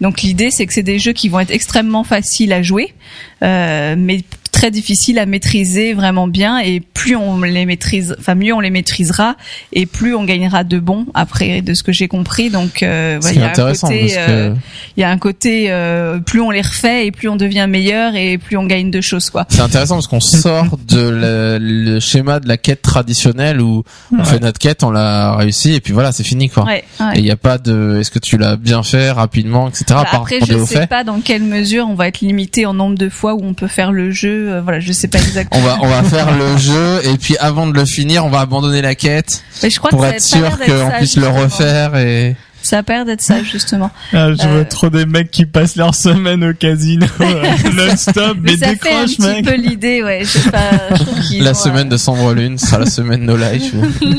Donc 0.00 0.22
l'idée 0.22 0.50
c'est 0.50 0.66
que 0.66 0.72
c'est 0.72 0.82
des 0.82 0.98
jeux 0.98 1.12
qui 1.12 1.28
vont 1.28 1.40
être 1.40 1.50
extrêmement 1.50 2.04
faciles 2.04 2.52
à 2.52 2.62
jouer, 2.62 2.94
euh, 3.42 3.94
mais 3.96 4.22
très 4.60 4.70
difficiles 4.70 5.18
à 5.18 5.24
maîtriser 5.24 5.94
vraiment 5.94 6.28
bien. 6.28 6.58
Et 6.58 6.80
plus 6.80 7.16
on 7.16 7.40
les 7.40 7.64
maîtrise, 7.64 8.14
enfin 8.18 8.34
mieux 8.34 8.52
on 8.52 8.60
les 8.60 8.68
maîtrisera, 8.68 9.36
et 9.72 9.86
plus 9.86 10.14
on 10.14 10.24
gagnera 10.24 10.64
de 10.64 10.78
bons. 10.78 11.06
Après, 11.14 11.62
de 11.62 11.72
ce 11.72 11.82
que 11.82 11.92
j'ai 11.92 12.08
compris, 12.08 12.50
donc 12.50 12.82
euh, 12.82 13.18
qui 13.20 13.36
il 13.36 13.40
y 13.40 13.42
a 13.42 13.46
un 13.46 13.48
intéressant 13.48 13.88
côté, 13.88 14.08
que 14.08 14.14
euh, 14.18 14.54
il 14.98 15.00
y 15.00 15.04
a 15.04 15.10
un 15.10 15.16
côté 15.16 15.70
euh, 15.70 16.18
plus 16.18 16.42
on 16.42 16.50
les 16.50 16.60
refait 16.60 17.06
et 17.06 17.10
plus 17.10 17.30
on 17.30 17.36
devient 17.36 17.66
meilleur 17.70 18.14
et 18.16 18.36
plus 18.36 18.58
on 18.58 18.64
gagne 18.64 18.90
de 18.90 19.00
choses 19.00 19.30
quoi. 19.30 19.46
c'est 19.48 19.62
intéressant 19.62 19.94
parce 19.94 20.08
qu'on 20.08 20.20
sort 20.20 20.78
de 20.86 21.08
le, 21.08 21.58
le 21.58 22.00
schéma 22.00 22.38
de 22.38 22.46
la 22.46 22.58
quête 22.58 22.82
traditionnelle 22.82 23.62
où 23.62 23.82
on 24.12 24.24
fait 24.24 24.40
notre 24.40 24.58
quête, 24.58 24.82
on 24.82 24.90
l'a 24.90 25.36
réussi 25.36 25.72
et 25.72 25.80
puis 25.80 25.94
voilà, 25.94 26.12
c'est 26.12 26.24
fini, 26.24 26.50
quoi. 26.50 26.64
Ouais. 26.64 26.84
Et 27.14 27.18
il 27.18 27.22
n'y 27.22 27.30
a 27.30 27.36
pas 27.36 27.56
de, 27.56 27.98
est-ce 27.98 28.10
que 28.10 28.18
tu 28.18 28.36
l'as 28.36 28.56
bien 28.56 28.82
fait 28.82 29.10
rapidement, 29.10 29.68
etc. 29.68 29.84
Bah, 29.88 30.06
après, 30.12 30.40
je 30.46 30.64
sais 30.64 30.86
pas 30.86 31.04
dans 31.04 31.20
quelle 31.20 31.44
mesure 31.44 31.86
on 31.88 31.94
va 31.94 32.08
être 32.08 32.20
limité 32.20 32.66
en 32.66 32.74
nombre 32.74 32.98
de 32.98 33.08
fois 33.08 33.34
où 33.34 33.40
on 33.42 33.54
peut 33.54 33.68
faire 33.68 33.92
le 33.92 34.10
jeu. 34.10 34.49
Euh, 34.50 34.60
voilà, 34.60 34.80
je 34.80 34.92
sais 34.92 35.08
pas 35.08 35.18
exactement. 35.18 35.62
On 35.62 35.66
va, 35.66 35.78
on 35.82 35.86
va 35.88 36.02
faire 36.02 36.36
le 36.36 36.56
jeu 36.58 37.00
et 37.04 37.16
puis 37.16 37.36
avant 37.38 37.66
de 37.66 37.72
le 37.74 37.84
finir, 37.84 38.24
on 38.24 38.30
va 38.30 38.40
abandonner 38.40 38.82
la 38.82 38.94
quête 38.94 39.42
Mais 39.62 39.70
je 39.70 39.78
crois 39.78 39.90
pour 39.90 40.00
que 40.00 40.06
être 40.06 40.20
sûr 40.22 40.48
qu'on 40.58 40.90
puisse 40.98 41.16
le 41.16 41.28
refaire 41.28 41.96
et 41.96 42.36
Ça 42.62 42.78
a 42.78 42.82
pas 42.82 42.92
l'air 42.94 43.04
d'être 43.06 43.22
ça 43.22 43.42
justement. 43.42 43.90
Ah, 44.12 44.32
je 44.32 44.42
Euh. 44.46 44.52
vois 44.52 44.64
trop 44.64 44.90
des 44.90 45.06
mecs 45.06 45.30
qui 45.30 45.46
passent 45.46 45.76
leur 45.76 45.94
semaine 45.94 46.44
au 46.44 46.52
casino 46.54 47.06
euh, 47.20 47.42
non-stop, 47.74 48.36
mais, 48.42 48.52
Mais 48.52 48.56
ça 48.58 48.66
fait 48.76 48.92
un 48.92 49.04
décroche, 49.06 49.16
petit 49.16 49.22
mec. 49.22 49.44
peu 49.46 49.54
l'idée, 49.54 50.02
ouais. 50.02 50.20
Je 50.24 50.28
sais 50.38 50.50
pas. 50.50 50.70
je 50.90 51.02
trouve 51.04 51.20
qu'ils 51.28 51.42
la 51.42 51.54
semaine 51.54 51.88
de 51.88 51.96
Sombre 51.96 52.34
Lune 52.34 52.58
sera 52.58 52.78
la 52.80 52.86
semaine 52.86 53.22
No 53.24 53.36
Life. 53.36 53.72
euh, 54.02 54.14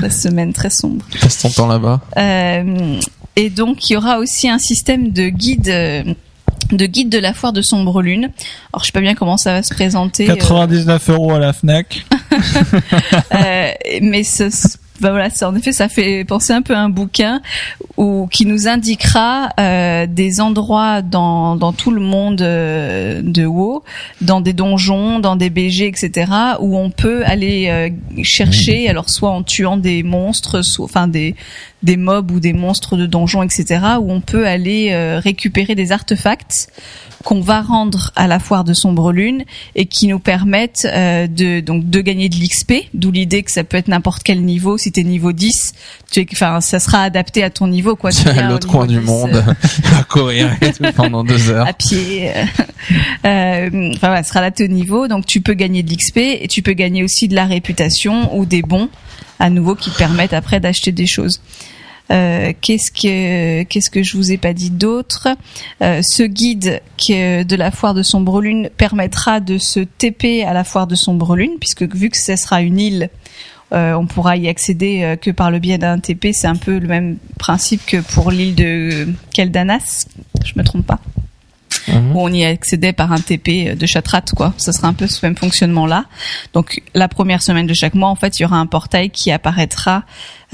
la 0.00 0.10
semaine 0.10 0.52
très 0.52 0.70
sombre. 0.70 1.04
Passe 1.20 1.38
ton 1.38 1.50
temps 1.50 1.66
là-bas. 1.68 2.00
Euh, 2.18 2.98
et 3.36 3.50
donc 3.50 3.88
il 3.88 3.94
y 3.94 3.96
aura 3.96 4.18
aussi 4.18 4.48
un 4.48 4.58
système 4.58 5.10
de 5.12 5.28
guide. 5.28 6.16
Euh, 6.72 6.76
de 6.76 6.86
guide 6.86 7.08
de 7.08 7.18
la 7.18 7.32
foire 7.32 7.52
de 7.52 7.62
Sombre 7.62 8.02
Lune. 8.02 8.30
Alors 8.72 8.80
je 8.80 8.86
sais 8.86 8.92
pas 8.92 9.00
bien 9.00 9.14
comment 9.14 9.36
ça 9.36 9.52
va 9.52 9.62
se 9.62 9.72
présenter. 9.74 10.28
euh, 10.30 10.36
99 10.36 11.10
euros 11.10 11.32
à 11.32 11.38
la 11.38 11.52
Fnac. 11.52 12.04
Euh, 13.34 13.70
mais 14.02 14.24
ce, 14.24 14.50
bah 15.00 15.10
voilà, 15.10 15.30
ça, 15.30 15.48
en 15.48 15.54
effet, 15.54 15.72
ça 15.72 15.88
fait 15.88 16.24
penser 16.24 16.52
un 16.52 16.62
peu 16.62 16.74
à 16.74 16.80
un 16.80 16.88
bouquin 16.88 17.40
où 17.96 18.28
qui 18.30 18.46
nous 18.46 18.66
indiquera 18.68 19.50
euh, 19.60 20.06
des 20.06 20.40
endroits 20.40 21.02
dans 21.02 21.56
dans 21.56 21.72
tout 21.72 21.90
le 21.90 22.00
monde 22.00 22.40
euh, 22.40 23.20
de 23.22 23.44
WoW, 23.44 23.82
dans 24.20 24.40
des 24.40 24.52
donjons, 24.52 25.18
dans 25.18 25.36
des 25.36 25.50
BG, 25.50 25.86
etc., 25.86 26.30
où 26.60 26.78
on 26.78 26.90
peut 26.90 27.24
aller 27.26 27.68
euh, 27.68 28.22
chercher, 28.22 28.88
alors 28.88 29.10
soit 29.10 29.30
en 29.30 29.42
tuant 29.42 29.76
des 29.76 30.02
monstres, 30.02 30.62
soit, 30.62 30.84
enfin 30.84 31.08
des 31.08 31.34
des 31.82 31.96
mobs 31.96 32.30
ou 32.30 32.40
des 32.40 32.52
monstres 32.52 32.96
de 32.96 33.06
donjons, 33.06 33.42
etc., 33.42 33.80
où 34.00 34.10
on 34.10 34.20
peut 34.20 34.46
aller 34.46 34.90
euh, 34.92 35.20
récupérer 35.22 35.74
des 35.74 35.92
artefacts 35.92 36.68
qu'on 37.26 37.40
va 37.40 37.60
rendre 37.60 38.12
à 38.14 38.28
la 38.28 38.38
foire 38.38 38.62
de 38.62 38.72
Sombre 38.72 39.12
Lune 39.12 39.44
et 39.74 39.86
qui 39.86 40.06
nous 40.06 40.20
permettent 40.20 40.86
euh, 40.86 41.26
de 41.26 41.58
donc 41.58 41.90
de 41.90 42.00
gagner 42.00 42.28
de 42.28 42.36
l'XP, 42.36 42.88
d'où 42.94 43.10
l'idée 43.10 43.42
que 43.42 43.50
ça 43.50 43.64
peut 43.64 43.76
être 43.76 43.88
n'importe 43.88 44.22
quel 44.22 44.42
niveau. 44.42 44.78
Si 44.78 44.92
t'es 44.92 45.02
niveau 45.02 45.32
10, 45.32 45.72
tu 46.12 46.20
es, 46.20 46.26
enfin 46.32 46.60
ça 46.60 46.78
sera 46.78 47.02
adapté 47.02 47.42
à 47.42 47.50
ton 47.50 47.66
niveau 47.66 47.96
quoi. 47.96 48.10
Tu 48.16 48.28
à 48.28 48.48
l'autre 48.48 48.68
coin 48.68 48.86
du 48.86 49.00
10, 49.00 49.04
monde, 49.04 49.34
euh, 49.34 49.98
à 49.98 50.04
courir 50.04 50.50
et 50.60 50.72
tout 50.72 50.84
pendant 50.94 51.24
deux 51.24 51.50
heures. 51.50 51.66
à 51.66 51.72
pied. 51.72 52.30
euh, 52.30 52.44
euh, 53.26 53.90
enfin 53.94 54.06
voilà, 54.06 54.22
ce 54.22 54.28
sera 54.28 54.40
adapté 54.40 54.64
au 54.64 54.68
niveau. 54.68 55.08
Donc 55.08 55.26
tu 55.26 55.40
peux 55.40 55.54
gagner 55.54 55.82
de 55.82 55.92
l'XP 55.92 56.18
et 56.18 56.46
tu 56.48 56.62
peux 56.62 56.74
gagner 56.74 57.02
aussi 57.02 57.26
de 57.26 57.34
la 57.34 57.46
réputation 57.46 58.36
ou 58.38 58.46
des 58.46 58.62
bons 58.62 58.88
à 59.38 59.50
nouveau 59.50 59.74
qui 59.74 59.90
te 59.90 59.98
permettent 59.98 60.32
après 60.32 60.60
d'acheter 60.60 60.92
des 60.92 61.06
choses. 61.06 61.40
Euh, 62.12 62.52
qu'est-ce 62.60 62.92
que 62.92 63.64
qu'est-ce 63.64 63.90
que 63.90 64.02
je 64.02 64.16
vous 64.16 64.30
ai 64.30 64.36
pas 64.36 64.52
dit 64.52 64.70
d'autre? 64.70 65.28
Euh, 65.82 66.02
Ce 66.02 66.22
guide 66.22 66.80
de 67.08 67.56
la 67.56 67.70
foire 67.70 67.94
de 67.94 68.02
Sombre 68.02 68.40
Lune 68.40 68.70
permettra 68.76 69.40
de 69.40 69.58
se 69.58 69.80
TP 69.80 70.44
à 70.46 70.52
la 70.52 70.64
foire 70.64 70.86
de 70.86 70.94
Sombre 70.94 71.36
Lune, 71.36 71.56
puisque 71.58 71.82
vu 71.82 72.10
que 72.10 72.18
ce 72.18 72.36
sera 72.36 72.62
une 72.62 72.78
île, 72.78 73.10
euh, 73.72 73.94
on 73.94 74.06
pourra 74.06 74.36
y 74.36 74.48
accéder 74.48 75.16
que 75.20 75.30
par 75.30 75.50
le 75.50 75.58
biais 75.58 75.78
d'un 75.78 75.98
TP. 75.98 76.32
C'est 76.32 76.46
un 76.46 76.56
peu 76.56 76.78
le 76.78 76.86
même 76.86 77.18
principe 77.38 77.84
que 77.86 77.98
pour 77.98 78.30
l'île 78.30 78.54
de 78.54 79.08
Keldanas. 79.32 80.06
Je 80.44 80.52
me 80.56 80.62
trompe 80.62 80.86
pas? 80.86 81.00
Mhm. 81.88 82.16
où 82.16 82.20
on 82.20 82.32
y 82.32 82.44
accédait 82.44 82.92
par 82.92 83.12
un 83.12 83.18
TP 83.18 83.74
de 83.76 83.86
Chatrat, 83.86 84.24
quoi. 84.34 84.54
Ça 84.56 84.72
sera 84.72 84.88
un 84.88 84.92
peu 84.92 85.06
ce 85.06 85.24
même 85.24 85.36
fonctionnement-là. 85.36 86.04
Donc, 86.52 86.82
la 86.94 87.08
première 87.08 87.42
semaine 87.42 87.66
de 87.66 87.74
chaque 87.74 87.94
mois, 87.94 88.08
en 88.08 88.16
fait, 88.16 88.38
il 88.38 88.42
y 88.42 88.44
aura 88.44 88.56
un 88.56 88.66
portail 88.66 89.10
qui 89.10 89.30
apparaîtra 89.30 90.04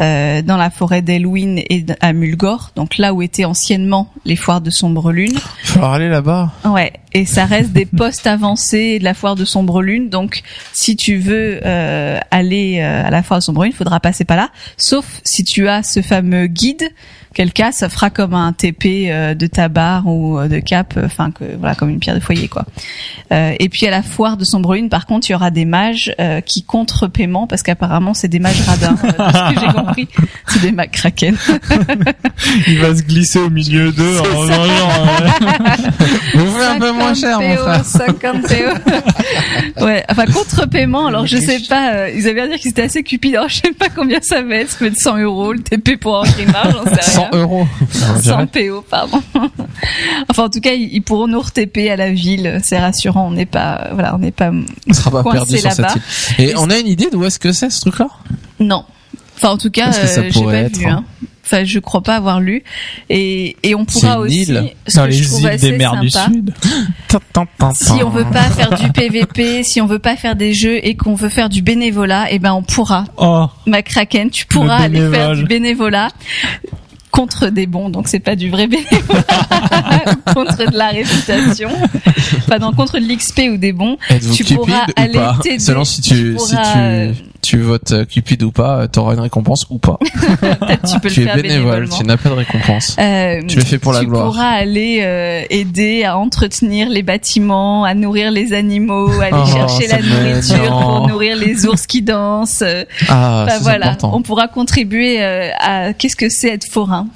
euh, 0.01 0.41
dans 0.41 0.57
la 0.57 0.71
forêt 0.71 1.03
d'Elwyn 1.03 1.57
et 1.69 1.85
à 2.01 2.15
Mulgore, 2.15 2.71
donc 2.77 2.97
là 2.97 3.13
où 3.13 3.21
étaient 3.21 3.45
anciennement 3.45 4.11
les 4.25 4.37
foires 4.37 4.63
de 4.63 4.71
Sombre 4.71 5.13
Lune. 5.13 5.39
Falloir 5.65 5.93
aller 5.93 6.09
là-bas. 6.09 6.51
Ouais, 6.65 6.95
et 7.13 7.27
ça 7.27 7.45
reste 7.45 7.73
des 7.73 7.85
postes 7.85 8.27
avancés 8.27 8.99
de 8.99 9.05
la 9.05 9.13
foire 9.13 9.37
de 9.37 9.45
Sombre 9.45 9.83
Lune. 9.83 10.09
Donc, 10.09 10.43
si 10.73 10.97
tu 10.97 11.19
veux 11.19 11.61
euh, 11.67 12.19
aller 12.31 12.79
euh, 12.81 13.07
à 13.07 13.11
la 13.11 13.23
foire 13.23 13.41
de 13.41 13.45
Sombre 13.45 13.65
Lune, 13.65 13.73
il 13.75 13.77
faudra 13.77 14.01
passer 14.01 14.25
par 14.25 14.39
là. 14.39 14.49
Sauf 14.79 15.21
si 15.25 15.45
tu 15.45 15.69
as 15.69 15.83
ce 15.83 16.01
fameux 16.01 16.47
guide. 16.47 16.89
Quel 17.35 17.53
cas, 17.53 17.73
ça 17.73 17.89
fera 17.89 18.11
comme 18.11 18.35
un 18.35 18.53
TP 18.53 19.07
euh, 19.11 19.35
de 19.35 19.47
tabar 19.47 20.07
ou 20.07 20.39
euh, 20.39 20.49
de 20.49 20.59
cap, 20.59 20.95
euh, 20.97 21.07
enfin 21.07 21.31
que 21.31 21.45
voilà, 21.59 21.75
comme 21.75 21.89
une 21.89 21.99
pierre 21.99 22.15
de 22.15 22.21
foyer, 22.21 22.49
quoi. 22.49 22.65
Euh, 23.33 23.55
et 23.59 23.69
puis 23.69 23.87
à 23.87 23.91
la 23.91 24.03
foire 24.03 24.37
de 24.37 24.45
Sombre 24.45 24.75
Lune, 24.75 24.89
par 24.89 25.07
contre, 25.07 25.29
il 25.29 25.33
y 25.33 25.35
aura 25.35 25.51
des 25.51 25.65
mages 25.65 26.15
euh, 26.21 26.41
qui 26.41 26.63
contre 26.63 27.07
paiement, 27.07 27.47
parce 27.47 27.63
qu'apparemment 27.63 28.13
c'est 28.15 28.29
des 28.29 28.39
mages 28.39 28.61
radins. 28.63 28.97
euh, 29.05 29.09
de 29.09 29.33
ce 29.33 29.55
que 29.55 29.61
j'ai 29.61 29.73
compris, 29.73 30.09
c'est 30.49 30.61
des 30.63 30.73
mags 30.73 30.91
kraken. 30.91 31.37
Il 32.67 32.79
va 32.79 32.95
se 32.95 33.03
glisser 33.03 33.39
au 33.39 33.51
milieu 33.51 33.93
d'eux 33.93 34.19
en 34.21 34.43
Vous 36.35 36.47
faites 36.53 36.69
un 36.69 36.79
peu 36.79 36.93
moins 36.93 37.15
cher, 37.15 37.41
mon 37.41 37.57
50 37.57 37.57
PO, 37.57 37.63
frère. 37.63 37.85
50 37.85 38.43
PO. 38.43 39.85
ouais, 39.85 40.05
enfin 40.11 40.27
contre-paiement. 40.27 41.07
Alors 41.07 41.27
je 41.27 41.37
sais 41.39 41.61
pas, 41.69 41.95
euh, 41.95 42.11
ils 42.15 42.27
avaient 42.29 42.41
l'air 42.41 42.49
dire 42.49 42.59
qu'ils 42.59 42.71
étaient 42.71 42.83
assez 42.83 43.03
cupides. 43.03 43.37
Alors 43.37 43.49
je 43.49 43.57
sais 43.57 43.73
pas 43.73 43.89
combien 43.89 44.21
ça 44.21 44.43
va 44.43 44.57
être. 44.57 44.71
Ça 44.71 44.79
peut 44.79 44.87
être 44.87 44.99
100 44.99 45.19
euros 45.19 45.53
le 45.53 45.61
TP 45.61 45.97
pour 45.99 46.23
un 46.23 46.25
j'en 46.25 46.85
sais 46.85 47.22
100 47.25 47.31
rien. 47.33 47.41
euros. 47.43 47.67
100 48.23 48.47
PO, 48.49 48.85
pardon. 48.89 49.23
enfin 50.31 50.45
en 50.45 50.49
tout 50.51 50.61
cas, 50.61 50.73
ils, 50.73 51.03
pourront 51.03 51.27
nous 51.27 51.41
re-TP 51.41 51.91
à 51.91 51.97
la 51.97 52.11
ville. 52.11 52.61
C'est 52.63 52.79
rassurant. 52.79 53.29
On 53.29 53.33
n'est 53.33 53.47
pas, 53.47 53.91
voilà, 53.93 54.15
on 54.15 54.19
n'est 54.19 54.31
pas. 54.33 54.51
On 54.89 54.93
sera 54.93 55.11
pas 55.11 55.23
perdu 55.31 55.59
sur 55.59 55.71
cette 55.71 55.79
là-bas. 55.81 55.95
île. 56.39 56.51
Et 56.51 56.55
on 56.57 56.71
a 56.71 56.79
une 56.79 56.89
idée 56.89 57.09
d'où 57.11 57.25
est-ce 57.25 57.39
que 57.39 57.53
c'est 57.53 57.71
ce 57.71 57.81
truc-là? 57.81 58.09
Non. 58.61 58.85
Enfin 59.37 59.51
en 59.51 59.59
tout 59.59 59.71
cas, 59.71 59.91
euh, 59.93 60.31
j'ai 60.31 60.45
pas 60.45 60.55
être, 60.55 60.77
vu. 60.77 60.87
hein? 60.87 61.05
Hein. 61.05 61.27
enfin 61.45 61.65
je 61.65 61.79
crois 61.81 62.03
pas 62.03 62.15
avoir 62.15 62.39
lu 62.39 62.63
et 63.11 63.57
et 63.65 63.75
on 63.75 63.85
pourra 63.85 64.21
aussi 64.21 64.45
ce 64.45 64.53
Dans 64.53 65.07
que 65.07 65.11
je 65.11 65.21
les 65.21 65.27
trouve 65.27 65.41
îles 65.41 65.47
assez 65.49 65.71
des 65.71 65.79
mers 65.79 66.01
du 66.01 66.11
Sud. 66.11 66.55
si 67.75 68.03
on 68.05 68.11
veut 68.11 68.25
pas 68.25 68.45
faire 68.51 68.79
du 68.79 68.93
PVP, 68.93 69.65
si 69.65 69.81
on 69.81 69.87
veut 69.87 69.99
pas 69.99 70.17
faire 70.17 70.37
des 70.37 70.55
jeux 70.55 70.79
et 70.87 70.95
qu'on 70.97 71.15
veut 71.15 71.29
faire 71.29 71.49
du 71.49 71.63
bénévolat, 71.63 72.27
eh 72.31 72.39
ben 72.39 72.53
on 72.53 72.63
pourra. 72.63 73.05
Oh, 73.17 73.47
McCracken, 73.67 74.31
tu 74.31 74.47
pourras 74.47 74.87
Le 74.89 75.01
aller 75.07 75.11
faire 75.11 75.35
du 75.35 75.45
bénévolat 75.45 76.11
contre 77.13 77.49
des 77.49 77.67
bons, 77.67 77.91
donc 77.91 78.09
c'est 78.09 78.19
pas 78.19 78.35
du 78.35 78.51
vrai 78.51 78.67
bénévolat, 78.67 79.23
contre 80.35 80.71
de 80.71 80.77
la 80.77 80.89
réputation, 80.89 81.71
enfin 82.39 82.59
non, 82.59 82.73
contre 82.73 82.99
de 82.99 83.05
l'XP 83.07 83.43
ou 83.53 83.57
des 83.59 83.73
bons. 83.73 83.99
Êtes-vous 84.09 84.35
tu 84.35 84.43
cupide 84.43 84.57
pourras 84.57 84.87
ou 84.89 84.93
aller 84.97 85.13
pas? 85.13 85.39
t'aider, 85.43 85.59
Selon 85.61 85.85
si 85.85 86.01
tu 86.01 86.15
tu, 86.15 86.39
si 86.39 86.55
pourras, 86.57 86.79
euh, 86.79 87.13
tu, 87.13 87.23
tu 87.43 87.59
votes 87.59 88.07
cupide 88.07 88.43
ou 88.45 88.53
pas, 88.53 88.89
t'auras 88.89 89.15
une 89.15 89.21
récompense 89.21 89.67
ou 89.71 89.79
pas. 89.79 89.99
Tu 90.91 91.01
peux 91.01 91.11
tu 91.11 91.21
le 91.21 91.27
es 91.27 91.29
faire 91.33 91.37
bénévole, 91.37 91.89
tu 91.89 92.05
n'as 92.05 92.17
pas 92.17 92.29
de 92.29 92.35
récompense. 92.35 92.97
Euh, 92.99 93.43
Tu 93.47 93.57
le 93.57 93.63
fais 93.65 93.79
pour 93.79 93.93
la 93.93 94.01
tu 94.01 94.07
gloire. 94.07 94.27
pourras 94.27 94.49
aller 94.49 95.01
euh, 95.03 95.43
aider 95.51 96.05
à 96.05 96.17
entretenir 96.17 96.89
les 96.89 97.03
bâtiments, 97.03 97.85
à 97.85 97.95
nourrir 97.95 98.31
les 98.31 98.53
animaux, 98.53 99.11
aller 99.21 99.37
Oh, 99.37 99.47
chercher 99.47 99.89
la 99.89 100.01
nourriture 100.01 100.71
non. 100.71 100.81
pour 101.01 101.09
nourrir 101.09 101.37
les 101.37 101.67
ours 101.67 101.87
qui 101.87 102.01
dansent. 102.03 102.65
Ah, 103.09 103.45
Enfin, 103.47 103.59
voilà, 103.61 103.87
important. 103.91 104.13
on 104.17 104.23
pourra 104.23 104.49
contribuer 104.49 105.23
euh, 105.23 105.51
à 105.59 105.93
qu'est-ce 105.93 106.17
que 106.17 106.29
c'est 106.29 106.49
être 106.51 106.67
forain? 106.71 107.07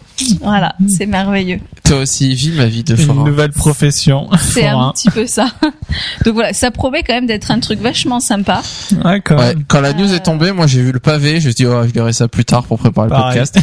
Voilà, 0.40 0.74
c'est 0.88 1.06
merveilleux. 1.06 1.60
Toi 1.84 1.98
aussi, 1.98 2.34
vis 2.34 2.50
ma 2.52 2.66
vie 2.66 2.82
de 2.82 2.94
une 2.96 2.98
forain. 3.06 3.24
nouvelle 3.24 3.52
profession. 3.52 4.28
C'est 4.40 4.66
un 4.66 4.90
petit 4.92 5.10
peu 5.10 5.26
ça. 5.26 5.48
Donc 6.24 6.34
voilà, 6.34 6.52
ça 6.52 6.70
promet 6.70 7.02
quand 7.02 7.12
même 7.14 7.26
d'être 7.26 7.50
un 7.50 7.60
truc 7.60 7.80
vachement 7.80 8.18
sympa. 8.20 8.62
Ouais, 9.04 9.20
quand 9.20 9.36
Ouais, 9.36 9.54
quand 9.68 9.80
la 9.80 9.92
news 9.92 10.10
Euh. 10.12 10.16
est 10.16 10.20
tombée, 10.24 10.52
moi 10.52 10.66
j'ai 10.66 10.80
vu 10.82 10.90
le 10.92 11.00
pavé, 11.00 11.40
je 11.40 11.48
me 11.48 11.52
suis 11.52 11.64
dit 11.64 11.66
oh, 11.66 11.82
je 11.86 11.92
lirai 11.92 12.12
ça 12.12 12.28
plus 12.28 12.44
tard 12.44 12.64
pour 12.64 12.78
préparer 12.78 13.06
le 13.08 13.10
Pareil. 13.10 13.38
podcast. 13.40 13.58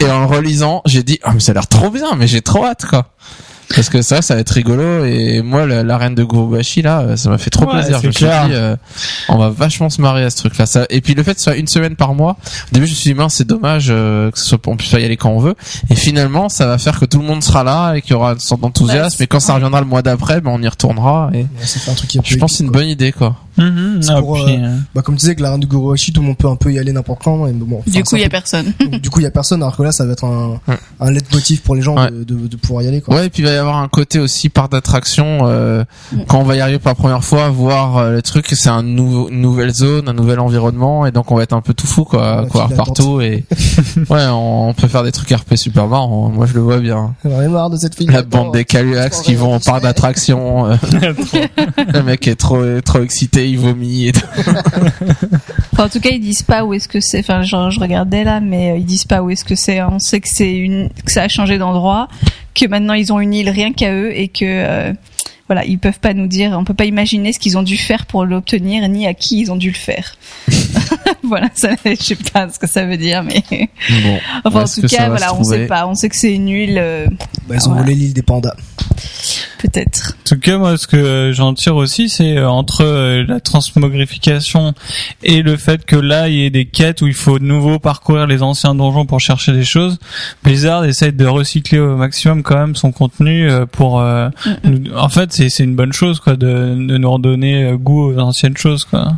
Et 0.00 0.06
en 0.10 0.20
le 0.20 0.26
relisant, 0.26 0.82
j'ai 0.86 1.02
dit 1.02 1.18
oh 1.26 1.30
mais 1.34 1.40
ça 1.40 1.52
a 1.52 1.54
l'air 1.54 1.66
trop 1.66 1.90
bien, 1.90 2.14
mais 2.16 2.26
j'ai 2.26 2.40
trop 2.42 2.64
hâte 2.64 2.86
quoi. 2.86 3.14
Parce 3.74 3.90
que 3.90 4.00
ça, 4.00 4.22
ça 4.22 4.34
va 4.34 4.40
être 4.40 4.50
rigolo 4.50 5.04
et 5.04 5.42
moi 5.42 5.66
la, 5.66 5.82
la 5.82 5.98
reine 5.98 6.14
de 6.14 6.24
Gurubashi 6.24 6.80
là, 6.82 7.00
euh, 7.00 7.16
ça 7.16 7.28
m'a 7.28 7.36
fait 7.38 7.50
trop 7.50 7.66
Ouais, 7.66 7.72
plaisir. 7.72 8.00
Je 8.02 8.06
me 8.06 8.12
suis 8.12 8.24
dit 8.24 8.30
euh, 8.52 8.76
on 9.28 9.36
va 9.36 9.50
vachement 9.50 9.90
se 9.90 10.00
marrer 10.00 10.24
à 10.24 10.30
ce 10.30 10.38
truc 10.38 10.56
là. 10.56 10.64
Ça 10.66 10.86
et 10.88 11.00
puis 11.02 11.14
le 11.14 11.22
fait 11.22 11.34
que 11.34 11.40
ce 11.40 11.44
soit 11.44 11.56
une 11.56 11.66
semaine 11.66 11.94
par 11.94 12.14
mois, 12.14 12.36
au 12.42 12.74
début 12.74 12.86
je 12.86 12.92
me 12.92 12.96
suis 12.96 13.10
dit 13.10 13.14
mince 13.14 13.34
c'est 13.34 13.46
dommage 13.46 13.88
euh, 13.90 14.30
que 14.30 14.38
ce 14.38 14.44
soit 14.46 14.58
on 14.66 14.76
puisse 14.76 14.90
pas 14.90 15.00
y 15.00 15.04
aller 15.04 15.16
quand 15.18 15.30
on 15.30 15.38
veut. 15.38 15.54
Et 15.90 15.96
finalement 15.96 16.48
ça 16.48 16.66
va 16.66 16.78
faire 16.78 16.98
que 16.98 17.04
tout 17.04 17.18
le 17.18 17.24
monde 17.26 17.42
sera 17.42 17.62
là 17.62 17.94
et 17.94 18.00
qu'il 18.02 18.12
y 18.12 18.14
aura 18.14 18.32
une 18.32 18.40
sorte 18.40 18.60
d'enthousiasme. 18.62 19.16
Ouais, 19.18 19.24
et 19.24 19.26
quand 19.26 19.40
ça 19.40 19.54
reviendra 19.54 19.80
le 19.80 19.86
mois 19.86 20.00
d'après, 20.02 20.40
ben 20.40 20.50
on 20.54 20.62
y 20.62 20.68
retournera. 20.68 21.30
Et 21.34 21.46
Ça 21.60 21.78
fait 21.78 21.90
un 21.90 21.94
truc 21.94 22.10
je 22.24 22.36
pense 22.36 22.52
que 22.52 22.56
c'est 22.58 22.64
une 22.64 22.70
bonne 22.70 22.88
idée 22.88 23.12
quoi. 23.12 23.36
Mhm, 23.58 24.00
ah, 24.08 24.20
pour, 24.20 24.34
puis, 24.34 24.54
euh, 24.54 24.58
euh, 24.66 24.76
Bah, 24.94 25.02
comme 25.02 25.14
tu 25.16 25.20
disais 25.20 25.34
que 25.34 25.42
la 25.42 25.50
reine 25.50 25.60
de 25.60 25.66
Guruhashi, 25.66 26.12
tout 26.12 26.20
le 26.20 26.26
monde 26.28 26.36
peut 26.36 26.48
un 26.48 26.56
peu 26.56 26.72
y 26.72 26.78
aller 26.78 26.92
n'importe 26.92 27.22
quand. 27.24 27.46
Et 27.46 27.52
bon, 27.52 27.78
enfin, 27.80 27.90
du 27.90 28.02
coup, 28.04 28.16
il 28.16 28.22
y 28.22 28.24
a 28.24 28.28
personne. 28.28 28.72
donc, 28.80 29.00
du 29.00 29.10
coup, 29.10 29.20
il 29.20 29.24
y 29.24 29.26
a 29.26 29.30
personne. 29.30 29.62
Alors 29.62 29.76
que 29.76 29.82
là, 29.82 29.92
ça 29.92 30.04
va 30.06 30.12
être 30.12 30.24
un, 30.24 30.60
Ouais. 30.68 30.76
un 31.00 31.10
leitmotiv 31.10 31.60
pour 31.62 31.74
les 31.74 31.82
gens 31.82 31.96
Ouais. 31.96 32.10
de, 32.10 32.24
de, 32.24 32.46
de 32.46 32.56
pouvoir 32.56 32.82
y 32.84 32.88
aller. 32.88 33.00
Quoi. 33.00 33.14
Ouais, 33.16 33.26
et 33.26 33.30
puis 33.30 33.42
il 33.42 33.46
va 33.46 33.52
y 33.52 33.56
avoir 33.56 33.76
un 33.78 33.88
côté 33.88 34.18
aussi 34.18 34.48
par 34.48 34.68
d'attraction 34.68 35.40
euh, 35.42 35.84
quand 36.28 36.38
on 36.40 36.44
va 36.44 36.56
y 36.56 36.60
arriver 36.60 36.78
pour 36.78 36.88
la 36.90 36.94
première 36.94 37.24
fois, 37.24 37.48
voir 37.50 37.96
euh, 37.98 38.12
le 38.12 38.22
truc, 38.22 38.46
c'est 38.50 38.68
un 38.68 38.78
une 38.88 39.40
nouvelle 39.40 39.72
zone, 39.74 40.08
un 40.08 40.12
nouvel 40.12 40.40
environnement, 40.40 41.04
et 41.06 41.10
donc 41.10 41.30
on 41.30 41.36
va 41.36 41.42
être 41.42 41.52
un 41.52 41.60
peu 41.60 41.74
tout 41.74 41.86
fou 41.86 42.04
quoi, 42.04 42.46
file 42.50 42.76
partout 42.76 43.20
et 43.20 43.44
ouais, 44.10 44.26
on, 44.30 44.68
on 44.68 44.74
peut 44.74 44.88
faire 44.88 45.02
des 45.02 45.12
trucs 45.12 45.30
RP 45.30 45.56
super 45.56 45.86
marrants. 45.88 46.28
Moi 46.30 46.46
je 46.46 46.54
le 46.54 46.60
vois 46.60 46.78
bien. 46.78 47.14
J'en 47.24 47.40
ai 47.42 47.48
marre 47.48 47.70
de 47.70 47.76
cette 47.76 47.94
fille. 47.96 48.06
La 48.06 48.22
bande 48.22 48.52
des 48.52 48.64
Caluax 48.64 49.20
qui 49.22 49.34
vont 49.34 49.54
en 49.54 49.60
parc 49.60 49.82
d'attraction. 49.82 50.66
euh, 50.70 50.76
le 51.92 52.02
mec 52.02 52.26
est 52.28 52.36
trop 52.36 52.62
trop 52.84 53.00
excité, 53.02 53.47
il 53.48 53.58
vomit. 53.58 54.08
Et 54.08 54.12
tout. 54.12 54.20
Enfin, 55.72 55.84
en 55.86 55.88
tout 55.90 56.00
cas, 56.00 56.10
ils 56.10 56.20
disent 56.20 56.42
pas 56.42 56.64
où 56.64 56.74
est-ce 56.74 56.88
que 56.88 56.98
c'est. 57.00 57.20
Enfin, 57.20 57.42
genre, 57.42 57.70
je 57.70 57.78
regardais 57.78 58.24
là, 58.24 58.40
mais 58.40 58.72
euh, 58.72 58.76
ils 58.78 58.84
disent 58.84 59.04
pas 59.04 59.22
où 59.22 59.30
est-ce 59.30 59.44
que 59.44 59.54
c'est. 59.54 59.80
On 59.82 59.98
sait 60.00 60.20
que 60.20 60.28
c'est 60.28 60.52
une, 60.56 60.88
que 61.04 61.12
ça 61.12 61.22
a 61.22 61.28
changé 61.28 61.56
d'endroit, 61.58 62.08
que 62.54 62.66
maintenant 62.66 62.94
ils 62.94 63.12
ont 63.12 63.20
une 63.20 63.32
île 63.32 63.48
rien 63.50 63.72
qu'à 63.72 63.92
eux 63.92 64.10
et 64.12 64.26
que 64.26 64.44
euh, 64.44 64.92
voilà, 65.46 65.64
ils 65.64 65.78
peuvent 65.78 66.00
pas 66.00 66.14
nous 66.14 66.26
dire. 66.26 66.56
On 66.58 66.64
peut 66.64 66.74
pas 66.74 66.84
imaginer 66.86 67.32
ce 67.32 67.38
qu'ils 67.38 67.56
ont 67.56 67.62
dû 67.62 67.76
faire 67.76 68.06
pour 68.06 68.24
l'obtenir 68.24 68.88
ni 68.88 69.06
à 69.06 69.14
qui 69.14 69.40
ils 69.40 69.52
ont 69.52 69.56
dû 69.56 69.68
le 69.68 69.76
faire. 69.76 70.16
voilà, 71.22 71.48
ça, 71.54 71.70
je 71.84 71.94
sais 71.94 72.16
pas 72.32 72.48
ce 72.48 72.58
que 72.58 72.66
ça 72.66 72.84
veut 72.84 72.96
dire, 72.96 73.22
mais 73.22 73.42
Bon, 74.02 74.18
enfin, 74.44 74.62
en 74.62 74.64
tout 74.64 74.82
cas, 74.88 75.08
voilà, 75.08 75.34
on 75.34 75.44
sait 75.44 75.66
pas. 75.66 75.86
On 75.86 75.94
sait 75.94 76.08
que 76.08 76.16
c'est 76.16 76.34
une 76.34 76.48
île, 76.48 76.78
euh, 76.82 77.06
Bah, 77.48 77.54
ils 77.54 77.68
ont 77.68 77.72
Voilà. 77.72 77.82
volé 77.84 77.94
l'île 77.94 78.14
des 78.14 78.22
pandas. 78.22 78.56
Peut-être. 79.58 80.14
En 80.20 80.28
tout 80.34 80.38
cas, 80.40 80.58
moi, 80.58 80.76
ce 80.76 80.86
que 80.86 81.32
j'en 81.34 81.54
tire 81.54 81.76
aussi, 81.76 82.08
c'est 82.08 82.36
euh, 82.36 82.48
entre 82.48 82.84
euh, 82.84 83.24
la 83.26 83.40
transmogrification 83.40 84.74
et 85.22 85.42
le 85.42 85.56
fait 85.56 85.84
que 85.84 85.96
là, 85.96 86.28
il 86.28 86.34
y 86.34 86.44
ait 86.44 86.50
des 86.50 86.66
quêtes 86.66 87.02
où 87.02 87.06
il 87.06 87.14
faut 87.14 87.38
de 87.38 87.44
nouveau 87.44 87.78
parcourir 87.78 88.26
les 88.26 88.42
anciens 88.42 88.74
donjons 88.74 89.06
pour 89.06 89.20
chercher 89.20 89.52
des 89.52 89.64
choses. 89.64 89.98
Blizzard 90.44 90.84
essaie 90.84 91.12
de 91.12 91.26
recycler 91.26 91.78
au 91.78 91.96
maximum 91.96 92.42
quand 92.42 92.56
même 92.56 92.76
son 92.76 92.92
contenu 92.92 93.50
euh, 93.50 93.66
pour. 93.66 94.00
euh, 94.00 94.28
nous- 94.64 94.92
En 94.96 95.08
fait, 95.08 95.32
c'est 95.32 95.48
c'est 95.48 95.64
une 95.64 95.76
bonne 95.76 95.92
chose, 95.92 96.20
quoi, 96.20 96.34
de, 96.36 96.46
de 96.46 96.98
nous 96.98 97.10
redonner 97.10 97.72
goût 97.78 98.12
aux 98.12 98.18
anciennes 98.18 98.56
choses, 98.56 98.84
quoi. 98.84 99.12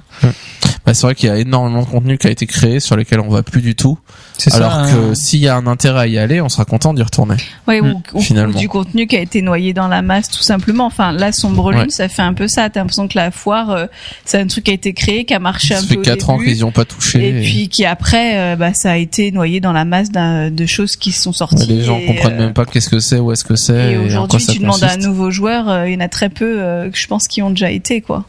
Bah, 0.86 0.94
c'est 0.94 1.06
vrai 1.06 1.14
qu'il 1.14 1.28
y 1.28 1.32
a 1.32 1.36
énormément 1.36 1.82
de 1.82 1.86
contenu 1.88 2.18
qui 2.18 2.26
a 2.26 2.30
été 2.30 2.46
créé 2.46 2.80
sur 2.80 2.96
lesquels 2.96 3.20
on 3.20 3.28
va 3.28 3.42
plus 3.42 3.60
du 3.62 3.74
tout. 3.74 3.98
C'est 4.38 4.54
Alors 4.54 4.72
ça. 4.72 4.82
que 4.92 5.10
hein. 5.10 5.14
s'il 5.14 5.40
y 5.40 5.48
a 5.48 5.56
un 5.56 5.66
intérêt 5.66 6.00
à 6.00 6.06
y 6.06 6.16
aller, 6.18 6.40
on 6.40 6.48
sera 6.48 6.64
content 6.64 6.94
d'y 6.94 7.02
retourner. 7.02 7.34
Ouais, 7.68 7.82
Mm, 7.82 7.90
ou, 7.92 8.02
ou- 8.14 8.20
finalement. 8.22 8.56
ou 8.56 8.58
du 8.60 8.68
contenu 8.70 9.06
qui 9.06 9.14
a 9.16 9.20
été 9.20 9.42
noyé 9.42 9.74
dans 9.74 9.86
la 9.88 10.00
masse, 10.00 10.30
tout 10.30 10.42
simplement. 10.42 10.86
Enfin, 10.86 11.12
là, 11.12 11.30
Sombre 11.32 11.72
Lune, 11.72 11.80
Ouais. 11.82 11.86
ça 11.90 12.08
fait 12.08 12.22
un 12.22 12.32
peu 12.32 12.48
ça. 12.48 12.70
T'as 12.70 12.80
l'impression 12.80 13.06
que 13.06 13.18
la 13.18 13.30
foire, 13.30 13.70
euh, 13.70 13.86
c'est 14.24 14.38
un 14.40 14.46
truc 14.46 14.64
qui 14.64 14.70
a 14.70 14.74
été 14.74 14.94
créé, 14.94 15.26
qui 15.26 15.34
a 15.34 15.38
marché 15.38 15.74
un 15.74 15.80
Ça 15.80 15.82
peu 15.82 15.88
fait 15.94 15.98
au 15.98 16.02
4 16.02 16.30
ans 16.30 16.38
qu'ils 16.38 16.56
y 16.56 16.64
ont 16.64 16.72
pas 16.72 16.86
touché. 16.86 17.28
et 17.28 17.40
puis 17.42 17.68
qui 17.68 17.84
après, 17.84 18.38
euh, 18.38 18.56
bah, 18.56 18.72
ça 18.72 18.92
a 18.92 18.96
été 18.96 19.30
noyé 19.32 19.60
dans 19.60 19.72
la 19.74 19.84
masse 19.84 20.10
d'un- 20.10 20.50
de 20.50 20.64
choses 20.66 20.96
qui 20.96 21.12
sont 21.12 21.30
Ouais, 21.30 21.36
sorties. 21.36 21.66
les 21.66 21.82
gens 21.82 21.98
et, 21.98 22.06
comprennent 22.06 22.32
euh, 22.40 22.44
même 22.46 22.54
pas 22.54 22.64
qu'est-ce 22.64 22.88
que 22.88 22.98
c'est, 23.00 23.18
où 23.18 23.30
est-ce 23.32 23.44
que 23.44 23.56
c'est, 23.56 23.74
Et 23.74 23.92
et, 23.92 23.96
en 23.96 24.00
quoi 24.00 24.06
aujourd'hui, 24.06 24.40
ça 24.40 24.52
tu 24.54 24.58
demandes 24.60 24.82
à 24.84 24.92
un 24.92 24.96
nouveau 24.96 25.30
joueur, 25.30 25.68
euh, 25.68 25.86
il 25.88 25.92
y 25.92 25.96
en 25.96 26.00
a 26.00 26.08
très 26.08 26.30
peu, 26.30 26.60
euh, 26.62 26.88
que 26.90 26.96
je 26.96 27.06
pense, 27.06 27.28
qui 27.28 27.42
ont 27.42 27.50
déjà 27.50 27.70
été, 27.70 28.00
quoi. 28.00 28.24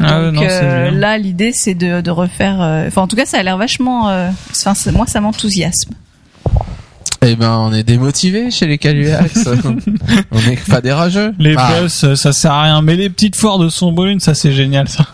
Ah 0.00 0.20
Donc 0.22 0.34
non, 0.34 0.42
euh, 0.48 0.90
là, 0.90 1.18
l'idée, 1.18 1.52
c'est 1.52 1.74
de, 1.74 2.00
de 2.00 2.10
refaire. 2.10 2.60
euh, 2.60 2.86
Enfin, 2.88 3.02
en 3.02 3.08
tout 3.08 3.16
cas, 3.16 3.26
ça 3.26 3.38
a 3.38 3.42
l'air 3.42 3.56
vachement. 3.58 4.08
euh, 4.10 4.30
Enfin, 4.50 4.74
moi, 4.92 5.06
ça 5.06 5.20
m'enthousiasme. 5.20 5.92
Eh 7.24 7.36
ben, 7.36 7.50
on 7.52 7.72
est 7.72 7.84
démotivés 7.84 8.50
chez 8.50 8.66
les 8.66 8.78
Caluax. 8.78 9.44
on 10.32 10.40
n'est 10.40 10.56
pas 10.68 10.80
des 10.80 10.92
rageux. 10.92 11.32
Les 11.38 11.54
Ah, 11.56 11.80
boss, 11.80 12.14
ça 12.14 12.32
sert 12.32 12.50
à 12.52 12.62
rien. 12.64 12.82
Mais 12.82 12.96
les 12.96 13.10
petites 13.10 13.36
foires 13.36 13.58
de 13.58 13.68
Sombre 13.68 14.06
Lune, 14.06 14.18
ça 14.20 14.34
c'est 14.34 14.52
génial, 14.52 14.88
ça. 14.88 15.06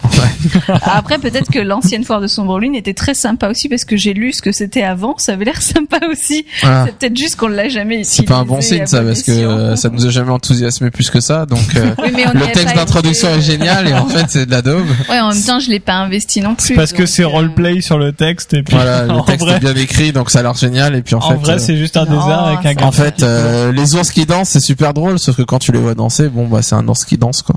Après, 0.83 1.19
peut-être 1.19 1.51
que 1.51 1.59
l'ancienne 1.59 2.05
foire 2.05 2.21
de 2.21 2.27
Sombre 2.27 2.59
Lune 2.61 2.75
était 2.75 2.95
très 2.95 3.15
sympa 3.15 3.49
aussi 3.49 3.69
parce 3.69 3.85
que 3.85 3.97
j'ai 3.97 4.15
lu 4.15 4.33
ce 4.33 4.41
que 4.43 4.53
c'était 4.53 4.83
avant. 4.83 5.17
Ça 5.19 5.33
avait 5.33 5.45
l'air 5.45 5.61
sympa 5.63 5.99
aussi. 6.11 6.47
voilà. 6.63 6.87
C'est 6.87 6.97
peut-être 6.99 7.17
juste 7.17 7.37
qu'on 7.37 7.49
l'a 7.49 7.69
jamais 7.69 7.97
utilisé. 7.97 8.17
C'est 8.17 8.23
pas 8.25 8.37
un 8.37 8.45
bon 8.45 8.61
signe 8.61 8.87
ça 8.87 9.03
parce 9.03 9.23
que 9.23 9.33
euh, 9.33 9.77
ça 9.77 9.91
nous 9.91 10.07
a 10.07 10.11
jamais 10.11 10.31
enthousiasmé 10.31 10.91
plus 10.91 11.11
que 11.11 11.21
ça 11.21 11.47
donc 11.47 11.61
euh, 11.77 11.91
le 11.99 12.43
a 12.43 12.47
texte 12.49 12.75
d'introduction 12.75 13.29
été, 13.29 13.39
est 13.39 13.43
génial 13.43 13.89
et 13.89 13.93
en 13.95 14.07
fait 14.07 14.25
c'est 14.29 14.47
de 14.47 14.51
la 14.51 14.63
daube. 14.63 14.87
Ouais, 15.11 15.21
en 15.21 15.29
même 15.31 15.43
temps, 15.43 15.61
je 15.61 15.69
l'ai 15.71 15.81
pas 15.81 15.95
investi 15.95 16.41
non 16.41 16.55
plus. 16.55 16.75
Parce 16.75 16.93
que 16.93 16.99
donc, 16.99 17.09
c'est 17.09 17.23
euh, 17.23 17.29
roleplay 17.29 17.81
sur 17.81 17.99
le 17.99 18.13
texte 18.13 18.55
et 18.55 18.63
puis 18.63 18.75
Voilà, 18.75 19.05
le 19.05 19.21
texte 19.27 19.41
vrai, 19.45 19.57
est 19.57 19.61
bien 19.61 19.75
écrit 19.75 20.13
donc 20.13 20.31
ça 20.31 20.39
a 20.41 20.43
l'air 20.43 20.55
génial 20.55 20.95
et 20.97 21.03
puis 21.03 21.15
en, 21.15 21.19
en 21.19 21.31
fait 21.31 21.35
vrai, 21.37 21.53
euh, 21.55 21.59
c'est 21.59 21.77
juste 21.77 21.97
un 21.99 22.05
Non, 22.07 22.21
désert 22.21 22.41
avec 22.45 22.67
un 22.67 22.75
gars. 22.75 22.87
en 22.87 22.93
fait 22.93 23.23
euh, 23.23 23.73
les 23.73 23.95
ours 23.95 24.11
qui 24.11 24.25
dansent 24.27 24.49
c'est 24.51 24.61
super 24.61 24.95
drôle 24.95 25.19
sauf 25.19 25.37
que 25.37 25.43
quand 25.43 25.59
tu 25.59 25.73
les 25.73 25.79
vois 25.79 25.95
danser 25.95 26.29
bon 26.29 26.47
bah 26.49 26.63
c'est 26.63 26.75
un 26.75 26.87
ours 26.89 27.05
qui 27.05 27.19
danse 27.19 27.43
quoi. 27.43 27.57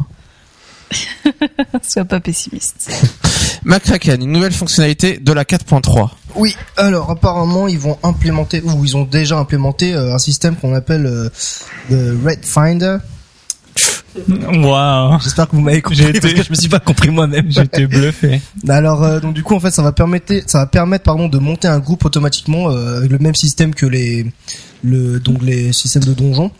Sois 1.87 2.03
pas 2.05 2.19
pessimiste. 2.19 2.91
McCracken, 3.63 4.21
une 4.21 4.31
nouvelle 4.31 4.51
fonctionnalité 4.51 5.17
de 5.19 5.31
la 5.31 5.43
4.3. 5.43 6.09
Oui, 6.35 6.55
alors 6.77 7.09
apparemment 7.11 7.67
ils 7.67 7.79
vont 7.79 7.97
implémenter 8.03 8.61
ou 8.61 8.83
ils 8.83 8.97
ont 8.97 9.03
déjà 9.03 9.37
implémenté 9.37 9.93
euh, 9.93 10.13
un 10.13 10.17
système 10.17 10.55
qu'on 10.55 10.73
appelle 10.75 11.05
euh, 11.05 11.29
le 11.89 12.17
Red 12.25 12.43
Finder. 12.45 12.97
Waouh, 14.37 15.19
J'espère 15.21 15.47
que 15.47 15.55
vous 15.55 15.61
m'avez 15.61 15.81
compris 15.81 16.01
été- 16.03 16.19
parce 16.19 16.33
que 16.33 16.43
je 16.43 16.49
me 16.49 16.55
suis 16.55 16.69
pas 16.69 16.79
compris 16.79 17.09
moi-même. 17.09 17.45
j'étais 17.49 17.87
bluffé. 17.87 18.41
Alors 18.67 19.03
euh, 19.03 19.19
donc 19.19 19.33
du 19.33 19.43
coup 19.43 19.55
en 19.55 19.59
fait 19.59 19.71
ça 19.71 19.81
va 19.81 19.91
permettre 19.93 20.33
ça 20.47 20.59
va 20.59 20.65
permettre 20.65 21.03
pardon 21.05 21.27
de 21.29 21.37
monter 21.37 21.67
un 21.67 21.79
groupe 21.79 22.03
automatiquement 22.03 22.69
euh, 22.69 22.97
avec 22.97 23.11
le 23.11 23.19
même 23.19 23.35
système 23.35 23.73
que 23.73 23.85
les 23.85 24.25
le 24.83 25.19
donc 25.19 25.41
les 25.41 25.71
systèmes 25.71 26.03
de 26.03 26.13
donjons 26.13 26.51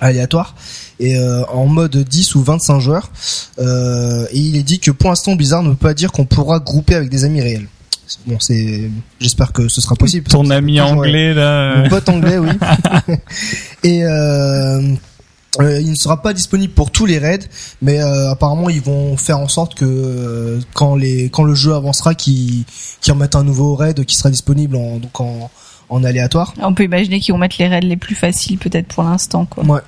aléatoires 0.00 0.54
et 0.98 1.16
euh, 1.18 1.44
en 1.46 1.66
mode 1.66 1.96
10 1.96 2.34
ou 2.36 2.42
25 2.42 2.80
joueurs 2.80 3.10
euh, 3.58 4.26
et 4.32 4.38
il 4.38 4.56
est 4.56 4.62
dit 4.62 4.78
que 4.80 4.90
pour 4.90 5.10
l'instant 5.10 5.34
Blizzard 5.36 5.62
ne 5.62 5.70
peut 5.70 5.76
pas 5.76 5.94
dire 5.94 6.10
qu'on 6.10 6.24
pourra 6.24 6.58
grouper 6.58 6.94
avec 6.94 7.10
des 7.10 7.24
amis 7.24 7.40
réels. 7.42 7.68
Bon 8.26 8.36
c'est 8.40 8.90
j'espère 9.20 9.52
que 9.52 9.68
ce 9.68 9.80
sera 9.80 9.94
possible. 9.94 10.28
Ton 10.28 10.50
ami 10.50 10.76
toujours 10.78 10.92
anglais 10.98 11.34
là. 11.34 11.76
mon 11.76 11.84
euh, 11.84 11.88
pote 11.88 12.08
anglais, 12.08 12.38
oui. 12.38 12.48
et 13.82 14.04
euh, 14.04 14.94
euh, 15.60 15.80
il 15.80 15.90
ne 15.90 15.94
sera 15.94 16.22
pas 16.22 16.32
disponible 16.32 16.72
pour 16.72 16.90
tous 16.90 17.06
les 17.06 17.18
raids, 17.18 17.48
mais 17.82 18.00
euh, 18.00 18.30
apparemment 18.30 18.68
ils 18.70 18.82
vont 18.82 19.16
faire 19.16 19.38
en 19.38 19.48
sorte 19.48 19.74
que 19.74 19.84
euh, 19.84 20.60
quand 20.74 20.96
les 20.96 21.28
quand 21.30 21.44
le 21.44 21.54
jeu 21.54 21.74
avancera, 21.74 22.14
qu'ils 22.14 22.64
qu'ils 23.00 23.12
remettent 23.12 23.36
un 23.36 23.44
nouveau 23.44 23.74
raid 23.74 24.04
qui 24.04 24.16
sera 24.16 24.30
disponible 24.30 24.76
en 24.76 24.98
donc 24.98 25.20
en, 25.20 25.50
en 25.88 26.04
aléatoire. 26.04 26.54
On 26.60 26.74
peut 26.74 26.84
imaginer 26.84 27.20
qu'ils 27.20 27.32
vont 27.32 27.38
mettre 27.38 27.56
les 27.58 27.68
raids 27.68 27.80
les 27.80 27.96
plus 27.96 28.14
faciles 28.14 28.58
peut-être 28.58 28.88
pour 28.88 29.04
l'instant, 29.04 29.46
quoi. 29.46 29.64
Ouais. 29.64 29.80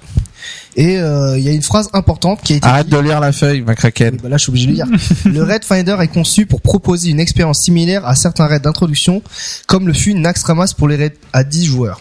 Et 0.76 0.98
euh, 0.98 1.38
il 1.38 1.44
y 1.44 1.48
a 1.48 1.52
une 1.52 1.62
phrase 1.62 1.88
importante 1.92 2.42
qui 2.42 2.52
a 2.52 2.56
été 2.56 2.66
Arrête 2.68 2.88
de 2.88 2.98
lire 2.98 3.20
la 3.20 3.32
feuille 3.32 3.62
McCracken. 3.62 4.14
Oui, 4.14 4.20
bah 4.22 4.28
là, 4.28 4.36
je 4.36 4.42
suis 4.42 4.50
obligé 4.50 4.66
de 4.66 4.72
le 4.72 4.76
dire. 4.76 4.86
le 5.24 5.42
Raid 5.42 5.64
Finder 5.64 5.96
est 6.00 6.08
conçu 6.08 6.46
pour 6.46 6.60
proposer 6.60 7.10
une 7.10 7.20
expérience 7.20 7.62
similaire 7.62 8.06
à 8.06 8.14
certains 8.14 8.46
raids 8.46 8.60
d'introduction, 8.60 9.22
comme 9.66 9.86
le 9.86 9.94
fut 9.94 10.14
Naxxramas 10.14 10.74
pour 10.76 10.88
les 10.88 10.96
raids 10.96 11.16
à 11.32 11.44
10 11.44 11.64
joueurs. 11.64 12.00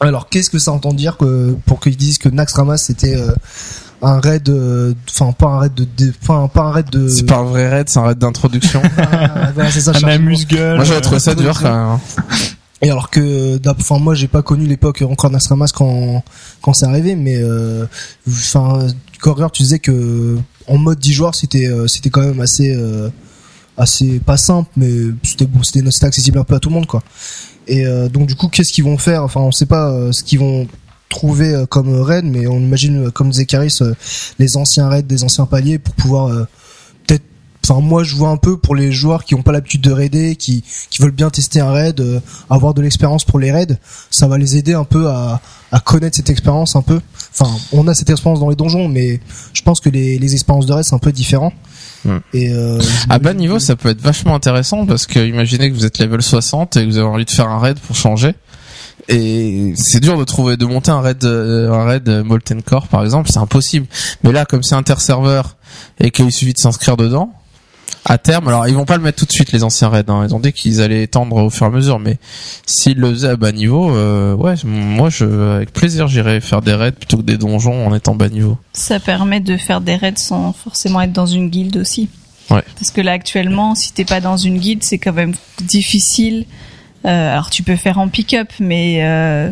Alors, 0.00 0.28
qu'est-ce 0.28 0.50
que 0.50 0.58
ça 0.58 0.72
entend 0.72 0.92
dire 0.92 1.16
que 1.16 1.56
pour 1.66 1.80
qu'ils 1.80 1.96
disent 1.96 2.18
que 2.18 2.28
Naxxramas 2.28 2.78
c'était 2.78 3.16
euh, 3.16 3.32
un 4.02 4.20
raid, 4.20 4.48
euh, 4.48 4.94
enfin 5.10 5.32
pas 5.32 5.46
un 5.46 5.58
raid 5.60 5.74
de, 5.74 6.12
enfin 6.22 6.48
pas 6.48 6.62
un 6.62 6.72
raid 6.72 6.90
de. 6.90 7.08
C'est 7.08 7.26
pas 7.26 7.38
un 7.38 7.44
vrai 7.44 7.68
raid, 7.68 7.88
c'est 7.88 7.98
un 7.98 8.04
raid 8.04 8.18
d'introduction. 8.18 8.82
Ah, 8.98 9.50
voilà, 9.54 9.70
c'est 9.70 9.80
ça. 9.80 9.92
Un 9.94 10.08
amuse-gueule. 10.08 10.76
Moi 10.76 10.84
j'avais 10.84 11.00
trouvé 11.00 11.20
ça 11.20 11.34
dur 11.34 11.58
quand 11.60 11.90
même. 11.90 11.98
Et 12.80 12.90
alors 12.90 13.10
que, 13.10 13.58
enfin 13.68 13.98
moi 13.98 14.14
j'ai 14.14 14.28
pas 14.28 14.42
connu 14.42 14.66
l'époque 14.66 15.02
encore 15.02 15.30
Naxxramas 15.30 15.72
quand 15.74 16.22
quand 16.62 16.72
c'est 16.72 16.86
arrivé, 16.86 17.16
mais 17.16 17.36
euh, 17.36 17.86
enfin 18.28 18.86
Courier 19.20 19.46
tu 19.52 19.62
disais 19.62 19.80
que 19.80 20.36
en 20.68 20.78
mode 20.78 20.98
10 20.98 21.12
joueurs 21.12 21.34
c'était 21.34 21.66
euh, 21.66 21.88
c'était 21.88 22.10
quand 22.10 22.22
même 22.22 22.40
assez 22.40 22.72
euh, 22.72 23.08
assez 23.78 24.18
pas 24.18 24.36
simple, 24.36 24.68
mais 24.76 24.90
c'était 25.22 25.48
c'était 25.62 26.06
accessible 26.06 26.38
un 26.38 26.44
peu 26.44 26.56
à 26.56 26.58
tout 26.58 26.68
le 26.68 26.74
monde 26.74 26.86
quoi. 26.86 27.02
Et 27.66 27.86
euh, 27.86 28.08
donc 28.08 28.26
du 28.26 28.34
coup 28.34 28.48
qu'est-ce 28.48 28.72
qu'ils 28.72 28.84
vont 28.84 28.98
faire? 28.98 29.22
Enfin 29.22 29.40
on 29.40 29.52
sait 29.52 29.66
pas 29.66 29.90
euh, 29.90 30.12
ce 30.12 30.22
qu'ils 30.24 30.40
vont 30.40 30.66
trouver 31.08 31.54
euh, 31.54 31.66
comme 31.66 31.88
raid, 32.00 32.24
mais 32.24 32.46
on 32.46 32.58
imagine 32.58 33.06
euh, 33.06 33.10
comme 33.10 33.30
disait 33.30 33.46
Caris 33.46 33.78
les 34.38 34.56
anciens 34.56 34.88
raids 34.88 35.02
des 35.02 35.24
anciens 35.24 35.46
paliers 35.46 35.78
pour 35.78 35.94
pouvoir 35.94 36.46
peut-être 37.06 37.22
Enfin, 37.64 37.80
moi, 37.82 38.02
je 38.02 38.14
vois 38.16 38.30
un 38.30 38.38
peu 38.38 38.56
pour 38.56 38.74
les 38.74 38.92
joueurs 38.92 39.24
qui 39.24 39.34
ont 39.34 39.42
pas 39.42 39.52
l'habitude 39.52 39.82
de 39.82 39.92
raider, 39.92 40.36
qui, 40.36 40.64
qui 40.88 41.02
veulent 41.02 41.10
bien 41.10 41.28
tester 41.28 41.60
un 41.60 41.70
raid, 41.70 42.02
avoir 42.48 42.72
de 42.72 42.80
l'expérience 42.80 43.24
pour 43.26 43.38
les 43.38 43.52
raids, 43.52 43.76
ça 44.10 44.26
va 44.26 44.38
les 44.38 44.56
aider 44.56 44.72
un 44.72 44.84
peu 44.84 45.08
à, 45.08 45.42
à 45.70 45.80
connaître 45.80 46.16
cette 46.16 46.30
expérience 46.30 46.76
un 46.76 46.82
peu. 46.82 47.00
Enfin, 47.38 47.54
on 47.72 47.86
a 47.86 47.94
cette 47.94 48.08
expérience 48.08 48.40
dans 48.40 48.48
les 48.48 48.56
donjons, 48.56 48.88
mais 48.88 49.20
je 49.52 49.60
pense 49.62 49.80
que 49.80 49.90
les, 49.90 50.18
les 50.18 50.32
expériences 50.32 50.64
de 50.64 50.72
raid 50.72 50.84
c'est 50.84 50.94
un 50.94 50.98
peu 50.98 51.12
différent. 51.12 51.52
Et 52.32 52.52
euh, 52.52 52.80
À 53.08 53.18
bas 53.18 53.34
niveau, 53.34 53.58
ça 53.58 53.76
peut 53.76 53.88
être 53.88 54.00
vachement 54.00 54.34
intéressant 54.34 54.86
parce 54.86 55.06
que 55.06 55.18
imaginez 55.18 55.70
que 55.70 55.74
vous 55.74 55.84
êtes 55.84 55.98
level 55.98 56.22
60 56.22 56.76
et 56.76 56.84
que 56.84 56.90
vous 56.90 56.98
avez 56.98 57.06
envie 57.06 57.24
de 57.24 57.30
faire 57.30 57.48
un 57.48 57.58
raid 57.58 57.78
pour 57.78 57.96
changer. 57.96 58.34
Et 59.08 59.72
c'est 59.76 60.00
dur 60.00 60.18
de 60.18 60.24
trouver, 60.24 60.56
de 60.56 60.66
monter 60.66 60.90
un 60.90 61.00
raid, 61.00 61.24
euh, 61.24 61.72
un 61.72 61.84
raid 61.84 62.08
Molten 62.24 62.62
Core 62.62 62.88
par 62.88 63.04
exemple, 63.04 63.30
c'est 63.30 63.38
impossible. 63.38 63.86
Mais 64.22 64.32
là, 64.32 64.44
comme 64.44 64.62
c'est 64.62 64.74
interserveur 64.74 65.56
et 65.98 66.10
qu'il 66.10 66.30
suffit 66.30 66.52
de 66.52 66.58
s'inscrire 66.58 66.96
dedans, 66.96 67.32
à 68.08 68.18
terme, 68.18 68.48
alors 68.48 68.66
ils 68.66 68.74
vont 68.74 68.84
pas 68.84 68.96
le 68.96 69.02
mettre 69.02 69.18
tout 69.18 69.26
de 69.26 69.32
suite 69.32 69.52
les 69.52 69.64
anciens 69.64 69.88
raids, 69.88 70.04
hein. 70.08 70.24
ils 70.26 70.34
ont 70.34 70.40
dit 70.40 70.52
qu'ils 70.52 70.80
allaient 70.80 71.02
étendre 71.02 71.36
au 71.36 71.50
fur 71.50 71.66
et 71.66 71.68
à 71.68 71.72
mesure, 71.72 71.98
mais 71.98 72.18
s'ils 72.66 72.98
le 72.98 73.10
faisaient 73.10 73.28
à 73.28 73.36
bas 73.36 73.52
niveau, 73.52 73.94
euh, 73.94 74.34
ouais, 74.34 74.54
moi 74.64 75.10
je, 75.10 75.56
avec 75.56 75.72
plaisir, 75.72 76.08
j'irais 76.08 76.40
faire 76.40 76.62
des 76.62 76.74
raids 76.74 76.92
plutôt 76.92 77.18
que 77.18 77.22
des 77.22 77.36
donjons 77.36 77.86
en 77.86 77.94
étant 77.94 78.14
bas 78.14 78.28
niveau. 78.28 78.56
Ça 78.72 78.98
permet 78.98 79.40
de 79.40 79.56
faire 79.56 79.80
des 79.80 79.96
raids 79.96 80.14
sans 80.16 80.52
forcément 80.52 81.00
être 81.02 81.12
dans 81.12 81.26
une 81.26 81.50
guilde 81.50 81.76
aussi. 81.76 82.08
Ouais. 82.50 82.62
Parce 82.78 82.90
que 82.90 83.00
là 83.00 83.12
actuellement, 83.12 83.74
si 83.74 83.92
t'es 83.92 84.06
pas 84.06 84.20
dans 84.20 84.38
une 84.38 84.58
guilde, 84.58 84.82
c'est 84.82 84.98
quand 84.98 85.12
même 85.12 85.34
difficile. 85.60 86.46
Euh, 87.04 87.32
alors 87.32 87.50
tu 87.50 87.62
peux 87.62 87.76
faire 87.76 87.98
en 87.98 88.08
pick-up, 88.08 88.48
mais 88.58 89.04
euh, 89.04 89.50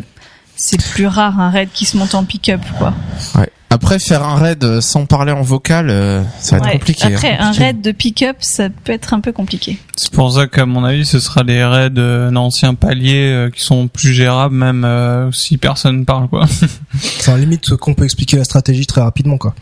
c'est 0.55 0.81
plus 0.81 1.07
rare 1.07 1.39
un 1.39 1.51
raid 1.51 1.69
qui 1.73 1.85
se 1.85 1.95
monte 1.95 2.15
en 2.15 2.23
pick-up, 2.25 2.61
quoi. 2.79 2.93
Ouais. 3.35 3.49
Après, 3.69 3.99
faire 3.99 4.23
un 4.23 4.35
raid 4.35 4.63
euh, 4.63 4.79
sans 4.79 5.05
parler 5.05 5.33
en 5.33 5.41
vocal, 5.41 5.89
euh, 5.89 6.23
ça 6.39 6.57
va 6.57 6.67
être 6.67 6.79
compliqué. 6.79 7.03
Après, 7.13 7.33
hein. 7.33 7.47
un 7.47 7.51
raid 7.51 7.81
de 7.81 7.91
pick-up, 7.91 8.37
ça 8.39 8.69
peut 8.69 8.93
être 8.93 9.13
un 9.13 9.19
peu 9.19 9.33
compliqué. 9.33 9.77
C'est 9.97 10.11
pour 10.11 10.31
ça 10.31 10.47
qu'à 10.47 10.65
mon 10.65 10.85
avis, 10.85 11.05
ce 11.05 11.19
sera 11.19 11.43
les 11.43 11.63
raids 11.65 11.89
euh, 11.97 12.31
d'anciens 12.31 12.75
paliers 12.75 13.29
euh, 13.29 13.49
qui 13.49 13.61
sont 13.63 13.89
plus 13.89 14.13
gérables, 14.13 14.55
même 14.55 14.85
euh, 14.85 15.31
si 15.33 15.57
personne 15.57 16.05
parle, 16.05 16.29
quoi. 16.29 16.45
enfin, 17.19 17.37
limite 17.37 17.75
qu'on 17.75 17.93
peut 17.93 18.05
expliquer 18.05 18.37
la 18.37 18.45
stratégie 18.45 18.85
très 18.87 19.01
rapidement 19.01 19.37
quoi. 19.37 19.53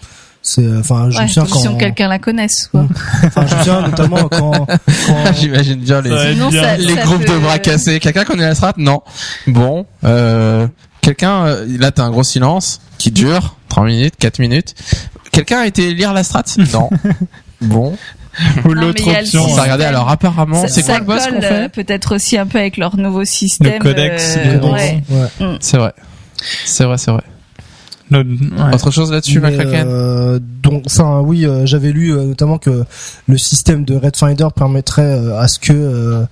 C'est, 0.47 0.77
enfin, 0.77 1.09
je 1.09 1.17
Ouais, 1.17 1.23
me 1.23 1.27
souviens 1.27 1.43
condition 1.45 1.71
quand, 1.71 1.77
que 1.77 1.83
quelqu'un 1.85 2.07
la 2.07 2.19
connaisse, 2.19 2.67
quoi. 2.71 2.85
enfin, 3.23 3.47
je 3.47 3.55
me 3.55 3.59
souviens 3.63 3.81
notamment 3.81 4.27
quand, 4.29 4.67
quand 4.67 5.33
J'imagine 5.39 5.79
bien 5.79 6.01
les, 6.01 6.11
Ça 6.11 6.15
va 6.15 6.23
être 6.25 6.33
Sinon, 6.33 6.49
bien. 6.49 6.61
ça- 6.61 6.77
les 6.77 6.93
ça 6.93 7.01
groupes 7.01 7.25
peut- 7.25 7.33
de 7.33 7.39
bras 7.39 7.57
cassés. 7.57 7.99
Quelqu'un 7.99 8.23
connaît 8.25 8.43
la 8.45 8.53
strat? 8.53 8.73
Non. 8.77 9.01
Bon, 9.47 9.87
euh, 10.03 10.67
quelqu'un, 11.05 11.45
euh, 11.45 11.65
là 11.79 11.91
t'as 11.91 12.03
un 12.03 12.09
gros 12.11 12.23
silence 12.23 12.81
qui 12.97 13.11
dure 13.11 13.55
3 13.69 13.85
minutes, 13.85 14.15
4 14.19 14.39
minutes. 14.39 14.73
Quelqu'un 15.31 15.59
a 15.59 15.67
été 15.67 15.93
lire 15.93 16.13
la 16.13 16.23
strat? 16.23 16.43
Non. 16.73 16.89
Bon, 17.61 17.97
Ou 18.65 18.73
l'autre 18.73 19.07
option. 19.07 19.41
on 19.41 19.45
système. 19.45 19.55
va 19.55 19.61
regarder. 19.63 19.85
Alors 19.85 20.09
apparemment, 20.09 20.61
Ça, 20.61 20.67
c'est 20.67 20.81
quoi 20.83 20.93
ça 20.93 20.99
le 20.99 21.05
boss 21.05 21.25
qu'on 21.25 21.31
colle, 21.35 21.43
euh, 21.43 21.69
fait 21.69 21.69
peut-être 21.83 22.15
aussi 22.15 22.37
un 22.37 22.45
peu 22.47 22.57
avec 22.59 22.77
leur 22.77 22.97
nouveau 22.97 23.23
système. 23.23 23.79
codex, 23.79 24.35
euh, 24.37 24.53
le 24.53 24.59
codex. 24.59 24.83
ouais. 25.09 25.47
ouais. 25.47 25.57
C'est 25.61 25.77
vrai. 25.77 25.93
C'est 26.65 26.83
vrai, 26.83 26.97
c'est 26.97 27.11
vrai. 27.11 27.23
Ouais. 28.11 28.23
Autre 28.73 28.91
chose 28.91 29.11
là-dessus, 29.11 29.39
McCracken 29.39 29.87
euh, 29.87 30.39
donc 30.61 30.83
ça 30.85 31.21
oui 31.21 31.43
euh, 31.43 31.65
j'avais 31.65 31.91
lu 31.91 32.11
euh, 32.13 32.23
notamment 32.25 32.59
que 32.59 32.83
le 33.27 33.37
système 33.39 33.83
de 33.83 33.95
Red 33.95 34.15
Finder 34.15 34.45
permettrait 34.55 35.01
euh, 35.01 35.39
à 35.39 35.47
ce 35.47 35.57
que 35.57 35.73
euh, 35.73 36.23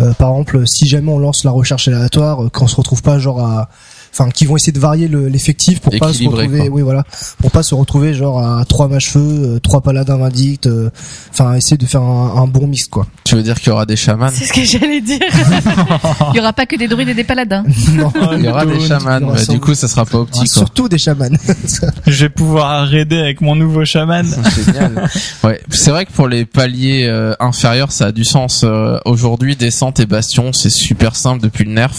euh, 0.00 0.12
par 0.12 0.32
exemple 0.32 0.66
si 0.68 0.86
jamais 0.86 1.10
on 1.10 1.18
lance 1.18 1.44
la 1.44 1.50
recherche 1.50 1.88
aléatoire 1.88 2.44
euh, 2.44 2.48
qu'on 2.50 2.66
se 2.66 2.76
retrouve 2.76 3.00
pas 3.00 3.18
genre 3.18 3.40
à 3.42 3.70
enfin 4.12 4.30
qui 4.30 4.46
vont 4.46 4.56
essayer 4.56 4.72
de 4.72 4.78
varier 4.80 5.08
le- 5.08 5.28
l'effectif 5.28 5.80
pour 5.80 5.92
pas 5.98 6.12
se 6.12 6.24
retrouver 6.24 6.58
quoi. 6.60 6.68
oui 6.70 6.82
voilà 6.82 7.04
pour 7.40 7.50
pas 7.50 7.62
se 7.62 7.74
retrouver 7.74 8.14
genre 8.14 8.38
à 8.44 8.64
trois 8.64 8.88
mâches 8.88 9.10
feu 9.10 9.20
euh, 9.20 9.58
trois 9.60 9.80
paladins 9.80 10.16
vindictes 10.16 10.66
euh, 10.66 10.90
enfin 11.30 11.54
essayer 11.54 11.76
de 11.76 11.86
faire 11.86 12.02
un, 12.02 12.42
un 12.42 12.46
bon 12.46 12.66
mix 12.66 12.86
quoi 12.88 13.06
Tu 13.24 13.34
veux 13.36 13.42
dire 13.42 13.58
qu'il 13.58 13.68
y 13.68 13.72
aura 13.72 13.86
des 13.86 13.96
chamans 13.96 14.30
C'est 14.32 14.44
ce 14.46 14.52
que 14.52 14.64
j'allais 14.64 15.00
dire. 15.00 15.18
Il 16.32 16.36
y 16.36 16.40
aura 16.40 16.52
pas 16.52 16.66
que 16.66 16.76
des 16.76 16.88
druides 16.88 17.08
et 17.08 17.14
des 17.14 17.24
paladins. 17.24 17.64
non 17.94 18.12
Il 18.36 18.44
y 18.44 18.48
aura 18.48 18.64
des 18.66 18.80
chamans, 18.80 19.36
sans- 19.36 19.52
du 19.52 19.60
coup 19.60 19.74
ça 19.74 19.88
sera 19.88 20.04
pas 20.04 20.18
Ah, 20.18 20.22
optique. 20.22 20.42
quoi. 20.52 20.52
surtout 20.62 20.88
des 20.88 20.98
chamans 20.98 21.26
Je 22.06 22.24
vais 22.24 22.28
pouvoir 22.28 22.86
raider 22.88 23.18
avec 23.18 23.40
mon 23.40 23.54
nouveau 23.56 23.84
chaman. 23.84 24.26
Génial. 24.66 25.08
Ouais, 25.44 25.60
c'est 25.70 25.90
vrai 25.90 26.06
que 26.06 26.12
pour 26.12 26.28
les 26.28 26.44
paliers 26.44 27.04
euh, 27.06 27.34
inférieurs, 27.40 27.92
ça 27.92 28.06
a 28.06 28.12
du 28.12 28.24
sens. 28.24 28.62
Euh, 28.64 28.98
Aujourd'hui, 29.04 29.56
descente 29.56 30.00
et 30.00 30.06
bastion, 30.06 30.52
c'est 30.52 30.70
super 30.70 31.16
simple 31.16 31.42
depuis 31.42 31.64
le 31.64 31.72
nerf. 31.72 31.92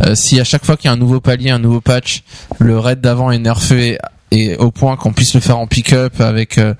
Euh, 0.00 0.14
si 0.14 0.40
à 0.40 0.44
chaque 0.44 0.64
fois 0.64 0.76
qu'il 0.76 0.86
y 0.86 0.88
a 0.88 0.92
un 0.92 0.96
nouveau 0.96 1.20
palier, 1.24 1.50
un 1.50 1.58
nouveau 1.58 1.80
patch, 1.80 2.22
le 2.58 2.78
raid 2.78 3.00
d'avant 3.00 3.30
est 3.30 3.38
nerfé 3.38 3.98
et 4.30 4.56
au 4.56 4.70
point 4.70 4.96
qu'on 4.96 5.12
puisse 5.12 5.34
le 5.34 5.40
faire 5.40 5.58
en 5.58 5.66
pick-up 5.66 6.20
avec 6.20 6.58
euh, 6.58 6.74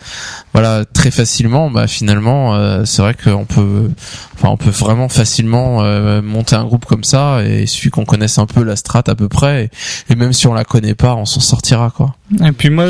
voilà 0.52 0.84
très 0.84 1.10
facilement 1.10 1.70
bah 1.70 1.86
finalement 1.86 2.54
euh, 2.54 2.84
c'est 2.84 3.02
vrai 3.02 3.14
qu'on 3.14 3.44
peut 3.44 3.90
enfin 4.34 4.48
on 4.48 4.56
peut 4.56 4.70
vraiment 4.70 5.08
facilement 5.08 5.82
euh, 5.82 6.20
monter 6.20 6.56
un 6.56 6.64
groupe 6.64 6.84
comme 6.84 7.04
ça 7.04 7.42
et 7.44 7.62
il 7.62 7.68
suffit 7.68 7.90
qu'on 7.90 8.06
connaisse 8.06 8.38
un 8.38 8.46
peu 8.46 8.64
la 8.64 8.76
strat 8.76 9.04
à 9.06 9.14
peu 9.14 9.28
près 9.28 9.70
et, 10.08 10.12
et 10.12 10.16
même 10.16 10.32
si 10.32 10.46
on 10.46 10.54
la 10.54 10.64
connaît 10.64 10.94
pas 10.94 11.14
on 11.14 11.26
s'en 11.26 11.40
sortira 11.40 11.90
quoi 11.90 12.16
Et 12.44 12.52
puis 12.52 12.70
moi, 12.70 12.86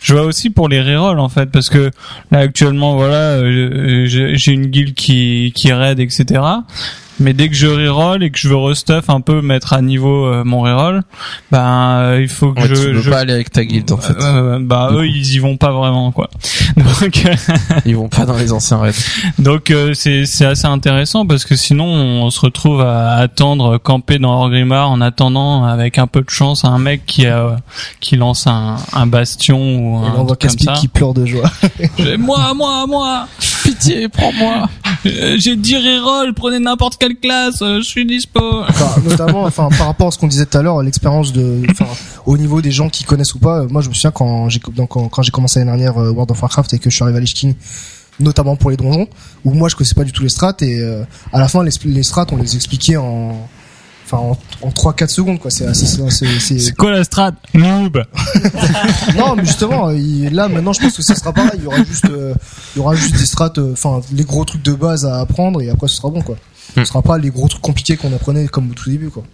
je 0.00 0.14
vois 0.14 0.24
aussi 0.24 0.50
pour 0.50 0.68
les 0.68 0.80
rerolls 0.80 1.20
en 1.20 1.28
fait, 1.28 1.46
parce 1.46 1.68
que 1.68 1.90
là 2.30 2.38
actuellement, 2.40 2.96
voilà, 2.96 3.34
euh, 3.34 4.06
j'ai 4.06 4.52
une 4.52 4.66
guilde 4.66 4.94
qui 4.94 5.52
qui 5.54 5.72
raid, 5.72 6.00
etc. 6.00 6.40
Mais 7.20 7.32
dès 7.34 7.48
que 7.48 7.54
je 7.54 7.66
reroll 7.66 8.22
et 8.22 8.30
que 8.30 8.38
je 8.38 8.48
veux 8.48 8.56
restuff 8.56 9.08
un 9.10 9.20
peu, 9.20 9.42
mettre 9.42 9.72
à 9.74 9.82
niveau 9.82 10.24
euh, 10.26 10.42
mon 10.44 10.62
reroll, 10.62 11.02
ben 11.52 11.98
euh, 12.00 12.18
il 12.22 12.28
faut 12.28 12.52
que 12.52 12.62
Ouais, 12.62 12.68
je, 12.68 12.74
tu 12.74 12.92
peux 12.92 13.00
je- 13.02 13.10
pas 13.10 13.18
aller 13.20 13.32
avec 13.34 13.50
ta 13.52 13.64
guilde 13.64 13.92
en 13.92 13.98
fait. 13.98 14.14
Euh, 14.20 14.58
bah 14.60 14.88
eux 14.92 15.06
ils 15.06 15.34
y 15.34 15.38
vont 15.38 15.56
pas 15.56 15.70
vraiment 15.72 16.10
quoi. 16.12 16.28
Donc 16.76 17.26
euh, 17.26 17.34
ils 17.86 17.94
vont 17.96 18.08
pas 18.08 18.24
dans 18.26 18.36
les 18.36 18.52
anciens 18.52 18.78
raids. 18.78 18.92
Donc 19.38 19.70
euh, 19.70 19.92
c'est 19.94 20.24
c'est 20.26 20.46
assez 20.46 20.66
intéressant 20.66 21.26
parce 21.26 21.44
que 21.44 21.56
sinon 21.56 21.84
on 21.86 22.30
se 22.30 22.40
retrouve 22.40 22.80
à 22.80 23.12
attendre 23.16 23.78
camper 23.78 24.18
dans 24.18 24.32
Orgrimmar 24.40 24.90
en 24.90 25.00
attendant 25.00 25.64
avec 25.64 25.98
un 25.98 26.06
peu 26.06 26.22
de 26.22 26.30
chance 26.30 26.64
un 26.64 26.78
mec 26.78 27.04
qui 27.06 27.26
a 27.26 27.56
qui 28.00 28.16
lance 28.16 28.46
un, 28.46 28.76
un 28.94 29.06
bastion 29.06 29.58
ou 29.60 30.04
et 30.04 30.08
un 30.08 30.12
on 30.16 30.24
voit 30.24 30.36
comme 30.36 30.50
ça. 30.50 30.72
qui 30.74 30.88
pleure 30.88 31.14
de 31.14 31.26
joie. 31.26 31.50
Moi 32.18 32.54
moi 32.54 32.86
moi. 32.86 33.26
Pitié 33.62 34.08
prends-moi. 34.08 34.68
Euh, 35.06 35.36
j'ai 35.38 35.54
10 35.56 35.76
reroll, 35.76 36.32
prenez 36.34 36.58
n'importe 36.58 36.96
quelle 37.14 37.20
classe, 37.20 37.62
euh, 37.62 37.78
je 37.78 37.82
suis 37.88 38.06
dispo. 38.06 38.40
Enfin, 38.68 39.00
notamment 39.08 39.42
enfin 39.44 39.68
par 39.76 39.86
rapport 39.86 40.08
à 40.08 40.10
ce 40.10 40.18
qu'on 40.18 40.26
disait 40.28 40.46
tout 40.46 40.58
à 40.58 40.62
l'heure 40.62 40.82
l'expérience 40.82 41.32
de 41.32 41.62
enfin 41.70 41.86
au 42.26 42.36
niveau 42.38 42.60
des 42.60 42.70
gens 42.70 42.88
qui 42.88 43.04
connaissent 43.04 43.34
ou 43.34 43.38
pas 43.38 43.60
euh, 43.60 43.68
moi 43.68 43.82
je 43.82 43.88
me 43.88 43.94
souviens 43.94 44.10
quand 44.10 44.48
j'ai 44.48 44.60
donc, 44.74 44.90
quand, 44.90 45.08
quand 45.08 45.22
j'ai 45.22 45.30
commencé 45.30 45.58
l'année 45.60 45.70
dernière 45.70 45.98
euh, 45.98 46.10
World 46.10 46.30
of 46.30 46.40
Warcraft 46.42 46.74
et 46.74 46.78
que 46.78 46.90
je 46.90 46.94
suis 46.94 47.02
arrivé 47.02 47.18
à 47.18 47.20
Lich 47.20 47.34
King 47.34 47.54
notamment 48.18 48.54
pour 48.56 48.70
les 48.70 48.76
donjons 48.76 49.08
où 49.44 49.52
moi 49.54 49.68
je 49.68 49.76
connaissais 49.76 49.94
pas 49.94 50.04
du 50.04 50.12
tout 50.12 50.22
les 50.22 50.28
strats 50.28 50.54
et 50.60 50.78
euh, 50.80 51.02
à 51.32 51.38
la 51.40 51.48
fin 51.48 51.62
les, 51.64 51.70
les 51.84 52.02
strats 52.02 52.26
on 52.32 52.36
les 52.36 52.54
expliquait 52.56 52.96
en 52.96 53.48
enfin 54.04 54.18
en, 54.18 54.38
en 54.66 54.70
3 54.72 54.92
4 54.94 55.08
secondes 55.10 55.38
quoi 55.38 55.50
c'est 55.50 55.66
assez 55.66 55.86
c'est 55.86 56.10
c'est- 56.40 56.58
C'est 56.58 56.76
quoi 56.76 56.90
la 56.90 57.04
strat 57.04 57.32
Noob. 57.54 58.04
non 59.16 59.36
mais 59.36 59.44
justement 59.44 59.90
il- 59.90 60.34
là 60.34 60.48
maintenant 60.48 60.72
je 60.72 60.80
pense 60.80 60.96
que 60.96 61.02
ce 61.02 61.14
sera 61.14 61.32
pareil 61.32 61.52
il 61.56 61.62
y 61.64 61.66
aura 61.66 61.82
juste 61.84 62.06
euh, 62.06 62.34
il 62.74 62.78
y 62.78 62.82
aura 62.82 62.94
juste 62.94 63.16
des 63.16 63.26
strats 63.26 63.52
euh, 63.58 63.72
enfin 63.72 64.00
les 64.12 64.24
gros 64.24 64.44
trucs 64.44 64.62
de 64.62 64.72
base 64.72 65.04
à 65.06 65.20
apprendre 65.20 65.62
et 65.62 65.70
après 65.70 65.88
ce 65.88 65.96
sera 65.96 66.10
bon 66.10 66.22
quoi. 66.22 66.36
Ce 66.74 66.84
sera 66.84 67.02
pas 67.02 67.18
les 67.18 67.30
gros 67.30 67.48
trucs 67.48 67.62
compliqués 67.62 67.96
qu'on 67.96 68.12
apprenait 68.12 68.46
comme 68.48 68.70
au 68.70 68.74
tout 68.74 68.90
début 68.90 69.10
quoi. 69.10 69.24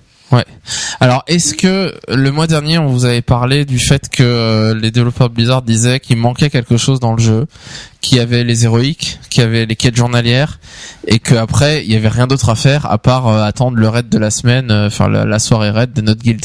Alors 0.98 1.22
est-ce 1.28 1.54
que 1.54 1.94
le 2.08 2.32
mois 2.32 2.46
dernier 2.46 2.78
on 2.78 2.88
vous 2.88 3.04
avait 3.04 3.22
parlé 3.22 3.64
du 3.64 3.78
fait 3.78 4.08
que 4.08 4.22
euh, 4.22 4.74
les 4.74 4.90
développeurs 4.90 5.28
de 5.28 5.34
Blizzard 5.34 5.62
disaient 5.62 6.00
qu'il 6.00 6.16
manquait 6.16 6.50
quelque 6.50 6.76
chose 6.76 6.98
dans 6.98 7.12
le 7.12 7.22
jeu 7.22 7.46
qu'il 8.00 8.18
y 8.18 8.20
avait 8.20 8.42
les 8.42 8.64
héroïques 8.64 9.20
qu'il 9.30 9.42
y 9.42 9.46
avait 9.46 9.66
les 9.66 9.76
quêtes 9.76 9.94
journalières 9.94 10.58
et 11.06 11.20
qu'après 11.20 11.84
il 11.84 11.92
y 11.92 11.96
avait 11.96 12.08
rien 12.08 12.26
d'autre 12.26 12.48
à 12.48 12.56
faire 12.56 12.90
à 12.90 12.98
part 12.98 13.28
euh, 13.28 13.42
attendre 13.42 13.76
le 13.76 13.88
raid 13.88 14.08
de 14.08 14.18
la 14.18 14.30
semaine 14.30 14.70
euh, 14.70 14.88
enfin 14.88 15.08
la, 15.08 15.24
la 15.24 15.38
soirée 15.38 15.70
raid 15.70 15.92
de 15.92 16.00
notre 16.00 16.22
guild. 16.22 16.44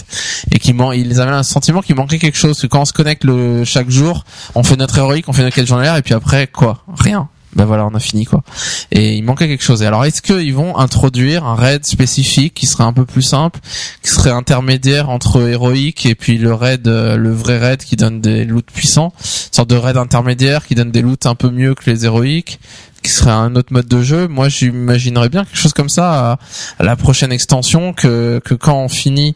Et 0.52 0.60
qu'ils 0.60 0.76
ils 0.94 1.22
avaient 1.22 1.32
un 1.32 1.44
sentiment 1.44 1.82
qu'il 1.82 1.96
manquait 1.96 2.20
quelque 2.20 2.38
chose 2.38 2.60
que 2.62 2.68
quand 2.68 2.82
on 2.82 2.86
se 2.86 2.94
connecte 2.94 3.24
le 3.24 3.64
chaque 3.66 3.89
jour 3.89 4.26
on 4.54 4.64
fait 4.64 4.78
notre 4.78 4.98
héroïque 5.00 5.28
on 5.28 5.34
fait 5.34 5.44
notre 5.44 5.56
quête 5.56 5.68
journalière 5.68 5.96
et 5.96 6.04
puis 6.04 6.14
après 6.14 6.46
quoi? 6.46 6.84
Rien 7.00 7.30
ben 7.56 7.66
voilà, 7.66 7.86
on 7.86 7.93
a 7.95 7.99
fini 7.99 8.26
quoi. 8.26 8.43
Et 8.91 9.16
il 9.16 9.24
manquait 9.24 9.47
quelque 9.47 9.64
chose. 9.64 9.82
Et 9.82 9.86
alors, 9.86 10.06
est-ce 10.06 10.22
qu'ils 10.22 10.53
vont 10.53 10.78
introduire 10.78 11.45
un 11.45 11.56
raid 11.56 11.86
spécifique 11.86 12.53
qui 12.53 12.65
serait 12.65 12.84
un 12.84 12.94
peu 12.94 13.06
plus 13.06 13.22
simple, 13.22 13.60
qui 14.02 14.10
serait 14.10 14.32
intermédiaire 14.32 15.10
entre 15.10 15.41
héroïque 15.41 16.06
et 16.06 16.15
puis 16.15 16.38
le 16.38 16.53
raid, 16.53 16.88
euh, 16.88 17.18
le 17.18 17.32
vrai 17.32 17.57
raid 17.57 17.84
qui 17.84 17.95
donne 17.95 18.22
des 18.22 18.45
loots 18.45 18.72
puissants, 18.72 19.14
sorte 19.52 19.69
de 19.69 19.76
raid 19.76 19.98
intermédiaire 19.98 20.65
qui 20.65 20.76
donne 20.76 20.91
des 20.91 21.02
loots 21.02 21.26
un 21.26 21.36
peu 21.36 21.49
mieux 21.49 21.76
que 21.76 21.90
les 21.90 22.06
héroïques, 22.06 22.60
qui 23.02 23.11
serait 23.11 23.32
un 23.32 23.56
autre 23.56 23.73
mode 23.73 23.88
de 23.88 24.02
jeu. 24.02 24.28
Moi, 24.28 24.49
j'imaginerais 24.49 25.30
bien 25.30 25.45
quelque 25.45 25.57
chose 25.57 25.73
comme 25.73 25.90
ça 25.90 26.40
à, 26.80 26.84
la 26.84 26.95
prochaine 26.95 27.32
extension 27.32 27.94
que 27.94 28.41
quand 28.60 28.78
on 28.78 28.90
finit 28.90 29.36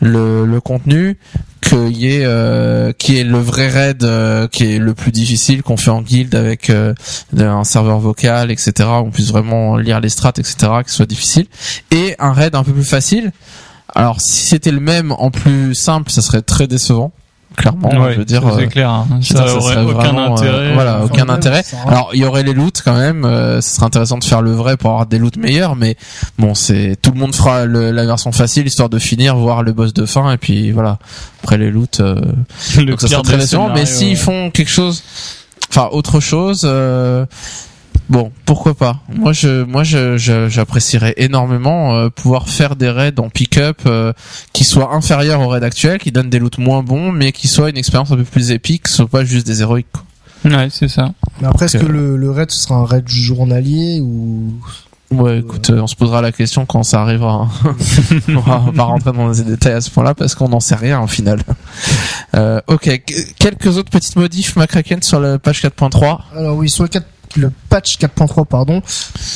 le, 0.00 0.60
contenu, 0.60 1.18
qu'il 1.60 1.96
y 1.96 2.14
ait 2.14 2.24
euh, 2.24 2.92
qui 2.92 3.18
est 3.18 3.24
le 3.24 3.38
vrai 3.38 3.68
raid 3.68 4.04
euh, 4.04 4.46
qui 4.48 4.74
est 4.74 4.78
le 4.78 4.94
plus 4.94 5.12
difficile 5.12 5.62
qu'on 5.62 5.76
fait 5.76 5.90
en 5.90 6.02
guild 6.02 6.34
avec 6.34 6.70
euh, 6.70 6.94
un 7.36 7.64
serveur 7.64 7.98
vocal 7.98 8.50
etc 8.50 8.88
on 8.92 9.10
puisse 9.10 9.28
vraiment 9.28 9.76
lire 9.76 10.00
les 10.00 10.08
strats 10.08 10.32
etc 10.36 10.54
qui 10.86 10.92
soit 10.92 11.06
difficile 11.06 11.46
et 11.90 12.14
un 12.18 12.32
raid 12.32 12.54
un 12.54 12.62
peu 12.62 12.72
plus 12.72 12.84
facile 12.84 13.32
alors 13.94 14.20
si 14.20 14.46
c'était 14.46 14.70
le 14.70 14.80
même 14.80 15.12
en 15.12 15.30
plus 15.30 15.74
simple 15.74 16.10
ça 16.10 16.22
serait 16.22 16.42
très 16.42 16.66
décevant 16.66 17.12
clairement 17.56 17.88
Ouais, 17.88 18.12
je 18.12 18.18
veux 18.18 18.24
dire 18.24 18.42
c'est 18.56 18.64
euh, 18.64 18.66
clair. 18.66 18.90
hein. 18.90 19.06
Ça 19.22 19.46
ça 19.46 19.56
aurait 19.56 19.76
aucun 19.82 19.92
vraiment, 19.94 20.30
euh, 20.30 20.32
intérêt. 20.38 20.74
voilà, 20.74 21.04
aucun 21.04 21.28
intérêt. 21.28 21.64
Alors, 21.86 22.10
il 22.12 22.20
y 22.20 22.24
aurait 22.24 22.42
les 22.42 22.52
loots 22.52 22.82
quand 22.84 22.94
même. 22.94 23.24
Euh, 23.24 23.60
ce 23.60 23.74
serait 23.76 23.86
intéressant 23.86 24.18
de 24.18 24.24
faire 24.24 24.42
le 24.42 24.52
vrai 24.52 24.76
pour 24.76 24.90
avoir 24.90 25.06
des 25.06 25.18
loots 25.18 25.36
meilleurs, 25.38 25.74
mais 25.76 25.96
bon, 26.38 26.54
c'est 26.54 26.96
tout 27.00 27.10
le 27.12 27.18
monde 27.18 27.34
fera 27.34 27.64
le- 27.64 27.90
la 27.92 28.04
version 28.06 28.30
facile 28.32 28.66
histoire 28.66 28.88
de 28.88 28.98
finir, 28.98 29.36
voir 29.36 29.62
le 29.62 29.72
boss 29.72 29.92
de 29.94 30.06
fin, 30.06 30.30
et 30.32 30.36
puis 30.36 30.70
voilà. 30.72 30.98
Après 31.42 31.58
les 31.58 31.70
loots, 31.70 32.00
euh, 32.00 32.16
Le 32.76 32.84
donc 32.84 33.00
ça 33.00 33.08
serait 33.08 33.22
très 33.22 33.36
décevant. 33.38 33.70
Mais 33.72 33.86
s'ils 33.86 34.10
ouais. 34.10 34.14
font 34.16 34.50
quelque 34.50 34.70
chose, 34.70 35.02
enfin 35.70 35.88
autre 35.92 36.20
chose. 36.20 36.62
Euh, 36.64 37.24
Bon, 38.08 38.30
pourquoi 38.44 38.74
pas. 38.74 39.00
Moi, 39.12 39.32
je, 39.32 39.64
moi, 39.64 39.82
je, 39.82 40.16
je- 40.16 40.48
j'apprécierais 40.48 41.14
énormément 41.16 41.96
euh, 41.96 42.08
pouvoir 42.08 42.48
faire 42.48 42.76
des 42.76 42.88
raids 42.88 43.18
en 43.18 43.28
pick-up 43.30 43.80
euh, 43.86 44.12
qui 44.52 44.62
soient 44.64 44.94
inférieurs 44.94 45.40
aux 45.40 45.48
raids 45.48 45.64
actuels, 45.64 45.98
qui 45.98 46.12
donnent 46.12 46.30
des 46.30 46.38
loots 46.38 46.58
moins 46.58 46.82
bons, 46.84 47.10
mais 47.10 47.32
qui 47.32 47.48
soient 47.48 47.68
une 47.68 47.76
expérience 47.76 48.12
un 48.12 48.16
peu 48.16 48.24
plus 48.24 48.52
épique, 48.52 48.86
soit 48.86 49.08
pas 49.08 49.24
juste 49.24 49.46
des 49.46 49.60
héroïques. 49.62 49.88
quoi. 49.92 50.02
Ouais, 50.44 50.68
c'est 50.70 50.86
ça. 50.88 51.12
Mais 51.40 51.48
après, 51.48 51.64
est-ce 51.66 51.78
que 51.78 51.86
le, 51.86 52.16
le 52.16 52.30
raid 52.30 52.50
ce 52.52 52.60
sera 52.60 52.76
un 52.76 52.84
raid 52.84 53.08
journalier 53.08 54.00
ou 54.00 54.52
Ouais, 55.12 55.38
écoute, 55.38 55.70
euh, 55.70 55.80
on 55.80 55.86
se 55.86 55.94
posera 55.94 56.20
la 56.20 56.32
question 56.32 56.66
quand 56.66 56.82
ça 56.82 57.00
arrivera. 57.00 57.48
hein. 57.64 57.74
on 58.28 58.40
va 58.40 58.72
pas 58.76 58.82
rentrer 58.84 59.12
dans 59.12 59.28
les 59.28 59.42
détails 59.42 59.74
à 59.74 59.80
ce 59.80 59.88
point-là 59.90 60.14
parce 60.14 60.34
qu'on 60.34 60.48
n'en 60.48 60.58
sait 60.60 60.74
rien 60.74 61.00
au 61.00 61.06
final. 61.06 61.42
Euh, 62.34 62.60
ok, 62.66 63.02
Qu- 63.06 63.26
quelques 63.38 63.76
autres 63.78 63.90
petites 63.90 64.16
modifs 64.16 64.56
McCracken 64.56 65.02
sur 65.02 65.20
la 65.20 65.38
page 65.38 65.62
4.3. 65.62 66.18
Alors 66.36 66.56
oui, 66.56 66.68
sur 66.68 66.82
le, 66.82 66.88
4 66.88 67.06
le 67.36 67.50
patch 67.68 67.98
4.3 67.98 68.46
pardon. 68.46 68.82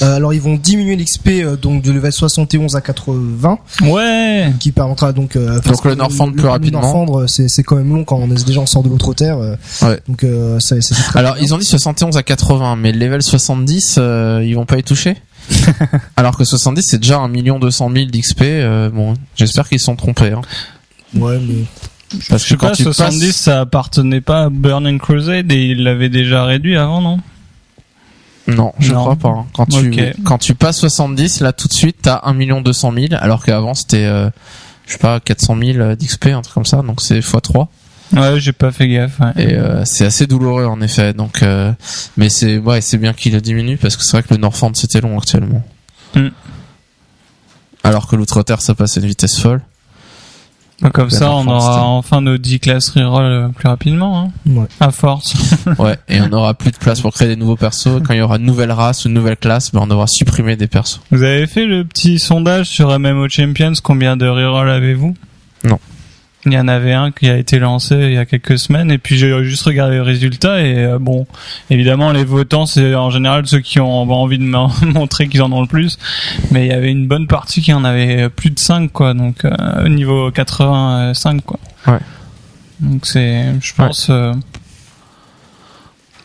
Euh, 0.03 0.17
alors 0.17 0.33
ils 0.35 0.41
vont 0.41 0.55
diminuer 0.57 0.97
l'XP 0.97 1.29
euh, 1.29 1.57
donc 1.57 1.83
de 1.83 1.91
level 1.93 2.12
71 2.12 2.77
à 2.77 2.81
80 2.81 3.59
Ouais. 3.83 4.53
qui 4.61 4.73
permettra 4.73 5.12
donc 5.12 5.37
euh, 5.37 5.61
Donc 5.61 5.85
le 5.85 5.91
que 5.93 5.97
Norfand 5.97 6.31
plus 6.33 6.43
le 6.43 6.49
rapidement. 6.51 6.81
Norfand, 6.81 7.27
c'est 7.27 7.49
c'est 7.49 7.62
quand 7.62 7.77
même 7.77 7.93
long 7.93 8.05
quand 8.05 8.17
on 8.17 8.31
est 8.31 8.47
déjà 8.47 8.61
en 8.61 8.67
sort 8.67 8.83
de 8.83 8.89
l'autre 8.89 9.12
terre. 9.15 9.39
euh, 9.39 9.57
Ouais. 9.83 9.99
Donc 10.09 10.25
euh, 10.25 10.61
ça 10.61 10.77
c'est 10.81 10.95
très 10.95 11.19
Alors 11.19 11.35
bien. 11.35 11.43
ils 11.45 11.55
ont 11.55 11.59
dit 11.59 11.65
71 11.67 12.17
à 12.17 12.23
80, 12.23 12.77
mais 12.77 12.93
level 12.93 13.23
70, 13.23 13.97
euh, 13.99 14.43
ils 14.45 14.55
vont 14.55 14.67
pas 14.67 14.79
y 14.79 14.83
toucher? 14.83 15.17
Alors 16.17 16.37
que 16.37 16.45
70 16.45 16.83
c'est 16.83 16.99
déjà 16.99 17.19
1 17.19 17.29
200 17.59 17.91
000 17.93 18.07
d'XP. 18.07 18.43
euh, 18.43 18.91
bon, 18.91 19.15
j'espère 19.37 19.69
qu'ils 19.69 19.81
se 19.81 19.87
sont 19.87 19.97
trompés. 19.97 20.33
Hein. 20.33 20.43
Ouais, 21.17 21.39
mais 21.41 21.65
Parce 22.29 22.43
Je 22.45 22.49
sais 22.51 22.55
que 22.55 22.61
quand 22.61 22.69
pas, 22.69 22.75
tu 22.77 22.83
70, 22.85 23.27
passes, 23.27 23.37
ça 23.37 23.61
appartenait 23.61 24.21
pas 24.21 24.45
à 24.45 24.49
Burning 24.49 24.99
Crusade 24.99 25.51
et 25.51 25.67
il 25.71 25.83
l'avait 25.83 26.09
déjà 26.09 26.45
réduit 26.45 26.77
avant, 26.77 27.01
non? 27.01 27.19
Non, 28.47 28.73
je 28.79 28.93
Non. 28.95 29.01
crois 29.01 29.17
pas. 29.17 29.29
hein. 29.29 29.47
Quand 29.55 29.67
tu 29.67 29.91
quand 30.25 30.39
tu 30.39 30.55
passes 30.55 30.79
70, 30.79 31.41
là 31.41 31.53
tout 31.53 31.69
de 31.69 31.73
suite 31.73 31.97
t'as 32.03 32.21
1 32.25 32.61
200 32.62 32.93
000, 32.93 33.07
alors 33.19 33.45
qu'avant 33.45 33.75
c'était 33.75 34.05
euh, 34.05 34.29
je 34.87 34.93
sais 34.93 34.99
pas 34.99 35.21
400 35.21 35.57
000 35.62 35.95
d'XP, 35.95 36.27
un 36.29 36.43
truc 36.43 36.55
comme 36.55 36.65
ça. 36.65 36.83
Donc 36.83 37.01
c'est 37.01 37.21
x3. 37.21 37.67
Ouais, 38.17 38.41
j'ai 38.41 38.53
pas 38.53 38.73
fait 38.73 38.89
gaffe. 38.89 39.21
Ouais. 39.21 39.33
Et 39.45 39.55
euh, 39.55 39.85
c'est 39.85 40.05
assez 40.05 40.27
douloureux 40.27 40.65
en 40.65 40.81
effet. 40.81 41.12
Donc, 41.12 41.45
euh, 41.45 41.73
mais 42.17 42.29
c'est 42.29 42.59
ouais, 42.59 42.81
c'est 42.81 42.99
bien 42.99 43.12
qu'il 43.12 43.33
le 43.35 43.41
diminue 43.41 43.77
parce 43.77 43.97
que 43.97 44.03
c'est 44.03 44.12
vrai 44.12 44.23
que 44.25 44.35
le 44.35 44.41
Norfand 44.41 44.73
c'était 44.75 45.01
long 45.01 45.17
actuellement. 45.17 45.62
Mm. 46.17 46.29
Alors 47.85 48.09
que 48.09 48.17
l'Outre-Terre 48.17 48.61
ça 48.62 48.75
passe 48.75 48.97
à 48.97 49.01
une 49.01 49.07
vitesse 49.07 49.39
folle. 49.39 49.62
Donc, 50.82 50.93
Comme 50.93 51.11
ça, 51.11 51.31
on 51.32 51.47
aura 51.47 51.82
enfin 51.82 52.23
nos 52.23 52.39
10 52.39 52.61
classes 52.61 52.89
reroll 52.90 53.24
euh, 53.24 53.48
plus 53.48 53.69
rapidement, 53.69 54.19
hein, 54.19 54.31
ouais. 54.47 54.66
à 54.81 54.90
force. 54.90 55.35
Ouais. 55.78 55.97
Et 56.09 56.20
on 56.20 56.32
aura 56.32 56.55
plus 56.55 56.70
de 56.73 56.77
place 56.77 57.01
pour 57.01 57.12
créer 57.12 57.28
des 57.28 57.36
nouveaux 57.36 57.57
persos. 57.57 58.01
Quand 58.05 58.15
il 58.15 58.19
y 58.19 58.23
aura 58.23 58.36
une 58.36 58.44
nouvelle 58.44 58.73
race 58.73 59.05
ou 59.05 59.09
une 59.09 59.15
nouvelle 59.15 59.36
classe, 59.36 59.73
ben 59.73 59.81
on 59.82 59.86
devra 59.86 60.07
supprimer 60.07 60.57
des 60.57 60.66
persos. 60.66 61.01
Vous 61.11 61.23
avez 61.23 61.47
fait 61.47 61.66
le 61.66 61.85
petit 61.85 62.19
sondage 62.19 62.66
sur 62.69 62.98
MMO 62.98 63.28
Champions, 63.28 63.73
combien 63.82 64.16
de 64.16 64.27
reroll 64.27 64.70
avez-vous? 64.70 65.15
Non. 65.65 65.78
Il 66.47 66.55
y 66.55 66.59
en 66.59 66.69
avait 66.69 66.95
un 66.95 67.11
qui 67.11 67.29
a 67.29 67.37
été 67.37 67.59
lancé 67.59 67.95
il 67.97 68.12
y 68.12 68.17
a 68.17 68.25
quelques 68.25 68.59
semaines 68.59 68.91
et 68.91 68.97
puis 68.97 69.19
j'ai 69.19 69.45
juste 69.45 69.62
regardé 69.65 69.97
les 69.97 70.01
résultats 70.01 70.62
et 70.62 70.75
euh, 70.85 70.99
bon, 70.99 71.27
évidemment 71.69 72.12
les 72.12 72.25
votants 72.25 72.65
c'est 72.65 72.95
en 72.95 73.11
général 73.11 73.47
ceux 73.47 73.61
qui 73.61 73.79
ont 73.79 74.11
envie 74.11 74.39
de 74.39 74.45
m'en- 74.45 74.73
montrer 74.87 75.29
qu'ils 75.29 75.43
en 75.43 75.53
ont 75.53 75.61
le 75.61 75.67
plus, 75.67 75.99
mais 76.51 76.65
il 76.65 76.69
y 76.71 76.73
avait 76.73 76.91
une 76.91 77.07
bonne 77.07 77.27
partie 77.27 77.61
qui 77.61 77.75
en 77.75 77.85
avait 77.85 78.31
plus 78.31 78.49
de 78.51 78.59
5 78.59 78.91
quoi, 78.91 79.12
donc 79.12 79.45
euh, 79.45 79.89
niveau 79.91 80.31
85 80.31 81.45
quoi. 81.45 81.61
Ouais. 81.87 81.99
Donc 82.81 83.05
c'est, 83.05 83.45
je 83.61 83.75
pense, 83.75 84.09
euh, 84.09 84.33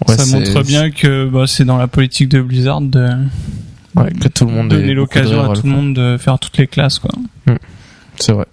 Ouais, 0.08 0.16
ça 0.18 0.26
montre 0.38 0.64
bien 0.64 0.92
que 0.92 1.28
bah, 1.28 1.44
c'est 1.48 1.66
dans 1.66 1.78
la 1.78 1.88
politique 1.88 2.30
de 2.30 2.42
Blizzard 2.42 2.82
de 2.82 3.10
ouais, 3.96 4.12
que 4.14 4.28
tout 4.28 4.46
le 4.46 4.52
monde 4.52 4.70
donner 4.70 4.94
l'occasion 4.94 5.40
à 5.52 5.56
tout 5.56 5.64
le 5.64 5.70
monde 5.72 5.94
de 5.94 6.18
faire 6.18 6.38
toutes 6.38 6.58
les 6.58 6.68
classes 6.68 7.00
quoi. 7.00 7.12
C'est 8.18 8.32
vrai. 8.34 8.46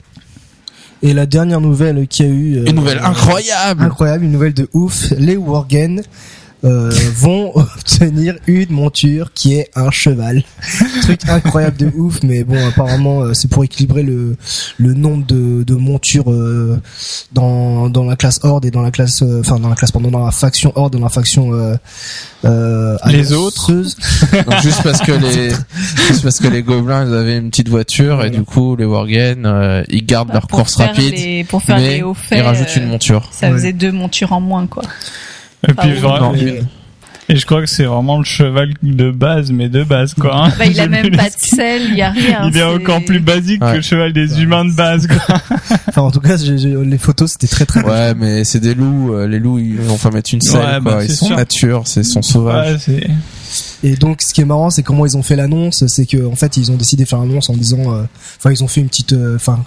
Et 1.03 1.13
la 1.13 1.27
dernière 1.27 1.61
nouvelle 1.61 2.07
qu'il 2.07 2.27
y 2.27 2.29
a 2.29 2.33
eu 2.33 2.57
euh, 2.59 2.65
Une 2.67 2.77
nouvelle 2.77 2.99
euh, 2.99 3.07
incroyable. 3.07 3.83
incroyable, 3.85 4.25
une 4.25 4.33
nouvelle 4.33 4.55
de 4.55 4.69
ouf, 4.73 5.11
les 5.19 5.37
Worgen 5.37 6.03
euh, 6.65 6.91
vont 7.17 7.53
obtenir 7.57 8.37
une 8.47 8.71
monture 8.71 9.33
qui 9.35 9.55
est 9.55 9.71
un 9.75 9.91
cheval. 9.91 10.43
Truc 11.03 11.21
incroyable 11.29 11.77
de 11.77 11.87
ouf, 11.97 12.23
mais 12.23 12.45
bon, 12.45 12.57
apparemment, 12.67 13.23
euh, 13.23 13.35
c'est 13.35 13.49
pour 13.49 13.65
équilibrer 13.65 14.03
le 14.03 14.37
le 14.79 14.95
nombre 14.95 15.27
de, 15.27 15.63
de 15.65 15.75
montures 15.75 16.31
euh, 16.31 16.81
dans 17.33 17.89
dans 17.89 18.05
la 18.05 18.17
classe 18.17 18.41
Horde 18.43 18.65
et 18.65 18.71
dans 18.71 18.83
la 18.83 18.91
classe, 18.91 19.23
euh, 19.23 19.41
enfin 19.41 19.59
dans 19.59 19.69
la 19.69 19.75
classe, 19.75 19.91
pardon, 19.93 20.11
dans 20.11 20.25
la 20.25 20.31
faction 20.31 20.73
Horde 20.77 20.95
et 20.95 20.99
dans 20.99 21.05
la 21.05 21.11
faction 21.11 21.53
euh, 21.53 21.75
euh, 22.45 22.97
Les. 23.07 23.23
Donc, 23.25 23.53
juste 24.63 24.83
parce 24.83 25.01
que 25.01 25.13
les 25.13 25.51
juste 26.07 26.23
parce 26.23 26.39
que 26.39 26.49
les 26.49 26.63
gobelins 26.63 27.07
ils 27.07 27.15
avaient 27.15 27.39
une 27.39 27.51
petite 27.51 27.69
voiture 27.69 28.25
et 28.25 28.31
du 28.31 28.43
coup 28.43 28.77
les 28.77 28.85
Worgen 28.85 29.45
euh, 29.47 29.83
ils 29.89 30.05
gardent 30.05 30.33
leur 30.33 30.47
pour 30.47 30.61
course 30.61 30.77
rapide, 30.77 31.13
les- 31.15 31.45
pour 31.45 31.63
faire 31.63 31.77
mais 31.79 31.97
les 31.97 32.03
hauts 32.03 32.15
faits, 32.15 32.39
ils 32.39 32.43
rajoutent 32.43 32.77
une 32.77 32.87
monture. 32.87 33.29
Ça 33.33 33.49
Ouais. 33.49 33.53
faisait 33.55 33.73
deux 33.73 33.93
montures 33.93 34.33
en 34.33 34.41
moins, 34.41 34.67
quoi. 34.67 34.83
Et 35.69 35.73
puis 35.75 35.91
oui. 35.93 35.99
vraiment, 35.99 36.33
Non, 36.33 36.35
Et- 37.29 37.37
je 37.37 37.47
crois 37.47 37.61
que 37.61 37.67
c'est 37.69 37.85
vraiment 37.85 38.19
le 38.19 38.25
cheval 38.25 38.75
de 38.83 39.11
base, 39.11 39.53
mais 39.53 39.69
de 39.69 39.85
base 39.85 40.13
quoi. 40.13 40.47
hein. 40.49 40.53
Bah, 40.59 40.67
il 40.67 40.79
a 40.81 40.89
même 40.89 41.11
pas 41.17 41.31
de 41.31 41.35
selle, 41.39 41.83
il 41.91 41.97
y 41.97 42.03
a 42.03 42.11
rien. 42.11 42.49
Il 42.49 42.57
est 42.59 42.63
encore 42.65 43.03
plus 43.05 43.21
basique 43.21 43.61
que 43.61 43.77
le 43.77 43.81
cheval 43.81 44.13
des 44.13 44.35
Ouais. 44.35 44.41
humains 44.43 44.65
de 44.65 44.73
base 44.75 45.07
quoi. 45.07 45.37
Enfin, 45.89 46.03
en 46.03 46.11
tout 46.11 46.21
cas, 46.21 46.37
les 46.37 46.99
photos 46.99 47.33
c'était 47.33 47.47
très 47.47 47.65
très. 47.65 47.83
Ouais, 47.85 48.15
mais 48.15 48.45
c'est 48.45 48.61
des 48.61 48.75
loups. 48.75 49.15
euh, 49.15 49.27
les 49.29 49.39
loups, 49.39 49.59
ils 49.61 49.79
vont 49.81 49.97
pas 49.99 50.11
mettre 50.11 50.35
une 50.35 50.41
selle. 50.41 50.61
Ouais, 50.61 50.71
quoi. 50.83 50.97
bah, 50.97 51.05
ils 51.05 51.11
sont 51.15 51.27
sûr. 51.27 51.37
nature, 51.37 51.83
c'est 51.87 52.03
sont 52.03 52.23
sauvages. 52.23 52.87
Et 53.85 53.97
donc, 53.97 54.23
ce 54.23 54.33
qui 54.35 54.41
est 54.41 54.45
marrant, 54.47 54.71
c'est 54.71 54.83
comment 54.83 55.07
ils 55.07 55.17
ont 55.17 55.23
fait 55.23 55.37
l'annonce. 55.37 55.85
C'est 55.87 56.07
que, 56.07 56.25
en 56.27 56.35
fait, 56.37 56.57
ils 56.57 56.71
ont 56.71 56.77
décidé 56.77 57.05
de 57.05 57.09
faire 57.09 57.19
l'annonce 57.21 57.51
en 57.51 57.55
disant, 57.55 57.93
euh, 57.95 58.03
enfin, 58.39 58.51
ils 58.51 58.63
ont 58.65 58.69
fait 58.69 58.81
une 58.81 58.89
petite, 58.89 59.13
euh, 59.13 59.37
enfin, 59.37 59.63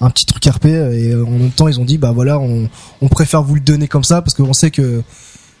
un 0.00 0.10
petit 0.10 0.26
truc 0.26 0.44
RP 0.44 0.66
et 0.66 1.14
en 1.14 1.30
même 1.30 1.50
temps, 1.50 1.68
ils 1.68 1.80
ont 1.80 1.84
dit, 1.84 1.98
bah 1.98 2.12
voilà, 2.12 2.38
on, 2.38 2.68
on 3.00 3.08
préfère 3.08 3.42
vous 3.42 3.54
le 3.56 3.60
donner 3.60 3.88
comme 3.88 4.04
ça 4.04 4.22
parce 4.22 4.34
qu'on 4.34 4.52
sait 4.52 4.70
que 4.70 5.02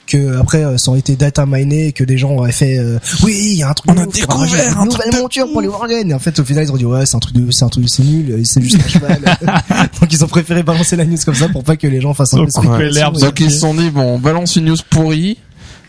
que 0.08 0.40
après 0.40 0.64
euh, 0.64 0.78
ça 0.78 0.90
aurait 0.90 1.00
été 1.00 1.14
data 1.16 1.44
miné 1.46 1.88
et 1.88 1.92
que 1.92 2.02
des 2.02 2.16
gens 2.18 2.30
auraient 2.32 2.50
fait 2.52 2.78
euh, 2.78 2.98
oui 3.22 3.50
il 3.52 3.58
y 3.58 3.62
a 3.62 3.68
un 3.68 3.72
truc 3.74 3.90
On 3.90 3.94
de 3.94 4.00
a 4.00 4.06
ouf, 4.06 4.14
découvert 4.14 4.78
un 4.78 4.84
une 4.84 4.90
nouvelle 4.90 5.10
de 5.12 5.18
monture 5.18 5.46
pour 5.52 5.60
les 5.60 5.68
Worgen 5.68 6.10
et 6.10 6.14
en 6.14 6.18
fait 6.18 6.38
au 6.40 6.44
final 6.44 6.64
ils 6.64 6.72
ont 6.72 6.76
dit 6.76 6.86
ouais 6.86 7.06
c'est 7.06 7.16
un 7.16 7.20
truc 7.20 7.34
de 7.36 7.50
c'est 7.52 7.64
un 7.64 7.68
truc 7.68 7.88
c'est 7.88 8.02
nul 8.02 8.30
euh, 8.32 8.40
c'est 8.44 8.62
juste 8.62 8.78
un 8.84 8.88
cheval. 8.88 9.20
Donc 10.00 10.12
ils 10.12 10.24
ont 10.24 10.28
préféré 10.28 10.62
balancer 10.62 10.96
la 10.96 11.04
news 11.04 11.18
comme 11.24 11.34
ça 11.34 11.48
pour 11.48 11.62
pas 11.62 11.76
que 11.76 11.86
les 11.86 12.00
gens 12.00 12.14
fassent 12.14 12.34
un 12.34 12.38
Donc, 12.38 12.46
peu 12.48 12.52
et- 12.84 12.88
Donc 13.20 13.40
ils 13.40 13.50
se 13.50 13.60
sont 13.60 13.74
dit 13.74 13.90
bon, 13.90 14.14
on 14.14 14.18
balance 14.18 14.56
une 14.56 14.64
news 14.66 14.76
pourrie. 14.90 15.38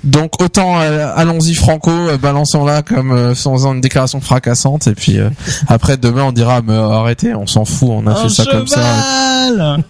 Donc 0.03 0.41
autant 0.41 0.79
euh, 0.79 1.11
allons-y 1.15 1.53
franco, 1.53 1.91
euh, 1.91 2.17
balançons-la 2.17 2.83
comme 2.83 3.11
euh, 3.11 3.35
faisant 3.35 3.73
une 3.73 3.81
déclaration 3.81 4.21
fracassante. 4.21 4.87
Et 4.87 4.93
puis 4.95 5.17
euh, 5.19 5.29
après 5.67 5.97
demain 5.97 6.23
on 6.23 6.31
dira 6.31 6.61
mais 6.61 6.73
euh, 6.73 6.89
arrêtez, 6.89 7.33
on 7.35 7.47
s'en 7.47 7.65
fout, 7.65 7.89
on 7.91 8.07
a 8.07 8.15
fait 8.15 8.29
ça 8.29 8.45
comme 8.45 8.67
ça. 8.67 8.81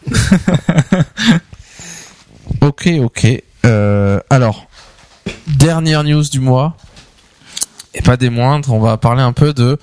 Ok, 2.61 2.89
ok. 3.03 3.43
Euh, 3.65 4.19
alors 4.29 4.67
dernière 5.47 6.03
news 6.03 6.23
du 6.23 6.39
mois. 6.39 6.75
Et 7.93 8.01
pas 8.01 8.17
des 8.17 8.29
moindres. 8.29 8.71
On 8.71 8.79
va 8.79 8.97
parler 8.97 9.21
un 9.21 9.33
peu 9.33 9.53
de 9.53 9.77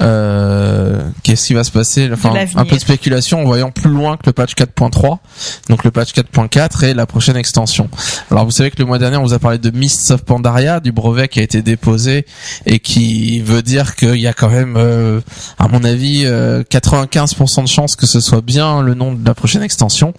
euh, 0.00 1.00
qu'est-ce 1.22 1.46
qui 1.46 1.54
va 1.54 1.64
se 1.64 1.70
passer, 1.70 2.08
enfin 2.12 2.34
un 2.54 2.64
peu 2.64 2.76
de 2.76 2.80
spéculation 2.80 3.40
en 3.40 3.44
voyant 3.44 3.70
plus 3.70 3.90
loin 3.90 4.16
que 4.16 4.26
le 4.26 4.32
patch 4.32 4.54
4.3, 4.54 5.18
donc 5.68 5.84
le 5.84 5.90
patch 5.90 6.12
4.4 6.12 6.84
et 6.84 6.94
la 6.94 7.06
prochaine 7.06 7.36
extension. 7.36 7.88
Alors 8.30 8.44
vous 8.44 8.50
savez 8.50 8.70
que 8.70 8.78
le 8.78 8.84
mois 8.84 8.98
dernier 8.98 9.16
on 9.16 9.22
vous 9.22 9.34
a 9.34 9.38
parlé 9.38 9.58
de 9.58 9.70
Mists 9.70 10.10
of 10.10 10.24
Pandaria, 10.24 10.80
du 10.80 10.92
brevet 10.92 11.28
qui 11.28 11.40
a 11.40 11.42
été 11.42 11.62
déposé 11.62 12.26
et 12.66 12.78
qui 12.78 13.40
veut 13.40 13.62
dire 13.62 13.96
qu'il 13.96 14.16
y 14.16 14.26
a 14.26 14.32
quand 14.32 14.50
même, 14.50 14.76
euh, 14.76 15.20
à 15.58 15.68
mon 15.68 15.82
avis, 15.84 16.22
euh, 16.26 16.62
95% 16.62 17.62
de 17.62 17.68
chances 17.68 17.96
que 17.96 18.06
ce 18.06 18.20
soit 18.20 18.42
bien 18.42 18.82
le 18.82 18.94
nom 18.94 19.12
de 19.12 19.26
la 19.26 19.34
prochaine 19.34 19.62
extension. 19.62 20.12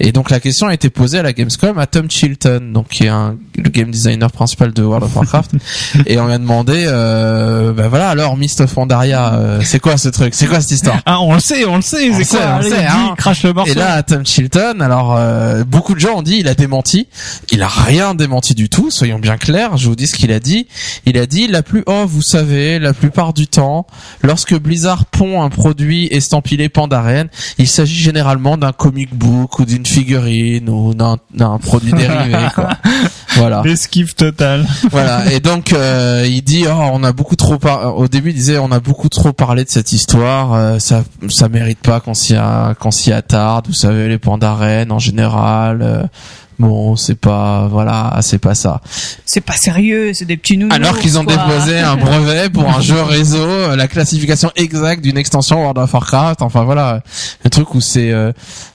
Et 0.00 0.12
donc 0.12 0.30
la 0.30 0.40
question 0.40 0.66
a 0.66 0.74
été 0.74 0.90
posée 0.90 1.18
à 1.18 1.22
la 1.22 1.32
Gamescom 1.32 1.78
à 1.78 1.86
Tom 1.86 2.10
Chilton, 2.10 2.72
donc 2.72 2.88
qui 2.88 3.04
est 3.04 3.08
un, 3.08 3.36
le 3.56 3.70
game 3.70 3.90
designer 3.90 4.30
principal 4.30 4.72
de 4.72 4.82
World 4.82 5.04
of 5.04 5.14
Warcraft, 5.14 5.52
et 6.06 6.18
on 6.18 6.26
lui 6.26 6.32
a 6.32 6.38
demandé, 6.38 6.79
euh, 6.86 7.72
ben 7.72 7.88
voilà, 7.88 8.10
alors 8.10 8.36
Mist 8.36 8.60
of 8.60 8.72
Pandaria, 8.74 9.34
euh, 9.34 9.60
c'est 9.62 9.80
quoi 9.80 9.96
ce 9.96 10.08
truc, 10.08 10.34
c'est 10.34 10.46
quoi 10.46 10.60
cette 10.60 10.72
histoire? 10.72 10.98
Ah, 11.06 11.20
on 11.20 11.34
le 11.34 11.40
sait, 11.40 11.64
on 11.64 11.76
le 11.76 11.82
sait, 11.82 12.12
c'est 12.12 12.28
quoi? 12.36 12.40
on 12.46 12.58
le 12.58 12.64
Allez, 12.66 12.70
sait, 12.70 12.86
hein. 12.86 13.14
crache 13.16 13.42
le 13.42 13.52
morceau. 13.52 13.72
Et 13.72 13.74
là, 13.74 14.02
Tom 14.02 14.24
Chilton, 14.24 14.80
alors 14.80 15.16
euh, 15.16 15.64
beaucoup 15.64 15.94
de 15.94 16.00
gens 16.00 16.16
ont 16.18 16.22
dit 16.22 16.36
il 16.40 16.48
a 16.48 16.54
démenti. 16.54 17.08
Il 17.50 17.62
a 17.62 17.68
rien 17.68 18.14
démenti 18.14 18.54
du 18.54 18.68
tout. 18.68 18.90
Soyons 18.90 19.18
bien 19.18 19.36
clairs. 19.36 19.76
Je 19.76 19.88
vous 19.88 19.96
dis 19.96 20.06
ce 20.06 20.14
qu'il 20.14 20.32
a 20.32 20.40
dit. 20.40 20.66
Il 21.06 21.18
a 21.18 21.26
dit 21.26 21.46
la 21.48 21.62
plus 21.62 21.82
oh 21.86 22.04
vous 22.06 22.22
savez 22.22 22.78
la 22.78 22.92
plupart 22.92 23.32
du 23.32 23.46
temps 23.46 23.86
lorsque 24.22 24.54
Blizzard 24.58 25.06
pond 25.06 25.42
un 25.42 25.48
produit 25.50 26.08
estampillé 26.10 26.68
Pandaren, 26.68 27.28
il 27.58 27.68
s'agit 27.68 28.00
généralement 28.00 28.56
d'un 28.56 28.72
comic 28.72 29.14
book 29.14 29.58
ou 29.58 29.64
d'une 29.64 29.86
figurine 29.86 30.68
ou 30.68 30.94
d'un 30.94 31.18
d'un 31.34 31.58
produit 31.58 31.92
dérivé. 31.92 32.36
Quoi. 32.54 32.68
Voilà. 33.36 33.62
Esquive 33.64 34.14
totale. 34.16 34.66
voilà 34.90 35.32
et 35.32 35.38
donc 35.38 35.72
euh, 35.72 36.26
il 36.28 36.42
dit 36.42 36.66
oh 36.70 36.90
on 36.92 37.02
a 37.04 37.12
beaucoup 37.12 37.36
trop 37.36 37.58
au 37.96 38.08
début 38.08 38.30
il 38.30 38.34
disait 38.34 38.58
on 38.58 38.72
a 38.72 38.80
beaucoup 38.80 39.08
trop 39.08 39.32
parlé 39.32 39.64
de 39.64 39.70
cette 39.70 39.92
histoire 39.92 40.54
euh, 40.54 40.78
ça 40.78 41.04
ça 41.28 41.48
mérite 41.48 41.80
pas 41.80 42.00
qu'on 42.00 42.14
s'y 42.14 42.34
qu'on 42.80 42.90
attarde 43.12 43.66
vous 43.66 43.74
savez 43.74 44.08
les 44.08 44.18
pandarènes 44.18 44.92
en 44.92 44.98
général 44.98 45.82
euh, 45.82 46.02
bon 46.60 46.94
c'est 46.94 47.14
pas 47.14 47.66
voilà 47.70 48.16
c'est 48.20 48.38
pas 48.38 48.54
ça 48.54 48.80
C'est 49.24 49.40
pas 49.40 49.54
sérieux, 49.54 50.12
c'est 50.14 50.26
des 50.26 50.36
petits 50.36 50.56
nounous. 50.58 50.72
alors 50.74 50.98
qu'ils 50.98 51.18
ont 51.18 51.24
quoi. 51.24 51.34
déposé 51.36 51.80
un 51.80 51.96
brevet 52.04 52.48
pour 52.50 52.68
un 52.68 52.80
jeu 52.80 53.00
réseau 53.02 53.38
euh, 53.38 53.76
la 53.76 53.88
classification 53.88 54.50
exacte 54.56 55.02
d'une 55.02 55.16
extension 55.18 55.60
World 55.62 55.78
of 55.78 55.92
Warcraft 55.92 56.42
enfin 56.42 56.62
voilà 56.64 57.02
le 57.44 57.50
truc 57.50 57.74
où 57.74 57.80
c'est 57.80 58.12
euh, 58.12 58.30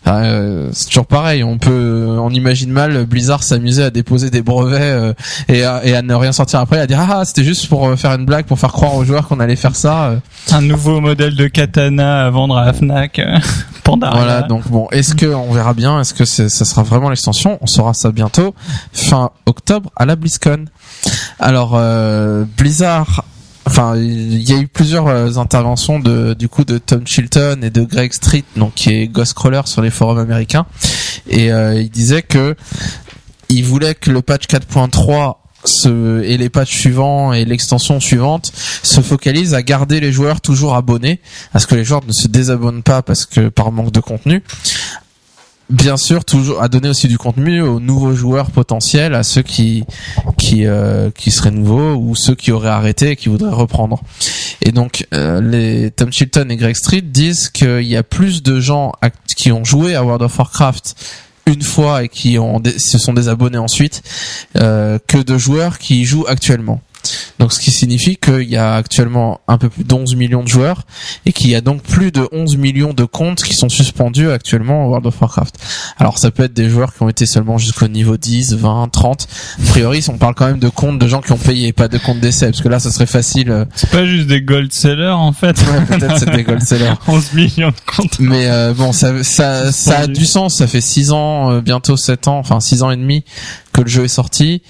euh, 0.07 0.69
c'est 0.73 0.87
toujours 0.87 1.05
pareil 1.05 1.43
on 1.43 1.57
peut 1.57 2.17
on 2.19 2.29
imagine 2.31 2.71
mal 2.71 3.05
Blizzard 3.05 3.43
s'amuser 3.43 3.83
à 3.83 3.89
déposer 3.91 4.29
des 4.29 4.41
brevets 4.41 4.81
euh, 4.81 5.13
et, 5.47 5.63
à, 5.63 5.85
et 5.85 5.95
à 5.95 6.01
ne 6.01 6.13
rien 6.13 6.31
sortir 6.31 6.59
après 6.59 6.79
à 6.79 6.87
dire 6.87 6.99
ah 6.99 7.23
c'était 7.25 7.43
juste 7.43 7.67
pour 7.67 7.87
euh, 7.87 7.95
faire 7.95 8.11
une 8.13 8.25
blague 8.25 8.45
pour 8.45 8.59
faire 8.59 8.71
croire 8.73 8.95
aux 8.95 9.05
joueurs 9.05 9.27
qu'on 9.27 9.39
allait 9.39 9.55
faire 9.55 9.75
ça. 9.75 10.15
Un 10.51 10.61
nouveau 10.61 10.99
modèle 11.01 11.35
de 11.35 11.47
katana 11.47 12.25
à 12.25 12.29
vendre 12.29 12.57
à 12.57 12.65
la 12.65 12.73
Fnac. 12.73 13.21
Pandaria. 13.83 14.15
voilà 14.17 14.41
donc 14.41 14.67
bon 14.67 14.87
est-ce 14.91 15.13
que 15.13 15.27
on 15.27 15.51
verra 15.53 15.75
bien 15.75 15.99
est-ce 16.01 16.15
que 16.15 16.25
c'est- 16.25 16.49
ça 16.49 16.65
sera 16.65 16.81
vraiment 16.81 17.09
l'extension? 17.09 17.59
On 17.61 17.67
saura 17.75 17.93
ça 17.93 18.11
bientôt 18.11 18.55
fin 18.93 19.31
octobre 19.45 19.91
à 19.95 20.05
la 20.05 20.15
BlizzCon 20.15 20.65
alors 21.39 21.73
euh, 21.75 22.45
Blizzard 22.57 23.23
Enfin, 23.67 23.97
il 23.97 24.47
y 24.47 24.53
a 24.53 24.57
eu 24.57 24.67
plusieurs 24.67 25.07
euh, 25.07 25.37
interventions 25.37 25.99
de, 25.99 26.35
du 26.35 26.47
coup, 26.47 26.63
de 26.63 26.77
Tom 26.77 27.05
Chilton 27.07 27.61
et 27.63 27.71
de 27.71 27.81
Greg 27.81 28.13
Street, 28.13 28.43
donc 28.55 28.75
qui 28.75 28.91
est 28.91 29.07
Ghostcrawler 29.07 29.61
sur 29.65 29.81
les 29.81 29.89
forums 29.89 30.19
américains, 30.19 30.67
et 31.27 31.51
euh, 31.51 31.73
il 31.73 31.89
disait 31.89 32.21
que 32.21 32.55
il 33.49 33.63
voulait 33.63 33.95
que 33.95 34.11
le 34.11 34.21
patch 34.21 34.45
4.3 34.45 35.37
se, 35.67 36.21
et 36.23 36.37
les 36.37 36.49
patchs 36.49 36.77
suivants 36.77 37.33
et 37.33 37.45
l'extension 37.45 37.99
suivante 37.99 38.51
se 38.83 39.01
focalisent 39.01 39.53
à 39.53 39.63
garder 39.63 39.99
les 39.99 40.11
joueurs 40.11 40.41
toujours 40.41 40.75
abonnés, 40.75 41.19
à 41.53 41.59
ce 41.59 41.67
que 41.67 41.75
les 41.75 41.83
joueurs 41.83 42.05
ne 42.05 42.13
se 42.13 42.27
désabonnent 42.27 42.83
pas 42.83 43.01
parce 43.01 43.25
que 43.25 43.49
par 43.49 43.71
manque 43.71 43.91
de 43.91 43.99
contenu. 43.99 44.43
Bien 45.69 45.97
sûr, 45.97 46.25
toujours 46.25 46.61
à 46.61 46.67
donner 46.67 46.89
aussi 46.89 47.07
du 47.07 47.17
contenu 47.17 47.61
aux 47.61 47.79
nouveaux 47.79 48.13
joueurs 48.13 48.51
potentiels, 48.51 49.15
à 49.15 49.23
ceux 49.23 49.41
qui 49.41 49.83
qui 50.37 50.67
euh, 50.67 51.09
qui 51.09 51.31
seraient 51.31 51.49
nouveaux 51.49 51.95
ou 51.95 52.15
ceux 52.15 52.35
qui 52.35 52.51
auraient 52.51 52.69
arrêté 52.69 53.11
et 53.11 53.15
qui 53.15 53.29
voudraient 53.29 53.49
reprendre. 53.49 54.03
Et 54.61 54.71
donc, 54.71 55.07
euh, 55.13 55.41
les 55.41 55.89
Tom 55.89 56.13
Chilton 56.13 56.49
et 56.49 56.55
Greg 56.55 56.75
Street 56.75 57.01
disent 57.01 57.49
qu'il 57.49 57.81
y 57.81 57.95
a 57.95 58.03
plus 58.03 58.43
de 58.43 58.59
gens 58.59 58.91
qui 59.35 59.51
ont 59.51 59.63
joué 59.63 59.95
à 59.95 60.03
World 60.03 60.21
of 60.21 60.37
Warcraft 60.37 60.95
une 61.47 61.63
fois 61.63 62.03
et 62.03 62.09
qui 62.09 62.37
ont 62.37 62.61
se 62.77 62.97
sont 62.99 63.13
désabonnés 63.13 63.57
ensuite 63.57 64.03
euh, 64.57 64.99
que 65.07 65.17
de 65.17 65.37
joueurs 65.37 65.79
qui 65.79 66.01
y 66.01 66.05
jouent 66.05 66.25
actuellement. 66.27 66.81
Donc 67.39 67.53
ce 67.53 67.59
qui 67.59 67.71
signifie 67.71 68.17
qu'il 68.17 68.43
y 68.49 68.57
a 68.57 68.75
actuellement 68.75 69.41
un 69.47 69.57
peu 69.57 69.69
plus 69.69 69.83
d'11 69.83 70.15
millions 70.15 70.43
de 70.43 70.47
joueurs 70.47 70.81
et 71.25 71.33
qu'il 71.33 71.49
y 71.49 71.55
a 71.55 71.61
donc 71.61 71.81
plus 71.83 72.11
de 72.11 72.27
11 72.31 72.57
millions 72.57 72.93
de 72.93 73.03
comptes 73.05 73.43
qui 73.43 73.53
sont 73.53 73.69
suspendus 73.69 74.29
actuellement 74.29 74.85
au 74.85 74.89
World 74.89 75.05
of 75.07 75.21
Warcraft. 75.21 75.55
Alors 75.97 76.17
ça 76.17 76.31
peut 76.31 76.43
être 76.43 76.53
des 76.53 76.69
joueurs 76.69 76.93
qui 76.93 77.03
ont 77.03 77.09
été 77.09 77.25
seulement 77.25 77.57
jusqu'au 77.57 77.87
niveau 77.87 78.17
10, 78.17 78.53
20, 78.55 78.89
30. 78.91 79.27
A 79.61 79.65
priori, 79.71 80.03
on 80.09 80.17
parle 80.17 80.35
quand 80.35 80.47
même 80.47 80.59
de 80.59 80.69
comptes 80.69 80.99
de 80.99 81.07
gens 81.07 81.21
qui 81.21 81.31
ont 81.31 81.37
payé, 81.37 81.73
pas 81.73 81.87
de 81.87 81.97
comptes 81.97 82.19
d'essai, 82.19 82.47
parce 82.47 82.61
que 82.61 82.69
là 82.69 82.79
ça 82.79 82.91
serait 82.91 83.05
facile. 83.05 83.51
euh, 83.51 83.65
C'est 83.75 83.89
pas 83.89 84.05
juste 84.05 84.27
des 84.27 84.41
gold 84.41 84.71
sellers 84.73 85.09
en 85.09 85.31
fait. 85.33 85.57
ouais, 85.59 85.85
peut-être 85.97 86.17
c'est 86.19 86.31
des 86.31 86.43
gold 86.43 86.61
sellers. 86.63 86.93
11 87.07 87.33
millions 87.33 87.69
de 87.69 87.75
comptes. 87.95 88.19
Mais 88.19 88.47
euh, 88.47 88.73
bon, 88.73 88.91
ça, 88.91 89.23
ça, 89.23 89.71
ça 89.71 89.99
a 89.99 90.07
du 90.07 90.25
sens. 90.25 90.57
Ça 90.57 90.67
fait 90.67 90.81
6 90.81 91.11
ans, 91.11 91.51
euh, 91.51 91.61
bientôt 91.61 91.97
7 91.97 92.27
ans, 92.27 92.37
enfin 92.39 92.59
6 92.59 92.83
ans 92.83 92.91
et 92.91 92.97
demi 92.97 93.23
que 93.73 93.81
le 93.81 93.87
jeu 93.87 94.03
est 94.05 94.07
sorti. 94.09 94.61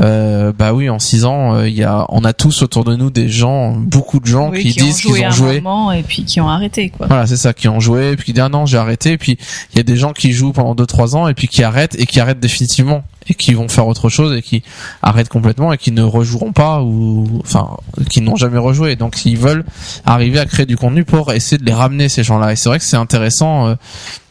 Euh, 0.00 0.52
bah 0.56 0.72
oui, 0.72 0.88
en 0.88 0.98
6 0.98 1.24
ans, 1.26 1.54
euh, 1.54 1.68
il 1.68 1.74
y 1.74 1.84
a, 1.84 2.06
on 2.08 2.24
a 2.24 2.32
tous 2.32 2.62
autour 2.62 2.84
de 2.84 2.96
nous 2.96 3.10
des 3.10 3.28
gens, 3.28 3.72
beaucoup 3.76 4.18
de 4.18 4.26
gens 4.26 4.50
Oui, 4.50 4.62
qui, 4.62 4.72
qui 4.72 4.82
ont 4.82 4.86
disent 4.86 5.00
qu'ils 5.02 5.24
à 5.24 5.26
ont 5.26 5.30
un 5.30 5.30
joué. 5.30 5.60
moment 5.60 5.92
et 5.92 6.02
puis 6.02 6.24
qui 6.24 6.40
ont 6.40 6.48
arrêté 6.48 6.88
quoi. 6.90 7.06
Voilà, 7.06 7.26
c'est 7.26 7.36
ça, 7.36 7.52
qui 7.52 7.68
ont 7.68 7.80
joué, 7.80 8.16
puis 8.16 8.26
qui 8.26 8.32
disent 8.32 8.42
ah 8.44 8.48
non, 8.48 8.64
j'ai 8.66 8.78
arrêté. 8.78 9.12
Et 9.12 9.18
puis 9.18 9.36
il 9.72 9.76
y 9.76 9.80
a 9.80 9.82
des 9.82 9.96
gens 9.96 10.12
qui 10.12 10.32
jouent 10.32 10.52
pendant 10.52 10.74
2-3 10.74 11.16
ans 11.16 11.28
et 11.28 11.34
puis 11.34 11.48
qui 11.48 11.62
arrêtent 11.62 11.96
et 11.98 12.06
qui 12.06 12.18
arrêtent 12.18 12.40
définitivement 12.40 13.04
et 13.28 13.34
qui 13.34 13.52
vont 13.52 13.68
faire 13.68 13.86
autre 13.86 14.08
chose 14.08 14.34
et 14.34 14.40
qui 14.40 14.62
arrêtent 15.02 15.28
complètement 15.28 15.72
et 15.72 15.76
qui 15.78 15.92
ne 15.92 16.02
rejoueront 16.02 16.52
pas 16.52 16.80
ou 16.82 17.28
enfin 17.44 17.68
qui 18.08 18.22
n'ont 18.22 18.36
jamais 18.36 18.58
rejoué. 18.58 18.96
Donc 18.96 19.26
ils 19.26 19.36
veulent 19.36 19.64
arriver 20.06 20.38
à 20.38 20.46
créer 20.46 20.64
du 20.66 20.78
contenu 20.78 21.04
pour 21.04 21.30
essayer 21.32 21.58
de 21.58 21.64
les 21.66 21.74
ramener 21.74 22.08
ces 22.08 22.22
gens-là. 22.24 22.52
Et 22.52 22.56
c'est 22.56 22.70
vrai 22.70 22.78
que 22.78 22.84
c'est 22.84 22.96
intéressant 22.96 23.66
euh, 23.68 23.74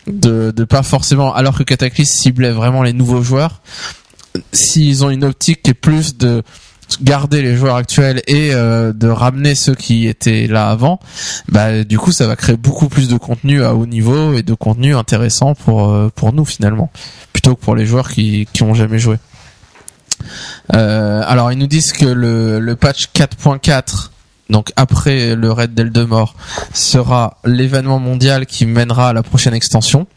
de 0.07 0.49
de 0.49 0.63
pas 0.63 0.81
forcément 0.81 1.31
alors 1.35 1.55
que 1.55 1.61
Cataclysm 1.63 2.11
ciblait 2.11 2.51
vraiment 2.51 2.81
les 2.81 2.93
nouveaux 2.93 3.21
joueurs 3.21 3.61
s'ils 4.51 5.03
ont 5.03 5.09
une 5.09 5.23
optique 5.23 5.63
qui 5.63 5.71
est 5.71 5.73
plus 5.75 6.17
de 6.17 6.43
garder 7.01 7.41
les 7.41 7.55
joueurs 7.55 7.75
actuels 7.75 8.21
et 8.27 8.49
euh, 8.53 8.93
de 8.93 9.07
ramener 9.07 9.55
ceux 9.55 9.75
qui 9.75 10.07
étaient 10.07 10.47
là 10.47 10.69
avant 10.69 10.99
bah 11.47 11.83
du 11.83 11.99
coup 11.99 12.11
ça 12.11 12.25
va 12.25 12.35
créer 12.35 12.57
beaucoup 12.57 12.89
plus 12.89 13.07
de 13.07 13.17
contenu 13.17 13.63
à 13.63 13.75
haut 13.75 13.85
niveau 13.85 14.33
et 14.33 14.41
de 14.41 14.53
contenu 14.55 14.95
intéressant 14.95 15.53
pour 15.53 15.89
euh, 15.89 16.09
pour 16.13 16.33
nous 16.33 16.45
finalement 16.45 16.91
plutôt 17.31 17.55
que 17.55 17.61
pour 17.63 17.75
les 17.75 17.85
joueurs 17.85 18.09
qui 18.09 18.47
qui 18.53 18.63
ont 18.63 18.73
jamais 18.73 18.97
joué 18.97 19.17
euh, 20.73 21.21
alors 21.27 21.51
ils 21.51 21.57
nous 21.57 21.67
disent 21.67 21.91
que 21.91 22.05
le 22.05 22.59
le 22.59 22.75
patch 22.75 23.09
4.4 23.13 24.09
donc 24.49 24.71
après 24.75 25.35
le 25.35 25.51
raid 25.51 25.73
d'Eldemort 25.73 26.35
sera 26.73 27.37
l'événement 27.45 27.99
mondial 27.99 28.45
qui 28.45 28.65
mènera 28.65 29.09
à 29.09 29.13
la 29.13 29.21
prochaine 29.21 29.53
extension. 29.53 30.07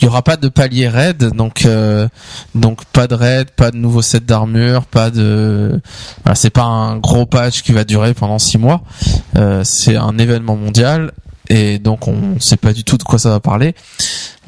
Il 0.00 0.04
y 0.04 0.08
aura 0.08 0.22
pas 0.22 0.36
de 0.36 0.48
palier 0.48 0.88
raid, 0.88 1.18
donc 1.34 1.64
euh, 1.66 2.08
donc 2.54 2.84
pas 2.86 3.06
de 3.06 3.14
raid, 3.14 3.50
pas 3.50 3.70
de 3.70 3.76
nouveau 3.76 4.02
set 4.02 4.24
d'armure, 4.24 4.86
pas 4.86 5.10
de 5.10 5.80
c'est 6.34 6.50
pas 6.50 6.64
un 6.64 6.96
gros 6.98 7.26
patch 7.26 7.62
qui 7.62 7.72
va 7.72 7.84
durer 7.84 8.14
pendant 8.14 8.38
six 8.38 8.58
mois. 8.58 8.82
Euh, 9.36 9.62
c'est 9.64 9.96
un 9.96 10.18
événement 10.18 10.56
mondial 10.56 11.12
et 11.48 11.78
donc 11.78 12.08
on 12.08 12.40
sait 12.40 12.56
pas 12.56 12.72
du 12.72 12.84
tout 12.84 12.96
de 12.96 13.02
quoi 13.02 13.18
ça 13.18 13.30
va 13.30 13.40
parler. 13.40 13.74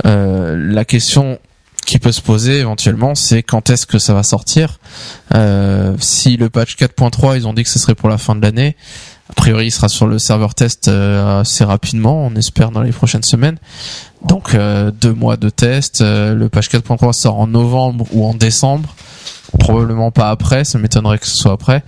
Euh, 0.04 0.56
la 0.56 0.84
question 0.84 1.38
qui 1.86 1.98
peut 1.98 2.12
se 2.12 2.20
poser 2.20 2.58
éventuellement, 2.58 3.14
c'est 3.14 3.42
quand 3.42 3.70
est-ce 3.70 3.86
que 3.86 3.98
ça 3.98 4.12
va 4.12 4.22
sortir? 4.22 4.80
Euh, 5.34 5.96
si 6.00 6.36
le 6.36 6.50
patch 6.50 6.76
4.3, 6.76 7.36
ils 7.36 7.46
ont 7.46 7.54
dit 7.54 7.62
que 7.62 7.68
ce 7.68 7.78
serait 7.78 7.94
pour 7.94 8.08
la 8.08 8.18
fin 8.18 8.34
de 8.34 8.42
l'année. 8.42 8.76
A 9.28 9.32
priori, 9.32 9.66
il 9.66 9.70
sera 9.70 9.89
sur 9.89 10.07
le 10.07 10.19
serveur 10.19 10.55
test 10.55 10.89
euh, 10.89 11.40
assez 11.40 11.65
rapidement, 11.65 12.27
on 12.27 12.35
espère 12.36 12.70
dans 12.70 12.82
les 12.82 12.93
prochaines 12.93 13.24
semaines. 13.24 13.59
Donc 14.24 14.55
euh, 14.55 14.90
deux 14.90 15.12
mois 15.12 15.36
de 15.36 15.51
test. 15.51 16.01
Euh, 16.01 16.35
le 16.35 16.48
patch 16.48 16.69
4.3 16.69 17.12
sort 17.12 17.39
en 17.39 17.47
novembre 17.47 18.07
ou 18.12 18.24
en 18.24 18.35
décembre. 18.35 18.94
Probablement 19.59 20.11
pas 20.11 20.31
après, 20.31 20.65
ça 20.65 20.78
m'étonnerait 20.78 21.19
que 21.19 21.27
ce 21.27 21.36
soit 21.36 21.53
après. 21.53 21.82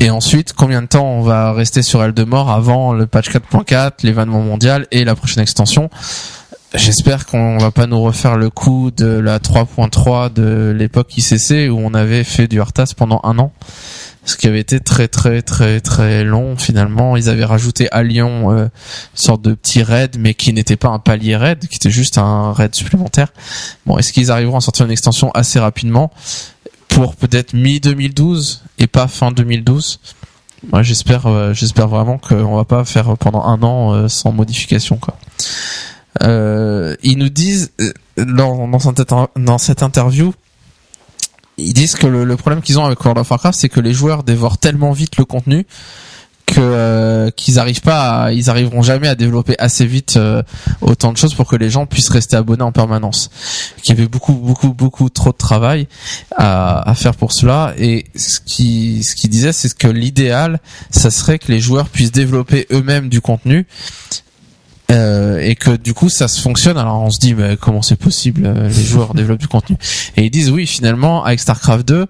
Et 0.00 0.10
ensuite, 0.10 0.52
combien 0.52 0.82
de 0.82 0.86
temps 0.86 1.06
on 1.06 1.22
va 1.22 1.52
rester 1.52 1.82
sur 1.82 2.02
Eldemort 2.02 2.50
avant 2.50 2.92
le 2.92 3.06
patch 3.06 3.30
4.4, 3.30 3.92
l'événement 4.02 4.40
mondial 4.40 4.86
et 4.90 5.04
la 5.04 5.14
prochaine 5.14 5.42
extension? 5.42 5.90
J'espère 6.74 7.26
qu'on 7.26 7.58
va 7.58 7.70
pas 7.70 7.86
nous 7.86 8.00
refaire 8.02 8.36
le 8.36 8.50
coup 8.50 8.90
de 8.90 9.06
la 9.06 9.38
3.3 9.38 10.32
de 10.32 10.74
l'époque 10.76 11.16
ICC 11.16 11.70
où 11.70 11.78
on 11.78 11.94
avait 11.94 12.24
fait 12.24 12.48
du 12.48 12.60
Arthas 12.60 12.92
pendant 12.96 13.20
un 13.24 13.38
an. 13.38 13.52
Ce 14.26 14.36
qui 14.36 14.46
avait 14.46 14.60
été 14.60 14.80
très 14.80 15.08
très 15.08 15.40
très 15.40 15.80
très 15.80 16.24
long 16.24 16.56
finalement. 16.56 17.16
Ils 17.16 17.30
avaient 17.30 17.44
rajouté 17.44 17.88
à 17.92 18.02
Lyon 18.02 18.52
euh, 18.52 18.64
une 18.64 18.70
sorte 19.14 19.40
de 19.42 19.54
petit 19.54 19.82
raid 19.82 20.16
mais 20.18 20.34
qui 20.34 20.52
n'était 20.52 20.76
pas 20.76 20.88
un 20.88 20.98
palier 20.98 21.36
raid, 21.36 21.66
qui 21.68 21.76
était 21.76 21.90
juste 21.90 22.18
un 22.18 22.52
raid 22.52 22.74
supplémentaire. 22.74 23.32
Bon, 23.86 23.96
est-ce 23.98 24.12
qu'ils 24.12 24.30
arriveront 24.30 24.58
à 24.58 24.60
sortir 24.60 24.84
une 24.84 24.92
extension 24.92 25.30
assez 25.30 25.58
rapidement 25.58 26.12
pour 26.88 27.16
peut-être 27.16 27.54
mi-2012 27.54 28.60
et 28.78 28.86
pas 28.86 29.08
fin 29.08 29.30
2012 29.30 30.00
Moi, 30.70 30.82
j'espère, 30.82 31.26
euh, 31.26 31.52
j'espère 31.52 31.88
vraiment 31.88 32.18
qu'on 32.18 32.56
va 32.56 32.64
pas 32.64 32.84
faire 32.84 33.16
pendant 33.16 33.44
un 33.44 33.62
an 33.62 33.94
euh, 33.94 34.08
sans 34.08 34.32
modification, 34.32 34.96
quoi. 34.96 35.18
Euh, 36.22 36.96
ils 37.02 37.18
nous 37.18 37.28
disent 37.28 37.72
euh, 37.80 37.92
dans, 38.16 38.68
dans, 38.68 38.78
cette, 38.78 39.02
dans 39.36 39.58
cette 39.58 39.82
interview, 39.82 40.32
ils 41.58 41.72
disent 41.72 41.94
que 41.94 42.06
le, 42.06 42.24
le 42.24 42.36
problème 42.36 42.62
qu'ils 42.62 42.78
ont 42.78 42.84
avec 42.84 43.00
World 43.00 43.18
of 43.18 43.30
Warcraft, 43.30 43.58
c'est 43.58 43.68
que 43.68 43.80
les 43.80 43.92
joueurs 43.92 44.22
dévorent 44.22 44.58
tellement 44.58 44.92
vite 44.92 45.16
le 45.16 45.24
contenu 45.24 45.66
que 46.46 46.60
euh, 46.60 47.30
qu'ils 47.30 47.58
arrivent 47.58 47.80
pas, 47.80 48.24
à, 48.24 48.32
ils 48.32 48.48
arriveront 48.48 48.80
jamais 48.82 49.08
à 49.08 49.16
développer 49.16 49.56
assez 49.58 49.84
vite 49.84 50.16
euh, 50.16 50.42
autant 50.80 51.12
de 51.12 51.16
choses 51.16 51.34
pour 51.34 51.48
que 51.48 51.56
les 51.56 51.70
gens 51.70 51.86
puissent 51.86 52.08
rester 52.08 52.36
abonnés 52.36 52.62
en 52.62 52.70
permanence. 52.70 53.30
Qu'il 53.82 53.96
y 53.96 53.98
avait 53.98 54.08
beaucoup, 54.08 54.32
beaucoup, 54.32 54.72
beaucoup 54.72 55.10
trop 55.10 55.32
de 55.32 55.36
travail 55.36 55.88
à, 56.36 56.88
à 56.88 56.94
faire 56.94 57.16
pour 57.16 57.32
cela. 57.32 57.74
Et 57.78 58.06
ce 58.14 58.38
qui, 58.38 59.02
ce 59.02 59.16
qui 59.16 59.28
disait, 59.28 59.52
c'est 59.52 59.74
que 59.74 59.88
l'idéal, 59.88 60.60
ça 60.90 61.10
serait 61.10 61.40
que 61.40 61.50
les 61.50 61.58
joueurs 61.58 61.88
puissent 61.88 62.12
développer 62.12 62.66
eux-mêmes 62.70 63.08
du 63.08 63.20
contenu. 63.20 63.66
Euh, 64.92 65.40
et 65.40 65.56
que 65.56 65.76
du 65.76 65.94
coup 65.94 66.08
ça 66.08 66.28
se 66.28 66.40
fonctionne 66.40 66.78
alors 66.78 67.02
on 67.02 67.10
se 67.10 67.18
dit 67.18 67.34
mais 67.34 67.56
comment 67.56 67.82
c'est 67.82 67.96
possible 67.96 68.42
euh, 68.46 68.68
les 68.68 68.84
joueurs 68.84 69.14
développent 69.14 69.40
du 69.40 69.48
contenu 69.48 69.76
et 70.16 70.26
ils 70.26 70.30
disent 70.30 70.48
oui 70.52 70.64
finalement 70.64 71.24
avec 71.24 71.40
Starcraft 71.40 71.88
2 71.88 72.06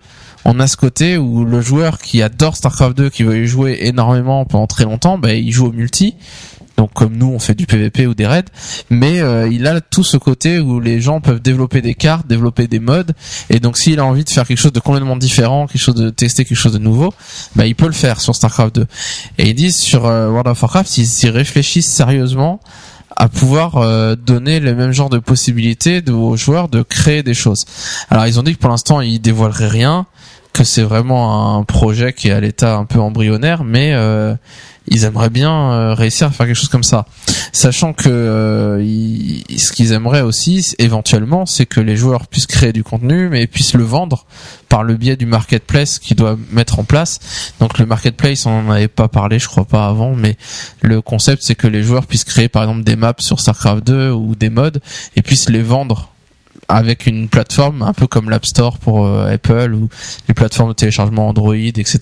on 0.49 0.61
a 0.61 0.69
ce 0.69 0.77
côté 0.77 1.19
où 1.19 1.45
le 1.45 1.61
joueur 1.61 1.99
qui 1.99 2.23
adore 2.23 2.55
Starcraft 2.55 2.97
2, 2.97 3.11
qui 3.11 3.25
veut 3.25 3.43
y 3.43 3.47
jouer 3.49 3.79
énormément 3.81 4.45
pendant 4.45 4.69
très 4.69 4.85
longtemps, 4.85 5.19
ben, 5.19 5.37
il 5.37 5.51
joue 5.51 5.67
au 5.67 5.73
multi. 5.73 6.15
Donc 6.77 6.93
comme 6.93 7.17
nous, 7.17 7.29
on 7.29 7.39
fait 7.39 7.55
du 7.55 7.67
PVP 7.67 8.07
ou 8.07 8.15
des 8.15 8.27
raids, 8.27 8.45
mais 8.91 9.21
euh, 9.21 9.49
il 9.51 9.67
a 9.67 9.81
tout 9.81 10.05
ce 10.05 10.17
côté 10.17 10.59
où 10.59 10.81
les 10.81 11.01
gens 11.01 11.21
peuvent 11.21 11.41
développer 11.41 11.81
des 11.81 11.95
cartes, 11.95 12.27
développer 12.27 12.67
des 12.67 12.81
modes, 12.81 13.13
et 13.51 13.61
donc 13.61 13.79
s'il 13.79 13.99
a 13.99 14.05
envie 14.05 14.25
de 14.25 14.31
faire 14.31 14.47
quelque 14.47 14.59
chose 14.59 14.73
de 14.73 14.81
complètement 14.81 15.17
différent, 15.17 15.67
quelque 15.67 15.81
chose 15.81 15.95
de 15.95 16.11
tester 16.11 16.45
quelque 16.45 16.59
chose 16.59 16.75
de 16.75 16.79
nouveau, 16.79 17.15
bah 17.55 17.67
il 17.67 17.75
peut 17.75 17.87
le 17.87 17.93
faire 17.93 18.21
sur 18.21 18.35
Starcraft 18.35 18.75
2. 18.77 18.87
Et 19.39 19.51
ils 19.51 19.55
disent 19.55 19.77
sur 19.77 20.07
euh, 20.07 20.29
World 20.29 20.49
of 20.49 20.63
Warcraft, 20.63 20.99
ils 20.99 21.31
réfléchissent 21.31 21.91
sérieusement 21.91 22.61
à 23.17 23.29
pouvoir 23.29 23.77
euh, 23.77 24.15
donner 24.15 24.61
le 24.61 24.75
même 24.75 24.93
genre 24.93 25.09
de 25.09 25.19
possibilités 25.19 26.03
aux 26.11 26.37
joueurs 26.37 26.69
de 26.69 26.83
créer 26.83 27.23
des 27.23 27.35
choses. 27.35 27.65
Alors 28.11 28.27
ils 28.27 28.39
ont 28.39 28.43
dit 28.43 28.55
que 28.55 28.61
pour 28.61 28.71
l'instant 28.71 29.01
ils 29.01 29.21
dévoileraient 29.21 29.69
rien, 29.69 30.07
que 30.57 30.65
c'est 30.65 30.83
vraiment 30.83 31.55
un 31.59 31.65
projet 31.65 32.15
qui 32.15 32.29
est 32.29 32.33
à 32.33 32.41
l'état 32.41 32.77
un 32.77 32.87
peu 32.87 32.99
embryonnaire, 32.99 33.63
mais 33.63 33.93
euh, 33.93 34.35
ils 34.89 35.05
aimeraient 35.05 35.29
bien 35.29 35.53
euh, 35.53 35.93
réussir 35.93 36.29
à 36.29 36.31
faire 36.31 36.47
quelque 36.47 36.57
chose 36.57 36.71
comme 36.71 36.83
ça. 36.83 37.05
Sachant 37.53 37.93
que 37.93 38.09
euh, 38.09 38.79
ce 39.55 39.71
qu'ils 39.73 39.93
aimeraient 39.93 40.23
aussi, 40.23 40.75
éventuellement, 40.79 41.45
c'est 41.45 41.67
que 41.67 41.81
les 41.81 41.95
joueurs 41.95 42.27
puissent 42.27 42.47
créer 42.47 42.73
du 42.73 42.83
contenu, 42.83 43.29
mais 43.29 43.47
puissent 43.47 43.75
le 43.75 43.85
vendre 43.85 44.25
par 44.71 44.83
le 44.83 44.97
biais 44.97 45.17
du 45.17 45.27
marketplace 45.27 45.99
qu'ils 45.99 46.17
doivent 46.17 46.39
mettre 46.51 46.79
en 46.79 46.85
place. 46.85 47.53
Donc 47.61 47.79
le 47.79 47.85
marketplace, 47.85 48.47
on 48.47 48.63
n'en 48.63 48.71
avait 48.71 48.89
pas 48.89 49.09
parlé, 49.09 49.39
je 49.39 49.49
crois 49.49 49.67
pas 49.67 49.87
avant, 49.87 50.15
mais 50.15 50.39
le 50.81 51.03
concept, 51.03 51.43
c'est 51.43 51.55
que 51.55 51.67
les 51.67 51.83
joueurs 51.83 52.07
puissent 52.07 52.25
créer 52.25 52.49
par 52.49 52.63
exemple 52.63 52.83
des 52.83 52.97
maps 52.97 53.13
sur 53.19 53.41
StarCraft 53.41 53.87
2 53.87 54.11
ou 54.11 54.35
des 54.35 54.49
modes 54.49 54.81
et 55.17 55.23
puissent 55.23 55.51
les 55.51 55.63
vendre 55.63 56.09
avec 56.69 57.07
une 57.07 57.29
plateforme 57.29 57.83
un 57.83 57.93
peu 57.93 58.07
comme 58.07 58.31
l'App 58.31 58.47
Store 58.47 58.79
pour 58.79 59.07
euh, 59.07 59.33
Apple 59.33 59.75
ou 59.75 59.89
les 60.29 60.35
plateformes 60.35 60.71
de 60.71 60.75
téléchargement 60.75 61.29
Android, 61.29 61.55
etc. 61.55 61.99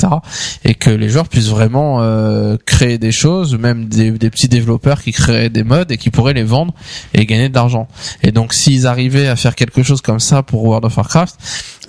Et 0.65 0.75
que 0.75 0.91
les 0.91 1.09
joueurs 1.09 1.29
puissent 1.29 1.49
vraiment 1.49 2.01
euh, 2.01 2.57
créer 2.65 2.99
des 2.99 3.13
choses, 3.13 3.57
même 3.59 3.87
des, 3.87 4.11
des 4.11 4.31
petits 4.31 4.49
développeurs 4.49 5.03
qui 5.03 5.13
créeraient 5.13 5.51
des 5.51 5.65
modes 5.65 5.91
et 5.91 5.97
qui 5.97 6.11
pourraient 6.11 6.35
les 6.35 6.45
vendre 6.45 6.75
et 7.13 7.27
gagner 7.27 7.49
de 7.49 7.55
l'argent. 7.55 7.89
Et 8.23 8.33
donc 8.33 8.55
s'ils 8.55 8.87
arrivaient 8.87 9.29
à 9.29 9.37
faire 9.37 9.55
quelque 9.55 9.83
chose 9.83 10.01
comme 10.01 10.21
ça 10.21 10.43
pour 10.43 10.65
World 10.65 10.85
of 10.85 10.97
Warcraft, 10.97 11.37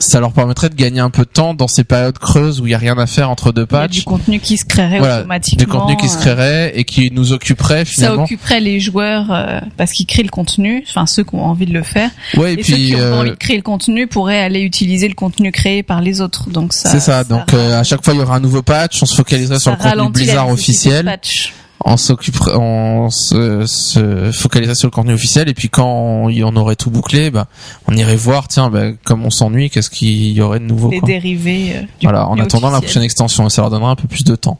ça 0.05 0.19
leur 0.19 0.31
permettrait 0.33 0.69
de 0.69 0.75
gagner 0.75 0.99
un 0.99 1.09
peu 1.09 1.23
de 1.23 1.29
temps 1.29 1.53
dans 1.53 1.67
ces 1.67 1.83
périodes 1.83 2.17
creuses 2.19 2.61
où 2.61 2.67
il 2.67 2.71
y 2.71 2.73
a 2.73 2.77
rien 2.77 2.97
à 2.97 3.05
faire 3.07 3.29
entre 3.29 3.51
deux 3.51 3.65
Il 3.69 3.73
y 3.73 3.77
a 3.77 3.81
patchs. 3.81 3.91
du 3.99 4.03
contenu 4.03 4.39
qui 4.39 4.57
se 4.57 4.65
créerait 4.65 4.99
Voilà, 4.99 5.19
automatiquement. 5.19 5.63
Du 5.63 5.67
contenu 5.67 5.97
qui 5.97 6.09
se 6.09 6.17
euh, 6.17 6.19
créerait 6.21 6.71
et 6.75 6.83
qui 6.83 7.11
nous 7.11 7.33
occuperait 7.33 7.85
Ça 7.85 7.91
finalement. 7.91 8.23
occuperait 8.23 8.59
les 8.59 8.79
joueurs 8.79 9.31
euh, 9.31 9.59
parce 9.77 9.91
qu'ils 9.91 10.05
créent 10.05 10.23
le 10.23 10.29
contenu, 10.29 10.83
enfin 10.87 11.05
ceux 11.05 11.23
qui 11.23 11.35
ont 11.35 11.43
envie 11.45 11.65
de 11.65 11.73
le 11.73 11.83
faire. 11.83 12.09
Ouais, 12.37 12.53
Et, 12.53 12.59
et, 12.59 12.63
ceux 12.63 12.75
qui 12.75 12.95
ont 12.95 12.97
pas 12.99 13.03
euh, 13.03 13.19
envie 13.21 13.29
de 13.31 13.35
créer 13.35 13.55
le 13.57 13.61
contenu 13.63 14.07
pourraient 14.07 14.39
aller 14.41 14.61
utiliser 14.61 15.07
le 15.07 15.15
contenu 15.15 15.51
créé 15.51 15.83
par 15.83 16.01
les 16.01 16.21
autres. 16.21 16.49
Donc 16.49 16.73
ça. 16.73 16.89
c'est 16.89 16.99
ça. 16.99 17.23
Donc 17.23 17.53
euh, 17.53 17.79
à 17.79 17.83
chaque 17.83 18.03
fois 18.03 18.13
il 18.13 18.19
y 18.19 18.23
aura 18.23 18.35
un 18.35 18.39
nouveau 18.39 18.61
patch, 18.61 19.01
on 19.01 19.05
se 19.05 19.15
focaliserait 19.15 19.59
sur 19.59 19.75
ça 19.81 19.95
le 19.95 20.01
contenu 20.01 20.13
Blizzard 20.13 20.49
officiel. 20.49 21.05
patch. 21.05 21.53
On 21.87 21.97
s'occuperait, 21.97 22.55
on 22.55 23.09
se, 23.11 23.65
se 23.67 24.31
sur 24.31 24.49
le 24.87 24.89
contenu 24.89 25.13
officiel 25.13 25.47
et 25.47 25.53
puis 25.53 25.69
quand 25.69 25.87
on 26.27 26.55
aurait 26.55 26.75
tout 26.75 26.89
bouclé, 26.89 27.29
bah, 27.29 27.47
on 27.87 27.95
irait 27.95 28.15
voir, 28.15 28.47
tiens, 28.47 28.71
bah, 28.71 28.91
comme 29.03 29.23
on 29.23 29.29
s'ennuie, 29.29 29.69
qu'est-ce 29.69 29.91
qu'il 29.91 30.31
y 30.31 30.41
aurait 30.41 30.59
de 30.59 30.65
nouveau 30.65 30.89
Les 30.89 30.99
quoi. 30.99 31.07
dérivés. 31.07 31.73
euh, 31.75 31.81
du 31.99 32.07
Voilà, 32.07 32.27
en 32.27 32.39
attendant 32.39 32.71
la 32.71 32.81
prochaine 32.81 33.03
extension, 33.03 33.45
et 33.45 33.49
ça 33.51 33.61
leur 33.61 33.69
donnera 33.69 33.91
un 33.91 33.95
peu 33.95 34.07
plus 34.07 34.23
de 34.23 34.35
temps. 34.35 34.57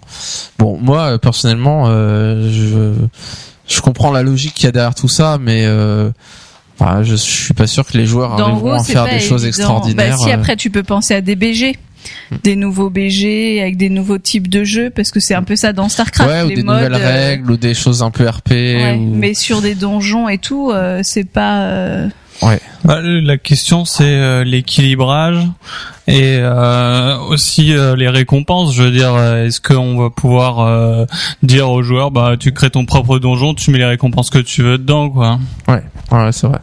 Bon, 0.60 0.78
moi 0.80 1.14
euh, 1.14 1.18
personnellement, 1.18 1.86
euh, 1.88 2.50
je 2.52 2.94
je 3.68 3.82
comprends 3.82 4.12
la 4.12 4.22
logique 4.22 4.54
qu'il 4.54 4.66
y 4.66 4.68
a 4.68 4.72
derrière 4.72 4.94
tout 4.94 5.08
ça, 5.08 5.40
mais 5.42 5.64
euh, 5.66 6.12
bah, 6.80 7.02
je, 7.02 7.12
je 7.12 7.16
suis 7.16 7.54
pas 7.56 7.66
sûr 7.66 7.84
que 7.88 7.98
les 7.98 8.06
joueurs 8.06 8.36
Dans 8.36 8.50
arriveront 8.50 8.74
à 8.74 8.84
faire 8.84 9.06
des 9.06 9.20
choses 9.20 9.44
évident. 9.44 9.48
extraordinaires. 9.48 10.18
Bah, 10.20 10.24
si 10.24 10.30
euh. 10.30 10.36
après 10.36 10.56
tu 10.56 10.70
peux 10.70 10.84
penser 10.84 11.16
à 11.16 11.22
des 11.22 11.36
BG, 11.36 11.76
des 12.44 12.56
nouveaux 12.56 12.90
BG 12.90 13.62
avec 13.62 13.78
des 13.78 13.90
nouveaux 13.90 14.18
types 14.18 14.48
de 14.50 14.64
jeux, 14.64 14.90
parce 14.90 15.12
que 15.12 15.20
c'est 15.20 15.36
un 15.36 15.44
peu 15.44 15.56
ça 15.56 15.74
dans 15.74 15.90
Starcraft. 15.90 16.30
ouais, 16.30 16.44
ou 16.44 16.50
les 16.50 16.56
des 16.56 16.64
modes, 16.64 16.84
nouvelles 16.84 17.02
euh, 17.02 17.30
règles, 17.30 17.52
ou 17.52 17.58
des 17.58 17.74
choses 17.74 18.04
un 18.04 18.12
peu 18.12 18.28
RP. 18.28 18.52
ouais, 18.52 18.96
ou... 19.00 19.16
Mais 19.16 19.34
sur 19.34 19.62
des 19.62 19.76
donjons 19.76 20.30
et 20.30 20.38
tout, 20.38 20.72
euh, 20.72 21.02
c'est 21.04 21.24
pas. 21.30 21.64
euh, 21.68 22.08
Bah, 22.84 23.00
la 23.02 23.38
question 23.38 23.86
c'est 23.86 24.04
euh, 24.04 24.44
l'équilibrage 24.44 25.40
et 26.08 26.38
euh, 26.40 27.18
aussi 27.30 27.74
euh, 27.76 27.96
les 27.96 28.10
récompenses. 28.10 28.74
Je 28.74 28.84
veux 28.84 28.92
dire, 28.92 29.14
euh, 29.16 29.46
est-ce 29.46 29.60
qu'on 29.62 29.98
va 29.98 30.10
pouvoir 30.10 30.60
euh, 30.60 31.06
dire 31.44 31.70
aux 31.70 31.82
joueurs, 31.84 32.12
bah 32.12 32.36
tu 32.40 32.52
crées 32.54 32.70
ton 32.70 32.86
propre 32.86 33.20
donjon, 33.20 33.54
tu 33.54 33.72
mets 33.72 33.78
les 33.80 33.86
récompenses 33.86 34.30
que 34.30 34.40
tu 34.40 34.62
veux 34.64 34.78
dedans, 34.78 35.10
quoi. 35.10 35.40
Ouais, 35.68 35.84
ouais, 36.12 36.32
c'est 36.32 36.48
vrai. 36.48 36.60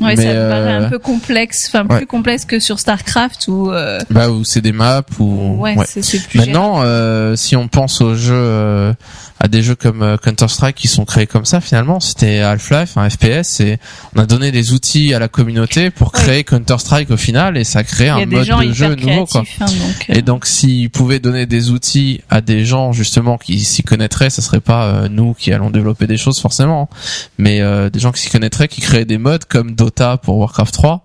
Ouais, 0.00 0.14
Mais, 0.14 0.16
ça 0.16 0.28
me 0.28 0.48
paraît 0.48 0.74
euh, 0.74 0.86
un 0.86 0.88
peu 0.90 0.98
complexe, 1.00 1.68
enfin 1.68 1.84
ouais. 1.86 1.96
plus 1.98 2.06
complexe 2.06 2.44
que 2.44 2.60
sur 2.60 2.78
Starcraft 2.78 3.48
où 3.48 3.70
euh, 3.70 3.98
Bah, 4.10 4.30
ou 4.30 4.44
c'est 4.44 4.60
des 4.60 4.72
maps, 4.72 5.02
ou 5.18 5.56
ouais, 5.58 5.76
ouais. 5.76 5.84
c'est 5.86 6.22
plus 6.28 6.38
Maintenant, 6.38 6.80
euh, 6.82 7.34
si 7.34 7.56
on 7.56 7.66
pense 7.66 8.00
aux 8.00 8.14
jeux, 8.14 8.32
euh, 8.34 8.92
à 9.40 9.48
des 9.48 9.60
jeux 9.62 9.74
comme 9.74 10.02
euh, 10.02 10.16
Counter 10.16 10.46
Strike 10.48 10.76
qui 10.76 10.86
sont 10.88 11.04
créés 11.04 11.26
comme 11.26 11.44
ça, 11.44 11.60
finalement, 11.60 11.98
c'était 12.00 12.38
Half-Life, 12.38 12.96
un 12.96 13.10
FPS, 13.10 13.60
et 13.60 13.78
on 14.16 14.20
a 14.20 14.26
donné 14.26 14.52
des 14.52 14.72
outils 14.72 15.12
à 15.14 15.18
la 15.18 15.26
communauté 15.28 15.90
pour 15.90 16.12
Ouais. 16.14 16.20
créer 16.20 16.44
Counter 16.44 16.78
Strike 16.78 17.10
au 17.10 17.16
final, 17.16 17.56
et 17.56 17.64
ça 17.64 17.82
crée 17.82 18.08
un 18.08 18.18
des 18.28 18.44
gens 18.44 18.62
de 18.62 18.72
jeu 18.72 18.94
nouveau, 18.94 19.26
quoi. 19.26 19.42
hein, 19.60 19.66
donc, 19.66 20.10
euh, 20.10 20.14
Et 20.14 20.22
donc, 20.22 20.46
s'ils 20.46 20.90
pouvaient 20.90 21.18
donner 21.18 21.46
des 21.46 21.70
outils 21.70 22.20
à 22.30 22.40
des 22.40 22.64
gens 22.64 22.92
justement 22.92 23.38
qui 23.38 23.60
s'y 23.60 23.82
connaîtraient, 23.82 24.30
ça 24.30 24.42
serait 24.42 24.60
pas 24.60 24.84
euh, 24.84 25.08
nous 25.08 25.34
qui 25.34 25.52
allons 25.52 25.70
développer 25.70 26.06
des 26.06 26.16
choses 26.16 26.40
forcément, 26.40 26.88
hein, 26.92 26.96
mais 27.38 27.60
euh, 27.60 27.90
des 27.90 27.98
gens 27.98 28.12
qui 28.12 28.20
s'y 28.20 28.30
connaîtraient, 28.30 28.68
qui 28.68 28.80
créeraient 28.80 29.04
des 29.04 29.18
modes 29.18 29.44
comme 29.44 29.74
Dota 29.74 30.16
pour 30.16 30.38
Warcraft 30.38 30.72
3, 30.74 31.04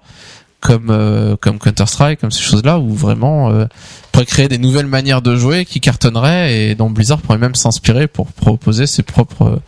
comme 0.64 0.88
euh, 0.90 1.36
comme 1.36 1.60
Counter 1.60 1.86
Strike, 1.86 2.22
comme 2.22 2.32
ces 2.32 2.42
choses-là, 2.42 2.80
où 2.80 2.94
vraiment 2.94 3.52
euh, 3.52 3.66
pourrait 4.12 4.26
créer 4.26 4.48
des 4.48 4.58
nouvelles 4.58 4.88
manières 4.88 5.22
de 5.22 5.36
jouer 5.36 5.66
qui 5.66 5.82
cartonneraient 5.82 6.56
et 6.56 6.76
dont 6.76 6.90
Blizzard 6.90 7.22
pourrait 7.22 7.38
même 7.38 7.54
s'inspirer 7.54 8.08
pour 8.08 8.28
proposer 8.28 8.88
ses 8.88 9.04
propres 9.04 9.44
euh, 9.44 9.60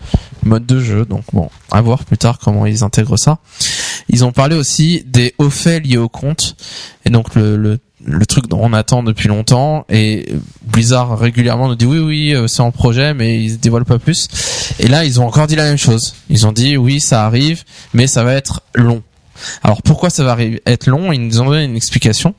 modes 0.43 0.65
de 0.65 0.79
jeu. 0.79 1.05
Donc 1.05 1.23
bon, 1.33 1.49
à 1.69 1.81
voir 1.81 2.05
plus 2.05 2.17
tard 2.17 2.39
comment 2.39 2.65
ils 2.65 2.83
intègrent 2.83 3.17
ça. 3.17 3.39
Ils 4.07 4.23
ont 4.23 4.31
parlé 4.31 4.55
aussi 4.55 5.03
des 5.05 5.35
hauts 5.37 5.49
faits 5.49 5.85
liés 5.85 5.97
au 5.97 6.07
compte 6.07 6.55
et 7.03 7.09
donc 7.09 7.35
le, 7.35 7.57
le 7.57 7.79
le 8.05 8.25
truc 8.27 8.47
dont 8.47 8.59
on 8.61 8.71
attend 8.71 9.01
depuis 9.01 9.27
longtemps 9.27 9.85
et 9.89 10.27
Blizzard 10.61 11.17
régulièrement 11.17 11.67
nous 11.67 11.75
dit 11.75 11.87
oui 11.87 11.97
oui 11.97 12.35
euh, 12.35 12.47
c'est 12.47 12.61
en 12.61 12.71
projet 12.71 13.15
mais 13.15 13.41
ils 13.41 13.59
dévoilent 13.59 13.85
pas 13.85 13.97
plus 13.97 14.27
et 14.79 14.87
là 14.87 15.05
ils 15.05 15.19
ont 15.19 15.25
encore 15.25 15.47
dit 15.47 15.55
la 15.55 15.63
même 15.63 15.77
chose 15.77 16.13
ils 16.29 16.45
ont 16.45 16.51
dit 16.51 16.77
oui 16.77 16.99
ça 16.99 17.25
arrive 17.25 17.63
mais 17.95 18.05
ça 18.05 18.23
va 18.23 18.33
être 18.33 18.61
long 18.75 19.01
alors 19.63 19.81
pourquoi 19.81 20.09
ça 20.09 20.23
va 20.23 20.37
être 20.65 20.87
long? 20.87 21.11
Ils 21.11 21.21
nous 21.21 21.41
ont 21.41 21.45
donné 21.45 21.63
une 21.63 21.75
explication. 21.75 22.35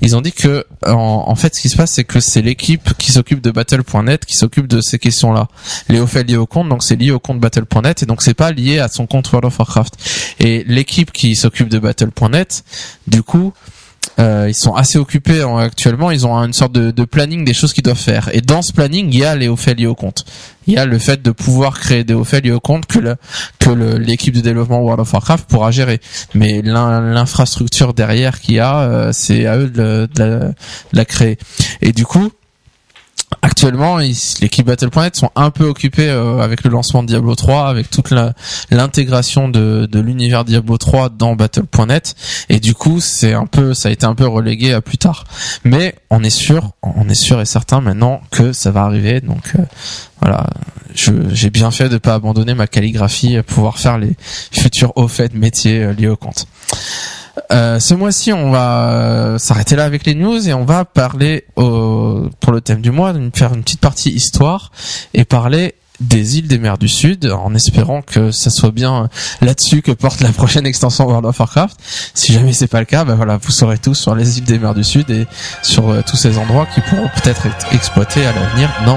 Ils 0.00 0.16
ont 0.16 0.20
dit 0.20 0.32
que 0.32 0.66
en, 0.86 1.34
fait 1.34 1.54
ce 1.54 1.60
qui 1.60 1.68
se 1.68 1.76
passe 1.76 1.92
c'est 1.92 2.04
que 2.04 2.20
c'est 2.20 2.42
l'équipe 2.42 2.94
qui 2.98 3.12
s'occupe 3.12 3.40
de 3.40 3.50
Battle.net 3.50 4.24
qui 4.24 4.34
s'occupe 4.34 4.66
de 4.66 4.80
ces 4.80 4.98
questions-là. 4.98 5.48
Hauts 5.90 6.06
faits 6.06 6.28
liés 6.28 6.36
au 6.36 6.46
compte 6.46 6.68
donc 6.68 6.82
c'est 6.82 6.96
lié 6.96 7.10
au 7.10 7.18
compte 7.18 7.40
Battle.net 7.40 8.02
et 8.02 8.06
donc 8.06 8.22
c'est 8.22 8.34
pas 8.34 8.52
lié 8.52 8.78
à 8.78 8.88
son 8.88 9.06
compte 9.06 9.30
World 9.32 9.46
of 9.46 9.58
Warcraft. 9.58 9.94
Et 10.40 10.64
l'équipe 10.66 11.12
qui 11.12 11.36
s'occupe 11.36 11.68
de 11.68 11.78
Battle.net 11.78 12.64
du 13.06 13.22
coup 13.22 13.52
ils 14.18 14.54
sont 14.54 14.74
assez 14.74 14.98
occupés 14.98 15.44
en- 15.44 15.58
actuellement. 15.58 16.10
Ils 16.10 16.26
ont 16.26 16.34
une 16.36 16.52
sorte 16.52 16.72
de, 16.72 17.04
planning 17.04 17.44
des 17.44 17.54
choses 17.54 17.72
qu'ils 17.72 17.84
doivent 17.84 17.96
faire. 17.98 18.28
Et 18.32 18.40
dans 18.40 18.62
ce 18.62 18.72
planning, 18.72 19.08
il 19.12 19.18
y 19.18 19.24
a 19.24 19.34
les 19.36 19.48
liés 19.74 19.86
au 19.86 19.94
compte. 19.94 20.24
Il 20.66 20.74
y 20.74 20.76
a 20.76 20.84
le 20.84 20.98
fait 20.98 21.22
de 21.22 21.30
pouvoir 21.30 21.78
créer 21.78 22.04
des 22.04 22.14
liés 22.42 22.50
au 22.52 22.60
compte 22.60 22.86
que 22.86 22.98
le, 22.98 23.16
que 23.58 23.70
l'équipe 23.70 24.34
de 24.34 24.40
développement 24.40 24.80
World 24.80 25.00
of 25.00 25.12
Warcraft 25.12 25.48
pourra 25.48 25.70
gérer. 25.70 26.00
Mais 26.34 26.60
l'in- 26.62 27.00
l'infrastructure 27.00 27.94
derrière 27.94 28.40
qu'il 28.40 28.56
y 28.56 28.60
a, 28.60 28.80
euh, 28.80 29.10
c'est 29.12 29.46
à 29.46 29.56
eux 29.56 29.68
de 29.70 30.08
la 30.92 31.04
créer. 31.04 31.38
Et 31.80 31.92
du 31.92 32.04
coup, 32.04 32.30
Actuellement, 33.42 33.98
l'équipe 33.98 34.66
Battle.net 34.66 35.16
sont 35.16 35.30
un 35.36 35.50
peu 35.50 35.64
occupés 35.64 36.08
euh, 36.08 36.40
avec 36.40 36.64
le 36.64 36.70
lancement 36.70 37.02
de 37.02 37.08
Diablo 37.08 37.34
3, 37.34 37.68
avec 37.68 37.90
toute 37.90 38.12
l'intégration 38.70 39.48
de, 39.48 39.88
de 39.90 40.00
l'univers 40.00 40.44
Diablo 40.44 40.76
3 40.76 41.10
dans 41.10 41.36
Battle.net, 41.36 42.14
et 42.48 42.58
du 42.58 42.74
coup, 42.74 43.00
c'est 43.00 43.34
un 43.34 43.46
peu, 43.46 43.74
ça 43.74 43.90
a 43.90 43.92
été 43.92 44.06
un 44.06 44.14
peu 44.14 44.26
relégué 44.26 44.72
à 44.72 44.80
plus 44.80 44.98
tard. 44.98 45.24
Mais 45.64 45.94
on 46.10 46.24
est 46.24 46.30
sûr, 46.30 46.70
on 46.82 47.08
est 47.08 47.14
sûr 47.14 47.40
et 47.40 47.44
certain 47.44 47.80
maintenant 47.80 48.20
que 48.30 48.52
ça 48.52 48.70
va 48.70 48.82
arriver. 48.82 49.20
Donc 49.20 49.52
euh, 49.56 49.62
voilà, 50.20 50.46
j'ai 50.94 51.50
bien 51.50 51.70
fait 51.70 51.88
de 51.88 51.98
pas 51.98 52.14
abandonner 52.14 52.54
ma 52.54 52.66
calligraphie, 52.66 53.36
à 53.36 53.42
pouvoir 53.42 53.78
faire 53.78 53.98
les 53.98 54.16
futurs 54.50 54.92
hauts 54.96 55.08
faits 55.08 55.34
métiers 55.34 55.82
euh, 55.82 55.92
liés 55.92 56.08
au 56.08 56.16
compte. 56.16 56.46
Euh, 57.50 57.78
ce 57.80 57.94
mois-ci, 57.94 58.32
on 58.32 58.50
va 58.50 58.90
euh, 58.90 59.38
s'arrêter 59.38 59.76
là 59.76 59.84
avec 59.84 60.04
les 60.06 60.14
news 60.14 60.48
et 60.48 60.54
on 60.54 60.64
va 60.64 60.84
parler 60.84 61.44
au- 61.56 62.28
pour 62.40 62.52
le 62.52 62.60
thème 62.60 62.80
du 62.80 62.90
mois, 62.90 63.12
faire 63.34 63.52
une 63.54 63.62
petite 63.62 63.80
partie 63.80 64.10
histoire 64.10 64.70
et 65.14 65.24
parler 65.24 65.74
des 66.00 66.38
îles 66.38 66.46
des 66.46 66.58
mers 66.58 66.78
du 66.78 66.86
Sud, 66.88 67.26
en 67.26 67.54
espérant 67.56 68.02
que 68.02 68.30
ça 68.30 68.50
soit 68.50 68.70
bien 68.70 69.08
là-dessus 69.40 69.82
que 69.82 69.90
porte 69.90 70.20
la 70.20 70.28
prochaine 70.28 70.64
extension 70.64 71.06
World 71.06 71.26
of 71.26 71.40
Warcraft. 71.40 71.76
Si 72.14 72.32
jamais 72.32 72.52
c'est 72.52 72.68
pas 72.68 72.78
le 72.78 72.86
cas, 72.86 73.04
ben 73.04 73.16
voilà, 73.16 73.36
vous 73.36 73.50
saurez 73.50 73.78
tout 73.78 73.94
sur 73.94 74.14
les 74.14 74.38
îles 74.38 74.44
des 74.44 74.60
mers 74.60 74.74
du 74.74 74.84
Sud 74.84 75.10
et 75.10 75.26
sur 75.62 75.88
euh, 75.90 76.02
tous 76.06 76.16
ces 76.16 76.38
endroits 76.38 76.66
qui 76.72 76.80
pourront 76.82 77.08
peut-être 77.22 77.46
être 77.46 77.66
exploités 77.74 78.24
à 78.26 78.32
l'avenir 78.32 78.70
dans. 78.86 78.96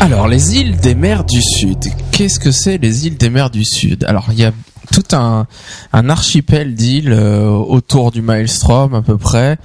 Alors, 0.00 0.28
les 0.28 0.56
îles 0.56 0.76
des 0.76 0.94
mers 0.94 1.24
du 1.24 1.42
Sud. 1.42 1.78
Qu'est-ce 2.12 2.38
que 2.38 2.52
c'est 2.52 2.78
les 2.78 3.06
îles 3.06 3.16
des 3.16 3.30
mers 3.30 3.50
du 3.50 3.64
Sud? 3.64 4.04
Alors, 4.04 4.26
il 4.30 4.38
y 4.38 4.44
a 4.44 4.52
tout 4.92 5.02
un, 5.12 5.46
un 5.92 6.08
archipel 6.08 6.74
d'îles 6.74 7.12
euh, 7.12 7.48
autour 7.50 8.10
du 8.10 8.22
Maelstrom 8.22 8.94
à 8.94 9.02
peu 9.02 9.18
près. 9.18 9.58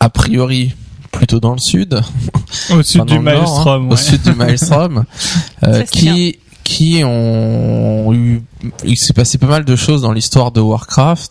A 0.00 0.10
priori, 0.10 0.74
plutôt 1.12 1.40
dans 1.40 1.52
le 1.52 1.58
sud. 1.58 1.94
Au 2.70 2.82
sud 2.82 3.02
Enfin, 3.02 3.04
du 3.06 3.14
nord, 3.14 3.22
Maelstrom. 3.22 3.84
hein, 3.84 3.86
ouais. 3.88 3.92
Au 3.92 3.96
sud 3.96 4.22
du 4.22 4.32
Maelstrom. 4.34 5.04
euh, 5.64 5.82
qui 5.84 6.38
qui 6.64 7.02
ont 7.04 8.12
eu 8.12 8.42
il 8.84 8.96
s'est 8.96 9.12
passé 9.12 9.38
pas 9.38 9.46
mal 9.46 9.64
de 9.64 9.76
choses 9.76 10.02
dans 10.02 10.10
l'histoire 10.10 10.50
de 10.50 10.60
Warcraft 10.60 11.30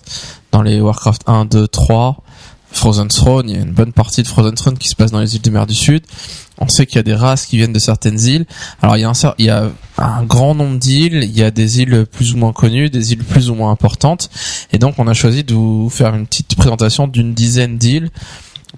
dans 0.54 0.62
les 0.62 0.80
Warcraft 0.80 1.24
1 1.28 1.44
2 1.44 1.68
3 1.68 2.24
Frozen 2.78 3.08
Throne, 3.08 3.50
il 3.50 3.56
y 3.56 3.60
a 3.60 3.62
une 3.64 3.72
bonne 3.72 3.94
partie 3.94 4.22
de 4.22 4.28
Frozen 4.28 4.54
Throne 4.56 4.78
qui 4.78 4.90
se 4.90 4.96
passe 4.96 5.12
dans 5.12 5.20
les 5.20 5.36
îles 5.36 5.42
des 5.42 5.50
mers 5.50 5.66
du 5.66 5.74
Sud. 5.76 6.04
On 6.58 6.68
sait 6.68 6.86
qu'il 6.86 6.98
y 6.98 7.00
a 7.00 7.04
des 7.04 7.16
races 7.16 7.46
qui 7.46 7.58
viennent 7.58 7.74
de 7.74 7.80
certaines 7.80 8.20
îles. 8.20 8.46
Alors 8.82 8.96
il 8.98 9.02
y 9.02 9.04
a 9.04 9.10
un, 9.10 9.14
cer- 9.14 9.34
il 9.38 9.46
y 9.46 9.50
a 9.50 9.70
un 9.98 10.24
grand 10.24 10.56
nombre 10.56 10.78
d'îles, 10.78 11.24
il 11.24 11.38
y 11.38 11.44
a 11.44 11.52
des 11.52 11.82
îles 11.82 12.06
plus 12.12 12.34
ou 12.34 12.38
moins 12.38 12.54
connues, 12.54 12.90
des 12.90 13.14
îles 13.14 13.24
plus 13.24 13.50
ou 13.50 13.56
moins 13.56 13.72
importantes. 13.72 14.30
Et 14.72 14.78
donc 14.78 14.96
on 15.00 15.08
a 15.08 15.14
choisi 15.14 15.44
de 15.44 15.54
vous 15.54 15.90
faire 15.90 16.14
une 16.16 16.26
petite 16.28 16.56
présentation 16.56 17.08
d'une 17.08 17.34
dizaine 17.34 17.78
d'îles 17.78 18.10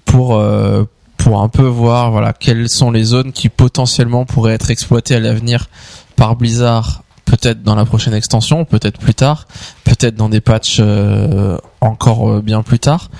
pour 0.04 0.36
euh, 0.36 0.84
pour 1.16 1.40
un 1.42 1.48
peu 1.48 1.64
voir 1.64 2.10
voilà 2.12 2.32
quelles 2.32 2.68
sont 2.68 2.90
les 2.90 3.02
zones 3.04 3.32
qui 3.32 3.48
potentiellement 3.48 4.24
pourraient 4.24 4.54
être 4.54 4.70
exploitées 4.70 5.16
à 5.16 5.20
l'avenir 5.20 5.68
par 6.16 6.36
Blizzard 6.36 7.02
peut-être 7.24 7.62
dans 7.62 7.74
la 7.74 7.84
prochaine 7.84 8.14
extension, 8.14 8.64
peut-être 8.64 8.98
plus 8.98 9.12
tard, 9.12 9.46
peut-être 9.84 10.14
dans 10.14 10.30
des 10.30 10.40
patchs 10.40 10.78
euh, 10.80 11.58
encore 11.82 12.30
euh, 12.30 12.40
bien 12.40 12.62
plus 12.62 12.78
tard. 12.78 13.10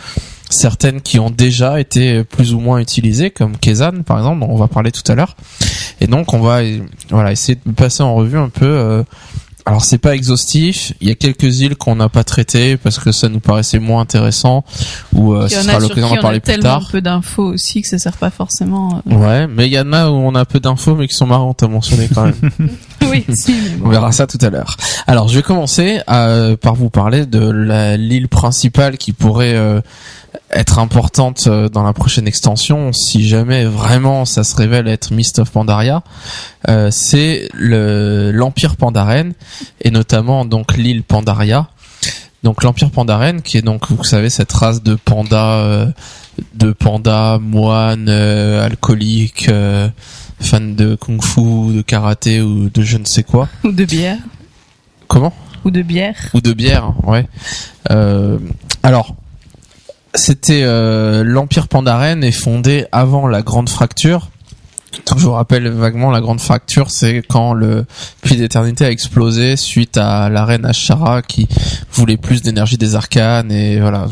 Certaines 0.51 1.01
qui 1.03 1.19
ont 1.19 1.31
déjà 1.31 1.79
été 1.81 2.25
plus 2.25 2.55
ou 2.55 2.61
moins 2.61 2.79
utilisées, 2.79 3.31
comme 3.31 3.57
Kezan 3.59 4.03
par 4.05 4.19
exemple, 4.19 4.41
dont 4.41 4.49
on 4.51 4.57
va 4.57 4.69
parler 4.69 4.91
tout 4.93 5.03
à 5.11 5.15
l'heure. 5.15 5.37
Et 6.01 6.07
donc 6.07 6.33
on 6.33 6.41
va 6.41 6.61
voilà 7.11 7.33
essayer 7.33 7.59
de 7.65 7.73
passer 7.73 8.03
en 8.03 8.15
revue 8.15 8.39
un 8.39 8.49
peu. 8.49 8.65
euh, 8.67 9.03
alors 9.67 9.85
c'est 9.85 9.99
pas 9.99 10.15
exhaustif, 10.15 10.95
il 11.03 11.09
y 11.09 11.11
a 11.11 11.15
quelques 11.15 11.61
îles 11.61 11.77
qu'on 11.77 11.97
n'a 11.97 12.09
pas 12.09 12.25
traitées 12.25 12.79
parce 12.79 12.99
que 12.99 13.13
ça 13.13 13.29
nous 13.29 13.41
paraissait 13.41 13.79
moins 13.79 14.01
intéressant 14.01 14.65
ou 15.13 15.35
euh, 15.35 15.47
Il 15.51 15.53
y 15.53 15.57
ce 15.57 15.59
en 15.61 15.63
sera 15.65 15.75
a 15.77 15.81
l'occasion 15.81 16.09
d'en 16.09 16.17
on 16.17 16.23
parler 16.23 16.39
a 16.39 16.41
plus 16.41 16.53
tellement 16.55 16.63
tard. 16.81 16.89
peu 16.91 17.03
d'infos 17.03 17.43
aussi 17.53 17.83
que 17.83 17.89
ça 17.89 17.99
sert 17.99 18.17
pas 18.17 18.31
forcément. 18.31 19.03
euh. 19.11 19.15
Ouais, 19.15 19.47
mais 19.47 19.67
il 19.67 19.73
y 19.75 19.79
en 19.79 19.93
a 19.93 20.09
où 20.09 20.15
on 20.15 20.35
a 20.35 20.47
peu 20.47 20.59
d'infos 20.59 20.95
mais 20.95 21.07
qui 21.07 21.15
sont 21.15 21.27
marrantes 21.27 21.63
à 21.63 21.69
mentionner 21.69 22.09
quand 22.15 22.25
même. 22.25 22.35
oui, 23.03 23.25
si, 23.35 23.55
On 23.85 23.89
verra 23.89 24.13
ça 24.13 24.27
tout 24.27 24.39
à 24.43 24.51
l'heure. 24.51 24.77
Alors, 25.07 25.29
je 25.29 25.37
vais 25.37 25.43
commencer 25.43 26.01
euh, 26.11 26.57
par 26.57 26.75
vous 26.75 26.91
parler 26.91 27.27
de 27.27 27.51
la- 27.51 27.97
l'île 27.97 28.29
principale 28.29 28.99
qui 28.99 29.13
pourrait 29.13 29.55
euh, 29.55 29.81
être 30.51 30.79
importante 30.79 31.45
euh, 31.47 31.69
dans 31.69 31.83
la 31.83 31.93
prochaine 31.93 32.27
extension, 32.27 32.93
si 32.93 33.27
jamais 33.29 33.65
vraiment 33.65 34.25
ça 34.25 34.45
se 34.45 34.55
révèle 34.57 34.89
être 34.89 35.13
Mist 35.13 35.39
of 35.39 35.51
Pandaria. 35.51 36.03
Euh, 36.69 36.89
c'est 36.91 37.49
le 37.55 38.31
l'Empire 38.33 38.77
Pandaren 38.77 39.33
et 39.83 39.91
notamment 39.91 40.45
donc 40.45 40.77
l'île 40.77 41.03
Pandaria. 41.03 41.69
Donc 42.45 42.63
l'Empire 42.63 42.91
Pandaren, 42.91 43.43
qui 43.43 43.59
est 43.59 43.63
donc 43.63 43.91
vous 43.91 44.05
savez 44.05 44.31
cette 44.31 44.53
race 44.53 44.83
de 44.83 44.95
pandas, 44.95 45.57
euh, 45.59 45.87
de 46.55 46.71
pandas 46.73 47.39
moines 47.39 48.09
euh, 48.09 48.65
alcooliques, 48.65 49.49
fans 50.41 50.61
de 50.61 50.95
kung-fu, 50.95 51.75
de 51.75 51.83
karaté 51.83 52.41
ou 52.41 52.69
de 52.71 52.83
je 52.83 52.99
ne 52.99 53.05
sais 53.05 53.23
quoi. 53.23 53.49
Ou 53.65 53.73
de 53.73 53.85
bière. 53.85 54.19
Comment? 55.07 55.33
Ou 55.65 55.71
de 55.71 55.83
bière. 55.83 56.17
Ou 56.35 56.41
de 56.41 56.53
bière, 56.53 56.93
ouais. 57.05 57.27
Euh, 57.91 58.39
alors, 58.83 59.17
c'était 60.15 60.63
euh, 60.63 61.25
l'Empire 61.25 61.69
Pandaren 61.69 62.23
est 62.25 62.33
fondé 62.33 62.87
avant 62.93 63.27
la 63.27 63.43
Grande 63.43 63.69
Fracture. 63.69 64.31
Donc, 65.07 65.19
je 65.19 65.25
vous 65.25 65.33
rappelle 65.33 65.69
vaguement, 65.69 66.11
la 66.11 66.21
Grande 66.21 66.41
Fracture, 66.41 66.91
c'est 66.91 67.23
quand 67.29 67.53
le 67.53 67.85
puits 68.23 68.37
d'éternité 68.37 68.85
a 68.85 68.91
explosé 68.91 69.57
suite 69.57 69.97
à 69.97 70.29
la 70.29 70.45
reine 70.45 70.65
Ashara 70.65 71.23
qui 71.23 71.47
voulait 71.93 72.17
plus 72.17 72.43
d'énergie 72.43 72.79
des 72.79 72.95
arcanes 72.95 73.53
et 73.53 73.81
voilà. 73.81 74.07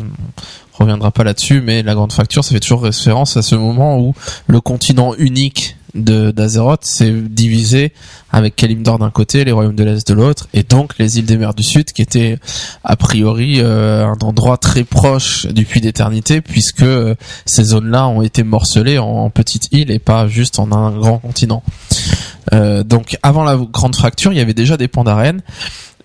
On 0.79 0.83
reviendra 0.83 1.09
pas 1.09 1.23
là-dessus, 1.23 1.61
mais 1.61 1.81
la 1.81 1.95
Grande 1.95 2.11
Fracture, 2.11 2.43
ça 2.43 2.51
fait 2.51 2.59
toujours 2.59 2.83
référence 2.83 3.35
à 3.35 3.41
ce 3.41 3.55
moment 3.55 3.97
où 3.99 4.13
le 4.45 4.61
continent 4.61 5.15
unique 5.15 5.75
de 5.97 6.31
d'Azeroth 6.31 6.85
s'est 6.85 7.11
divisé 7.11 7.93
avec 8.31 8.55
Kalimdor 8.55 8.99
d'un 8.99 9.09
côté, 9.09 9.45
les 9.45 9.51
royaumes 9.51 9.75
de 9.75 9.83
l'Est 9.83 10.07
de 10.07 10.13
l'autre, 10.13 10.47
et 10.53 10.63
donc 10.63 10.97
les 10.99 11.19
îles 11.19 11.25
des 11.25 11.37
mers 11.37 11.53
du 11.53 11.63
Sud, 11.63 11.91
qui 11.91 12.01
étaient 12.01 12.39
a 12.83 12.95
priori 12.95 13.59
euh, 13.59 14.05
un 14.05 14.17
endroit 14.21 14.57
très 14.57 14.83
proche 14.83 15.45
du 15.47 15.65
puits 15.65 15.81
d'éternité, 15.81 16.41
puisque 16.41 16.83
euh, 16.83 17.15
ces 17.45 17.63
zones-là 17.63 18.07
ont 18.07 18.21
été 18.21 18.43
morcelées 18.43 18.97
en, 18.97 19.29
petites 19.29 19.69
îles 19.71 19.91
et 19.91 19.99
pas 19.99 20.27
juste 20.27 20.59
en 20.59 20.71
un 20.71 20.97
grand 20.97 21.19
continent. 21.19 21.63
Euh, 22.53 22.83
donc 22.83 23.17
avant 23.23 23.43
la 23.43 23.57
grande 23.57 23.95
fracture, 23.95 24.31
il 24.31 24.37
y 24.37 24.41
avait 24.41 24.53
déjà 24.53 24.77
des 24.77 24.87
pandarènes. 24.87 25.41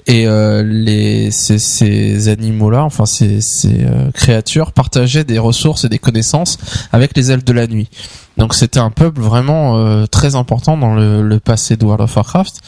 Et 0.07 0.27
euh, 0.27 0.65
les 0.65 1.31
ces, 1.31 1.59
ces 1.59 2.29
animaux-là, 2.29 2.83
enfin 2.83 3.07
ces, 3.07 3.41
ces 3.41 3.85
euh, 3.85 4.11
créatures, 4.13 4.73
partageaient 4.73 5.25
des 5.25 5.39
ressources 5.39 5.85
et 5.85 5.89
des 5.89 5.99
connaissances 5.99 6.59
avec 6.93 7.17
les 7.17 7.31
elfes 7.31 7.45
de 7.45 7.53
la 7.53 7.67
nuit. 7.69 7.89
Donc 8.37 8.55
c'était 8.55 8.81
un 8.81 8.91
peuple 8.91 9.21
vraiment 9.21 9.77
euh, 9.77 10.07
très 10.07 10.35
important 10.35 10.77
dans 10.77 10.95
le, 10.95 11.23
le 11.23 11.41
passé 11.41 11.77
de 11.77 11.85
World 11.85 12.03
of 12.03 12.17
Warcraft, 12.17 12.61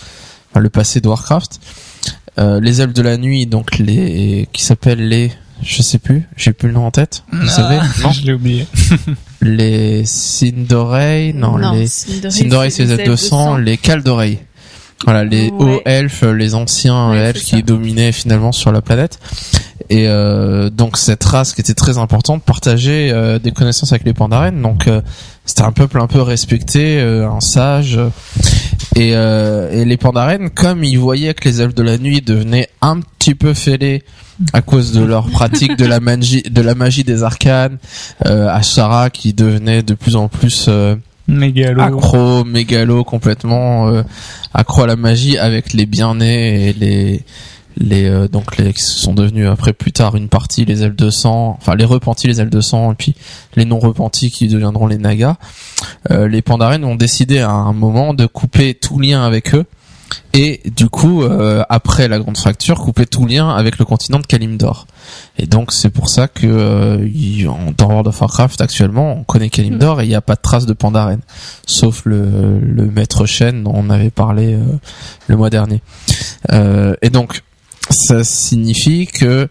enfin, 0.51 0.61
le 0.61 0.71
passé 0.71 1.01
de 1.01 1.09
Warcraft. 1.09 1.61
Euh, 2.39 2.61
les 2.61 2.81
elfes 2.81 2.95
de 2.95 3.03
la 3.03 3.17
nuit, 3.17 3.47
donc 3.47 3.79
les 3.79 4.49
qui 4.53 4.65
s'appellent 4.65 5.09
les, 5.09 5.33
je 5.63 5.83
sais 5.83 5.99
plus, 5.99 6.29
j'ai 6.37 6.53
plus 6.53 6.69
le 6.69 6.75
nom 6.75 6.87
en 6.87 6.91
tête. 6.91 7.25
Vous 7.33 7.49
savez 7.49 7.79
Non. 8.03 8.11
Je 8.13 8.23
l'ai 8.27 8.33
oublié. 8.33 8.67
Les 9.41 10.05
Sindorei, 10.07 11.35
non, 11.35 11.59
les 11.59 11.87
Sindorei 11.87 12.71
c'est 12.71 12.85
les 12.85 12.93
elfes 12.93 13.09
de 13.11 13.15
sang, 13.17 13.59
les 13.59 13.77
Caldorei. 13.77 14.39
Voilà, 15.05 15.25
les 15.25 15.51
Ouais. 15.51 15.53
hauts 15.59 15.81
elfes, 15.85 16.23
les 16.23 16.55
anciens 16.55 17.11
Ouais, 17.11 17.19
elfes 17.19 17.43
qui 17.43 17.63
dominaient 17.63 18.13
finalement 18.13 18.53
sur 18.53 18.73
la 18.73 18.81
planète. 18.81 19.19
Et 19.91 20.09
euh, 20.09 20.71
donc 20.71 20.97
cette 20.97 21.23
race 21.25 21.53
qui 21.53 21.61
était 21.61 21.75
très 21.75 21.99
importante 21.99 22.43
partageait 22.43 23.11
euh, 23.13 23.39
des 23.39 23.51
connaissances 23.53 23.93
avec 23.93 24.05
les 24.05 24.15
Pandaren. 24.15 24.61
Donc 24.63 24.89
euh, 24.89 25.03
c'était 25.45 25.63
un 25.63 25.73
peuple 25.73 26.01
un 26.01 26.07
peu 26.07 26.23
respecté, 26.23 27.01
euh, 27.01 27.29
un 27.29 27.41
sage. 27.41 27.99
Et, 28.97 29.11
euh, 29.15 29.71
et 29.73 29.85
les 29.85 29.97
Pandaren, 29.99 30.49
comme 30.51 30.85
ils 30.85 30.99
voyaient 30.99 31.35
que 31.35 31.47
les 31.49 31.61
elfes 31.61 31.75
de 31.75 31.83
la 31.83 31.99
nuit 31.99 32.23
devenaient 32.23 32.69
un 32.81 33.01
petit 33.01 33.35
peu 33.35 33.53
fêlés 33.53 34.05
à 34.53 34.63
cause 34.63 34.93
de 34.93 35.03
leur 35.05 35.29
pratique 35.29 35.77
de 35.77 35.85
la 35.85 36.01
magie, 36.01 36.43
de 36.43 36.63
la 36.63 36.75
magie 36.75 37.05
des 37.05 37.23
arcanes, 37.23 37.77
euh, 38.25 38.49
Ashara 38.49 39.11
qui 39.11 39.33
devenait 39.35 39.83
de 39.83 39.95
plus 39.95 40.17
en 40.17 40.29
plus 40.29 40.67
euh, 40.69 40.97
Mégalo. 41.27 41.81
accro, 41.81 42.45
mégalo 42.45 43.03
complètement 43.05 43.89
euh, 43.89 44.03
accro 44.53 44.83
à 44.83 44.87
la 44.87 44.97
magie 44.97 45.39
avec 45.39 45.73
les 45.73 45.87
bien-nés 45.87 46.69
et 46.69 46.73
les 46.75 47.25
les 47.77 48.05
euh, 48.05 48.29
donc 48.29 48.57
les 48.57 48.73
qui 48.73 48.83
sont 48.83 49.15
devenus 49.15 49.49
après 49.49 49.73
plus 49.73 49.93
tard 49.93 50.17
une 50.17 50.29
partie 50.29 50.65
les 50.65 50.83
ailes 50.83 50.95
de 50.95 51.11
sang, 51.11 51.57
enfin 51.59 51.75
les 51.75 51.85
repentis 51.85 52.27
les 52.27 52.41
ailes 52.41 52.51
de 52.51 52.61
sang 52.61 52.93
et 52.93 52.95
puis 52.95 53.15
les 53.57 53.65
non 53.65 53.79
repentis 53.79 54.31
qui 54.31 54.49
deviendront 54.49 54.87
les 54.87 54.99
nagas. 54.99 55.37
Euh, 56.11 56.29
les 56.29 56.43
pandaren 56.43 56.85
ont 56.85 56.95
décidé 56.95 57.41
à 57.41 57.51
un 57.51 57.73
moment 57.73 58.15
de 58.15 58.27
couper 58.27 58.75
tout 58.75 58.99
lien 58.99 59.25
avec 59.25 59.55
eux 59.55 59.65
et 60.33 60.61
du 60.77 60.89
coup, 60.89 61.23
euh, 61.23 61.63
après 61.69 62.09
la 62.09 62.19
grande 62.19 62.37
fracture, 62.37 62.79
couper 62.81 63.07
tout 63.07 63.27
lien 63.27 63.51
avec 63.51 63.79
le 63.79 63.85
continent 63.85 64.19
de 64.19 64.27
Kalimdor. 64.27 64.87
Et 65.39 65.47
donc 65.47 65.73
c'est 65.73 65.91
pour 65.91 66.09
ça 66.09 66.29
que 66.29 66.47
euh, 66.47 67.09
dans 67.77 67.89
World 67.89 68.09
of 68.09 68.21
Warcraft 68.21 68.61
actuellement, 68.61 69.19
on 69.19 69.25
connaît 69.25 69.51
Kalimdor 69.51 70.01
et 70.01 70.05
il 70.05 70.09
n'y 70.09 70.15
a 70.15 70.21
pas 70.21 70.35
de 70.35 70.41
trace 70.41 70.67
de 70.67 70.73
Pandaren, 70.73 71.21
sauf 71.67 72.03
le, 72.05 72.59
le 72.61 72.87
maître 72.87 73.27
Shen 73.27 73.63
dont 73.65 73.75
on 73.75 73.91
avait 73.91 74.11
parlé 74.11 74.55
euh, 74.55 74.63
le 75.29 75.37
mois 75.37 75.51
dernier. 75.51 75.83
Euh, 76.53 76.95
et 77.03 77.11
donc 77.11 77.43
ça 77.91 78.25
signifie 78.25 79.07
que 79.07 79.49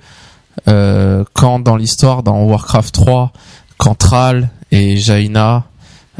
euh, 0.68 1.24
quand 1.34 1.60
dans 1.60 1.76
l'histoire 1.76 2.24
dans 2.24 2.44
Warcraft 2.44 2.94
3, 2.94 3.34
quand 3.78 3.96
et 4.72 4.98
Jaina 4.98 5.66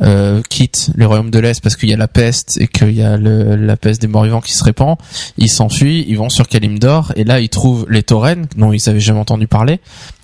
euh, 0.02 0.42
quittent 0.50 0.90
les 0.96 1.06
royaumes 1.06 1.30
de 1.30 1.38
l'Est 1.40 1.62
parce 1.62 1.76
qu'il 1.76 1.90
y 1.90 1.94
a 1.94 1.98
la 1.98 2.08
peste 2.08 2.58
et 2.60 2.68
qu'il 2.68 2.92
y 2.92 3.04
a 3.04 3.16
le- 3.18 3.56
la 3.56 3.78
peste 3.78 4.02
des 4.02 4.08
morts-vivants 4.08 4.42
qui 4.42 4.54
se 4.54 4.64
répand, 4.64 4.98
ils 5.38 5.50
s'enfuient, 5.50 6.04
ils 6.08 6.18
vont 6.18 6.30
sur 6.30 6.48
Kalimdor 6.48 7.12
et 7.16 7.24
là 7.24 7.40
ils 7.40 7.50
trouvent 7.50 7.86
les 7.90 8.02
Tauren 8.04 8.48
dont 8.58 8.74
ils 8.74 8.90
avaient 8.90 9.00
jamais 9.00 9.20
entendu 9.20 9.48
parler. 9.48 9.80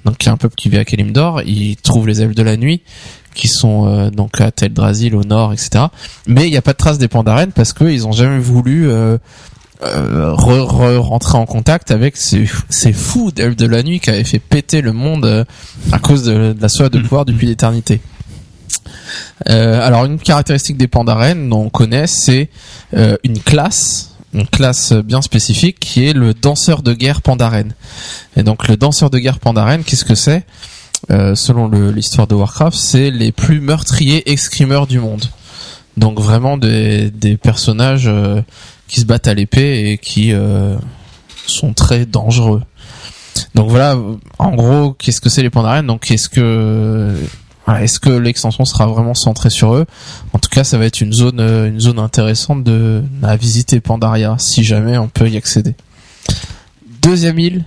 Donc 0.05 0.15
il 0.23 0.25
y 0.25 0.29
a 0.29 0.31
un 0.31 0.37
peuple 0.37 0.55
qui 0.55 0.69
vit 0.69 0.77
à 0.77 0.85
Kalimdor, 0.85 1.41
ils 1.43 1.75
trouvent 1.75 2.07
les 2.07 2.21
elfes 2.21 2.33
de 2.35 2.41
la 2.43 2.57
nuit 2.57 2.81
qui 3.35 3.47
sont 3.47 3.85
euh, 3.87 4.09
donc 4.09 4.41
à 4.41 4.49
Teldrassil 4.51 5.15
au 5.15 5.23
nord, 5.23 5.53
etc. 5.53 5.85
Mais 6.25 6.47
il 6.47 6.51
n'y 6.51 6.57
a 6.57 6.61
pas 6.63 6.71
de 6.73 6.77
trace 6.77 6.97
des 6.97 7.07
Pandaren 7.07 7.51
parce 7.51 7.73
qu'ils 7.73 8.07
ont 8.07 8.11
jamais 8.11 8.39
voulu 8.39 8.89
euh, 8.89 9.17
euh, 9.83 10.33
re- 10.33 10.65
re- 10.67 10.97
rentrer 10.97 11.37
en 11.37 11.45
contact 11.45 11.91
avec 11.91 12.17
ces, 12.17 12.49
ces 12.69 12.91
fous 12.91 13.31
d'elfes 13.31 13.55
de 13.55 13.67
la 13.67 13.83
nuit 13.83 13.99
qui 13.99 14.09
avaient 14.09 14.23
fait 14.23 14.39
péter 14.39 14.81
le 14.81 14.93
monde 14.93 15.25
euh, 15.25 15.45
à 15.91 15.99
cause 15.99 16.23
de, 16.23 16.53
de 16.53 16.61
la 16.61 16.69
soif 16.69 16.89
de 16.89 16.99
pouvoir 16.99 17.23
depuis 17.23 17.45
l'éternité. 17.47 18.01
Euh, 19.49 19.85
alors 19.85 20.05
une 20.05 20.19
caractéristique 20.19 20.77
des 20.77 20.87
Pandaren 20.87 21.49
dont 21.49 21.63
on 21.63 21.69
connaît, 21.69 22.07
c'est 22.07 22.49
euh, 22.95 23.17
une 23.23 23.39
classe, 23.39 24.15
une 24.33 24.47
classe 24.47 24.93
bien 24.93 25.21
spécifique 25.21 25.79
qui 25.79 26.05
est 26.05 26.13
le 26.13 26.33
danseur 26.33 26.81
de 26.81 26.93
guerre 26.93 27.21
Pandaren. 27.21 27.73
Et 28.35 28.43
donc 28.43 28.67
le 28.67 28.77
danseur 28.77 29.09
de 29.09 29.19
guerre 29.19 29.39
Pandaren, 29.39 29.83
qu'est-ce 29.83 30.05
que 30.05 30.15
c'est? 30.15 30.45
Euh, 31.11 31.35
Selon 31.35 31.69
l'histoire 31.69 32.27
de 32.27 32.35
Warcraft, 32.35 32.77
c'est 32.77 33.11
les 33.11 33.31
plus 33.31 33.61
meurtriers 33.61 34.29
escrimeurs 34.31 34.87
du 34.87 34.99
monde. 34.99 35.25
Donc 35.97 36.19
vraiment 36.19 36.57
des, 36.57 37.11
personnages 37.41 38.09
qui 38.87 39.01
se 39.01 39.05
battent 39.05 39.27
à 39.27 39.33
l'épée 39.33 39.91
et 39.91 39.97
qui 39.97 40.33
sont 41.45 41.73
très 41.73 42.05
dangereux. 42.05 42.61
Donc 43.55 43.69
voilà, 43.69 43.97
en 44.37 44.51
gros, 44.55 44.93
qu'est-ce 44.93 45.19
que 45.19 45.29
c'est 45.29 45.41
les 45.41 45.49
Pandaren 45.49 45.85
Donc 45.85 46.09
est-ce 46.11 46.29
que 46.29 47.15
est-ce 47.77 47.99
que 47.99 48.09
l'extension 48.09 48.65
sera 48.65 48.87
vraiment 48.87 49.13
centrée 49.13 49.49
sur 49.49 49.73
eux? 49.75 49.85
En 50.33 50.39
tout 50.39 50.49
cas, 50.49 50.63
ça 50.63 50.77
va 50.77 50.85
être 50.85 51.01
une 51.01 51.13
zone 51.13 51.39
euh, 51.39 51.67
une 51.67 51.79
zone 51.79 51.99
intéressante 51.99 52.63
de 52.63 53.03
à 53.23 53.35
visiter 53.35 53.79
Pandaria 53.79 54.35
si 54.39 54.63
jamais 54.63 54.97
on 54.97 55.07
peut 55.07 55.29
y 55.29 55.37
accéder. 55.37 55.75
Deuxième 57.01 57.39
île, 57.39 57.65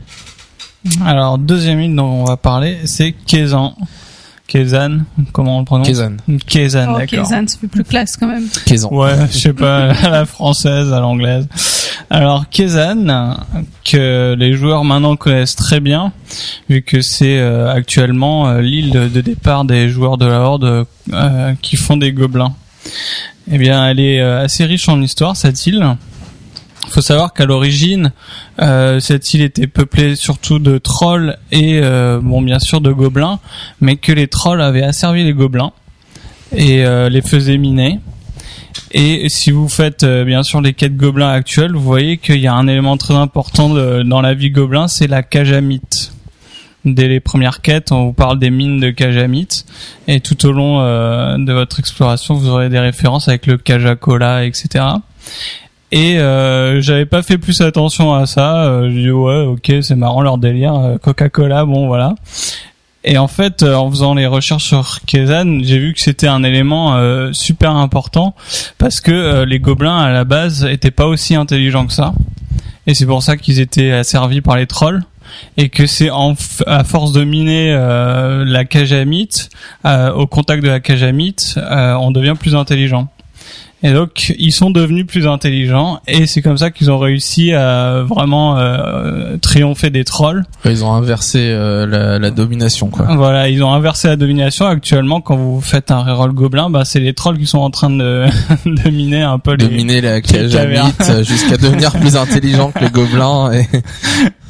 Alors, 1.04 1.38
deuxième 1.38 1.80
île 1.80 1.94
dont 1.94 2.04
on 2.04 2.24
va 2.24 2.36
parler, 2.36 2.78
c'est 2.84 3.12
Kezan. 3.26 3.74
Kezan, 4.46 5.04
comment 5.32 5.56
on 5.56 5.60
le 5.60 5.64
prononce? 5.64 5.86
Kezan. 5.88 6.16
Kezan, 6.46 6.92
Oh, 6.94 6.98
d'accord. 6.98 7.20
Kezan, 7.26 7.44
c'est 7.46 7.66
plus 7.68 7.84
classe 7.84 8.16
quand 8.16 8.26
même. 8.26 8.44
Kezan. 8.66 8.92
Ouais, 8.92 9.14
je 9.32 9.38
sais 9.38 9.52
pas, 9.54 9.92
à 9.92 10.08
la 10.10 10.26
française, 10.26 10.92
à 10.92 11.00
l'anglaise. 11.00 11.46
Alors 12.10 12.48
Kezan, 12.50 13.36
que 13.84 14.34
les 14.34 14.52
joueurs 14.54 14.84
maintenant 14.84 15.16
connaissent 15.16 15.56
très 15.56 15.80
bien, 15.80 16.12
vu 16.68 16.82
que 16.82 17.00
c'est 17.00 17.38
euh, 17.38 17.72
actuellement 17.72 18.48
euh, 18.48 18.60
l'île 18.60 18.90
de, 18.90 19.20
départ 19.20 19.64
des 19.64 19.88
joueurs 19.88 20.18
de 20.18 20.26
la 20.26 20.40
Horde 20.40 20.86
euh, 21.12 21.54
qui 21.62 21.76
font 21.76 21.96
des 21.96 22.12
gobelins. 22.12 22.54
Eh 23.50 23.58
bien, 23.58 23.88
elle 23.88 24.00
est 24.00 24.20
assez 24.20 24.64
riche 24.64 24.88
en 24.88 25.00
histoire 25.00 25.36
cette 25.36 25.66
île. 25.66 25.84
faut 26.88 27.00
savoir 27.00 27.32
qu'à 27.32 27.44
l'origine, 27.44 28.12
cette 28.58 29.34
île 29.34 29.42
était 29.42 29.66
peuplée 29.66 30.14
surtout 30.14 30.58
de 30.58 30.78
trolls 30.78 31.36
et 31.50 31.80
bon 32.22 32.42
bien 32.42 32.58
sûr 32.58 32.80
de 32.80 32.92
gobelins, 32.92 33.40
mais 33.80 33.96
que 33.96 34.12
les 34.12 34.28
trolls 34.28 34.60
avaient 34.60 34.82
asservi 34.82 35.24
les 35.24 35.32
gobelins 35.32 35.72
et 36.52 36.84
les 36.84 37.22
faisaient 37.22 37.58
miner. 37.58 37.98
Et 38.92 39.28
si 39.28 39.50
vous 39.50 39.68
faites 39.68 40.02
euh, 40.02 40.24
bien 40.24 40.42
sûr 40.42 40.60
les 40.60 40.72
quêtes 40.74 40.96
gobelins 40.96 41.30
actuelles, 41.30 41.72
vous 41.72 41.80
voyez 41.82 42.18
qu'il 42.18 42.40
y 42.40 42.46
a 42.46 42.54
un 42.54 42.66
élément 42.68 42.96
très 42.96 43.14
important 43.14 43.70
de- 43.70 44.02
dans 44.02 44.20
la 44.20 44.34
vie 44.34 44.50
gobelin, 44.50 44.88
c'est 44.88 45.06
la 45.06 45.22
cajamite. 45.22 46.12
Dès 46.84 47.06
les 47.08 47.20
premières 47.20 47.60
quêtes, 47.60 47.92
on 47.92 48.06
vous 48.06 48.12
parle 48.12 48.38
des 48.40 48.50
mines 48.50 48.80
de 48.80 48.90
cajamite, 48.90 49.64
et 50.08 50.18
tout 50.20 50.44
au 50.46 50.52
long 50.52 50.80
euh, 50.80 51.36
de 51.38 51.52
votre 51.52 51.78
exploration, 51.78 52.34
vous 52.34 52.48
aurez 52.48 52.68
des 52.70 52.80
références 52.80 53.28
avec 53.28 53.46
le 53.46 53.56
cajacola, 53.56 54.44
etc. 54.44 54.84
Et 55.92 56.18
euh, 56.18 56.80
j'avais 56.80 57.06
pas 57.06 57.22
fait 57.22 57.38
plus 57.38 57.60
attention 57.60 58.14
à 58.14 58.26
ça. 58.26 58.64
Euh, 58.64 58.90
J'ai 58.90 59.02
dit 59.02 59.10
ouais, 59.10 59.42
ok, 59.44 59.72
c'est 59.82 59.94
marrant 59.94 60.22
leur 60.22 60.38
délire. 60.38 60.74
euh, 60.74 60.98
Coca-Cola, 60.98 61.64
bon 61.66 61.86
voilà. 61.86 62.14
Et 63.04 63.18
en 63.18 63.28
fait, 63.28 63.62
euh, 63.62 63.74
en 63.74 63.90
faisant 63.90 64.14
les 64.14 64.26
recherches 64.26 64.64
sur 64.64 65.00
Kezan, 65.06 65.60
j'ai 65.62 65.78
vu 65.78 65.92
que 65.92 66.00
c'était 66.00 66.28
un 66.28 66.44
élément 66.44 66.96
euh, 66.96 67.32
super 67.32 67.72
important 67.72 68.34
parce 68.78 69.00
que 69.00 69.10
euh, 69.10 69.44
les 69.44 69.58
gobelins 69.58 69.98
à 69.98 70.10
la 70.10 70.24
base 70.24 70.64
étaient 70.64 70.92
pas 70.92 71.06
aussi 71.06 71.34
intelligents 71.34 71.86
que 71.86 71.92
ça. 71.92 72.14
Et 72.86 72.94
c'est 72.94 73.06
pour 73.06 73.22
ça 73.22 73.36
qu'ils 73.36 73.60
étaient 73.60 73.90
asservis 73.92 74.40
par 74.40 74.56
les 74.56 74.66
trolls. 74.66 75.02
Et 75.56 75.70
que 75.70 75.86
c'est 75.86 76.10
en 76.10 76.34
à 76.66 76.84
force 76.84 77.12
de 77.12 77.24
miner 77.24 77.72
la 77.74 78.64
euh, 79.86 80.12
au 80.12 80.26
contact 80.26 80.62
de 80.62 80.68
la 80.68 80.76
euh, 80.76 81.94
on 81.94 82.10
devient 82.10 82.34
plus 82.38 82.54
intelligent. 82.54 83.08
Et 83.84 83.92
donc 83.92 84.32
ils 84.38 84.52
sont 84.52 84.70
devenus 84.70 85.06
plus 85.06 85.26
intelligents 85.26 85.98
et 86.06 86.26
c'est 86.26 86.40
comme 86.40 86.56
ça 86.56 86.70
qu'ils 86.70 86.90
ont 86.92 86.98
réussi 86.98 87.52
à 87.52 88.02
vraiment 88.02 88.56
euh, 88.56 89.36
triompher 89.38 89.90
des 89.90 90.04
trolls. 90.04 90.44
Ils 90.64 90.84
ont 90.84 90.92
inversé 90.92 91.40
euh, 91.40 91.84
la, 91.84 92.20
la 92.20 92.30
domination 92.30 92.88
quoi. 92.88 93.08
Voilà, 93.16 93.48
ils 93.48 93.64
ont 93.64 93.72
inversé 93.72 94.06
la 94.06 94.14
domination. 94.14 94.66
Actuellement, 94.66 95.20
quand 95.20 95.34
vous 95.34 95.60
faites 95.60 95.90
un 95.90 96.02
reroll 96.02 96.32
gobelin, 96.32 96.70
bah 96.70 96.84
c'est 96.84 97.00
les 97.00 97.12
trolls 97.12 97.38
qui 97.38 97.46
sont 97.46 97.58
en 97.58 97.70
train 97.70 97.90
de, 97.90 98.26
de 98.66 98.90
miner 98.90 99.22
un 99.22 99.40
peu 99.40 99.54
les. 99.54 99.66
Dominer 99.66 100.00
la 100.00 100.20
cajamite 100.20 101.02
euh, 101.08 101.24
jusqu'à 101.24 101.56
devenir 101.56 101.90
plus 101.90 102.16
intelligent 102.16 102.70
que 102.70 102.78
les 102.78 102.90
gobelins. 102.90 103.50
Et... 103.52 103.66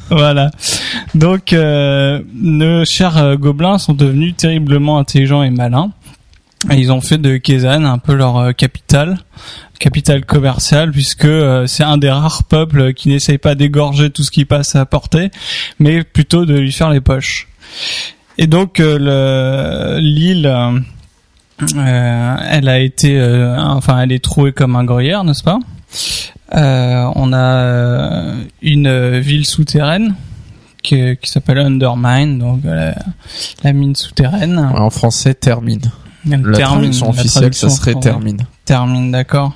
Voilà. 0.09 0.51
Donc, 1.15 1.53
euh, 1.53 2.21
nos 2.35 2.85
chers 2.85 3.17
euh, 3.17 3.35
gobelins 3.35 3.77
sont 3.77 3.93
devenus 3.93 4.35
terriblement 4.35 4.99
intelligents 4.99 5.43
et 5.43 5.49
malins. 5.49 5.91
Ils 6.71 6.91
ont 6.91 7.01
fait 7.01 7.17
de 7.17 7.37
Kezan 7.37 7.83
un 7.83 7.97
peu 7.97 8.13
leur 8.13 8.37
euh, 8.37 8.51
capitale, 8.53 9.17
capitale 9.79 10.25
commerciale, 10.25 10.91
puisque 10.91 11.25
euh, 11.25 11.67
c'est 11.67 11.83
un 11.83 11.97
des 11.97 12.09
rares 12.09 12.43
peuples 12.43 12.93
qui 12.93 13.09
n'essaye 13.09 13.37
pas 13.37 13.53
d'égorger 13.55 14.09
tout 14.09 14.23
ce 14.23 14.31
qui 14.31 14.45
passe 14.45 14.75
à 14.75 14.85
portée, 14.85 15.29
mais 15.79 16.03
plutôt 16.03 16.45
de 16.45 16.55
lui 16.57 16.71
faire 16.71 16.89
les 16.89 17.01
poches. 17.01 17.47
Et 18.37 18.47
donc 18.47 18.79
euh, 18.79 18.97
le- 19.97 19.99
l'île, 19.99 20.45
euh, 20.47 22.35
elle 22.49 22.69
a 22.69 22.79
été, 22.79 23.19
euh, 23.19 23.59
enfin, 23.59 23.99
elle 24.01 24.11
est 24.11 24.23
trouée 24.23 24.53
comme 24.53 24.75
un 24.75 24.85
gruyère, 24.85 25.23
n'est-ce 25.23 25.43
pas? 25.43 25.59
Euh, 26.55 27.05
On 27.15 27.33
a 27.33 28.33
une 28.61 29.19
ville 29.19 29.45
souterraine 29.45 30.15
qui, 30.81 31.17
qui 31.21 31.29
s'appelle 31.29 31.57
Undermine, 31.59 32.39
donc 32.39 32.61
la, 32.63 32.95
la 33.63 33.73
mine 33.73 33.95
souterraine. 33.95 34.57
En 34.59 34.89
français, 34.89 35.33
termine. 35.33 35.81
La 36.25 36.37
termine, 36.57 36.79
traduction 36.91 37.05
la 37.07 37.11
officielle, 37.11 37.53
ça 37.53 37.69
serait 37.69 37.91
française. 37.91 38.11
termine. 38.11 38.37
Termine, 38.65 39.11
d'accord. 39.11 39.53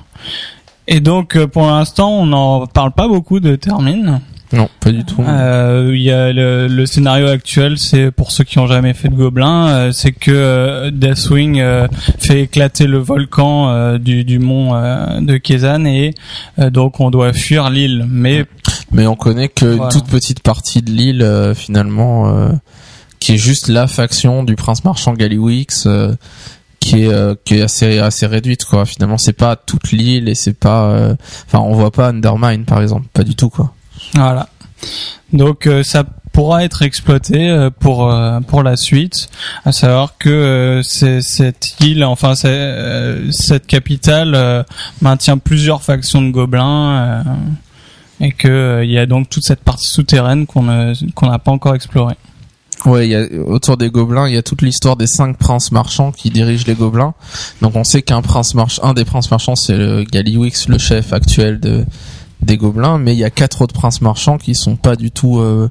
Et 0.86 1.00
donc, 1.00 1.36
euh, 1.36 1.46
pour 1.46 1.66
l'instant, 1.66 2.10
on 2.10 2.26
n'en 2.26 2.66
parle 2.66 2.92
pas 2.92 3.08
beaucoup 3.08 3.40
de 3.40 3.56
Termine. 3.56 4.20
Non, 4.54 4.66
pas 4.80 4.90
du 4.90 5.04
tout. 5.04 5.22
Euh, 5.28 5.90
Il 5.94 6.00
y 6.00 6.10
a 6.10 6.32
le, 6.32 6.68
le 6.68 6.86
scénario 6.86 7.26
actuel, 7.28 7.76
c'est 7.78 8.10
pour 8.10 8.32
ceux 8.32 8.44
qui 8.44 8.58
ont 8.58 8.66
jamais 8.66 8.94
fait 8.94 9.10
de 9.10 9.14
Gobelin, 9.14 9.68
euh, 9.68 9.92
c'est 9.92 10.12
que 10.12 10.30
euh, 10.30 10.90
Deathwing 10.90 11.60
euh, 11.60 11.86
fait 12.18 12.40
éclater 12.44 12.86
le 12.86 12.96
volcan 12.96 13.68
euh, 13.68 13.98
du, 13.98 14.24
du 14.24 14.38
mont 14.38 14.74
euh, 14.74 15.20
de 15.20 15.36
Kezan 15.36 15.84
et 15.84 16.14
euh, 16.58 16.70
donc 16.70 16.98
on 17.00 17.10
doit 17.10 17.34
fuir 17.34 17.68
l'île. 17.68 18.06
Mais 18.08 18.46
Mais 18.90 19.06
on 19.06 19.16
connaît 19.16 19.48
que 19.48 19.66
Voilà. 19.66 19.90
toute 19.92 20.06
petite 20.06 20.40
partie 20.40 20.80
de 20.80 20.90
l'île 20.92 21.20
euh, 21.22 21.54
finalement, 21.54 22.30
euh, 22.34 22.48
qui 23.20 23.32
est 23.34 23.36
juste 23.38 23.68
la 23.68 23.86
faction 23.86 24.44
du 24.44 24.56
prince 24.56 24.82
marchand 24.82 25.12
Gallywix, 25.12 25.84
euh, 25.84 26.14
qui 26.80 27.04
est 27.04 27.12
euh, 27.12 27.34
qui 27.44 27.56
est 27.56 27.62
assez 27.62 27.98
assez 27.98 28.26
réduite 28.26 28.64
quoi. 28.64 28.86
Finalement, 28.86 29.18
c'est 29.18 29.32
pas 29.32 29.56
toute 29.56 29.92
l'île 29.92 30.28
et 30.28 30.34
c'est 30.34 30.58
pas, 30.58 30.84
euh, 30.84 31.14
enfin, 31.46 31.58
on 31.60 31.72
voit 31.74 31.90
pas 31.90 32.08
Undermine 32.08 32.64
par 32.64 32.80
exemple, 32.80 33.06
pas 33.12 33.24
du 33.24 33.34
tout 33.34 33.50
quoi. 33.50 33.72
Voilà. 34.14 34.48
Donc 35.32 35.66
euh, 35.66 35.82
ça 35.82 36.04
pourra 36.38 36.62
être 36.62 36.82
exploité 36.82 37.50
euh, 37.50 37.68
pour 37.68 38.08
euh, 38.08 38.38
pour 38.38 38.62
la 38.62 38.76
suite, 38.76 39.28
à 39.64 39.72
savoir 39.72 40.18
que 40.18 40.28
euh, 40.28 40.82
cette 40.84 41.80
île, 41.80 42.04
enfin 42.04 42.34
cette 42.36 43.66
capitale 43.66 44.64
maintient 45.00 45.38
plusieurs 45.38 45.82
factions 45.82 46.22
de 46.22 46.30
gobelins 46.30 47.24
et 48.20 48.30
que 48.30 48.82
il 48.84 48.90
y 48.92 48.98
a 48.98 49.06
donc 49.06 49.28
toute 49.28 49.42
cette 49.42 49.64
partie 49.64 49.88
souterraine 49.88 50.46
qu'on 50.46 50.94
qu'on 51.16 51.28
n'a 51.28 51.40
pas 51.40 51.50
encore 51.50 51.74
explorée. 51.74 52.14
Ouais, 52.84 53.08
il 53.08 53.10
y 53.10 53.16
a, 53.16 53.26
autour 53.46 53.76
des 53.76 53.90
gobelins, 53.90 54.28
il 54.28 54.34
y 54.34 54.36
a 54.36 54.42
toute 54.42 54.62
l'histoire 54.62 54.96
des 54.96 55.06
cinq 55.06 55.36
princes 55.36 55.72
marchands 55.72 56.12
qui 56.12 56.30
dirigent 56.30 56.64
les 56.66 56.74
gobelins. 56.74 57.14
Donc 57.60 57.74
on 57.74 57.84
sait 57.84 58.02
qu'un 58.02 58.22
prince 58.22 58.54
march, 58.54 58.78
un 58.82 58.94
des 58.94 59.04
princes 59.04 59.30
marchands, 59.30 59.56
c'est 59.56 59.76
le 59.76 60.04
Gallywix, 60.04 60.68
le 60.68 60.78
chef 60.78 61.12
actuel 61.12 61.58
de 61.58 61.84
des 62.40 62.56
gobelins, 62.56 62.98
mais 62.98 63.14
il 63.14 63.18
y 63.18 63.24
a 63.24 63.30
quatre 63.30 63.62
autres 63.62 63.74
princes 63.74 64.00
marchands 64.00 64.38
qui 64.38 64.54
sont 64.54 64.76
pas 64.76 64.94
du 64.94 65.10
tout, 65.10 65.38
euh, 65.40 65.68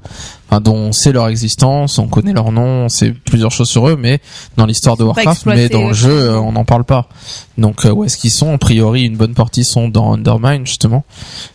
enfin, 0.48 0.60
dont 0.60 0.74
on 0.76 0.92
sait 0.92 1.12
leur 1.12 1.28
existence, 1.28 1.98
on 1.98 2.08
connaît 2.08 2.34
leur 2.34 2.52
nom, 2.52 2.84
on 2.84 2.88
sait 2.90 3.12
plusieurs 3.12 3.50
choses 3.50 3.70
sur 3.70 3.88
eux, 3.88 3.96
mais 3.98 4.20
dans 4.58 4.66
l'histoire 4.66 4.96
de 4.98 5.02
Warcraft, 5.04 5.46
mais 5.56 5.68
dans 5.70 5.88
le 5.88 5.94
jeu, 5.94 6.10
euh, 6.12 6.38
on 6.38 6.52
n'en 6.52 6.64
parle 6.66 6.84
pas. 6.84 7.08
Donc 7.56 7.86
euh, 7.86 7.90
où 7.90 8.04
est-ce 8.04 8.18
qu'ils 8.18 8.30
sont? 8.30 8.52
A 8.52 8.58
priori, 8.58 9.04
une 9.04 9.16
bonne 9.16 9.34
partie 9.34 9.64
sont 9.64 9.88
dans 9.88 10.12
Undermine 10.12 10.66
justement. 10.66 11.04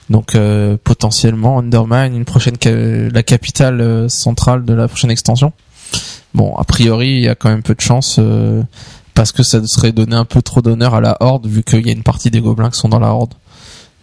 Donc 0.09 0.33
euh, 0.33 0.77
potentiellement 0.83 1.59
Undermine, 1.59 2.15
une 2.15 2.25
prochaine 2.25 2.55
ca- 2.61 2.71
la 2.73 3.23
capitale 3.23 3.81
euh, 3.81 4.09
centrale 4.09 4.65
de 4.65 4.73
la 4.73 4.87
prochaine 4.87 5.11
extension. 5.11 5.53
Bon, 6.33 6.55
a 6.55 6.63
priori, 6.63 7.09
il 7.09 7.21
y 7.21 7.29
a 7.29 7.35
quand 7.35 7.49
même 7.49 7.61
peu 7.61 7.75
de 7.75 7.81
chance 7.81 8.15
euh, 8.17 8.63
parce 9.13 9.31
que 9.31 9.43
ça 9.43 9.63
serait 9.67 9.91
donner 9.91 10.15
un 10.15 10.25
peu 10.25 10.41
trop 10.41 10.63
d'honneur 10.63 10.95
à 10.95 11.01
la 11.01 11.17
Horde 11.19 11.45
vu 11.45 11.61
qu'il 11.61 11.85
y 11.85 11.89
a 11.89 11.93
une 11.93 12.01
partie 12.01 12.31
des 12.31 12.41
gobelins 12.41 12.71
qui 12.71 12.79
sont 12.79 12.89
dans 12.89 12.99
la 12.99 13.09
Horde. 13.09 13.35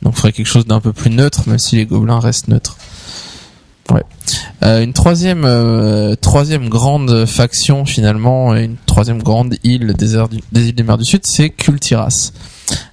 Donc, 0.03 0.15
il 0.15 0.17
faudrait 0.17 0.33
quelque 0.33 0.47
chose 0.47 0.67
d'un 0.67 0.81
peu 0.81 0.93
plus 0.93 1.11
neutre, 1.11 1.43
même 1.47 1.59
si 1.59 1.77
les 1.77 1.87
gobelins 1.87 2.21
restent 2.21 2.49
neutres. 2.49 2.77
Ouais. 3.91 4.05
Euh, 4.63 4.83
une 4.85 4.93
troisième, 4.93 5.45
euh, 5.45 6.15
troisième 6.15 6.69
grande 6.69 7.27
faction 7.27 7.85
finalement, 7.85 8.55
et 8.55 8.65
une 8.65 8.77
troisième 8.87 9.21
grande 9.21 9.57
île 9.65 9.95
des, 9.95 10.15
airs 10.15 10.29
du- 10.29 10.41
des 10.53 10.69
îles 10.69 10.75
des 10.77 10.85
mers 10.85 10.97
du 10.97 11.05
Sud, 11.05 11.23
c'est 11.25 11.51
Kultiras. 11.51 12.31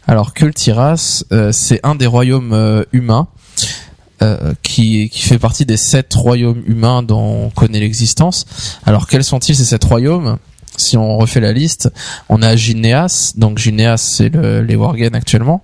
Alors 0.08 0.34
Kultiras, 0.34 1.24
euh, 1.32 1.52
c'est 1.52 1.80
un 1.84 1.94
des 1.94 2.08
royaumes 2.08 2.84
humains 2.94 3.28
euh, 4.24 4.56
qui, 4.64 5.10
qui 5.10 5.22
fait 5.22 5.38
partie 5.38 5.68
des 5.68 5.78
sept 5.78 6.12
royaumes 6.16 6.64
humains 6.66 7.04
dont 7.04 7.46
on 7.46 7.50
connaît 7.52 7.80
l'existence. 7.80 8.46
Alors 8.86 9.08
quels 9.08 9.24
sont-ils 9.24 9.56
ces 9.56 9.66
sept 9.66 9.84
royaumes? 9.84 10.38
Si 10.78 10.96
on 10.98 11.18
refait 11.18 11.40
la 11.40 11.52
liste, 11.54 11.92
on 12.30 12.42
a 12.42 12.56
Gineas, 12.56 13.34
donc 13.36 13.58
Gineas 13.58 13.98
c'est 13.98 14.30
le, 14.30 14.62
les 14.62 14.76
Worgen 14.76 15.16
actuellement, 15.16 15.62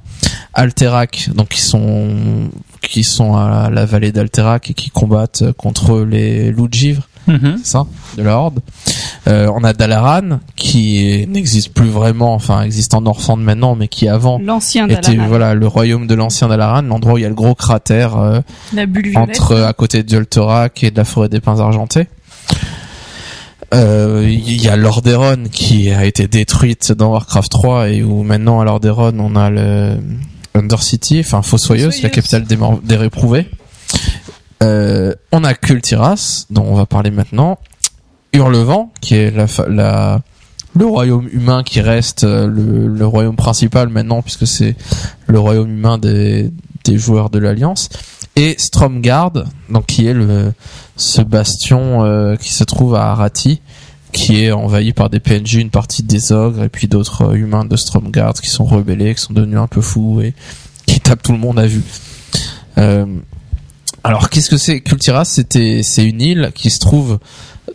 Alterac, 0.54 1.30
donc 1.36 1.50
qui 1.50 1.62
sont 1.62 2.50
qui 2.82 3.04
sont 3.04 3.36
à 3.36 3.70
la 3.72 3.86
vallée 3.86 4.12
d'Alterac 4.12 4.70
et 4.72 4.74
qui 4.74 4.90
combattent 4.90 5.52
contre 5.54 6.02
les 6.02 6.52
loups 6.52 6.68
de 6.68 6.74
givre 6.74 7.08
Mhm. 7.28 7.60
c'est 7.64 7.72
ça, 7.72 7.86
de 8.18 8.24
la 8.24 8.38
Horde. 8.38 8.60
Euh, 9.30 9.50
on 9.56 9.64
a 9.64 9.72
Dalaran 9.72 10.40
qui 10.58 11.26
n'existe 11.30 11.74
plus 11.74 11.88
vraiment, 11.88 12.34
enfin 12.34 12.64
existe 12.64 12.94
en 12.94 13.00
Northrend 13.02 13.38
maintenant, 13.38 13.76
mais 13.76 13.88
qui 13.88 14.10
avant 14.10 14.40
L'ancien 14.40 14.90
était 14.90 15.12
Dalaran. 15.14 15.28
voilà 15.30 15.54
le 15.56 15.66
royaume 15.68 16.06
de 16.08 16.16
l'ancien 16.16 16.50
Dalaran, 16.50 16.82
l'endroit 16.82 17.14
où 17.14 17.18
il 17.18 17.22
y 17.22 17.26
a 17.26 17.30
le 17.30 17.36
gros 17.36 17.56
cratère 17.56 18.18
euh, 18.18 18.42
La 18.74 18.86
bulle 18.86 19.18
entre 19.18 19.56
à 19.62 19.72
côté 19.72 20.04
de 20.04 20.18
Ulterac 20.18 20.84
et 20.84 20.92
de 20.92 20.98
la 20.98 21.06
forêt 21.06 21.30
des 21.30 21.40
pins 21.40 21.62
argentés. 21.62 22.08
Euh, 23.74 24.28
Il 24.30 24.62
y 24.62 24.68
a 24.70 24.76
Lordaeron 24.76 25.46
qui 25.52 25.92
a 25.92 26.06
été 26.06 26.28
détruite 26.28 26.92
dans 26.92 27.12
Warcraft 27.12 27.52
3 27.52 27.90
et 27.90 28.04
où 28.04 28.24
maintenant 28.24 28.60
à 28.60 28.66
Lordaeron 28.66 29.20
on 29.20 29.36
a 29.36 29.50
le 29.50 29.98
Undercity, 30.56 31.20
enfin 31.22 31.42
Fossoyeuse, 31.42 32.02
la 32.04 32.10
capitale 32.10 32.44
des, 32.44 32.58
des 32.84 32.96
réprouvés. 32.96 33.50
Euh, 34.62 35.14
on 35.32 35.44
a 35.44 35.54
Kultiras, 35.56 36.46
dont 36.52 36.64
on 36.64 36.76
va 36.76 36.86
parler 36.86 37.10
maintenant. 37.12 37.58
Hurlevent, 38.34 38.92
qui 39.02 39.16
est 39.16 39.32
la, 39.32 40.22
le 40.76 40.86
royaume 40.86 41.28
humain 41.32 41.64
qui 41.64 41.82
reste 41.82 42.24
euh, 42.24 42.48
le, 42.48 42.88
le 42.88 43.08
royaume 43.08 43.36
principal 43.36 43.90
maintenant, 43.90 44.22
puisque 44.22 44.48
c'est 44.48 44.76
le 45.28 45.40
royaume 45.40 45.70
humain 45.70 45.98
des, 45.98 46.52
des 46.84 46.98
joueurs 46.98 47.30
de 47.30 47.40
l'Alliance. 47.40 47.90
Et 48.36 48.56
Stromgard, 48.58 49.34
donc 49.70 49.86
qui 49.88 50.08
est 50.08 50.14
le 50.14 50.54
ce 50.96 51.22
bastion 51.22 52.04
euh, 52.04 52.36
qui 52.36 52.54
se 52.54 52.64
trouve 52.64 52.96
à 52.96 53.12
Arati, 53.12 53.62
qui 54.12 54.44
est 54.44 54.52
envahi 54.52 54.94
par 54.94 55.10
des 55.10 55.20
PNJ, 55.20 55.56
une 55.56 55.70
partie 55.70 56.04
des 56.04 56.32
ogres 56.32 56.64
et 56.64 56.70
puis 56.70 56.88
d'autres 56.88 57.24
euh, 57.24 57.34
humains 57.34 57.66
de 57.66 57.76
Stromgard 57.76 58.34
qui 58.34 58.50
sont 58.50 58.66
rebellés, 58.66 59.16
qui 59.16 59.22
sont 59.22 59.34
devenus 59.34 59.60
un 59.60 59.68
peu 59.68 59.82
fous 59.82 60.22
et 60.22 60.34
qui 60.86 61.00
tapent 61.00 61.24
tout 61.24 61.32
le 61.32 61.38
monde 61.38 61.60
à 61.60 61.66
vue. 61.66 61.84
Euh, 62.78 63.06
alors 64.04 64.30
qu'est-ce 64.30 64.50
que 64.50 64.58
c'est 64.58 64.82
Kultiras 64.82 65.26
C'était 65.26 65.82
c'est 65.84 66.06
une 66.06 66.22
île 66.22 66.52
qui 66.54 66.70
se 66.70 66.80
trouve 66.80 67.20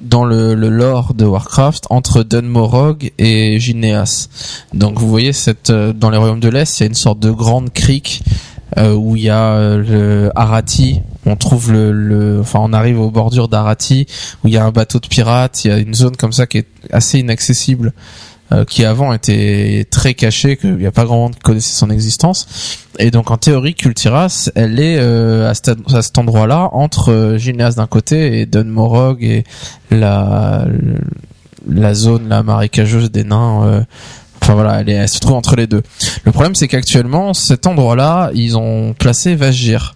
dans 0.00 0.24
le, 0.24 0.54
le 0.54 0.68
lore 0.68 1.14
de 1.14 1.24
Warcraft 1.24 1.86
entre 1.90 2.22
Dunmorog 2.22 3.12
et 3.18 3.58
Gineas. 3.58 4.28
Donc 4.74 4.98
vous 4.98 5.08
voyez 5.08 5.32
cette 5.32 5.70
euh, 5.70 5.92
dans 5.92 6.10
les 6.10 6.18
royaumes 6.18 6.40
de 6.40 6.48
l'Est, 6.48 6.78
il 6.78 6.82
y 6.82 6.84
a 6.84 6.86
une 6.86 6.94
sorte 6.94 7.18
de 7.18 7.30
grande 7.30 7.72
crique 7.72 8.22
euh, 8.76 8.92
où 8.92 9.16
il 9.16 9.22
y 9.22 9.30
a 9.30 9.54
euh, 9.54 9.78
le 9.78 10.32
Arati, 10.34 11.00
on 11.26 11.36
trouve 11.36 11.72
le, 11.72 11.92
le 11.92 12.40
enfin 12.40 12.60
on 12.62 12.72
arrive 12.72 13.00
aux 13.00 13.10
bordures 13.10 13.48
d'Arati 13.48 14.06
où 14.44 14.48
il 14.48 14.54
y 14.54 14.56
a 14.56 14.64
un 14.64 14.70
bateau 14.70 14.98
de 15.00 15.06
pirates, 15.08 15.64
il 15.64 15.68
y 15.68 15.74
a 15.74 15.78
une 15.78 15.94
zone 15.94 16.16
comme 16.16 16.32
ça 16.32 16.46
qui 16.46 16.58
est 16.58 16.66
assez 16.92 17.18
inaccessible 17.18 17.92
euh, 18.50 18.64
qui 18.64 18.84
avant 18.86 19.12
était 19.12 19.86
très 19.90 20.14
cachée, 20.14 20.56
qu'il 20.56 20.76
n'y 20.76 20.86
a 20.86 20.90
pas 20.92 21.04
grand 21.04 21.16
monde 21.18 21.34
qui 21.34 21.40
connaissait 21.40 21.74
son 21.74 21.90
existence. 21.90 22.46
Et 22.98 23.10
donc 23.10 23.30
en 23.30 23.36
théorie, 23.36 23.74
Kultiras, 23.74 24.48
elle 24.54 24.80
est 24.80 24.96
euh, 24.98 25.50
à, 25.50 25.54
cet- 25.54 26.16
endroit-là 26.16 26.70
entre 26.72 27.12
euh, 27.12 27.70
d'un 27.76 27.86
côté 27.86 28.40
et 28.40 28.46
Dunmorog 28.46 29.22
et 29.22 29.44
la 29.90 30.66
la 31.68 31.92
zone 31.94 32.28
la 32.28 32.42
marécageuse 32.42 33.10
des 33.10 33.24
nains. 33.24 33.66
euh, 33.66 33.80
Enfin 34.40 34.54
voilà, 34.54 34.80
elle, 34.80 34.88
est, 34.88 34.92
elle 34.94 35.08
se 35.08 35.18
trouve 35.18 35.34
entre 35.34 35.56
les 35.56 35.66
deux. 35.66 35.82
Le 36.24 36.32
problème, 36.32 36.54
c'est 36.54 36.68
qu'actuellement, 36.68 37.34
cet 37.34 37.66
endroit-là, 37.66 38.30
ils 38.32 38.56
ont 38.56 38.94
placé 38.94 39.34
Vashjir. 39.34 39.94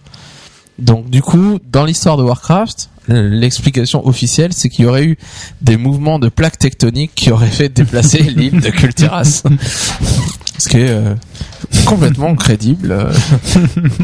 Donc 0.79 1.09
du 1.09 1.21
coup, 1.21 1.59
dans 1.71 1.85
l'histoire 1.85 2.17
de 2.17 2.23
Warcraft, 2.23 2.89
l'explication 3.07 4.05
officielle, 4.07 4.53
c'est 4.53 4.69
qu'il 4.69 4.85
y 4.85 4.87
aurait 4.87 5.03
eu 5.05 5.17
des 5.61 5.77
mouvements 5.77 6.19
de 6.19 6.29
plaques 6.29 6.57
tectoniques 6.57 7.11
qui 7.15 7.31
auraient 7.31 7.47
fait 7.47 7.69
déplacer 7.69 8.19
l'île 8.35 8.59
de 8.61 8.69
Kultiras. 8.69 9.43
Ce 10.57 10.69
qui 10.69 10.77
est 10.77 10.89
euh, 10.89 11.13
complètement 11.85 12.33
crédible. 12.35 12.91
euh, 12.91 13.11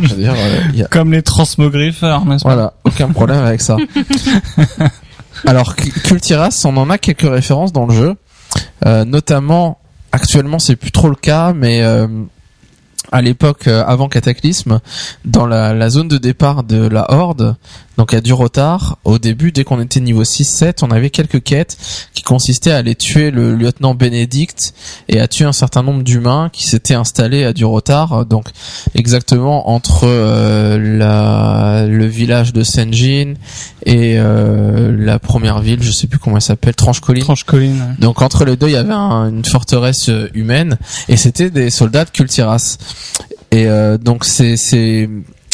je 0.02 0.10
veux 0.16 0.22
dire, 0.22 0.34
euh, 0.36 0.84
a- 0.84 0.88
Comme 0.88 1.12
les 1.14 1.22
transmogriffeurs, 1.22 2.26
n'est-ce 2.26 2.44
pas 2.44 2.54
voilà, 2.56 2.74
aucun 2.84 3.08
problème 3.10 3.44
avec 3.44 3.62
ça. 3.62 3.78
Alors, 5.46 5.76
Kultiras, 5.76 6.62
on 6.66 6.76
en 6.78 6.90
a 6.90 6.98
quelques 6.98 7.30
références 7.30 7.72
dans 7.74 7.86
le 7.86 7.94
jeu, 7.94 8.16
Euh, 8.86 9.06
notamment, 9.06 9.78
actuellement 10.12 10.58
c'est 10.60 10.76
plus 10.76 10.92
trop 10.92 11.10
le 11.10 11.16
cas, 11.16 11.54
mais 11.54 11.84
euh, 11.84 12.08
à 13.12 13.22
l'époque, 13.22 13.68
euh, 13.68 13.84
avant 13.86 14.08
Cataclysme, 14.08 14.80
dans 15.26 15.48
la, 15.48 15.74
la 15.74 15.90
zone 15.90 16.08
de 16.08 16.18
départ 16.18 16.64
de 16.64 16.88
la 16.88 17.12
Horde, 17.12 17.56
donc 18.00 18.14
à 18.14 18.22
Durotar, 18.22 18.98
au 19.04 19.20
début, 19.20 19.52
dès 19.52 19.66
qu'on 19.66 19.82
était 19.82 20.00
niveau 20.00 20.24
6-7, 20.24 20.78
on 20.84 20.90
avait 20.90 21.10
quelques 21.10 21.44
quêtes 21.44 21.78
qui 22.14 22.24
consistaient 22.24 22.72
à 22.72 22.78
aller 22.78 22.96
tuer 22.96 23.30
le 23.30 23.54
lieutenant 23.54 23.94
Bénédicte 23.94 24.74
et 25.10 25.20
à 25.20 25.28
tuer 25.28 25.44
un 25.44 25.52
certain 25.52 25.84
nombre 25.84 26.02
d'humains 26.04 26.50
qui 26.54 26.66
s'étaient 26.66 26.94
installés 26.94 27.44
à 27.44 27.52
Durotar, 27.52 28.26
donc 28.26 28.46
exactement 28.96 29.70
entre 29.70 30.06
euh, 30.06 30.98
la, 30.98 31.86
le 31.88 32.06
village 32.06 32.54
de 32.54 32.64
Senjin 32.64 33.34
et 33.86 34.14
euh, 34.18 34.96
la 34.98 35.20
première 35.20 35.60
ville, 35.60 35.84
je 35.84 35.92
sais 35.92 36.08
plus 36.08 36.20
comment 36.20 36.38
elle 36.38 36.42
s'appelle, 36.42 36.76
Tranche-Colline. 36.76 37.24
Tranche 37.26 37.44
colline. 37.44 37.98
Donc 38.00 38.22
entre 38.22 38.46
les 38.46 38.56
deux, 38.56 38.68
il 38.70 38.74
y 38.74 38.78
avait 38.78 38.94
un- 38.94 39.28
une 39.30 39.44
forteresse 39.44 40.08
euh, 40.08 40.30
humaine 40.34 40.78
et 41.10 41.18
c'était 41.18 41.50
des 41.50 41.70
soldats 41.70 42.06
de 42.06 42.12
Kultiras. 42.12 42.78
Et 43.52 43.66
euh, 43.68 43.98
donc 43.98 44.24
c'est 44.24 44.56
c'est 44.56 45.10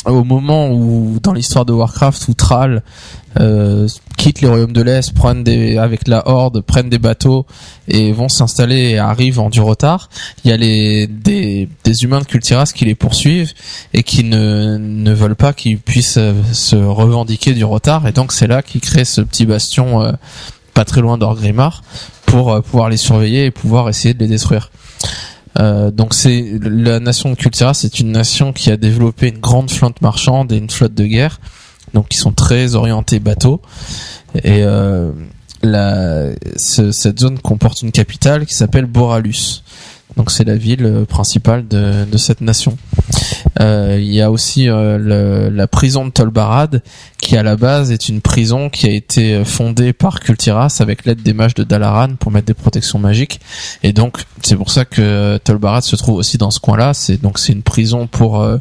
au 0.06 0.23
moment 0.23 0.69
où 0.69 1.19
dans 1.22 1.34
l'histoire 1.34 1.65
de 1.65 1.73
Warcraft 1.73 2.27
où 2.27 2.34
Thrall 2.34 2.84
euh, 3.40 3.88
quitte 4.18 4.41
les 4.41 4.48
royaumes 4.48 4.73
de 4.73 4.82
l'Est, 4.82 5.14
prennent 5.14 5.44
des 5.44 5.77
avec 5.77 6.07
la 6.07 6.27
Horde, 6.27 6.61
prennent 6.61 6.90
des 6.90 6.99
bateaux 6.99 7.45
et 7.88 8.11
vont 8.11 8.30
s'installer 8.30 8.91
et 8.91 8.98
arrivent 8.98 9.40
en 9.40 9.49
Durotar, 9.49 10.10
il 10.44 10.52
y 10.52 10.53
a 10.53 10.57
les 10.57 11.07
des 11.07 12.03
humains 12.03 12.19
de 12.19 12.26
Kultiras 12.26 12.72
qui 12.73 12.86
les 12.86 12.95
poursuivent 12.95 13.53
et 13.94 14.03
qui 14.03 14.23
ne 14.23 14.77
ne 14.77 15.14
veulent 15.14 15.36
pas 15.36 15.53
qu'ils 15.53 15.80
puissent 15.80 16.18
euh, 16.18 16.34
se 16.53 16.76
revendiquer 16.76 17.53
du 17.53 17.65
retard 17.65 18.07
et 18.07 18.11
donc 18.11 18.32
c'est 18.32 18.48
là 18.48 18.61
qu'ils 18.61 18.82
créent 18.82 19.06
ce 19.06 19.22
petit 19.22 19.45
bastion 19.45 20.02
euh, 20.02 20.11
pas 20.73 20.86
très 20.86 21.02
loin 21.02 21.18
d'Orgrimmar 21.18 21.82
pour 22.26 22.52
euh, 22.52 22.61
pouvoir 22.61 22.90
les 22.90 22.98
surveiller 22.98 23.45
et 23.45 23.52
pouvoir 23.52 23.90
essayer 23.90 24.14
de 24.14 24.19
les 24.19 24.27
détruire. 24.27 24.69
Euh, 25.60 25.90
donc 25.91 26.14
c'est 26.14 26.60
la 26.61 26.99
nation 26.99 27.30
de 27.30 27.36
Kultira, 27.36 27.73
c'est 27.73 27.99
une 27.99 28.11
nation 28.11 28.52
qui 28.53 28.72
a 28.72 28.77
développé 28.77 29.30
une 29.30 29.40
grande 29.40 29.72
flotte 29.72 30.02
marchande 30.02 30.52
et 30.52 30.57
une 30.57 30.69
flotte 30.69 30.94
de 30.94 31.06
guerre, 31.06 31.40
donc 31.94 32.10
qui 32.10 32.18
sont 32.18 32.34
très 32.34 32.76
orientés 32.76 33.19
bateaux. 33.19 33.61
Et 34.44 34.64
euh, 34.64 35.11
la, 35.64 36.26
ce- 36.57 36.91
cette 36.91 37.19
zone 37.19 37.40
comporte 37.40 37.82
une 37.84 37.91
capitale 37.91 38.45
qui 38.45 38.53
s'appelle 38.53 38.86
Boralus. 38.86 39.64
Donc 40.18 40.32
c'est 40.32 40.45
la 40.45 40.56
ville 40.56 40.86
euh, 40.86 41.06
principale 41.06 41.68
de, 41.68 42.06
de 42.06 42.18
cette 42.18 42.40
nation. 42.41 42.77
Euh, 43.60 43.98
Il 43.99 44.14
y 44.14 44.22
a 44.22 44.32
aussi 44.32 44.69
euh, 44.69 44.98
le- 44.98 45.49
la 45.49 45.68
prison 45.68 46.06
de 46.06 46.11
Tolbarad, 46.11 46.82
qui 47.19 47.36
à 47.36 47.44
la 47.44 47.56
base 47.57 47.91
est 47.91 48.07
une 48.07 48.22
prison 48.22 48.69
qui 48.69 48.88
a 48.88 48.91
été 48.91 49.34
euh, 49.34 49.44
fondée 49.45 49.91
par 49.94 50.19
Kultiras 50.22 50.77
avec 50.80 51.06
l'aide 51.06 51.22
des 51.22 51.34
mages 51.34 51.53
de 51.53 51.64
Dalaran 51.64 52.15
pour 52.18 52.32
mettre 52.32 52.48
des 52.48 52.53
protections 52.53 52.99
magiques. 52.99 53.40
Et 53.84 53.91
donc 53.94 54.19
c'est 54.41 54.56
pour 54.56 54.72
ça 54.72 54.86
que 54.86 55.02
euh, 55.02 55.38
Tolbarad 55.38 55.84
se 55.84 55.95
trouve 55.98 56.15
aussi 56.15 56.38
dans 56.38 56.52
ce 56.52 56.60
coin-là. 56.61 56.94
C'est 56.94 57.22
donc 57.22 57.38
c'est 57.38 57.52
une 57.53 57.64
prison 57.64 58.07
pour 58.07 58.41
euh, 58.41 58.57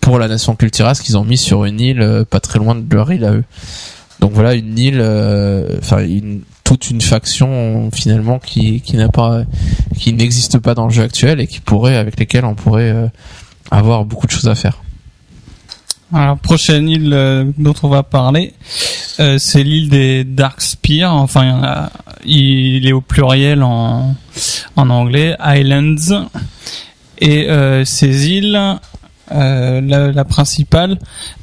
pour 0.00 0.18
la 0.18 0.28
nation 0.28 0.56
Kultiras 0.56 1.00
qu'ils 1.04 1.18
ont 1.18 1.24
mis 1.24 1.36
sur 1.38 1.64
une 1.66 1.80
île 1.80 2.24
pas 2.30 2.40
très 2.40 2.58
loin 2.58 2.74
de 2.74 2.94
leur 2.94 3.12
île 3.12 3.24
à 3.24 3.32
eux. 3.32 3.44
Donc 4.20 4.32
voilà 4.32 4.54
une 4.54 4.78
île, 4.78 5.00
enfin 5.78 5.98
une 5.98 6.40
toute 6.68 6.90
une 6.90 7.00
faction 7.00 7.90
finalement 7.94 8.38
qui 8.38 8.82
qui 8.82 8.96
n'a 8.96 9.08
pas 9.08 9.44
qui 9.98 10.12
n'existe 10.12 10.58
pas 10.58 10.74
dans 10.74 10.84
le 10.84 10.92
jeu 10.92 11.02
actuel 11.02 11.40
et 11.40 11.46
qui 11.46 11.60
pourrait 11.60 11.96
avec 11.96 12.20
lesquels 12.20 12.44
on 12.44 12.54
pourrait 12.54 12.90
euh, 12.90 13.06
avoir 13.70 14.04
beaucoup 14.04 14.26
de 14.26 14.32
choses 14.32 14.48
à 14.48 14.54
faire. 14.54 14.82
Alors 16.12 16.36
prochaine 16.36 16.86
île 16.90 17.12
euh, 17.14 17.44
dont 17.56 17.74
on 17.82 17.88
va 17.88 18.02
parler, 18.02 18.52
euh, 19.18 19.38
c'est 19.38 19.62
l'île 19.62 19.88
des 19.88 20.24
Dark 20.24 20.60
Spear. 20.60 21.14
Enfin, 21.14 21.88
il, 22.26 22.76
il 22.76 22.86
est 22.86 22.92
au 22.92 23.00
pluriel 23.00 23.62
en, 23.62 24.14
en 24.76 24.90
anglais, 24.90 25.36
Islands. 25.42 26.28
Et 27.20 27.48
euh, 27.48 27.84
ces 27.86 28.28
îles, 28.28 28.60
euh, 29.32 29.80
la, 29.80 30.12
la 30.12 30.24
principale 30.24 30.98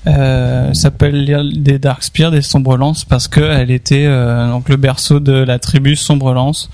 euh, 0.07 0.73
s'appelle 0.73 1.23
l'île 1.23 1.63
des 1.63 1.79
Dark 1.79 2.03
Spear, 2.03 2.31
des 2.31 2.41
Sombrelances, 2.41 3.05
parce 3.05 3.27
qu'elle 3.27 3.71
était 3.71 4.05
euh, 4.05 4.49
donc 4.49 4.69
le 4.69 4.75
berceau 4.77 5.19
de 5.19 5.33
la 5.33 5.59
tribu 5.59 5.95
Sombrelances 5.95 6.69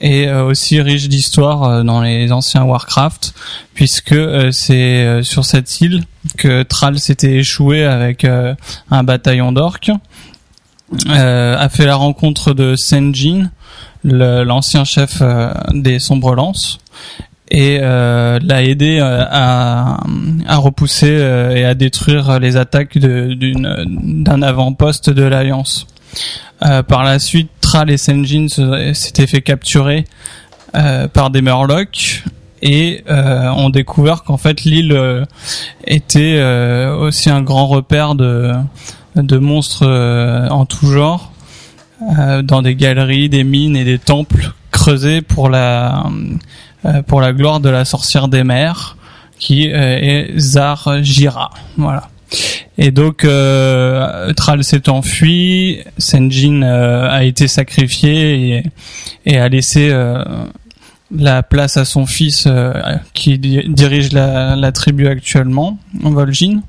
et 0.00 0.28
euh, 0.28 0.44
aussi 0.44 0.80
riche 0.80 1.08
d'histoire 1.08 1.64
euh, 1.64 1.82
dans 1.82 2.00
les 2.00 2.32
anciens 2.32 2.64
Warcraft, 2.64 3.34
puisque 3.74 4.16
c'est 4.52 5.22
sur 5.22 5.44
cette 5.44 5.80
île 5.80 6.04
que 6.38 6.62
Thrall 6.62 6.98
s'était 6.98 7.36
échoué 7.36 7.84
avec 7.84 8.24
un 8.24 9.02
bataillon 9.02 9.52
d'orques, 9.52 9.90
a 11.08 11.68
fait 11.68 11.86
la 11.86 11.96
rencontre 11.96 12.52
de 12.52 12.74
Senjin, 12.76 13.50
l'ancien 14.04 14.84
chef 14.84 15.22
des 15.72 15.98
Sombres 15.98 16.34
Lances, 16.34 16.78
et 17.50 17.78
euh, 17.82 18.38
l'a 18.42 18.62
aidé 18.62 18.98
euh, 19.00 19.24
à, 19.28 19.98
à 20.46 20.56
repousser 20.56 21.10
euh, 21.10 21.50
et 21.56 21.64
à 21.64 21.74
détruire 21.74 22.38
les 22.38 22.56
attaques 22.56 22.96
d'un 22.98 24.42
avant-poste 24.42 25.10
de 25.10 25.22
l'Alliance. 25.24 25.86
Par 26.60 27.04
la 27.04 27.18
suite, 27.18 27.48
Thrall 27.60 27.90
et 27.90 27.96
Senjin 27.96 28.46
se- 28.48 28.92
s'étaient 28.92 29.26
fait 29.26 29.40
capturer 29.40 30.04
par 31.12 31.30
des 31.30 31.40
Murlocs 31.42 32.22
et 32.62 33.02
euh, 33.08 33.48
ont 33.50 33.70
découvert 33.70 34.22
qu'en 34.24 34.36
fait 34.36 34.64
l'île 34.64 35.24
était 35.86 36.34
euh, 36.36 36.94
aussi 36.96 37.30
un 37.30 37.40
grand 37.42 37.66
repère 37.66 38.14
de, 38.14 38.52
de 39.16 39.38
monstres 39.38 39.86
en 40.50 40.66
tout 40.66 40.86
genre, 40.86 41.32
dans 42.42 42.60
des 42.62 42.74
galeries, 42.74 43.28
des 43.30 43.44
mines 43.44 43.76
et 43.76 43.84
des 43.84 43.98
temples 43.98 44.52
creusés 44.70 45.22
pour 45.22 45.48
la 45.48 46.04
pour 47.06 47.20
la 47.20 47.32
gloire 47.32 47.60
de 47.60 47.68
la 47.68 47.84
sorcière 47.84 48.28
des 48.28 48.44
mers, 48.44 48.96
qui 49.38 49.70
euh, 49.72 49.74
est 49.74 50.38
Zarjira. 50.38 51.50
Voilà. 51.76 52.08
Et 52.78 52.90
donc 52.90 53.24
euh, 53.24 54.32
Thrall 54.34 54.62
s'est 54.64 54.88
enfui, 54.88 55.80
Senjin 55.98 56.62
euh, 56.62 57.10
a 57.10 57.24
été 57.24 57.48
sacrifié 57.48 58.56
et, 58.58 58.62
et 59.26 59.38
a 59.38 59.48
laissé 59.48 59.90
euh, 59.90 60.22
la 61.14 61.42
place 61.42 61.76
à 61.76 61.84
son 61.84 62.06
fils 62.06 62.44
euh, 62.46 62.72
qui 63.14 63.38
di- 63.38 63.64
dirige 63.68 64.12
la, 64.12 64.54
la 64.56 64.72
tribu 64.72 65.08
actuellement, 65.08 65.78
Vol'jin. 66.00 66.60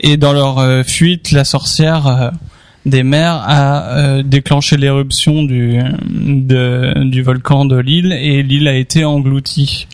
Et 0.00 0.16
dans 0.16 0.32
leur 0.32 0.58
euh, 0.58 0.82
fuite, 0.82 1.30
la 1.32 1.44
sorcière 1.44 2.06
euh, 2.06 2.30
des 2.84 3.02
mers 3.02 3.42
a 3.46 3.84
euh, 3.84 4.22
déclenché 4.22 4.76
l'éruption 4.76 5.42
du, 5.44 5.80
du 6.10 7.22
volcan 7.22 7.64
de 7.64 7.76
l'île 7.76 8.12
et 8.12 8.42
l'île 8.42 8.68
a 8.68 8.74
été 8.74 9.04
engloutie. 9.04 9.86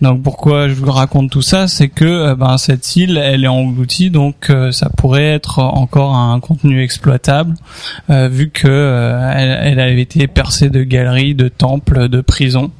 Donc 0.00 0.22
pourquoi 0.22 0.68
je 0.68 0.74
vous 0.74 0.92
raconte 0.92 1.30
tout 1.30 1.42
ça, 1.42 1.66
c'est 1.66 1.88
que 1.88 2.04
euh, 2.04 2.34
ben, 2.36 2.56
cette 2.58 2.96
île, 2.96 3.16
elle 3.16 3.44
est 3.44 3.48
engloutie, 3.48 4.10
donc 4.10 4.50
euh, 4.50 4.70
ça 4.70 4.90
pourrait 4.90 5.26
être 5.26 5.58
encore 5.58 6.14
un 6.14 6.38
contenu 6.38 6.82
exploitable, 6.82 7.54
vu 8.08 8.50
que 8.50 8.68
elle, 9.34 9.58
elle 9.62 9.80
avait 9.80 10.00
été 10.00 10.26
percée 10.26 10.70
de 10.70 10.82
galeries, 10.82 11.34
de 11.34 11.48
temples, 11.48 12.08
de 12.08 12.20
prisons. 12.20 12.70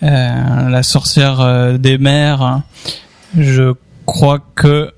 La 0.00 0.82
sorcière 0.84 1.76
des 1.78 1.98
mers, 1.98 2.62
je 3.36 3.74
crois 4.06 4.38
que 4.54 4.92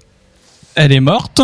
elle 0.76 0.92
est 0.92 1.01
morte 1.01 1.40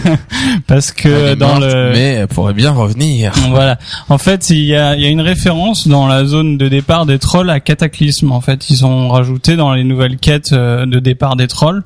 parce 0.66 0.92
que 0.92 1.34
dans 1.34 1.58
morte, 1.58 1.62
le 1.62 1.92
Mais 1.92 2.12
elle 2.14 2.28
pourrait 2.28 2.54
bien 2.54 2.70
revenir. 2.72 3.32
voilà. 3.50 3.78
En 4.08 4.18
fait, 4.18 4.50
il 4.50 4.64
y 4.64 4.74
a, 4.74 4.96
il 4.96 5.02
y 5.02 5.06
a 5.06 5.10
une 5.10 5.20
référence 5.20 5.86
dans 5.86 6.06
la 6.06 6.24
zone 6.24 6.56
de 6.56 6.68
départ 6.68 7.06
des 7.06 7.18
trolls 7.18 7.50
à 7.50 7.60
Cataclysme. 7.60 8.32
En 8.32 8.40
fait, 8.40 8.70
ils 8.70 8.84
ont 8.86 9.08
rajouté 9.08 9.56
dans 9.56 9.72
les 9.72 9.84
nouvelles 9.84 10.16
quêtes 10.16 10.52
euh, 10.52 10.86
de 10.86 10.98
départ 10.98 11.36
des 11.36 11.46
trolls. 11.46 11.82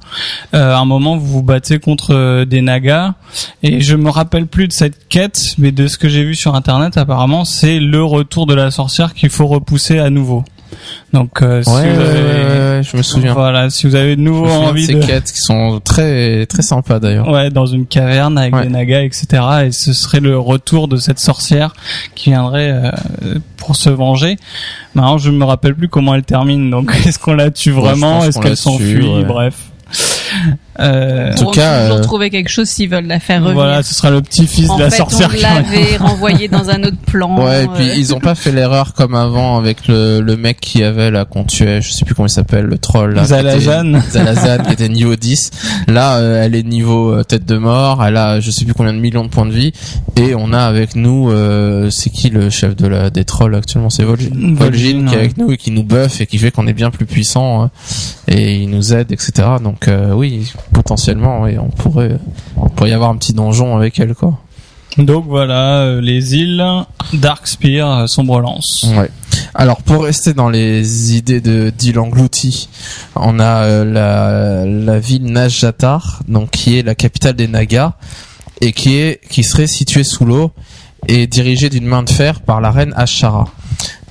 euh, 0.55 0.75
à 0.75 0.79
un 0.79 0.85
moment, 0.85 1.17
vous 1.17 1.27
vous 1.27 1.43
battez 1.43 1.79
contre 1.79 2.15
euh, 2.15 2.45
des 2.45 2.63
nagas. 2.63 3.15
Et 3.63 3.81
je 3.81 3.97
me 3.97 4.11
rappelle 4.11 4.47
plus 4.47 4.69
de 4.69 4.73
cette 4.73 5.09
quête, 5.09 5.55
mais 5.59 5.73
de 5.73 5.87
ce 5.87 5.99
que 5.99 6.09
j'ai 6.09 6.25
vu 6.25 6.35
sur 6.35 6.55
Internet, 6.55 6.97
apparemment, 6.97 7.45
c'est 7.45 7.81
le 7.81 8.03
retour 8.03 8.47
de 8.47 8.55
la 8.55 8.71
sorcière 8.71 9.15
qu'il 9.15 9.31
faut 9.31 9.47
repousser 9.47 9.99
à 9.99 10.11
nouveau. 10.11 10.45
Donc, 11.13 11.43
euh, 11.43 11.63
si 11.63 11.71
Ouais, 11.71 11.93
vous 11.95 12.01
avez, 12.01 12.83
je 12.83 12.97
me 12.97 13.03
souviens. 13.03 13.33
voilà, 13.33 13.71
si 13.71 13.87
vous 13.87 13.95
avez 13.95 14.15
de 14.17 14.21
nouveau 14.21 14.45
souviens 14.47 14.61
de 14.61 14.67
envie 14.71 14.87
ces 14.87 14.99
quêtes 15.01 15.33
qui 15.33 15.39
sont 15.41 15.81
très 15.83 16.47
très 16.47 16.63
sympas 16.63 17.01
d'ailleurs. 17.01 17.29
Ouais, 17.29 17.51
dans 17.51 17.67
une 17.67 17.87
caverne 17.87 18.37
avec 18.39 18.55
Ouais. 18.55 18.63
des 18.65 18.69
nagas, 18.69 19.03
etc. 19.03 19.27
Et 19.67 19.73
ce 19.73 19.93
serait 19.93 20.21
le 20.21 20.39
retour 20.39 20.89
de 20.89 20.97
cette 20.97 21.19
sorcière 21.19 21.73
qui 22.15 22.31
viendrait 22.31 22.71
euh, 22.73 22.91
pour 23.57 23.77
se 23.77 23.91
venger. 23.91 24.37
Maintenant, 24.95 25.19
je 25.19 25.31
me 25.31 25.45
rappelle 25.45 25.75
plus 25.75 25.89
comment 25.89 26.15
elle 26.15 26.25
termine. 26.25 26.71
Donc, 26.71 26.91
est-ce 27.07 27.19
qu'on 27.19 27.35
la 27.35 27.51
tue 27.51 27.71
vraiment 27.71 28.25
Est-ce 28.25 28.39
qu'elle 28.39 28.57
s'enfuit. 28.57 29.25
Bref. 29.27 29.55
Euh, 30.81 31.33
En 31.33 31.35
tout 31.35 31.51
cas, 31.51 31.81
toujours 31.83 31.97
euh, 31.99 32.03
trouver 32.03 32.31
quelque 32.31 32.49
chose 32.51 32.69
s'ils 32.69 32.89
veulent 32.89 33.07
la 33.09 33.19
faire 33.19 33.41
revenir. 33.41 33.55
voilà, 33.55 33.83
ce 33.83 33.95
sera 33.95 34.11
le 34.11 34.23
petit-fils 34.23 34.71
en 34.71 34.77
de 34.77 34.85
la 34.85 34.91
fait, 34.91 34.99
sorcière. 34.99 35.29
on 35.33 35.35
qui- 35.37 35.43
l'avait 35.43 35.97
renvoyé 35.97 36.47
dans 36.47 36.71
un 36.71 36.81
autre 36.85 36.97
plan. 37.05 37.45
Ouais, 37.45 37.65
et 37.65 37.67
puis 37.69 37.91
euh, 37.91 37.95
ils 37.97 38.15
ont 38.15 38.21
pas 38.21 38.37
fait 38.37 38.53
l'erreur 38.53 38.95
comme 38.95 39.17
avant 39.17 39.59
avec 39.59 39.89
le, 39.89 40.21
le 40.21 40.37
mec 40.37 40.61
qui 40.61 40.85
avait 40.85 41.11
là 41.11 41.25
qu'on 41.25 41.43
tuait, 41.43 41.83
je 41.83 41.91
sais 41.91 42.05
plus 42.05 42.15
comment 42.15 42.29
il 42.29 42.31
s'appelle, 42.33 42.67
le 42.67 42.79
troll 42.79 43.15
là. 43.15 43.23
qui 43.23 43.29
Zalazan. 43.29 43.95
était- 43.95 44.11
Zalazan 44.13 44.63
qui 44.67 44.73
était 44.73 44.89
niveau 44.89 45.17
10. 45.17 45.51
Là, 45.89 46.19
euh, 46.19 46.45
elle 46.45 46.55
est 46.55 46.63
niveau 46.63 47.13
euh, 47.13 47.25
tête 47.25 47.45
de 47.45 47.57
mort, 47.59 48.05
elle 48.05 48.17
a 48.17 48.39
je 48.39 48.51
sais 48.53 48.65
plus 48.65 48.75
combien 48.75 48.93
de 48.95 49.01
millions 49.01 49.25
de 49.25 49.31
points 49.31 49.47
de 49.47 49.53
vie 49.53 49.73
et 50.17 50.35
on 50.37 50.53
a 50.53 50.61
avec 50.61 50.95
nous 50.95 51.29
euh, 51.33 51.91
c'est 51.91 52.11
qui 52.11 52.31
le 52.31 52.51
chef 52.51 52.77
de 52.77 52.87
la 52.87 53.11
des 53.11 53.25
trolls 53.25 53.57
actuellement, 53.57 53.91
c'est 53.91 54.05
Vol'jin. 54.05 54.29
Vol'jin, 54.55 55.07
qui 55.09 55.15
est 55.15 55.19
avec 55.19 55.37
nous 55.39 55.51
et 55.51 55.57
qui 55.57 55.73
nous 55.73 55.83
buff 55.83 56.21
et 56.21 56.27
qui 56.27 56.39
fait 56.39 56.53
qu'on 56.53 56.69
est 56.69 56.73
bien 56.73 56.91
plus 56.93 57.07
puissant 57.07 57.65
hein, 57.65 57.71
et 58.29 58.55
il 58.55 58.71
nous 58.71 58.95
aide 58.95 59.11
etc. 59.11 59.33
Donc 59.63 59.89
euh, 59.89 60.13
oui, 60.19 60.53
potentiellement 60.73 61.43
oui, 61.43 61.59
on 61.59 61.69
pourrait 61.69 62.19
on 62.57 62.69
pourrait 62.69 62.91
y 62.91 62.93
avoir 62.93 63.11
un 63.11 63.17
petit 63.17 63.33
donjon 63.33 63.77
avec 63.77 63.99
elle 64.01 64.15
quoi. 64.15 64.39
Donc 64.97 65.27
voilà, 65.27 65.81
euh, 65.83 66.01
les 66.01 66.35
îles 66.35 66.65
Darkspear, 67.13 68.01
euh, 68.01 68.07
Sombre 68.07 68.41
Lance. 68.41 68.87
Ouais. 68.97 69.11
Alors 69.55 69.83
pour 69.83 70.05
rester 70.05 70.35
dans 70.35 70.49
les 70.49 71.17
idées 71.17 71.41
de 71.41 71.71
d'île 71.71 71.99
engloutie, 72.01 72.69
on 73.15 73.39
a 73.39 73.63
euh, 73.63 73.85
la, 73.85 74.67
la 74.67 74.99
ville 74.99 75.25
Najjatar, 75.25 76.23
donc 76.27 76.51
qui 76.51 76.79
est 76.79 76.83
la 76.83 76.95
capitale 76.95 77.35
des 77.35 77.49
Nagas 77.49 77.93
et 78.61 78.73
qui 78.73 78.97
est 78.97 79.21
qui 79.31 79.45
serait 79.45 79.69
située 79.69 80.05
sous 80.05 80.25
l'eau 80.25 80.51
et 81.07 81.27
dirigée 81.27 81.71
d'une 81.71 81.87
main 81.87 82.03
de 82.03 82.11
fer 82.11 82.41
par 82.41 82.61
la 82.61 82.71
reine 82.71 82.93
Ashara. 82.97 83.47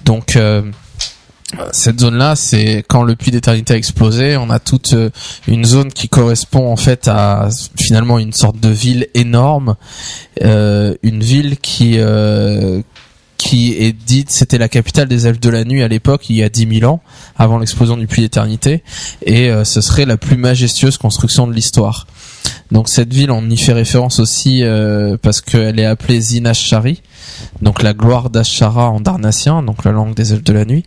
Donc 0.06 0.38
euh, 0.38 0.62
cette 1.72 2.02
zone-là, 2.02 2.36
c'est 2.36 2.84
quand 2.88 3.04
le 3.04 3.16
puits 3.16 3.32
d'éternité 3.32 3.74
a 3.74 3.78
explosé, 3.78 4.36
on 4.36 4.50
a 4.50 4.60
toute 4.60 4.94
euh, 4.94 5.10
une 5.48 5.64
zone 5.64 5.94
qui 5.94 6.10
correspond 6.10 6.70
en 6.70 6.76
fait 6.76 7.08
à 7.08 7.48
finalement 7.78 8.20
une 8.20 8.34
sorte 8.34 8.60
de 8.60 8.70
ville 8.70 9.08
énorme, 9.14 9.76
euh, 10.44 10.96
une 11.04 11.24
ville 11.24 11.58
qui 11.58 12.00
euh, 12.00 12.82
qui 13.38 13.76
est 13.78 13.94
dite, 13.94 14.30
c'était 14.30 14.58
la 14.58 14.68
capitale 14.68 15.08
des 15.08 15.28
elfes 15.28 15.40
de 15.40 15.50
la 15.50 15.64
nuit 15.64 15.84
à 15.84 15.88
l'époque, 15.88 16.30
il 16.30 16.36
y 16.36 16.44
a 16.44 16.50
10 16.50 16.80
000 16.80 16.92
ans, 16.92 17.02
avant 17.38 17.60
l'explosion 17.60 17.96
du 17.96 18.08
puits 18.08 18.24
d'éternité, 18.24 18.84
et 19.24 19.52
ce 19.64 19.80
serait 19.80 20.06
la 20.06 20.18
plus 20.18 20.38
majestueuse 20.38 20.98
construction 20.98 21.46
de 21.46 21.54
l'histoire. 21.54 22.08
Donc 22.72 22.90
cette 22.90 23.14
ville, 23.14 23.32
on 23.32 23.50
y 23.50 23.58
fait 23.58 23.74
référence 23.74 24.20
aussi 24.20 24.64
euh, 24.64 25.18
parce 25.22 25.42
qu'elle 25.42 25.80
est 25.80 25.86
appelée 25.86 26.20
Zinashari, 26.20 27.02
donc 27.62 27.82
la 27.82 27.94
gloire 27.94 28.30
d'Ashara 28.30 28.90
en 28.90 29.00
darnatien, 29.00 29.64
donc 29.64 29.86
la 29.86 29.92
langue 29.92 30.14
des 30.14 30.34
elfes 30.34 30.44
de 30.44 30.54
la 30.54 30.66
nuit. 30.66 30.84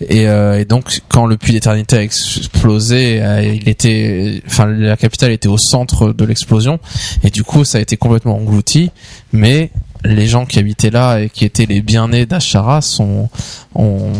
Et, 0.00 0.28
euh, 0.28 0.60
et 0.60 0.64
donc 0.64 1.00
quand 1.08 1.26
le 1.26 1.36
puits 1.36 1.52
d'éternité 1.52 1.96
a 1.96 2.02
explosé, 2.02 3.20
euh, 3.20 3.42
il 3.42 3.68
était, 3.68 4.42
enfin 4.46 4.66
la 4.66 4.96
capitale 4.96 5.32
était 5.32 5.48
au 5.48 5.58
centre 5.58 6.12
de 6.12 6.24
l'explosion, 6.24 6.78
et 7.24 7.30
du 7.30 7.42
coup 7.42 7.64
ça 7.64 7.78
a 7.78 7.80
été 7.80 7.96
complètement 7.96 8.36
englouti, 8.36 8.90
mais 9.32 9.70
les 10.04 10.26
gens 10.26 10.46
qui 10.46 10.58
habitaient 10.60 10.90
là 10.90 11.18
et 11.18 11.28
qui 11.28 11.44
étaient 11.44 11.66
les 11.66 11.80
bien-nés 11.82 12.26
d'Ashara 12.26 12.80
sont 12.80 13.28
ont, 13.74 14.12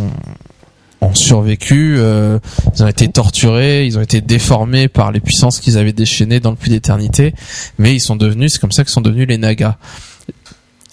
ont 1.00 1.14
survécu, 1.14 1.96
euh, 1.98 2.38
ils 2.74 2.82
ont 2.82 2.88
été 2.88 3.08
torturés, 3.08 3.86
ils 3.86 3.98
ont 3.98 4.02
été 4.02 4.20
déformés 4.20 4.88
par 4.88 5.12
les 5.12 5.20
puissances 5.20 5.60
qu'ils 5.60 5.78
avaient 5.78 5.92
déchaînées 5.92 6.40
dans 6.40 6.50
le 6.50 6.56
puits 6.56 6.70
d'éternité, 6.70 7.34
mais 7.78 7.94
ils 7.94 8.00
sont 8.00 8.16
devenus, 8.16 8.54
c'est 8.54 8.58
comme 8.58 8.72
ça 8.72 8.84
qu'ils 8.84 8.92
sont 8.92 9.00
devenus 9.00 9.28
les 9.28 9.38
Nagas. 9.38 9.76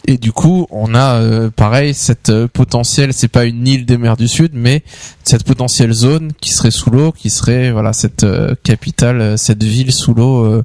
Et 0.08 0.18
du 0.18 0.32
coup, 0.32 0.68
on 0.70 0.94
a 0.94 1.16
euh, 1.16 1.50
pareil 1.50 1.96
cette 1.96 2.30
euh, 2.30 2.48
potentielle, 2.48 3.12
c'est 3.12 3.28
pas 3.28 3.46
une 3.46 3.68
île 3.68 3.86
des 3.86 3.98
mers 3.98 4.18
du 4.18 4.28
sud, 4.28 4.52
mais 4.54 4.84
cette 5.24 5.44
potentielle 5.44 5.94
zone 5.94 6.32
qui 6.40 6.52
serait 6.52 6.70
sous 6.70 6.92
l'eau, 6.92 7.12
qui 7.12 7.32
serait 7.32 7.72
voilà 7.72 7.92
cette 7.92 8.24
euh, 8.24 8.54
capitale, 8.64 9.22
euh, 9.22 9.38
cette 9.38 9.64
ville 9.64 9.92
sous 9.92 10.14
l'eau 10.14 10.64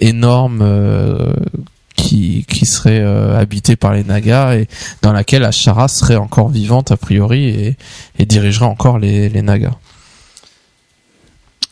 énorme 0.00 0.62
qui 2.02 2.44
qui 2.48 2.66
serait 2.66 3.00
euh, 3.00 3.38
habitée 3.38 3.76
par 3.76 3.92
les 3.92 4.04
Nagas 4.04 4.56
et 4.56 4.68
dans 5.02 5.12
laquelle 5.12 5.44
Ashara 5.44 5.88
serait 5.88 6.16
encore 6.16 6.48
vivante 6.48 6.90
a 6.90 6.96
priori 6.96 7.44
et, 7.44 7.76
et 8.18 8.26
dirigerait 8.26 8.66
encore 8.66 8.98
les 8.98 9.28
les 9.28 9.42
Nagas. 9.42 9.76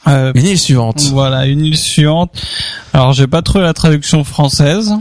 Euh, 0.06 0.32
Une 0.34 0.46
île 0.46 0.58
suivante. 0.58 1.02
Voilà, 1.12 1.46
une 1.46 1.64
île 1.64 1.76
suivante. 1.76 2.42
Alors 2.94 3.12
j'ai 3.12 3.26
pas 3.26 3.42
trouvé 3.42 3.64
la 3.64 3.74
traduction 3.74 4.24
française 4.24 4.94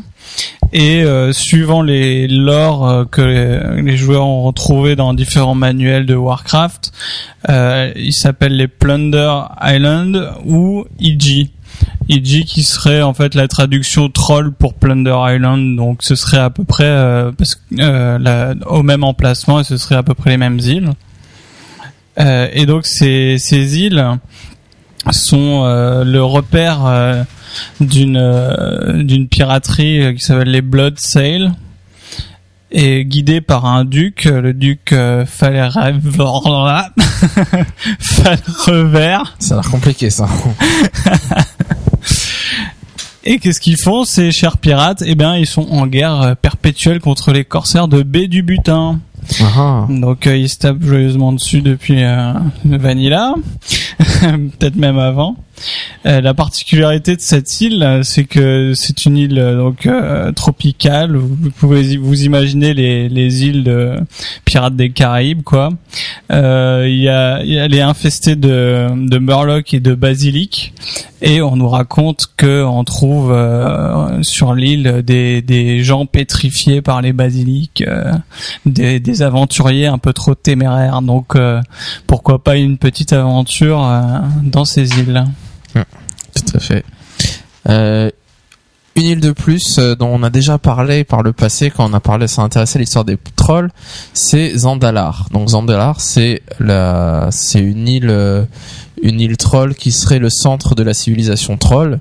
et 0.73 1.03
euh, 1.03 1.31
suivant 1.31 1.81
les 1.81 2.27
lores 2.27 2.87
euh, 2.87 3.05
que 3.05 3.21
les, 3.21 3.81
les 3.81 3.97
joueurs 3.97 4.25
ont 4.25 4.43
retrouvés 4.43 4.95
dans 4.95 5.13
différents 5.13 5.55
manuels 5.55 6.05
de 6.05 6.15
Warcraft, 6.15 6.91
euh, 7.49 7.91
il 7.95 8.13
s'appelle 8.13 8.55
les 8.55 8.67
Plunder 8.67 9.33
Island 9.61 10.31
ou 10.45 10.85
Iji. 10.99 11.51
Iji 12.09 12.45
qui 12.45 12.63
serait 12.63 13.01
en 13.01 13.13
fait 13.13 13.35
la 13.35 13.47
traduction 13.47 14.09
troll 14.09 14.51
pour 14.51 14.73
Plunder 14.73 15.15
Island, 15.27 15.75
donc 15.75 15.99
ce 16.01 16.15
serait 16.15 16.39
à 16.39 16.49
peu 16.49 16.63
près 16.63 16.85
euh, 16.85 17.31
parce 17.31 17.55
que, 17.55 17.61
euh, 17.79 18.17
la- 18.19 18.53
au 18.67 18.83
même 18.83 19.03
emplacement 19.03 19.59
et 19.59 19.63
ce 19.63 19.77
serait 19.77 19.95
à 19.95 20.03
peu 20.03 20.13
près 20.15 20.31
les 20.31 20.37
mêmes 20.37 20.59
îles. 20.59 20.89
Euh, 22.19 22.47
et 22.51 22.65
donc 22.65 22.85
ces, 22.85 23.37
ces 23.37 23.79
îles 23.79 24.03
sont 25.11 25.63
euh, 25.65 26.03
le 26.03 26.23
repère 26.23 26.85
euh, 26.85 27.23
d'une 27.79 28.17
euh, 28.17 29.03
d'une 29.03 29.27
piraterie 29.27 30.15
qui 30.15 30.23
s'appelle 30.25 30.49
les 30.51 30.61
Blood 30.61 30.99
Sail 30.99 31.51
et 32.71 33.05
guidée 33.05 33.41
par 33.41 33.65
un 33.65 33.85
duc, 33.85 34.25
le 34.25 34.53
duc 34.53 34.91
euh. 34.93 35.25
Falrever. 37.99 39.17
Ça 39.39 39.57
a 39.57 39.61
l'air 39.61 39.71
compliqué 39.71 40.09
ça. 40.09 40.27
Et 43.23 43.37
qu'est-ce 43.39 43.59
qu'ils 43.59 43.77
font 43.77 44.05
ces 44.05 44.31
chers 44.31 44.57
pirates? 44.57 45.03
Eh 45.05 45.15
bien, 45.15 45.35
ils 45.35 45.45
sont 45.45 45.67
en 45.69 45.87
guerre 45.87 46.21
euh, 46.21 46.35
perpétuelle 46.35 46.99
contre 47.01 47.31
les 47.31 47.43
corsaires 47.43 47.87
de 47.87 48.01
baie 48.01 48.27
du 48.27 48.43
butin. 48.43 48.99
Ah, 49.41 49.85
Donc 49.89 50.25
euh, 50.25 50.37
ils 50.37 50.49
se 50.49 50.57
tapent 50.57 50.81
joyeusement 50.81 51.33
dessus 51.33 51.61
depuis 51.61 52.03
euh, 52.03 52.33
Vanilla, 52.65 53.35
peut-être 54.21 54.77
même 54.77 54.97
avant. 54.97 55.35
Euh, 56.05 56.21
la 56.21 56.33
particularité 56.33 57.15
de 57.15 57.21
cette 57.21 57.59
île, 57.61 58.01
c'est 58.03 58.23
que 58.23 58.73
c'est 58.73 59.05
une 59.05 59.17
île 59.17 59.37
euh, 59.37 59.57
donc 59.57 59.85
euh, 59.85 60.31
tropicale. 60.31 61.15
Vous 61.17 61.51
pouvez 61.51 61.97
vous 61.97 62.23
imaginer 62.23 62.73
les, 62.73 63.09
les 63.09 63.45
îles 63.45 63.63
de 63.63 63.95
Pirates 64.45 64.75
des 64.75 64.91
Caraïbes, 64.91 65.43
quoi. 65.43 65.69
Elle 66.29 67.73
est 67.73 67.81
infestée 67.81 68.35
de, 68.35 68.87
de 68.95 69.17
murlocs 69.17 69.73
et 69.73 69.79
de 69.79 69.93
basilic, 69.93 70.73
et 71.21 71.41
on 71.41 71.55
nous 71.55 71.67
raconte 71.67 72.27
que 72.37 72.63
on 72.63 72.83
trouve 72.83 73.35
sur 74.21 74.53
l'île 74.53 75.01
des, 75.03 75.83
gens 75.83 76.05
pétrifiés 76.05 76.81
par 76.81 77.01
les 77.01 77.13
basiliques. 77.13 77.83
des, 78.65 79.21
aventuriers 79.21 79.87
un 79.87 79.97
peu 79.97 80.13
trop 80.13 80.35
téméraires. 80.35 81.01
Donc 81.01 81.35
pourquoi 82.07 82.43
pas 82.43 82.55
une 82.55 82.77
petite 82.77 83.11
aventure 83.11 83.85
dans 84.43 84.65
ces 84.65 84.99
îles. 84.99 85.25
Tout 85.73 86.57
à 86.57 86.59
fait. 86.59 86.85
Euh, 87.67 88.09
une 88.95 89.05
île 89.05 89.19
de 89.21 89.31
plus 89.31 89.77
euh, 89.77 89.95
dont 89.95 90.09
on 90.09 90.23
a 90.23 90.29
déjà 90.29 90.57
parlé 90.57 91.03
par 91.03 91.23
le 91.23 91.31
passé 91.31 91.69
quand 91.69 91.89
on 91.89 91.93
a 91.93 91.99
parlé, 91.99 92.27
ça 92.27 92.41
intéressait 92.41 92.79
l'histoire 92.79 93.05
des 93.05 93.17
trolls, 93.35 93.69
c'est 94.13 94.57
Zandalar. 94.57 95.27
Donc 95.31 95.49
Zandalar, 95.49 96.01
c'est 96.01 96.41
la, 96.59 97.29
c'est 97.31 97.59
une 97.59 97.87
île, 97.87 98.09
euh, 98.09 98.43
une 99.01 99.21
île 99.21 99.37
troll 99.37 99.75
qui 99.75 99.91
serait 99.91 100.19
le 100.19 100.29
centre 100.29 100.75
de 100.75 100.83
la 100.83 100.93
civilisation 100.93 101.57
troll, 101.57 101.99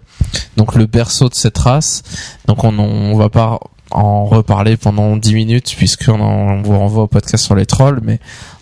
donc 0.57 0.75
le 0.75 0.87
berceau 0.87 1.29
de 1.29 1.35
cette 1.35 1.59
race. 1.59 2.03
Donc 2.47 2.65
on, 2.65 2.77
on 2.79 3.17
va 3.17 3.29
pas 3.29 3.61
en 3.91 4.27
reparler 4.27 4.77
pendant 4.77 5.17
10 5.17 5.35
minutes 5.35 5.75
puisqu'on 5.77 6.21
on 6.21 6.63
vous 6.63 6.79
renvoie 6.79 7.05
au 7.05 7.07
podcast 7.07 7.45
sur 7.45 7.55
les 7.55 7.67
trolls, 7.67 8.01
mais 8.03 8.19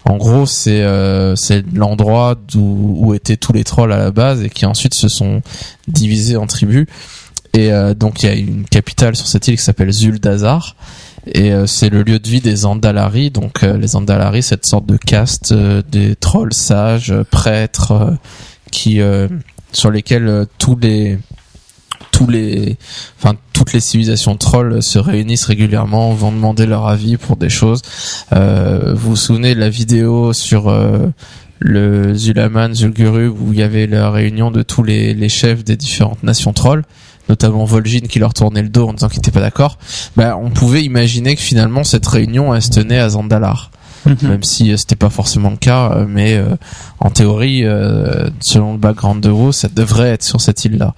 en 0.09 0.17
gros 0.17 0.47
c'est 0.47 0.83
euh, 0.83 1.35
c'est 1.37 1.65
l'endroit 1.75 2.37
d'où 2.49 2.97
où 2.99 3.15
étaient 3.15 3.37
tous 3.37 3.53
les 3.53 3.65
trolls 3.65 3.93
à 3.93 3.99
la 3.99 4.11
base 4.11 4.43
et 4.43 4.51
qui 4.51 4.65
ensuite 4.65 4.95
se 4.95 5.09
sont 5.09 5.43
divisés 5.89 6.37
en 6.37 6.47
tribus. 6.47 6.87
Et 7.55 7.73
euh, 7.73 7.95
donc 7.95 8.23
il 8.23 8.27
y 8.27 8.29
a 8.29 8.35
une 8.35 8.65
capitale 8.65 9.17
sur 9.17 9.27
cette 9.27 9.49
île 9.49 9.57
qui 9.57 9.63
s'appelle 9.63 9.91
Zuldazar. 9.91 10.77
Et 11.27 11.53
euh, 11.53 11.67
c'est 11.67 11.89
le 11.89 12.03
lieu 12.03 12.19
de 12.19 12.29
vie 12.29 12.41
des 12.41 12.67
Andalari. 12.67 13.31
Donc 13.31 13.63
euh, 13.63 13.77
les 13.77 13.97
Andalari, 13.97 14.43
cette 14.43 14.67
sorte 14.67 14.87
de 14.87 14.97
caste 14.97 15.53
euh, 15.53 15.83
des 15.91 16.15
trolls 16.15 16.53
sages, 16.53 17.15
prêtres, 17.31 17.93
euh, 17.93 18.11
qui 18.71 19.01
sur 19.73 19.91
lesquels 19.91 20.47
tous 20.59 20.77
les 20.77 21.19
tous 22.13 22.27
les 22.27 22.77
enfin 23.19 23.37
toutes 23.67 23.73
les 23.75 23.81
civilisations 23.81 24.37
trolls 24.37 24.81
se 24.81 25.01
réunissent 25.01 25.47
régulièrement, 25.47 26.13
vont 26.13 26.31
demander 26.31 26.67
leur 26.67 26.87
avis 26.87 27.17
pour 27.17 27.37
des 27.37 27.49
choses. 27.49 27.83
Euh, 28.33 28.95
vous 28.95 29.11
vous 29.11 29.17
souvenez 29.17 29.57
de 29.57 29.61
la 29.61 29.71
vidéo 29.71 30.33
sur 30.33 30.69
euh, 30.69 31.09
le 31.59 32.15
Zulaman, 32.15 32.73
Zulgurub, 32.73 33.35
où 33.41 33.53
il 33.53 33.59
y 33.59 33.63
avait 33.65 33.89
la 33.89 34.09
réunion 34.13 34.53
de 34.53 34.63
tous 34.63 34.85
les, 34.85 35.29
chefs 35.29 35.65
des 35.65 35.77
différentes 35.77 36.23
nations 36.23 36.53
trolls, 36.53 36.85
notamment 37.29 37.65
Vol'jin 37.65 38.07
qui 38.09 38.21
leur 38.21 38.35
tournait 38.35 38.63
le 38.63 38.69
dos 38.69 38.87
en 38.87 38.93
disant 38.93 39.09
qu'il 39.09 39.19
n'était 39.19 39.33
pas 39.33 39.41
d'accord. 39.41 39.79
Ben, 40.17 40.37
on 40.41 40.51
pouvait 40.51 40.85
imaginer 40.85 41.35
que 41.35 41.43
finalement 41.43 41.83
cette 41.83 42.07
réunion 42.07 42.59
se 42.61 42.71
tenait 42.71 43.01
à 43.01 43.09
Zandalar, 43.09 43.73
même 44.23 44.43
si 44.43 44.73
euh, 44.73 44.77
c'était 44.77 44.97
pas 44.97 45.11
forcément 45.11 45.51
le 45.51 45.57
cas, 45.57 45.93
euh, 45.93 46.07
mais 46.09 46.35
euh, 46.35 46.57
en 47.01 47.11
théorie, 47.11 47.65
euh, 47.65 48.29
selon 48.41 48.73
le 48.73 48.79
background 48.79 49.23
de 49.23 49.31
WoW, 49.31 49.53
ça 49.53 49.69
devrait 49.69 50.11
être 50.11 50.23
sur 50.23 50.41
cette 50.41 50.65
île-là. 50.65 50.95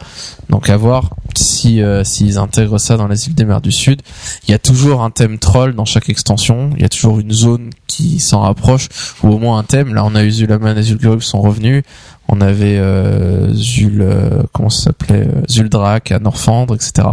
Donc 0.50 0.68
à 0.70 0.76
voir 0.76 1.10
si 1.36 1.80
s'ils 2.04 2.38
intègrent 2.38 2.78
ça 2.78 2.96
dans 2.96 3.06
les 3.06 3.28
îles 3.28 3.34
des 3.34 3.44
mers 3.44 3.60
du 3.60 3.70
Sud. 3.70 4.02
Il 4.46 4.50
y 4.50 4.54
a 4.54 4.58
toujours 4.58 5.02
un 5.02 5.10
thème 5.10 5.38
troll 5.38 5.74
dans 5.74 5.84
chaque 5.84 6.08
extension. 6.08 6.70
Il 6.76 6.82
y 6.82 6.84
a 6.84 6.88
toujours 6.88 7.20
une 7.20 7.32
zone 7.32 7.70
qui 7.86 8.18
s'en 8.18 8.40
rapproche 8.40 8.88
ou 9.22 9.28
au 9.28 9.38
moins 9.38 9.58
un 9.58 9.62
thème. 9.62 9.94
Là, 9.94 10.04
on 10.04 10.14
a 10.14 10.24
eu 10.24 10.30
Zulaman 10.30 10.76
et 10.76 10.82
Zul'Gurub 10.82 11.20
sont 11.20 11.40
revenus. 11.40 11.82
On 12.28 12.40
avait 12.42 12.78
euh, 12.78 13.52
Zul, 13.54 14.02
euh, 14.02 14.42
comment 14.52 14.68
ça 14.68 14.84
s'appelait, 14.84 15.28
Zuldrak 15.48 16.12
à 16.12 16.18
Norfandre, 16.18 16.74
etc. 16.74 17.08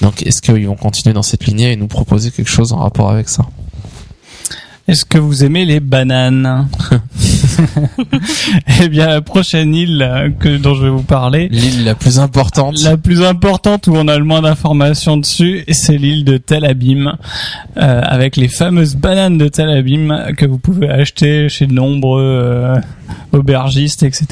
Donc, 0.00 0.22
est-ce 0.22 0.40
qu'ils 0.40 0.66
vont 0.66 0.76
continuer 0.76 1.12
dans 1.12 1.22
cette 1.22 1.44
lignée 1.44 1.72
et 1.72 1.76
nous 1.76 1.88
proposer 1.88 2.30
quelque 2.30 2.50
chose 2.50 2.72
en 2.72 2.78
rapport 2.78 3.10
avec 3.10 3.28
ça? 3.28 3.44
Est-ce 4.88 5.04
que 5.04 5.18
vous 5.18 5.42
aimez 5.44 5.64
les 5.64 5.80
bananes 5.80 6.68
Eh 8.80 8.88
bien, 8.88 9.08
la 9.08 9.20
prochaine 9.20 9.74
île 9.74 10.00
euh, 10.00 10.30
que 10.30 10.58
dont 10.58 10.74
je 10.74 10.84
vais 10.84 10.90
vous 10.90 11.02
parler, 11.02 11.48
L'île 11.50 11.84
la 11.84 11.96
plus 11.96 12.20
importante. 12.20 12.80
la 12.82 12.96
plus 12.96 13.22
importante 13.22 13.88
où 13.88 13.96
on 13.96 14.06
a 14.06 14.16
le 14.16 14.24
moins 14.24 14.42
d'informations 14.42 15.16
dessus, 15.16 15.64
c'est 15.70 15.96
l'île 15.96 16.24
de 16.24 16.36
Tel 16.36 16.64
Abim, 16.64 17.16
euh, 17.76 18.00
avec 18.04 18.36
les 18.36 18.46
fameuses 18.46 18.94
bananes 18.94 19.38
de 19.38 19.48
Tel 19.48 19.70
Abim 19.70 20.32
que 20.36 20.46
vous 20.46 20.58
pouvez 20.58 20.88
acheter 20.88 21.48
chez 21.48 21.66
de 21.66 21.72
nombreux 21.72 22.22
euh, 22.22 22.80
aubergistes, 23.32 24.04
etc. 24.04 24.26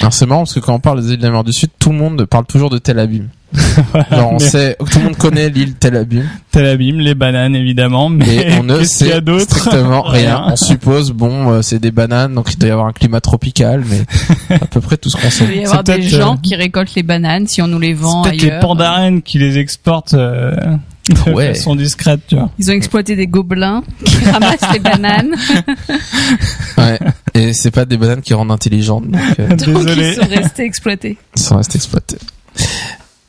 Alors 0.00 0.12
c'est 0.12 0.26
marrant 0.26 0.42
parce 0.42 0.54
que 0.54 0.60
quand 0.60 0.74
on 0.74 0.80
parle 0.80 1.02
des 1.02 1.12
îles 1.14 1.18
de 1.18 1.24
la 1.24 1.30
mer 1.30 1.42
du 1.44 1.52
Sud, 1.52 1.70
tout 1.80 1.90
le 1.90 1.98
monde 1.98 2.24
parle 2.26 2.46
toujours 2.46 2.70
de 2.70 2.78
Tel 2.78 2.98
Abim. 3.00 3.24
Genre 4.10 4.32
on 4.32 4.32
Mais- 4.34 4.38
sait, 4.40 4.76
tout 4.78 4.98
le 4.98 5.04
monde 5.04 5.16
connaît 5.16 5.48
l'île 5.48 5.74
Tel 5.74 5.96
Abim, 5.96 6.24
Tel 6.50 6.66
Abim, 6.66 6.98
les 6.98 7.14
bananes 7.14 7.54
évidemment, 7.56 8.08
mais 8.10 8.36
et 8.36 8.58
on 8.58 8.62
ne 8.62 8.82
sait 8.84 9.20
strictement 9.40 10.02
rien. 10.06 10.42
On 10.46 10.56
suppose, 10.56 11.12
bon, 11.12 11.50
euh, 11.52 11.62
c'est 11.62 11.78
des 11.78 11.90
bananes, 11.90 12.34
donc 12.34 12.52
il 12.52 12.58
doit 12.58 12.68
y 12.68 12.72
avoir 12.72 12.86
un 12.88 12.92
climat 12.92 13.20
tropical, 13.22 13.84
mais 13.88 14.56
à 14.56 14.66
peu 14.66 14.80
près 14.80 14.96
tout 14.98 15.08
ce 15.10 15.16
qu'on 15.16 15.28
Il 15.28 15.32
sait. 15.32 15.46
doit 15.46 15.54
y 15.54 15.64
avoir 15.64 15.82
des 15.84 16.02
gens 16.02 16.34
euh, 16.34 16.38
qui 16.42 16.54
récoltent 16.56 16.94
les 16.94 17.02
bananes 17.02 17.46
si 17.46 17.62
on 17.62 17.68
nous 17.68 17.78
les 17.78 17.94
vend 17.94 18.24
C'est 18.24 18.30
peut-être 18.30 18.42
les 18.42 18.48
ailleurs. 18.50 18.60
pandarènes 18.60 19.22
qui 19.22 19.38
les 19.38 19.56
exportent 19.58 20.14
euh, 20.14 20.54
de 21.26 21.30
Ouais. 21.32 21.54
façon 21.54 21.74
discrète, 21.74 22.20
tu 22.28 22.34
vois. 22.36 22.50
Ils 22.58 22.70
ont 22.70 22.74
exploité 22.74 23.16
des 23.16 23.26
gobelins 23.26 23.82
qui 24.04 24.24
ramassent 24.28 24.72
les 24.74 24.78
bananes. 24.78 25.30
Ouais. 26.76 26.98
Et 27.34 27.54
c'est 27.54 27.70
pas 27.70 27.86
des 27.86 27.96
bananes 27.96 28.20
qui 28.20 28.34
rendent 28.34 28.50
intelligentes, 28.50 29.08
donc 29.10 29.20
euh, 29.40 29.48
Donc 29.48 29.58
Désolé. 29.58 30.10
ils 30.10 30.14
sont 30.22 30.28
restés 30.28 30.64
exploités. 30.64 31.16
ils 31.34 31.40
sont 31.42 31.56
restés 31.56 31.76
exploités. 31.76 32.18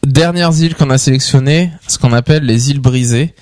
Dernières 0.09 0.59
îles 0.59 0.73
qu'on 0.73 0.89
a 0.89 0.97
sélectionnées, 0.97 1.69
ce 1.87 1.99
qu'on 1.99 2.13
appelle 2.13 2.43
les 2.43 2.71
îles 2.71 2.79
brisées. 2.79 3.35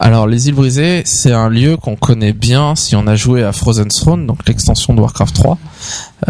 Alors 0.00 0.26
les 0.26 0.48
îles 0.48 0.54
brisées, 0.54 1.02
c'est 1.04 1.32
un 1.32 1.50
lieu 1.50 1.76
qu'on 1.76 1.94
connaît 1.94 2.32
bien 2.32 2.74
si 2.74 2.96
on 2.96 3.06
a 3.06 3.16
joué 3.16 3.44
à 3.44 3.52
Frozen 3.52 3.88
Throne, 3.88 4.26
donc 4.26 4.38
l'extension 4.48 4.94
de 4.94 5.00
Warcraft 5.02 5.34
3. 5.34 5.58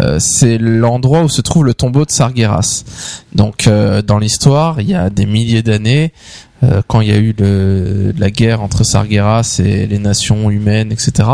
Euh, 0.01 0.19
c'est 0.19 0.57
l'endroit 0.57 1.21
où 1.23 1.29
se 1.29 1.39
trouve 1.39 1.63
le 1.63 1.73
tombeau 1.73 2.03
de 2.03 2.11
Sargeras. 2.11 2.83
Donc 3.33 3.67
euh, 3.67 4.01
dans 4.01 4.19
l'histoire, 4.19 4.81
il 4.81 4.89
y 4.89 4.93
a 4.93 5.09
des 5.09 5.25
milliers 5.25 5.63
d'années, 5.63 6.11
euh, 6.63 6.81
quand 6.87 7.01
il 7.01 7.09
y 7.09 7.11
a 7.11 7.17
eu 7.17 7.35
le, 7.37 8.13
la 8.17 8.31
guerre 8.31 8.61
entre 8.61 8.83
Sargeras 8.83 9.61
et 9.63 9.85
les 9.85 9.99
nations 9.99 10.49
humaines, 10.49 10.91
etc. 10.91 11.29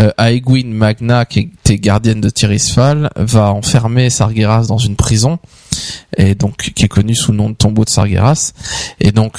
Euh, 0.00 0.10
Aegwyn 0.18 0.72
Magna, 0.72 1.24
qui 1.24 1.50
était 1.64 1.78
gardienne 1.78 2.20
de 2.20 2.28
Tirisfal, 2.28 3.10
va 3.16 3.52
enfermer 3.52 4.10
Sargeras 4.10 4.66
dans 4.66 4.78
une 4.78 4.96
prison, 4.96 5.38
et 6.16 6.34
donc 6.34 6.56
qui 6.56 6.84
est 6.84 6.88
connue 6.88 7.14
sous 7.14 7.32
le 7.32 7.38
nom 7.38 7.50
de 7.50 7.54
tombeau 7.54 7.84
de 7.84 7.90
Sargeras. 7.90 8.52
Et 9.00 9.12
donc, 9.12 9.38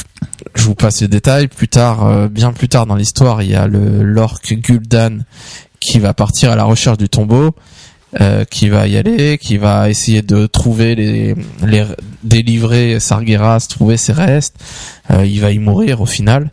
je 0.55 0.63
vous 0.63 0.75
passe 0.75 1.01
les 1.01 1.07
détails. 1.07 1.47
Plus 1.47 1.67
tard, 1.67 2.05
euh, 2.05 2.27
bien 2.27 2.51
plus 2.51 2.69
tard 2.69 2.85
dans 2.85 2.95
l'histoire, 2.95 3.41
il 3.43 3.51
y 3.51 3.55
a 3.55 3.67
le 3.67 4.03
l'orc 4.03 4.41
Gul'dan 4.51 5.19
qui 5.79 5.99
va 5.99 6.13
partir 6.13 6.51
à 6.51 6.55
la 6.55 6.63
recherche 6.63 6.97
du 6.97 7.09
tombeau. 7.09 7.55
Euh, 8.19 8.43
qui 8.45 8.69
va 8.69 8.87
y 8.87 8.97
aller, 8.97 9.37
qui 9.37 9.57
va 9.57 9.89
essayer 9.89 10.21
de 10.21 10.45
trouver 10.45 10.95
les, 10.95 11.35
les 11.65 11.85
délivrer 12.23 12.99
Sargeras, 12.99 13.67
trouver 13.69 13.97
ses 13.97 14.13
restes. 14.13 14.55
Euh, 15.11 15.25
il 15.25 15.39
va 15.39 15.51
y 15.51 15.59
mourir 15.59 16.01
au 16.01 16.05
final. 16.05 16.51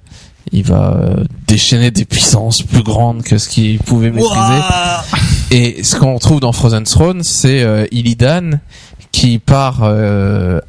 Il 0.52 0.64
va 0.64 0.94
euh, 0.94 1.24
déchaîner 1.46 1.90
des 1.90 2.04
puissances 2.04 2.62
plus 2.62 2.82
grandes 2.82 3.22
que 3.22 3.36
ce 3.38 3.48
qu'il 3.48 3.78
pouvait 3.78 4.10
maîtriser. 4.10 4.62
Et 5.50 5.82
ce 5.82 5.96
qu'on 5.96 6.18
trouve 6.18 6.40
dans 6.40 6.52
Frozen 6.52 6.84
Throne, 6.84 7.22
c'est 7.22 7.62
euh, 7.62 7.86
Illidan 7.90 8.52
qui 9.12 9.38
part 9.38 9.80
euh, 9.82 10.60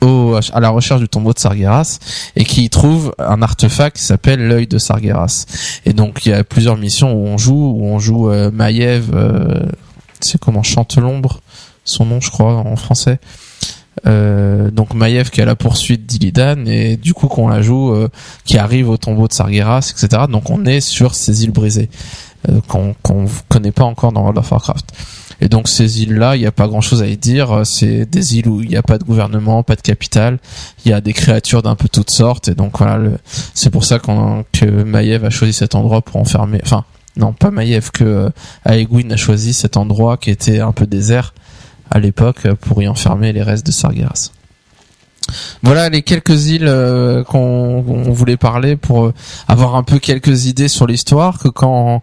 au, 0.00 0.38
à 0.52 0.60
la 0.60 0.70
recherche 0.70 1.00
du 1.00 1.08
tombeau 1.08 1.32
de 1.32 1.38
Sargeras 1.38 1.98
et 2.36 2.44
qui 2.44 2.64
y 2.64 2.70
trouve 2.70 3.14
un 3.18 3.42
artefact 3.42 3.96
qui 3.96 4.04
s'appelle 4.04 4.46
l'œil 4.46 4.66
de 4.66 4.78
Sargeras. 4.78 5.46
Et 5.84 5.92
donc 5.92 6.24
il 6.24 6.30
y 6.30 6.32
a 6.32 6.44
plusieurs 6.44 6.76
missions 6.76 7.12
où 7.12 7.26
on 7.26 7.36
joue, 7.36 7.74
où 7.76 7.84
on 7.84 7.98
joue 7.98 8.30
euh, 8.30 8.50
Maiev, 8.50 9.10
euh, 9.12 9.66
c'est 10.24 10.38
comment 10.38 10.62
chante 10.62 10.96
l'ombre, 10.96 11.40
son 11.84 12.06
nom 12.06 12.20
je 12.20 12.30
crois 12.30 12.54
en 12.54 12.76
français. 12.76 13.18
Euh, 14.06 14.70
donc 14.70 14.94
Maiev 14.94 15.30
qui 15.30 15.40
est 15.40 15.42
à 15.42 15.46
la 15.46 15.56
poursuite 15.56 16.06
d'Illidan 16.06 16.64
et 16.66 16.96
du 16.96 17.12
coup 17.12 17.26
qu'on 17.26 17.48
la 17.48 17.60
joue 17.60 17.92
euh, 17.92 18.08
qui 18.44 18.56
arrive 18.56 18.88
au 18.88 18.96
tombeau 18.96 19.26
de 19.26 19.32
Sargeras 19.32 19.92
etc 19.92 20.22
donc 20.30 20.48
on 20.48 20.64
est 20.64 20.80
sur 20.80 21.14
ces 21.14 21.42
îles 21.42 21.50
brisées 21.50 21.90
euh, 22.48 22.60
qu'on 22.68 22.94
qu'on 23.02 23.26
connaît 23.48 23.72
pas 23.72 23.84
encore 23.84 24.12
dans 24.12 24.20
World 24.20 24.38
of 24.38 24.50
Warcraft 24.50 24.92
et 25.42 25.48
donc 25.48 25.68
ces 25.68 26.02
îles-là, 26.02 26.36
il 26.36 26.40
n'y 26.40 26.46
a 26.46 26.52
pas 26.52 26.68
grand-chose 26.68 27.02
à 27.02 27.06
y 27.06 27.16
dire. 27.16 27.62
C'est 27.64 28.04
des 28.04 28.36
îles 28.36 28.48
où 28.48 28.60
il 28.60 28.68
n'y 28.68 28.76
a 28.76 28.82
pas 28.82 28.98
de 28.98 29.04
gouvernement, 29.04 29.62
pas 29.62 29.76
de 29.76 29.80
capitale. 29.80 30.38
Il 30.84 30.90
y 30.90 30.94
a 30.94 31.00
des 31.00 31.14
créatures 31.14 31.62
d'un 31.62 31.76
peu 31.76 31.88
toutes 31.88 32.10
sortes. 32.10 32.48
Et 32.48 32.54
donc 32.54 32.76
voilà, 32.78 32.98
c'est 33.54 33.70
pour 33.70 33.84
ça 33.84 33.98
qu'on, 33.98 34.44
que 34.52 34.66
Maiev 34.66 35.24
a 35.24 35.30
choisi 35.30 35.54
cet 35.54 35.74
endroit 35.74 36.02
pour 36.02 36.16
enfermer. 36.16 36.60
Enfin, 36.62 36.84
non, 37.16 37.32
pas 37.32 37.50
Maiev, 37.50 37.90
que 37.90 38.04
euh, 38.04 38.30
Aegwin 38.64 39.12
a 39.12 39.16
choisi 39.16 39.52
cet 39.52 39.76
endroit 39.76 40.16
qui 40.16 40.30
était 40.30 40.60
un 40.60 40.72
peu 40.72 40.86
désert 40.86 41.34
à 41.90 41.98
l'époque 41.98 42.46
euh, 42.46 42.54
pour 42.54 42.82
y 42.82 42.88
enfermer 42.88 43.32
les 43.32 43.42
restes 43.42 43.66
de 43.66 43.72
Sargeras. 43.72 44.30
Voilà 45.62 45.88
les 45.90 46.02
quelques 46.02 46.46
îles 46.46 46.66
euh, 46.66 47.22
qu'on 47.22 47.82
voulait 47.82 48.36
parler 48.36 48.76
pour 48.76 49.12
avoir 49.46 49.76
un 49.76 49.82
peu 49.82 49.98
quelques 49.98 50.46
idées 50.46 50.68
sur 50.68 50.86
l'histoire 50.86 51.38
que 51.38 51.48
quand 51.48 52.00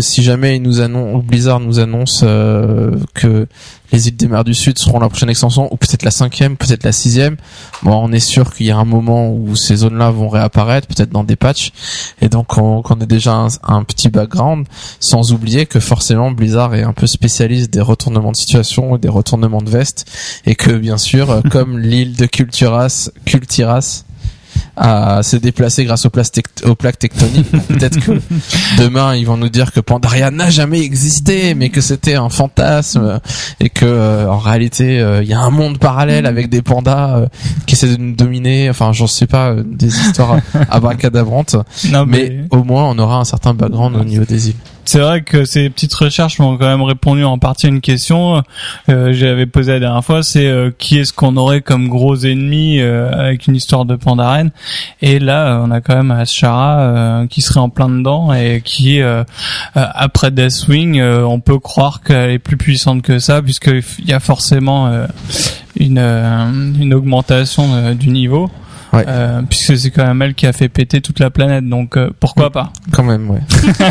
si 0.00 0.22
jamais 0.22 0.58
nous 0.60 0.80
annonce 0.80 1.24
Blizzard 1.24 1.58
nous 1.58 1.80
annonce 1.80 2.20
que 2.20 3.48
les 3.92 4.08
îles 4.08 4.16
des 4.16 4.28
mers 4.28 4.44
du 4.44 4.54
Sud 4.54 4.78
seront 4.78 5.00
la 5.00 5.08
prochaine 5.08 5.30
extension 5.30 5.72
ou 5.72 5.76
peut-être 5.76 6.02
la 6.02 6.10
cinquième, 6.10 6.56
peut-être 6.56 6.84
la 6.84 6.92
sixième. 6.92 7.36
Bon, 7.82 7.96
on 8.04 8.12
est 8.12 8.20
sûr 8.20 8.54
qu'il 8.54 8.66
y 8.66 8.70
a 8.70 8.76
un 8.76 8.84
moment 8.84 9.30
où 9.30 9.56
ces 9.56 9.76
zones-là 9.76 10.10
vont 10.10 10.28
réapparaître, 10.28 10.86
peut-être 10.88 11.10
dans 11.10 11.24
des 11.24 11.36
patchs, 11.36 11.72
et 12.20 12.28
donc 12.28 12.58
on, 12.58 12.82
qu'on 12.82 13.00
ait 13.00 13.06
déjà 13.06 13.34
un, 13.34 13.48
un 13.62 13.84
petit 13.84 14.08
background, 14.08 14.66
sans 15.00 15.32
oublier 15.32 15.66
que 15.66 15.80
forcément 15.80 16.30
Blizzard 16.30 16.74
est 16.74 16.82
un 16.82 16.92
peu 16.92 17.06
spécialiste 17.06 17.72
des 17.72 17.80
retournements 17.80 18.32
de 18.32 18.36
situation 18.36 18.96
et 18.96 18.98
des 18.98 19.08
retournements 19.08 19.62
de 19.62 19.70
veste, 19.70 20.06
et 20.46 20.54
que 20.54 20.72
bien 20.72 20.98
sûr, 20.98 21.42
comme 21.50 21.78
l'île 21.78 22.16
de 22.16 22.26
Culturas, 22.26 23.10
Cultiras 23.24 24.04
à 24.80 25.22
se 25.22 25.36
déplacer 25.36 25.84
grâce 25.84 26.06
aux, 26.06 26.10
plaques 26.10 26.30
tect- 26.32 26.64
aux 26.66 26.74
plaques 26.74 26.98
tectoniques. 26.98 27.50
Peut-être 27.68 27.98
que 28.00 28.12
demain 28.78 29.14
ils 29.16 29.24
vont 29.26 29.36
nous 29.36 29.48
dire 29.48 29.72
que 29.72 29.80
Pandaria 29.80 30.30
n'a 30.30 30.50
jamais 30.50 30.80
existé, 30.80 31.54
mais 31.54 31.68
que 31.70 31.80
c'était 31.80 32.14
un 32.14 32.28
fantasme 32.28 33.20
et 33.60 33.70
que 33.70 33.84
euh, 33.84 34.30
en 34.30 34.38
réalité 34.38 35.00
euh, 35.00 35.22
il 35.22 35.28
y 35.28 35.34
a 35.34 35.40
un 35.40 35.50
monde 35.50 35.78
parallèle 35.78 36.26
avec 36.26 36.48
des 36.48 36.62
pandas 36.62 37.16
euh, 37.16 37.26
qui 37.66 37.74
essaient 37.74 37.96
de 37.96 38.00
nous 38.02 38.14
dominer. 38.14 38.70
Enfin, 38.70 38.92
j'en 38.92 39.06
sais 39.06 39.26
pas 39.26 39.50
euh, 39.50 39.62
des 39.66 39.88
histoires 39.88 40.38
abracadabrantes, 40.70 41.56
Non, 41.90 42.06
mais 42.06 42.44
au 42.50 42.62
moins 42.64 42.84
on 42.84 42.98
aura 42.98 43.16
un 43.18 43.24
certain 43.24 43.54
background 43.54 43.96
au 43.96 44.04
niveau 44.04 44.24
des 44.24 44.48
îles. 44.50 44.54
C'est 44.88 45.00
vrai 45.00 45.20
que 45.20 45.44
ces 45.44 45.68
petites 45.68 45.92
recherches 45.92 46.38
m'ont 46.38 46.56
quand 46.56 46.66
même 46.66 46.80
répondu 46.80 47.22
en 47.22 47.36
partie 47.36 47.66
à 47.66 47.68
une 47.68 47.82
question. 47.82 48.42
Euh, 48.88 49.12
J'avais 49.12 49.44
posé 49.44 49.72
la 49.72 49.80
dernière 49.80 50.02
fois, 50.02 50.22
c'est 50.22 50.46
euh, 50.46 50.70
qui 50.78 50.96
est-ce 50.98 51.12
qu'on 51.12 51.36
aurait 51.36 51.60
comme 51.60 51.88
gros 51.88 52.16
ennemi 52.16 52.80
euh, 52.80 53.12
avec 53.12 53.46
une 53.46 53.54
histoire 53.54 53.84
de 53.84 53.96
Pandaren? 53.96 54.50
Et 55.02 55.18
là, 55.18 55.48
euh, 55.58 55.62
on 55.66 55.70
a 55.72 55.82
quand 55.82 55.94
même 55.94 56.10
Ashara 56.10 56.80
euh, 56.80 57.26
qui 57.26 57.42
serait 57.42 57.60
en 57.60 57.68
plein 57.68 57.90
dedans 57.90 58.32
et 58.32 58.62
qui, 58.64 59.02
euh, 59.02 59.24
après 59.74 60.30
Deathwing, 60.30 61.02
on 61.02 61.38
peut 61.38 61.58
croire 61.58 62.00
qu'elle 62.00 62.30
est 62.30 62.38
plus 62.38 62.56
puissante 62.56 63.02
que 63.02 63.18
ça 63.18 63.42
puisqu'il 63.42 63.82
y 64.06 64.14
a 64.14 64.20
forcément 64.20 64.90
une, 65.78 65.98
une 65.98 66.94
augmentation 66.94 67.92
du 67.92 68.08
niveau. 68.08 68.50
Ouais. 68.92 69.04
Euh, 69.06 69.42
puisque 69.48 69.76
c'est 69.76 69.90
quand 69.90 70.06
même 70.06 70.22
elle 70.22 70.34
qui 70.34 70.46
a 70.46 70.52
fait 70.54 70.68
péter 70.70 71.00
toute 71.02 71.20
la 71.20 71.28
planète, 71.30 71.68
donc 71.68 71.96
euh, 71.98 72.10
pourquoi 72.20 72.50
pas? 72.50 72.72
Quand 72.90 73.02
même, 73.04 73.28
ouais. 73.30 73.40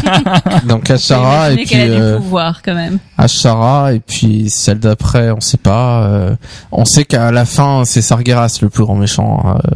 Donc 0.67 0.89
Ashara 0.89 1.51
et 1.51 1.55
puis 1.57 1.65
qu'elle 1.65 1.91
a 1.93 1.95
du 1.95 2.01
euh, 2.01 2.17
pouvoir 2.17 2.61
quand 2.63 2.73
même. 2.73 2.97
Ashara 3.17 3.93
et 3.93 3.99
puis 3.99 4.49
celle 4.49 4.79
d'après, 4.79 5.31
on 5.31 5.39
sait 5.39 5.57
pas. 5.57 6.03
euh, 6.07 6.35
on 6.71 6.85
sait 6.85 7.05
qu'à 7.05 7.31
la 7.31 7.45
fin, 7.45 7.83
c'est 7.85 8.01
Sargeras 8.01 8.57
le 8.61 8.69
plus 8.69 8.83
grand 8.85 8.95
méchant. 8.95 9.55
euh, 9.63 9.69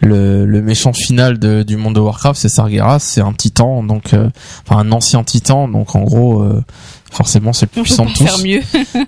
le, 0.00 0.44
le 0.44 0.60
méchant 0.60 0.92
final 0.92 1.38
de, 1.38 1.62
du 1.62 1.76
monde 1.76 1.94
de 1.94 2.00
Warcraft, 2.00 2.38
c'est 2.38 2.48
Sargeras, 2.50 2.98
c'est 2.98 3.20
un 3.22 3.32
titan, 3.32 3.82
donc 3.82 4.12
euh, 4.12 4.28
enfin 4.66 4.80
un 4.80 4.92
ancien 4.92 5.22
titan, 5.24 5.66
donc 5.68 5.94
en 5.94 6.02
gros, 6.02 6.42
euh, 6.42 6.62
forcément, 7.10 7.52
c'est 7.54 7.66
le 7.66 7.70
plus 7.70 7.82
puissant 7.82 8.04
de 8.04 8.10
tous. 8.12 8.24
faire 8.24 8.38
mieux. 8.44 8.60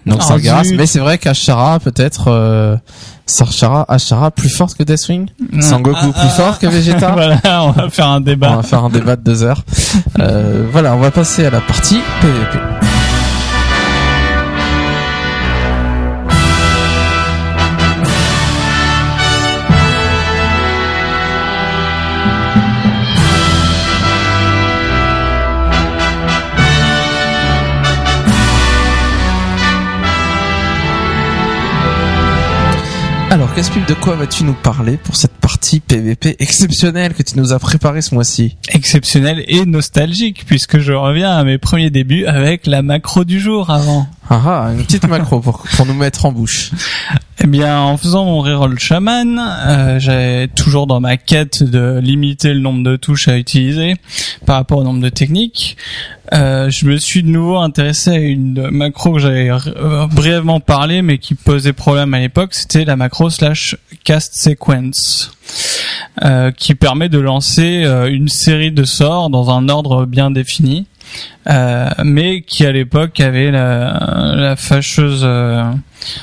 Donc 0.06 0.18
Ah, 0.20 0.24
Sargeras, 0.24 0.64
zut. 0.64 0.78
mais 0.78 0.86
c'est 0.86 1.00
vrai 1.00 1.18
qu'Ashara 1.18 1.80
peut-être, 1.80 2.28
euh, 2.28 2.76
Sargeras, 3.26 3.84
Ashara 3.88 4.30
plus 4.30 4.48
forte 4.48 4.76
que 4.76 4.84
Deathwing, 4.84 5.26
Sangoku 5.60 5.98
Ah, 6.00 6.12
plus 6.12 6.28
ah, 6.28 6.28
fort 6.28 6.58
que 6.60 6.66
Vegeta. 6.68 7.10
voilà, 7.12 7.64
on 7.64 7.72
va 7.72 7.90
faire 7.90 8.06
un 8.06 8.18
On 8.18 8.20
débat. 8.20 8.56
va 8.56 8.62
faire 8.62 8.84
un 8.84 8.90
débat 8.90 9.16
de 9.16 9.22
deux 9.22 9.42
heures. 9.42 9.64
Euh, 10.20 10.66
voilà, 10.70 10.94
on 10.94 11.00
va 11.00 11.10
passer 11.10 11.44
à 11.44 11.50
la 11.50 11.60
partie 11.60 12.00
PVP. 12.20 12.58
Alors, 33.36 33.54
Caspil, 33.54 33.84
de 33.84 33.92
quoi 33.92 34.16
vas-tu 34.16 34.44
nous 34.44 34.54
parler 34.54 34.96
pour 34.96 35.14
cette 35.14 35.34
partie 35.34 35.80
PVP 35.80 36.36
exceptionnelle 36.38 37.12
que 37.12 37.22
tu 37.22 37.36
nous 37.36 37.52
as 37.52 37.58
préparée 37.58 38.00
ce 38.00 38.14
mois-ci 38.14 38.56
Exceptionnel 38.70 39.44
et 39.46 39.66
nostalgique, 39.66 40.46
puisque 40.46 40.78
je 40.78 40.94
reviens 40.94 41.32
à 41.32 41.44
mes 41.44 41.58
premiers 41.58 41.90
débuts 41.90 42.24
avec 42.24 42.66
la 42.66 42.80
macro 42.80 43.24
du 43.24 43.38
jour 43.38 43.68
avant. 43.68 44.06
Ah 44.30 44.40
ah, 44.46 44.72
une 44.72 44.82
petite 44.82 45.06
macro 45.06 45.40
pour, 45.40 45.64
pour 45.76 45.84
nous 45.84 45.92
mettre 45.92 46.24
en 46.24 46.32
bouche. 46.32 46.70
Eh 47.44 47.46
bien, 47.46 47.78
en 47.78 47.98
faisant 47.98 48.24
mon 48.24 48.40
reroll 48.40 48.78
chaman, 48.78 49.38
euh, 49.38 50.00
j'avais 50.00 50.48
toujours 50.48 50.86
dans 50.86 51.00
ma 51.00 51.18
quête 51.18 51.62
de 51.62 52.00
limiter 52.02 52.54
le 52.54 52.60
nombre 52.60 52.82
de 52.82 52.96
touches 52.96 53.28
à 53.28 53.36
utiliser 53.36 53.96
par 54.46 54.56
rapport 54.56 54.78
au 54.78 54.82
nombre 54.82 55.02
de 55.02 55.10
techniques. 55.10 55.76
Euh, 56.32 56.70
je 56.70 56.86
me 56.86 56.96
suis 56.96 57.22
de 57.22 57.28
nouveau 57.28 57.56
intéressé 57.56 58.10
à 58.10 58.18
une 58.18 58.70
macro 58.70 59.14
que 59.14 59.18
j'avais 59.20 59.50
euh, 59.50 60.06
brièvement 60.06 60.60
parlé, 60.60 61.02
mais 61.02 61.18
qui 61.18 61.34
posait 61.34 61.72
problème 61.72 62.14
à 62.14 62.18
l'époque. 62.18 62.54
C'était 62.54 62.84
la 62.84 62.96
macro 62.96 63.30
slash 63.30 63.76
cast 64.04 64.34
sequence, 64.34 65.30
euh, 66.24 66.50
qui 66.50 66.74
permet 66.74 67.08
de 67.08 67.18
lancer 67.18 67.84
une 68.08 68.28
série 68.28 68.72
de 68.72 68.84
sorts 68.84 69.30
dans 69.30 69.50
un 69.50 69.68
ordre 69.68 70.06
bien 70.06 70.30
défini. 70.30 70.86
Euh, 71.48 71.88
mais 72.04 72.42
qui 72.42 72.66
à 72.66 72.72
l'époque 72.72 73.20
avait 73.20 73.52
la, 73.52 74.34
la 74.34 74.56
fâcheuse, 74.56 75.22
euh, 75.22 75.62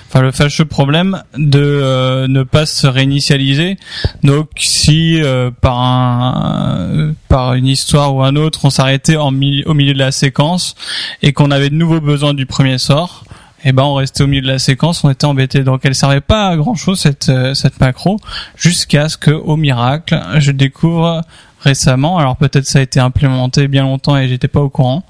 enfin 0.09 0.21
le 0.21 0.31
fâcheux 0.31 0.65
problème 0.65 1.23
de 1.37 1.61
euh, 1.61 2.27
ne 2.27 2.43
pas 2.43 2.65
se 2.65 2.87
réinitialiser. 2.87 3.77
Donc 4.23 4.49
si 4.57 5.21
euh, 5.21 5.49
par 5.61 5.79
un, 5.79 7.13
par 7.29 7.53
une 7.53 7.67
histoire 7.67 8.13
ou 8.13 8.21
un 8.21 8.35
autre, 8.35 8.65
on 8.65 8.69
s'arrêtait 8.69 9.15
au 9.15 9.31
milieu 9.31 9.93
de 9.93 9.99
la 9.99 10.11
séquence 10.11 10.75
et 11.21 11.31
qu'on 11.31 11.51
avait 11.51 11.69
de 11.69 11.75
nouveau 11.75 12.01
besoin 12.01 12.33
du 12.33 12.45
premier 12.45 12.77
sort, 12.77 13.23
et 13.63 13.71
ben 13.71 13.83
on 13.83 13.93
restait 13.93 14.23
au 14.23 14.27
milieu 14.27 14.41
de 14.41 14.47
la 14.47 14.59
séquence, 14.59 15.05
on 15.05 15.09
était 15.09 15.25
embêté. 15.25 15.63
Donc 15.63 15.81
elle 15.85 15.95
servait 15.95 16.19
pas 16.19 16.47
à 16.47 16.57
grand 16.57 16.75
chose 16.75 16.99
cette 16.99 17.29
euh, 17.29 17.53
cette 17.53 17.79
macro 17.79 18.19
jusqu'à 18.57 19.07
ce 19.07 19.15
que 19.15 19.31
au 19.31 19.55
miracle, 19.55 20.21
je 20.39 20.51
découvre 20.51 21.21
récemment, 21.63 22.17
alors 22.17 22.35
peut-être 22.35 22.65
ça 22.65 22.79
a 22.79 22.81
été 22.81 22.99
implémenté 22.99 23.67
bien 23.67 23.83
longtemps 23.83 24.17
et 24.17 24.27
j'étais 24.27 24.47
pas 24.47 24.59
au 24.59 24.69
courant, 24.69 25.03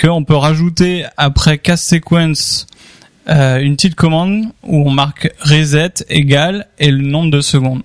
qu'on 0.00 0.24
peut 0.24 0.36
rajouter 0.36 1.04
après 1.16 1.58
cast 1.58 1.88
sequence 1.88 2.66
euh, 3.28 3.60
une 3.60 3.76
petite 3.76 3.94
commande 3.94 4.46
où 4.62 4.88
on 4.88 4.90
marque 4.90 5.32
reset 5.40 5.92
égale 6.08 6.66
et 6.78 6.90
le 6.90 7.02
nombre 7.02 7.30
de 7.30 7.40
secondes. 7.40 7.82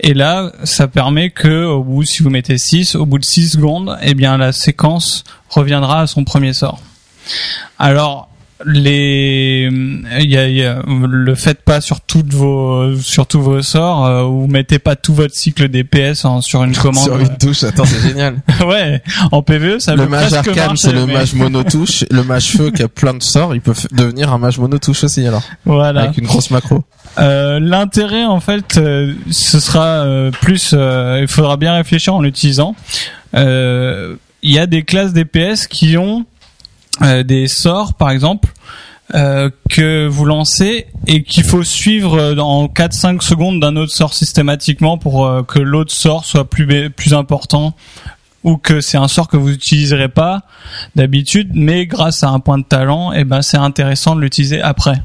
Et 0.00 0.14
là, 0.14 0.52
ça 0.64 0.88
permet 0.88 1.30
que 1.30 1.64
au 1.64 1.82
bout, 1.82 2.04
si 2.04 2.22
vous 2.22 2.30
mettez 2.30 2.58
6, 2.58 2.94
au 2.96 3.06
bout 3.06 3.18
de 3.18 3.24
6 3.24 3.50
secondes, 3.50 3.96
eh 4.02 4.14
bien 4.14 4.36
la 4.36 4.52
séquence 4.52 5.24
reviendra 5.48 6.02
à 6.02 6.06
son 6.06 6.24
premier 6.24 6.52
sort. 6.52 6.80
Alors 7.78 8.28
les 8.64 9.68
y 10.20 10.36
a, 10.36 10.48
y 10.48 10.64
a- 10.64 10.82
le 10.86 11.34
faites 11.34 11.62
pas 11.62 11.80
sur 11.80 12.00
toutes 12.00 12.32
vos 12.32 12.94
sur 12.96 13.26
tous 13.26 13.40
vos 13.40 13.62
sorts 13.62 14.04
euh, 14.06 14.22
vous 14.24 14.46
mettez 14.46 14.78
pas 14.78 14.96
tout 14.96 15.14
votre 15.14 15.34
cycle 15.34 15.68
DPS 15.68 16.24
en- 16.24 16.40
sur 16.40 16.64
une 16.64 16.74
commande 16.76 17.04
Sur 17.04 17.18
une 17.18 17.36
touche, 17.38 17.62
attends, 17.64 17.84
c'est 17.84 18.00
génial. 18.08 18.36
ouais 18.66 19.02
en 19.32 19.42
PVE 19.42 19.78
ça 19.78 19.94
le 19.94 20.06
mage 20.08 20.32
arcane, 20.32 20.76
c'est 20.76 20.92
le 20.92 21.06
mais- 21.06 21.14
mage 21.14 21.34
monotouche. 21.34 22.04
Le 22.10 22.22
mage 22.24 22.48
feu 22.50 22.70
qui 22.70 22.82
a 22.82 22.88
plein 22.88 23.14
de 23.14 23.22
sorts, 23.22 23.54
il 23.54 23.60
peut 23.60 23.74
devenir 23.92 24.32
un 24.32 24.38
mage 24.38 24.58
monotouche 24.58 25.04
aussi 25.04 25.26
alors, 25.26 25.42
voilà 25.64 26.02
avec 26.02 26.18
une 26.18 26.26
grosse 26.26 26.50
macro. 26.50 26.84
Euh, 27.18 27.58
L'intérêt, 27.58 28.24
en 28.24 28.38
fait, 28.38 28.76
euh, 28.76 29.12
ce 29.30 29.58
sera 29.60 29.84
euh, 30.04 30.30
plus. 30.30 30.70
euh, 30.72 31.18
il 31.22 31.26
faudra 31.28 31.56
bien 31.56 31.74
réfléchir 31.74 32.14
en 32.14 32.20
l'utilisant. 32.20 32.76
Euh, 33.34 34.14
Il 34.42 34.52
y 34.52 34.58
a 34.58 34.66
des 34.66 34.82
classes 34.84 35.12
DPS 35.12 35.66
qui 35.66 35.96
ont 35.96 36.26
des 37.22 37.48
sorts, 37.48 37.94
par 37.94 38.10
exemple, 38.10 38.48
euh, 39.14 39.48
que 39.70 40.06
vous 40.06 40.26
lancez 40.26 40.86
et 41.06 41.22
qu'il 41.22 41.44
faut 41.44 41.62
suivre 41.64 42.36
en 42.38 42.66
4-5 42.66 43.22
secondes 43.22 43.58
d'un 43.58 43.76
autre 43.76 43.92
sort 43.94 44.12
systématiquement 44.12 44.98
pour 44.98 45.26
euh, 45.26 45.42
que 45.42 45.58
l'autre 45.58 45.92
sort 45.92 46.26
soit 46.26 46.44
plus 46.48 46.90
plus 46.90 47.14
important 47.14 47.74
ou 48.44 48.58
que 48.58 48.80
c'est 48.82 48.98
un 48.98 49.08
sort 49.08 49.28
que 49.28 49.36
vous 49.38 49.48
n'utiliserez 49.50 50.08
pas 50.08 50.42
d'habitude, 50.94 51.50
mais 51.54 51.86
grâce 51.86 52.22
à 52.22 52.28
un 52.28 52.38
point 52.38 52.58
de 52.58 52.64
talent, 52.64 53.12
et 53.12 53.24
ben 53.24 53.40
c'est 53.42 53.56
intéressant 53.56 54.14
de 54.14 54.20
l'utiliser 54.20 54.60
après. 54.60 55.02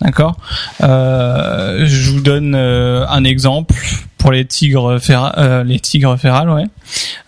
D'accord? 0.00 0.36
Euh, 0.82 1.84
je 1.86 2.10
vous 2.10 2.20
donne 2.20 2.54
euh, 2.54 3.06
un 3.08 3.24
exemple 3.24 3.74
pour 4.18 4.32
les 4.32 4.44
tigres 4.44 4.98
féra- 4.98 5.34
euh, 5.38 5.62
les 5.64 5.78
tigres 5.78 6.16
ouais. 6.22 6.64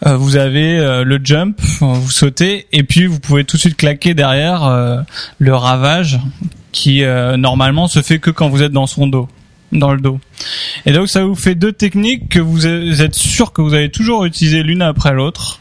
Euh, 0.07 0.17
vous 0.17 0.37
avez 0.37 0.79
euh, 0.79 1.03
le 1.03 1.21
jump, 1.23 1.61
vous 1.81 2.11
sautez 2.11 2.67
et 2.73 2.85
puis 2.85 3.07
vous 3.07 3.19
pouvez 3.19 3.45
tout 3.45 3.57
de 3.57 3.61
suite 3.61 3.77
claquer 3.77 4.15
derrière 4.15 4.65
euh, 4.65 5.01
le 5.39 5.55
ravage 5.55 6.21
qui 6.71 7.03
normalement 7.39 7.89
se 7.89 8.03
fait 8.03 8.21
que 8.21 8.31
quand 8.31 8.49
vous 8.49 8.63
êtes 8.63 8.71
dans 8.73 8.87
son 8.87 9.09
dos, 9.09 9.29
dans 9.73 9.93
le 9.93 10.01
dos. 10.01 10.21
Et 10.87 10.93
donc 10.93 11.09
ça 11.09 11.25
vous 11.25 11.35
fait 11.35 11.55
deux 11.55 11.73
techniques 11.73 12.29
que 12.29 12.41
vous 12.41 12.67
êtes 12.67 13.15
sûr 13.15 13.53
que 13.53 13.63
vous 13.63 13.75
allez 13.75 13.91
toujours 13.91 14.25
utiliser 14.25 14.63
l'une 14.63 14.83
après 14.83 15.13
l'autre 15.13 15.61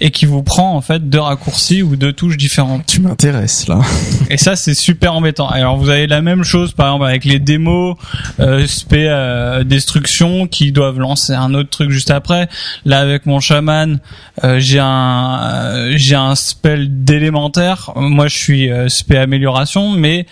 et 0.00 0.10
qui 0.10 0.26
vous 0.26 0.42
prend 0.42 0.74
en 0.74 0.80
fait 0.80 1.08
deux 1.08 1.20
raccourcis 1.20 1.82
ou 1.82 1.96
deux 1.96 2.12
touches 2.12 2.36
différentes. 2.36 2.86
Tu 2.86 3.00
m'intéresses 3.00 3.66
là. 3.68 3.80
Et 4.30 4.36
ça, 4.36 4.56
c'est 4.56 4.74
super 4.74 5.14
embêtant. 5.14 5.48
Alors, 5.48 5.76
vous 5.76 5.88
avez 5.88 6.06
la 6.06 6.20
même 6.20 6.44
chose, 6.44 6.72
par 6.72 6.88
exemple, 6.88 7.06
avec 7.06 7.24
les 7.24 7.38
démos 7.38 7.96
euh, 8.40 8.66
SP 8.66 8.94
euh, 9.08 9.64
destruction 9.64 10.46
qui 10.46 10.72
doivent 10.72 10.98
lancer 10.98 11.32
un 11.32 11.54
autre 11.54 11.70
truc 11.70 11.90
juste 11.90 12.10
après. 12.10 12.48
Là, 12.84 13.00
avec 13.00 13.26
mon 13.26 13.40
chaman, 13.40 13.98
euh, 14.44 14.60
j'ai 14.60 14.78
un 14.78 15.40
euh, 15.42 15.92
j'ai 15.96 16.14
un 16.14 16.34
spell 16.34 17.04
d'élémentaire. 17.04 17.92
Moi, 17.96 18.28
je 18.28 18.36
suis 18.36 18.70
euh, 18.70 18.88
SP 18.88 19.18
amélioration, 19.18 19.90
mais 19.90 20.26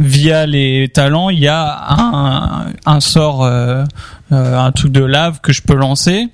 via 0.00 0.46
les 0.46 0.88
talents, 0.88 1.30
il 1.30 1.38
y 1.38 1.48
a 1.48 2.66
un, 2.86 3.00
sort, 3.00 3.44
euh, 3.44 3.84
euh, 4.32 4.58
un 4.58 4.72
truc 4.72 4.90
de 4.90 5.04
lave 5.04 5.40
que 5.40 5.52
je 5.52 5.62
peux 5.62 5.74
lancer 5.74 6.28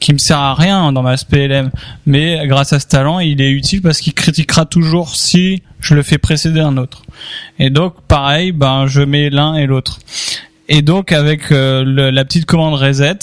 qui 0.00 0.12
me 0.12 0.18
sert 0.18 0.38
à 0.38 0.54
rien 0.54 0.92
dans 0.92 1.02
ma 1.02 1.16
SPLM, 1.16 1.70
mais 2.04 2.46
grâce 2.46 2.74
à 2.74 2.80
ce 2.80 2.86
talent, 2.86 3.20
il 3.20 3.40
est 3.40 3.50
utile 3.50 3.80
parce 3.80 4.00
qu'il 4.00 4.12
critiquera 4.12 4.66
toujours 4.66 5.14
si 5.14 5.62
je 5.80 5.94
le 5.94 6.02
fais 6.02 6.18
précéder 6.18 6.60
un 6.60 6.76
autre. 6.76 7.04
Et 7.58 7.70
donc, 7.70 7.94
pareil, 8.06 8.52
ben 8.52 8.86
je 8.86 9.00
mets 9.00 9.30
l'un 9.30 9.54
et 9.54 9.64
l'autre. 9.64 10.00
Et 10.68 10.82
donc, 10.82 11.12
avec 11.12 11.50
euh, 11.52 12.10
la 12.10 12.24
petite 12.26 12.44
commande 12.44 12.74
reset, 12.74 13.18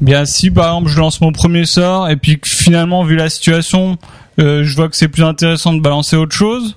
eh 0.00 0.04
bien 0.04 0.26
si 0.26 0.50
par 0.50 0.66
exemple 0.66 0.90
je 0.90 0.98
lance 0.98 1.20
mon 1.20 1.32
premier 1.32 1.64
sort 1.64 2.10
et 2.10 2.16
puis 2.16 2.38
finalement, 2.44 3.04
vu 3.04 3.16
la 3.16 3.30
situation, 3.30 3.96
euh, 4.40 4.64
je 4.64 4.74
vois 4.74 4.88
que 4.88 4.96
c'est 4.96 5.08
plus 5.08 5.24
intéressant 5.24 5.72
de 5.72 5.80
balancer 5.80 6.16
autre 6.16 6.34
chose. 6.34 6.74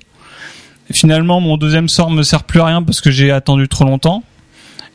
Finalement, 0.92 1.40
mon 1.42 1.58
deuxième 1.58 1.90
sort 1.90 2.10
me 2.12 2.24
sert 2.24 2.44
plus 2.44 2.62
à 2.62 2.66
rien 2.66 2.84
parce 2.84 3.02
que 3.02 3.12
j'ai 3.12 3.32
attendu 3.32 3.68
trop 3.68 3.84
longtemps 3.84 4.24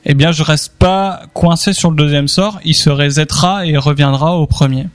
eh 0.05 0.15
bien 0.15 0.33
je 0.33 0.43
reste 0.43 0.77
pas 0.79 1.23
coincé 1.33 1.73
sur 1.73 1.91
le 1.91 1.97
deuxième 1.97 2.29
sort, 2.29 2.61
il 2.65 2.75
se 2.75 2.91
resettera 2.91 3.67
et 3.67 3.77
reviendra 3.77 4.37
au 4.37 4.47
premier. 4.47 4.87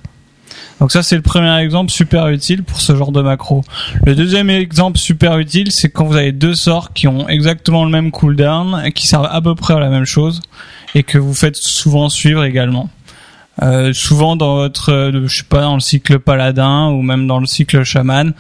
Donc 0.80 0.92
ça 0.92 1.02
c'est 1.02 1.16
le 1.16 1.22
premier 1.22 1.56
exemple 1.58 1.92
super 1.92 2.28
utile 2.28 2.64
pour 2.64 2.82
ce 2.82 2.96
genre 2.96 3.12
de 3.12 3.22
macro. 3.22 3.64
Le 4.06 4.16
deuxième 4.16 4.50
exemple 4.50 4.98
super 4.98 5.38
utile, 5.40 5.72
c'est 5.72 5.90
quand 5.90 6.06
vous 6.06 6.16
avez 6.16 6.32
deux 6.32 6.56
sorts 6.56 6.94
qui 6.94 7.08
ont 7.08 7.28
exactement 7.30 7.84
le 7.86 7.92
même 7.92 8.12
cooldown 8.12 8.92
qui 8.94 9.08
servent 9.08 9.30
à 9.32 9.42
peu 9.42 9.56
près 9.56 9.74
à 9.74 9.80
la 9.80 9.90
même 9.90 10.06
chose 10.06 10.42
et 10.94 11.04
que 11.04 11.18
vous 11.18 11.34
faites 11.34 11.56
souvent 11.56 12.10
suivre 12.10 12.44
également. 12.44 12.90
Euh, 13.64 13.92
souvent 13.92 14.36
dans 14.36 14.58
votre, 14.58 14.94
euh, 14.94 15.28
je 15.28 15.38
sais 15.38 15.44
pas, 15.44 15.62
dans 15.62 15.74
le 15.74 15.80
cycle 15.80 16.20
paladin 16.20 16.90
ou 16.90 17.02
même 17.02 17.26
dans 17.26 17.40
le 17.40 17.48
cycle 17.48 17.84
chaman, 17.84 18.34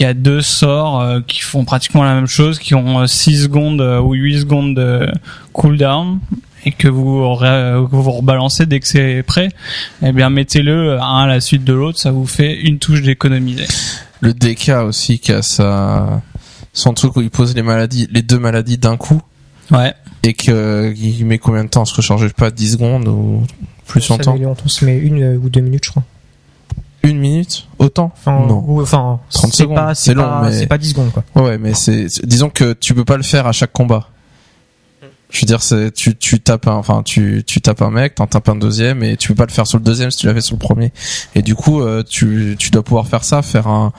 il 0.00 0.04
y 0.04 0.06
a 0.06 0.14
deux 0.14 0.40
sorts 0.40 1.00
euh, 1.00 1.20
qui 1.26 1.40
font 1.42 1.64
pratiquement 1.64 2.02
la 2.02 2.14
même 2.14 2.26
chose, 2.26 2.58
qui 2.58 2.74
ont 2.74 3.06
6 3.06 3.42
secondes 3.44 3.80
euh, 3.80 4.00
ou 4.00 4.14
8 4.14 4.40
secondes 4.40 4.74
de 4.74 5.06
cooldown 5.52 6.18
et 6.64 6.72
que 6.72 6.88
vous, 6.88 7.20
que 7.38 7.96
vous 7.96 8.10
rebalancez 8.10 8.66
dès 8.66 8.80
que 8.80 8.88
c'est 8.88 9.22
prêt, 9.22 9.48
eh 10.02 10.12
bien 10.12 10.28
mettez-le 10.30 11.00
un 11.00 11.18
à 11.22 11.26
la 11.26 11.40
suite 11.40 11.64
de 11.64 11.72
l'autre, 11.72 11.98
ça 11.98 12.10
vous 12.10 12.26
fait 12.26 12.54
une 12.60 12.78
touche 12.78 13.00
d'économiser. 13.02 13.66
Le 14.20 14.34
DK 14.34 14.70
aussi 14.86 15.18
qui 15.18 15.32
a 15.32 15.40
sa 15.42 16.20
son 16.72 16.92
truc 16.94 17.16
où 17.16 17.20
il 17.22 17.30
pose 17.30 17.54
les 17.54 17.62
maladies, 17.62 18.08
les 18.12 18.22
deux 18.22 18.38
maladies 18.38 18.78
d'un 18.78 18.96
coup 18.96 19.20
Ouais. 19.70 19.94
et 20.22 20.34
que 20.34 20.92
il 20.96 21.24
met 21.24 21.38
combien 21.38 21.64
de 21.64 21.68
temps 21.68 21.82
à 21.82 21.84
se 21.86 21.94
recharger? 21.94 22.24
Je 22.24 22.28
sais 22.28 22.34
pas 22.34 22.50
10 22.50 22.72
secondes 22.72 23.08
ou 23.08 23.42
plus 23.86 24.00
Ça 24.02 24.14
longtemps? 24.16 24.36
longtemps, 24.36 24.68
ça 24.68 24.84
met 24.86 24.98
une 24.98 25.22
euh, 25.22 25.36
ou 25.38 25.48
deux 25.48 25.60
minutes, 25.62 25.84
je 25.86 25.90
crois. 25.90 26.04
Une 27.02 27.18
minute 27.18 27.66
Autant 27.78 28.12
Enfin, 28.14 28.44
Non. 28.46 28.62
ou- 28.66 28.82
enfin 28.82 29.20
30 29.30 29.52
c'est 29.52 29.62
secondes, 29.62 29.76
pas- 29.76 29.94
c'est 29.94 30.12
long, 30.14 30.22
pas- 30.22 30.42
mais- 30.44 30.52
C'est 30.52 30.66
pas 30.66 30.78
10 30.78 30.90
secondes, 30.90 31.10
quoi. 31.12 31.24
Ouais, 31.42 31.56
mais 31.58 31.72
c'est- 31.74 32.24
disons 32.26 32.50
que 32.50 32.74
tu 32.74 32.94
peux 32.94 33.04
pas 33.06 33.16
le 33.16 33.22
faire 33.22 33.46
à 33.46 33.52
chaque 33.52 33.72
combat. 33.72 34.08
Je 35.30 35.40
veux 35.40 35.46
dire, 35.46 35.62
c'est 35.62 35.92
tu 35.92 36.16
tu 36.16 36.40
tapes 36.40 36.66
un, 36.66 36.72
enfin 36.72 37.02
tu 37.04 37.42
tu 37.46 37.60
tapes 37.60 37.82
un 37.82 37.90
mec, 37.90 38.16
t'en 38.16 38.26
tapes 38.26 38.48
un 38.48 38.56
deuxième 38.56 39.02
et 39.02 39.16
tu 39.16 39.28
peux 39.28 39.34
pas 39.34 39.46
le 39.46 39.52
faire 39.52 39.66
sur 39.66 39.78
le 39.78 39.84
deuxième 39.84 40.10
si 40.10 40.18
tu 40.18 40.26
l'as 40.26 40.34
fait 40.34 40.40
sur 40.40 40.54
le 40.56 40.60
premier. 40.60 40.92
Et 41.34 41.42
du 41.42 41.54
coup, 41.54 41.80
euh, 41.80 42.02
tu 42.08 42.56
tu 42.58 42.70
dois 42.70 42.82
pouvoir 42.82 43.06
faire 43.06 43.24
ça, 43.24 43.42
faire 43.42 43.68
un 43.68 43.92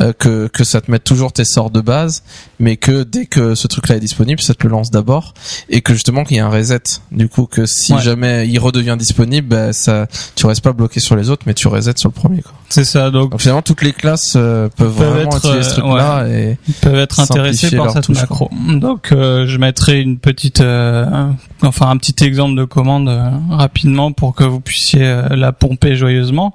euh, 0.00 0.12
que 0.12 0.48
que 0.48 0.64
ça 0.64 0.80
te 0.80 0.90
mette 0.90 1.04
toujours 1.04 1.32
tes 1.32 1.44
sorts 1.44 1.70
de 1.70 1.80
base, 1.80 2.22
mais 2.58 2.76
que 2.76 3.02
dès 3.02 3.26
que 3.26 3.54
ce 3.54 3.66
truc-là 3.66 3.96
est 3.96 4.00
disponible, 4.00 4.40
ça 4.40 4.54
te 4.54 4.62
le 4.64 4.70
lance 4.70 4.90
d'abord 4.90 5.34
et 5.68 5.80
que 5.80 5.92
justement 5.94 6.24
qu'il 6.24 6.36
y 6.36 6.40
a 6.40 6.46
un 6.46 6.50
reset. 6.50 6.80
Du 7.12 7.28
coup, 7.28 7.46
que 7.46 7.66
si 7.66 7.92
Ouais. 7.94 8.02
jamais 8.02 8.48
il 8.48 8.58
redevient 8.58 8.96
disponible, 8.98 9.48
bah, 9.48 9.72
ça 9.72 10.06
tu 10.36 10.46
restes 10.46 10.62
pas 10.62 10.72
bloqué 10.72 11.00
sur 11.00 11.16
les 11.16 11.30
autres, 11.30 11.44
mais 11.46 11.54
tu 11.54 11.68
resets 11.68 11.92
sur 11.96 12.08
le 12.08 12.14
premier. 12.14 12.42
Quoi. 12.42 12.52
C'est 12.68 12.84
ça, 12.84 13.10
donc 13.10 13.30
Donc 13.30 13.40
finalement, 13.40 13.62
toutes 13.62 13.82
les 13.82 13.92
classes 13.92 14.34
euh, 14.36 14.68
peuvent, 14.76 14.92
Peuvent 14.94 15.08
vraiment 15.12 15.30
être, 15.36 15.38
utiliser 15.38 15.62
ce 15.62 15.80
euh, 15.80 15.82
truc-là 15.82 16.26
et 16.28 16.58
ils 16.68 16.74
peuvent 16.74 16.94
être 16.96 17.20
intéressés 17.20 17.68
Simplifier 17.68 17.78
par 17.78 17.92
cette 17.92 18.08
macro. 18.10 18.50
Donc 18.74 19.12
euh, 19.12 19.46
je 19.46 19.58
mettrai 19.58 20.00
une 20.00 20.18
petite, 20.18 20.60
euh, 20.74 21.30
enfin 21.62 21.90
un 21.90 21.96
petit 21.96 22.24
exemple 22.24 22.56
de 22.56 22.64
commande 22.64 23.08
euh, 23.08 23.30
rapidement 23.50 24.12
pour 24.12 24.34
que 24.34 24.44
vous 24.44 24.60
puissiez 24.60 25.04
euh, 25.04 25.28
la 25.30 25.52
pomper 25.52 25.96
joyeusement. 25.96 26.54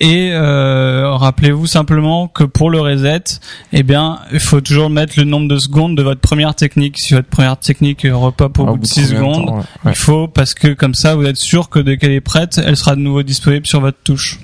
Et 0.00 0.30
euh, 0.32 1.10
rappelez-vous 1.10 1.66
simplement 1.66 2.28
que 2.28 2.44
pour 2.44 2.70
le 2.70 2.80
reset, 2.80 3.24
eh 3.72 3.82
bien, 3.82 4.20
il 4.32 4.38
faut 4.38 4.60
toujours 4.60 4.90
mettre 4.90 5.14
le 5.16 5.24
nombre 5.24 5.48
de 5.48 5.58
secondes 5.58 5.96
de 5.96 6.02
votre 6.02 6.20
première 6.20 6.54
technique. 6.54 6.98
Si 6.98 7.14
votre 7.14 7.28
première 7.28 7.56
technique 7.56 8.06
repop 8.08 8.58
au 8.60 8.62
Au 8.62 8.66
bout 8.66 8.76
de 8.76 8.82
de 8.82 8.86
6 8.86 8.94
combien 8.94 9.08
de 9.08 9.16
secondes, 9.16 9.46
temps, 9.46 9.56
ouais. 9.56 9.92
il 9.92 9.94
faut 9.96 10.28
parce 10.28 10.54
que 10.54 10.68
comme 10.68 10.94
ça, 10.94 11.16
vous 11.16 11.24
êtes 11.24 11.36
sûr 11.36 11.68
que 11.68 11.80
dès 11.80 11.96
qu'elle 11.96 12.12
est 12.12 12.20
prête, 12.20 12.60
elle 12.64 12.76
sera 12.76 12.94
de 12.94 13.00
nouveau 13.00 13.24
disponible 13.24 13.66
sur 13.66 13.80
votre 13.80 13.98
touche. 14.04 14.38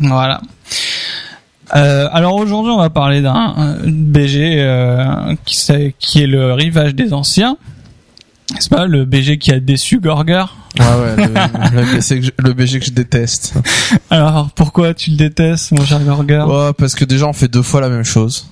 Voilà. 0.00 0.40
Euh, 1.76 2.08
alors 2.12 2.36
aujourd'hui, 2.36 2.72
on 2.72 2.78
va 2.78 2.90
parler 2.90 3.20
d'un 3.20 3.76
BG 3.84 4.56
euh, 4.58 5.34
qui 5.44 6.22
est 6.22 6.26
le 6.26 6.52
rivage 6.52 6.94
des 6.94 7.12
anciens. 7.12 7.56
C'est 8.58 8.70
pas 8.70 8.86
le 8.86 9.04
BG 9.04 9.38
qui 9.38 9.52
a 9.52 9.60
déçu 9.60 10.00
Gorger. 10.00 10.44
Ouais, 10.78 10.84
ouais, 10.84 11.16
le, 11.16 11.80
le, 11.80 11.92
BG 11.94 12.20
que 12.20 12.26
je, 12.26 12.30
le 12.38 12.52
BG 12.52 12.80
que 12.80 12.86
je 12.86 12.90
déteste. 12.90 13.54
Alors 14.10 14.50
pourquoi 14.54 14.92
tu 14.92 15.10
le 15.10 15.16
détestes, 15.16 15.72
mon 15.72 15.84
cher 15.84 16.00
Gorger? 16.00 16.44
Ouais, 16.46 16.72
parce 16.76 16.94
que 16.94 17.04
déjà 17.04 17.26
on 17.26 17.32
fait 17.32 17.48
deux 17.48 17.62
fois 17.62 17.80
la 17.80 17.88
même 17.88 18.04
chose. 18.04 18.50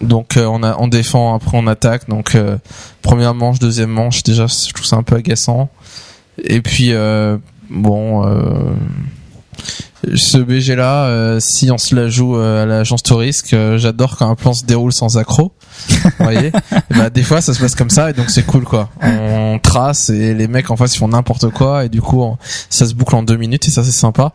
Donc 0.00 0.36
euh, 0.36 0.46
on 0.46 0.62
a 0.62 0.76
on 0.78 0.88
défend, 0.88 1.34
après 1.34 1.56
on 1.56 1.66
attaque. 1.66 2.08
Donc 2.08 2.34
euh, 2.34 2.56
première 3.02 3.34
manche, 3.34 3.58
deuxième 3.58 3.90
manche, 3.90 4.22
déjà 4.22 4.46
je 4.46 4.72
trouve 4.72 4.86
ça 4.86 4.96
un 4.96 5.02
peu 5.02 5.16
agaçant. 5.16 5.68
Et 6.42 6.60
puis 6.60 6.92
euh, 6.92 7.36
bon, 7.70 8.26
euh, 8.26 8.74
ce 10.14 10.38
BG 10.38 10.74
là, 10.76 11.04
euh, 11.06 11.38
si 11.40 11.70
on 11.70 11.78
se 11.78 11.94
la 11.94 12.08
joue 12.08 12.36
euh, 12.36 12.62
à 12.62 12.66
l'agence 12.66 13.02
Tourisque, 13.02 13.52
euh, 13.54 13.78
j'adore 13.78 14.16
quand 14.16 14.28
un 14.30 14.34
plan 14.34 14.52
se 14.52 14.64
déroule 14.64 14.92
sans 14.92 15.16
accro. 15.18 15.52
Vous 15.88 16.10
voyez 16.20 16.48
Et 16.90 16.94
bah, 16.96 17.10
des 17.10 17.22
fois 17.22 17.40
ça 17.40 17.52
se 17.54 17.60
passe 17.60 17.74
comme 17.74 17.90
ça 17.90 18.10
et 18.10 18.12
donc 18.12 18.30
c'est 18.30 18.44
cool 18.46 18.64
quoi. 18.64 18.90
On 19.02 19.58
trace 19.62 20.10
et 20.10 20.34
les 20.34 20.46
mecs 20.48 20.70
en 20.70 20.76
face 20.76 20.94
ils 20.94 20.98
font 20.98 21.08
n'importe 21.08 21.50
quoi 21.50 21.84
et 21.84 21.88
du 21.88 22.00
coup 22.00 22.22
on- 22.22 22.38
ça 22.70 22.86
se 22.86 22.94
boucle 22.94 23.14
en 23.16 23.22
deux 23.22 23.36
minutes 23.36 23.66
et 23.68 23.70
ça 23.70 23.82
c'est 23.84 23.90
sympa. 23.92 24.32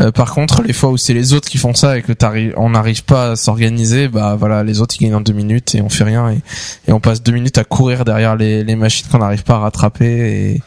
Euh, 0.00 0.10
par 0.12 0.32
contre, 0.34 0.62
les 0.62 0.72
fois 0.72 0.90
où 0.90 0.96
c'est 0.96 1.14
les 1.14 1.32
autres 1.34 1.48
qui 1.48 1.58
font 1.58 1.74
ça 1.74 1.98
et 1.98 2.02
que 2.02 2.12
t'arrives, 2.12 2.54
on 2.56 2.70
n'arrive 2.70 3.04
pas 3.04 3.32
à 3.32 3.36
s'organiser, 3.36 4.08
bah 4.08 4.36
voilà, 4.38 4.62
les 4.64 4.80
autres 4.80 4.96
ils 4.98 5.04
gagnent 5.04 5.16
en 5.16 5.20
deux 5.20 5.32
minutes 5.32 5.74
et 5.74 5.82
on 5.82 5.88
fait 5.88 6.04
rien 6.04 6.30
et, 6.30 6.40
et 6.88 6.92
on 6.92 7.00
passe 7.00 7.22
deux 7.22 7.32
minutes 7.32 7.58
à 7.58 7.64
courir 7.64 8.04
derrière 8.04 8.36
les, 8.36 8.64
les 8.64 8.76
machines 8.76 9.06
qu'on 9.10 9.18
n'arrive 9.18 9.42
pas 9.44 9.54
à 9.56 9.58
rattraper 9.58 10.60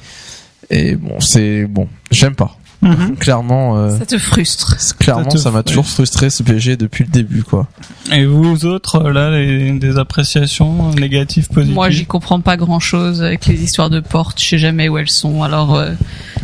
et, 0.70 0.86
et 0.92 0.96
bon, 0.96 1.20
c'est 1.20 1.66
bon, 1.66 1.88
j'aime 2.12 2.36
pas. 2.36 2.56
Mhm. 2.82 3.16
Clairement, 3.18 3.78
euh, 3.78 3.98
Ça 4.00 4.06
te 4.08 4.18
frustre. 4.18 4.76
c'est- 4.80 4.98
clairement, 4.98 5.30
Ça 5.30 5.52
m'a 5.52 5.62
toujours 5.64 5.86
frustré 5.86 6.30
ce 6.32 6.42
PG 6.42 6.78
depuis 6.78 7.04
le 7.04 7.12
début 7.12 7.44
quoi. 7.44 7.68
Et 8.12 8.26
vous 8.26 8.66
autres, 8.66 9.10
là, 9.12 9.30
les, 9.32 9.72
des 9.74 9.98
appréciations 10.00 10.90
négatives, 10.92 11.48
positives? 11.50 11.76
Moi, 11.76 11.90
j'y 11.92 12.06
comprends 12.06 12.40
pas 12.42 12.58
grand 12.58 12.80
chose 12.80 13.22
avec 13.22 13.46
les 13.46 13.62
histoires 13.64 13.90
de 13.92 14.00
portes. 14.00 14.42
Je 14.42 14.48
sais 14.48 14.58
jamais 14.58 14.90
où 14.90 14.98
elles 14.98 15.10
sont. 15.10 15.44
Alors, 15.44 15.76
euh, 15.76 15.92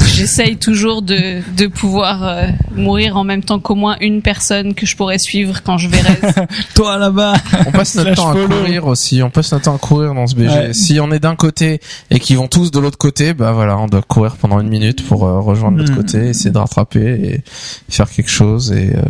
j'essaye 0.08 0.58
toujours 0.58 1.02
de, 1.02 1.42
de 1.56 1.68
pouvoir 1.68 2.24
euh, 2.24 2.48
mourir 2.76 3.18
en 3.18 3.24
même 3.24 3.44
temps 3.44 3.60
qu'au 3.60 3.76
moins 3.76 3.98
une 4.02 4.22
personne 4.22 4.74
que 4.74 4.86
je 4.86 4.96
pourrais 4.96 5.20
suivre 5.20 5.62
quand 5.64 5.78
je 5.78 5.88
verrai. 5.90 6.20
Toi 6.76 6.98
là-bas 6.98 7.34
On 7.68 7.72
passe 7.72 7.96
notre 7.96 8.14
temps 8.16 8.30
à 8.30 8.34
follow. 8.34 8.48
courir 8.48 8.88
aussi. 8.88 9.22
On 9.22 9.30
passe 9.30 9.52
notre 9.52 9.66
temps 9.66 9.76
à 9.76 9.80
courir 9.80 10.14
dans 10.14 10.28
ce 10.28 10.36
BG. 10.36 10.50
Ouais. 10.50 10.74
Si 10.74 11.00
on 11.00 11.12
est 11.12 11.20
d'un 11.20 11.36
côté 11.36 11.80
et 12.10 12.20
qu'ils 12.20 12.38
vont 12.38 12.48
tous 12.48 12.72
de 12.72 12.80
l'autre 12.80 12.98
côté, 12.98 13.34
bah 13.34 13.52
voilà, 13.52 13.78
on 13.78 13.88
doit 13.88 14.02
courir 14.02 14.36
pendant 14.38 14.60
une 14.60 14.70
minute 14.70 15.06
pour 15.08 15.26
euh, 15.26 15.40
rejoindre 15.40 15.78
l'autre 15.78 15.92
Mhm. 15.92 15.98
côté, 15.98 16.18
essayer 16.30 16.52
de 16.52 16.58
rattraper 16.58 17.00
et 17.00 17.44
faire 17.90 18.10
quelque 18.10 18.30
chose. 18.32 18.72
Et 18.72 18.96
euh, 18.96 19.02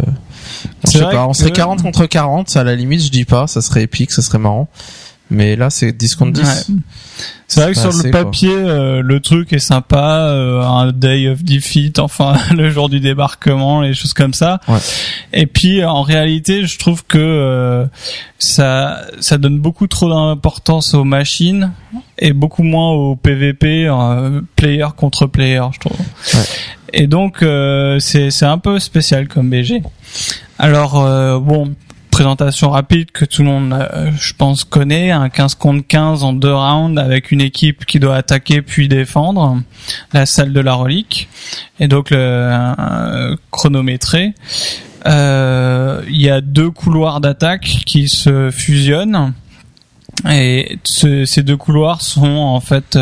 je 0.86 0.91
C'est 0.91 0.98
sais 0.99 1.03
vrai 1.03 1.14
pas, 1.14 1.28
on 1.28 1.34
serait 1.34 1.52
que- 1.52 1.56
40 1.57 1.82
contre 1.82 2.06
40. 2.06 2.56
À 2.57 2.64
la 2.64 2.76
limite, 2.76 3.02
je 3.03 3.10
dis 3.11 3.26
pas, 3.26 3.48
ça 3.48 3.61
serait 3.61 3.84
épique, 3.84 4.11
ça 4.11 4.22
serait 4.22 4.40
marrant. 4.40 4.68
Mais 5.30 5.56
là, 5.56 5.70
c'est 5.70 5.91
10 5.91 6.16
contre 6.16 6.32
10. 6.32 6.41
Ouais. 6.41 6.76
C'est 7.48 7.62
vrai 7.62 7.72
que 7.72 7.80
sur 7.80 7.90
assez, 7.90 8.08
le 8.08 8.12
papier, 8.12 8.52
euh, 8.52 9.02
le 9.02 9.20
truc 9.22 9.54
est 9.54 9.60
sympa, 9.60 10.26
euh, 10.26 10.62
un 10.62 10.91
day 10.91 11.30
of 11.30 11.44
defeat, 11.44 11.98
enfin 11.99 12.36
le 12.54 12.70
jour 12.70 12.90
du 12.90 12.99
débarquement, 12.99 13.82
les 13.82 13.94
choses 13.94 14.14
comme 14.14 14.34
ça. 14.34 14.60
Ouais. 14.68 14.80
Et 15.34 15.48
puis 15.48 15.84
en 15.84 16.02
réalité, 16.02 16.66
je 16.66 16.78
trouve 16.78 17.06
que 17.06 17.18
euh, 17.18 17.86
ça 18.38 19.02
ça 19.22 19.38
donne 19.38 19.60
beaucoup 19.60 19.88
trop 19.88 20.10
d'importance 20.10 20.94
aux 20.94 21.06
machines 21.06 21.72
et 22.20 22.34
beaucoup 22.34 22.64
moins 22.64 22.91
au 22.91 23.16
PVP, 23.16 23.88
euh, 23.88 24.41
player 24.56 24.88
contre 24.95 25.26
player, 25.26 25.64
je 25.74 25.80
trouve. 25.80 25.98
Ouais. 26.34 26.45
Et 26.94 27.08
donc 27.08 27.44
euh, 27.44 27.99
c'est 27.99 28.30
c'est 28.30 28.45
un 28.45 28.58
peu 28.58 28.80
spécial 28.80 29.28
comme 29.28 29.49
BG. 29.49 29.84
Alors 30.60 30.99
euh, 30.99 31.40
bon, 31.40 31.74
présentation 32.18 32.72
rapide 32.72 33.11
que 33.11 33.26
tout 33.26 33.44
le 33.44 33.48
monde, 33.49 33.73
euh, 33.73 34.10
je 34.19 34.34
pense, 34.34 34.64
connaît. 34.64 35.11
Un 35.11 35.30
15 35.30 35.53
contre 35.53 35.85
15 35.85 36.23
en 36.23 36.34
deux 36.34 36.52
rounds 36.52 36.99
avec 36.99 37.31
une 37.31 37.41
équipe 37.41 37.85
qui 37.85 37.99
doit 37.99 38.15
attaquer 38.15 38.64
puis 38.64 38.88
défendre 38.88 39.61
la 40.14 40.26
salle 40.26 40.52
de 40.52 40.60
la 40.60 40.73
relique. 40.73 41.30
Et 41.80 41.88
donc 41.88 42.10
le 42.10 42.18
euh, 42.19 43.35
chronométré. 43.52 44.34
Euh, 45.06 46.02
Il 46.10 46.19
y 46.19 46.31
a 46.31 46.41
deux 46.41 46.72
couloirs 46.72 47.22
d'attaque 47.22 47.81
qui 47.85 48.07
se 48.10 48.49
fusionnent. 48.49 49.34
Et 50.27 50.80
ce- 50.85 51.26
ces 51.26 51.44
deux 51.44 51.56
couloirs 51.57 52.02
sont 52.02 52.26
en 52.26 52.60
fait 52.61 52.98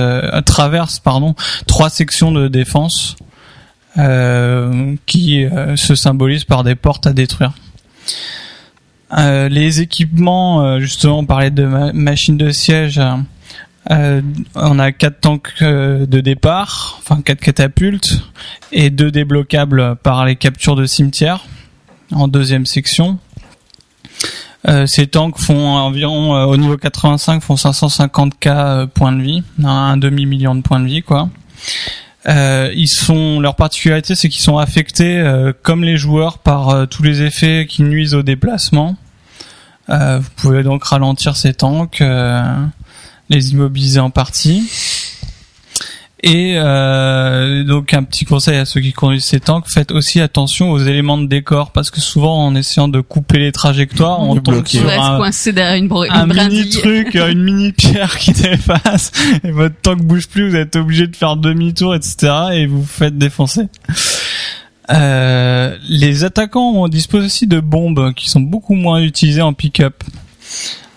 traversent 0.45 0.99
pardon 0.99 1.35
trois 1.67 1.89
sections 1.89 2.33
de 2.33 2.49
défense 2.49 3.15
qui 5.05 5.45
se 5.75 5.95
symbolisent 5.95 6.43
par 6.43 6.65
des 6.65 6.75
portes 6.75 7.07
à 7.07 7.13
détruire. 7.13 7.53
Euh, 9.13 9.49
les 9.49 9.81
équipements, 9.81 10.63
euh, 10.63 10.79
justement, 10.79 11.19
on 11.19 11.25
parlait 11.25 11.51
de 11.51 11.65
ma- 11.65 11.93
machines 11.93 12.37
de 12.37 12.49
siège. 12.51 12.99
euh, 13.91 14.21
on 14.55 14.79
a 14.79 14.91
quatre 14.91 15.21
tanks 15.21 15.51
euh, 15.61 16.05
de 16.07 16.19
départ, 16.21 16.99
enfin 16.99 17.21
quatre 17.21 17.39
catapultes 17.39 18.19
et 18.71 18.89
deux 18.89 19.11
débloquables 19.11 19.95
par 19.97 20.25
les 20.25 20.35
captures 20.35 20.75
de 20.75 20.85
cimetière 20.85 21.45
en 22.11 22.27
deuxième 22.27 22.65
section. 22.65 23.19
Euh, 24.67 24.87
ces 24.87 25.05
tanks 25.05 25.37
font 25.39 25.67
environ 25.75 26.35
euh, 26.35 26.45
au 26.45 26.57
niveau 26.57 26.75
85 26.75 27.43
font 27.43 27.53
550k 27.53 28.47
euh, 28.47 28.85
points 28.87 29.11
de 29.11 29.21
vie, 29.21 29.43
un 29.63 29.97
demi 29.97 30.25
million 30.25 30.55
de 30.55 30.61
points 30.61 30.79
de 30.79 30.87
vie 30.87 31.03
quoi. 31.03 31.29
Euh, 32.27 32.71
ils 32.75 32.87
sont 32.87 33.39
leur 33.39 33.55
particularité, 33.55 34.15
c'est 34.15 34.29
qu'ils 34.29 34.41
sont 34.41 34.57
affectés 34.57 35.19
euh, 35.19 35.53
comme 35.61 35.83
les 35.83 35.97
joueurs 35.97 36.39
par 36.39 36.69
euh, 36.69 36.85
tous 36.85 37.03
les 37.03 37.21
effets 37.21 37.67
qui 37.69 37.83
nuisent 37.83 38.15
au 38.15 38.23
déplacement. 38.23 38.95
Vous 39.87 40.29
pouvez 40.37 40.63
donc 40.63 40.83
ralentir 40.83 41.37
ces 41.37 41.53
tanks, 41.53 42.01
les 43.29 43.51
immobiliser 43.51 43.99
en 43.99 44.09
partie. 44.09 44.67
Et 46.27 46.55
euh, 46.57 47.63
donc 47.63 47.93
un 47.93 48.01
petit 48.01 48.25
conseil 48.25 48.57
à 48.57 48.65
ceux 48.65 48.81
qui 48.81 48.93
conduisent 48.93 49.25
ces 49.25 49.39
tanks, 49.39 49.65
faites 49.69 49.91
aussi 49.91 50.19
attention 50.21 50.71
aux 50.71 50.79
éléments 50.79 51.19
de 51.19 51.27
décor 51.27 51.69
parce 51.69 51.91
que 51.91 52.01
souvent 52.01 52.43
en 52.47 52.55
essayant 52.55 52.87
de 52.87 52.99
couper 52.99 53.37
les 53.37 53.51
trajectoires, 53.51 54.19
on 54.21 54.33
De 54.33 54.39
tombe 54.39 54.65
sur 54.67 54.89
un, 54.89 55.17
coincé 55.17 55.53
derrière 55.53 55.75
une, 55.75 55.87
bro- 55.87 56.03
une 56.03 56.11
un 56.11 56.25
mini 56.25 56.67
truc, 56.69 57.15
euh, 57.15 57.31
une 57.31 57.43
mini 57.43 57.71
pierre 57.73 58.17
qui 58.17 58.31
dépasse, 58.41 59.11
et 59.43 59.51
votre 59.51 59.75
tank 59.83 60.01
bouge 60.01 60.27
plus, 60.27 60.49
vous 60.49 60.55
êtes 60.55 60.75
obligé 60.75 61.05
de 61.05 61.15
faire 61.15 61.37
demi-tour, 61.37 61.93
etc. 61.93 62.33
et 62.53 62.65
vous 62.65 62.81
vous 62.81 62.87
faites 62.87 63.19
défoncer. 63.19 63.67
Euh, 64.91 65.77
les 65.87 66.23
attaquants 66.23 66.87
disposent 66.87 67.25
aussi 67.25 67.45
de 67.45 67.59
bombes 67.59 68.13
qui 68.15 68.29
sont 68.29 68.39
beaucoup 68.39 68.73
moins 68.75 68.99
utilisées 68.99 69.41
en 69.43 69.53
pick-up. 69.53 70.03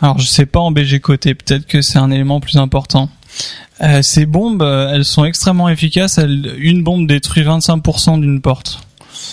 Alors 0.01 0.19
je 0.19 0.27
sais 0.27 0.47
pas 0.47 0.61
en 0.61 0.71
BG 0.71 1.01
côté, 1.01 1.35
peut-être 1.35 1.67
que 1.67 1.83
c'est 1.83 1.99
un 1.99 2.11
élément 2.11 2.41
plus 2.41 2.57
important. 2.57 3.11
Euh, 3.81 4.01
ces 4.03 4.27
bombes, 4.27 4.63
euh, 4.63 4.93
elles 4.93 5.05
sont 5.05 5.25
extrêmement 5.25 5.69
efficaces. 5.69 6.19
Elles- 6.19 6.55
une 6.59 6.83
bombe 6.83 7.07
détruit 7.07 7.43
25% 7.45 8.19
d'une 8.19 8.41
porte. 8.41 8.81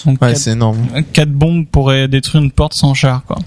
Donc 0.06 0.22
Ouais, 0.22 0.30
quatre- 0.30 0.38
c'est 0.40 0.52
énorme. 0.52 0.78
4 1.14 1.32
bombes 1.32 1.66
pourraient 1.68 2.08
détruire 2.08 2.44
une 2.44 2.52
porte 2.52 2.74
sans 2.74 2.94
char 2.94 3.24
quoi. 3.26 3.38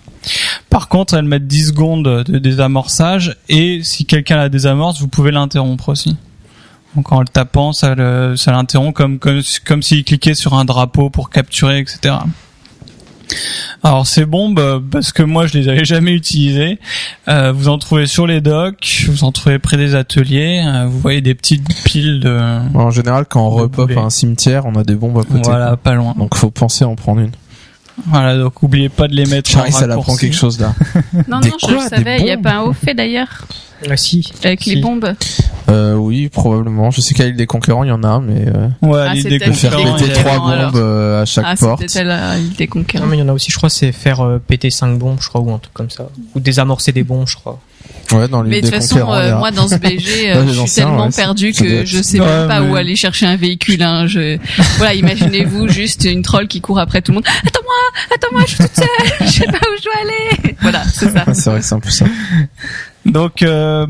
Par 0.71 0.89
contre, 0.89 1.15
elles 1.15 1.25
mettent 1.25 1.47
10 1.47 1.69
secondes 1.69 2.05
de 2.25 2.39
désamorçage 2.39 3.37
et 3.49 3.81
si 3.83 4.05
quelqu'un 4.05 4.37
la 4.37 4.49
désamorce, 4.49 5.01
vous 5.01 5.09
pouvez 5.09 5.31
l'interrompre 5.31 5.89
aussi. 5.89 6.17
Donc 6.97 7.13
en 7.13 7.21
le 7.21 7.27
tapant, 7.29 7.73
ça 7.73 7.95
l'interrompt 7.95 8.95
comme 8.95 9.19
comme 9.19 9.41
comme 9.65 9.83
s'il 9.83 10.05
cliquait 10.05 10.35
sur 10.35 10.55
un 10.55 10.65
drapeau 10.65 11.11
pour 11.11 11.31
capturer, 11.31 11.79
etc. 11.79 12.15
Alors 13.83 14.07
ces 14.07 14.25
bombes, 14.25 14.59
euh, 14.59 14.81
parce 14.91 15.13
que 15.13 15.23
moi 15.23 15.47
je 15.47 15.57
les 15.59 15.69
avais 15.69 15.85
jamais 15.85 16.13
utilisées, 16.13 16.79
euh, 17.29 17.53
vous 17.53 17.69
en 17.69 17.79
trouvez 17.79 18.07
sur 18.07 18.27
les 18.27 18.41
docks, 18.41 19.05
vous 19.09 19.25
en 19.25 19.33
trouvez 19.33 19.59
près 19.59 19.77
des 19.77 19.95
ateliers, 19.95 20.63
euh, 20.67 20.87
vous 20.87 20.99
voyez 20.99 21.21
des 21.21 21.35
petites 21.35 21.67
piles 21.85 22.21
de 22.21 22.39
en 22.75 22.91
général, 22.91 23.27
quand 23.29 23.47
on 23.47 23.51
repop 23.51 23.91
à 23.97 24.01
un 24.01 24.11
cimetière, 24.11 24.67
on 24.67 24.75
a 24.75 24.83
des 24.85 24.95
bombes 24.95 25.19
à 25.19 25.23
côté. 25.25 25.43
voilà 25.45 25.77
pas 25.77 25.95
loin. 25.95 26.15
Donc 26.19 26.35
faut 26.35 26.51
penser 26.51 26.85
à 26.85 26.89
en 26.89 26.97
prendre 26.97 27.21
une. 27.21 27.33
Voilà 28.07 28.37
donc 28.39 28.63
oubliez 28.63 28.89
pas 28.89 29.09
de 29.09 29.15
les 29.15 29.27
mettre 29.27 29.51
Charlie, 29.51 29.75
en 29.75 29.77
ça 29.79 29.85
apprend 29.85 29.99
raccourci. 30.01 30.21
quelque 30.27 30.37
chose 30.37 30.61
là. 30.61 30.73
Non, 31.29 31.41
Des 31.41 31.51
non, 31.51 31.57
je 31.61 31.67
quoi, 31.67 31.83
le 31.85 31.89
savais. 31.89 32.19
Il 32.21 32.25
n'y 32.25 32.31
a 32.31 32.39
pas 32.39 32.55
un 32.55 32.61
haut 32.63 32.73
fait 32.73 32.95
d'ailleurs 32.95 33.45
Ah 33.91 33.97
si. 33.97 34.31
avec 34.45 34.65
les 34.67 34.77
bombes. 34.77 35.15
Euh, 35.69 35.95
oui, 35.95 36.29
probablement. 36.29 36.91
Je 36.91 37.01
sais 37.01 37.15
qu'à 37.15 37.25
l'île 37.27 37.37
des 37.37 37.47
conquérants, 37.47 37.85
il 37.85 37.89
y 37.89 37.93
en 37.93 38.03
a, 38.03 38.19
mais 38.21 38.47
euh, 38.49 38.69
Ouais, 38.83 39.05
Ah, 39.09 39.15
l'idée 39.15 39.39
c'est 39.39 39.49
de 39.51 39.53
faire 39.53 39.77
péter 39.77 40.13
trois 40.13 40.37
non, 40.39 40.47
alors. 40.47 40.73
bombes 40.73 40.81
euh, 40.81 41.23
à 41.23 41.25
chaque 41.27 41.45
Ah, 41.47 41.55
porte. 41.57 41.83
c'était 41.83 42.01
elle 42.01 42.11
a 42.11 42.37
l'île 42.37 42.55
des 42.55 42.67
Non 42.67 42.71
conquérants. 42.73 43.07
mais 43.07 43.17
il 43.17 43.21
y 43.21 43.23
en 43.23 43.29
a 43.29 43.33
aussi, 43.33 43.51
je 43.51 43.57
crois, 43.57 43.69
c'est 43.71 43.93
faire 43.93 44.21
euh, 44.21 44.39
péter 44.45 44.71
5 44.71 44.99
bombes, 44.99 45.19
je 45.21 45.29
crois, 45.29 45.41
ou 45.43 45.53
un 45.53 45.59
truc 45.59 45.75
comme 45.75 45.91
ça. 45.91 46.09
Ou 46.35 46.41
désamorcer 46.41 46.93
des 46.93 47.03
bombes, 47.05 47.29
je 47.29 47.37
crois. 47.37 47.61
Ouais, 48.13 48.27
dans 48.27 48.43
l'île 48.43 48.51
Mais 48.51 48.61
de 48.63 48.67
des 48.67 48.73
toute 48.73 48.81
façon, 48.81 49.13
euh, 49.13 49.39
moi 49.39 49.51
dans 49.51 49.69
ce 49.69 49.75
BG, 49.77 50.31
euh, 50.35 50.47
je 50.47 50.53
suis 50.53 50.61
anciens, 50.61 50.85
tellement 50.87 51.05
ouais, 51.07 51.11
perdu 51.15 51.53
que 51.53 51.65
être- 51.65 51.87
je 51.87 52.03
sais 52.03 52.19
Ouais, 52.21 52.27
même 52.27 52.49
pas 52.49 52.61
mais- 52.61 52.71
où 52.71 52.75
aller 52.77 52.97
chercher 52.97 53.27
un 53.27 53.37
véhicule. 53.37 53.83
Hein. 53.83 54.07
Je... 54.07 54.39
Voilà, 54.79 54.95
imaginez-vous 54.95 55.69
juste 55.69 56.05
une 56.05 56.23
troll 56.23 56.49
qui 56.49 56.61
court 56.63 56.79
après 56.79 57.03
tout 57.03 57.13
le 57.13 57.17
monde. 57.17 57.27
Attends-moi, 57.47 58.15
attends-moi, 58.15 58.43
je 58.47 58.55
suis 58.55 58.65
toute 58.65 58.75
seule, 58.77 58.87
je 59.27 59.27
sais 59.31 59.45
pas 59.47 59.59
où 59.59 59.77
je 59.79 59.85
dois 59.85 59.93
aller. 60.03 60.57
Voilà, 60.63 60.83
c'est 60.85 61.11
ça. 61.13 61.25
C'est 61.35 61.51
vrai 61.51 61.61
que 61.61 61.67
c'est 61.67 61.75
un 61.75 61.81
peu 61.81 61.91
ça. 61.91 62.07
Donc 63.09 63.43
euh, 63.43 63.87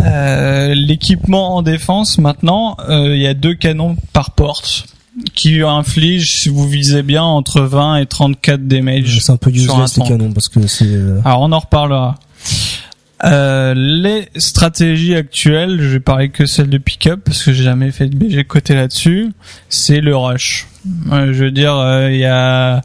euh, 0.00 0.74
l'équipement 0.74 1.56
en 1.56 1.62
défense 1.62 2.18
maintenant, 2.18 2.76
euh, 2.88 3.14
il 3.14 3.22
y 3.22 3.26
a 3.26 3.34
deux 3.34 3.54
canons 3.54 3.96
par 4.12 4.32
porte 4.32 4.86
qui 5.34 5.60
infligent, 5.62 6.40
si 6.40 6.48
vous 6.48 6.68
visez 6.68 7.02
bien, 7.02 7.22
entre 7.22 7.60
20 7.60 7.96
et 7.96 8.06
34 8.06 8.66
damage. 8.66 9.20
C'est 9.20 9.32
un 9.32 9.36
peu 9.36 9.50
useless 9.50 9.96
les 9.96 10.02
tank. 10.02 10.08
canons 10.08 10.32
parce 10.32 10.48
que 10.48 10.66
c'est. 10.66 10.98
Alors 11.24 11.42
on 11.42 11.52
en 11.52 11.58
reparlera. 11.58 12.16
Euh, 13.22 13.74
les 13.76 14.28
stratégies 14.36 15.14
actuelles, 15.14 15.78
je 15.80 15.88
vais 15.88 16.00
parler 16.00 16.30
que 16.30 16.46
celle 16.46 16.70
de 16.70 16.78
pick-up 16.78 17.20
parce 17.24 17.42
que 17.42 17.52
j'ai 17.52 17.64
jamais 17.64 17.90
fait 17.90 18.06
de 18.06 18.16
BG 18.16 18.44
côté 18.44 18.74
là-dessus. 18.74 19.32
C'est 19.68 20.00
le 20.00 20.16
rush. 20.16 20.66
Je 21.10 21.44
veux 21.44 21.50
dire, 21.50 21.76
euh, 21.76 22.10
il 22.10 22.18
y 22.18 22.24
a, 22.24 22.80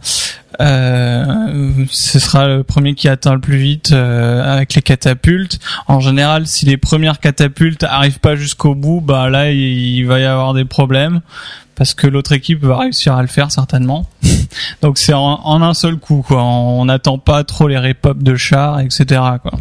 ce 0.60 2.19
sera 2.19 2.48
le 2.48 2.64
premier 2.64 2.95
qui 2.95 3.07
atteint 3.07 3.34
le 3.34 3.40
plus 3.40 3.57
vite 3.57 3.91
euh, 3.91 4.53
avec 4.56 4.73
les 4.76 4.82
catapultes. 4.82 5.60
En 5.88 5.99
général, 5.99 6.48
si 6.48 6.65
les 6.65 6.77
premières 6.77 7.19
catapultes 7.19 7.84
arrivent 7.84 8.19
pas 8.19 8.36
jusqu'au 8.36 8.76
bout, 8.76 9.02
bah 9.02 9.30
là 9.30 9.52
il, 9.52 10.03
va 10.06 10.19
y 10.19 10.26
avoir 10.26 10.53
des 10.53 10.65
problèmes 10.65 11.22
parce 11.76 11.94
que 11.94 12.07
l'autre 12.07 12.32
équipe 12.32 12.64
va 12.64 12.77
réussir 12.77 13.15
à 13.15 13.22
le 13.22 13.27
faire 13.27 13.52
certainement. 13.52 14.07
Donc 14.82 14.98
c'est 14.98 15.14
en, 15.14 15.61
un 15.61 15.73
seul 15.73 15.98
coup 15.98 16.23
quoi. 16.26 16.44
On 16.44 16.86
n'attend 16.86 17.18
pas 17.18 17.44
trop 17.44 17.68
les 17.68 17.77
repop 17.77 18.22
de 18.22 18.36
chars, 18.36 18.80
etc. 18.80 19.22
quoi. 19.41 19.53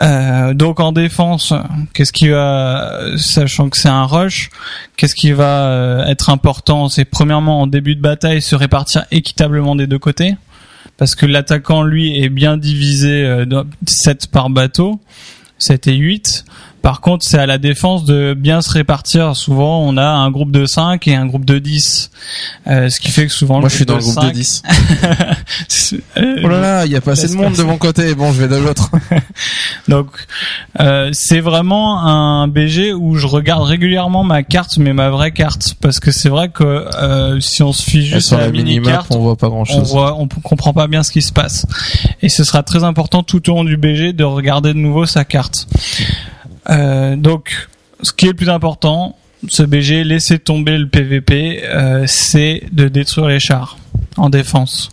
Euh, 0.00 0.54
donc 0.54 0.80
en 0.80 0.92
défense, 0.92 1.52
qu'est-ce 1.92 2.12
qui 2.12 2.28
va, 2.28 3.16
sachant 3.16 3.68
que 3.68 3.76
c'est 3.76 3.88
un 3.88 4.06
rush, 4.06 4.50
qu'est-ce 4.96 5.14
qui 5.14 5.32
va 5.32 5.66
euh, 5.66 6.06
être 6.06 6.30
important? 6.30 6.88
C'est 6.88 7.04
premièrement 7.04 7.60
en 7.60 7.66
début 7.66 7.94
de 7.94 8.00
bataille 8.00 8.40
se 8.40 8.56
répartir 8.56 9.04
équitablement 9.10 9.76
des 9.76 9.86
deux 9.86 9.98
côtés, 9.98 10.36
parce 10.96 11.14
que 11.14 11.26
l'attaquant 11.26 11.82
lui 11.82 12.18
est 12.22 12.30
bien 12.30 12.56
divisé 12.56 13.24
euh, 13.24 13.44
dans 13.44 13.64
7 13.86 14.28
par 14.28 14.50
bateau, 14.50 14.98
7 15.58 15.86
et 15.88 15.96
8. 15.96 16.44
Par 16.82 17.00
contre, 17.00 17.24
c'est 17.24 17.38
à 17.38 17.46
la 17.46 17.58
défense 17.58 18.04
de 18.04 18.34
bien 18.34 18.60
se 18.60 18.70
répartir. 18.70 19.36
Souvent, 19.36 19.80
on 19.80 19.96
a 19.96 20.04
un 20.04 20.30
groupe 20.30 20.50
de 20.50 20.66
5 20.66 21.06
et 21.08 21.14
un 21.14 21.26
groupe 21.26 21.44
de 21.44 21.58
10. 21.58 22.10
Euh, 22.66 22.90
ce 22.90 23.00
qui 23.00 23.10
fait 23.10 23.26
que 23.26 23.32
souvent 23.32 23.60
Moi, 23.60 23.68
je 23.68 23.76
suis 23.76 23.86
dans 23.86 23.96
le 23.96 24.00
groupe 24.00 24.16
de 24.16 24.20
5, 24.20 24.32
10. 24.32 24.62
euh, 26.16 26.40
Oh 26.44 26.48
là 26.48 26.60
là, 26.60 26.86
il 26.86 26.92
y 26.92 26.96
a 26.96 27.00
pas 27.00 27.12
assez 27.12 27.28
de 27.28 27.34
monde 27.34 27.54
de 27.54 27.62
mon 27.62 27.78
côté. 27.78 28.14
Bon, 28.14 28.32
je 28.32 28.42
vais 28.42 28.48
de 28.48 28.56
l'autre. 28.56 28.90
Donc 29.88 30.08
euh, 30.80 31.10
c'est 31.12 31.40
vraiment 31.40 32.02
un 32.04 32.48
BG 32.48 32.92
où 32.92 33.16
je 33.16 33.26
regarde 33.26 33.62
régulièrement 33.64 34.24
ma 34.24 34.42
carte, 34.42 34.78
mais 34.78 34.92
ma 34.92 35.10
vraie 35.10 35.32
carte, 35.32 35.74
parce 35.80 36.00
que 36.00 36.10
c'est 36.10 36.28
vrai 36.28 36.48
que 36.48 36.64
euh, 36.64 37.40
si 37.40 37.62
on 37.62 37.72
se 37.72 37.82
fie 37.82 37.98
Et 37.98 38.02
juste 38.02 38.28
sur 38.28 38.36
à 38.36 38.40
la 38.40 38.46
la 38.46 38.52
mini 38.52 38.64
minimap, 38.78 38.92
carte, 38.92 39.14
on 39.14 39.20
voit 39.20 39.36
pas 39.36 39.48
grand 39.48 39.62
on 39.62 39.64
chose. 39.64 39.92
voit, 39.92 40.16
on 40.18 40.26
comprend 40.26 40.72
pas 40.72 40.86
bien 40.86 41.02
ce 41.02 41.12
qui 41.12 41.22
se 41.22 41.32
passe. 41.32 41.66
Et 42.22 42.28
ce 42.28 42.44
sera 42.44 42.62
très 42.62 42.84
important 42.84 43.22
tout 43.22 43.50
au 43.50 43.54
long 43.54 43.64
du 43.64 43.76
BG 43.76 44.12
de 44.12 44.24
regarder 44.24 44.72
de 44.72 44.78
nouveau 44.78 45.06
sa 45.06 45.24
carte. 45.24 45.66
Euh, 46.70 47.16
donc, 47.16 47.68
ce 48.02 48.12
qui 48.12 48.26
est 48.26 48.30
le 48.30 48.34
plus 48.34 48.50
important, 48.50 49.16
ce 49.48 49.62
BG, 49.62 50.04
laisser 50.04 50.38
tomber 50.38 50.78
le 50.78 50.88
PVP, 50.88 51.62
euh, 51.64 52.04
c'est 52.06 52.62
de 52.72 52.88
détruire 52.88 53.26
les 53.26 53.40
chars 53.40 53.78
en 54.16 54.30
défense. 54.30 54.90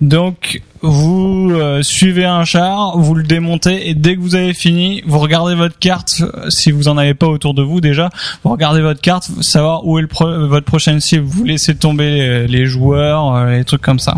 Donc 0.00 0.62
vous 0.80 1.50
euh, 1.52 1.82
suivez 1.82 2.24
un 2.24 2.44
char, 2.44 2.96
vous 2.96 3.16
le 3.16 3.24
démontez 3.24 3.88
et 3.88 3.94
dès 3.94 4.14
que 4.14 4.20
vous 4.20 4.36
avez 4.36 4.54
fini, 4.54 5.02
vous 5.04 5.18
regardez 5.18 5.56
votre 5.56 5.76
carte 5.76 6.22
si 6.50 6.70
vous 6.70 6.86
en 6.86 6.96
avez 6.96 7.14
pas 7.14 7.26
autour 7.26 7.52
de 7.52 7.62
vous 7.62 7.80
déjà, 7.80 8.08
vous 8.44 8.50
regardez 8.50 8.80
votre 8.80 9.00
carte, 9.00 9.28
savoir 9.42 9.84
où 9.84 9.98
est 9.98 10.02
le 10.02 10.46
votre 10.46 10.66
prochaine 10.66 11.00
cible, 11.00 11.24
vous 11.24 11.42
laissez 11.42 11.74
tomber 11.74 12.46
les, 12.46 12.66
joueurs, 12.66 13.44
les 13.46 13.64
trucs 13.64 13.82
comme 13.82 13.98
ça. 13.98 14.14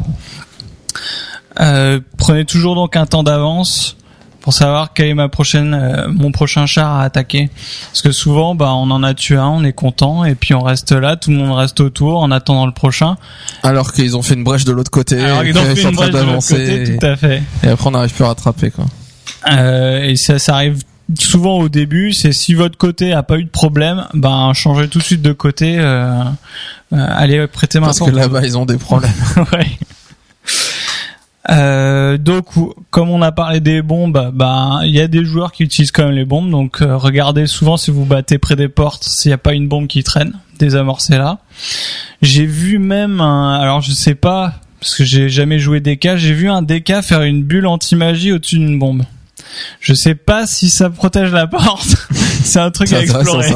Prenez 2.19 2.45
toujours 2.45 2.75
donc 2.75 2.97
un 2.97 3.07
temps 3.07 3.23
d'avance 3.23 3.97
pour 4.41 4.53
savoir 4.53 4.93
quel 4.95 5.09
est 5.09 5.15
ma 5.15 5.29
prochaine 5.29 5.75
euh, 5.75 6.09
mon 6.09 6.33
prochain 6.33 6.67
char 6.67 6.93
à 6.93 7.03
attaquer 7.03 7.51
parce 7.89 8.03
que 8.03 8.13
souvent 8.13 8.55
bah 8.55 8.73
on 8.73 8.91
en 8.91 9.03
a 9.03 9.15
tué 9.15 9.37
un 9.37 9.49
on 9.49 9.65
est 9.65 9.73
content 9.73 10.25
et 10.25 10.35
puis 10.35 10.55
on 10.55 10.63
reste 10.63 10.93
là 10.93 11.17
tout 11.17 11.31
le 11.31 11.37
monde 11.37 11.57
reste 11.57 11.81
autour 11.81 12.21
en 12.21 12.31
attendant 12.31 12.67
le 12.67 12.73
prochain 12.73 13.17
Alors 13.63 13.93
qu'ils 13.93 14.17
ont 14.17 14.23
fait 14.23 14.35
une 14.35 14.45
brèche 14.45 14.65
de 14.65 14.73
l'autre 14.73 14.91
côté, 14.91 15.23
alors 15.23 15.43
et 15.43 15.49
ils 15.51 15.59
ont 15.59 15.63
qu'ils 15.63 15.77
fait 15.77 15.83
sont 15.83 15.89
en 15.89 15.91
une 15.91 15.97
train 15.97 16.09
brèche 16.09 16.13
de 16.13 16.19
l'autre 16.19 16.29
d'avancer, 16.29 16.55
côté 16.55 16.99
tout 16.99 17.07
à 17.07 17.17
fait 17.17 17.43
et 17.63 17.69
après 17.69 17.87
on 17.87 17.91
n'arrive 17.93 18.15
plus 18.15 18.25
à 18.25 18.29
rattraper 18.29 18.71
quoi. 18.71 18.87
Euh, 19.51 20.03
et 20.03 20.17
ça, 20.17 20.39
ça 20.39 20.55
arrive 20.55 20.83
souvent 21.19 21.59
au 21.59 21.69
début. 21.69 22.13
C'est 22.13 22.33
si 22.33 22.55
votre 22.55 22.79
côté 22.79 23.13
a 23.13 23.23
pas 23.23 23.39
eu 23.39 23.45
de 23.45 23.51
problème, 23.51 24.07
ben 24.15 24.53
changez 24.55 24.89
tout 24.89 24.99
de 24.99 25.05
suite 25.05 25.23
de 25.23 25.33
côté. 25.33 25.77
Euh, 25.79 26.23
euh, 26.93 27.07
allez 27.11 27.47
prêter 27.47 27.81
main 27.81 27.87
Parce 27.87 28.01
que 28.01 28.11
là-bas 28.11 28.43
ils 28.45 28.59
ont 28.59 28.67
des 28.67 28.77
problèmes. 28.77 29.13
Ouais. 29.53 29.67
Euh, 31.51 32.17
donc, 32.17 32.47
comme 32.91 33.11
on 33.11 33.23
a 33.23 33.33
parlé 33.33 33.61
des 33.61 33.83
bombes, 33.83 34.31
ben 34.33 34.81
il 34.85 34.95
y 34.95 35.01
a 35.01 35.09
des 35.09 35.25
joueurs 35.25 35.53
qui 35.53 35.65
utilisent 35.65 35.91
quand 35.91 36.05
même 36.05 36.15
les 36.15 36.25
bombes. 36.25 36.51
Donc, 36.51 36.81
euh, 36.81 36.97
regardez 36.97 37.47
souvent 37.47 37.77
si 37.77 37.91
vous 37.91 38.05
battez 38.05 38.39
près 38.39 38.57
des 38.57 38.69
portes, 38.69 39.05
s'il 39.05 39.31
n'y 39.31 39.35
a 39.35 39.39
pas 39.39 39.55
une 39.55 39.69
bombe 39.69 39.87
qui 39.87 40.05
traîne, 40.05 40.35
désamorcez-la. 40.59 41.39
J'ai 42.23 42.47
vu 42.47 42.79
même, 42.79 43.21
un, 43.21 43.55
alors 43.55 43.81
je 43.81 43.93
sais 43.93 44.15
pas 44.15 44.55
parce 44.81 44.95
que 44.95 45.05
j'ai 45.05 45.29
jamais 45.29 45.59
joué 45.59 45.81
DK, 45.81 46.17
j'ai 46.17 46.33
vu 46.33 46.49
un 46.49 46.63
DK 46.63 47.03
faire 47.03 47.23
une 47.23 47.43
bulle 47.43 47.67
anti-magie 47.67 48.33
au-dessus 48.33 48.59
d'une 48.59 48.79
bombe. 48.79 49.03
Je 49.81 49.95
sais 49.95 50.15
pas 50.15 50.47
si 50.47 50.71
ça 50.71 50.89
protège 50.91 51.33
la 51.33 51.47
porte. 51.47 51.97
C'est 52.45 52.61
un 52.61 52.71
truc 52.71 52.93
à 52.93 53.03
explorer. 53.03 53.53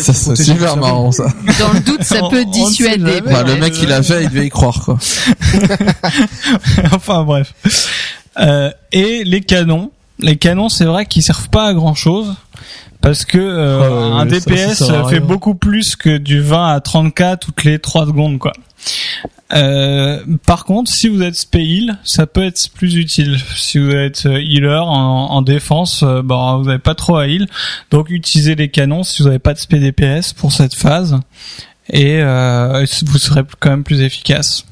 ça. 0.04 0.12
ça 0.12 0.34
c'est 0.36 0.44
super 0.44 0.76
marrant 0.76 1.12
ça. 1.12 1.24
Dans 1.58 1.72
le 1.72 1.80
doute, 1.80 2.02
ça 2.02 2.20
peut 2.30 2.44
dissuader. 2.44 2.98
jamais. 2.98 3.20
Bah, 3.20 3.42
le 3.42 3.56
mec 3.56 3.74
il 3.82 3.88
l'a 3.88 4.02
fait, 4.02 4.24
il 4.24 4.28
devait 4.30 4.46
y 4.46 4.50
croire 4.50 4.80
quoi. 4.84 4.98
enfin 6.94 7.22
bref. 7.24 7.52
Euh, 8.38 8.70
et 8.92 9.24
les 9.24 9.40
canons. 9.40 9.90
Les 10.18 10.36
canons, 10.36 10.68
c'est 10.68 10.84
vrai 10.84 11.06
qu'ils 11.06 11.22
servent 11.22 11.48
pas 11.48 11.68
à 11.68 11.72
grand 11.74 11.94
chose. 11.94 12.34
Parce 13.00 13.24
que 13.24 13.38
euh, 13.38 14.10
Ouais, 14.10 14.20
un 14.20 14.26
DPS 14.26 14.74
ça 14.74 15.04
fait 15.04 15.16
rien. 15.16 15.20
beaucoup 15.20 15.54
plus 15.54 15.96
que 15.96 16.18
du 16.18 16.40
20 16.40 16.74
à 16.74 16.78
30k 16.80 17.38
toutes 17.38 17.64
les 17.64 17.78
3 17.78 18.06
secondes 18.06 18.38
quoi. 18.38 18.52
Euh, 19.52 20.22
par 20.46 20.64
contre, 20.64 20.90
si 20.90 21.08
vous 21.08 21.22
êtes 21.22 21.34
spé 21.34 21.60
heal, 21.60 21.98
ça 22.04 22.26
peut 22.26 22.44
être 22.44 22.70
plus 22.72 22.94
utile. 22.96 23.38
Si 23.56 23.78
vous 23.78 23.90
êtes 23.90 24.26
euh, 24.26 24.40
healer 24.40 24.84
en, 24.84 25.30
en 25.30 25.42
défense, 25.42 26.02
euh, 26.02 26.22
bah, 26.22 26.56
vous 26.58 26.66
n'avez 26.66 26.78
pas 26.78 26.94
trop 26.94 27.16
à 27.16 27.26
heal. 27.26 27.46
Donc 27.90 28.10
utilisez 28.10 28.54
les 28.54 28.68
canons 28.68 29.02
si 29.02 29.22
vous 29.22 29.28
n'avez 29.28 29.40
pas 29.40 29.54
de 29.54 29.58
spé 29.58 29.80
DPS 29.80 30.32
pour 30.32 30.52
cette 30.52 30.74
phase. 30.74 31.18
Et 31.92 32.20
euh, 32.22 32.84
vous 33.06 33.18
serez 33.18 33.42
quand 33.58 33.70
même 33.70 33.84
plus 33.84 34.00
efficace. 34.02 34.64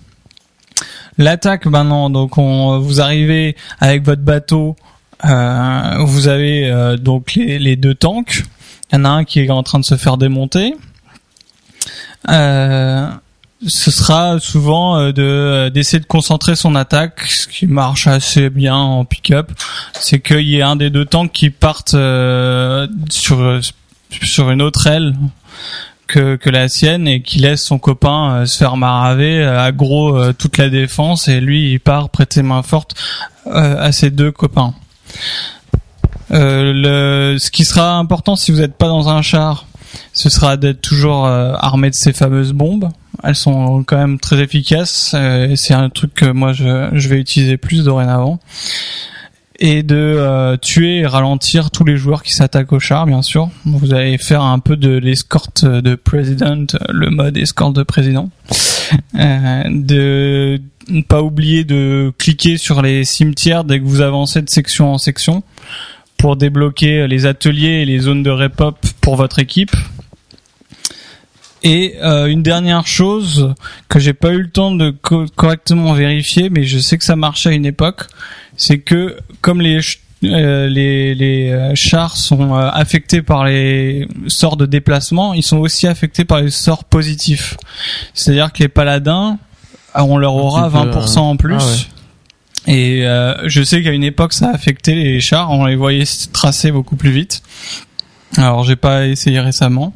L'attaque 1.16 1.66
maintenant, 1.66 2.10
donc 2.10 2.38
on, 2.38 2.78
vous 2.78 3.00
arrivez 3.00 3.56
avec 3.80 4.04
votre 4.04 4.22
bateau, 4.22 4.76
euh, 5.24 5.96
vous 6.04 6.28
avez 6.28 6.96
donc 7.00 7.34
les, 7.34 7.58
les 7.58 7.74
deux 7.74 7.94
tanks. 7.94 8.44
Il 8.92 8.98
y 8.98 9.00
en 9.00 9.04
a 9.04 9.08
un 9.08 9.24
qui 9.24 9.40
est 9.40 9.50
en 9.50 9.64
train 9.64 9.80
de 9.80 9.84
se 9.84 9.96
faire 9.96 10.16
démonter. 10.16 10.76
Euh, 12.28 13.10
ce 13.66 13.90
sera 13.90 14.38
souvent 14.38 14.98
euh, 14.98 15.12
de 15.12 15.68
d'essayer 15.70 16.00
de 16.00 16.06
concentrer 16.06 16.54
son 16.54 16.74
attaque, 16.74 17.22
ce 17.22 17.48
qui 17.48 17.66
marche 17.66 18.06
assez 18.06 18.50
bien 18.50 18.76
en 18.76 19.04
pick-up. 19.04 19.50
C'est 19.94 20.20
qu'il 20.20 20.48
y 20.48 20.58
ait 20.58 20.62
un 20.62 20.76
des 20.76 20.90
deux 20.90 21.04
tanks 21.04 21.32
qui 21.32 21.50
partent 21.50 21.94
euh, 21.94 22.86
sur 23.10 23.60
sur 24.10 24.50
une 24.50 24.62
autre 24.62 24.86
aile 24.86 25.14
que, 26.08 26.36
que 26.36 26.50
la 26.50 26.68
sienne 26.68 27.06
et 27.06 27.22
qui 27.22 27.38
laisse 27.38 27.62
son 27.62 27.78
copain 27.78 28.32
euh, 28.32 28.46
se 28.46 28.56
faire 28.56 28.76
maraver, 28.76 29.42
euh, 29.42 29.60
aggro 29.62 30.16
euh, 30.16 30.32
toute 30.32 30.58
la 30.58 30.70
défense 30.70 31.28
et 31.28 31.40
lui 31.40 31.72
il 31.72 31.80
part 31.80 32.08
prêter 32.08 32.42
main 32.42 32.62
forte 32.62 32.94
euh, 33.46 33.76
à 33.78 33.92
ses 33.92 34.10
deux 34.10 34.32
copains. 34.32 34.74
Euh, 36.30 36.72
le, 36.74 37.38
ce 37.38 37.50
qui 37.50 37.64
sera 37.64 37.96
important 37.96 38.36
si 38.36 38.50
vous 38.50 38.58
n'êtes 38.58 38.76
pas 38.76 38.88
dans 38.88 39.08
un 39.08 39.22
char, 39.22 39.66
ce 40.12 40.28
sera 40.28 40.56
d'être 40.56 40.80
toujours 40.80 41.26
euh, 41.26 41.54
armé 41.58 41.90
de 41.90 41.94
ces 41.94 42.12
fameuses 42.12 42.52
bombes. 42.52 42.88
Elles 43.22 43.34
sont 43.34 43.82
quand 43.84 43.96
même 43.96 44.18
très 44.18 44.40
efficaces. 44.40 45.12
euh, 45.14 45.50
et 45.50 45.56
c'est 45.56 45.74
un 45.74 45.90
truc 45.90 46.14
que 46.14 46.26
moi 46.26 46.52
je, 46.52 46.88
je 46.92 47.08
vais 47.08 47.18
utiliser 47.18 47.56
plus 47.56 47.84
dorénavant. 47.84 48.38
Et 49.60 49.82
de 49.82 49.96
euh, 49.96 50.56
tuer 50.56 50.98
et 50.98 51.06
ralentir 51.06 51.72
tous 51.72 51.84
les 51.84 51.96
joueurs 51.96 52.22
qui 52.22 52.32
s'attaquent 52.32 52.72
au 52.72 52.78
char, 52.78 53.06
bien 53.06 53.22
sûr. 53.22 53.50
Vous 53.64 53.92
allez 53.92 54.16
faire 54.16 54.42
un 54.42 54.60
peu 54.60 54.76
de 54.76 54.90
l'escorte 54.90 55.64
de 55.64 55.96
président, 55.96 56.64
le 56.88 57.10
mode 57.10 57.36
escorte 57.36 57.74
de 57.74 57.82
président. 57.82 58.30
Euh, 59.16 59.62
de 59.68 60.60
ne 60.88 61.02
pas 61.02 61.22
oublier 61.22 61.64
de 61.64 62.12
cliquer 62.18 62.56
sur 62.56 62.82
les 62.82 63.04
cimetières 63.04 63.64
dès 63.64 63.80
que 63.80 63.84
vous 63.84 64.00
avancez 64.00 64.40
de 64.42 64.48
section 64.48 64.92
en 64.94 64.98
section 64.98 65.42
pour 66.18 66.36
débloquer 66.36 67.06
les 67.06 67.24
ateliers 67.26 67.80
et 67.82 67.84
les 67.86 67.98
zones 68.00 68.22
de 68.22 68.30
repop 68.30 68.76
pour 69.00 69.16
votre 69.16 69.38
équipe. 69.38 69.74
Et 71.64 71.94
euh, 72.02 72.26
une 72.26 72.42
dernière 72.42 72.86
chose 72.86 73.52
que 73.88 73.98
j'ai 73.98 74.12
pas 74.12 74.30
eu 74.30 74.42
le 74.42 74.50
temps 74.50 74.70
de 74.70 74.90
co- 74.90 75.26
correctement 75.34 75.92
vérifier, 75.92 76.50
mais 76.50 76.62
je 76.64 76.78
sais 76.78 76.98
que 76.98 77.04
ça 77.04 77.16
marchait 77.16 77.48
à 77.48 77.52
une 77.52 77.66
époque, 77.66 78.02
c'est 78.56 78.78
que 78.78 79.16
comme 79.40 79.60
les 79.60 79.80
euh, 80.24 80.68
les, 80.68 81.14
les 81.14 81.50
euh, 81.50 81.72
chars 81.74 82.16
sont 82.16 82.54
affectés 82.54 83.22
par 83.22 83.44
les 83.44 84.06
sorts 84.28 84.56
de 84.56 84.66
déplacement, 84.66 85.34
ils 85.34 85.42
sont 85.42 85.58
aussi 85.58 85.86
affectés 85.88 86.24
par 86.24 86.40
les 86.42 86.50
sorts 86.50 86.84
positifs. 86.84 87.56
C'est-à-dire 88.14 88.52
que 88.52 88.60
les 88.62 88.68
paladins, 88.68 89.38
on 89.94 90.16
leur 90.16 90.34
aura 90.34 90.68
petit 90.70 90.90
peu, 90.92 91.00
20% 91.00 91.18
en 91.18 91.36
plus. 91.36 91.54
ah 91.58 91.64
ouais. 91.64 91.76
Et 92.68 93.06
euh, 93.06 93.48
je 93.48 93.62
sais 93.62 93.82
qu'à 93.82 93.92
une 93.92 94.04
époque, 94.04 94.34
ça 94.34 94.50
affectait 94.50 94.94
les 94.94 95.20
chars, 95.20 95.50
on 95.50 95.64
les 95.64 95.74
voyait 95.74 96.04
tracer 96.32 96.70
beaucoup 96.70 96.96
plus 96.96 97.10
vite. 97.10 97.42
Alors, 98.36 98.62
j'ai 98.62 98.76
pas 98.76 99.06
essayé 99.06 99.40
récemment. 99.40 99.94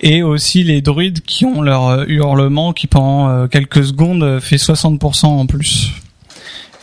Et 0.00 0.22
aussi 0.22 0.64
les 0.64 0.80
druides 0.80 1.20
qui 1.20 1.44
ont 1.44 1.60
leur 1.60 1.88
euh, 1.88 2.04
hurlement 2.08 2.72
qui 2.72 2.88
pendant 2.88 3.28
euh, 3.28 3.46
quelques 3.46 3.84
secondes 3.84 4.22
euh, 4.22 4.40
fait 4.40 4.56
60% 4.56 5.26
en 5.26 5.46
plus. 5.46 5.90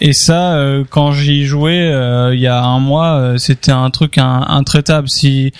Et 0.01 0.13
ça, 0.13 0.57
quand 0.91 1.11
j'y 1.11 1.43
jouais 1.43 1.91
il 2.31 2.39
y 2.39 2.47
a 2.47 2.63
un 2.63 2.79
mois, 2.79 3.33
c'était 3.35 3.73
un 3.73 3.89
truc 3.89 4.17
intraitable. 4.17 5.09
Si, 5.09 5.51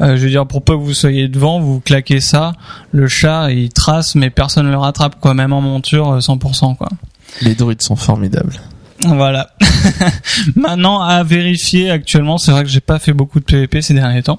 je 0.00 0.16
veux 0.16 0.28
dire, 0.28 0.46
pour 0.46 0.62
peu 0.62 0.74
que 0.74 0.82
vous 0.82 0.92
soyez 0.92 1.28
devant, 1.28 1.60
vous 1.60 1.80
claquez 1.80 2.20
ça, 2.20 2.52
le 2.92 3.08
chat 3.08 3.50
il 3.52 3.70
trace, 3.70 4.14
mais 4.14 4.28
personne 4.28 4.66
ne 4.66 4.70
le 4.70 4.76
rattrape, 4.76 5.18
quoi. 5.18 5.32
Même 5.32 5.54
en 5.54 5.62
monture, 5.62 6.12
euh, 6.12 6.18
100%, 6.18 6.76
quoi. 6.76 6.90
Les 7.40 7.54
druides 7.54 7.80
sont 7.80 7.96
formidables. 7.96 8.60
Voilà. 9.00 9.50
Maintenant, 10.56 11.00
à 11.00 11.22
vérifier 11.22 11.90
actuellement, 11.90 12.38
c'est 12.38 12.50
vrai 12.50 12.64
que 12.64 12.70
j'ai 12.70 12.80
pas 12.80 12.98
fait 12.98 13.12
beaucoup 13.12 13.40
de 13.40 13.44
PVP 13.44 13.82
ces 13.82 13.94
derniers 13.94 14.22
temps. 14.22 14.38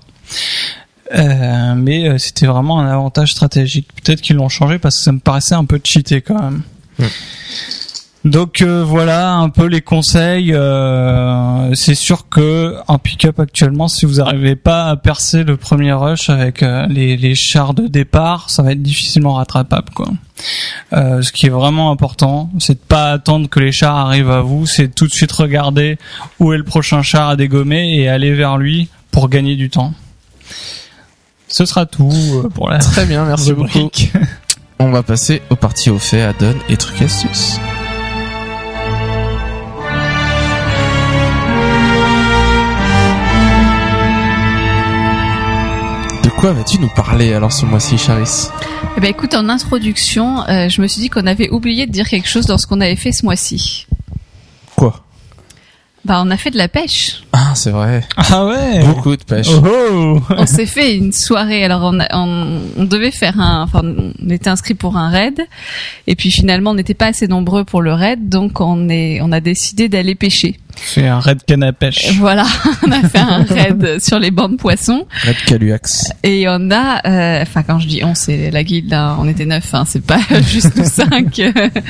Euh, 1.16 1.74
mais 1.76 2.10
euh, 2.10 2.18
c'était 2.18 2.48
vraiment 2.48 2.80
un 2.80 2.88
avantage 2.88 3.32
stratégique. 3.32 3.88
Peut-être 4.04 4.22
qu'ils 4.22 4.36
l'ont 4.36 4.50
changé 4.50 4.78
parce 4.78 4.98
que 4.98 5.04
ça 5.04 5.12
me 5.12 5.20
paraissait 5.20 5.56
un 5.56 5.66
peu 5.66 5.80
cheaté 5.84 6.22
quand 6.22 6.42
même. 6.42 6.62
Donc 8.26 8.62
euh, 8.62 8.84
voilà 8.84 9.36
un 9.36 9.50
peu 9.50 9.66
les 9.66 9.82
conseils. 9.82 10.54
Euh, 10.54 11.74
c'est 11.76 11.96
sûr 11.96 12.28
que 12.30 12.76
en 12.88 12.98
pick-up 12.98 13.40
actuellement, 13.40 13.88
si 13.88 14.06
vous 14.06 14.16
n'arrivez 14.16 14.56
pas 14.56 14.86
à 14.86 14.96
percer 14.96 15.44
le 15.44 15.56
premier 15.56 15.94
rush 15.94 16.30
avec 16.30 16.64
euh, 16.64 16.88
les, 16.88 17.16
les 17.16 17.36
chars 17.36 17.74
de 17.74 17.88
départ, 17.88 18.50
ça 18.50 18.64
va 18.64 18.72
être 18.72 18.82
difficilement 18.82 19.36
rattrapable 19.36 19.92
quoi. 19.94 20.08
Euh, 20.94 21.22
ce 21.22 21.32
qui 21.32 21.46
est 21.48 21.52
vraiment 21.52 21.92
important, 21.92 22.50
c'est 22.60 22.74
de 22.74 22.86
pas 22.86 23.12
attendre 23.12 23.50
que 23.50 23.60
les 23.60 23.72
chars 23.72 23.96
arrivent 23.96 24.32
à 24.32 24.42
vous, 24.42 24.66
c'est 24.66 24.94
tout 24.94 25.08
de 25.08 25.14
suite 25.14 25.32
regarder 25.32 25.98
où 26.40 26.54
est 26.54 26.58
le 26.58 26.64
prochain 26.64 27.02
char 27.02 27.30
à 27.30 27.36
dégommer 27.36 27.98
et 27.98 28.10
aller 28.10 28.34
vers 28.34 28.58
lui 28.58 28.90
pour 29.12 29.30
gagner 29.30 29.56
du 29.56 29.70
temps. 29.70 29.94
Ce 31.48 31.66
sera 31.66 31.86
tout 31.86 32.12
pour 32.54 32.70
la 32.70 32.80
Très 32.80 33.06
bien, 33.06 33.26
merci 33.26 33.54
beaucoup. 33.54 33.90
On 34.80 34.92
va 34.92 35.02
passer 35.02 35.42
aux 35.50 35.56
parties 35.56 35.90
au 35.90 35.98
fait, 35.98 36.22
add-on 36.22 36.56
et 36.70 36.78
trucs 36.78 37.02
astuces. 37.02 37.60
Quoi 46.38 46.54
vas-tu 46.54 46.80
nous 46.80 46.90
parler 46.90 47.34
alors 47.34 47.52
ce 47.52 47.66
mois-ci, 47.66 47.98
Charis? 47.98 48.48
Eh 48.96 49.02
ben 49.02 49.10
écoute, 49.10 49.34
en 49.34 49.50
introduction, 49.50 50.48
euh, 50.48 50.70
je 50.70 50.82
me 50.82 50.88
suis 50.88 51.02
dit 51.02 51.10
qu'on 51.10 51.26
avait 51.26 51.50
oublié 51.50 51.88
de 51.88 51.92
dire 51.92 52.08
quelque 52.08 52.30
chose 52.30 52.46
dans 52.46 52.58
ce 52.58 52.68
qu'on 52.68 52.80
avait 52.80 52.96
fait 52.96 53.12
ce 53.12 53.26
mois-ci. 53.26 53.88
Quoi? 54.76 55.04
Bah, 56.06 56.22
on 56.24 56.30
a 56.30 56.38
fait 56.38 56.52
de 56.52 56.58
la 56.58 56.68
pêche. 56.68 57.24
Ah, 57.40 57.52
c'est 57.54 57.70
vrai. 57.70 58.02
Ah 58.18 58.46
ouais. 58.48 58.84
Beaucoup 58.84 59.16
de 59.16 59.24
pêche. 59.24 59.48
Oh, 59.52 59.64
oh. 59.68 60.22
on 60.30 60.46
s'est 60.48 60.66
fait 60.66 60.96
une 60.96 61.12
soirée. 61.14 61.64
Alors 61.64 61.82
on, 61.84 62.00
a- 62.00 62.08
on, 62.18 62.62
on 62.78 62.84
devait 62.86 63.12
faire 63.12 63.40
un, 63.40 63.62
enfin 63.62 63.82
on 63.84 64.30
était 64.32 64.50
inscrit 64.50 64.74
pour 64.74 64.98
un 64.98 65.10
raid, 65.10 65.40
et 66.08 66.16
puis 66.16 66.32
finalement 66.32 66.72
on 66.72 66.76
n'était 66.76 66.96
pas 66.96 67.08
assez 67.08 67.28
nombreux 67.28 67.64
pour 67.64 67.82
le 67.84 67.94
raid, 67.94 68.28
donc 68.28 68.60
on 68.60 68.90
est, 68.90 69.20
on 69.22 69.32
a 69.32 69.40
décidé 69.40 69.88
d'aller 69.88 70.16
pêcher. 70.16 70.58
C'est 70.80 71.08
un 71.08 71.20
raid 71.20 71.40
canne 71.44 71.64
à 71.64 71.74
pêche. 71.74 72.12
Voilà, 72.20 72.46
on 72.88 72.92
a 72.92 73.02
fait 73.02 73.18
un 73.18 73.44
raid 73.44 74.00
sur 74.00 74.20
les 74.20 74.30
bancs 74.32 74.52
de 74.52 74.58
poissons, 74.58 75.06
Red 75.26 75.36
Caluax. 75.48 76.12
et 76.24 76.46
on 76.48 76.70
a, 76.72 77.02
euh, 77.08 77.42
enfin 77.42 77.64
quand 77.64 77.80
je 77.80 77.88
dis 77.88 78.02
on, 78.04 78.14
c'est 78.16 78.50
la 78.52 78.64
guilde, 78.64 78.94
hein, 78.94 79.18
on 79.20 79.28
était 79.28 79.46
neuf, 79.46 79.74
hein, 79.74 79.86
c'est 79.88 80.04
pas 80.06 80.20
juste 80.48 80.76
nous 80.76 80.86
cinq, 80.86 81.42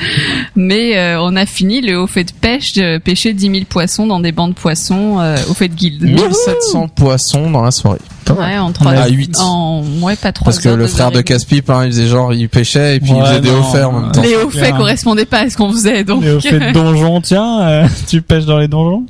mais 0.56 0.96
euh, 0.98 1.20
on 1.20 1.36
a 1.36 1.46
fini 1.46 1.80
le 1.80 1.98
haut 2.00 2.06
fait 2.06 2.24
de 2.24 2.32
pêche, 2.32 2.72
de 2.74 2.98
pêcher 2.98 3.32
10 3.34 3.50
000 3.50 3.64
poissons 3.68 4.06
dans 4.06 4.20
des 4.20 4.32
bancs 4.32 4.54
de 4.54 4.58
poissons 4.58 5.20
euh, 5.20 5.36
au 5.50 5.54
fait 5.54 5.68
de 5.68 5.74
guilde. 5.74 6.02
1700 6.02 6.88
poissons 6.88 7.50
dans 7.50 7.62
la 7.62 7.70
soirée. 7.70 7.98
Ouais, 8.30 8.58
en 8.58 8.72
trois, 8.72 8.92
On 8.92 8.94
est 8.94 8.98
à 8.98 9.08
huit. 9.08 9.34
en 9.40 9.82
ouais 10.02 10.14
pas 10.16 10.32
trois 10.32 10.44
Parce 10.46 10.58
que 10.58 10.68
le 10.68 10.86
frère 10.86 11.10
de. 11.10 11.20
Caspip, 11.22 11.70
hein, 11.70 11.84
il 11.86 11.92
faisait 11.92 12.06
genre, 12.08 12.32
il 12.34 12.48
pêchait 12.48 12.96
et 12.96 13.00
puis 13.00 13.10
il 13.16 13.22
faisait 13.24 13.40
des 13.40 13.50
hauts 13.50 13.62
faits 13.62 13.84
en 13.84 13.92
même 14.00 14.12
temps. 14.12 14.20
Les 14.22 14.36
hauts 14.36 14.50
faits 14.50 14.60
Clair. 14.60 14.76
correspondaient 14.76 15.24
pas 15.24 15.40
à 15.40 15.50
ce 15.50 15.56
qu'on 15.56 15.72
faisait, 15.72 16.04
donc. 16.04 16.22
Et 16.24 16.32
au 16.32 16.40
fait 16.40 16.58
de 16.58 16.72
donjon, 16.74 17.20
tiens, 17.22 17.60
euh, 17.62 17.88
tu 18.06 18.20
pêches 18.20 18.44
dans 18.44 18.58
les 18.58 18.68
donjons? 18.68 19.04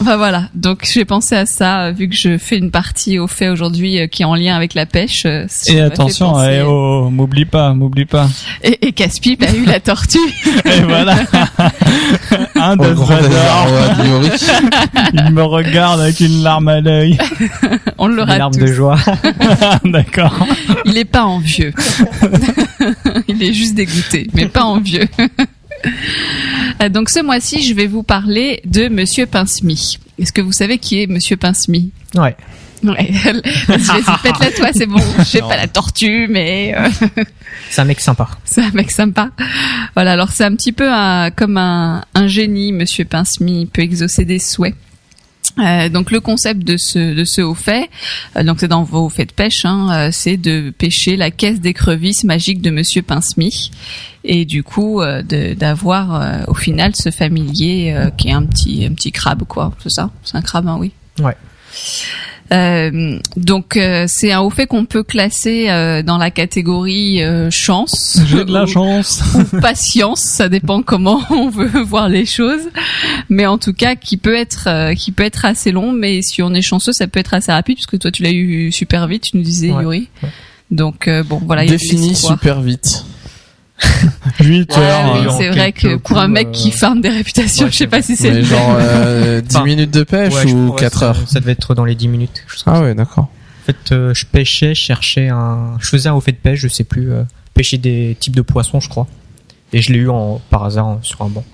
Enfin 0.00 0.16
voilà. 0.16 0.44
Donc 0.54 0.88
j'ai 0.90 1.04
pensé 1.04 1.36
à 1.36 1.44
ça 1.46 1.84
euh, 1.86 1.92
vu 1.92 2.08
que 2.08 2.16
je 2.16 2.38
fais 2.38 2.56
une 2.56 2.70
partie 2.70 3.18
au 3.18 3.26
fait 3.26 3.48
aujourd'hui 3.48 3.98
euh, 4.00 4.06
qui 4.06 4.22
est 4.22 4.24
en 4.24 4.34
lien 4.34 4.56
avec 4.56 4.74
la 4.74 4.86
pêche. 4.86 5.24
euh, 5.26 5.44
ça 5.48 5.72
Et 5.72 5.80
attention, 5.80 6.32
penser- 6.32 6.60
eh, 6.60 6.62
oh, 6.62 7.10
m'oublie 7.10 7.44
pas, 7.44 7.74
m'oublie 7.74 8.06
pas. 8.06 8.28
Et, 8.64 8.88
et 8.88 8.92
Caspip 8.92 9.42
a 9.42 9.54
eu 9.54 9.64
la 9.66 9.80
tortue. 9.80 10.18
Et 10.64 10.80
voilà. 10.82 11.16
Un 12.56 12.78
Au 12.78 12.84
de 12.84 12.94
il 15.12 15.30
me 15.32 15.42
regarde 15.42 16.00
avec 16.00 16.20
une 16.20 16.42
larme 16.42 16.68
à 16.68 16.80
l'œil. 16.80 17.18
On 17.98 18.06
le 18.06 18.22
tous. 18.52 18.60
de 18.60 18.66
joie. 18.66 18.96
D'accord. 19.84 20.46
Il 20.86 20.96
est 20.96 21.04
pas 21.04 21.24
envieux. 21.24 21.72
Il 23.28 23.42
est 23.42 23.52
juste 23.52 23.74
dégoûté, 23.74 24.28
mais 24.34 24.46
pas 24.46 24.64
envieux. 24.64 25.06
Euh, 26.82 26.88
Donc 26.88 27.10
ce 27.10 27.22
mois-ci, 27.22 27.62
je 27.62 27.74
vais 27.74 27.86
vous 27.86 28.02
parler 28.02 28.60
de 28.64 28.88
Monsieur 28.88 29.26
Pincemy. 29.26 29.98
Est-ce 30.18 30.32
que 30.32 30.40
vous 30.40 30.52
savez 30.52 30.78
qui 30.78 31.02
est 31.02 31.06
Monsieur 31.06 31.36
Pincemy 31.36 31.90
Ouais. 32.14 32.36
Ouais. 32.82 32.94
Pète-la 34.22 34.50
toi, 34.52 34.68
c'est 34.72 34.86
bon. 34.86 34.98
Je 35.18 35.24
sais 35.24 35.40
pas 35.40 35.56
la 35.56 35.68
tortue, 35.68 36.26
mais 36.30 36.74
euh, 36.76 36.88
C'est 37.70 37.82
un 37.82 37.84
mec 37.84 38.00
sympa. 38.00 38.28
c'est 38.44 38.62
un 38.62 38.70
mec 38.72 38.90
sympa. 38.90 39.30
Voilà, 39.94 40.12
alors 40.12 40.30
c'est 40.30 40.44
un 40.44 40.54
petit 40.54 40.72
peu 40.72 40.90
un- 40.90 41.30
comme 41.30 41.58
un, 41.58 42.02
un 42.14 42.26
génie, 42.26 42.72
Monsieur 42.72 43.04
Pincemy, 43.04 43.62
il 43.62 43.66
peut 43.66 43.82
exaucer 43.82 44.24
des 44.24 44.38
souhaits. 44.38 44.74
Euh, 45.58 45.88
donc 45.88 46.10
le 46.12 46.20
concept 46.20 46.62
de 46.62 46.76
ce 46.76 47.14
de 47.14 47.24
ce 47.24 47.40
haut 47.40 47.54
fait, 47.54 47.90
euh, 48.36 48.44
donc 48.44 48.60
c'est 48.60 48.68
dans 48.68 48.84
vos 48.84 49.08
faits 49.08 49.30
de 49.30 49.34
pêche, 49.34 49.64
hein, 49.64 49.88
euh, 49.90 50.08
c'est 50.12 50.36
de 50.36 50.70
pêcher 50.70 51.16
la 51.16 51.30
caisse 51.32 51.60
d'écrevisses 51.60 52.22
magique 52.24 52.62
de 52.62 52.70
Monsieur 52.70 53.02
Pincemy 53.02 53.70
et 54.22 54.44
du 54.44 54.62
coup 54.62 55.02
euh, 55.02 55.22
d'avoir 55.22 56.14
euh, 56.14 56.44
au 56.46 56.54
final 56.54 56.92
ce 56.94 57.10
familier 57.10 57.92
euh, 57.92 58.10
qui 58.10 58.28
est 58.28 58.32
un 58.32 58.44
petit 58.44 58.86
un 58.86 58.94
petit 58.94 59.12
crabe 59.12 59.44
quoi, 59.48 59.72
c'est 59.82 59.90
ça, 59.90 60.10
c'est 60.22 60.36
un 60.36 60.42
crabe, 60.42 60.68
hein, 60.68 60.76
oui. 60.78 60.92
Ouais. 61.18 61.36
Euh, 62.52 63.18
donc 63.36 63.76
euh, 63.76 64.06
c'est 64.08 64.32
un 64.32 64.40
haut 64.40 64.50
fait 64.50 64.66
qu'on 64.66 64.84
peut 64.84 65.02
classer 65.04 65.68
euh, 65.68 66.02
dans 66.02 66.18
la 66.18 66.30
catégorie 66.30 67.20
chance. 67.50 68.18
J'ai 68.26 68.44
de 68.44 68.52
la 68.52 68.64
ou- 68.64 68.66
chance. 68.66 69.22
ou 69.52 69.60
patience, 69.60 70.20
ça 70.20 70.48
dépend 70.48 70.82
comment 70.82 71.20
on 71.30 71.48
veut 71.48 71.80
voir 71.82 72.08
les 72.08 72.26
choses, 72.26 72.68
mais 73.28 73.46
en 73.46 73.58
tout 73.58 73.72
cas 73.72 73.94
qui 73.94 74.16
peut 74.16 74.34
être 74.34 74.92
qui 74.94 75.12
peut 75.12 75.22
être 75.24 75.44
assez 75.44 75.70
long, 75.72 75.92
mais 75.92 76.22
si 76.22 76.42
on 76.42 76.52
est 76.54 76.62
chanceux, 76.62 76.92
ça 76.92 77.06
peut 77.06 77.20
être 77.20 77.34
assez 77.34 77.52
rapide 77.52 77.76
puisque 77.76 77.98
toi 77.98 78.10
tu 78.10 78.22
l'as 78.22 78.32
eu 78.32 78.72
super 78.72 79.06
vite, 79.06 79.22
tu 79.30 79.36
nous 79.36 79.42
disais 79.42 79.70
Ouais, 79.70 79.82
Yuri. 79.82 80.08
ouais. 80.22 80.28
Donc 80.70 81.08
euh, 81.08 81.22
bon 81.22 81.40
voilà, 81.44 81.64
Défini 81.64 82.14
super 82.14 82.60
vite. 82.60 83.04
8 84.40 84.76
Ouais, 84.76 84.82
heures. 84.82 85.12
oui, 85.14 85.26
euh, 85.26 85.30
c'est 85.38 85.48
vrai 85.50 85.72
que 85.72 85.80
quelques 85.88 86.02
pour 86.02 86.18
un 86.18 86.28
mec 86.28 86.48
euh, 86.48 86.50
qui 86.52 86.70
farme 86.70 87.00
des 87.00 87.08
réputations, 87.08 87.66
ouais, 87.66 87.72
je 87.72 87.76
sais 87.76 87.86
pas 87.86 88.02
si 88.02 88.16
c'est 88.16 88.42
genre 88.42 88.76
euh, 88.78 89.40
10 89.46 89.56
Enfin, 89.56 89.64
minutes 89.64 89.90
de 89.90 90.02
pêche 90.02 90.34
Ouais, 90.34 90.52
ou 90.52 90.66
pourrais, 90.66 90.80
4 90.80 90.98
ça- 90.98 91.06
heures? 91.06 91.28
Ça 91.28 91.40
devait 91.40 91.52
être 91.52 91.74
dans 91.74 91.84
les 91.84 91.94
10 91.94 92.08
minutes. 92.08 92.44
Ah 92.66 92.80
ouais, 92.82 92.94
d'accord. 92.94 93.24
En 93.24 93.66
fait, 93.66 93.92
euh, 93.92 94.12
je 94.14 94.24
pêchais, 94.26 94.74
je 94.74 94.80
cherchais 94.82 95.28
un, 95.28 95.76
je 95.80 95.88
faisais 95.88 96.08
un 96.08 96.14
au 96.14 96.20
fait 96.20 96.32
de 96.32 96.36
pêche, 96.38 96.60
je 96.60 96.68
sais 96.68 96.84
plus, 96.84 97.12
euh, 97.12 97.22
pêcher 97.54 97.78
des 97.78 98.16
types 98.18 98.34
de 98.36 98.42
poissons, 98.42 98.80
je 98.80 98.88
crois. 98.88 99.06
Et 99.72 99.80
je 99.82 99.92
l'ai 99.92 100.00
eu 100.00 100.08
en, 100.08 100.40
par 100.50 100.64
hasard 100.64 100.98
sur 101.02 101.22
un 101.22 101.28
banc. 101.28 101.44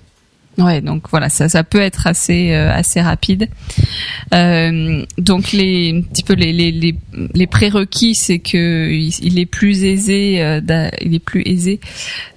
Ouais, 0.58 0.80
donc 0.80 1.10
voilà, 1.10 1.28
ça, 1.28 1.50
ça 1.50 1.64
peut 1.64 1.80
être 1.80 2.06
assez 2.06 2.52
euh, 2.52 2.72
assez 2.72 3.00
rapide. 3.02 3.48
Euh, 4.32 5.04
donc 5.18 5.52
les 5.52 5.92
un 5.94 6.00
petit 6.00 6.22
peu 6.22 6.32
les 6.32 6.52
les 6.52 6.94
les, 7.34 7.46
prérequis, 7.46 8.14
c'est 8.14 8.38
que 8.38 8.90
il, 8.90 9.38
est 9.38 9.46
plus 9.46 9.84
aisé, 9.84 10.36
il 11.02 11.14
est 11.14 11.24
plus 11.24 11.42
aisé 11.44 11.78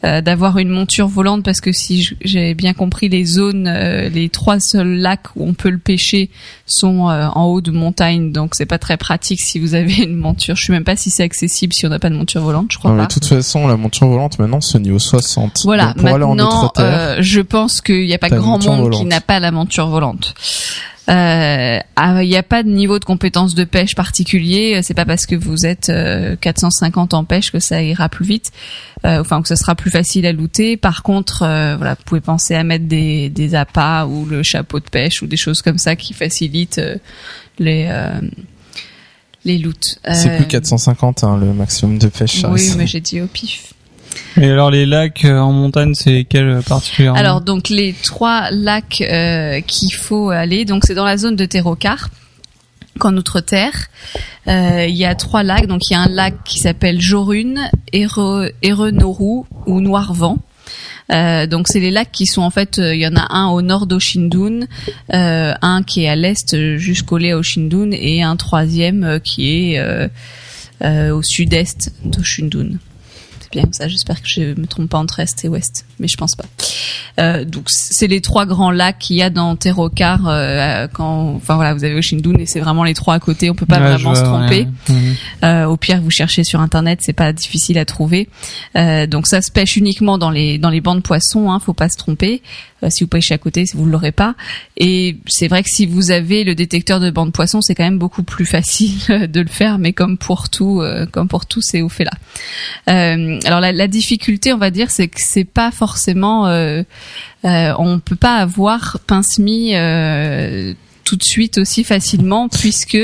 euh, 0.03 0.19
d'avoir 0.19 0.57
une 0.57 0.69
monture 0.69 1.07
volante 1.07 1.45
parce 1.45 1.61
que 1.61 1.71
si 1.71 2.09
j'ai 2.21 2.53
bien 2.55 2.73
compris, 2.73 3.07
les 3.07 3.23
zones, 3.23 3.69
les 4.13 4.27
trois 4.27 4.59
seuls 4.59 4.97
lacs 4.97 5.35
où 5.37 5.47
on 5.47 5.53
peut 5.53 5.69
le 5.69 5.79
pêcher 5.79 6.29
sont 6.69 7.09
euh, 7.09 7.27
en 7.27 7.45
haut 7.45 7.61
de 7.61 7.71
montagne, 7.71 8.31
donc 8.31 8.55
c'est 8.55 8.65
pas 8.65 8.77
très 8.77 8.97
pratique 8.97 9.39
si 9.41 9.59
vous 9.59 9.73
avez 9.73 9.95
une 10.03 10.15
monture. 10.15 10.55
Je 10.55 10.65
sais 10.65 10.71
même 10.71 10.83
pas 10.83 10.95
si 10.95 11.09
c'est 11.09 11.23
accessible 11.23 11.73
si 11.73 11.85
on 11.85 11.89
n'a 11.89 11.99
pas 11.99 12.09
de 12.09 12.15
monture 12.15 12.41
volante, 12.41 12.71
je 12.71 12.77
crois 12.77 12.91
Non, 12.91 12.97
mais 12.97 13.03
pas. 13.03 13.07
de 13.07 13.13
toute 13.13 13.25
façon, 13.25 13.67
la 13.67 13.77
monture 13.77 14.07
volante 14.07 14.39
maintenant 14.39 14.61
c'est 14.61 14.77
au 14.77 14.81
niveau 14.81 14.99
60. 14.99 15.61
Voilà, 15.63 15.87
Donc, 15.87 15.97
pour 15.97 16.07
aller 16.15 16.23
en 16.23 16.35
maintenant, 16.35 16.71
euh, 16.79 17.17
je 17.19 17.41
pense 17.41 17.81
qu'il 17.81 18.05
n'y 18.05 18.13
a 18.13 18.19
pas 18.19 18.29
grand 18.29 18.63
monde 18.63 18.91
qui 18.91 19.05
n'a 19.05 19.21
pas 19.21 19.39
la 19.39 19.51
monture 19.51 19.87
volante. 19.87 20.33
Euh, 21.09 21.79
ah, 21.95 22.23
Il 22.23 22.29
n'y 22.29 22.35
a 22.35 22.43
pas 22.43 22.61
de 22.63 22.69
niveau 22.69 22.99
de 22.99 23.05
compétence 23.05 23.55
de 23.55 23.63
pêche 23.63 23.95
particulier. 23.95 24.81
C'est 24.83 24.93
pas 24.93 25.05
parce 25.05 25.25
que 25.25 25.35
vous 25.35 25.65
êtes 25.65 25.89
euh, 25.89 26.35
450 26.35 27.13
en 27.13 27.23
pêche 27.23 27.51
que 27.51 27.59
ça 27.59 27.81
ira 27.81 28.09
plus 28.09 28.25
vite, 28.25 28.51
euh, 29.05 29.21
enfin 29.21 29.41
que 29.41 29.47
ça 29.47 29.55
sera 29.55 29.75
plus 29.75 29.89
facile 29.89 30.25
à 30.25 30.33
looter. 30.33 30.77
Par 30.77 31.01
contre, 31.01 31.43
euh, 31.43 31.75
voilà, 31.77 31.95
vous 31.95 32.03
pouvez 32.05 32.21
penser 32.21 32.53
à 32.53 32.63
mettre 32.63 32.85
des, 32.85 33.29
des 33.29 33.55
appâts 33.55 34.05
ou 34.05 34.25
le 34.25 34.43
chapeau 34.43 34.79
de 34.79 34.89
pêche 34.89 35.21
ou 35.21 35.27
des 35.27 35.37
choses 35.37 35.61
comme 35.61 35.79
ça 35.79 35.95
qui 35.95 36.13
facilitent 36.13 36.77
euh, 36.77 36.97
les 37.57 37.87
euh, 37.89 38.21
les 39.45 39.57
loots. 39.57 39.97
c'est 40.13 40.29
Euh, 40.29 40.37
plus 40.37 40.47
450 40.47 41.23
hein, 41.23 41.37
le 41.37 41.53
maximum 41.53 41.97
de 41.97 42.07
pêche. 42.07 42.43
Oui, 42.49 42.71
mais 42.77 42.87
j'ai 42.87 42.99
dit 42.99 43.21
au 43.21 43.27
pif. 43.27 43.73
Et 44.39 44.49
alors 44.49 44.71
les 44.71 44.85
lacs 44.85 45.25
euh, 45.25 45.37
en 45.39 45.51
montagne, 45.51 45.93
c'est 45.95 46.25
quel 46.29 46.61
particulièrement 46.67 47.19
Alors 47.19 47.41
donc 47.41 47.69
les 47.69 47.93
trois 48.03 48.51
lacs 48.51 49.01
euh, 49.01 49.59
qu'il 49.61 49.93
faut 49.93 50.29
aller, 50.29 50.65
donc 50.65 50.83
c'est 50.85 50.95
dans 50.95 51.05
la 51.05 51.17
zone 51.17 51.35
de 51.35 51.45
Terrocar 51.45 52.09
qu'en 52.99 53.15
Outre-Terre. 53.17 53.87
Euh, 54.47 54.85
Il 54.87 54.95
y 54.95 55.05
a 55.05 55.15
trois 55.15 55.43
lacs, 55.43 55.67
donc 55.67 55.81
il 55.89 55.93
y 55.93 55.95
a 55.95 56.01
un 56.01 56.09
lac 56.09 56.35
qui 56.43 56.59
s'appelle 56.59 56.99
Jorune, 56.99 57.69
Ere- 57.93 58.51
ou 59.65 59.81
Noirvent. 59.81 60.37
Euh, 61.11 61.47
donc 61.47 61.67
c'est 61.67 61.79
les 61.79 61.89
lacs 61.91 62.11
qui 62.11 62.27
sont 62.27 62.43
en 62.43 62.51
fait, 62.51 62.77
euh, 62.77 62.93
il 62.93 63.01
y 63.01 63.07
en 63.07 63.15
a 63.15 63.33
un 63.33 63.47
au 63.47 63.61
nord 63.63 63.87
d'Oshindun, 63.87 64.67
euh, 65.13 65.53
un 65.61 65.81
qui 65.81 66.03
est 66.03 66.09
à 66.09 66.15
l'est 66.15 66.77
jusqu'au 66.77 67.17
lait 67.17 67.33
Oshindun 67.33 67.89
et 67.93 68.21
un 68.21 68.35
troisième 68.35 69.03
euh, 69.03 69.19
qui 69.19 69.73
est 69.73 69.79
euh, 69.79 71.11
au 71.11 71.23
sud-est 71.23 71.91
d'Oshindun. 72.05 72.77
Bien 73.51 73.65
ça, 73.71 73.87
j'espère 73.87 74.21
que 74.21 74.27
je 74.27 74.59
me 74.59 74.67
trompe 74.67 74.89
pas 74.89 74.99
entre 74.99 75.19
est 75.19 75.43
et 75.43 75.47
ouest, 75.47 75.85
mais 75.99 76.07
je 76.07 76.17
pense 76.17 76.35
pas. 76.35 76.45
Euh, 77.19 77.45
donc 77.45 77.63
c'est 77.67 78.05
les 78.07 78.21
trois 78.21 78.45
grands 78.45 78.69
lacs 78.71 78.99
qu'il 78.99 79.15
y 79.15 79.23
a 79.23 79.29
dans 79.31 79.55
Terrocar 79.55 80.27
euh, 80.27 80.87
quand 80.93 81.33
enfin 81.35 81.55
voilà, 81.55 81.73
vous 81.73 81.83
avez 81.83 81.95
Oshindun 81.95 82.35
et 82.37 82.45
c'est 82.45 82.59
vraiment 82.59 82.83
les 82.83 82.93
trois 82.93 83.15
à 83.15 83.19
côté, 83.19 83.49
on 83.49 83.55
peut 83.55 83.65
pas 83.65 83.79
Ouais, 83.79 83.93
vraiment 83.95 84.13
se 84.15 84.21
tromper. 84.23 84.67
ouais. 84.89 84.93
Mhm. 84.93 85.15
Euh, 85.43 85.65
au 85.65 85.77
pire, 85.77 85.99
vous 86.01 86.11
cherchez 86.11 86.43
sur 86.43 86.61
internet, 86.61 86.99
c'est 87.01 87.13
pas 87.13 87.33
difficile 87.33 87.77
à 87.79 87.85
trouver. 87.85 88.29
Euh, 88.75 89.07
donc 89.07 89.25
ça 89.25 89.41
se 89.41 89.51
pêche 89.51 89.77
uniquement 89.77 90.17
dans 90.17 90.29
les 90.29 90.57
dans 90.59 90.69
les 90.69 90.81
bancs 90.81 90.97
de 90.97 91.01
poissons, 91.01 91.51
hein, 91.51 91.59
faut 91.59 91.73
pas 91.73 91.89
se 91.89 91.97
tromper. 91.97 92.41
Euh, 92.83 92.89
si 92.89 93.03
vous 93.03 93.09
pêchez 93.09 93.33
à 93.33 93.37
côté, 93.37 93.65
vous 93.73 93.85
l'aurez 93.85 94.11
pas. 94.11 94.35
Et 94.77 95.17
c'est 95.27 95.47
vrai 95.47 95.63
que 95.63 95.69
si 95.69 95.85
vous 95.85 96.11
avez 96.11 96.43
le 96.43 96.55
détecteur 96.55 96.99
de 96.99 97.09
bancs 97.09 97.27
de 97.27 97.31
poissons, 97.31 97.61
c'est 97.61 97.75
quand 97.75 97.83
même 97.83 97.99
beaucoup 97.99 98.23
plus 98.23 98.45
facile 98.57 99.29
de 99.29 99.41
le 99.41 99.47
faire. 99.47 99.77
Mais 99.77 99.93
comme 99.93 100.17
pour 100.17 100.49
tout, 100.49 100.81
euh, 100.81 101.05
comme 101.05 101.27
pour 101.27 101.45
tout, 101.45 101.61
c'est 101.61 101.81
au 101.81 101.89
fait 101.89 102.05
là. 102.05 102.11
Euh, 102.89 103.39
alors 103.45 103.59
la, 103.59 103.87
difficulté, 103.87 104.53
on 104.53 104.57
va 104.57 104.71
dire, 104.71 104.91
c'est 104.91 105.07
que 105.07 105.19
c'est 105.19 105.45
pas 105.45 105.71
forcément, 105.71 106.47
euh, 106.47 106.83
euh, 107.45 107.73
on 107.77 107.99
peut 107.99 108.15
pas 108.15 108.35
avoir 108.35 108.99
pince-mi 109.07 109.75
euh, 109.75 110.73
tout 111.03 111.15
de 111.15 111.23
suite 111.23 111.57
aussi 111.57 111.83
facilement 111.83 112.49
puisque 112.49 112.97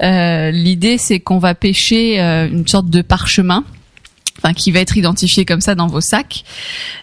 l'idée 0.00 0.98
c'est 0.98 1.20
qu'on 1.20 1.38
va 1.38 1.54
pêcher 1.54 2.18
une 2.18 2.66
sorte 2.66 2.90
de 2.90 3.02
parchemin 3.02 3.64
enfin 4.38 4.54
qui 4.54 4.70
va 4.70 4.80
être 4.80 4.96
identifié 4.96 5.44
comme 5.44 5.60
ça 5.60 5.74
dans 5.74 5.86
vos 5.86 6.00
sacs 6.00 6.44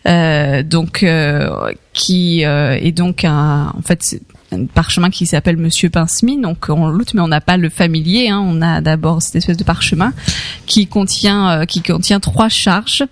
euh, 0.08 0.64
donc 0.64 1.04
euh, 1.04 1.72
qui 1.94 2.46
euh, 2.46 2.78
est 2.80 2.92
donc 2.92 3.24
un 3.24 3.74
en 3.78 3.82
fait 3.82 4.20
un 4.52 4.66
parchemin 4.66 5.10
qui 5.10 5.26
s'appelle 5.26 5.58
Monsieur 5.58 5.90
Pinsmy, 5.90 6.40
donc 6.40 6.70
on 6.70 6.88
loot, 6.88 7.14
mais 7.14 7.22
on 7.22 7.28
n'a 7.28 7.42
pas 7.42 7.58
le 7.58 7.70
familier. 7.70 8.30
Hein, 8.30 8.44
on 8.46 8.62
a 8.62 8.82
d'abord 8.82 9.22
cette 9.22 9.36
espèce 9.36 9.58
de 9.58 9.64
parchemin 9.64 10.14
qui 10.66 10.88
contient 10.88 11.50
euh, 11.62 11.66
qui 11.66 11.82
contient 11.82 12.20
trois 12.20 12.50
charges. 12.50 13.04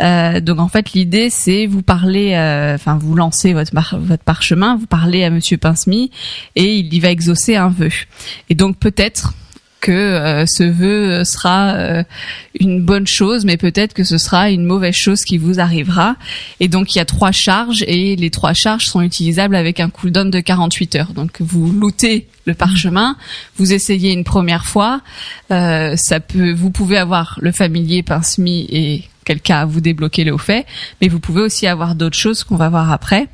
Euh, 0.00 0.40
donc 0.40 0.58
en 0.58 0.68
fait, 0.68 0.92
l'idée 0.92 1.30
c'est 1.30 1.66
vous 1.66 1.82
parlez, 1.82 2.34
euh, 2.34 2.74
enfin 2.74 2.98
vous 3.00 3.14
lancez 3.14 3.52
votre 3.52 3.72
votre 3.98 4.24
parchemin, 4.24 4.76
vous 4.76 4.86
parlez 4.86 5.24
à 5.24 5.30
Monsieur 5.30 5.56
Pinsmy 5.56 6.10
et 6.56 6.76
il 6.76 6.92
y 6.92 7.00
va 7.00 7.10
exaucer 7.10 7.56
un 7.56 7.68
vœu. 7.68 7.90
Et 8.50 8.54
donc 8.54 8.78
peut-être 8.78 9.34
que 9.82 9.92
euh, 9.92 10.46
ce 10.46 10.62
vœu 10.62 11.24
sera 11.24 11.74
euh, 11.74 12.02
une 12.58 12.80
bonne 12.80 13.06
chose, 13.06 13.44
mais 13.44 13.58
peut-être 13.58 13.92
que 13.92 14.04
ce 14.04 14.16
sera 14.16 14.50
une 14.50 14.64
mauvaise 14.64 14.94
chose 14.94 15.24
qui 15.24 15.36
vous 15.36 15.60
arrivera. 15.60 16.16
Et 16.60 16.68
donc 16.68 16.94
il 16.94 16.98
y 16.98 17.00
a 17.00 17.04
trois 17.04 17.32
charges 17.32 17.84
et 17.86 18.16
les 18.16 18.30
trois 18.30 18.54
charges 18.54 18.86
sont 18.86 19.02
utilisables 19.02 19.56
avec 19.56 19.80
un 19.80 19.90
cooldown 19.90 20.30
de 20.30 20.40
48 20.40 20.96
heures. 20.96 21.12
Donc 21.12 21.40
vous 21.40 21.70
lootez 21.70 22.28
le 22.46 22.54
parchemin, 22.54 23.16
vous 23.56 23.72
essayez 23.72 24.12
une 24.12 24.24
première 24.24 24.64
fois, 24.64 25.00
euh, 25.50 25.96
ça 25.96 26.20
peut, 26.20 26.52
vous 26.52 26.70
pouvez 26.70 26.96
avoir 26.96 27.38
le 27.42 27.52
familier 27.52 28.02
Pinsmi 28.02 28.66
et 28.70 29.04
quel 29.24 29.40
cas 29.40 29.64
vous 29.64 29.80
débloquez 29.80 30.24
le 30.24 30.32
haut 30.32 30.38
fait, 30.38 30.66
mais 31.00 31.08
vous 31.08 31.20
pouvez 31.20 31.42
aussi 31.42 31.66
avoir 31.66 31.94
d'autres 31.94 32.16
choses 32.16 32.44
qu'on 32.44 32.56
va 32.56 32.68
voir 32.68 32.90
après. 32.90 33.28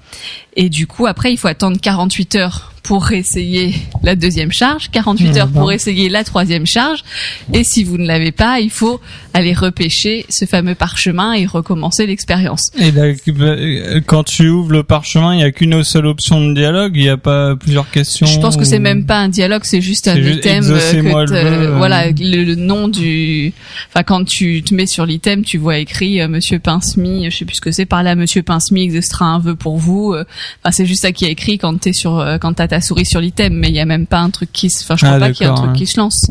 Et 0.56 0.68
du 0.68 0.86
coup, 0.86 1.06
après, 1.06 1.32
il 1.32 1.36
faut 1.36 1.48
attendre 1.48 1.78
48 1.80 2.36
heures 2.36 2.72
pour 2.88 3.04
réessayer 3.04 3.74
la 4.02 4.16
deuxième 4.16 4.50
charge, 4.50 4.90
48 4.90 5.36
heures 5.36 5.48
pour 5.48 5.70
essayer 5.70 6.08
la 6.08 6.24
troisième 6.24 6.64
charge, 6.64 7.04
et 7.52 7.62
si 7.62 7.84
vous 7.84 7.98
ne 7.98 8.06
l'avez 8.06 8.32
pas, 8.32 8.60
il 8.60 8.70
faut 8.70 8.98
aller 9.34 9.52
repêcher 9.52 10.24
ce 10.30 10.46
fameux 10.46 10.74
parchemin 10.74 11.34
et 11.34 11.44
recommencer 11.44 12.06
l'expérience. 12.06 12.70
Et 12.78 12.90
là, 12.90 13.12
euh, 13.28 14.00
quand 14.06 14.24
tu 14.24 14.48
ouvres 14.48 14.72
le 14.72 14.84
parchemin, 14.84 15.34
il 15.34 15.40
y 15.40 15.44
a 15.44 15.52
qu'une 15.52 15.84
seule 15.84 16.06
option 16.06 16.40
de 16.40 16.54
dialogue? 16.54 16.92
Il 16.96 17.02
n'y 17.02 17.10
a 17.10 17.18
pas 17.18 17.56
plusieurs 17.56 17.90
questions. 17.90 18.24
Je 18.26 18.40
pense 18.40 18.56
que 18.56 18.64
c'est 18.64 18.78
ou- 18.78 18.80
même 18.82 19.04
pas 19.04 19.18
un 19.18 19.28
dialogue, 19.28 19.64
c'est 19.64 19.82
juste 19.82 20.08
un 20.08 20.16
item 20.16 20.64
euh, 20.64 20.92
que 20.92 21.30
le 21.30 21.36
euh. 21.36 21.76
voilà 21.76 22.10
le, 22.10 22.42
le 22.42 22.54
nom 22.54 22.88
du 22.88 23.52
enfin 23.90 24.02
quand 24.02 24.24
tu 24.24 24.62
te 24.62 24.74
mets 24.74 24.86
sur 24.86 25.04
l'item, 25.04 25.44
tu 25.44 25.58
vois 25.58 25.76
écrit 25.76 26.22
euh, 26.22 26.28
monsieur 26.28 26.58
Pinsmy, 26.58 27.30
je 27.30 27.36
sais 27.36 27.44
plus 27.44 27.56
ce 27.56 27.60
que 27.60 27.70
c'est, 27.70 27.84
parler 27.84 28.08
à 28.08 28.14
monsieur 28.14 28.42
Pinsmy 28.42 28.84
exaucera 28.84 29.26
un 29.26 29.40
vœu 29.40 29.56
pour 29.56 29.76
vous. 29.76 30.14
Enfin 30.14 30.70
c'est 30.70 30.86
juste 30.86 31.02
ça 31.02 31.12
qui 31.12 31.26
est 31.26 31.32
écrit 31.32 31.58
quand 31.58 31.78
t'es 31.78 31.92
sur 31.92 32.26
quand 32.40 32.54
t'as 32.54 32.68
ta 32.68 32.77
souris 32.80 33.06
sur 33.06 33.20
l'item, 33.20 33.54
mais 33.54 33.68
il 33.68 33.74
y 33.74 33.80
a 33.80 33.84
même 33.84 34.06
pas 34.06 34.18
un 34.18 34.30
truc 34.30 34.50
qui 34.52 34.70
se 34.70 34.82
enfin 34.84 34.96
je 34.96 35.04
crois 35.04 35.16
Ah, 35.16 35.20
pas 35.20 35.32
qu'il 35.32 35.46
y 35.46 35.48
a 35.48 35.52
un 35.52 35.56
truc 35.56 35.72
qui 35.74 35.86
se 35.86 35.98
lance. 35.98 36.30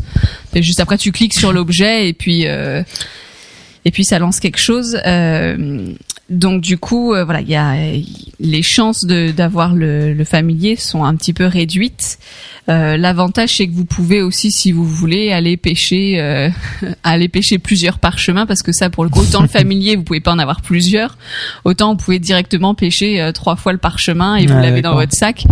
Et 0.54 0.62
juste 0.62 0.80
après 0.80 0.98
tu 0.98 1.12
cliques 1.12 1.34
sur 1.34 1.52
l'objet 1.52 2.08
et 2.08 2.12
puis 2.12 2.46
euh, 2.46 2.82
et 3.84 3.90
puis 3.90 4.04
ça 4.04 4.18
lance 4.18 4.40
quelque 4.40 4.58
chose. 4.58 4.98
Euh, 5.06 5.92
donc 6.28 6.60
du 6.60 6.76
coup, 6.78 7.14
euh, 7.14 7.24
voilà, 7.24 7.40
il 7.40 7.48
y 7.48 7.56
a 7.56 7.74
les 8.40 8.62
chances 8.62 9.04
de 9.04 9.30
d'avoir 9.30 9.74
le, 9.74 10.12
le 10.12 10.24
familier 10.24 10.76
sont 10.76 11.04
un 11.04 11.16
petit 11.16 11.32
peu 11.32 11.46
réduites. 11.46 12.18
Euh, 12.68 12.98
L'avantage 12.98 13.56
c'est 13.56 13.66
que 13.66 13.72
vous 13.72 13.86
pouvez 13.86 14.20
aussi, 14.20 14.52
si 14.52 14.72
vous 14.72 14.84
voulez, 14.84 15.32
aller 15.32 15.56
pêcher, 15.56 16.20
euh, 16.20 16.50
aller 17.02 17.28
pêcher 17.28 17.58
plusieurs 17.58 17.98
parchemins 17.98 18.44
parce 18.44 18.62
que 18.62 18.72
ça, 18.72 18.90
pour 18.90 19.04
le 19.04 19.10
coup, 19.10 19.20
autant 19.20 19.42
le 19.42 19.48
familier, 19.58 19.96
vous 19.96 20.02
pouvez 20.02 20.20
pas 20.20 20.32
en 20.32 20.38
avoir 20.38 20.60
plusieurs, 20.60 21.16
autant 21.64 21.92
vous 21.92 21.96
pouvez 21.96 22.18
directement 22.18 22.74
pêcher 22.74 23.20
euh, 23.20 23.32
trois 23.32 23.56
fois 23.56 23.72
le 23.72 23.78
parchemin 23.78 24.36
et 24.36 24.46
vous 24.46 24.58
l'avez 24.58 24.82
dans 24.82 24.94
votre 24.94 25.14
sac. 25.14 25.46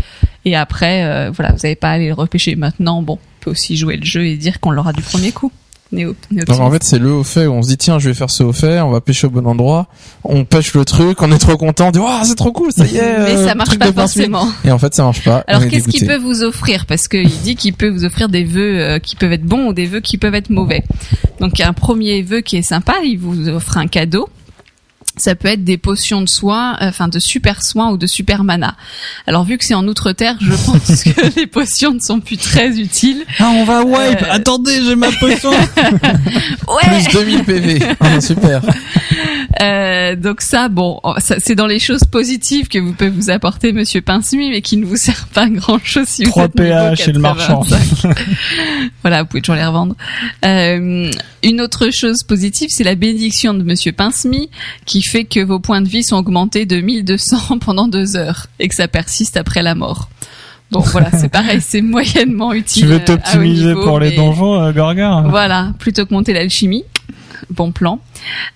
Et 0.44 0.55
après, 0.55 1.05
euh, 1.05 1.31
voilà, 1.35 1.53
vous 1.53 1.59
n'avez 1.65 1.74
pas 1.74 1.89
à 1.89 1.93
aller 1.93 2.09
le 2.09 2.15
repêcher 2.15 2.55
maintenant. 2.55 3.03
Bon, 3.03 3.15
on 3.15 3.44
peut 3.44 3.51
aussi 3.51 3.77
jouer 3.77 3.97
le 3.97 4.05
jeu 4.05 4.27
et 4.27 4.36
dire 4.36 4.61
qu'on 4.61 4.70
l'aura 4.70 4.93
du 4.93 5.03
premier 5.03 5.32
coup. 5.32 5.51
Néo, 5.93 6.17
en 6.49 6.71
fait 6.73 6.83
c'est 6.83 6.99
le 6.99 7.13
haut 7.13 7.23
fait 7.23 7.47
où 7.47 7.53
on 7.53 7.63
se 7.63 7.69
dit 7.69 7.77
tiens 7.77 8.01
je 8.01 8.09
vais 8.09 8.15
faire 8.15 8.29
ce 8.29 8.43
haut 8.43 8.53
fait, 8.53 8.81
on 8.81 8.91
va 8.91 9.01
pêcher 9.01 9.29
au 9.29 9.31
bon 9.31 9.47
endroit, 9.47 9.87
on 10.25 10.45
pêche 10.45 10.75
le 10.75 10.85
truc, 10.85 11.23
on 11.23 11.31
est 11.31 11.39
trop 11.39 11.57
content, 11.57 11.89
on 11.89 11.91
dit 11.93 12.01
waouh 12.01 12.25
c'est 12.25 12.35
trop 12.35 12.51
cool, 12.51 12.73
ça 12.73 12.85
y 12.85 12.97
est. 12.97 13.01
mais 13.19 13.37
euh, 13.37 13.47
ça 13.47 13.55
marche 13.55 13.79
pas 13.79 13.93
forcément. 13.93 14.49
Et 14.65 14.73
en 14.73 14.79
fait 14.79 14.95
ça 14.95 15.05
marche 15.05 15.23
pas. 15.23 15.45
Alors 15.47 15.69
qu'est-ce 15.69 15.89
qu'il 15.89 16.07
peut 16.07 16.17
vous 16.17 16.43
offrir? 16.43 16.87
Parce 16.87 17.07
qu'il 17.07 17.31
dit 17.43 17.55
qu'il 17.55 17.73
peut 17.73 17.89
vous 17.89 18.05
offrir 18.05 18.29
des 18.29 18.43
vœux 18.43 18.81
euh, 18.81 18.99
qui 18.99 19.15
peuvent 19.15 19.33
être 19.33 19.45
bons 19.45 19.69
ou 19.69 19.73
des 19.73 19.87
vœux 19.87 20.01
qui 20.01 20.19
peuvent 20.19 20.35
être 20.35 20.51
mauvais. 20.51 20.83
Donc 21.41 21.59
il 21.59 21.63
y 21.63 21.65
a 21.65 21.69
un 21.69 21.73
premier 21.73 22.23
vœu 22.23 22.41
qui 22.41 22.57
est 22.57 22.63
sympa, 22.63 22.95
il 23.05 23.19
vous 23.19 23.49
offre 23.49 23.77
un 23.77 23.87
cadeau. 23.87 24.29
Ça 25.18 25.34
peut 25.34 25.48
être 25.48 25.64
des 25.64 25.78
potions 25.78 26.20
de 26.20 26.28
soins, 26.28 26.74
euh, 26.82 26.88
enfin 26.88 27.09
de 27.09 27.18
super 27.18 27.62
soins 27.62 27.90
ou 27.90 27.97
de 27.97 28.06
super 28.06 28.44
mana. 28.44 28.76
Alors 29.26 29.44
vu 29.44 29.56
que 29.56 29.64
c'est 29.64 29.74
en 29.74 29.86
outre-terre, 29.88 30.36
je 30.40 30.52
pense 30.52 31.05
que 31.05 31.36
les 31.40 31.47
potions 31.47 31.93
ne 31.94 32.01
sont 32.01 32.20
plus 32.20 32.36
très 32.36 32.78
utiles. 32.78 33.24
Ah, 33.38 33.51
on 33.55 33.64
va 33.64 33.82
wipe. 33.82 34.22
Euh, 34.22 34.26
Attendez, 34.30 34.82
j'ai 34.84 34.97
ma 34.97 35.10
potion. 35.12 35.51
Ouais. 36.68 37.01
Plus 37.01 37.12
2000 37.12 37.44
PV. 37.44 37.82
Ah, 38.01 38.20
super. 38.20 38.60
Euh, 39.62 40.16
donc 40.16 40.43
ça, 40.43 40.68
bon, 40.68 41.01
ça, 41.18 41.36
c'est 41.38 41.55
dans 41.55 41.66
les 41.66 41.78
choses 41.78 42.05
positives 42.05 42.68
que 42.68 42.78
vous 42.78 42.93
pouvez 42.93 43.09
vous 43.09 43.30
apporter, 43.30 43.72
Monsieur 43.72 44.02
Pinsmy, 44.02 44.51
mais 44.51 44.60
qui 44.60 44.76
ne 44.76 44.84
vous 44.84 44.97
sert 44.97 45.28
pas 45.28 45.48
grand 45.48 45.82
chose 45.82 46.06
si 46.09 46.24
vous 46.24 46.30
3 46.30 46.44
êtes 46.44 46.55
niveau 46.56 46.72
PA 46.74 46.94
chez 46.94 47.12
le 47.12 47.20
marchand. 47.20 47.62
85. 47.62 48.18
voilà, 49.02 49.22
vous 49.22 49.28
pouvez 49.28 49.40
toujours 49.40 49.55
les 49.55 49.64
revendre. 49.64 49.94
Euh, 50.44 51.10
une 51.43 51.60
autre 51.62 51.88
chose 51.90 52.22
positive, 52.22 52.68
c'est 52.70 52.84
la 52.84 52.97
bénédiction 52.97 53.55
de 53.55 53.62
Monsieur 53.62 53.93
Pinsmy, 53.93 54.51
qui 54.84 55.02
fait 55.11 55.24
que 55.24 55.41
vos 55.41 55.59
points 55.59 55.81
de 55.81 55.89
vie 55.89 56.05
sont 56.05 56.16
augmentés 56.16 56.66
de 56.66 56.81
1200 56.81 57.59
pendant 57.61 57.89
deux 57.89 58.16
heures 58.16 58.47
et 58.59 58.69
que 58.69 58.74
ça 58.74 58.89
persiste 58.89 59.37
après 59.37 59.62
la 59.62 59.74
mort. 59.74 60.09
Bon, 60.70 60.81
voilà, 60.93 61.11
c'est 61.12 61.28
pareil, 61.28 61.61
c'est 61.61 61.81
moyennement 61.81 62.53
utile. 62.53 62.83
tu 62.83 62.89
euh, 62.89 62.93
veux 62.93 63.03
haut 63.03 63.05
t'optimiser 63.05 63.74
pour 63.74 64.01
les 64.01 64.16
donjons, 64.16 64.61
euh, 64.61 64.73
Gorgar 64.73 65.28
voilà, 65.28 65.73
plutôt 65.78 66.07
que 66.07 66.12
monter 66.12 66.33
l'alchimie. 66.33 66.85
Bon 67.51 67.70
plan. 67.70 68.01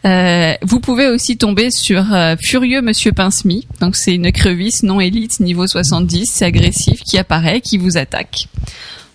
Euh, 0.05 0.55
vous 0.63 0.81
pouvez 0.81 1.07
aussi 1.09 1.37
tomber 1.37 1.69
sur 1.71 2.13
euh, 2.13 2.35
Furieux 2.41 2.83
Monsieur 2.83 3.13
Pinsmy. 3.13 3.67
Donc 3.81 3.95
c'est 3.95 4.15
une 4.15 4.33
crevice 4.33 4.83
non 4.83 5.01
élite 5.01 5.39
niveau 5.41 5.67
70, 5.67 6.27
c'est 6.33 6.45
agressif, 6.45 7.01
qui 7.03 7.19
apparaît, 7.19 7.61
qui 7.61 7.79
vous 7.79 7.97
attaque. 7.97 8.49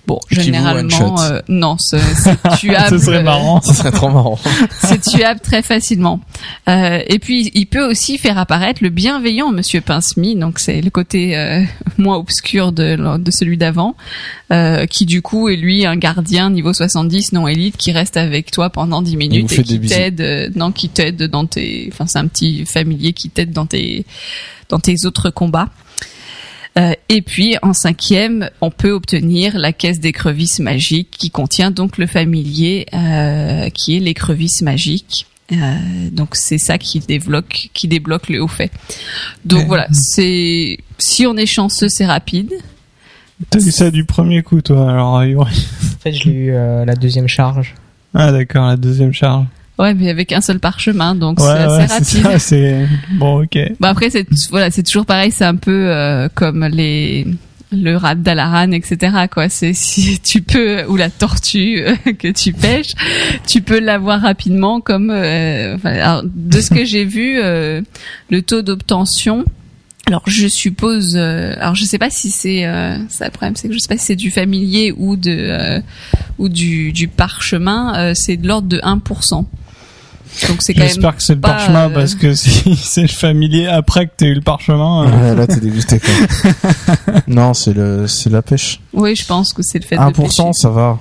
Bon, 0.08 0.20
généralement, 0.30 1.20
euh, 1.22 1.40
non, 1.48 1.78
c'est 1.80 2.00
c'est 2.00 2.38
tuable. 2.60 3.00
Ce 3.00 3.06
serait 3.06 3.24
marrant. 3.24 3.62
Ça 3.62 3.74
serait 3.74 3.92
trop 3.92 4.10
marrant. 4.10 4.38
C'est 4.82 5.02
tuable 5.02 5.40
très 5.40 5.62
facilement. 5.64 6.20
Euh, 6.70 7.00
et 7.08 7.18
puis, 7.20 7.50
il 7.56 7.66
peut 7.66 7.90
aussi 7.90 8.18
faire 8.18 8.38
apparaître 8.38 8.84
le 8.84 8.90
bienveillant 8.90 9.52
Monsieur 9.52 9.82
Pinsmy, 9.82 10.36
donc 10.36 10.60
c'est 10.60 10.82
le 10.82 10.90
côté 10.90 11.36
euh, 11.38 11.64
moins 11.98 12.18
obscur 12.18 12.72
de, 12.72 13.18
de 13.18 13.32
celui 13.32 13.58
d'avant, 13.58 13.96
euh, 14.52 14.86
qui 14.86 15.06
du 15.06 15.22
coup 15.22 15.50
est 15.50 15.56
lui 15.56 15.86
un 15.86 15.96
gardien 15.96 16.50
niveau 16.50 16.74
70 16.74 17.34
non 17.34 17.48
élite 17.48 17.78
qui 17.78 17.92
reste 17.92 18.18
avec 18.18 18.52
toi 18.52 18.70
pendant 18.70 19.02
10 19.02 19.18
minutes 19.18 19.50
fait 19.50 19.62
et 19.62 19.64
des 19.64 19.64
qui 19.64 19.80
bisous. 19.80 19.96
t'aide, 19.96 20.22
euh, 20.22 20.50
non, 20.56 20.72
qui 20.72 20.90
t'aide 20.90 21.24
dans 21.24 21.46
tes, 21.46 21.90
enfin 21.92 22.06
c'est 22.08 22.20
un 22.20 22.28
petit 22.28 22.66
familier 22.66 23.14
qui 23.14 23.30
t'aide 23.30 23.52
dans 23.52 23.66
tes, 23.66 24.06
dans 24.70 24.80
tes 24.80 25.06
autres 25.06 25.30
combats. 25.30 25.70
Euh, 26.78 26.92
et 27.08 27.22
puis 27.22 27.56
en 27.62 27.72
cinquième, 27.74 28.50
on 28.60 28.70
peut 28.70 28.92
obtenir 28.92 29.58
la 29.58 29.72
caisse 29.72 30.00
d'écrevisses 30.00 30.60
magiques 30.60 31.12
qui 31.12 31.30
contient 31.32 31.72
donc 31.72 31.98
le 31.98 32.06
familier 32.06 32.86
euh, 32.94 33.70
qui 33.70 33.96
est 33.96 34.00
l'écrevisse 34.00 34.62
magique. 34.62 35.26
Euh, 35.52 35.56
donc 36.12 36.36
c'est 36.36 36.58
ça 36.58 36.78
qui 36.78 37.00
débloque, 37.00 37.70
qui 37.74 37.88
débloque 37.88 38.28
le 38.30 38.42
haut 38.42 38.48
fait. 38.48 38.72
Donc 39.46 39.60
Ouais. 39.60 39.66
voilà, 39.68 39.88
c'est 39.94 40.80
si 40.98 41.26
on 41.28 41.38
est 41.38 41.46
chanceux, 41.46 41.88
c'est 41.88 42.06
rapide. 42.06 42.52
T'as 43.50 43.60
eu 43.60 43.72
ça 43.72 43.92
du 43.92 44.06
premier 44.06 44.44
coup, 44.44 44.62
toi, 44.62 44.90
alors, 44.92 45.24
Yuri. 45.24 45.44
En 45.44 46.00
fait, 46.02 46.14
je 46.14 46.30
l'ai 46.30 46.36
eu 46.36 46.52
euh, 46.54 46.84
la 46.86 46.96
deuxième 46.96 47.28
charge. 47.28 47.74
Ah, 48.14 48.32
d'accord, 48.32 48.68
la 48.68 48.78
deuxième 48.78 49.14
charge. 49.14 49.46
Ouais, 49.78 49.94
mais 49.94 50.10
avec 50.10 50.32
un 50.32 50.40
seul 50.42 50.60
parchemin, 50.60 51.16
donc 51.16 51.40
Ouais, 51.40 51.46
c'est 51.48 51.94
assez 51.94 52.18
ouais, 52.20 52.24
rapide. 52.24 52.40
c'est, 52.40 52.88
bon, 53.20 53.44
ok. 53.44 53.58
Bah 53.80 53.90
après 53.90 54.10
c'est 54.10 54.26
voilà 54.50 54.72
c'est 54.72 54.84
toujours 54.84 55.06
pareil 55.06 55.32
c'est 55.32 55.44
un 55.46 55.56
peu 55.56 55.88
euh, 55.90 56.30
comme 56.34 56.66
les 56.66 57.28
le 57.72 57.96
rat 57.98 58.16
d'Alaran 58.16 58.72
etc 58.72 59.26
quoi 59.30 59.50
c'est 59.50 59.74
si 59.88 60.20
tu 60.22 60.42
peux 60.42 60.86
ou 60.86 60.96
la 60.96 61.10
tortue 61.10 61.82
euh, 61.84 61.96
que 62.14 62.30
tu 62.32 62.54
pêches 62.54 62.94
tu 63.48 63.62
peux 63.62 63.80
l'avoir 63.80 64.22
rapidement 64.22 64.80
comme 64.80 65.10
euh, 65.12 65.76
enfin, 65.76 65.92
alors, 65.94 66.24
de 66.24 66.62
ce 66.62 66.70
que 66.70 66.86
j'ai 66.92 67.04
vu 67.04 67.38
euh, 67.42 67.82
le 68.30 68.42
taux 68.44 68.62
d'obtention 68.62 69.44
alors 70.08 70.22
je 70.28 70.48
suppose 70.48 71.16
euh, 71.18 71.54
alors 71.60 71.76
je 71.76 71.84
sais 71.84 71.98
pas 71.98 72.12
si 72.12 72.30
c'est 72.30 72.66
euh, 72.66 72.96
ça 73.10 73.26
le 73.26 73.32
problème 73.32 73.56
c'est 73.58 73.68
que 73.68 73.74
je 73.74 73.80
sais 73.80 73.88
pas 73.90 73.98
si 73.98 74.06
c'est 74.06 74.16
du 74.16 74.32
familier 74.32 74.94
ou 74.96 75.18
de 75.18 75.36
euh, 75.36 75.82
ou 76.38 76.48
du 76.48 76.94
du 76.94 77.08
parchemin 77.10 77.94
euh, 77.98 78.12
c'est 78.16 78.38
de 78.38 78.48
l'ordre 78.48 78.70
de 78.70 78.78
1% 78.78 79.44
donc 80.48 80.58
c'est 80.62 80.74
quand 80.74 80.80
même 80.82 80.90
J'espère 80.90 81.16
que 81.16 81.24
c'est 81.24 81.36
le 81.36 81.40
pas, 81.42 81.50
parchemin 81.54 81.90
euh, 81.90 81.94
parce 81.94 82.16
que 82.16 82.34
si 82.34 82.76
c'est 82.82 83.02
le 83.04 83.08
familier 83.08 83.68
après 83.68 84.08
que 84.08 84.12
t'as 84.18 84.26
eu 84.28 84.34
le 84.34 84.42
parchemin, 84.42 85.08
euh, 85.08 85.32
Ouais, 85.32 85.36
là 85.36 85.48
t'es 85.48 85.60
dégoûté 85.60 86.00
quoi. 86.00 86.52
non 87.28 87.54
c'est 87.54 87.74
le 87.74 88.08
c'est 88.08 88.30
la 88.30 88.42
pêche. 88.42 88.80
Oui, 88.94 89.16
je 89.16 89.26
pense 89.26 89.54
que 89.54 89.62
c'est 89.64 89.80
le 89.80 89.86
fait 89.86 89.98
de 89.98 90.12
pêcher. 90.12 90.42
1% 90.44 90.54
ça 90.54 90.70
va. 90.70 91.00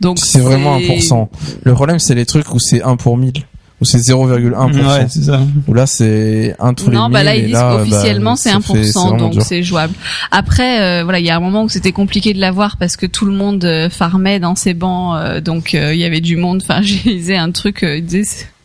Donc 0.00 0.18
C'est 0.18 0.40
vraiment 0.40 0.78
1%. 0.78 1.28
Le 1.62 1.74
problème 1.74 1.98
c'est 1.98 2.14
les 2.14 2.26
trucs 2.26 2.52
où 2.52 2.58
c'est 2.58 2.82
1 2.82 2.96
pour 2.96 3.16
1000. 3.16 3.32
Où 3.80 3.84
c'est 3.84 3.98
0,1%. 3.98 4.74
ouais, 4.76 5.06
c'est 5.08 5.22
ça. 5.24 5.40
Où 5.66 5.74
là 5.74 5.86
c'est 5.86 6.54
1 6.60 6.74
tous 6.74 6.88
les 6.90 6.96
Non, 6.96 7.08
1000. 7.08 7.12
bah 7.12 7.22
là 7.24 7.34
ils 7.34 7.44
disent 7.46 7.52
là, 7.52 7.70
bah, 7.76 7.78
qu'officiellement 7.84 8.36
c'est 8.36 8.50
ça 8.50 8.58
1%, 8.58 8.62
fait- 8.74 8.84
c'est 8.84 8.92
vraiment 8.98 9.16
donc 9.16 9.32
dur. 9.32 9.42
c'est 9.42 9.62
jouable. 9.64 9.94
Après, 10.30 10.80
euh, 10.80 11.02
voilà, 11.02 11.18
il 11.18 11.26
y 11.26 11.30
a 11.30 11.36
un 11.36 11.40
moment 11.40 11.64
où 11.64 11.68
c'était 11.68 11.90
compliqué 11.90 12.32
de 12.32 12.38
l'avoir 12.40 12.76
parce 12.76 12.96
que 12.96 13.06
tout 13.06 13.24
le 13.26 13.32
monde 13.32 13.64
euh, 13.64 13.90
farmait 13.90 14.38
dans 14.38 14.54
ses 14.54 14.74
bancs, 14.74 15.16
euh, 15.16 15.40
donc 15.40 15.74
euh, 15.74 15.94
il 15.94 16.00
y 16.00 16.04
avait 16.04 16.20
du 16.20 16.36
monde. 16.36 16.62
Enfin, 16.62 16.80
j'ai 16.82 17.10
lisé 17.10 17.36
un 17.36 17.50
truc, 17.50 17.82
euh, 17.82 17.96
il 17.98 18.04
disait 18.04 18.22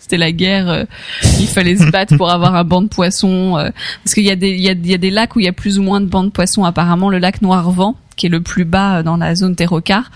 c'était 0.08 0.18
la 0.18 0.32
guerre. 0.32 0.69
euh, 0.69 0.84
il 1.40 1.48
fallait 1.48 1.76
se 1.76 1.90
battre 1.92 2.16
pour 2.18 2.30
avoir 2.32 2.56
un 2.56 2.64
banc 2.64 2.82
de 2.82 2.88
poissons. 2.88 3.58
euh, 3.58 3.69
parce 4.03 4.14
qu'il 4.14 4.24
y 4.26 4.32
a 4.32 4.36
des 4.36 4.52
y 4.58 4.69
a, 4.69 4.74
y 4.74 4.94
a 4.94 4.98
des 4.98 5.10
lacs 5.11 5.36
où 5.36 5.40
il 5.40 5.45
y 5.45 5.50
a 5.50 5.53
plus 5.53 5.77
ou 5.80 5.84
moins 5.84 6.02
de 6.02 6.06
bancs 6.06 6.26
de 6.26 6.32
poissons. 6.32 6.64
Apparemment, 6.64 7.10
le 7.10 7.18
lac 7.19 7.42
Noirvent 7.42 7.94
qui 8.16 8.26
est 8.26 8.30
le 8.30 8.42
plus 8.42 8.66
bas 8.66 8.98
euh, 8.98 9.03
dans 9.03 9.16
la 9.18 9.36
zone 9.36 9.56
terrocar, 9.56 10.10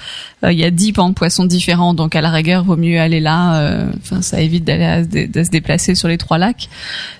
euh, 0.44 0.52
il 0.52 0.58
y 0.58 0.64
a 0.64 0.72
10 0.72 0.92
bancs 0.94 1.10
de 1.10 1.14
poissons 1.14 1.46
différents. 1.46 1.94
Donc 1.94 2.16
à 2.16 2.22
la 2.22 2.32
rigueur, 2.32 2.64
vaut 2.64 2.76
mieux 2.76 3.00
aller 3.00 3.20
là. 3.20 3.62
euh, 3.62 3.92
Enfin, 4.02 4.24
ça 4.24 4.42
évite 4.42 4.64
d'aller 4.64 5.06
de 5.28 5.44
se 5.44 5.52
déplacer 5.52 5.94
sur 5.94 6.08
les 6.08 6.18
trois 6.18 6.40
lacs. 6.40 6.68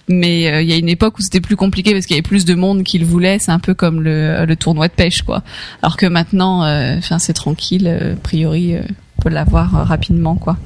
Mais 0.08 0.64
il 0.64 0.68
y 0.68 0.74
a 0.74 0.78
une 0.78 0.90
époque 0.90 1.20
où 1.20 1.22
c'était 1.22 1.40
plus 1.40 1.56
compliqué 1.56 1.92
parce 1.94 2.08
qu'il 2.08 2.16
y 2.16 2.18
avait 2.18 2.28
plus 2.28 2.46
de 2.46 2.56
monde 2.56 2.82
qui 2.84 2.98
le 2.98 3.06
voulait. 3.06 3.38
C'est 3.38 3.52
un 3.52 3.60
peu 3.60 3.76
comme 3.76 4.02
le, 4.02 4.44
le 4.46 4.56
tournoi 4.56 4.88
de 4.88 4.94
pêche, 4.94 5.22
quoi. 5.22 5.44
Alors 5.84 5.98
que 5.98 6.08
maintenant, 6.08 6.62
enfin, 6.98 7.20
c'est 7.20 7.34
tranquille. 7.34 7.88
a 7.88 8.16
priori, 8.20 8.76
on 9.20 9.22
peut 9.22 9.30
l'avoir 9.30 9.88
rapidement, 9.88 10.36
quoi. 10.36 10.58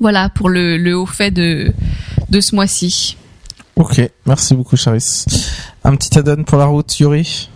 Voilà 0.00 0.28
pour 0.28 0.48
le, 0.48 0.76
le 0.76 0.96
haut 0.96 1.06
fait 1.06 1.30
de 1.30 1.72
de 2.28 2.40
ce 2.40 2.54
mois-ci. 2.54 3.16
Ok, 3.76 4.00
merci 4.24 4.54
beaucoup 4.54 4.76
Charis. 4.76 5.24
Un 5.84 5.96
petit 5.96 6.18
add-on 6.18 6.44
pour 6.44 6.58
la 6.58 6.64
route, 6.66 6.98
Yuri? 6.98 7.50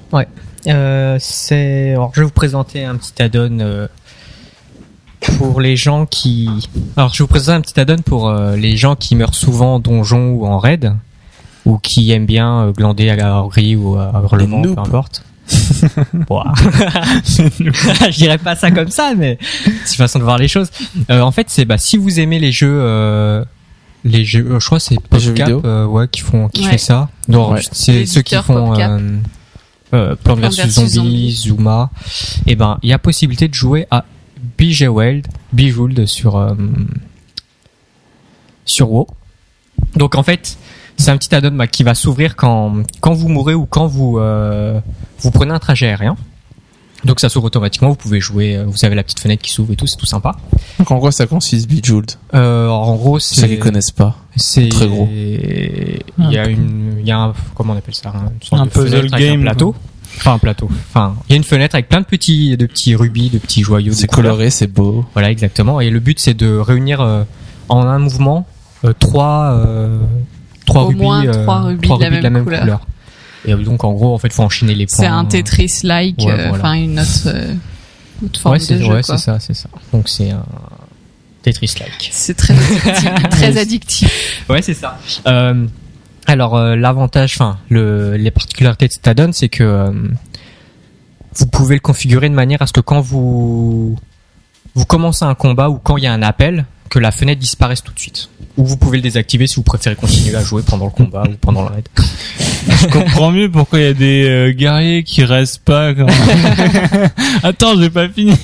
Euh, 0.66 1.16
c'est. 1.18 1.92
Alors, 1.92 2.12
je 2.14 2.20
vais 2.20 2.26
vous 2.26 2.32
présenter 2.32 2.84
un 2.84 2.96
petit 2.96 3.22
add-on 3.22 3.60
euh, 3.60 3.88
pour 5.38 5.60
les 5.60 5.76
gens 5.76 6.04
qui. 6.04 6.48
Alors, 6.96 7.14
je 7.14 7.18
vais 7.18 7.24
vous 7.24 7.28
présenter 7.28 7.56
un 7.56 7.60
petit 7.62 7.80
add-on 7.80 8.02
pour 8.02 8.28
euh, 8.28 8.56
les 8.56 8.76
gens 8.76 8.96
qui 8.96 9.16
meurent 9.16 9.34
souvent 9.34 9.76
en 9.76 9.78
donjon 9.78 10.32
ou 10.32 10.46
en 10.46 10.58
raid, 10.58 10.94
ou 11.64 11.78
qui 11.78 12.12
aiment 12.12 12.26
bien 12.26 12.70
glander 12.76 13.08
à 13.08 13.16
la 13.16 13.42
gris 13.48 13.74
ou 13.74 13.96
à 13.96 14.12
hurlement, 14.22 14.60
peu 14.60 14.78
importe. 14.78 15.24
Je 17.24 18.16
dirais 18.16 18.38
pas 18.38 18.56
ça 18.56 18.70
comme 18.70 18.90
ça, 18.90 19.14
mais 19.16 19.38
c'est 19.84 19.94
une 19.94 19.98
façon 19.98 20.18
de 20.18 20.24
voir 20.24 20.38
les 20.38 20.48
choses. 20.48 20.70
Euh, 21.10 21.20
en 21.20 21.30
fait, 21.32 21.46
c'est 21.50 21.64
bah 21.64 21.78
si 21.78 21.96
vous 21.96 22.20
aimez 22.20 22.38
les 22.38 22.52
jeux. 22.52 22.78
Euh, 22.80 23.44
les 24.04 24.24
jeux, 24.24 24.46
euh, 24.52 24.60
je 24.60 24.64
crois 24.66 24.78
que 24.78 24.84
c'est 24.84 24.94
PopCap, 24.98 25.20
vidéo 25.36 25.60
euh, 25.66 25.84
ouais, 25.84 26.08
qui 26.08 26.22
font, 26.22 26.48
qui 26.48 26.64
Ouais. 26.64 26.70
fait 26.70 26.78
ça. 26.78 27.10
Non, 27.28 27.50
Ouais. 27.52 27.60
c'est 27.70 28.06
ceux 28.06 28.22
qui 28.22 28.34
font 28.36 28.68
PopCap. 28.70 28.90
euh, 28.92 29.16
euh, 29.92 30.16
Plants 30.16 30.36
vs 30.36 30.40
versus 30.40 30.68
Zombies, 30.70 30.90
Zombies. 31.32 31.32
Zuma. 31.32 31.90
Et 32.46 32.54
ben, 32.56 32.78
il 32.82 32.88
y 32.88 32.92
a 32.94 32.98
possibilité 32.98 33.46
de 33.48 33.52
jouer 33.54 33.86
à 33.90 34.06
Bejeweled, 34.58 35.26
Bejeweled 35.52 36.06
sur 36.06 36.36
euh, 36.36 36.54
sur 38.64 38.90
WoW. 38.90 39.06
Donc 39.96 40.14
en 40.14 40.22
fait, 40.22 40.56
c'est 41.00 41.10
un 41.10 41.16
petit 41.16 41.34
add-on 41.34 41.52
bah, 41.52 41.66
qui 41.66 41.82
va 41.82 41.94
s'ouvrir 41.94 42.36
quand 42.36 42.82
quand 43.00 43.12
vous 43.12 43.28
mourrez 43.28 43.54
ou 43.54 43.66
quand 43.66 43.86
vous 43.86 44.18
euh, 44.18 44.80
vous 45.20 45.30
prenez 45.30 45.52
un 45.52 45.58
trajet 45.58 45.86
aérien. 45.88 46.16
Donc 47.02 47.18
ça 47.18 47.30
s'ouvre 47.30 47.46
automatiquement, 47.46 47.88
vous 47.88 47.96
pouvez 47.96 48.20
jouer, 48.20 48.56
euh, 48.56 48.64
vous 48.66 48.84
avez 48.84 48.94
la 48.94 49.02
petite 49.02 49.20
fenêtre 49.20 49.42
qui 49.42 49.50
s'ouvre 49.50 49.72
et 49.72 49.76
tout, 49.76 49.86
c'est 49.86 49.96
tout 49.96 50.04
sympa. 50.04 50.36
Donc 50.78 50.90
en 50.90 51.00
quoi 51.00 51.10
ça 51.10 51.26
consiste, 51.26 51.66
Bejeweled 51.70 52.12
Euh, 52.34 52.68
en 52.68 52.94
gros, 52.96 53.18
Ceux 53.18 53.46
qui 53.46 53.52
c'est 53.54 53.58
connaissent 53.58 53.90
pas. 53.90 54.16
c'est 54.36 54.68
Très 54.68 54.86
gros. 54.86 55.08
Il 55.10 56.02
y 56.30 56.36
a 56.36 56.46
une, 56.46 56.96
il 57.00 57.06
y 57.06 57.10
a 57.10 57.18
un, 57.18 57.34
comment 57.54 57.72
on 57.72 57.76
appelle 57.78 57.94
ça, 57.94 58.12
une 58.14 58.46
sorte 58.46 58.60
Un 58.60 58.66
de 58.66 58.70
puzzle 58.70 58.90
fenêtre 58.90 59.14
avec 59.14 59.26
game, 59.26 59.40
un 59.40 59.42
plateau. 59.44 59.74
Enfin 60.18 60.34
un 60.34 60.38
plateau. 60.38 60.68
Enfin, 60.90 61.14
il 61.28 61.32
y 61.32 61.34
a 61.34 61.36
une 61.36 61.44
fenêtre 61.44 61.74
avec 61.74 61.88
plein 61.88 62.00
de 62.00 62.06
petits, 62.06 62.56
de 62.56 62.66
petits 62.66 62.94
rubis, 62.94 63.30
de 63.30 63.38
petits 63.38 63.62
joyaux. 63.62 63.94
C'est 63.94 64.06
coloré, 64.10 64.50
c'est 64.50 64.66
beau. 64.66 65.06
Voilà, 65.14 65.30
exactement. 65.30 65.80
Et 65.80 65.88
le 65.88 66.00
but, 66.00 66.18
c'est 66.18 66.34
de 66.34 66.54
réunir 66.58 67.00
euh, 67.00 67.22
en 67.70 67.86
un 67.86 67.98
mouvement 67.98 68.46
euh, 68.84 68.92
trois, 68.98 69.52
euh, 69.52 70.00
trois 70.66 70.82
Au 70.82 70.86
rubis, 70.88 71.00
moins 71.02 71.24
euh, 71.26 71.42
trois 71.44 71.60
rubis 71.62 71.88
de 71.88 72.22
la 72.22 72.30
même 72.30 72.44
couleur. 72.44 72.80
Et 73.46 73.52
euh, 73.54 73.56
donc, 73.56 73.84
en 73.84 73.92
gros, 73.92 74.14
en 74.14 74.18
fait, 74.18 74.32
faut 74.32 74.42
enchaîner 74.42 74.74
les 74.74 74.86
points. 74.86 74.96
C'est 74.98 75.06
un 75.06 75.24
Tetris-like, 75.24 76.18
Ouais, 76.18 76.30
euh, 76.32 76.48
voilà. 76.48 76.64
enfin 76.64 76.72
une 76.74 77.00
autre, 77.00 77.08
euh, 77.26 77.54
autre 78.24 78.40
forme 78.40 78.54
Ouais, 78.56 78.66
de 78.66 78.82
jeu. 78.82 78.92
ouais, 78.92 79.02
c'est 79.02 79.16
ça, 79.18 79.38
c'est 79.40 79.54
ça. 79.54 79.68
Donc 79.92 80.08
c'est 80.08 80.30
un 80.30 80.44
Tetris-like. 81.42 82.10
C'est 82.12 82.34
très 82.36 82.52
addictif. 82.54 83.12
très 83.30 83.56
addictif. 83.58 84.44
Ouais, 84.50 84.60
c'est 84.62 84.74
ça. 84.74 84.98
Euh, 85.26 85.66
alors 86.26 86.54
euh, 86.56 86.76
l'avantage, 86.76 87.32
enfin 87.36 87.56
le, 87.70 88.16
les 88.16 88.30
particularités 88.30 88.88
de 88.88 88.92
cet 88.92 89.08
add-on, 89.08 89.32
c'est 89.32 89.48
que 89.48 89.64
euh, 89.64 89.90
vous 91.36 91.46
pouvez 91.46 91.76
le 91.76 91.80
configurer 91.80 92.28
de 92.28 92.34
manière 92.34 92.60
à 92.60 92.66
ce 92.66 92.72
que 92.74 92.80
quand 92.80 93.00
vous 93.00 93.96
vous 94.74 94.84
commencez 94.84 95.24
un 95.24 95.34
combat 95.34 95.70
ou 95.70 95.78
quand 95.82 95.96
il 95.96 96.04
y 96.04 96.06
a 96.06 96.12
un 96.12 96.22
appel, 96.22 96.66
que 96.90 96.98
la 96.98 97.12
fenêtre 97.12 97.40
disparaisse 97.40 97.82
tout 97.82 97.94
de 97.94 97.98
suite. 97.98 98.28
Ou 98.56 98.66
vous 98.66 98.76
pouvez 98.76 98.98
le 98.98 99.02
désactiver 99.02 99.46
si 99.46 99.56
vous 99.56 99.62
préférez 99.62 99.96
continuer 99.96 100.34
à 100.34 100.42
jouer 100.42 100.62
pendant 100.62 100.86
le 100.86 100.90
combat 100.90 101.22
ou 101.26 101.34
pendant 101.40 101.62
le 101.62 101.68
raid. 101.68 101.88
Je 102.68 102.86
comprends 102.88 103.30
mieux 103.30 103.50
pourquoi 103.50 103.78
il 103.78 103.84
y 103.84 103.88
a 103.88 103.94
des 103.94 104.28
euh, 104.28 104.52
guerriers 104.52 105.04
qui 105.04 105.24
restent 105.24 105.64
pas. 105.64 105.94
Quand... 105.94 106.06
Attends, 107.42 107.80
j'ai 107.80 107.90
pas 107.90 108.08
fini. 108.08 108.34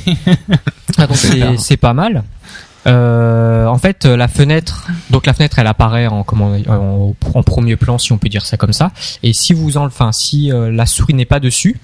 Ah, 0.97 1.07
donc 1.07 1.16
c'est 1.16 1.58
c'est 1.58 1.76
pas 1.76 1.92
mal. 1.92 2.23
Euh, 2.86 3.66
en 3.66 3.78
fait, 3.78 4.05
la 4.05 4.28
fenêtre, 4.28 4.86
donc 5.10 5.26
la 5.26 5.34
fenêtre, 5.34 5.58
elle 5.58 5.66
apparaît 5.66 6.07
en, 6.07 6.23
comment, 6.23 6.57
en, 6.68 7.15
en 7.34 7.42
premier 7.42 7.75
plan, 7.75 7.99
si 7.99 8.12
on 8.12 8.18
peut 8.18 8.28
dire 8.28 8.47
ça 8.47 8.57
comme 8.57 8.73
ça. 8.73 8.92
Et 9.25 9.33
si 9.33 9.55
vous 9.55 9.76
en, 9.76 9.86
enfin, 9.86 10.12
si 10.12 10.52
euh, 10.52 10.70
la 10.70 10.86
souris 10.86 11.15
n'est 11.15 11.25
pas 11.25 11.41
dessus, 11.41 11.81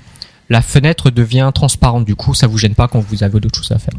la 0.49 0.63
fenêtre 0.63 1.11
devient 1.11 1.51
transparente. 1.53 2.05
Du 2.05 2.15
coup, 2.15 2.35
ça 2.35 2.47
vous 2.47 2.57
gêne 2.57 2.75
pas 2.75 2.87
quand 2.87 3.01
vous 3.01 3.25
avez 3.25 3.41
d'autres 3.41 3.59
choses 3.59 3.73
à 3.73 3.79
faire. 3.79 3.95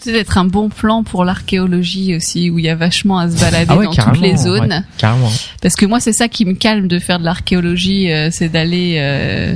C'est 0.00 0.12
peut-être 0.12 0.28
être 0.30 0.38
un 0.38 0.44
bon 0.44 0.68
plan 0.68 1.02
pour 1.02 1.24
l'archéologie 1.24 2.14
aussi, 2.14 2.50
où 2.50 2.58
il 2.58 2.64
y 2.64 2.68
a 2.68 2.74
vachement 2.76 3.18
à 3.18 3.30
se 3.30 3.40
balader 3.40 3.66
Ah 3.68 3.76
ouais, 3.76 3.84
dans 3.86 3.92
toutes 3.92 4.20
les 4.20 4.36
zones. 4.36 4.70
ouais, 4.72 4.80
carrément. 4.96 5.30
Parce 5.60 5.74
que 5.74 5.86
moi, 5.86 6.00
c'est 6.00 6.12
ça 6.12 6.28
qui 6.28 6.44
me 6.44 6.54
calme 6.54 6.86
de 6.88 6.98
faire 6.98 7.18
de 7.18 7.24
l'archéologie, 7.24 8.12
euh, 8.12 8.28
c'est 8.30 8.48
d'aller 8.48 8.96
euh, 8.98 9.54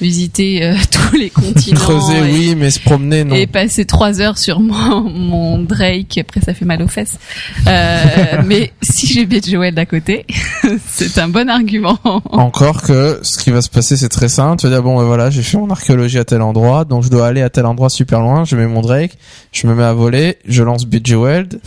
visiter 0.00 0.64
euh, 0.64 0.74
tous 0.90 1.16
les 1.16 1.30
continents. 1.30 1.78
Creuser, 1.80 2.18
et- 2.18 2.32
oui, 2.32 2.54
mais 2.56 2.70
se 2.70 2.80
promener, 2.80 3.24
non. 3.24 3.34
et 3.34 3.46
passer 3.46 3.84
trois 3.84 4.20
heures 4.20 4.38
sur 4.38 4.60
mon, 4.60 5.00
mon 5.02 5.58
Drake, 5.62 6.18
après 6.18 6.40
ça 6.40 6.54
fait 6.54 6.64
mal 6.64 6.82
aux 6.82 6.88
fesses. 6.88 7.18
Euh, 7.66 8.02
mais 8.46 8.72
si 8.82 9.06
j'ai 9.06 9.26
Joel 9.48 9.74
d'à 9.74 9.86
côté, 9.86 10.26
c'est 10.86 11.18
un 11.18 11.28
bon 11.28 11.48
argument. 11.48 11.98
Encore 12.04 12.82
que 12.82 13.20
ce 13.22 13.38
qui 13.38 13.50
va 13.50 13.62
se 13.62 13.70
passer, 13.70 13.96
c'est 13.96 14.08
très 14.08 14.28
simple. 14.28 14.60
Tu 14.60 14.66
vas 14.66 14.72
dire, 14.74 14.82
bon, 14.82 14.96
ben 14.98 15.04
voilà, 15.04 15.30
j'ai 15.30 15.42
fait 15.42 15.56
mon 15.58 15.70
archéologie 15.70 16.18
à 16.18 16.24
tel 16.24 16.42
endroit, 16.42 16.84
donc 16.84 17.04
je 17.04 17.08
dois 17.08 17.26
aller 17.26 17.42
à 17.42 17.50
tel 17.50 17.66
endroit 17.66 17.88
super 17.90 18.20
loin. 18.20 18.44
Je 18.44 18.56
mets 18.56 18.66
mon 18.66 18.80
Drake, 18.80 19.12
je 19.52 19.66
me 19.66 19.74
mets 19.74 19.84
à 19.84 19.92
voler, 19.92 20.38
je 20.46 20.62
lance 20.62 20.86
Bejeweled, 20.86 21.60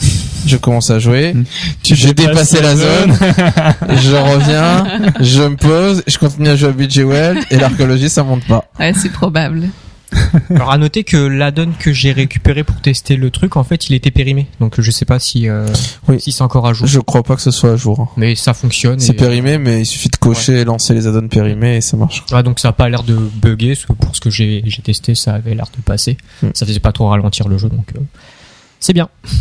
je 0.46 0.58
commence 0.58 0.90
à 0.90 1.00
jouer. 1.00 1.34
Tu 1.84 1.96
J'ai 1.96 2.14
dépassé 2.14 2.62
la 2.62 2.76
zone, 2.76 3.18
je 3.90 4.16
reviens, 4.16 4.86
je 5.20 5.42
me 5.44 5.56
pose, 5.56 6.04
je 6.08 6.18
continue 6.18 6.50
à 6.50 6.56
jouer 6.56 6.70
à 6.70 6.74
Bejeweled, 6.74 7.38
et 7.52 7.58
l'archéologie, 7.58 8.10
ça 8.10 8.21
monte 8.24 8.46
pas. 8.48 8.66
Ouais, 8.80 8.94
c'est 8.94 9.12
probable. 9.12 9.70
Alors 10.50 10.72
à 10.72 10.78
noter 10.78 11.06
que 11.06 11.16
l'addon 11.16 11.70
que 11.80 11.94
j'ai 11.94 12.12
récupéré 12.12 12.66
pour 12.66 12.76
tester 12.82 13.16
le 13.16 13.30
truc, 13.32 13.56
en 13.56 13.64
fait, 13.64 13.88
il 13.90 13.96
était 13.96 14.12
périmé. 14.12 14.48
Donc 14.60 14.82
je 14.82 14.92
sais 14.92 15.06
pas 15.06 15.20
si 15.20 15.48
euh, 15.48 15.66
Oui. 16.10 16.20
si 16.20 16.34
c'est 16.34 16.42
encore 16.42 16.68
à 16.68 16.74
jour. 16.74 16.86
Je 16.86 17.00
crois 17.00 17.24
pas 17.24 17.38
que 17.38 17.42
ce 17.42 17.52
soit 17.52 17.72
à 17.72 17.76
jour. 17.78 17.98
hein. 18.02 18.08
Mais 18.18 18.36
ça 18.36 18.54
fonctionne. 18.54 19.00
C'est 19.00 19.14
et- 19.14 19.16
périmé, 19.16 19.58
mais 19.58 19.80
il 19.82 19.86
suffit 19.86 20.10
de 20.10 20.18
cocher 20.18 20.60
et 20.60 20.66
lancer 20.66 20.94
les 20.94 21.08
add-ons 21.08 21.30
périmés 21.30 21.78
et 21.78 21.82
ça 21.82 21.96
marche. 21.96 22.26
Ouais, 22.34 22.44
donc 22.44 22.60
ça 22.60 22.68
a 22.70 22.74
pas 22.74 22.90
l'air 22.90 23.04
de 23.04 23.16
bugger, 23.16 23.70
parce 23.76 23.86
que 23.86 23.94
pour 23.94 24.14
ce 24.14 24.20
que 24.20 24.30
j'ai 24.30 24.62
testé, 24.84 25.16
ça 25.16 25.34
avait 25.36 25.56
l'air 25.56 25.68
de 25.78 25.82
passer. 25.82 26.18
Hmm. 26.44 26.50
Ça 26.56 26.66
faisait 26.66 26.82
pas 26.82 26.92
trop 26.92 27.08
ralentir 27.08 27.48
le 27.48 27.58
jeu, 27.58 27.70
donc 27.70 27.86
euh, 27.96 28.00
c'est 28.82 28.94
bien. 28.94 29.08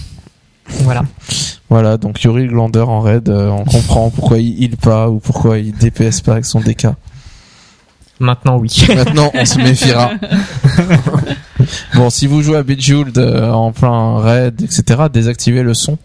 Voilà. 0.84 1.02
Voilà, 1.68 1.96
donc 1.96 2.22
Yuri 2.22 2.46
Glander 2.46 2.78
en 2.82 3.00
raid, 3.00 3.28
euh, 3.28 3.48
on 3.48 3.64
comprend 3.64 4.08
pourquoi 4.10 4.38
il 4.38 4.62
heal 4.62 4.76
pas 4.76 5.10
ou 5.10 5.18
pourquoi 5.18 5.58
il 5.58 5.72
DPS 5.72 6.20
pas 6.20 6.32
avec 6.32 6.44
son 6.44 6.60
DK. 6.60 6.86
Maintenant, 8.20 8.58
oui. 8.58 8.70
Maintenant, 8.94 9.32
on 9.34 9.44
se 9.46 9.58
méfiera. 9.58 10.12
bon, 11.94 12.10
si 12.10 12.26
vous 12.26 12.42
jouez 12.42 12.58
à 12.58 12.62
Bejeweled 12.62 13.16
euh, 13.16 13.50
en 13.50 13.72
plein 13.72 14.18
raid, 14.18 14.60
etc., 14.60 15.04
désactivez 15.12 15.62
le 15.62 15.72
son. 15.72 15.96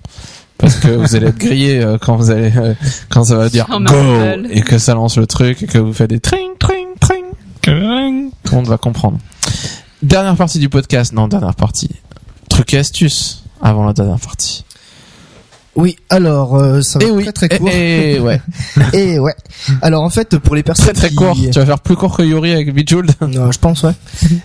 Parce 0.58 0.76
que 0.78 0.88
vous 0.88 1.16
allez 1.16 1.28
être 1.28 1.38
grillé 1.38 1.82
euh, 1.82 1.98
quand 2.00 2.16
vous 2.16 2.32
allez 2.32 2.54
euh, 2.56 2.74
quand 3.10 3.26
ça 3.26 3.36
va 3.36 3.50
dire 3.50 3.68
go 3.70 3.80
Marvel. 3.80 4.48
et 4.50 4.62
que 4.62 4.78
ça 4.78 4.94
lance 4.94 5.18
le 5.18 5.28
truc 5.28 5.62
et 5.62 5.68
que 5.68 5.78
vous 5.78 5.92
faites 5.92 6.10
des 6.10 6.22
tring 6.22 6.58
tring 6.58 6.88
tring. 7.02 7.26
Tout 7.62 8.52
le 8.52 8.56
monde 8.56 8.68
va 8.68 8.78
comprendre. 8.78 9.18
Dernière 10.02 10.38
partie 10.38 10.60
du 10.60 10.70
podcast, 10.70 11.12
non 11.12 11.28
dernière 11.28 11.56
partie. 11.56 11.90
Truc 12.50 12.74
et 12.74 12.78
astuce 12.78 13.44
avant 13.62 13.86
la 13.86 13.92
dernière 13.92 14.20
partie. 14.20 14.64
Oui, 15.76 15.98
alors 16.10 16.56
euh, 16.56 16.82
ça 16.82 17.00
va 17.00 17.06
Et 17.06 17.10
être 17.10 17.16
oui, 17.16 17.24
très 17.34 17.34
très 17.50 17.60
court. 17.60 17.70
et, 17.70 18.14
et 18.16 18.20
ouais, 18.20 18.42
Et 18.94 19.20
ouais. 19.20 19.34
Alors 19.82 20.04
en 20.04 20.10
fait, 20.10 20.38
pour 20.38 20.56
les 20.56 20.64
personnes 20.64 20.94
très 20.94 20.94
très 20.94 21.10
qui... 21.10 21.16
court. 21.16 21.36
Tu 21.36 21.60
vas 21.60 21.66
faire 21.66 21.80
plus 21.80 21.96
court 21.98 22.16
que 22.16 22.24
Yuri 22.24 22.54
avec 22.54 22.74
Bejeweled. 22.74 23.12
Non, 23.22 23.52
je 23.52 23.60
pense 23.60 23.84
ouais. 23.84 23.92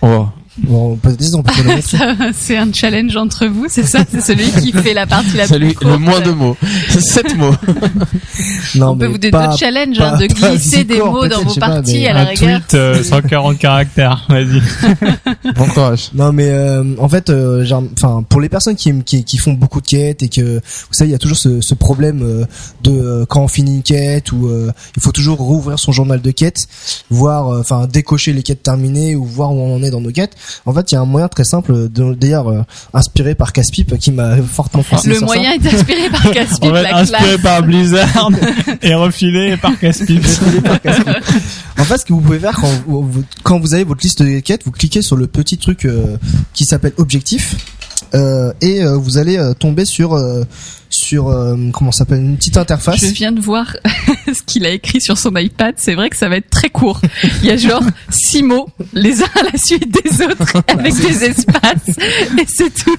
Oh. 0.01 0.25
Bon. 0.57 0.99
Ça, 1.81 2.13
c'est 2.33 2.57
un 2.57 2.71
challenge 2.73 3.15
entre 3.15 3.47
vous, 3.47 3.67
c'est 3.69 3.83
ça 3.83 3.99
C'est 4.11 4.19
celui 4.21 4.51
qui 4.61 4.71
fait 4.83 4.93
la 4.93 5.07
partie 5.07 5.37
la 5.37 5.47
C'est 5.47 5.57
plus 5.57 5.73
courte. 5.73 5.91
le 5.91 5.97
moins 5.97 6.19
de 6.19 6.31
mots. 6.31 6.57
Sept 6.89 7.35
mots. 7.37 7.55
Non, 8.75 8.91
On 8.91 8.97
peut 8.97 9.07
vous 9.07 9.17
donner 9.17 9.31
pas- 9.31 9.47
d'autres 9.47 9.59
challenges, 9.59 9.97
pas- 9.97 10.11
hein, 10.15 10.17
de 10.17 10.27
pas 10.39 10.51
glisser 10.51 10.83
des 10.83 10.99
mots 10.99 11.27
dans 11.27 11.43
vos 11.43 11.53
pas, 11.55 11.67
parties 11.67 11.99
mais- 12.01 12.07
à 12.07 12.13
la 12.13 12.21
Un 12.21 12.25
rigueur. 12.25 12.59
tweet 12.61 12.73
euh, 12.75 13.03
140 13.03 13.57
caractères, 13.57 14.25
vas-y. 14.29 14.61
Bon 15.55 15.65
courage. 15.67 16.09
Non 16.13 16.31
mais 16.31 16.49
euh, 16.49 16.83
en 16.97 17.09
fait, 17.09 17.29
euh, 17.29 17.63
genre, 17.65 17.83
enfin 17.93 18.23
pour 18.27 18.39
les 18.41 18.49
personnes 18.49 18.75
qui, 18.75 18.89
aiment- 18.89 19.03
qui 19.03 19.23
qui 19.23 19.37
font 19.37 19.53
beaucoup 19.53 19.81
de 19.81 19.87
quêtes 19.87 20.23
et 20.23 20.29
que 20.29 20.55
vous 20.55 20.93
savez 20.93 21.09
il 21.09 21.13
y 21.13 21.15
a 21.15 21.19
toujours 21.19 21.37
ce, 21.37 21.61
ce 21.61 21.73
problème 21.75 22.21
euh, 22.23 22.45
de 22.83 22.91
euh, 22.91 23.25
quand 23.27 23.41
on 23.43 23.47
finit 23.47 23.75
une 23.77 23.83
quête 23.83 24.31
ou 24.31 24.47
euh, 24.47 24.71
il 24.95 25.01
faut 25.03 25.11
toujours 25.11 25.37
rouvrir 25.37 25.77
son 25.79 25.91
journal 25.91 26.21
de 26.21 26.31
quêtes, 26.31 26.67
voir 27.09 27.49
euh, 27.49 27.59
enfin 27.59 27.87
décocher 27.87 28.33
les 28.33 28.43
quêtes 28.43 28.63
terminées 28.63 29.15
ou 29.15 29.25
voir 29.25 29.51
où 29.53 29.59
on 29.59 29.75
en 29.75 29.83
est 29.83 29.91
dans 29.91 30.01
nos 30.01 30.11
quêtes. 30.11 30.35
En 30.65 30.73
fait, 30.73 30.91
il 30.91 30.95
y 30.95 30.97
a 30.97 31.01
un 31.01 31.05
moyen 31.05 31.27
très 31.27 31.43
simple, 31.43 31.89
de- 31.89 32.13
d'ailleurs 32.13 32.49
euh, 32.49 32.61
inspiré 32.93 33.35
par 33.35 33.53
Caspip, 33.53 33.97
qui 33.97 34.11
m'a 34.11 34.37
fortement 34.37 34.83
poussé 34.83 35.09
Le 35.09 35.15
sur 35.15 35.27
ça. 35.29 35.35
moyen 35.35 35.53
est 35.53 35.65
inspiré 35.73 36.09
par 36.09 36.31
Caspip, 36.31 36.63
On 36.63 36.71
va 36.71 36.81
la 36.83 36.89
être 36.89 36.97
inspiré 36.97 37.23
classe. 37.23 37.41
par 37.41 37.63
Blizzard 37.63 38.29
et 38.81 38.93
refilé 38.95 39.57
par 39.57 39.77
Caspip. 39.79 40.23
En 41.77 41.83
fait, 41.83 41.97
ce 41.97 42.05
que 42.05 42.13
vous 42.13 42.21
pouvez 42.21 42.39
faire 42.39 42.55
quand 42.55 42.69
vous, 42.87 43.03
vous- 43.07 43.23
quand 43.43 43.59
vous 43.59 43.73
avez 43.73 43.83
votre 43.83 44.01
liste 44.03 44.21
de 44.21 44.39
quêtes, 44.39 44.63
vous 44.65 44.71
cliquez 44.71 45.01
sur 45.01 45.15
le 45.15 45.27
petit 45.27 45.57
truc 45.57 45.85
euh, 45.85 46.17
qui 46.53 46.65
s'appelle 46.65 46.93
objectif 46.97 47.55
euh, 48.13 48.51
et 48.61 48.83
euh, 48.83 48.97
vous 48.97 49.17
allez 49.17 49.37
euh, 49.37 49.53
tomber 49.53 49.85
sur 49.85 50.13
euh, 50.13 50.43
sur 51.11 51.27
euh, 51.27 51.57
comment 51.73 51.91
ça 51.91 51.99
s'appelle 51.99 52.19
une 52.21 52.37
petite 52.37 52.55
interface. 52.55 53.01
Je 53.01 53.07
viens 53.07 53.33
de 53.33 53.41
voir 53.41 53.75
ce 54.27 54.41
qu'il 54.45 54.65
a 54.65 54.69
écrit 54.69 55.01
sur 55.01 55.17
son 55.17 55.35
iPad. 55.35 55.73
C'est 55.75 55.93
vrai 55.93 56.09
que 56.09 56.15
ça 56.15 56.29
va 56.29 56.37
être 56.37 56.49
très 56.49 56.69
court. 56.69 57.01
Il 57.41 57.49
y 57.49 57.51
a 57.51 57.57
genre 57.57 57.83
six 58.09 58.41
mots, 58.43 58.69
les 58.93 59.21
uns 59.21 59.25
à 59.37 59.43
la 59.51 59.57
suite 59.57 59.91
des 59.91 60.23
autres, 60.23 60.63
avec 60.69 60.93
des 60.95 61.25
espaces, 61.25 61.89
et 62.39 62.45
c'est 62.47 62.73
tout. 62.73 62.95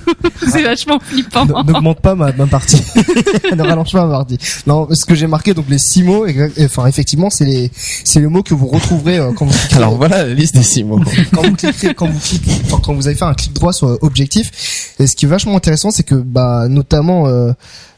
C'est 0.47 0.62
vachement 0.62 0.99
flippant. 1.00 1.47
Ne- 1.47 1.73
N'augmente 1.73 2.00
pas 2.02 2.15
ma, 2.15 2.32
ma 2.32 2.47
partie. 2.47 2.82
ne 3.57 3.62
rallonge 3.62 3.92
pas 3.92 4.05
ma 4.05 4.12
partie. 4.18 4.36
Non, 4.66 4.86
ce 4.92 5.07
que 5.07 5.15
j'ai 5.15 5.26
marqué, 5.26 5.55
donc 5.55 5.65
les 5.70 5.78
six 5.78 6.02
mots, 6.02 6.26
enfin 6.60 6.84
effectivement, 6.86 7.31
c'est 7.31 7.47
les 7.47 7.70
c'est 8.05 8.20
les 8.20 8.26
mots 8.26 8.42
que 8.42 8.52
vous 8.52 8.66
retrouverez 8.66 9.20
euh, 9.20 9.32
quand 9.32 9.47
vous 9.47 9.58
cliquez, 9.58 9.76
Alors 9.76 9.97
voilà 9.97 10.26
la 10.26 10.34
liste 10.34 10.55
des 10.55 10.62
six 10.62 10.84
mots. 10.84 11.00
quand 11.34 11.44
vous 11.49 11.55
cliquez, 11.57 11.94
quand 11.94 12.08
vous 12.10 12.20
cliquez, 12.20 12.52
enfin, 12.66 12.78
quand 12.84 12.92
vous 12.92 13.07
avez 13.07 13.16
fait 13.16 13.24
un 13.24 13.32
clic 13.32 13.55
droit 13.55 13.73
sur 13.73 13.97
objectif. 14.02 14.50
Et 14.99 15.07
ce 15.07 15.16
qui 15.16 15.24
est 15.24 15.28
vachement 15.28 15.57
intéressant, 15.57 15.91
c'est 15.91 16.02
que 16.02 16.15
bah 16.16 16.66
notamment 16.68 17.26
euh, 17.26 17.52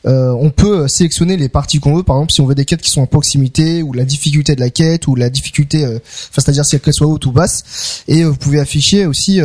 euh, 0.07 0.33
on 0.33 0.51
peut 0.51 0.87
sélectionner 0.89 1.37
les 1.37 1.49
parties 1.49 1.81
qu'on 1.81 1.95
veut. 1.95 2.03
Par 2.03 2.17
exemple, 2.17 2.33
si 2.33 2.41
on 2.41 2.47
veut 2.47 2.55
des 2.55 2.65
quêtes 2.65 2.83
qui 2.83 2.91
sont 2.91 3.01
en 3.01 3.07
proximité, 3.07 3.83
ou 3.83 3.93
la 3.93 4.05
difficulté 4.05 4.55
de 4.55 4.61
la 4.61 4.71
quête, 4.71 5.07
ou 5.07 5.15
la 5.15 5.31
difficulté, 5.31 5.85
euh, 5.85 5.99
c'est-à-dire 6.33 6.65
si 6.65 6.79
qu'elle 6.79 6.95
soit 6.95 7.07
haute 7.07 7.25
ou 7.27 7.33
basse. 7.33 8.03
Et 8.09 8.23
euh, 8.23 8.29
vous 8.29 8.37
pouvez 8.37 8.61
afficher 8.61 9.07
aussi. 9.07 9.41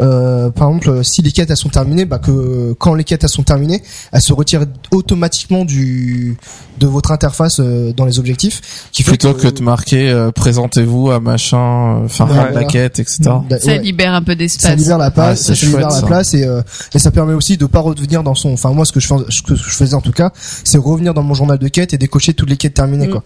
Euh, 0.00 0.04
euh, 0.24 0.50
par 0.50 0.68
exemple, 0.68 0.90
euh, 0.90 1.02
si 1.02 1.22
les 1.22 1.30
quêtes 1.30 1.50
elles 1.50 1.56
sont 1.56 1.68
terminées, 1.68 2.04
bah 2.04 2.18
que 2.18 2.74
quand 2.78 2.94
les 2.94 3.04
quêtes 3.04 3.22
elles 3.22 3.28
sont 3.30 3.42
terminées, 3.44 3.82
elles 4.12 4.20
se 4.22 4.32
retirent 4.32 4.64
automatiquement 4.90 5.64
du 5.64 6.36
de 6.80 6.86
votre 6.88 7.12
interface 7.12 7.60
euh, 7.60 7.92
dans 7.92 8.04
les 8.04 8.18
objectifs. 8.18 8.88
Qui 8.90 9.02
fait 9.04 9.10
Plutôt 9.12 9.34
que 9.34 9.46
de 9.46 9.62
marquer 9.62 10.10
euh, 10.10 10.32
présentez-vous 10.32 11.10
à 11.12 11.20
machin, 11.20 12.00
euh, 12.00 12.04
enfin 12.06 12.26
Ouais, 12.26 12.34
la 12.36 12.44
plaquette, 12.46 12.98
etc. 12.98 13.18
Da- 13.48 13.60
Ça 13.60 13.66
ouais. 13.68 13.78
libère 13.78 14.14
un 14.14 14.22
peu 14.22 14.32
ça 14.32 14.36
d'espace. 14.36 14.76
libère 14.76 14.98
la 14.98 15.04
Ah, 15.06 15.10
place, 15.10 15.42
c'est 15.42 15.54
ça 15.54 15.66
libère 15.66 15.88
la 15.88 15.90
ça. 15.90 16.06
place 16.06 16.34
et, 16.34 16.44
euh, 16.44 16.62
et 16.94 16.98
ça 16.98 17.10
permet 17.10 17.34
aussi 17.34 17.56
de 17.56 17.66
pas 17.66 17.80
revenir 17.80 18.22
dans 18.24 18.34
son. 18.34 18.52
Enfin 18.52 18.70
moi 18.72 18.84
ce 18.84 18.92
que 18.92 19.00
je 19.00 19.06
fais, 19.06 19.14
ce 19.28 19.42
que 19.42 19.54
je 19.54 19.62
faisais 19.62 19.94
en 19.94 20.00
tout 20.00 20.12
cas, 20.12 20.32
c'est 20.64 20.78
revenir 20.78 21.14
dans 21.14 21.22
mon 21.22 21.34
journal 21.34 21.58
de 21.58 21.68
quêtes 21.68 21.94
et 21.94 21.98
décocher 21.98 22.34
toutes 22.34 22.50
les 22.50 22.56
quêtes 22.56 22.74
terminées 22.74 23.06
Mm. 23.06 23.10
quoi. 23.10 23.22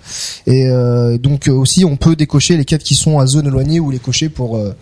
Et 0.46 0.66
euh, 0.68 1.16
donc 1.18 1.48
euh, 1.48 1.52
aussi 1.52 1.84
on 1.84 1.96
peut 1.96 2.16
décocher 2.16 2.56
les 2.56 2.64
quêtes 2.64 2.82
qui 2.82 2.94
sont 2.94 3.18
à 3.18 3.26
zone 3.26 3.46
éloignée 3.46 3.80
ou 3.80 3.90
les 3.90 3.98
cocher 3.98 4.28
pour 4.28 4.56
euh, 4.58 4.74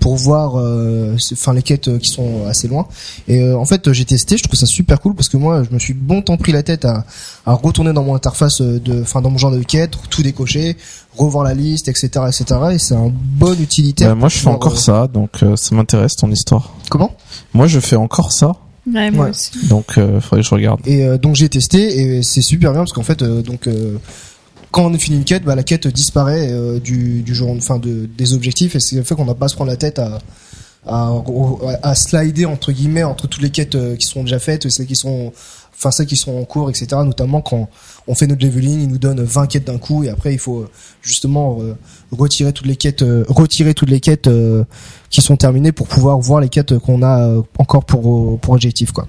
pour 0.00 0.16
voir 0.16 0.58
euh, 0.58 1.16
c'est- 1.18 1.34
enfin 1.34 1.52
les 1.52 1.62
quêtes 1.62 1.88
euh, 1.88 1.98
qui 1.98 2.08
sont 2.08 2.46
assez 2.48 2.66
loin 2.66 2.86
et 3.28 3.40
euh, 3.42 3.56
en 3.58 3.64
fait 3.64 3.92
j'ai 3.92 4.04
testé 4.04 4.36
je 4.36 4.42
trouve 4.42 4.58
ça 4.58 4.66
super 4.66 5.00
cool 5.00 5.14
parce 5.14 5.28
que 5.28 5.36
moi 5.36 5.62
je 5.62 5.72
me 5.72 5.78
suis 5.78 5.94
bon 5.94 6.22
temps 6.22 6.36
pris 6.36 6.52
la 6.52 6.62
tête 6.62 6.84
à, 6.84 7.04
à 7.46 7.52
retourner 7.54 7.92
dans 7.92 8.02
mon 8.02 8.14
interface 8.14 8.60
de 8.62 9.02
enfin 9.02 9.20
dans 9.20 9.30
mon 9.30 9.38
genre 9.38 9.50
de 9.52 9.62
quête 9.62 9.92
tout 10.10 10.22
décocher 10.22 10.76
revoir 11.16 11.44
la 11.44 11.54
liste 11.54 11.88
etc 11.88 12.08
etc 12.28 12.60
et 12.72 12.78
c'est 12.78 12.94
un 12.94 13.12
bon 13.14 13.58
utilitaire 13.60 14.08
Bah, 14.08 14.14
moi 14.14 14.28
je 14.28 14.38
fais 14.38 14.48
encore 14.48 14.72
euh, 14.72 14.76
ça, 14.76 15.06
donc 15.06 15.42
euh, 15.42 15.54
ça 15.56 15.74
m'intéresse 15.74 16.16
ton 16.16 16.30
histoire. 16.30 16.74
comment? 16.88 17.12
Moi 17.52 17.66
je 17.66 17.78
fais 17.80 17.96
encore 17.96 18.32
ça, 18.32 18.52
Ouais, 18.92 19.10
moi 19.10 19.24
Ouais. 19.26 19.30
aussi. 19.30 19.50
donc 19.68 19.98
euh, 19.98 20.20
faudrait 20.22 20.40
que 20.42 20.48
je 20.48 20.54
regarde. 20.54 20.80
Et 20.86 21.04
euh, 21.04 21.18
donc 21.18 21.34
j'ai 21.36 21.48
testé 21.50 22.00
et 22.00 22.22
c'est 22.22 22.40
super 22.40 22.72
bien 22.72 22.80
parce 22.80 22.92
qu'en 22.94 23.02
fait 23.02 23.20
euh, 23.22 23.42
donc 23.42 23.66
euh, 23.66 23.98
quand 24.70 24.90
on 24.90 24.98
finit 24.98 25.16
une 25.16 25.24
quête, 25.24 25.44
bah, 25.44 25.54
la 25.54 25.62
quête 25.62 25.86
disparaît 25.88 26.48
euh, 26.50 26.78
du, 26.78 27.22
du 27.22 27.34
jour, 27.34 27.50
enfin 27.50 27.78
de, 27.78 28.08
des 28.16 28.34
objectifs 28.34 28.76
et 28.76 28.80
c'est 28.80 28.96
le 28.96 29.02
fait 29.02 29.14
qu'on 29.14 29.24
n'a 29.24 29.34
pas 29.34 29.46
à 29.46 29.48
se 29.48 29.54
prendre 29.54 29.70
la 29.70 29.76
tête 29.76 29.98
à, 29.98 30.18
à, 30.86 31.12
à 31.82 31.94
slider 31.94 32.46
entre 32.46 32.72
guillemets 32.72 33.04
entre 33.04 33.26
toutes 33.26 33.42
les 33.42 33.50
quêtes 33.50 33.74
euh, 33.74 33.96
qui 33.96 34.06
sont 34.06 34.22
déjà 34.22 34.38
faites, 34.38 34.70
celles 34.70 34.86
qui 34.86 34.96
sont 34.96 35.32
enfin 35.76 35.90
celles 35.90 36.06
qui 36.06 36.16
sont 36.16 36.36
en 36.36 36.44
cours, 36.44 36.70
etc. 36.70 36.88
Notamment 37.04 37.40
quand 37.40 37.68
on 38.06 38.14
fait 38.14 38.26
notre 38.26 38.44
leveling, 38.44 38.82
il 38.82 38.88
nous 38.88 38.98
donne 38.98 39.22
20 39.22 39.46
quêtes 39.46 39.66
d'un 39.66 39.78
coup 39.78 40.04
et 40.04 40.08
après 40.08 40.32
il 40.32 40.38
faut 40.38 40.60
euh, 40.60 40.70
justement 41.02 41.58
euh, 41.60 41.74
retirer 42.12 42.52
toutes 42.52 42.66
les 42.66 42.76
quêtes, 42.76 43.02
euh, 43.02 43.24
retirer 43.28 43.74
toutes 43.74 43.90
les 43.90 44.00
quêtes 44.00 44.26
euh, 44.26 44.64
qui 45.10 45.20
sont 45.20 45.36
terminées 45.36 45.72
pour 45.72 45.86
pouvoir 45.86 46.18
voir 46.18 46.40
les 46.40 46.48
quêtes 46.48 46.78
qu'on 46.78 47.02
a 47.02 47.26
euh, 47.26 47.42
encore 47.58 47.84
pour 47.84 48.38
pour 48.40 48.54
objectif 48.54 48.92
quoi. 48.92 49.06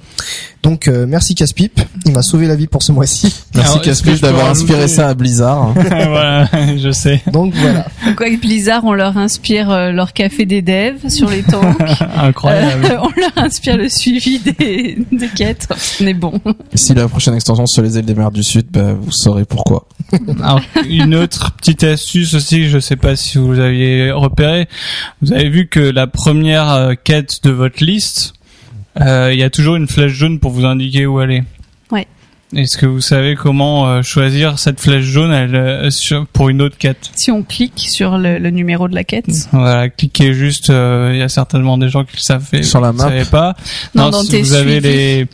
Donc 0.64 0.88
euh, 0.88 1.08
merci 1.08 1.34
Caspip, 1.34 1.82
il 2.06 2.12
m'a 2.12 2.22
sauvé 2.22 2.48
la 2.48 2.56
vie 2.56 2.68
pour 2.68 2.84
ce 2.84 2.92
mois-ci. 2.92 3.34
Merci 3.56 3.82
Caspip 3.82 4.22
d'avoir 4.22 4.50
inspiré 4.50 4.88
ça 4.88 5.10
à 5.10 5.14
Blizzard. 5.14 5.74
voilà, 5.90 6.48
je 6.78 6.92
sais. 6.92 7.22
Donc 7.32 7.54
voilà. 7.56 7.88
Quoi 8.16 8.30
que 8.30 8.40
Blizzard, 8.40 8.84
on 8.86 8.94
leur 8.94 9.18
inspire 9.18 9.72
euh, 9.72 9.92
leur 9.92 10.14
café 10.14 10.46
des 10.46 10.62
devs 10.62 11.10
sur 11.10 11.30
les 11.30 11.42
tanks. 11.42 11.82
Incroyable. 12.16 12.86
Euh, 12.86 12.98
on 13.02 13.20
leur 13.20 13.38
inspire 13.38 13.78
le 13.78 13.90
suivi 13.90 14.40
des, 14.40 14.98
des 15.12 15.28
quêtes. 15.30 15.68
On 16.00 16.08
est 16.08 16.14
bon. 16.14 16.40
Si 16.76 16.94
la 16.94 17.08
prochaine 17.08 17.34
extension 17.36 17.66
sur 17.68 17.82
les 17.82 17.98
îles 17.98 18.06
des 18.06 18.14
mers 18.14 18.32
du 18.32 18.44
Sud, 18.44 18.68
bah, 18.72 18.94
vous 18.94 19.12
saurez 19.12 19.46
pourquoi. 19.46 19.88
Alors, 20.42 20.62
une 20.88 21.16
autre 21.16 21.52
petite 21.54 21.84
astuce 21.84 22.34
aussi, 22.34 22.70
je 22.70 22.80
sais 22.80 22.96
pas 22.96 23.16
si 23.16 23.38
vous 23.38 23.60
aviez 23.60 24.12
repéré, 24.12 24.68
vous 25.22 25.34
avez 25.34 25.50
vu 25.50 25.68
que 25.68 25.80
la 25.80 26.08
première 26.08 26.70
euh, 26.72 26.94
quête 27.02 27.44
de 27.44 27.52
votre 27.52 27.84
liste, 27.84 28.34
euh, 29.00 29.30
il 29.34 29.40
y 29.40 29.44
a 29.44 29.50
toujours 29.50 29.76
une 29.76 29.88
flèche 29.88 30.14
jaune 30.14 30.40
pour 30.40 30.52
vous 30.52 30.66
indiquer 30.66 31.06
où 31.06 31.20
aller. 31.20 31.44
Est-ce 32.54 32.78
que 32.78 32.86
vous 32.86 33.00
savez 33.00 33.36
comment 33.36 33.88
euh, 33.88 34.02
choisir 34.02 34.60
cette 34.60 34.82
flèche 34.82 35.06
jaune 35.06 35.32
elle, 35.32 35.56
euh, 35.56 35.90
sur- 35.90 36.28
pour 36.28 36.50
une 36.50 36.62
autre 36.62 36.78
quête? 36.78 37.10
Si 37.16 37.32
on 37.32 37.44
clique 37.44 37.80
sur 37.88 38.18
le, 38.18 38.40
le 38.40 38.50
numéro 38.50 38.90
de 38.90 38.96
la 38.96 39.06
quête. 39.06 39.30
Voilà, 39.54 39.88
cliquez 39.90 40.34
juste. 40.34 40.70
euh, 40.70 41.12
Il 41.14 41.20
y 41.20 41.22
a 41.22 41.30
certainement 41.30 41.78
des 41.78 41.88
gens 41.90 42.04
qui 42.04 42.18
le 42.18 42.22
savent, 42.22 42.46
Sur 42.62 42.82
la 42.82 42.92
vous 42.92 42.98
map 42.98 43.04
savez 43.06 43.24
pas. 43.26 43.56
Non, 43.96 44.04
Non, 44.06 44.10
dans 44.12 44.22
si 44.24 44.30
tes 44.32 44.42
vous 44.42 44.54
avez 44.54 44.82
suivis. 44.82 44.88
les 44.90 45.28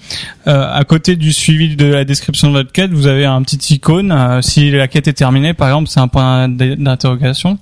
euh, 0.48 0.72
à 0.74 0.84
côté 0.84 1.16
du 1.16 1.34
suivi 1.34 1.76
de 1.76 1.86
la 1.88 2.06
description 2.06 2.50
de 2.50 2.54
votre 2.54 2.72
quête, 2.72 2.92
vous 2.92 3.08
avez 3.08 3.26
un 3.26 3.42
petit 3.42 3.74
icône. 3.74 4.12
euh, 4.12 4.42
si 4.44 4.70
la 4.70 4.88
quête 4.88 5.08
est 5.08 5.14
terminée, 5.14 5.54
par 5.54 5.70
exemple, 5.70 5.90
c'est 5.90 6.00
un 6.00 6.08
point 6.08 6.48
d'interrogation. 6.48 7.58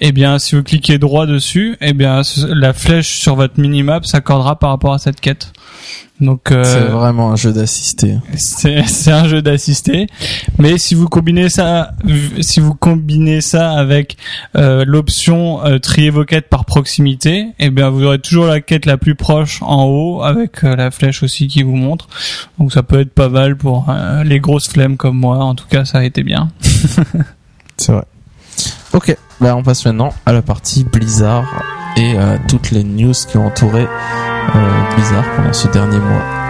Eh 0.00 0.12
bien, 0.12 0.38
si 0.38 0.56
vous 0.56 0.62
cliquez 0.62 0.98
droit 0.98 1.26
dessus, 1.26 1.76
eh 1.80 1.94
bien, 1.94 2.20
la 2.48 2.72
flèche 2.72 3.18
sur 3.18 3.34
votre 3.34 3.58
minimap 3.58 4.04
s'accordera 4.04 4.58
par 4.58 4.70
rapport 4.70 4.92
à 4.92 4.98
cette 4.98 5.20
quête. 5.20 5.52
Donc, 6.20 6.50
euh, 6.50 6.64
C'est 6.64 6.92
vraiment 6.92 7.32
un 7.32 7.36
jeu 7.36 7.52
d'assister. 7.52 8.18
c'est 8.36 9.10
un 9.10 9.28
jeu 9.28 9.42
d'assister, 9.42 10.06
mais 10.58 10.78
si 10.78 10.94
vous 10.94 11.08
combinez 11.08 11.50
ça, 11.50 11.92
si 12.40 12.60
vous 12.60 12.74
combinez 12.74 13.42
ça 13.42 13.72
avec 13.72 14.16
euh, 14.56 14.84
l'option 14.86 15.64
euh, 15.64 15.78
trier 15.78 16.08
vos 16.08 16.24
quêtes 16.24 16.48
par 16.48 16.64
proximité, 16.64 17.48
eh 17.58 17.68
bien 17.68 17.90
vous 17.90 18.04
aurez 18.04 18.18
toujours 18.18 18.46
la 18.46 18.62
quête 18.62 18.86
la 18.86 18.96
plus 18.96 19.14
proche 19.14 19.60
en 19.62 19.84
haut 19.84 20.22
avec 20.22 20.62
la 20.62 20.90
flèche 20.90 21.22
aussi 21.22 21.48
qui 21.48 21.62
vous 21.62 21.76
montre. 21.76 22.08
Donc 22.58 22.72
ça 22.72 22.82
peut 22.82 23.00
être 23.00 23.12
pas 23.12 23.28
mal 23.28 23.56
pour 23.56 23.86
les 24.24 24.40
grosses 24.40 24.68
flemmes 24.68 24.96
comme 24.96 25.18
moi. 25.18 25.38
En 25.38 25.54
tout 25.54 25.66
cas, 25.68 25.84
ça 25.84 25.98
a 25.98 26.04
été 26.04 26.22
bien. 26.22 26.50
C'est 27.76 27.92
vrai. 27.92 28.04
Ok, 28.94 29.14
bah 29.40 29.54
on 29.56 29.62
passe 29.62 29.84
maintenant 29.84 30.12
à 30.24 30.32
la 30.32 30.42
partie 30.42 30.84
Blizzard 30.84 31.44
et 31.96 32.14
euh, 32.16 32.36
toutes 32.48 32.70
les 32.70 32.84
news 32.84 33.12
qui 33.12 33.36
ont 33.36 33.46
entouré 33.46 33.82
euh, 33.82 34.94
Blizzard 34.94 35.24
pendant 35.36 35.52
ce 35.52 35.68
dernier 35.68 35.98
mois. 35.98 36.45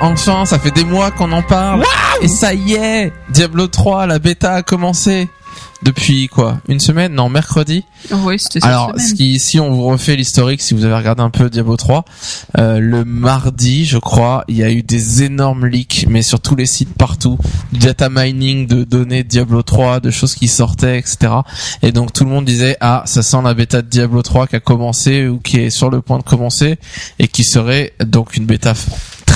Enfin, 0.00 0.44
ça 0.44 0.58
fait 0.58 0.70
des 0.70 0.84
mois 0.84 1.10
qu'on 1.10 1.32
en 1.32 1.42
parle. 1.42 1.82
et 2.22 2.28
ça 2.28 2.54
y 2.54 2.74
est, 2.74 3.12
Diablo 3.30 3.66
3, 3.66 4.06
la 4.06 4.18
bêta 4.18 4.54
a 4.54 4.62
commencé. 4.62 5.28
Depuis 5.82 6.28
quoi? 6.28 6.60
Une 6.68 6.78
semaine? 6.78 7.14
Non, 7.14 7.30
mercredi. 7.30 7.84
Oui, 8.10 8.38
c'était 8.38 8.64
Alors, 8.66 8.92
ce 8.98 9.14
qui, 9.14 9.38
si 9.38 9.58
on 9.58 9.72
vous 9.72 9.84
refait 9.84 10.14
l'historique, 10.14 10.60
si 10.60 10.74
vous 10.74 10.84
avez 10.84 10.94
regardé 10.94 11.22
un 11.22 11.30
peu 11.30 11.48
Diablo 11.48 11.76
3, 11.76 12.04
euh, 12.58 12.78
le 12.78 13.06
mardi, 13.06 13.86
je 13.86 13.96
crois, 13.96 14.44
il 14.48 14.56
y 14.56 14.62
a 14.62 14.70
eu 14.70 14.82
des 14.82 15.22
énormes 15.22 15.64
leaks, 15.64 16.04
mais 16.06 16.20
sur 16.20 16.38
tous 16.40 16.54
les 16.54 16.66
sites 16.66 16.92
partout, 16.92 17.38
du 17.72 17.78
data 17.78 18.10
mining 18.10 18.66
de 18.66 18.84
données 18.84 19.22
de 19.22 19.28
Diablo 19.28 19.62
3, 19.62 20.00
de 20.00 20.10
choses 20.10 20.34
qui 20.34 20.48
sortaient, 20.48 20.98
etc. 20.98 21.32
Et 21.82 21.92
donc 21.92 22.12
tout 22.12 22.24
le 22.24 22.30
monde 22.30 22.44
disait 22.44 22.76
ah, 22.80 23.02
ça 23.06 23.22
sent 23.22 23.38
la 23.42 23.54
bêta 23.54 23.80
de 23.80 23.88
Diablo 23.88 24.20
3 24.20 24.48
qui 24.48 24.56
a 24.56 24.60
commencé 24.60 25.28
ou 25.28 25.38
qui 25.38 25.60
est 25.60 25.70
sur 25.70 25.88
le 25.88 26.02
point 26.02 26.18
de 26.18 26.24
commencer 26.24 26.78
et 27.18 27.26
qui 27.26 27.42
serait 27.44 27.94
donc 28.04 28.36
une 28.36 28.44
bêta 28.44 28.74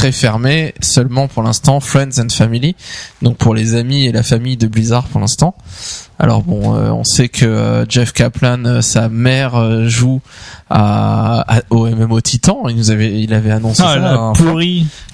très 0.05 0.13
fermé, 0.13 0.75
seulement 0.83 1.29
pour 1.29 1.43
l'instant 1.43 1.81
Friends 1.81 2.19
and 2.21 2.29
Family, 2.31 2.77
donc 3.23 3.39
pour 3.39 3.55
les 3.55 3.75
amis 3.75 4.05
et 4.05 4.13
la 4.13 4.23
famille 4.23 4.59
de 4.59 4.67
Blizzard 4.67 5.05
pour 5.05 5.19
l'instant. 5.19 5.55
Alors 6.19 6.43
bon, 6.43 6.75
euh, 6.77 6.91
on 6.91 7.05
sait 7.05 7.31
que 7.31 7.47
euh, 7.47 7.87
Jeff 7.89 8.13
Kaplan, 8.13 8.63
euh, 8.67 8.81
sa 8.83 9.09
mère 9.09 9.55
euh, 9.57 9.89
joue 9.89 10.21
à, 10.69 11.57
à- 11.57 11.63
au 11.71 11.87
MMO 11.89 12.21
Titan. 12.21 12.65
Il 12.69 12.77
nous 12.77 12.91
avait, 12.91 13.19
il 13.19 13.33
avait 13.33 13.51
annoncé 13.51 13.83
Ah, 13.83 13.95
ça, 13.95 13.99
la 13.99 14.13
hein, 14.15 14.33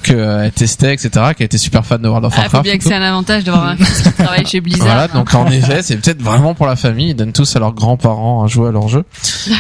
qu'elle 0.03 0.51
testait, 0.53 0.93
etc., 0.95 1.11
qu'elle 1.37 1.45
était 1.47 1.57
super 1.57 1.87
fan 1.87 2.03
de 2.03 2.09
World 2.09 2.25
of 2.27 2.33
Ah, 2.35 2.37
faut 2.37 2.43
Warcraft. 2.43 2.65
bien 2.65 2.73
et 2.75 2.79
que 2.79 2.85
c'est 2.85 2.95
un 2.95 3.03
avantage 3.03 3.45
d'avoir 3.45 3.67
un 3.69 3.77
fils 3.77 4.03
qui 4.03 4.13
travaille 4.13 4.45
chez 4.47 4.61
Blizzard. 4.61 4.87
Voilà, 4.89 5.05
hein. 5.05 5.09
donc 5.15 5.33
en 5.35 5.47
effet, 5.47 5.83
c'est 5.83 5.97
peut-être 5.99 6.21
vraiment 6.21 6.55
pour 6.55 6.67
la 6.67 6.75
famille. 6.75 7.11
Ils 7.11 7.15
donnent 7.15 7.33
tous 7.33 7.55
à 7.55 7.61
leurs 7.61 7.75
grands-parents 7.75 8.43
à 8.43 8.49
jouer 8.49 8.69
à 8.69 8.73
leur 8.73 8.89
jeu. 8.89 9.05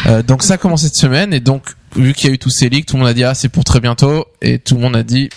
Euh, 0.08 0.22
donc 0.24 0.42
ça 0.42 0.54
a 0.54 0.56
commencé 0.58 0.86
cette 0.86 0.96
semaine 0.96 1.32
et 1.32 1.40
donc 1.40 1.62
vu 1.96 2.12
qu'il 2.14 2.28
y 2.28 2.32
a 2.32 2.34
eu 2.34 2.38
tous 2.38 2.50
ces 2.50 2.68
leaks, 2.68 2.86
tout 2.86 2.96
le 2.96 3.00
monde 3.00 3.08
a 3.08 3.14
dit 3.14 3.24
ah 3.24 3.34
c'est 3.34 3.48
pour 3.48 3.64
très 3.64 3.80
bientôt 3.80 4.26
et 4.42 4.58
tout 4.58 4.74
le 4.74 4.80
monde 4.80 4.96
a 4.96 5.02
dit, 5.02 5.28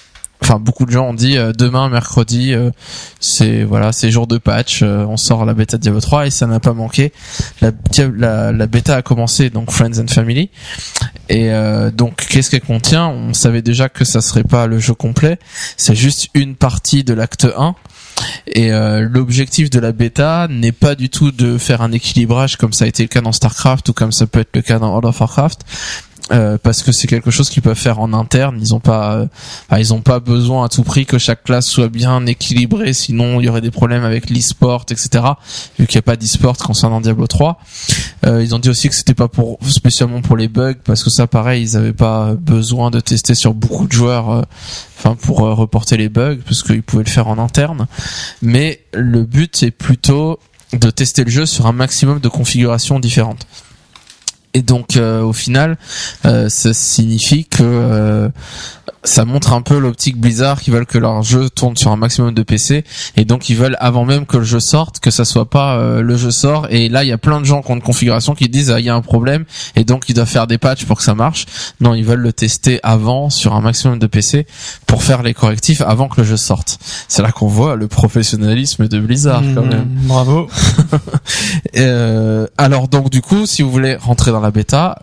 enfin 0.41 0.59
beaucoup 0.59 0.85
de 0.85 0.91
gens 0.91 1.07
ont 1.07 1.14
dit 1.14 1.38
euh, 1.38 1.53
demain 1.53 1.90
mercredi 1.90 2.53
euh, 2.53 2.69
c'est 3.19 3.64
voilà 3.64 3.91
c'est 3.91 4.11
jour 4.11 4.27
de 4.27 4.38
patch, 4.38 4.82
euh, 4.83 5.06
on 5.07 5.17
sort 5.17 5.45
la 5.45 5.53
bêta 5.53 5.77
de 5.77 5.82
Diablo 5.82 6.01
3 6.01 6.27
et 6.27 6.30
ça 6.30 6.48
n'a 6.48 6.59
pas 6.59 6.73
manqué. 6.73 7.11
La, 7.61 7.72
la, 8.15 8.51
la 8.51 8.67
bêta 8.67 8.95
a 8.95 9.01
commencé 9.01 9.49
donc 9.49 9.72
Friends 9.72 9.99
and 9.99 10.07
Family 10.07 10.49
et 11.30 11.51
euh, 11.51 11.91
donc 11.91 12.25
qu'est-ce 12.27 12.49
qu'elle 12.49 12.61
contient? 12.61 13.07
On 13.07 13.33
savait 13.33 13.61
déjà 13.61 13.90
que 13.90 14.06
ça 14.06 14.22
serait 14.22 14.43
pas 14.43 14.67
le 14.67 14.80
jeu 14.80 14.93
complet, 14.93 15.40
c'est 15.77 15.95
juste 15.95 16.27
une 16.33 16.56
partie 16.56 17.03
de 17.03 17.14
l'acte 17.14 17.48
1 17.57 17.75
et 18.48 18.72
euh, 18.72 19.07
l'objectif 19.09 19.69
de 19.69 19.80
la 19.80 19.91
bêta 19.91 20.48
n'est 20.49 20.72
pas 20.72 20.95
du 20.95 21.09
tout 21.09 21.32
de 21.32 21.57
faire 21.57 21.82
un 21.82 21.91
équilibrage 21.91 22.57
comme 22.57 22.73
ça 22.73 22.85
a 22.85 22.88
été 22.88 23.03
le 23.03 23.09
cas 23.09 23.22
dans 23.22 23.32
StarCraft 23.32 23.90
ou 23.90 23.93
comme 23.93 24.11
ça 24.11 24.27
peut 24.27 24.41
être 24.41 24.56
le 24.56 24.61
cas 24.61 24.80
dans 24.80 24.90
World 24.90 25.06
of 25.06 25.19
Warcraft. 25.19 25.61
Euh, 26.32 26.58
parce 26.61 26.84
que 26.84 26.92
c'est 26.92 27.08
quelque 27.08 27.32
chose 27.32 27.50
qu'ils 27.50 27.61
peuvent 27.61 27.77
faire 27.77 28.00
en 28.00 28.14
interne. 28.14 28.58
Ils 28.60 28.74
ont 28.74 28.80
pas, 28.80 29.16
euh, 29.16 29.27
ils 29.77 29.93
ont 29.93 30.02
pas 30.02 30.19
besoin 30.19 30.66
à 30.66 30.69
tout 30.69 30.84
prix 30.84 31.06
que 31.06 31.18
chaque 31.18 31.43
classe 31.43 31.68
soit 31.68 31.90
bien 31.90 32.26
équilibrée, 32.26 32.93
sinon 32.93 33.42
il 33.42 33.45
y 33.45 33.50
aurait 33.50 33.61
des 33.61 33.72
problèmes 33.72 34.03
avec 34.03 34.30
l'e-sport, 34.30 34.85
etc. 34.90 35.26
Vu 35.77 35.88
qu'il 35.88 35.98
n'y 35.98 36.00
a 36.00 36.03
pas 36.03 36.16
d'e-sport 36.16 36.58
concernant 36.58 37.02
Diablo 37.02 37.27
3. 37.27 37.60
Euh, 38.26 38.43
ils 38.43 38.56
ont 38.56 38.60
dit 38.60 38.69
aussi 38.69 38.90
que 38.90 38.95
c'était 38.95 39.14
pas 39.14 39.27
pour 39.27 39.60
spécialement 39.68 40.22
pour 40.22 40.38
les 40.38 40.48
bugs, 40.48 40.76
parce 40.84 41.03
que 41.03 41.10
ça, 41.10 41.27
pareil, 41.27 41.64
ils 41.64 41.77
avaient 41.77 41.93
pas 41.93 42.34
besoin 42.35 42.90
de 42.90 43.00
tester 43.00 43.35
sur 43.35 43.53
beaucoup 43.53 43.88
de 43.88 43.92
joueurs, 43.92 44.30
euh, 44.32 44.42
enfin 44.98 45.16
pour 45.16 45.45
euh, 45.45 45.53
reporter 45.53 45.98
les 45.98 46.10
bugs, 46.10 46.38
parce 46.45 46.64
qu'ils 46.64 46.84
pouvaient 46.84 47.03
le 47.03 47.10
faire 47.10 47.27
en 47.27 47.38
interne. 47.38 47.88
Mais 48.42 48.82
le 48.93 49.24
but 49.24 49.56
c'est 49.56 49.72
plutôt 49.72 50.40
de 50.72 50.90
tester 50.90 51.24
le 51.24 51.30
jeu 51.30 51.45
sur 51.45 51.68
un 51.68 51.74
maximum 51.74 52.19
de 52.19 52.30
configurations 52.30 53.00
différentes. 53.00 53.45
Et 54.53 54.61
donc 54.61 54.98
euh, 54.98 55.22
au 55.22 55.33
final, 55.33 55.77
euh, 56.25 56.48
ça 56.49 56.73
signifie 56.73 57.45
que 57.45 57.64
euh, 57.64 58.30
ça 59.03 59.25
montre 59.25 59.51
un 59.51 59.61
peu 59.61 59.77
l'optique 59.80 60.17
Blizzard 60.17 60.61
qui 60.61 60.72
veulent 60.72 60.85
que 60.85 60.98
leur 60.98 61.23
jeu 61.23 61.49
tourne 61.49 61.75
sur 61.75 61.91
un 61.91 61.98
maximum 61.98 62.33
de 62.33 62.41
PC 62.43 62.85
et 63.17 63.25
donc 63.25 63.49
ils 63.49 63.56
veulent 63.57 63.75
avant 63.82 64.06
même 64.06 64.25
que 64.25 64.38
le 64.38 64.43
jeu 64.45 64.61
sorte 64.61 64.99
que 64.99 65.11
ça 65.11 65.25
soit 65.25 65.49
pas 65.49 65.75
euh, 65.75 66.01
le 66.01 66.15
jeu 66.15 66.32
sort 66.32 66.67
et 66.69 66.88
là 66.88 67.03
il 67.03 67.09
y 67.09 67.11
a 67.11 67.17
plein 67.17 67.41
de 67.41 67.45
gens 67.45 67.61
qui 67.61 67.72
ont 67.72 67.75
une 67.75 67.82
configuration 67.82 68.33
qui 68.33 68.48
disent 68.48 68.72
ah, 68.72 68.80
il 68.80 68.85
y 68.85 68.90
a 68.90 68.95
un 68.95 69.01
problème 69.01 69.43
et 69.75 69.83
donc 69.83 70.07
ils 70.07 70.14
doivent 70.14 70.30
faire 70.30 70.48
des 70.48 70.57
patchs 70.57 70.85
pour 70.85 70.98
que 70.98 71.03
ça 71.03 71.15
marche. 71.15 71.45
Non, 71.82 71.95
ils 71.95 72.06
veulent 72.06 72.22
le 72.22 72.32
tester 72.32 72.80
avant 72.83 73.30
sur 73.30 73.56
un 73.56 73.61
maximum 73.61 73.99
de 73.99 74.07
PC 74.07 74.45
pour 74.88 75.03
faire 75.03 75.22
les 75.22 75.33
correctifs 75.33 75.82
avant 75.82 76.07
que 76.07 76.22
le 76.22 76.27
jeu 76.27 76.38
sorte. 76.38 76.80
C'est 77.09 77.22
là 77.23 77.32
qu'on 77.32 77.48
voit 77.48 77.75
le 77.75 77.88
professionnalisme 77.90 78.88
de 78.88 78.99
Blizzard 78.99 79.41
quand 79.53 79.64
Mmh, 79.64 79.69
même. 79.69 79.88
Bravo. 80.03 80.48
Euh, 81.75 82.45
alors 82.57 82.88
donc 82.88 83.09
du 83.09 83.22
coup, 83.22 83.45
si 83.48 83.61
vous 83.64 83.72
voulez 83.72 83.95
rentrer 83.95 84.32
dans 84.32 84.40
la 84.43 84.51
bêta, 84.51 85.01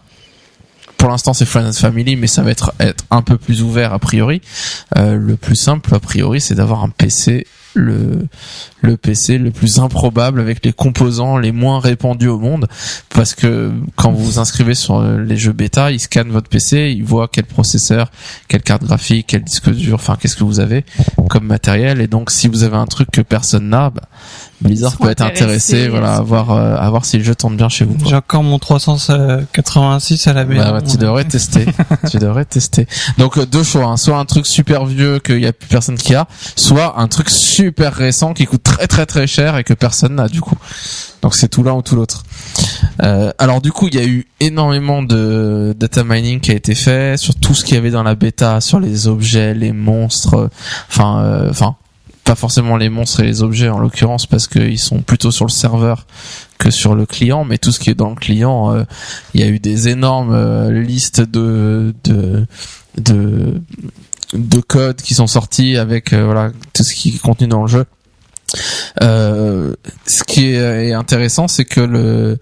pour 0.97 1.09
l'instant 1.09 1.33
c'est 1.33 1.47
Friends 1.47 1.69
and 1.69 1.73
Family, 1.73 2.17
mais 2.17 2.27
ça 2.27 2.43
va 2.43 2.51
être, 2.51 2.73
être 2.79 3.05
un 3.11 3.23
peu 3.23 3.39
plus 3.39 3.63
ouvert 3.63 3.93
a 3.93 3.99
priori. 3.99 4.43
Euh, 4.99 5.17
le 5.17 5.37
plus 5.37 5.57
simple 5.57 5.95
a 5.95 5.99
priori, 5.99 6.41
c'est 6.41 6.55
d'avoir 6.55 6.85
un 6.85 6.91
PC 6.91 7.47
le 7.75 8.27
le 8.81 8.97
PC 8.97 9.39
le 9.39 9.51
plus 9.51 9.79
improbable 9.79 10.41
avec 10.41 10.65
les 10.65 10.73
composants 10.73 11.39
les 11.39 11.53
moins 11.53 11.79
répandus 11.81 12.29
au 12.29 12.39
monde. 12.39 12.67
Parce 13.11 13.35
que 13.35 13.73
quand 13.97 14.11
vous 14.11 14.25
vous 14.25 14.39
inscrivez 14.39 14.75
sur 14.75 14.99
euh, 14.99 15.23
les 15.23 15.37
jeux 15.37 15.53
bêta 15.53 15.93
ils 15.93 16.01
scannent 16.01 16.31
votre 16.31 16.49
PC 16.49 16.93
ils 16.97 17.05
voient 17.05 17.29
quel 17.33 17.45
processeur 17.45 18.11
quelle 18.49 18.63
carte 18.63 18.83
graphique 18.83 19.27
quel 19.29 19.45
disque 19.45 19.71
dur 19.71 19.95
enfin 19.95 20.17
qu'est-ce 20.21 20.37
que 20.37 20.45
vous 20.45 20.61
avez 20.61 20.85
comme 21.29 21.47
matériel. 21.47 22.01
Et 22.01 22.09
donc 22.09 22.31
si 22.31 22.49
vous 22.49 22.65
avez 22.65 22.77
un 22.77 22.87
truc 22.87 23.11
que 23.11 23.21
personne 23.21 23.69
n'a 23.69 23.91
bah, 23.91 24.03
Blizzard 24.61 24.97
peut 24.99 25.11
être 25.11 25.23
intéressé 25.23 25.89
voilà 25.89 26.17
à 26.17 26.21
voir 26.21 26.51
euh, 26.51 26.77
à 26.77 26.91
voir 26.91 27.05
si 27.05 27.19
le 27.19 27.25
jeu 27.25 27.35
tourne 27.35 27.57
bien 27.57 27.69
chez 27.69 27.85
vous. 27.85 27.97
J'ai 28.07 28.17
encore 28.17 28.43
mon 28.43 28.59
386 28.59 30.27
à 30.27 30.33
la 30.33 30.45
maison. 30.45 30.63
Bah, 30.63 30.75
ouais, 30.75 30.83
tu 30.83 30.97
devrais 30.97 31.25
tester. 31.25 31.67
tu 32.11 32.19
devrais 32.19 32.45
tester. 32.45 32.87
Donc 33.19 33.39
euh, 33.39 33.47
deux 33.47 33.63
choix, 33.63 33.87
hein. 33.87 33.97
soit 33.97 34.19
un 34.19 34.25
truc 34.25 34.47
super 34.47 34.85
vieux 34.85 35.19
qu'il 35.19 35.41
y 35.41 35.47
a 35.47 35.53
plus 35.53 35.69
personne 35.69 35.97
qui 35.97 36.15
a, 36.15 36.27
soit 36.57 37.01
un 37.01 37.09
truc 37.09 37.31
super 37.31 37.95
récent 37.95 38.35
qui 38.35 38.47
coûte 38.47 38.63
très 38.63 38.87
très 38.87 39.07
très 39.07 39.27
cher 39.27 39.57
et 39.57 39.65
que 39.65 39.75
personne 39.75 40.17
n'a 40.17 40.29
du 40.29 40.41
coup. 40.41 40.57
Donc 41.23 41.35
c'est 41.35 41.49
tout 41.49 41.63
l'un 41.63 41.75
ou 41.75 41.83
tout 41.83 41.97
l'autre. 41.97 42.23
Euh, 43.03 43.33
alors 43.39 43.61
du 43.61 43.73
coup, 43.73 43.89
il 43.89 43.95
y 43.95 43.99
a 43.99 44.05
eu 44.05 44.27
énormément 44.41 45.03
de 45.03 45.75
data 45.79 46.05
mining 46.05 46.41
qui 46.41 46.51
a 46.51 46.55
été 46.55 46.75
fait 46.75 47.19
sur 47.19 47.35
tout 47.35 47.55
ce 47.55 47.65
qu'il 47.65 47.75
y 47.75 47.79
avait 47.79 47.91
dans 47.91 48.03
la 48.03 48.15
bêta, 48.15 48.61
sur 48.61 48.81
les 48.81 49.07
objets, 49.07 49.55
les 49.55 49.73
monstres, 49.73 50.51
enfin, 50.89 51.23
euh, 51.23 51.51
enfin, 51.51 51.77
pas 52.31 52.37
forcément 52.37 52.77
les 52.77 52.91
monstres 52.91 53.19
et 53.19 53.27
les 53.27 53.43
objets 53.43 53.71
en 53.71 53.81
l'occurrence 53.81 54.25
parce 54.25 54.47
qu'ils 54.47 54.79
sont 54.79 55.03
plutôt 55.03 55.33
sur 55.33 55.47
le 55.47 55.51
serveur 55.51 56.07
que 56.59 56.71
sur 56.71 56.95
le 56.95 57.05
client, 57.05 57.43
mais 57.45 57.59
tout 57.59 57.73
ce 57.73 57.81
qui 57.81 57.91
est 57.91 57.97
dans 57.97 58.11
le 58.11 58.15
client, 58.15 58.73
euh, 58.73 58.85
il 59.35 59.41
y 59.41 59.43
a 59.43 59.49
eu 59.49 59.59
des 59.59 59.89
énormes 59.89 60.33
euh, 60.33 60.71
listes 60.71 61.23
de 61.23 61.93
de 62.05 62.47
de 62.99 63.61
de 64.35 64.61
codes 64.61 65.03
qui 65.03 65.15
sont 65.15 65.27
sortis 65.27 65.77
avec 65.77 66.13
euh, 66.13 66.25
voilà 66.25 66.53
tout 66.73 66.85
ce 66.85 66.95
qui 66.95 67.09
est 67.09 67.19
contenu 67.19 67.49
dans 67.49 67.63
le 67.63 67.69
jeu. 67.69 67.85
Euh, 69.03 69.75
ce 70.07 70.25
qui 70.25 70.53
est, 70.53 70.93
intéressant, 70.93 71.49
c'est 71.49 71.65
que 71.65 71.81
le 71.81 72.39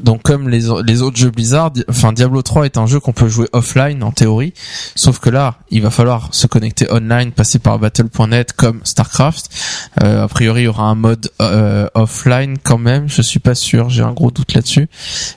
donc 0.00 0.22
comme 0.22 0.48
les 0.48 0.68
autres 0.68 1.16
jeux 1.16 1.30
Blizzard, 1.30 1.72
enfin 1.88 2.12
Diablo 2.12 2.42
3 2.42 2.66
est 2.66 2.76
un 2.76 2.86
jeu 2.86 3.00
qu'on 3.00 3.12
peut 3.12 3.28
jouer 3.28 3.48
offline 3.52 4.02
en 4.02 4.12
théorie, 4.12 4.52
sauf 4.94 5.18
que 5.18 5.30
là, 5.30 5.56
il 5.70 5.82
va 5.82 5.90
falloir 5.90 6.28
se 6.32 6.46
connecter 6.46 6.90
online, 6.92 7.32
passer 7.32 7.58
par 7.58 7.78
battle.net 7.78 8.52
comme 8.52 8.80
Starcraft. 8.84 9.48
Euh, 10.02 10.24
a 10.24 10.28
priori, 10.28 10.62
il 10.62 10.64
y 10.64 10.68
aura 10.68 10.84
un 10.84 10.94
mode 10.94 11.30
euh, 11.40 11.88
offline 11.94 12.56
quand 12.62 12.78
même, 12.78 13.08
je 13.08 13.22
suis 13.22 13.40
pas 13.40 13.54
sûr, 13.54 13.88
j'ai 13.90 14.02
un 14.02 14.12
gros 14.12 14.30
doute 14.30 14.54
là-dessus. 14.54 14.88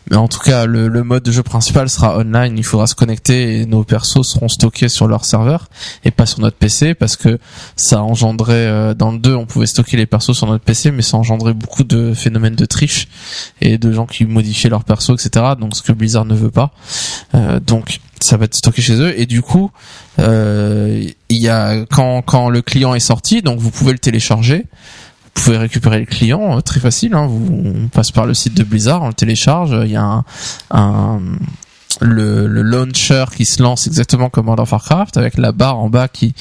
Mais 0.10 0.18
en 0.18 0.28
tout 0.28 0.40
cas, 0.40 0.66
le, 0.66 0.88
le 0.88 1.04
mode 1.04 1.24
de 1.24 1.32
jeu 1.32 1.44
principal 1.44 1.90
sera 1.90 2.18
online, 2.18 2.58
il 2.58 2.64
faudra 2.64 2.88
se 2.88 2.96
connecter 2.96 3.60
et 3.60 3.66
nos 3.66 3.84
persos 3.84 4.24
seront 4.24 4.48
stockés 4.48 4.90
sur 4.90 5.08
leur 5.08 5.26
serveur 5.26 5.70
et 6.04 6.12
pas 6.12 6.26
sur 6.26 6.40
notre 6.40 6.58
PC 6.58 6.94
parce 6.94 7.16
que 7.16 7.40
ça 7.76 8.02
engendrait 8.02 8.54
euh, 8.54 8.94
dans 8.94 9.12
le 9.12 9.20
2 9.20 9.36
on 9.36 9.46
pouvait 9.46 9.68
stocker 9.68 9.98
les 9.98 10.06
persos 10.10 10.36
sur 10.36 10.48
notre 10.48 10.64
PC 10.64 10.92
mais 10.92 11.02
ça 11.02 11.18
engendrait 11.18 11.54
beaucoup 11.54 11.84
de 11.84 12.14
phénomènes 12.14 12.56
de 12.56 12.66
triche 12.66 13.08
et 13.62 13.78
de 13.78 13.92
gens 13.92 14.06
qui 14.06 14.26
modifiaient 14.26 14.70
leurs 14.70 14.84
persos 14.84 15.12
etc 15.12 15.40
donc 15.60 15.76
ce 15.76 15.82
que 15.82 15.92
Blizzard 15.92 16.26
ne 16.26 16.36
veut 16.36 16.52
pas. 16.52 16.72
Euh, 17.36 17.60
donc 17.60 18.00
ça 18.20 18.38
va 18.38 18.46
être 18.46 18.56
stocké 18.56 18.82
chez 18.82 18.96
eux. 18.96 19.20
Et 19.20 19.26
du 19.26 19.42
coup 19.42 19.72
euh, 20.20 21.04
il 21.30 21.38
y 21.38 21.50
a 21.50 21.86
quand 21.86 22.50
le 22.50 22.62
client 22.62 22.94
est 22.96 23.00
sorti 23.00 23.42
donc 23.42 23.60
vous 23.60 23.72
pouvez 23.72 23.92
le 23.92 24.00
télécharger. 24.00 24.66
Vous 25.36 25.44
pouvez 25.44 25.58
récupérer 25.58 26.00
le 26.00 26.06
client 26.06 26.58
euh, 26.58 26.62
très 26.62 26.80
facile 26.80 27.14
hein, 27.14 27.28
vous 27.28 27.48
on 27.52 27.88
passe 27.88 28.12
par 28.12 28.26
le 28.26 28.34
site 28.34 28.56
de 28.56 28.64
Blizzard 28.64 29.04
on 29.04 29.08
le 29.08 29.14
télécharge. 29.14 29.76
Il 29.86 29.92
y 29.92 29.96
a 29.96 30.24
un 30.72 31.22
le, 32.02 32.48
le 32.48 32.62
launcher 32.62 33.26
qui 33.36 33.46
se 33.46 33.62
lance 33.62 33.88
exactement 33.88 34.30
comme 34.30 34.46
World 34.46 34.62
of 34.62 34.72
Warcraft 34.72 35.18
avec 35.18 35.38
la 35.38 35.52
barre 35.52 35.80
en 35.80 35.90
bas 35.90 36.08
qui 36.08 36.34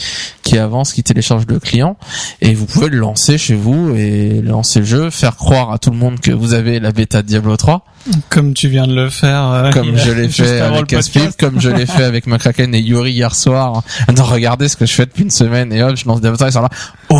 qui 0.42 0.56
avance, 0.58 0.92
qui 0.92 1.02
télécharge 1.02 1.44
le 1.46 1.60
client. 1.60 1.96
Et 2.40 2.54
vous 2.54 2.64
pouvez 2.64 2.88
le 2.88 2.98
lancer 2.98 3.36
chez 3.36 3.54
vous 3.54 3.94
et 3.94 4.40
lancer 4.40 4.80
le 4.80 4.86
jeu, 4.86 5.10
faire 5.10 5.36
croire 5.36 5.72
à 5.72 5.78
tout 5.78 5.90
le 5.90 5.96
monde 5.96 6.20
que 6.20 6.30
vous 6.30 6.54
avez 6.54 6.80
la 6.80 6.90
bêta 6.90 7.22
de 7.22 7.26
Diablo 7.26 7.56
3 7.56 7.84
Comme 8.28 8.54
tu 8.54 8.68
viens 8.68 8.86
de 8.86 8.94
le 8.94 9.10
faire. 9.10 9.42
euh, 9.52 9.70
comme 9.72 9.96
je 9.96 10.10
l'ai 10.12 10.28
fait 10.28 10.60
avec 10.60 10.88
podcast. 10.88 11.36
comme 11.38 11.60
je 11.60 11.70
l'ai 11.70 11.86
fait 11.86 12.04
avec 12.04 12.26
Macraken 12.26 12.74
et 12.74 12.80
Yuri 12.80 13.12
hier 13.12 13.34
soir. 13.34 13.82
Non, 14.16 14.24
regardez 14.24 14.68
ce 14.68 14.76
que 14.76 14.86
je 14.86 14.94
fais 14.94 15.06
depuis 15.06 15.24
une 15.24 15.30
semaine 15.30 15.72
et 15.72 15.82
hop, 15.82 15.96
je 15.96 16.06
lance 16.06 16.20
3 16.20 16.46
et 16.46 16.48
ils 16.48 16.52
sont 16.52 16.62
là. 16.62 16.68
Oh, 17.10 17.18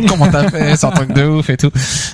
comment 0.08 0.28
t'as 0.28 0.48
fait 0.50 0.76
C'est 0.76 0.86
un 0.86 0.90
truc 0.90 1.12
de 1.12 1.24
ouf 1.24 1.50
et 1.50 1.56
tout. 1.56 1.70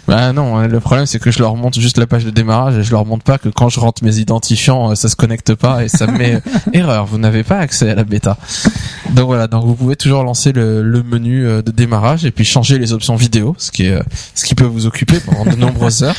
Bah 0.07 0.33
non, 0.33 0.59
le 0.67 0.81
problème 0.81 1.07
c'est 1.07 1.19
que 1.19 1.31
je 1.31 1.39
leur 1.41 1.55
montre 1.57 1.79
juste 1.81 1.99
la 1.99 2.07
page 2.07 2.25
de 2.25 2.31
démarrage 2.31 2.77
et 2.77 2.83
je 2.83 2.91
leur 2.91 3.05
montre 3.07 3.25
pas 3.25 3.39
que 3.39 3.49
quand 3.49 3.69
je 3.69 3.81
rentre 3.81 4.05
mes 4.05 4.19
identifiants, 4.19 4.91
euh, 4.91 4.95
ça 4.95 5.09
se 5.09 5.17
connecte 5.17 5.55
pas 5.55 5.85
et 5.85 5.89
ça 5.89 6.07
me 6.07 6.17
met 6.19 6.35
euh, 6.37 6.41
erreur. 6.73 7.07
Vous 7.07 7.19
n'avez 7.19 7.43
pas 7.45 7.59
accès 7.59 7.91
à 7.91 7.95
la 7.95 8.05
bêta. 8.05 8.37
Donc 9.11 9.27
voilà, 9.27 9.47
donc 9.47 9.65
vous 9.65 9.75
pouvez 9.75 9.97
toujours 9.97 10.23
lancer 10.25 10.53
le, 10.53 10.83
le 10.83 11.03
menu 11.03 11.47
euh, 11.47 11.63
de 11.63 11.71
démarrage 11.71 12.25
et 12.25 12.31
puis 12.31 12.45
changer 12.45 12.79
les 12.79 12.93
options 12.93 13.17
vidéo, 13.17 13.55
ce 13.59 13.71
qui 13.71 13.87
est 13.87 13.93
euh, 13.93 14.03
ce 14.35 14.45
qui 14.45 14.55
peut 14.55 14.65
vous 14.65 14.87
occuper 14.87 15.19
pendant 15.21 15.45
de 15.51 15.57
nombreuses 15.57 16.03
heures. 16.03 16.17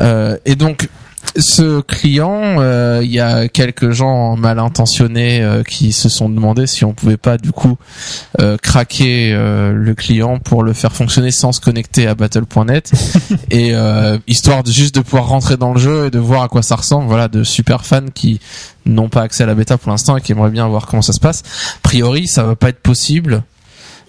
Euh, 0.00 0.36
et 0.44 0.54
donc 0.54 0.77
ce 1.36 1.80
client, 1.80 2.56
euh, 2.60 3.00
il 3.02 3.10
y 3.10 3.20
a 3.20 3.48
quelques 3.48 3.90
gens 3.90 4.36
mal 4.36 4.58
intentionnés 4.58 5.42
euh, 5.42 5.62
qui 5.62 5.92
se 5.92 6.08
sont 6.08 6.28
demandé 6.28 6.66
si 6.66 6.84
on 6.84 6.94
pouvait 6.94 7.16
pas 7.16 7.38
du 7.38 7.52
coup 7.52 7.76
euh, 8.40 8.56
craquer 8.56 9.32
euh, 9.32 9.72
le 9.72 9.94
client 9.94 10.38
pour 10.38 10.62
le 10.62 10.72
faire 10.72 10.92
fonctionner 10.92 11.30
sans 11.30 11.52
se 11.52 11.60
connecter 11.60 12.06
à 12.06 12.14
Battle.net 12.14 12.90
et 13.50 13.74
euh, 13.74 14.18
histoire 14.26 14.62
de 14.62 14.70
juste 14.70 14.94
de 14.94 15.00
pouvoir 15.00 15.28
rentrer 15.28 15.56
dans 15.56 15.72
le 15.72 15.78
jeu 15.80 16.06
et 16.06 16.10
de 16.10 16.18
voir 16.18 16.42
à 16.42 16.48
quoi 16.48 16.62
ça 16.62 16.76
ressemble. 16.76 17.06
Voilà, 17.06 17.28
de 17.28 17.44
super 17.44 17.84
fans 17.84 18.06
qui 18.12 18.40
n'ont 18.86 19.08
pas 19.08 19.22
accès 19.22 19.42
à 19.44 19.46
la 19.46 19.54
bêta 19.54 19.76
pour 19.78 19.90
l'instant 19.90 20.16
et 20.16 20.20
qui 20.20 20.32
aimeraient 20.32 20.50
bien 20.50 20.66
voir 20.66 20.86
comment 20.86 21.02
ça 21.02 21.12
se 21.12 21.20
passe. 21.20 21.42
A 21.76 21.80
priori, 21.82 22.26
ça 22.26 22.42
va 22.42 22.56
pas 22.56 22.70
être 22.70 22.80
possible. 22.80 23.42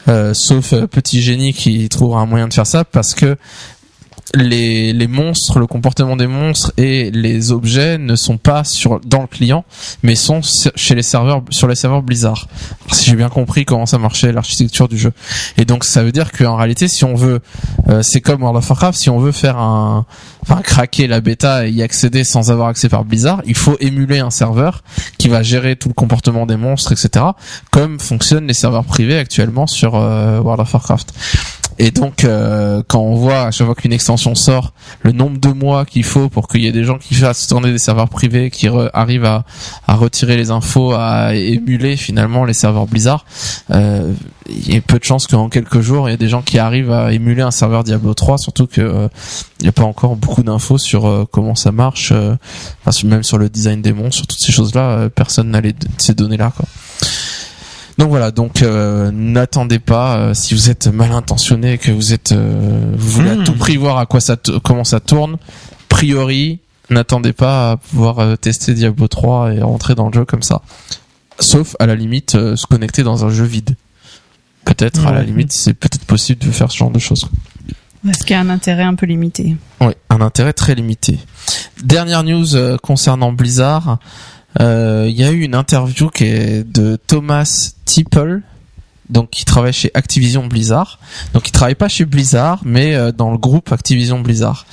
euh, 0.08 0.34
sauf 0.34 0.74
euh, 0.74 0.88
petit 0.88 1.22
génie 1.22 1.54
qui 1.54 1.90
trouvera 1.90 2.22
un 2.22 2.26
moyen 2.26 2.48
de 2.48 2.54
faire 2.54 2.66
ça 2.66 2.86
parce 2.86 3.14
que 3.14 3.36
les, 4.36 4.94
les 4.94 5.08
monstres, 5.08 5.60
le 5.60 5.68
comportement 5.68 6.16
des 6.16 6.28
monstres 6.28 6.72
et 6.78 7.12
les 7.12 7.52
objets 7.52 7.98
ne 7.98 8.16
sont 8.16 8.38
pas 8.38 8.64
sur 8.64 9.00
dans 9.00 9.22
le 9.22 9.28
client, 9.28 9.66
mais 10.04 10.16
sont 10.16 10.42
chez 10.76 10.96
les 10.96 11.02
serveurs 11.02 11.42
sur 11.50 11.68
les 11.68 11.76
serveurs 11.76 12.04
Blizzard. 12.04 12.48
Si 12.92 13.10
j'ai 13.10 13.16
bien 13.16 13.30
compris 13.30 13.66
comment 13.66 13.86
ça 13.86 13.98
marchait 13.98 14.32
l'architecture 14.32 14.88
du 14.88 14.98
jeu. 14.98 15.12
Et 15.58 15.66
donc 15.66 15.84
ça 15.84 16.04
veut 16.04 16.12
dire 16.12 16.32
qu'en 16.32 16.56
réalité, 16.56 16.88
si 16.88 17.04
on 17.06 17.16
veut, 17.16 17.40
euh, 17.90 18.02
c'est 18.02 18.22
comme 18.22 18.42
World 18.42 18.58
of 18.58 18.70
Warcraft, 18.70 19.00
si 19.00 19.10
on 19.10 19.20
veut 19.20 19.32
faire 19.32 19.58
un, 19.58 20.06
enfin 20.42 20.62
craquer 20.62 21.08
la 21.08 21.22
bêta 21.22 21.68
et 21.68 21.72
y 21.72 21.82
accéder 21.82 22.24
sans 22.24 22.52
avoir 22.52 22.68
accès 22.68 22.90
par 22.90 23.06
Blizzard, 23.06 23.42
il 23.46 23.56
faut 23.56 23.78
émuler 23.80 24.20
un 24.20 24.32
serveur 24.32 24.84
qui 25.18 25.28
va 25.28 25.44
gérer 25.44 25.76
tout 25.76 25.90
le 25.90 25.94
comportement 25.94 26.46
des 26.46 26.58
monstres, 26.58 26.92
etc. 26.92 27.26
Comme 27.72 28.00
fonctionnent 28.00 28.48
les 28.48 28.54
serveurs 28.54 28.86
privés 28.86 29.18
actuellement 29.18 29.68
sur 29.68 29.96
euh, 29.96 30.40
World 30.40 30.62
of 30.62 30.74
Warcraft. 30.74 31.14
Et 31.80 31.92
donc, 31.92 32.24
euh, 32.24 32.84
quand 32.88 33.00
on 33.00 33.16
voit 33.16 33.44
à 33.44 33.52
chaque 33.52 33.66
fois 33.66 33.76
qu'une 33.76 33.94
extension 33.94 34.36
sort, 34.36 34.74
le 35.02 35.14
nombre 35.14 35.40
de 35.40 35.50
mois 35.50 35.86
qu'il 35.86 36.04
faut 36.04 36.28
pour 36.30 36.48
qu'il 36.48 36.62
y 36.62 36.68
ait 36.68 36.74
des 36.74 36.84
gens 36.84 36.98
qui 36.98 37.16
fassent 37.16 37.48
tourner 37.48 37.72
des 37.72 37.78
serveurs 37.78 38.10
privés, 38.10 38.50
qui 38.52 38.68
arrivent 38.94 39.26
à, 39.26 39.46
à 39.88 39.96
retirer 39.96 40.36
les 40.36 40.52
infos, 40.52 40.94
à 40.94 41.34
émuler 41.36 41.96
finalement 41.96 42.44
les 42.44 42.54
serveurs 42.54 42.86
Blizzard, 42.86 43.26
euh, 43.72 44.14
il 44.50 44.74
y 44.74 44.78
a 44.78 44.82
peu 44.82 45.00
de 45.00 45.04
chances 45.04 45.28
qu'en 45.28 45.50
quelques 45.50 45.82
jours, 45.82 46.10
il 46.10 46.12
y 46.12 46.16
ait 46.16 46.18
des 46.18 46.30
gens 46.30 46.42
qui 46.42 46.60
arrivent 46.60 46.92
à 46.92 47.14
émuler 47.14 47.42
un 47.42 47.52
serveur 47.52 47.84
Diablo 47.84 48.14
3, 48.14 48.38
surtout 48.38 48.68
que 48.68 48.82
euh, 48.82 49.08
n'y 49.62 49.70
a 49.70 49.72
pas 49.72 49.84
encore 49.84 50.16
beaucoup 50.16 50.44
d'infos 50.44 50.78
sur 50.78 51.06
euh, 51.06 51.26
comment 51.30 51.56
ça 51.56 51.72
marche, 51.72 52.12
euh, 52.12 52.36
enfin, 52.86 53.08
même 53.08 53.24
sur 53.24 53.38
le 53.38 53.50
design 53.50 53.82
des 53.82 53.94
monstres, 53.94 54.18
sur 54.18 54.28
toutes 54.28 54.40
ces 54.40 54.52
choses-là, 54.52 54.90
euh, 54.92 55.10
personne 55.10 55.50
n'a 55.52 55.62
ces 55.98 56.14
données-là. 56.14 56.52
Quoi. 56.56 56.66
Donc 58.00 58.08
voilà, 58.12 58.32
donc 58.32 58.62
euh, 58.62 59.12
n'attendez 59.12 59.78
pas 59.78 60.16
euh, 60.16 60.34
si 60.34 60.54
vous 60.54 60.70
êtes 60.70 60.88
mal 60.88 61.12
intentionné, 61.12 61.78
que 61.78 61.92
vous 61.92 62.14
êtes, 62.14 62.32
euh, 62.32 62.94
vous 62.96 63.10
voulez 63.10 63.36
Hmm. 63.36 63.42
à 63.42 63.44
tout 63.44 63.56
prix 63.56 63.76
voir 63.76 63.98
à 63.98 64.06
quoi 64.06 64.22
ça, 64.22 64.38
comment 64.64 64.86
ça 64.86 65.02
tourne. 65.02 65.36
Priori, 65.90 66.60
n'attendez 66.90 67.34
pas 67.34 67.72
à 67.72 67.78
pouvoir 67.78 68.38
tester 68.38 68.74
Diablo 68.74 69.10
3 69.10 69.54
et 69.54 69.62
rentrer 69.62 69.96
dans 69.96 70.08
le 70.08 70.14
jeu 70.14 70.24
comme 70.24 70.44
ça. 70.44 70.62
Sauf 71.42 71.76
à 71.78 71.88
la 71.88 71.96
limite 71.96 72.32
se 72.32 72.66
connecter 72.68 73.04
dans 73.04 73.26
un 73.26 73.30
jeu 73.30 73.44
vide. 73.44 73.76
Peut-être 74.64 75.06
à 75.06 75.12
la 75.12 75.24
limite, 75.24 75.52
c'est 75.52 75.74
peut-être 75.74 76.06
possible 76.06 76.40
de 76.46 76.52
faire 76.52 76.72
ce 76.72 76.78
genre 76.78 76.92
de 76.92 77.00
choses. 77.00 77.28
Est-ce 78.08 78.20
qu'il 78.20 78.32
y 78.32 78.36
a 78.36 78.40
un 78.40 78.50
intérêt 78.50 78.84
un 78.84 78.96
peu 78.96 79.08
limité 79.08 79.58
Oui, 79.82 79.92
un 80.10 80.22
intérêt 80.22 80.54
très 80.54 80.74
limité. 80.74 81.20
Dernière 81.84 82.24
news 82.24 82.78
concernant 82.82 83.34
Blizzard. 83.34 84.00
Euh, 84.60 85.08
Il 85.10 85.16
y 85.16 85.24
a 85.24 85.32
eu 85.32 85.42
une 85.42 85.56
interview 85.56 86.10
qui 86.10 86.26
est 86.26 86.64
de 86.64 86.98
Thomas 87.08 87.72
Tipple, 87.86 88.42
donc 89.10 89.30
qui 89.32 89.46
travaille 89.46 89.74
chez 89.74 89.92
Activision 89.94 90.46
Blizzard. 90.48 91.00
Donc 91.34 91.48
il 91.48 91.52
travaille 91.52 91.76
pas 91.76 91.90
chez 91.90 92.06
Blizzard, 92.06 92.62
mais 92.64 92.96
euh, 92.96 93.12
dans 93.12 93.32
le 93.32 93.38
groupe 93.38 93.72
Activision 93.72 94.20
Blizzard, 94.20 94.66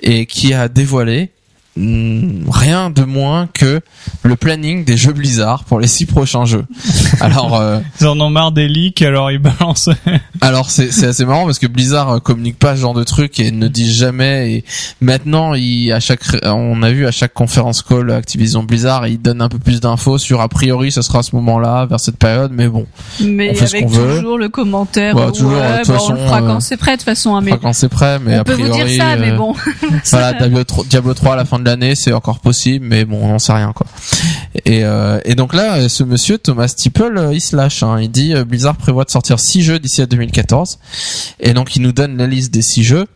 et 0.00 0.26
qui 0.26 0.54
a 0.54 0.68
dévoilé 0.68 1.30
rien 1.76 2.90
de 2.90 3.02
moins 3.04 3.48
que 3.52 3.80
le 4.22 4.36
planning 4.36 4.84
des 4.84 4.96
jeux 4.96 5.12
Blizzard 5.12 5.64
pour 5.64 5.80
les 5.80 5.86
six 5.86 6.06
prochains 6.06 6.44
jeux. 6.44 6.64
Alors 7.20 7.58
euh, 7.58 7.78
Ils 8.00 8.06
en 8.06 8.20
ont 8.20 8.30
marre 8.30 8.52
des 8.52 8.68
leaks, 8.68 9.02
alors 9.02 9.30
ils 9.30 9.38
balancent. 9.38 9.88
alors 10.40 10.70
c'est 10.70 10.92
c'est 10.92 11.06
assez 11.06 11.24
marrant 11.24 11.44
parce 11.46 11.58
que 11.58 11.66
Blizzard 11.66 12.10
euh, 12.10 12.18
communique 12.20 12.58
pas 12.58 12.76
ce 12.76 12.80
genre 12.82 12.94
de 12.94 13.04
trucs 13.04 13.40
et 13.40 13.50
ne 13.50 13.68
dit 13.68 13.92
jamais 13.92 14.52
et 14.52 14.64
maintenant 15.00 15.54
il 15.54 15.92
à 15.92 16.00
chaque 16.00 16.22
on 16.44 16.82
a 16.82 16.90
vu 16.90 17.06
à 17.06 17.10
chaque 17.10 17.32
conférence 17.34 17.82
call 17.82 18.10
Activision 18.10 18.62
Blizzard 18.62 19.06
il 19.06 19.20
donne 19.20 19.40
un 19.42 19.48
peu 19.48 19.58
plus 19.58 19.80
d'infos 19.80 20.18
sur 20.18 20.40
a 20.40 20.48
priori 20.48 20.92
ce 20.92 21.02
sera 21.02 21.20
à 21.20 21.22
ce 21.22 21.34
moment-là 21.36 21.86
vers 21.86 22.00
cette 22.00 22.16
période 22.16 22.52
mais 22.54 22.68
bon 22.68 22.86
Mais 23.20 23.50
On 23.50 23.54
fait 23.54 23.66
ce 23.66 23.76
avec 23.76 23.88
veut. 23.88 24.16
toujours 24.16 24.38
le 24.38 24.48
commentaire. 24.48 25.14
Bah, 25.14 25.26
ouais, 25.26 25.32
toujours, 25.32 25.50
de 25.52 25.56
toute 25.56 25.62
bah, 25.62 25.74
on 25.74 25.78
le 25.78 25.84
façon, 25.84 26.16
fera 26.16 26.42
euh, 26.42 26.46
quand 26.46 26.60
c'est 26.60 26.76
prêt 26.76 26.92
de 26.92 26.96
toute 26.96 27.04
façon. 27.04 27.34
hein, 27.36 27.40
mais 27.42 27.52
quand 27.58 27.72
c'est 27.72 27.88
prêt 27.88 28.18
mais 28.18 28.36
on 28.36 28.40
a 28.40 28.44
peut 28.44 28.54
priori 28.54 28.80
vous 28.80 28.86
dire 28.86 28.96
ça, 29.02 29.16
mais 29.16 29.30
euh, 29.30 29.36
bon. 29.36 29.54
voilà 30.10 30.32
Diablo 30.38 30.64
3, 30.64 30.84
Diablo 30.88 31.14
3 31.14 31.32
à 31.32 31.36
la 31.36 31.44
fin 31.44 31.58
de 31.62 31.66
l'année 31.66 31.94
c'est 31.94 32.12
encore 32.12 32.40
possible 32.40 32.86
mais 32.86 33.04
bon 33.04 33.18
on 33.22 33.28
n'en 33.28 33.38
sait 33.38 33.52
rien 33.52 33.72
quoi 33.72 33.86
et, 34.64 34.84
euh, 34.84 35.20
et 35.24 35.34
donc 35.34 35.54
là 35.54 35.88
ce 35.88 36.04
monsieur 36.04 36.38
Thomas 36.38 36.68
Tipple 36.68 37.16
euh, 37.16 37.34
il 37.34 37.40
se 37.40 37.56
lâche 37.56 37.82
hein. 37.82 37.98
il 38.00 38.10
dit 38.10 38.34
euh, 38.34 38.44
Blizzard 38.44 38.76
prévoit 38.76 39.04
de 39.04 39.10
sortir 39.10 39.40
6 39.40 39.62
jeux 39.62 39.78
d'ici 39.78 40.02
à 40.02 40.06
2014 40.06 40.78
et 41.40 41.54
donc 41.54 41.76
il 41.76 41.82
nous 41.82 41.92
donne 41.92 42.16
la 42.16 42.26
liste 42.26 42.52
des 42.52 42.62
6 42.62 42.84
jeux 42.84 43.06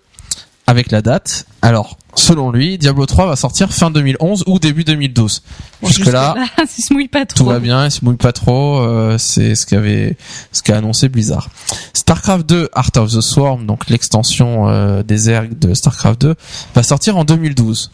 avec 0.66 0.90
la 0.90 1.02
date 1.02 1.46
alors 1.62 1.96
selon 2.14 2.50
lui 2.50 2.78
Diablo 2.78 3.06
3 3.06 3.26
va 3.26 3.36
sortir 3.36 3.72
fin 3.72 3.90
2011 3.90 4.44
ou 4.46 4.58
début 4.58 4.84
2012 4.84 5.42
Bon, 5.82 5.88
jusque 5.88 6.06
là 6.06 6.34
il 6.78 6.82
se 6.82 6.92
mouille 6.92 7.08
pas 7.08 7.26
trop. 7.26 7.44
tout 7.44 7.50
va 7.50 7.58
bien, 7.58 7.84
il 7.84 7.90
se 7.90 8.04
mouille 8.04 8.16
pas 8.16 8.32
trop, 8.32 8.80
euh, 8.80 9.18
c'est 9.18 9.54
ce 9.54 9.66
qu'avait 9.66 10.16
ce 10.52 10.62
qu'a 10.62 10.78
annoncé 10.78 11.08
Blizzard. 11.08 11.48
StarCraft 11.92 12.46
2 12.46 12.70
Art 12.72 12.90
of 12.96 13.12
the 13.12 13.20
Swarm, 13.20 13.66
donc 13.66 13.88
l'extension 13.90 14.68
euh, 14.68 15.02
des 15.02 15.28
ergs 15.28 15.58
de 15.58 15.74
StarCraft 15.74 16.20
2 16.20 16.34
va 16.74 16.82
sortir 16.82 17.16
en 17.18 17.24
2012. 17.24 17.90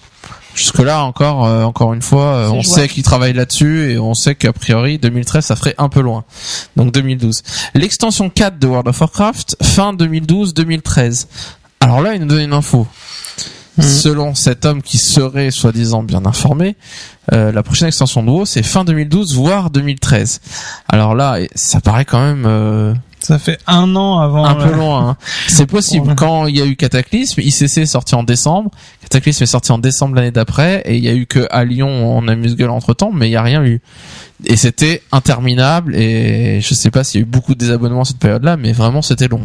Jusque 0.54 0.78
là 0.78 1.04
encore 1.04 1.46
euh, 1.46 1.62
encore 1.64 1.94
une 1.94 2.02
fois, 2.02 2.24
euh, 2.24 2.48
on 2.48 2.60
jouable. 2.62 2.80
sait 2.82 2.88
qu'ils 2.88 3.02
travaillent 3.02 3.32
là-dessus 3.32 3.92
et 3.92 3.98
on 3.98 4.14
sait 4.14 4.34
qu'a 4.34 4.52
priori 4.52 4.98
2013 4.98 5.46
ça 5.46 5.56
ferait 5.56 5.74
un 5.78 5.88
peu 5.88 6.00
loin. 6.00 6.24
Donc 6.76 6.92
2012. 6.92 7.42
L'extension 7.74 8.28
4 8.28 8.58
de 8.58 8.66
World 8.66 8.88
of 8.88 9.00
Warcraft 9.00 9.56
fin 9.62 9.94
2012-2013. 9.94 11.26
Alors 11.80 12.00
là, 12.00 12.14
il 12.14 12.20
nous 12.20 12.28
donne 12.28 12.42
une 12.42 12.52
info. 12.52 12.86
Selon 13.80 14.34
cet 14.34 14.66
homme 14.66 14.82
qui 14.82 14.98
serait 14.98 15.50
soi-disant 15.50 16.02
bien 16.02 16.26
informé, 16.26 16.76
euh, 17.32 17.52
la 17.52 17.62
prochaine 17.62 17.88
extension 17.88 18.22
de 18.22 18.28
WoW 18.28 18.44
c'est 18.44 18.62
fin 18.62 18.84
2012 18.84 19.34
voire 19.34 19.70
2013. 19.70 20.40
Alors 20.88 21.14
là, 21.14 21.38
ça 21.54 21.80
paraît 21.80 22.04
quand 22.04 22.20
même 22.20 22.44
euh, 22.46 22.92
Ça 23.22 23.38
fait 23.38 23.58
un 23.66 23.94
an 23.96 24.18
avant. 24.18 24.44
un 24.44 24.54
peu 24.56 24.72
loin. 24.74 25.10
hein. 25.10 25.16
C'est 25.46 25.66
possible. 25.66 26.14
Quand 26.16 26.46
il 26.46 26.56
y 26.56 26.60
a 26.60 26.66
eu 26.66 26.74
Cataclysme, 26.76 27.40
ICC 27.40 27.78
est 27.78 27.86
sorti 27.86 28.14
en 28.14 28.22
décembre. 28.24 28.70
Cataclysme 29.02 29.44
est 29.44 29.46
sorti 29.46 29.70
en 29.72 29.78
décembre 29.78 30.16
l'année 30.16 30.30
d'après, 30.30 30.82
et 30.86 30.96
il 30.96 31.04
y 31.04 31.08
a 31.08 31.14
eu 31.14 31.26
que 31.26 31.46
à 31.50 31.64
Lyon 31.64 31.88
on 31.88 32.26
amuse-gueule 32.28 32.70
entre 32.70 32.94
temps, 32.94 33.10
mais 33.12 33.28
il 33.28 33.32
y 33.32 33.36
a 33.36 33.42
rien 33.42 33.62
eu. 33.64 33.80
Et 34.44 34.56
c'était 34.56 35.02
interminable, 35.12 35.94
et 35.94 36.60
je 36.60 36.74
sais 36.74 36.90
pas 36.90 37.04
s'il 37.04 37.20
y 37.20 37.22
a 37.22 37.26
eu 37.26 37.28
beaucoup 37.28 37.54
de 37.54 37.58
désabonnements 37.60 38.02
à 38.02 38.04
cette 38.04 38.18
période-là, 38.18 38.56
mais 38.56 38.72
vraiment 38.72 39.00
c'était 39.02 39.28
long. 39.28 39.40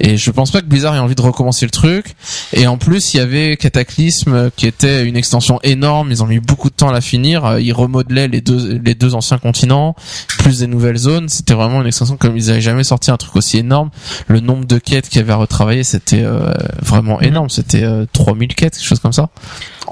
Et 0.00 0.16
je 0.16 0.30
pense 0.30 0.50
pas 0.50 0.60
que 0.60 0.66
Blizzard 0.66 0.94
ait 0.94 0.98
envie 0.98 1.14
de 1.14 1.22
recommencer 1.22 1.66
le 1.66 1.70
truc. 1.70 2.14
Et 2.52 2.66
en 2.66 2.78
plus, 2.78 3.14
il 3.14 3.18
y 3.18 3.20
avait 3.20 3.56
Cataclysme 3.56 4.50
qui 4.56 4.66
était 4.66 5.04
une 5.04 5.16
extension 5.16 5.60
énorme. 5.62 6.10
Ils 6.10 6.22
ont 6.22 6.26
mis 6.26 6.40
beaucoup 6.40 6.70
de 6.70 6.74
temps 6.74 6.88
à 6.88 6.92
la 6.92 7.00
finir. 7.00 7.44
Euh, 7.44 7.60
Ils 7.60 7.72
remodelaient 7.72 8.28
les 8.28 8.40
deux 8.40 8.80
les 8.84 8.94
deux 8.94 9.14
anciens 9.14 9.38
continents, 9.38 9.94
plus 10.38 10.60
des 10.60 10.66
nouvelles 10.66 10.96
zones. 10.96 11.28
C'était 11.28 11.54
vraiment 11.54 11.80
une 11.80 11.86
extension 11.86 12.16
comme 12.16 12.36
ils 12.36 12.50
avaient 12.50 12.60
jamais 12.60 12.84
sorti 12.84 13.10
un 13.10 13.16
truc 13.16 13.36
aussi 13.36 13.58
énorme. 13.58 13.90
Le 14.28 14.40
nombre 14.40 14.64
de 14.66 14.78
quêtes 14.78 15.08
qu'il 15.08 15.18
y 15.18 15.22
avait 15.22 15.32
à 15.32 15.36
retravailler, 15.36 15.84
c'était 15.84 16.22
euh, 16.22 16.52
vraiment 16.80 17.20
énorme. 17.20 17.50
C'était 17.50 17.84
euh, 17.84 18.06
3000 18.12 18.54
quêtes, 18.54 18.74
quelque 18.74 18.86
chose 18.86 19.00
comme 19.00 19.12
ça. 19.12 19.28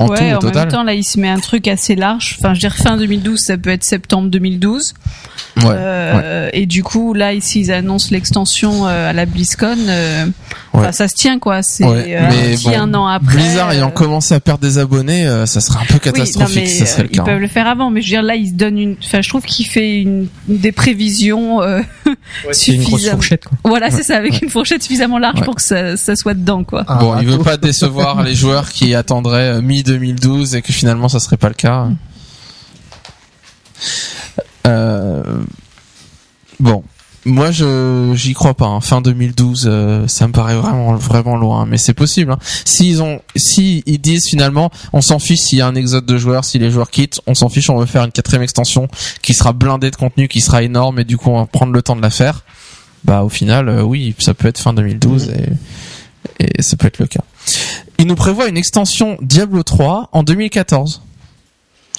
En 0.01 0.09
ouais, 0.09 0.17
tout, 0.19 0.25
au 0.25 0.37
en 0.37 0.39
total. 0.41 0.63
même 0.63 0.69
temps, 0.73 0.83
là, 0.83 0.95
il 0.95 1.05
se 1.05 1.19
met 1.21 1.29
un 1.29 1.39
truc 1.41 1.69
assez 1.69 1.95
large. 1.95 2.37
Enfin, 2.39 2.55
je 2.55 2.59
veux 2.59 2.69
dire, 2.69 2.77
fin 2.77 2.97
2012, 2.97 3.39
ça 3.41 3.57
peut 3.59 3.71
être 3.71 3.85
septembre 3.85 4.29
2012. 4.31 4.95
ouais. 5.59 5.63
Euh, 5.67 6.49
Et 6.53 6.67
du 6.67 6.83
coup, 6.83 7.13
là, 7.15 7.33
ici, 7.35 7.61
ils 7.61 7.73
annoncent 7.73 8.09
l'extension 8.11 8.87
euh, 8.87 9.11
à 9.11 9.13
la 9.13 9.27
BlizzCon. 9.27 9.77
euh, 9.89 10.27
enfin, 10.73 10.93
ça 10.93 11.07
se 11.09 11.15
tient, 11.15 11.39
quoi. 11.39 11.63
C'est 11.63 11.85
Ouais, 11.85 12.19
mais 12.31 12.53
petit 12.57 12.65
bon, 12.69 12.79
un 12.79 12.95
an 12.95 13.07
après. 13.07 13.35
Blizzard 13.37 13.73
ayant 13.73 13.89
euh, 13.89 13.91
commencé 13.91 14.35
à 14.35 14.41
perdre 14.41 14.61
des 14.61 14.79
abonnés, 14.79 15.27
euh, 15.27 15.45
ça 15.47 15.61
serait 15.61 15.81
un 15.81 15.87
peu 15.87 15.95
Oui, 15.95 16.01
catastrophique 16.01 16.55
non, 16.57 16.63
mais, 16.63 16.67
si 16.67 16.77
ça 16.79 16.87
serait 16.87 17.03
le 17.03 17.09
cas. 17.09 17.23
Ils 17.23 17.25
peuvent 17.25 17.41
le 17.41 17.49
faire 17.49 17.67
avant, 17.67 17.91
mais 17.91 18.01
je 18.01 18.07
veux 18.07 18.11
dire 18.17 18.23
là, 18.23 18.37
ils 18.37 18.49
se 18.49 18.55
donnent 18.55 18.79
une. 18.79 18.97
Enfin, 19.05 19.21
je 19.23 19.29
trouve 19.29 19.43
qu'il 19.45 19.67
fait 19.67 20.01
une 20.01 20.29
des 20.49 20.73
prévisions. 20.73 21.63
euh, 21.63 21.81
C'est 22.53 22.73
une 22.73 22.83
grosse 22.83 22.93
Suffisamment. 23.01 23.17
fourchette, 23.17 23.45
quoi. 23.45 23.59
voilà, 23.65 23.91
c'est 23.91 24.03
ça, 24.03 24.17
avec 24.17 24.41
une 24.43 24.49
fourchette 24.51 24.83
suffisamment 24.83 25.19
large 25.19 25.41
Ouais. 25.41 25.45
pour 25.45 25.55
que 25.57 25.63
ça, 25.63 25.97
ça 25.97 26.17
soit 26.17 26.35
dedans, 26.35 26.65
quoi. 26.65 26.85
Ah, 26.89 26.97
Bon, 26.97 27.17
il 27.21 27.27
veut 27.27 27.33
râteau. 27.33 27.45
pas 27.45 27.57
décevoir 27.57 28.23
les 28.25 28.35
joueurs 28.35 28.71
qui 28.71 28.95
attendraient 28.95 29.61
mi 29.63 29.83
2012 29.91 30.55
et 30.55 30.63
que 30.63 30.73
finalement 30.73 31.09
ça 31.09 31.19
serait 31.21 31.37
pas 31.37 31.49
le 31.49 31.55
cas. 31.55 31.89
Euh, 34.67 35.23
bon, 36.61 36.85
moi 37.25 37.51
je 37.51 38.13
j'y 38.15 38.35
crois 38.35 38.55
pas. 38.55 38.67
hein. 38.67 38.81
Fin 38.81 39.01
2012, 39.01 39.65
euh, 39.67 40.07
ça 40.07 40.29
me 40.29 40.33
paraît 40.33 40.55
vraiment 40.55 40.95
vraiment 40.95 41.37
loin, 41.37 41.67
mais 41.67 41.79
c'est 41.79 41.95
possible. 41.95 42.33
Hein. 42.33 42.39
S'ils 42.65 43.03
ont, 43.03 43.21
si 43.37 43.83
ils 43.87 43.99
disent 44.01 44.27
finalement, 44.27 44.71
on 44.93 45.01
s'en 45.01 45.19
fiche 45.19 45.41
s'il 45.41 45.59
y 45.59 45.61
a 45.61 45.67
un 45.67 45.75
exode 45.75 46.07
de 46.07 46.19
joueurs, 46.19 46.45
si 46.45 46.59
les 46.59 46.71
joueurs 46.71 46.91
quittent, 46.91 47.21
on 47.27 47.35
s'en 47.35 47.49
fiche, 47.49 47.69
on 47.71 47.79
veut 47.79 47.87
faire 47.87 48.05
une 48.05 48.13
quatrième 48.13 48.43
extension 48.43 48.87
qui 49.23 49.35
sera 49.35 49.53
blindée 49.53 49.91
de 49.91 49.97
contenu, 49.97 50.29
qui 50.29 50.41
sera 50.41 50.63
énorme 50.63 51.01
et 51.01 51.05
du 51.05 51.17
coup 51.17 51.31
on 51.31 51.39
va 51.41 51.47
prendre 51.47 51.73
le 51.73 51.83
temps 51.83 51.97
de 51.97 52.03
la 52.03 52.11
faire. 52.11 52.45
Bah 53.05 53.23
au 53.23 53.29
final, 53.31 53.69
euh, 53.69 53.83
oui, 53.83 54.15
ça 54.19 54.35
peut 54.35 54.47
être 54.49 54.59
fin 54.59 54.73
2012 54.73 55.31
et 55.31 55.49
et 56.39 56.63
ça 56.63 56.77
peut 56.77 56.87
être 56.87 56.99
le 56.99 57.07
cas. 57.07 57.25
Il 58.01 58.07
nous 58.07 58.15
prévoit 58.15 58.49
une 58.49 58.57
extension 58.57 59.19
Diablo 59.21 59.63
3 59.63 60.09
en 60.13 60.23
2014. 60.23 61.03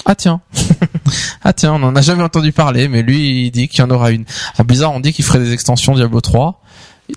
Ah 0.06 0.16
tiens, 0.16 0.42
ah 1.44 1.54
tiens, 1.54 1.74
on 1.74 1.80
n'en 1.80 1.96
a 1.96 2.02
jamais 2.02 2.24
entendu 2.24 2.52
parler, 2.52 2.88
mais 2.88 3.04
lui 3.04 3.46
il 3.46 3.52
dit 3.52 3.68
qu'il 3.68 3.82
y 3.82 3.84
en 3.84 3.92
aura 3.92 4.10
une. 4.10 4.26
Alors 4.56 4.66
bizarre, 4.66 4.92
on 4.94 5.00
dit 5.00 5.14
qu'il 5.14 5.24
ferait 5.24 5.40
des 5.40 5.54
extensions 5.54 5.94
Diablo 5.94 6.20
3. 6.20 6.60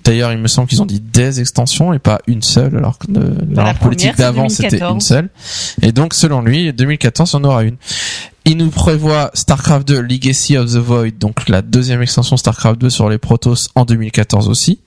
D'ailleurs, 0.03 0.33
il 0.33 0.39
me 0.39 0.49
semble 0.49 0.69
qu'ils 0.69 0.83
ont 0.83 0.87
dit 0.87 1.01
des 1.01 1.41
extensions 1.41 1.93
et 1.93 1.99
pas 1.99 2.21
une 2.27 2.43
seule, 2.43 2.77
alors 2.77 2.99
que 2.99 3.07
la 3.11 3.65
la 3.65 3.75
politique 3.75 4.17
d'avant 4.17 4.49
c'était 4.49 4.79
2014. 4.79 4.95
une 4.95 5.01
seule. 5.01 5.31
Et 5.83 5.93
donc, 5.93 6.15
selon 6.15 6.43
lui, 6.43 6.73
2014, 6.73 7.31
il 7.31 7.37
y 7.37 7.39
en 7.39 7.45
aura 7.45 7.63
une. 7.63 7.77
Il 8.45 8.59
nous 8.59 8.71
prévoit 8.71 9.31
StarCraft 9.35 9.89
2 9.89 10.01
Legacy 10.01 10.59
of 10.59 10.71
the 10.71 10.77
Void, 10.77 11.13
donc 11.19 11.49
la 11.49 11.63
deuxième 11.63 12.03
extension 12.03 12.37
StarCraft 12.37 12.79
2 12.81 12.91
sur 12.91 13.09
les 13.09 13.19
Protoss 13.19 13.69
en 13.77 13.85
2014 13.85 14.49
aussi. 14.49 14.81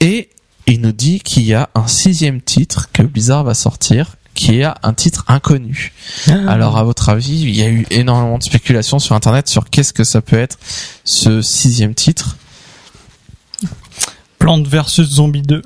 Et 0.00 0.28
il 0.66 0.80
nous 0.80 0.92
dit 0.92 1.20
qu'il 1.20 1.42
y 1.42 1.54
a 1.54 1.68
un 1.74 1.86
sixième 1.86 2.40
titre 2.40 2.88
que 2.92 3.02
Blizzard 3.02 3.44
va 3.44 3.54
sortir, 3.54 4.16
qui 4.34 4.60
est 4.60 4.66
un 4.82 4.94
titre 4.94 5.24
inconnu. 5.28 5.92
Alors, 6.28 6.76
à 6.76 6.84
votre 6.84 7.08
avis, 7.08 7.40
il 7.40 7.54
y 7.54 7.62
a 7.62 7.68
eu 7.68 7.86
énormément 7.90 8.38
de 8.38 8.42
spéculations 8.42 8.98
sur 8.98 9.14
Internet 9.14 9.48
sur 9.48 9.70
qu'est-ce 9.70 9.92
que 9.92 10.04
ça 10.04 10.20
peut 10.20 10.38
être 10.38 10.58
ce 11.04 11.42
sixième 11.42 11.94
titre? 11.94 12.36
Plante 14.38 14.66
versus 14.66 15.08
Zombie 15.08 15.42
2. 15.42 15.62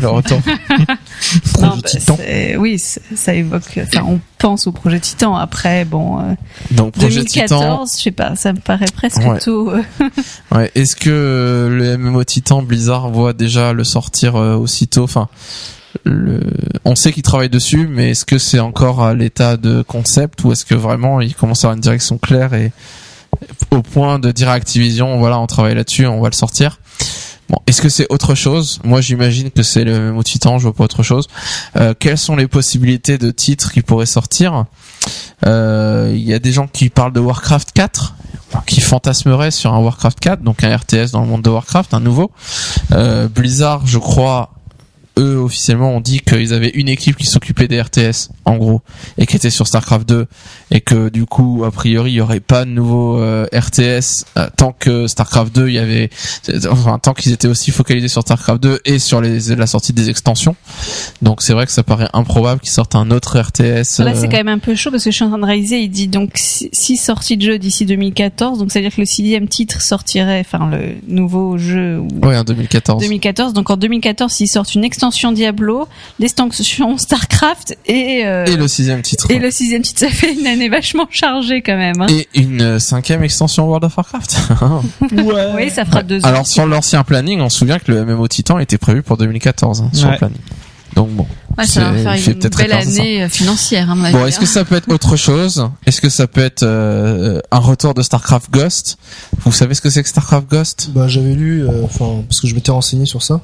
Le 0.00 0.08
retour. 0.08 0.40
Projet 1.52 1.68
bah, 1.82 1.88
Titan. 1.88 2.18
oui, 2.58 2.78
ça 2.78 3.34
évoque. 3.34 3.78
Enfin, 3.82 4.04
on 4.08 4.20
pense 4.38 4.66
au 4.66 4.72
projet 4.72 5.00
Titan. 5.00 5.34
Après, 5.36 5.84
bon, 5.84 6.20
euh, 6.20 6.34
Donc, 6.70 6.92
Projet 6.94 7.24
Titan. 7.24 7.58
2014, 7.58 7.92
je 7.98 8.02
sais 8.02 8.10
pas, 8.10 8.36
ça 8.36 8.52
me 8.52 8.58
paraît 8.60 8.86
presque 8.94 9.18
Ouais. 9.18 9.38
tôt. 9.38 9.72
Ouais. 10.52 10.70
Est-ce 10.74 10.96
que 10.96 11.68
le 11.70 11.96
MMO 11.96 12.22
Titan 12.24 12.62
Blizzard 12.62 13.10
voit 13.10 13.32
déjà 13.32 13.72
le 13.72 13.84
sortir 13.84 14.36
euh, 14.36 14.54
aussitôt? 14.56 15.04
Enfin, 15.04 15.28
le... 16.04 16.40
on 16.84 16.94
sait 16.94 17.12
qu'ils 17.12 17.22
travaillent 17.22 17.48
dessus, 17.50 17.88
mais 17.90 18.10
est-ce 18.10 18.24
que 18.24 18.38
c'est 18.38 18.60
encore 18.60 19.02
à 19.02 19.14
l'état 19.14 19.56
de 19.56 19.82
concept 19.82 20.44
ou 20.44 20.52
est-ce 20.52 20.64
que 20.64 20.74
vraiment 20.74 21.20
ils 21.20 21.34
commencent 21.34 21.64
à 21.64 21.68
avoir 21.68 21.76
une 21.76 21.82
direction 21.82 22.18
claire 22.18 22.54
et 22.54 22.72
au 23.70 23.82
point 23.82 24.18
de 24.18 24.30
dire 24.30 24.48
à 24.48 24.52
Activision, 24.52 25.18
voilà, 25.18 25.38
on 25.38 25.46
travaille 25.46 25.74
là-dessus, 25.74 26.06
on 26.06 26.20
va 26.20 26.28
le 26.28 26.34
sortir? 26.34 26.78
Bon, 27.48 27.58
est-ce 27.66 27.80
que 27.80 27.88
c'est 27.88 28.06
autre 28.10 28.34
chose? 28.34 28.80
Moi, 28.82 29.00
j'imagine 29.00 29.50
que 29.50 29.62
c'est 29.62 29.84
le 29.84 30.10
MMO 30.10 30.22
Titan, 30.24 30.58
je 30.58 30.64
vois 30.64 30.74
pas 30.74 30.84
autre 30.84 31.02
chose. 31.04 31.28
Euh, 31.76 31.94
quelles 31.98 32.18
sont 32.18 32.34
les 32.34 32.48
possibilités 32.48 33.18
de 33.18 33.30
titres 33.30 33.72
qui 33.72 33.82
pourraient 33.82 34.04
sortir? 34.06 34.64
Euh, 35.46 36.12
Il 36.12 36.22
y 36.24 36.34
a 36.34 36.40
des 36.40 36.50
gens 36.52 36.66
qui 36.66 36.88
parlent 36.90 37.12
de 37.12 37.20
Warcraft 37.20 37.70
4, 37.72 38.14
qui 38.66 38.80
fantasmeraient 38.80 39.52
sur 39.52 39.72
un 39.74 39.78
Warcraft 39.78 40.18
4, 40.18 40.42
donc 40.42 40.64
un 40.64 40.76
RTS 40.76 41.12
dans 41.12 41.20
le 41.20 41.28
monde 41.28 41.42
de 41.42 41.50
Warcraft, 41.50 41.94
un 41.94 42.00
nouveau. 42.00 42.32
Euh, 42.92 43.28
Blizzard, 43.28 43.86
je 43.86 43.98
crois, 43.98 44.50
eux 45.18 45.36
officiellement 45.36 45.94
ont 45.94 46.00
dit 46.00 46.20
qu'ils 46.20 46.52
avaient 46.52 46.70
une 46.70 46.88
équipe 46.88 47.16
qui 47.16 47.26
s'occupait 47.26 47.68
des 47.68 47.80
RTS, 47.80 48.30
en 48.44 48.56
gros, 48.56 48.82
et 49.18 49.26
qui 49.26 49.36
était 49.36 49.50
sur 49.50 49.66
Starcraft 49.66 50.08
2, 50.08 50.26
et 50.70 50.80
que 50.80 51.08
du 51.08 51.26
coup, 51.26 51.64
a 51.64 51.70
priori, 51.70 52.12
il 52.12 52.14
y 52.16 52.20
aurait 52.20 52.40
pas 52.40 52.64
de 52.64 52.70
nouveau 52.70 53.18
euh, 53.18 53.46
RTS 53.52 54.24
euh, 54.36 54.48
tant 54.56 54.72
que 54.72 55.06
Starcraft 55.06 55.54
2, 55.54 55.68
il 55.68 55.74
y 55.74 55.78
avait, 55.78 56.10
enfin, 56.70 56.98
tant 56.98 57.14
qu'ils 57.14 57.32
étaient 57.32 57.48
aussi 57.48 57.70
focalisés 57.70 58.08
sur 58.08 58.22
Starcraft 58.22 58.62
2 58.62 58.80
et 58.84 58.98
sur 58.98 59.20
les, 59.20 59.54
la 59.54 59.66
sortie 59.66 59.92
des 59.92 60.10
extensions. 60.10 60.56
Donc 61.22 61.42
c'est 61.42 61.52
vrai 61.52 61.66
que 61.66 61.72
ça 61.72 61.82
paraît 61.82 62.08
improbable 62.12 62.60
qu'ils 62.60 62.72
sortent 62.72 62.94
un 62.94 63.10
autre 63.10 63.38
RTS. 63.40 64.00
Là, 64.00 64.10
euh, 64.10 64.14
c'est 64.14 64.28
quand 64.28 64.36
même 64.36 64.48
un 64.48 64.58
peu 64.58 64.74
chaud 64.74 64.90
parce 64.90 65.04
que 65.04 65.10
je 65.10 65.16
suis 65.16 65.24
en 65.24 65.28
train 65.28 65.38
de 65.38 65.44
réaliser. 65.46 65.80
Il 65.80 65.88
dit 65.90 66.08
donc 66.08 66.32
six 66.34 66.68
six 66.72 66.96
sorties 66.96 67.36
de 67.36 67.42
jeux 67.42 67.58
d'ici 67.58 67.86
2014. 67.86 68.58
Donc, 68.58 68.70
c'est-à-dire 68.70 68.94
que 68.94 69.00
le 69.00 69.06
sixième 69.06 69.48
titre 69.48 69.80
sortirait, 69.80 70.40
enfin, 70.40 70.70
le 70.70 70.96
nouveau 71.08 71.58
jeu 71.58 71.98
ou 71.98 72.08
Ouais, 72.26 72.36
en 72.36 72.44
2014. 72.44 73.02
2014. 73.02 73.52
Donc, 73.52 73.70
en 73.70 73.76
2014, 73.76 74.40
ils 74.40 74.46
sortent 74.46 74.74
une 74.74 74.84
extension 74.84 75.05
Diablo, 75.32 75.88
l'extension 76.18 76.98
Starcraft 76.98 77.76
et, 77.86 78.22
euh, 78.24 78.44
Et 78.46 78.56
le 78.56 78.68
sixième 78.68 79.02
titre. 79.02 79.30
et 79.30 79.38
le 79.38 79.50
sixième 79.50 79.82
titre. 79.82 80.00
Ça 80.00 80.08
fait 80.10 80.32
une 80.34 80.46
année 80.46 80.68
vachement 80.68 81.06
chargée 81.10 81.62
quand 81.62 81.76
même. 81.76 82.00
Hein. 82.02 82.06
Et 82.10 82.28
une 82.34 82.60
euh, 82.62 82.78
cinquième 82.78 83.22
extension 83.24 83.64
World 83.66 83.84
of 83.84 83.96
Warcraft. 83.96 84.36
Ouais. 85.12 85.46
Oui, 85.56 85.70
ça 85.70 85.84
fera 85.84 86.02
deux 86.02 86.20
ans. 86.24 86.28
Alors 86.28 86.46
sur 86.46 86.66
l'ancien 86.66 87.04
planning, 87.04 87.40
on 87.40 87.48
se 87.48 87.58
souvient 87.58 87.78
que 87.78 87.90
le 87.92 88.04
MMO 88.04 88.26
Titan 88.28 88.58
était 88.58 88.78
prévu 88.78 89.02
pour 89.02 89.16
2014 89.16 89.82
hein, 89.82 89.90
sur 89.92 90.06
Ouais. 90.06 90.12
le 90.12 90.18
planning. 90.18 90.38
Donc 90.94 91.10
bon. 91.10 91.26
Ouais, 91.58 91.66
ça 91.66 91.80
va 91.90 91.96
C'est- 91.96 92.02
faire 92.02 92.14
une 92.34 92.38
peut-être 92.38 92.58
belle 92.58 92.72
année 92.72 93.22
euh, 93.22 93.28
financière. 93.28 93.90
Hein, 93.90 94.10
Bon, 94.12 94.26
est-ce 94.26 94.38
que 94.38 94.46
ça 94.46 94.64
peut 94.64 94.76
être 94.76 94.90
autre 94.90 95.16
chose? 95.16 95.68
Est-ce 95.86 96.00
que 96.00 96.08
ça 96.08 96.26
peut 96.26 96.42
être 96.42 96.62
euh, 96.62 97.40
un 97.50 97.58
retour 97.58 97.94
de 97.94 98.02
Starcraft 98.02 98.50
Ghost? 98.50 98.98
Vous 99.44 99.52
savez 99.52 99.74
ce 99.74 99.80
que 99.80 99.90
c'est 99.90 100.02
que 100.02 100.08
Starcraft 100.08 100.48
Ghost? 100.50 100.90
Bah 100.94 101.06
j'avais 101.08 101.34
lu, 101.34 101.62
euh, 101.66 101.82
enfin 101.84 102.22
parce 102.28 102.40
que 102.40 102.46
je 102.46 102.54
m'étais 102.54 102.72
renseigné 102.72 103.06
sur 103.06 103.22
ça 103.22 103.40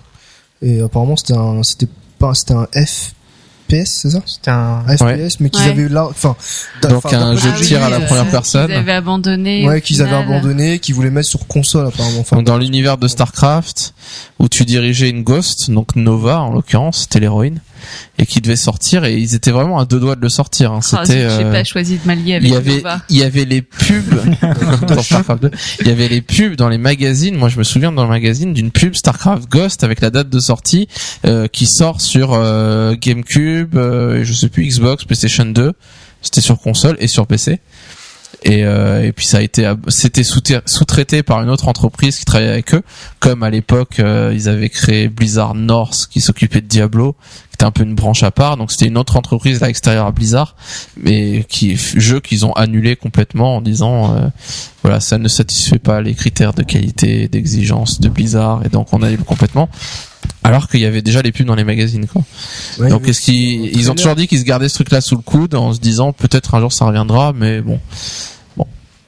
et 0.62 0.80
apparemment 0.80 1.16
c'était 1.16 1.34
un, 1.36 1.62
c'était 1.62 1.88
pas, 2.18 2.34
c'était 2.34 2.54
un 2.54 2.66
FPS, 2.72 3.86
c'est 3.86 4.10
ça? 4.10 4.20
C'était 4.26 4.50
un. 4.50 4.82
FPS, 4.86 5.40
mais 5.40 5.50
qu'ils 5.50 5.64
Ouais. 5.64 5.70
avaient 5.70 5.88
là, 5.88 6.06
enfin. 6.08 6.36
Donc 6.82 7.12
un 7.12 7.36
jeu 7.36 7.50
de 7.52 7.58
tir 7.64 7.82
à 7.82 7.88
la 7.88 8.00
première 8.00 8.28
personne. 8.30 8.70
Ils 8.70 8.76
avaient 8.76 8.92
abandonné. 8.92 9.66
Ouais, 9.66 9.80
qu'ils 9.80 10.02
avaient 10.02 10.14
abandonné, 10.16 10.78
qu'ils 10.78 10.94
voulaient 10.94 11.10
mettre 11.10 11.28
sur 11.28 11.46
console 11.46 11.86
apparemment. 11.86 12.20
Enfin, 12.20 12.36
Donc 12.36 12.46
dans 12.46 12.58
l'univers 12.58 12.98
de 12.98 13.08
Starcraft, 13.08 13.94
où 14.38 14.48
tu 14.48 14.64
dirigeais 14.64 15.08
une 15.10 15.22
Ghost, 15.22 15.70
donc 15.70 15.96
Nova 15.96 16.40
en 16.40 16.52
l'occurrence, 16.52 17.00
c'était 17.02 17.20
l'héroïne, 17.20 17.60
et 18.18 18.26
qui 18.26 18.40
devait 18.40 18.56
sortir, 18.56 19.04
et 19.04 19.16
ils 19.16 19.34
étaient 19.34 19.50
vraiment 19.50 19.78
à 19.78 19.84
deux 19.84 20.00
doigts 20.00 20.16
de 20.16 20.20
le 20.20 20.28
sortir. 20.28 20.72
Hein. 20.72 20.80
Ah, 20.92 21.04
C'était, 21.04 21.28
J'ai 21.30 21.44
euh, 21.44 21.52
pas 21.52 21.64
choisi 21.64 21.98
de 21.98 22.06
m'allier 22.06 22.34
avec 22.34 22.48
il 22.48 22.52
y 22.52 22.56
avait, 22.56 22.82
il 23.08 23.16
y 23.16 23.22
avait 23.22 23.44
les 23.44 23.62
pubs 23.62 24.36
dans 24.86 25.02
Starcraft 25.02 25.42
2. 25.42 25.50
Il 25.80 25.88
y 25.88 25.90
avait 25.90 26.08
les 26.08 26.22
pubs 26.22 26.56
dans 26.56 26.68
les 26.68 26.78
magazines. 26.78 27.36
Moi, 27.36 27.48
je 27.48 27.58
me 27.58 27.64
souviens 27.64 27.92
dans 27.92 28.02
le 28.04 28.08
magazine 28.08 28.52
d'une 28.52 28.70
pub 28.70 28.94
Starcraft 28.94 29.48
Ghost 29.48 29.84
avec 29.84 30.00
la 30.00 30.10
date 30.10 30.28
de 30.28 30.40
sortie 30.40 30.88
euh, 31.24 31.48
qui 31.48 31.66
sort 31.66 32.00
sur 32.00 32.32
euh, 32.32 32.94
GameCube, 33.00 33.76
euh, 33.76 34.24
je 34.24 34.32
sais 34.32 34.48
plus 34.48 34.66
Xbox, 34.66 35.04
PlayStation 35.04 35.44
2. 35.44 35.72
C'était 36.20 36.40
sur 36.40 36.58
console 36.58 36.96
et 37.00 37.08
sur 37.08 37.26
PC. 37.26 37.60
Et, 38.44 38.64
euh, 38.64 39.04
et 39.04 39.12
puis 39.12 39.24
ça 39.24 39.38
a 39.38 39.40
été, 39.40 39.72
c'était 39.86 40.24
sous- 40.24 40.40
sous-traité 40.66 41.22
par 41.22 41.40
une 41.42 41.48
autre 41.48 41.68
entreprise 41.68 42.18
qui 42.18 42.24
travaillait 42.24 42.50
avec 42.50 42.74
eux, 42.74 42.82
comme 43.20 43.44
à 43.44 43.50
l'époque 43.50 44.00
euh, 44.00 44.32
ils 44.34 44.48
avaient 44.48 44.68
créé 44.68 45.06
Blizzard 45.08 45.54
North 45.54 46.08
qui 46.10 46.20
s'occupait 46.20 46.60
de 46.60 46.66
Diablo, 46.66 47.12
qui 47.50 47.54
était 47.54 47.64
un 47.64 47.70
peu 47.70 47.84
une 47.84 47.94
branche 47.94 48.24
à 48.24 48.32
part. 48.32 48.56
Donc 48.56 48.72
c'était 48.72 48.86
une 48.86 48.98
autre 48.98 49.16
entreprise 49.16 49.62
à 49.62 49.68
l'extérieur 49.68 50.06
à 50.06 50.10
Blizzard, 50.10 50.56
mais 50.96 51.44
qui 51.48 51.76
jeu 51.76 52.18
qu'ils 52.18 52.44
ont 52.44 52.52
annulé 52.54 52.96
complètement 52.96 53.56
en 53.58 53.60
disant 53.60 54.16
euh, 54.16 54.26
voilà 54.82 54.98
ça 54.98 55.18
ne 55.18 55.28
satisfait 55.28 55.78
pas 55.78 56.00
les 56.00 56.14
critères 56.14 56.52
de 56.52 56.64
qualité, 56.64 57.28
d'exigence 57.28 58.00
de 58.00 58.08
Blizzard 58.08 58.62
et 58.66 58.70
donc 58.70 58.88
on 58.92 59.02
annule 59.02 59.22
complètement. 59.22 59.68
Alors 60.44 60.68
qu'il 60.68 60.80
y 60.80 60.86
avait 60.86 61.02
déjà 61.02 61.22
les 61.22 61.32
pubs 61.32 61.46
dans 61.46 61.54
les 61.54 61.64
magazines 61.64 62.06
quoi. 62.06 62.22
ouais, 62.80 62.88
donc 62.88 63.06
est-ce 63.08 63.20
qu'ils 63.20 63.76
ils 63.76 63.90
ont 63.90 63.94
toujours 63.94 64.16
dit 64.16 64.26
qu'ils 64.26 64.40
se 64.40 64.44
gardaient 64.44 64.68
ce 64.68 64.74
truc 64.74 64.90
là 64.90 65.00
sous 65.00 65.16
le 65.16 65.22
coude 65.22 65.54
en 65.54 65.72
se 65.72 65.80
disant 65.80 66.12
peut-être 66.12 66.54
un 66.54 66.60
jour 66.60 66.72
ça 66.72 66.84
reviendra 66.84 67.32
mais 67.32 67.60
bon 67.60 67.78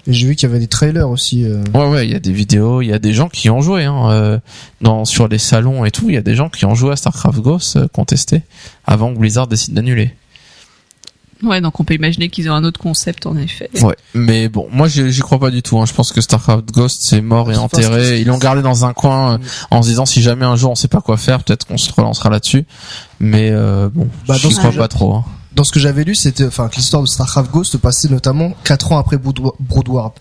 Et 0.06 0.12
j'ai 0.12 0.26
vu 0.26 0.36
qu'il 0.36 0.46
y 0.48 0.52
avait 0.52 0.60
des 0.60 0.66
trailers 0.68 1.08
aussi. 1.08 1.44
euh, 1.44 1.64
Ouais, 1.72 1.88
ouais, 1.88 2.06
il 2.06 2.12
y 2.12 2.14
a 2.14 2.20
des 2.20 2.32
vidéos, 2.32 2.82
il 2.82 2.88
y 2.88 2.92
a 2.92 2.98
des 2.98 3.14
gens 3.14 3.28
qui 3.30 3.48
ont 3.48 3.62
joué, 3.62 3.84
hein, 3.84 4.10
euh, 4.10 4.38
dans, 4.82 5.06
sur 5.06 5.28
les 5.28 5.38
salons 5.38 5.86
et 5.86 5.90
tout, 5.90 6.10
il 6.10 6.14
y 6.14 6.18
a 6.18 6.22
des 6.22 6.34
gens 6.34 6.50
qui 6.50 6.66
ont 6.66 6.74
joué 6.74 6.92
à 6.92 6.96
StarCraft 6.96 7.38
Ghost, 7.40 7.76
euh, 7.76 7.88
contesté, 7.88 8.42
avant 8.86 9.14
que 9.14 9.18
Blizzard 9.18 9.46
décide 9.46 9.72
d'annuler. 9.72 10.14
Ouais, 11.44 11.60
donc 11.60 11.78
on 11.78 11.84
peut 11.84 11.94
imaginer 11.94 12.28
qu'ils 12.28 12.48
ont 12.50 12.54
un 12.54 12.64
autre 12.64 12.80
concept 12.80 13.26
en 13.26 13.36
effet. 13.36 13.70
Ouais. 13.82 13.96
Mais 14.14 14.48
bon, 14.48 14.66
moi 14.72 14.88
j'y 14.88 15.20
crois 15.20 15.38
pas 15.38 15.50
du 15.50 15.62
tout, 15.62 15.78
hein. 15.78 15.86
je 15.86 15.92
pense 15.92 16.12
que 16.12 16.20
StarCraft 16.20 16.70
Ghost 16.72 17.00
c'est 17.02 17.20
mort 17.20 17.50
et 17.52 17.56
enterré, 17.56 18.20
ils 18.20 18.26
l'ont 18.26 18.38
gardé 18.38 18.62
dans 18.62 18.84
un 18.84 18.92
coin 18.92 19.34
euh, 19.34 19.38
en 19.70 19.82
se 19.82 19.88
disant 19.88 20.06
si 20.06 20.22
jamais 20.22 20.44
un 20.44 20.56
jour 20.56 20.70
on 20.70 20.74
sait 20.74 20.88
pas 20.88 21.00
quoi 21.00 21.16
faire, 21.16 21.42
peut-être 21.42 21.66
qu'on 21.66 21.76
se 21.78 21.92
relancera 21.92 22.30
là-dessus, 22.30 22.64
mais 23.20 23.50
euh, 23.50 23.88
bon, 23.92 24.08
Bah, 24.26 24.34
dans 24.42 24.48
j'y 24.48 24.54
ce 24.54 24.58
crois 24.58 24.70
que 24.72 24.76
pas 24.78 24.88
trop. 24.88 25.14
Hein. 25.14 25.24
Dans 25.54 25.62
ce 25.62 25.70
que 25.70 25.78
j'avais 25.78 26.02
lu, 26.02 26.16
c'était, 26.16 26.44
enfin, 26.46 26.66
que 26.68 26.74
l'histoire 26.74 27.00
de 27.00 27.06
Starcraft 27.06 27.48
Ghost 27.52 27.70
se 27.70 27.76
passait 27.76 28.08
notamment 28.08 28.50
4 28.64 28.90
ans 28.90 28.98
après 28.98 29.18
Brood- 29.18 29.52
Broodward. 29.60 30.12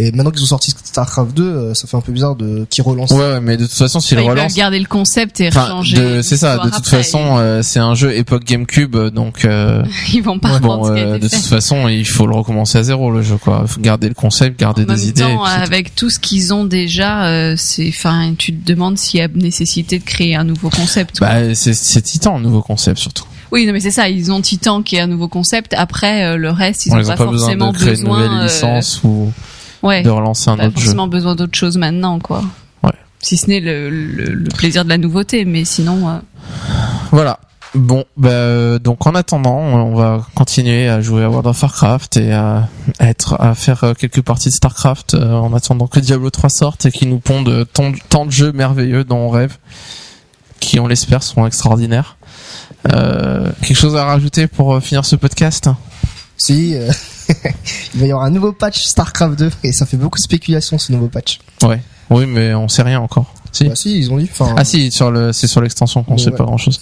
Et 0.00 0.12
maintenant 0.12 0.30
qu'ils 0.30 0.42
ont 0.42 0.46
sorti 0.46 0.72
Starcraft 0.84 1.34
2, 1.34 1.42
euh, 1.42 1.74
ça 1.74 1.88
fait 1.88 1.96
un 1.96 2.00
peu 2.00 2.12
bizarre 2.12 2.36
de 2.36 2.66
qu'ils 2.70 2.84
relancent. 2.84 3.10
Ouais, 3.10 3.18
ouais, 3.18 3.40
mais 3.40 3.56
de 3.56 3.64
toute 3.64 3.74
façon 3.74 3.98
s'ils 4.00 4.16
Enfin, 4.18 4.26
ils 4.26 4.30
relancent... 4.30 4.54
garder 4.54 4.78
le 4.78 4.86
concept 4.86 5.40
et 5.40 5.50
changer. 5.50 6.22
c'est 6.22 6.36
ça. 6.36 6.58
De 6.58 6.70
toute 6.70 6.86
façon, 6.86 7.36
euh, 7.38 7.62
c'est 7.62 7.80
un 7.80 7.94
jeu 7.94 8.14
époque 8.16 8.44
GameCube, 8.44 8.96
donc 9.08 9.44
euh, 9.44 9.82
ils 10.14 10.22
vont 10.22 10.38
pas 10.38 10.58
Bon, 10.60 10.84
ce 10.84 10.92
qui 10.94 11.00
euh, 11.00 11.18
de 11.18 11.28
toute 11.28 11.44
façon, 11.46 11.88
il 11.88 12.06
faut 12.06 12.26
le 12.26 12.34
recommencer 12.36 12.78
à 12.78 12.82
zéro 12.84 13.10
le 13.10 13.22
jeu, 13.22 13.36
quoi. 13.36 13.64
Faut 13.66 13.80
garder 13.80 14.08
le 14.08 14.14
concept, 14.14 14.58
garder 14.58 14.84
En 14.84 14.86
même 14.86 14.96
des 14.96 15.08
idées. 15.08 15.22
temps, 15.22 15.42
avec 15.44 15.94
tout 15.94 16.10
ce 16.10 16.18
qu'ils 16.18 16.54
ont 16.54 16.64
déjà, 16.64 17.26
euh, 17.26 17.54
c'est, 17.56 17.88
enfin, 17.88 18.34
tu 18.38 18.54
te 18.54 18.64
demandes 18.66 18.98
s'il 18.98 19.18
y 19.20 19.22
a 19.22 19.28
nécessité 19.28 19.98
de 19.98 20.04
créer 20.04 20.36
un 20.36 20.44
nouveau 20.44 20.70
concept. 20.70 21.20
Bah, 21.20 21.54
c'est 21.54 22.02
Titan, 22.02 22.36
le 22.38 22.44
nouveau 22.44 22.62
concept 22.62 22.98
surtout. 23.00 23.24
Oui, 23.50 23.64
non, 23.66 23.72
mais 23.72 23.80
c'est 23.80 23.90
ça. 23.90 24.08
Ils 24.10 24.30
ont 24.30 24.40
Titan 24.42 24.82
qui 24.82 24.96
est 24.96 25.00
un 25.00 25.06
nouveau 25.06 25.28
concept. 25.28 25.72
Après, 25.74 26.24
euh, 26.24 26.36
le 26.36 26.50
reste, 26.50 26.84
ils 26.86 26.92
On 26.92 26.96
ont 26.96 27.00
ils 27.00 27.06
pas, 27.06 27.16
pas 27.16 27.24
besoin 27.26 27.46
forcément 27.48 27.72
de 27.72 27.76
créer 27.78 27.94
une 27.94 28.00
besoin. 28.02 28.18
nouvelle 28.24 28.38
euh, 28.40 28.44
licence 28.44 29.00
ou 29.04 29.32
ouais, 29.82 30.02
de 30.02 30.10
relancer 30.10 30.50
un 30.50 30.56
pas 30.56 30.66
autre 30.66 30.76
jeu. 30.78 30.82
forcément 30.84 31.08
besoin 31.08 31.34
d'autre 31.34 31.56
chose 31.56 31.76
maintenant, 31.76 32.18
quoi. 32.18 32.42
Ouais. 32.82 32.92
Si 33.20 33.36
ce 33.36 33.46
n'est 33.48 33.60
le, 33.60 33.90
le, 33.90 34.24
le 34.34 34.48
plaisir 34.50 34.84
de 34.84 34.88
la 34.88 34.98
nouveauté, 34.98 35.44
mais 35.44 35.64
sinon. 35.64 36.08
euh, 36.08 36.18
Voilà. 37.12 37.38
Bon, 37.74 38.04
bah, 38.16 38.30
euh, 38.30 38.78
donc 38.78 39.06
en 39.06 39.14
attendant, 39.14 39.58
on 39.58 39.94
va 39.94 40.26
continuer 40.34 40.88
à 40.88 41.02
jouer 41.02 41.22
à 41.24 41.28
World 41.28 41.46
of 41.46 41.62
Warcraft 41.62 42.16
et 42.16 42.32
à 42.32 42.66
être 42.98 43.36
à 43.40 43.54
faire 43.54 43.84
euh, 43.84 43.92
quelques 43.92 44.22
parties 44.22 44.48
de 44.48 44.54
Starcraft 44.54 45.12
euh, 45.14 45.32
en 45.34 45.52
attendant 45.52 45.86
que 45.86 46.00
Diablo 46.00 46.30
3 46.30 46.48
sorte 46.48 46.86
et 46.86 46.90
qu'il 46.90 47.10
nous 47.10 47.18
pondent 47.18 47.66
tant, 47.74 47.92
tant 48.08 48.24
de 48.24 48.30
jeux 48.30 48.52
merveilleux 48.52 49.04
dont 49.04 49.18
on 49.18 49.28
rêve, 49.28 49.58
qui 50.60 50.80
on 50.80 50.86
l'espère 50.86 51.22
seront 51.22 51.46
extraordinaires. 51.46 52.16
Euh, 52.94 53.50
quelque 53.60 53.76
chose 53.76 53.96
à 53.96 54.04
rajouter 54.06 54.46
pour 54.46 54.74
euh, 54.76 54.80
finir 54.80 55.04
ce 55.04 55.16
podcast? 55.16 55.68
Si, 56.38 56.74
euh, 56.74 56.90
il 57.94 58.00
va 58.00 58.06
y 58.06 58.10
avoir 58.10 58.24
un 58.24 58.30
nouveau 58.30 58.52
patch 58.52 58.84
StarCraft 58.84 59.38
2 59.38 59.50
et 59.64 59.72
ça 59.72 59.86
fait 59.86 59.96
beaucoup 59.96 60.18
de 60.18 60.22
spéculation 60.22 60.78
ce 60.78 60.92
nouveau 60.92 61.08
patch. 61.08 61.40
Ouais. 61.62 61.80
Oui, 62.10 62.26
mais 62.26 62.54
on 62.54 62.68
sait 62.68 62.82
rien 62.82 63.00
encore. 63.00 63.34
Si. 63.52 63.64
Bah 63.64 63.74
si, 63.74 63.98
ils 63.98 64.10
ont 64.12 64.18
dit. 64.18 64.28
Enfin, 64.30 64.54
Ah 64.56 64.64
si, 64.64 64.90
sur 64.90 65.10
le, 65.10 65.32
c'est 65.32 65.46
sur 65.46 65.60
l'extension 65.60 66.02
qu'on 66.04 66.16
sait 66.16 66.30
ouais. 66.30 66.36
pas 66.36 66.44
grand 66.44 66.56
chose. 66.56 66.80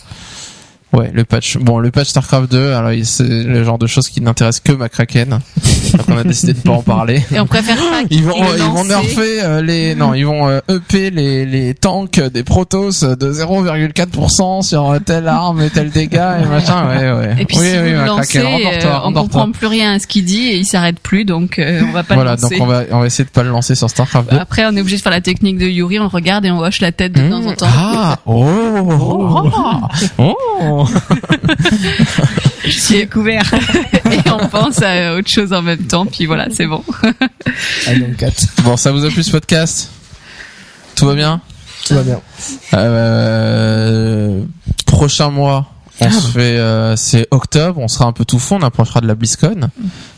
Ouais, 0.92 1.10
le 1.12 1.24
patch. 1.24 1.58
Bon, 1.58 1.78
le 1.78 1.90
patch 1.90 2.08
StarCraft 2.08 2.50
2, 2.50 2.72
alors 2.72 2.92
c'est 3.04 3.24
le 3.24 3.64
genre 3.64 3.78
de 3.78 3.86
choses 3.86 4.08
qui 4.08 4.20
n'intéressent 4.20 4.62
que 4.62 4.72
McCracken. 4.72 5.30
Donc 5.92 6.08
on 6.08 6.16
a 6.16 6.24
décidé 6.24 6.52
de 6.52 6.58
pas 6.60 6.72
en 6.72 6.82
parler. 6.82 7.22
Et 7.32 7.40
on 7.40 7.46
préfère 7.46 7.76
pas 7.76 8.02
Ils 8.10 8.22
vont, 8.22 8.34
ils 8.56 8.62
vont 8.62 8.84
nerfer 8.84 9.42
euh, 9.42 9.62
les, 9.62 9.94
non, 9.94 10.14
ils 10.14 10.24
vont 10.24 10.48
euh, 10.48 10.60
EP 10.68 11.10
les, 11.10 11.44
les 11.44 11.74
tanks 11.74 12.20
des 12.20 12.42
Protoss 12.44 13.02
de 13.02 13.32
0,4% 13.32 14.62
sur 14.62 14.96
telle 15.04 15.28
arme 15.28 15.62
et 15.62 15.70
tel 15.70 15.90
dégât 15.90 16.40
et 16.40 16.46
machin, 16.46 16.88
ouais, 16.88 17.12
ouais. 17.12 17.36
Et 17.40 17.44
puis 17.44 17.58
oui, 17.58 17.66
si 17.70 17.78
oui, 17.78 17.94
vous 17.94 18.04
lancez, 18.04 18.38
euh, 18.38 18.98
on 19.04 19.12
comprend 19.12 19.50
plus 19.50 19.66
rien 19.66 19.94
à 19.94 19.98
ce 19.98 20.06
qu'il 20.06 20.24
dit 20.24 20.48
et 20.48 20.56
il 20.56 20.64
s'arrête 20.64 21.00
plus, 21.00 21.24
donc 21.24 21.58
euh, 21.58 21.82
on 21.88 21.92
va 21.92 22.04
pas 22.04 22.14
Voilà, 22.14 22.36
le 22.36 22.42
lancer. 22.42 22.58
donc 22.58 22.66
on 22.66 22.70
va, 22.70 22.82
on 22.92 23.00
va 23.00 23.06
essayer 23.06 23.24
de 23.24 23.30
pas 23.30 23.42
le 23.42 23.50
lancer 23.50 23.74
sur 23.74 23.90
StarCraft 23.90 24.30
2. 24.30 24.36
Après, 24.38 24.64
on 24.66 24.76
est 24.76 24.80
obligé 24.80 24.96
de 24.96 25.02
faire 25.02 25.12
la 25.12 25.20
technique 25.20 25.58
de 25.58 25.66
Yuri, 25.66 25.98
on 25.98 26.08
regarde 26.08 26.44
et 26.46 26.50
on 26.50 26.60
hoche 26.60 26.80
la 26.80 26.92
tête 26.92 27.12
de 27.12 27.28
temps 27.28 27.44
en 27.44 27.52
temps. 27.54 27.66
Ah, 27.68 28.18
oh, 28.26 28.44
oh, 29.00 29.50
oh. 30.18 30.75
J'ai 32.64 33.00
découvert. 33.04 33.42
et 34.10 34.30
on 34.30 34.48
pense 34.48 34.82
à 34.82 35.14
autre 35.14 35.28
chose 35.28 35.52
en 35.52 35.62
même 35.62 35.86
temps, 35.86 36.04
puis 36.06 36.26
voilà, 36.26 36.48
c'est 36.50 36.66
bon. 36.66 36.82
Alien 37.86 38.14
4, 38.16 38.62
Bon, 38.64 38.76
ça 38.76 38.90
vous 38.92 39.04
a 39.04 39.08
plu 39.10 39.22
ce 39.22 39.30
podcast? 39.30 39.90
Tout 40.96 41.06
va 41.06 41.14
bien? 41.14 41.40
Tout 41.86 41.94
va 41.94 42.02
bien. 42.02 42.20
euh, 42.74 44.40
Prochain 44.86 45.30
mois, 45.30 45.70
on 46.00 46.10
se 46.10 46.26
fait, 46.28 46.40
euh, 46.58 46.94
c'est 46.96 47.26
octobre, 47.30 47.80
on 47.80 47.88
sera 47.88 48.04
un 48.06 48.12
peu 48.12 48.24
tout 48.24 48.38
fond, 48.38 48.58
on 48.60 48.62
approchera 48.64 49.00
de 49.00 49.06
la 49.06 49.14
BlizzCon, 49.14 49.70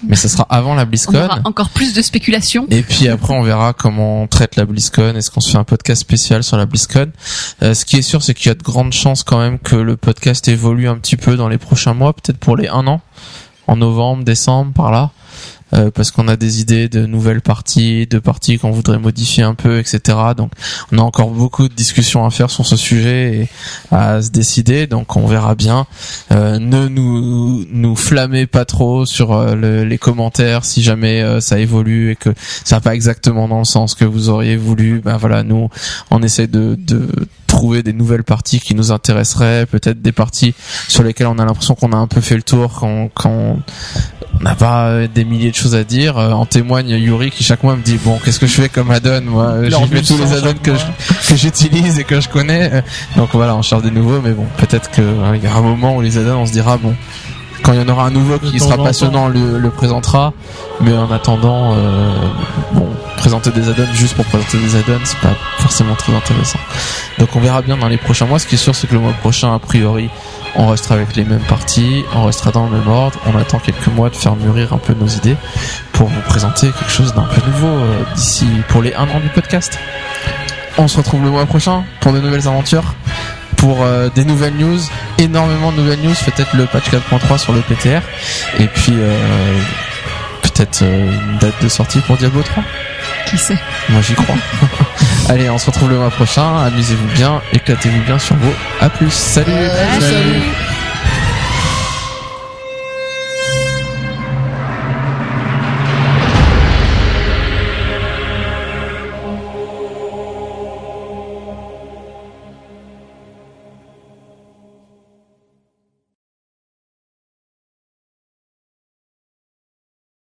mais 0.06 0.16
ce 0.16 0.28
sera 0.28 0.44
avant 0.50 0.74
la 0.74 0.82
On 0.82 0.86
BlizzCon. 0.86 1.14
aura 1.24 1.40
encore 1.44 1.70
plus 1.70 1.94
de 1.94 2.02
spéculation. 2.02 2.66
Et 2.70 2.82
puis 2.82 3.08
après, 3.08 3.34
on 3.34 3.42
verra 3.42 3.72
comment 3.72 4.22
on 4.22 4.26
traite 4.26 4.56
la 4.56 4.64
BlizzCon. 4.64 5.14
Est-ce 5.16 5.30
qu'on 5.30 5.40
se 5.40 5.50
fait 5.50 5.58
un 5.58 5.64
podcast 5.64 6.00
spécial 6.00 6.42
sur 6.42 6.56
la 6.56 6.66
BlizzCon 6.66 7.10
Euh, 7.62 7.74
Ce 7.74 7.84
qui 7.84 7.96
est 7.96 8.02
sûr, 8.02 8.22
c'est 8.22 8.34
qu'il 8.34 8.48
y 8.48 8.50
a 8.50 8.54
de 8.54 8.62
grandes 8.62 8.92
chances 8.92 9.22
quand 9.22 9.38
même 9.38 9.58
que 9.58 9.76
le 9.76 9.96
podcast 9.96 10.48
évolue 10.48 10.88
un 10.88 10.96
petit 10.96 11.16
peu 11.16 11.36
dans 11.36 11.48
les 11.48 11.58
prochains 11.58 11.94
mois, 11.94 12.12
peut-être 12.12 12.38
pour 12.38 12.56
les 12.56 12.68
un 12.68 12.86
an, 12.86 13.00
en 13.66 13.76
novembre, 13.76 14.24
décembre, 14.24 14.72
par 14.72 14.90
là. 14.90 15.10
Euh, 15.74 15.90
parce 15.90 16.10
qu'on 16.10 16.28
a 16.28 16.36
des 16.36 16.60
idées 16.62 16.88
de 16.88 17.04
nouvelles 17.04 17.42
parties, 17.42 18.06
de 18.06 18.18
parties 18.18 18.58
qu'on 18.58 18.70
voudrait 18.70 18.98
modifier 18.98 19.42
un 19.42 19.54
peu, 19.54 19.78
etc. 19.78 20.16
Donc, 20.36 20.52
on 20.92 20.98
a 20.98 21.02
encore 21.02 21.28
beaucoup 21.30 21.68
de 21.68 21.74
discussions 21.74 22.24
à 22.24 22.30
faire 22.30 22.48
sur 22.50 22.64
ce 22.66 22.76
sujet 22.76 23.34
et 23.36 23.48
à 23.94 24.22
se 24.22 24.30
décider. 24.30 24.86
Donc, 24.86 25.14
on 25.16 25.26
verra 25.26 25.54
bien. 25.54 25.86
Euh, 26.32 26.58
ne 26.58 26.88
nous 26.88 27.66
nous 27.70 27.96
flammez 27.96 28.46
pas 28.46 28.64
trop 28.64 29.04
sur 29.04 29.32
euh, 29.32 29.54
le- 29.54 29.84
les 29.84 29.98
commentaires 29.98 30.64
si 30.64 30.82
jamais 30.82 31.20
euh, 31.22 31.40
ça 31.40 31.58
évolue 31.58 32.12
et 32.12 32.16
que 32.16 32.30
ça 32.64 32.76
va 32.76 32.80
pas 32.80 32.94
exactement 32.94 33.46
dans 33.46 33.58
le 33.58 33.64
sens 33.64 33.94
que 33.94 34.06
vous 34.06 34.30
auriez 34.30 34.56
voulu. 34.56 35.00
Ben 35.04 35.18
voilà, 35.18 35.42
nous 35.42 35.68
on 36.10 36.22
essaie 36.22 36.46
de, 36.46 36.76
de 36.78 37.08
trouver 37.46 37.82
des 37.82 37.92
nouvelles 37.92 38.24
parties 38.24 38.60
qui 38.60 38.74
nous 38.74 38.90
intéresseraient, 38.92 39.66
peut-être 39.66 40.00
des 40.00 40.12
parties 40.12 40.54
sur 40.88 41.02
lesquelles 41.02 41.26
on 41.26 41.38
a 41.38 41.44
l'impression 41.44 41.74
qu'on 41.74 41.92
a 41.92 41.96
un 41.96 42.06
peu 42.06 42.20
fait 42.20 42.36
le 42.36 42.42
tour, 42.42 42.72
quand 42.78 43.10
quand 43.14 43.58
on 44.40 44.44
n'a 44.44 44.54
pas 44.54 44.86
euh, 44.88 45.08
des 45.12 45.24
milliers 45.24 45.50
de 45.50 45.56
choses 45.56 45.74
à 45.74 45.84
dire. 45.84 46.16
Euh, 46.18 46.30
en 46.32 46.46
témoigne 46.46 46.88
Yuri 46.90 47.30
qui 47.30 47.42
chaque 47.44 47.62
mois 47.62 47.76
me 47.76 47.82
dit 47.82 47.98
bon 48.04 48.18
qu'est-ce 48.24 48.38
que 48.38 48.46
je 48.46 48.52
fais 48.60 48.68
comme 48.68 48.90
add-on 48.90 49.22
moi 49.22 49.44
euh, 49.46 49.70
j'y 49.70 49.80
mets 49.94 50.02
tous 50.02 50.16
les 50.18 50.26
sang 50.26 50.34
add-ons 50.46 50.58
que 50.62 50.74
je- 50.74 51.28
que 51.28 51.36
j'utilise 51.36 51.98
et 51.98 52.04
que 52.04 52.20
je 52.20 52.28
connais. 52.28 52.82
Donc 53.16 53.30
voilà, 53.32 53.54
on 53.56 53.62
cherche 53.62 53.82
des 53.82 53.90
nouveaux, 53.90 54.20
mais 54.22 54.30
bon, 54.32 54.46
peut-être 54.56 54.90
que 54.90 55.02
euh, 55.02 55.36
il 55.36 55.42
y 55.44 55.46
aura 55.48 55.58
un 55.58 55.62
moment 55.62 55.96
où 55.96 56.00
les 56.00 56.18
add-ons, 56.18 56.38
on 56.42 56.46
se 56.46 56.52
dira 56.52 56.76
bon, 56.76 56.94
quand 57.62 57.72
il 57.72 57.80
y 57.80 57.82
en 57.82 57.88
aura 57.88 58.06
un 58.06 58.10
nouveau 58.10 58.38
qui 58.38 58.58
sera 58.60 58.76
passionnant, 58.84 59.28
le, 59.28 59.58
le 59.58 59.70
présentera. 59.70 60.32
Mais 60.80 60.92
en 60.96 61.10
attendant, 61.10 61.74
euh, 61.74 62.10
bon, 62.74 62.86
présenter 63.18 63.50
des 63.50 63.68
add-ons 63.68 63.92
juste 63.94 64.14
pour 64.14 64.24
présenter 64.24 64.58
des 64.58 64.76
add-ons, 64.76 65.00
c'est 65.04 65.18
pas 65.18 65.34
forcément 65.58 65.94
très 65.94 66.14
intéressant. 66.14 66.58
Donc 67.18 67.34
on 67.34 67.40
verra 67.40 67.62
bien 67.62 67.76
dans 67.76 67.88
les 67.88 67.98
prochains 67.98 68.26
mois. 68.26 68.38
Ce 68.38 68.46
qui 68.46 68.54
est 68.54 68.58
sûr, 68.58 68.74
c'est 68.74 68.86
que 68.86 68.94
le 68.94 69.00
mois 69.00 69.12
prochain, 69.12 69.54
a 69.54 69.58
priori, 69.58 70.08
on 70.54 70.68
restera 70.68 70.94
avec 70.94 71.14
les 71.16 71.24
mêmes 71.24 71.42
parties, 71.48 72.04
on 72.14 72.24
restera 72.24 72.52
dans 72.52 72.64
le 72.64 72.78
même 72.78 72.88
ordre. 72.88 73.18
On 73.26 73.36
attend 73.38 73.58
quelques 73.58 73.88
mois 73.88 74.08
de 74.08 74.16
faire 74.16 74.36
mûrir 74.36 74.72
un 74.72 74.78
peu 74.78 74.94
nos 74.94 75.06
idées 75.06 75.36
pour 75.92 76.08
vous 76.08 76.20
présenter 76.22 76.70
quelque 76.70 76.90
chose 76.90 77.12
d'un 77.14 77.24
peu 77.24 77.40
nouveau 77.46 77.66
euh, 77.66 78.02
d'ici 78.14 78.46
pour 78.68 78.82
les 78.82 78.94
un 78.94 79.08
an 79.08 79.20
du 79.20 79.28
podcast. 79.28 79.78
On 80.78 80.86
se 80.86 80.96
retrouve 80.96 81.22
le 81.24 81.30
mois 81.30 81.44
prochain 81.46 81.84
pour 82.00 82.12
de 82.12 82.20
nouvelles 82.20 82.46
aventures, 82.46 82.94
pour 83.56 83.82
euh, 83.82 84.08
des 84.14 84.24
nouvelles 84.24 84.54
news, 84.54 84.78
énormément 85.18 85.72
de 85.72 85.78
nouvelles 85.78 86.00
news, 86.00 86.14
peut-être 86.24 86.54
le 86.56 86.66
patch 86.66 86.88
4.3 86.90 87.38
sur 87.38 87.52
le 87.52 87.60
PTR, 87.62 88.00
et 88.60 88.68
puis 88.68 88.92
euh, 88.94 89.60
peut-être 90.42 90.82
une 90.82 91.38
date 91.38 91.60
de 91.60 91.68
sortie 91.68 91.98
pour 92.00 92.16
Diablo 92.16 92.42
3. 92.42 92.62
Qui 93.28 93.36
sait 93.38 93.58
Moi 93.90 94.00
j'y 94.00 94.14
crois. 94.14 94.36
Allez, 95.28 95.50
on 95.50 95.58
se 95.58 95.66
retrouve 95.66 95.90
le 95.90 95.96
mois 95.98 96.10
prochain, 96.10 96.56
amusez-vous 96.64 97.08
bien, 97.14 97.42
éclatez-vous 97.52 98.00
bien 98.04 98.18
sur 98.18 98.36
vos. 98.36 98.52
A 98.80 98.88
plus, 98.88 99.10
salut 99.12 99.52
Ouais, 99.52 100.00
Salut. 100.00 100.42